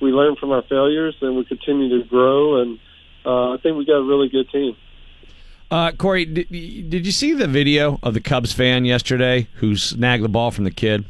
we 0.00 0.10
learn 0.10 0.36
from 0.38 0.50
our 0.50 0.62
failures, 0.68 1.16
and 1.20 1.36
we 1.36 1.44
continue 1.44 2.00
to 2.00 2.08
grow, 2.08 2.60
and 2.60 2.78
uh, 3.24 3.54
I 3.54 3.56
think 3.62 3.76
we 3.76 3.86
got 3.86 4.00
a 4.00 4.06
really 4.06 4.28
good 4.28 4.50
team. 4.50 4.76
Uh, 5.70 5.92
Corey, 5.92 6.24
did, 6.24 6.48
did 6.48 7.06
you 7.06 7.12
see 7.12 7.32
the 7.32 7.48
video 7.48 7.98
of 8.02 8.14
the 8.14 8.20
Cubs 8.20 8.52
fan 8.52 8.84
yesterday 8.84 9.48
who 9.54 9.76
snagged 9.76 10.22
the 10.22 10.28
ball 10.28 10.50
from 10.50 10.64
the 10.64 10.70
kid? 10.70 11.04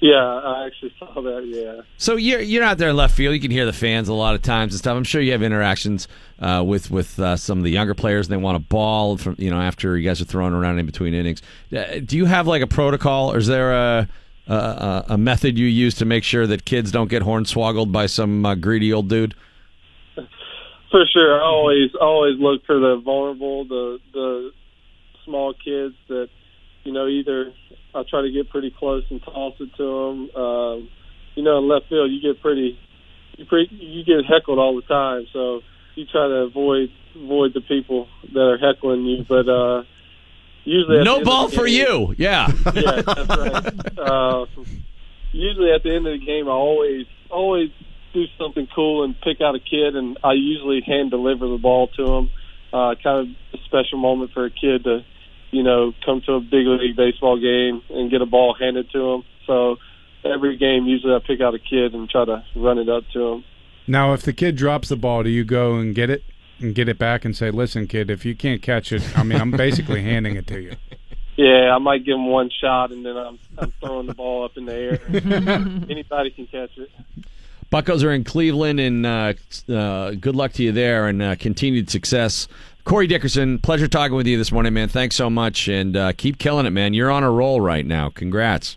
Yeah, 0.00 0.16
I 0.16 0.66
actually 0.66 0.92
saw 0.98 1.18
that. 1.22 1.46
Yeah. 1.46 1.80
So 1.96 2.16
you're 2.16 2.40
you're 2.40 2.62
out 2.62 2.76
there 2.76 2.90
in 2.90 2.96
left 2.96 3.16
field. 3.16 3.34
You 3.34 3.40
can 3.40 3.50
hear 3.50 3.64
the 3.64 3.72
fans 3.72 4.08
a 4.08 4.12
lot 4.12 4.34
of 4.34 4.42
times 4.42 4.74
and 4.74 4.78
stuff. 4.78 4.94
I'm 4.94 5.04
sure 5.04 5.22
you 5.22 5.32
have 5.32 5.42
interactions 5.42 6.08
uh, 6.40 6.62
with 6.66 6.90
with 6.90 7.18
uh, 7.18 7.36
some 7.36 7.56
of 7.56 7.64
the 7.64 7.70
younger 7.70 7.94
players. 7.94 8.26
And 8.26 8.32
they 8.34 8.42
want 8.42 8.56
a 8.56 8.60
ball 8.60 9.16
from 9.16 9.36
you 9.38 9.50
know 9.50 9.58
after 9.58 9.96
you 9.96 10.06
guys 10.06 10.20
are 10.20 10.26
throwing 10.26 10.52
around 10.52 10.78
in 10.78 10.84
between 10.84 11.14
innings. 11.14 11.40
Uh, 11.74 12.00
do 12.04 12.18
you 12.18 12.26
have 12.26 12.46
like 12.46 12.60
a 12.60 12.66
protocol, 12.66 13.32
or 13.32 13.38
is 13.38 13.46
there 13.46 13.72
a 13.72 14.08
a, 14.46 15.04
a 15.10 15.18
method 15.18 15.56
you 15.56 15.66
use 15.66 15.94
to 15.94 16.04
make 16.04 16.22
sure 16.22 16.46
that 16.46 16.66
kids 16.66 16.92
don't 16.92 17.08
get 17.08 17.22
hornswoggled 17.22 17.90
by 17.90 18.04
some 18.04 18.44
uh, 18.44 18.54
greedy 18.56 18.92
old 18.92 19.08
dude? 19.08 19.34
For 20.94 21.04
sure, 21.12 21.42
I 21.42 21.44
always 21.44 21.90
always 22.00 22.38
look 22.38 22.64
for 22.66 22.78
the 22.78 23.02
vulnerable, 23.04 23.64
the 23.64 23.98
the 24.12 24.52
small 25.24 25.52
kids 25.52 25.96
that 26.06 26.28
you 26.84 26.92
know 26.92 27.08
either 27.08 27.52
I 27.92 28.04
try 28.08 28.22
to 28.22 28.30
get 28.30 28.48
pretty 28.48 28.72
close 28.78 29.02
and 29.10 29.20
toss 29.20 29.54
it 29.58 29.70
to 29.76 29.82
them. 29.82 30.40
Um, 30.40 30.88
you 31.34 31.42
know, 31.42 31.58
in 31.58 31.68
left 31.68 31.88
field, 31.88 32.12
you 32.12 32.20
get 32.22 32.40
pretty, 32.40 32.78
you 33.36 33.44
pretty, 33.44 33.74
you 33.74 34.04
get 34.04 34.24
heckled 34.24 34.60
all 34.60 34.76
the 34.76 34.82
time. 34.82 35.26
So 35.32 35.62
you 35.96 36.04
try 36.06 36.28
to 36.28 36.46
avoid 36.46 36.90
avoid 37.16 37.54
the 37.54 37.62
people 37.62 38.06
that 38.32 38.40
are 38.40 38.58
heckling 38.58 39.04
you. 39.04 39.24
But 39.28 39.48
uh, 39.48 39.82
usually, 40.62 41.02
no 41.02 41.24
ball 41.24 41.48
for 41.48 41.66
game- 41.66 41.74
you. 41.74 42.14
Yeah. 42.18 42.52
yeah, 42.72 43.02
that's 43.02 43.28
right. 43.28 43.98
Uh, 43.98 44.46
usually, 45.32 45.72
at 45.72 45.82
the 45.82 45.92
end 45.92 46.06
of 46.06 46.20
the 46.20 46.24
game, 46.24 46.46
I 46.46 46.52
always 46.52 47.06
always 47.30 47.70
do 48.14 48.24
something 48.38 48.66
cool 48.74 49.04
and 49.04 49.14
pick 49.20 49.42
out 49.42 49.54
a 49.54 49.60
kid, 49.60 49.96
and 49.96 50.18
I 50.24 50.32
usually 50.32 50.80
hand 50.80 51.10
deliver 51.10 51.46
the 51.48 51.58
ball 51.58 51.88
to 51.98 52.02
him. 52.02 52.30
Uh, 52.72 52.94
kind 53.02 53.28
of 53.28 53.60
a 53.60 53.62
special 53.66 53.98
moment 53.98 54.32
for 54.32 54.46
a 54.46 54.50
kid 54.50 54.84
to 54.84 55.04
you 55.54 55.62
know, 55.62 55.92
come 56.04 56.20
to 56.26 56.32
a 56.32 56.40
big 56.40 56.66
league 56.66 56.96
baseball 56.96 57.38
game 57.38 57.80
and 57.96 58.10
get 58.10 58.20
a 58.20 58.26
ball 58.26 58.56
handed 58.58 58.90
to 58.90 58.98
them. 58.98 59.24
So 59.46 59.76
every 60.24 60.56
game, 60.56 60.86
usually 60.86 61.14
I 61.14 61.20
pick 61.24 61.40
out 61.40 61.54
a 61.54 61.60
kid 61.60 61.94
and 61.94 62.10
try 62.10 62.24
to 62.24 62.44
run 62.56 62.78
it 62.78 62.88
up 62.88 63.04
to 63.12 63.30
them. 63.30 63.44
Now, 63.86 64.12
if 64.14 64.22
the 64.22 64.32
kid 64.32 64.56
drops 64.56 64.88
the 64.88 64.96
ball, 64.96 65.22
do 65.22 65.30
you 65.30 65.44
go 65.44 65.76
and 65.76 65.94
get 65.94 66.10
it 66.10 66.24
and 66.58 66.74
get 66.74 66.88
it 66.88 66.98
back 66.98 67.24
and 67.24 67.36
say, 67.36 67.50
"Listen, 67.50 67.86
kid, 67.86 68.10
if 68.10 68.24
you 68.24 68.34
can't 68.34 68.62
catch 68.62 68.90
it, 68.90 69.16
I 69.16 69.22
mean, 69.22 69.40
I'm 69.40 69.50
basically 69.52 70.02
handing 70.10 70.34
it 70.36 70.46
to 70.48 70.60
you." 70.60 70.76
Yeah, 71.36 71.74
I 71.74 71.78
might 71.78 72.04
give 72.04 72.14
him 72.14 72.26
one 72.26 72.50
shot 72.60 72.90
and 72.90 73.04
then 73.04 73.16
I'm 73.16 73.38
I'm 73.58 73.72
throwing 73.80 74.06
the 74.06 74.14
ball 74.14 74.44
up 74.44 74.56
in 74.56 74.64
the 74.64 74.74
air. 74.74 75.00
Anybody 75.88 76.30
can 76.30 76.46
catch 76.46 76.76
it. 76.78 76.90
Buccos 77.70 78.04
are 78.04 78.12
in 78.12 78.24
Cleveland, 78.24 78.80
and 78.80 79.04
uh, 79.06 79.32
uh, 79.68 80.12
good 80.12 80.36
luck 80.36 80.52
to 80.54 80.62
you 80.62 80.72
there, 80.72 81.06
and 81.08 81.20
uh, 81.22 81.34
continued 81.36 81.90
success. 81.90 82.46
Corey 82.84 83.06
Dickerson, 83.06 83.58
pleasure 83.58 83.88
talking 83.88 84.14
with 84.16 84.26
you 84.26 84.36
this 84.36 84.52
morning, 84.52 84.74
man. 84.74 84.88
Thanks 84.88 85.16
so 85.16 85.30
much, 85.30 85.68
and 85.68 85.96
uh, 85.96 86.12
keep 86.12 86.38
killing 86.38 86.66
it, 86.66 86.70
man. 86.70 86.92
You're 86.94 87.10
on 87.10 87.22
a 87.24 87.30
roll 87.30 87.60
right 87.60 87.84
now. 87.84 88.10
Congrats. 88.10 88.76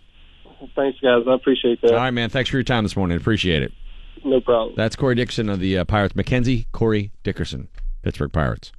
Thanks, 0.74 0.98
guys. 1.00 1.22
I 1.28 1.34
appreciate 1.34 1.80
that. 1.82 1.92
All 1.92 1.98
right, 1.98 2.10
man. 2.10 2.30
Thanks 2.30 2.50
for 2.50 2.56
your 2.56 2.64
time 2.64 2.84
this 2.84 2.96
morning. 2.96 3.16
Appreciate 3.16 3.62
it. 3.62 3.72
No 4.24 4.40
problem. 4.40 4.74
That's 4.76 4.96
Corey 4.96 5.14
Dickerson 5.14 5.48
of 5.48 5.60
the 5.60 5.78
uh, 5.78 5.84
Pirates. 5.84 6.16
Mackenzie 6.16 6.66
Corey 6.72 7.12
Dickerson, 7.22 7.68
Pittsburgh 8.02 8.32
Pirates. 8.32 8.72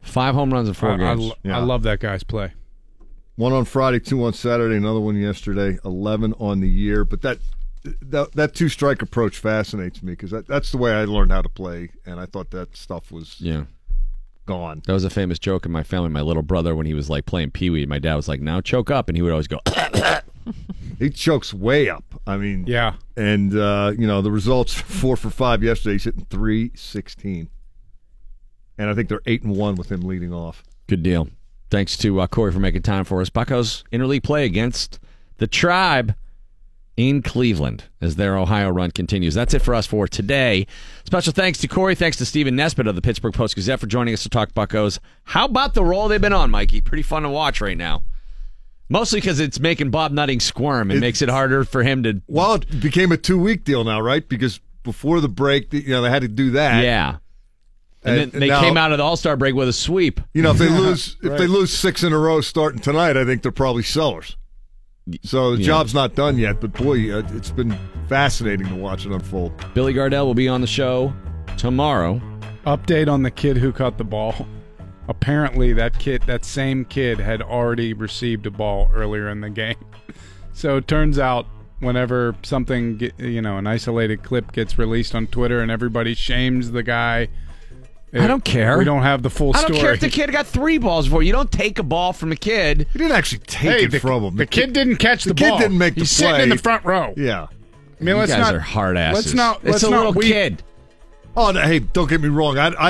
Five 0.00 0.34
home 0.34 0.52
runs 0.52 0.68
in 0.68 0.74
four 0.74 0.90
I, 0.90 0.94
I 0.94 0.96
games. 1.14 1.32
lo- 1.44 1.52
I 1.52 1.58
love 1.58 1.82
that 1.84 2.00
guy's 2.00 2.22
play. 2.24 2.52
One 3.36 3.52
on 3.52 3.64
Friday, 3.66 4.00
two 4.00 4.24
on 4.24 4.32
Saturday, 4.32 4.76
another 4.76 4.98
one 5.00 5.16
yesterday. 5.16 5.78
Eleven 5.84 6.34
on 6.40 6.60
the 6.60 6.68
year, 6.68 7.04
but 7.04 7.22
that 7.22 7.38
that, 8.02 8.32
that 8.32 8.54
two 8.54 8.68
strike 8.68 9.02
approach 9.02 9.38
fascinates 9.38 10.02
me 10.02 10.12
because 10.12 10.30
that, 10.30 10.46
that's 10.46 10.70
the 10.72 10.78
way 10.78 10.92
I 10.92 11.04
learned 11.04 11.32
how 11.32 11.42
to 11.42 11.48
play, 11.48 11.90
and 12.06 12.18
I 12.20 12.26
thought 12.26 12.50
that 12.50 12.76
stuff 12.76 13.10
was 13.12 13.36
Yeah. 13.40 13.64
gone. 14.46 14.82
That 14.86 14.92
was 14.94 15.04
a 15.04 15.10
famous 15.10 15.38
joke 15.38 15.66
in 15.66 15.72
my 15.72 15.82
family. 15.82 16.08
My 16.10 16.22
little 16.22 16.42
brother, 16.42 16.74
when 16.74 16.86
he 16.86 16.94
was 16.94 17.08
like 17.10 17.26
playing 17.26 17.50
Pee 17.52 17.70
Wee, 17.70 17.86
my 17.86 17.98
dad 17.98 18.14
was 18.16 18.28
like, 18.28 18.40
"Now 18.40 18.60
choke 18.60 18.90
up," 18.90 19.08
and 19.08 19.16
he 19.16 19.22
would 19.22 19.32
always 19.32 19.48
go. 19.48 19.60
He 20.98 21.10
chokes 21.10 21.54
way 21.54 21.88
up. 21.88 22.02
I 22.26 22.36
mean, 22.38 22.64
Yeah. 22.66 22.94
And 23.16 23.56
uh, 23.56 23.92
you 23.96 24.06
know 24.06 24.20
the 24.20 24.32
results: 24.32 24.74
four 25.00 25.16
for 25.16 25.30
five 25.30 25.62
yesterday. 25.62 25.92
He's 25.94 26.04
hitting 26.04 26.26
three 26.28 26.72
sixteen, 26.74 27.50
and 28.78 28.90
I 28.90 28.94
think 28.94 29.08
they're 29.08 29.20
eight 29.26 29.42
and 29.44 29.54
one 29.56 29.76
with 29.76 29.92
him 29.92 30.00
leading 30.00 30.32
off. 30.32 30.64
Good 30.88 31.02
deal. 31.04 31.28
Thanks 31.70 31.96
to 31.98 32.20
uh, 32.20 32.26
Corey 32.26 32.50
for 32.50 32.58
making 32.60 32.82
time 32.82 33.04
for 33.04 33.20
us. 33.20 33.30
Buccos 33.30 33.84
interleague 33.92 34.22
play 34.24 34.44
against 34.44 34.98
the 35.36 35.46
Tribe 35.46 36.14
in 36.98 37.22
Cleveland 37.22 37.84
as 38.00 38.16
their 38.16 38.36
Ohio 38.36 38.70
run 38.70 38.90
continues. 38.90 39.32
That's 39.32 39.54
it 39.54 39.62
for 39.62 39.72
us 39.72 39.86
for 39.86 40.08
today. 40.08 40.66
Special 41.04 41.32
thanks 41.32 41.60
to 41.60 41.68
Corey. 41.68 41.94
Thanks 41.94 42.16
to 42.16 42.24
Stephen 42.26 42.56
Nesbitt 42.56 42.88
of 42.88 42.96
the 42.96 43.00
Pittsburgh 43.00 43.32
Post 43.32 43.54
Gazette 43.54 43.78
for 43.78 43.86
joining 43.86 44.12
us 44.12 44.24
to 44.24 44.28
talk 44.28 44.52
Buccos. 44.52 44.98
How 45.22 45.44
about 45.44 45.74
the 45.74 45.84
roll 45.84 46.08
they've 46.08 46.20
been 46.20 46.32
on, 46.32 46.50
Mikey? 46.50 46.80
Pretty 46.80 47.04
fun 47.04 47.22
to 47.22 47.28
watch 47.28 47.60
right 47.60 47.76
now. 47.76 48.02
Mostly 48.88 49.20
because 49.20 49.38
it's 49.38 49.60
making 49.60 49.90
Bob 49.90 50.10
Nutting 50.10 50.40
squirm. 50.40 50.90
It, 50.90 50.98
makes 50.98 51.22
it 51.22 51.28
harder 51.28 51.62
for 51.62 51.84
him 51.84 52.02
to. 52.02 52.20
Well, 52.26 52.54
it 52.54 52.80
became 52.80 53.12
a 53.12 53.16
two 53.16 53.38
week 53.38 53.62
deal 53.62 53.84
now, 53.84 54.00
right? 54.00 54.26
Because 54.28 54.58
before 54.82 55.20
the 55.20 55.28
break, 55.28 55.72
you 55.72 55.90
know, 55.90 56.02
they 56.02 56.10
had 56.10 56.22
to 56.22 56.28
do 56.28 56.50
that. 56.52 56.82
Yeah. 56.82 57.18
And, 58.02 58.20
And 58.22 58.32
then 58.32 58.40
they 58.40 58.48
now- 58.48 58.60
came 58.62 58.76
out 58.76 58.90
of 58.90 58.98
the 58.98 59.04
All 59.04 59.16
Star 59.16 59.36
break 59.36 59.54
with 59.54 59.68
a 59.68 59.72
sweep. 59.72 60.20
You 60.34 60.42
know, 60.42 60.50
if 60.52 60.58
they 60.58 60.68
lose 60.70 61.16
if 61.22 61.30
Right. 61.30 61.38
they 61.38 61.46
lose 61.46 61.72
six 61.72 62.02
in 62.02 62.12
a 62.12 62.18
row 62.18 62.40
starting 62.40 62.80
tonight, 62.80 63.16
I 63.16 63.24
think 63.24 63.42
they're 63.42 63.52
probably 63.52 63.82
sellers. 63.84 64.36
So 65.22 65.52
the 65.56 65.60
Yeah. 65.62 65.66
job's 65.66 65.94
not 65.94 66.14
done 66.14 66.38
yet, 66.38 66.60
but 66.60 66.72
boy, 66.72 67.12
uh, 67.14 67.22
it's 67.34 67.50
been 67.50 67.76
fascinating 68.08 68.66
to 68.68 68.74
watch 68.74 69.06
it 69.06 69.12
unfold. 69.12 69.52
Billy 69.74 69.94
Gardell 69.94 70.26
will 70.26 70.34
be 70.34 70.48
on 70.48 70.60
the 70.60 70.66
show 70.66 71.12
tomorrow. 71.56 72.20
Update 72.66 73.08
on 73.08 73.22
the 73.22 73.30
kid 73.30 73.56
who 73.56 73.72
caught 73.72 73.98
the 73.98 74.04
ball. 74.04 74.46
Apparently, 75.08 75.72
that 75.72 75.98
kid, 75.98 76.22
that 76.26 76.44
same 76.44 76.84
kid, 76.84 77.18
had 77.18 77.40
already 77.40 77.94
received 77.94 78.46
a 78.46 78.50
ball 78.50 78.90
earlier 78.94 79.28
in 79.28 79.40
the 79.40 79.50
game. 79.50 79.76
So 80.52 80.76
it 80.78 80.88
turns 80.88 81.20
out, 81.20 81.46
whenever 81.78 82.34
something, 82.42 83.12
you 83.16 83.40
know, 83.40 83.58
an 83.58 83.68
isolated 83.68 84.24
clip 84.24 84.50
gets 84.50 84.76
released 84.76 85.14
on 85.14 85.28
Twitter 85.28 85.60
and 85.60 85.70
everybody 85.70 86.14
shames 86.14 86.72
the 86.72 86.82
guy, 86.82 87.28
I 88.14 88.26
don't 88.26 88.44
care. 88.44 88.78
We 88.78 88.84
don't 88.84 89.02
have 89.02 89.22
the 89.22 89.30
full 89.30 89.52
story. 89.52 89.64
I 89.64 89.68
don't 89.68 89.76
story. 89.76 89.86
care 89.86 89.94
if 89.94 90.00
the 90.00 90.08
kid 90.08 90.32
got 90.32 90.46
three 90.46 90.78
balls 90.78 91.06
before. 91.06 91.22
You 91.22 91.32
don't 91.32 91.52
take 91.52 91.78
a 91.78 91.82
ball 91.82 92.12
from 92.14 92.32
a 92.32 92.36
kid. 92.36 92.86
He 92.92 92.98
didn't 92.98 93.12
actually 93.16 93.40
take 93.40 93.70
Hey, 93.70 93.84
it 93.84 93.90
the, 93.90 94.00
from 94.00 94.24
him. 94.24 94.36
the 94.36 94.46
kid 94.46 94.72
didn't 94.72 94.96
catch 94.96 95.24
the, 95.24 95.34
ball. 95.34 95.36
the 95.36 95.42
kid 95.44 95.50
ball. 95.50 95.58
didn't 95.58 95.78
make 95.78 95.94
the 95.94 96.00
He's 96.00 96.10
sitting 96.10 96.40
in 96.40 96.48
the 96.48 96.56
front 96.58 96.84
row. 96.84 97.12
Yeah. 97.16 97.42
I 97.42 98.04
mean, 98.04 98.14
You 98.14 98.16
let's 98.20 98.32
guys 98.32 98.40
not 98.40 98.54
are 98.54 98.60
hard 98.60 98.96
asses. 98.96 99.26
Let's 99.26 99.34
not. 99.34 99.56
It's 99.56 99.64
let's 99.72 99.82
a 99.82 99.90
not, 99.90 99.96
little 99.98 100.12
we- 100.14 100.28
kid. 100.28 100.62
Oh, 101.36 101.50
no, 101.50 101.60
hey, 101.60 101.80
don't 101.80 102.08
get 102.08 102.20
me 102.20 102.28
wrong. 102.28 102.56
I 102.58 102.68
I 102.68 102.88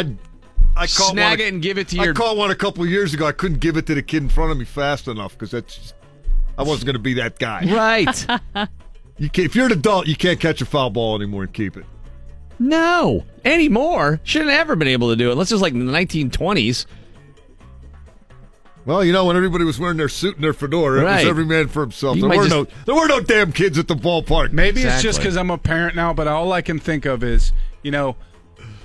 I 0.77 0.87
caught 0.87 1.11
Snag 1.13 1.39
one, 1.41 1.47
it 1.49 1.53
and 1.53 1.61
give 1.63 1.77
it 1.79 1.89
to 1.89 1.99
I 2.01 2.05
your. 2.05 2.15
caught 2.15 2.37
one 2.37 2.51
a 2.51 2.55
couple 2.55 2.85
of 2.85 2.89
years 2.91 3.13
ago. 3.13 3.27
I 3.27 3.33
couldn't 3.33 3.59
give 3.59 3.77
it 3.77 3.87
to 3.87 3.95
the 3.97 4.03
kid 4.03 4.23
in 4.23 4.29
front 4.29 4.53
of 4.53 4.57
me 4.59 4.65
fast 4.65 5.09
enough 5.09 5.33
because 5.33 5.51
that's 5.51 5.77
just, 5.77 5.95
I 6.57 6.63
wasn't 6.63 6.87
going 6.87 6.95
to 6.95 7.01
be 7.01 7.15
that 7.15 7.39
guy. 7.39 7.65
Right. 7.67 8.27
You 9.21 9.29
can, 9.29 9.45
if 9.47 9.57
you're 9.57 9.67
an 9.67 9.73
adult, 9.73 10.07
you 10.07 10.15
can't 10.15 10.39
catch 10.39 10.63
a 10.63 10.65
foul 10.65 10.91
ball 10.91 11.17
anymore 11.17 11.43
and 11.43 11.53
keep 11.53 11.77
it. 11.77 11.85
No. 12.59 13.25
Anymore. 13.45 14.21
Shouldn't 14.25 14.51
have 14.51 14.61
ever 14.61 14.77
been 14.77 14.89
able 14.89 15.11
to 15.11 15.17
do 15.17 15.29
it. 15.29 15.33
Unless 15.33 15.51
it 15.51 15.55
was 15.55 15.63
like 15.63 15.73
in 15.73 15.87
the 15.87 15.93
1920s. 15.93 16.87
Well, 18.85 19.05
you 19.05 19.13
know, 19.13 19.27
when 19.27 19.37
everybody 19.37 19.65
was 19.65 19.79
wearing 19.79 19.99
their 19.99 20.09
suit 20.09 20.37
and 20.37 20.45
their 20.45 20.55
fedora, 20.55 21.01
it 21.01 21.05
was 21.05 21.25
every 21.27 21.45
man 21.45 21.69
for 21.69 21.83
himself. 21.83 22.17
You 22.17 22.23
There 22.23 22.31
were 22.39 22.45
just- 22.49 22.51
no 22.51 22.67
there 22.87 22.95
were 22.95 23.07
no 23.07 23.21
damn 23.21 23.53
kids 23.53 23.79
at 23.79 23.87
the 23.87 23.95
ballpark. 23.95 24.53
Maybe 24.53 24.81
it's 24.81 25.03
just 25.03 25.19
Exactly. 25.19 25.23
because 25.25 25.37
I'm 25.37 25.51
a 25.51 25.59
parent 25.59 25.95
now, 25.95 26.15
but 26.15 26.27
all 26.27 26.53
I 26.53 26.63
can 26.63 26.79
think 26.79 27.05
of 27.05 27.23
is, 27.23 27.53
you 27.83 27.91
know, 27.91 28.17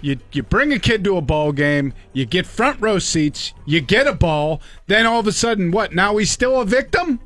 you 0.02 0.18
you 0.34 0.44
bring 0.44 0.74
a 0.74 0.80
kid 0.80 1.06
to 1.06 1.16
a 1.16 1.22
ball 1.22 1.54
game, 1.54 1.94
you 2.12 2.26
get 2.26 2.46
front 2.46 2.82
row 2.82 3.00
seats, 3.00 3.54
you 3.66 3.80
get 3.80 4.06
a 4.06 4.14
ball, 4.14 4.62
then 4.88 5.06
all 5.06 5.22
of 5.22 5.28
a 5.28 5.32
sudden, 5.32 5.72
what? 5.72 5.94
Now 5.94 6.18
he's 6.18 6.30
still 6.32 6.60
a 6.60 6.66
victim. 6.66 7.22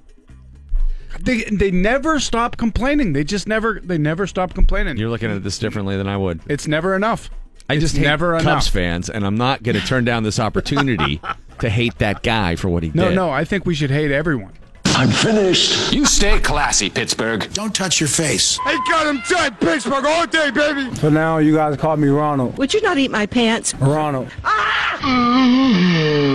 They 1.22 1.44
they 1.44 1.72
never 1.72 2.20
stop 2.20 2.58
complaining. 2.58 3.14
They 3.14 3.24
just 3.24 3.48
never 3.48 3.80
they 3.84 3.98
never 3.98 4.28
stop 4.28 4.54
complaining. 4.54 4.98
You're 4.98 5.10
looking 5.10 5.32
at 5.32 5.44
this 5.44 5.58
differently 5.60 5.98
than 5.98 6.08
I 6.08 6.18
would. 6.18 6.42
It's 6.48 6.68
never 6.68 6.96
enough. 6.96 7.30
I 7.70 7.74
It's 7.74 7.82
just 7.82 7.98
hate 7.98 8.04
never 8.04 8.32
Cubs 8.34 8.44
enough. 8.46 8.68
fans, 8.70 9.10
and 9.10 9.26
I'm 9.26 9.36
not 9.36 9.62
going 9.64 9.78
to 9.80 9.86
turn 9.86 10.06
down 10.06 10.24
this 10.24 10.40
opportunity 10.40 11.20
to 11.60 11.70
hate 11.70 11.98
that 11.98 12.24
guy 12.24 12.56
for 12.56 12.70
what 12.70 12.82
he 12.84 12.92
No, 12.94 13.10
did. 13.10 13.16
no, 13.16 13.28
no, 13.28 13.32
I 13.32 13.44
think 13.44 13.66
we 13.66 13.76
should 13.76 13.92
hate 13.92 14.12
everyone. 14.12 14.54
I'm 14.86 15.10
finished. 15.10 15.92
You 15.94 16.06
stay 16.06 16.40
classy, 16.40 16.90
Pittsburgh. 16.90 17.48
Don't 17.54 17.76
touch 17.76 18.00
your 18.00 18.08
face. 18.10 18.58
They 18.66 18.76
got 18.90 19.06
him 19.06 19.22
tight, 19.22 19.60
Pittsburgh 19.60 20.06
all 20.06 20.26
day, 20.26 20.50
baby. 20.50 20.96
So 20.96 21.10
now 21.10 21.38
you 21.40 21.54
guys 21.54 21.76
call 21.78 21.98
me 21.98 22.08
Ronald. 22.08 22.58
Would 22.58 22.74
you 22.74 22.82
not 22.82 22.98
eat 22.98 23.12
my 23.12 23.26
pants? 23.28 23.76
Ronald. 23.76 24.30
Ah! 24.44 24.98
Mm-hmm. 25.02 26.28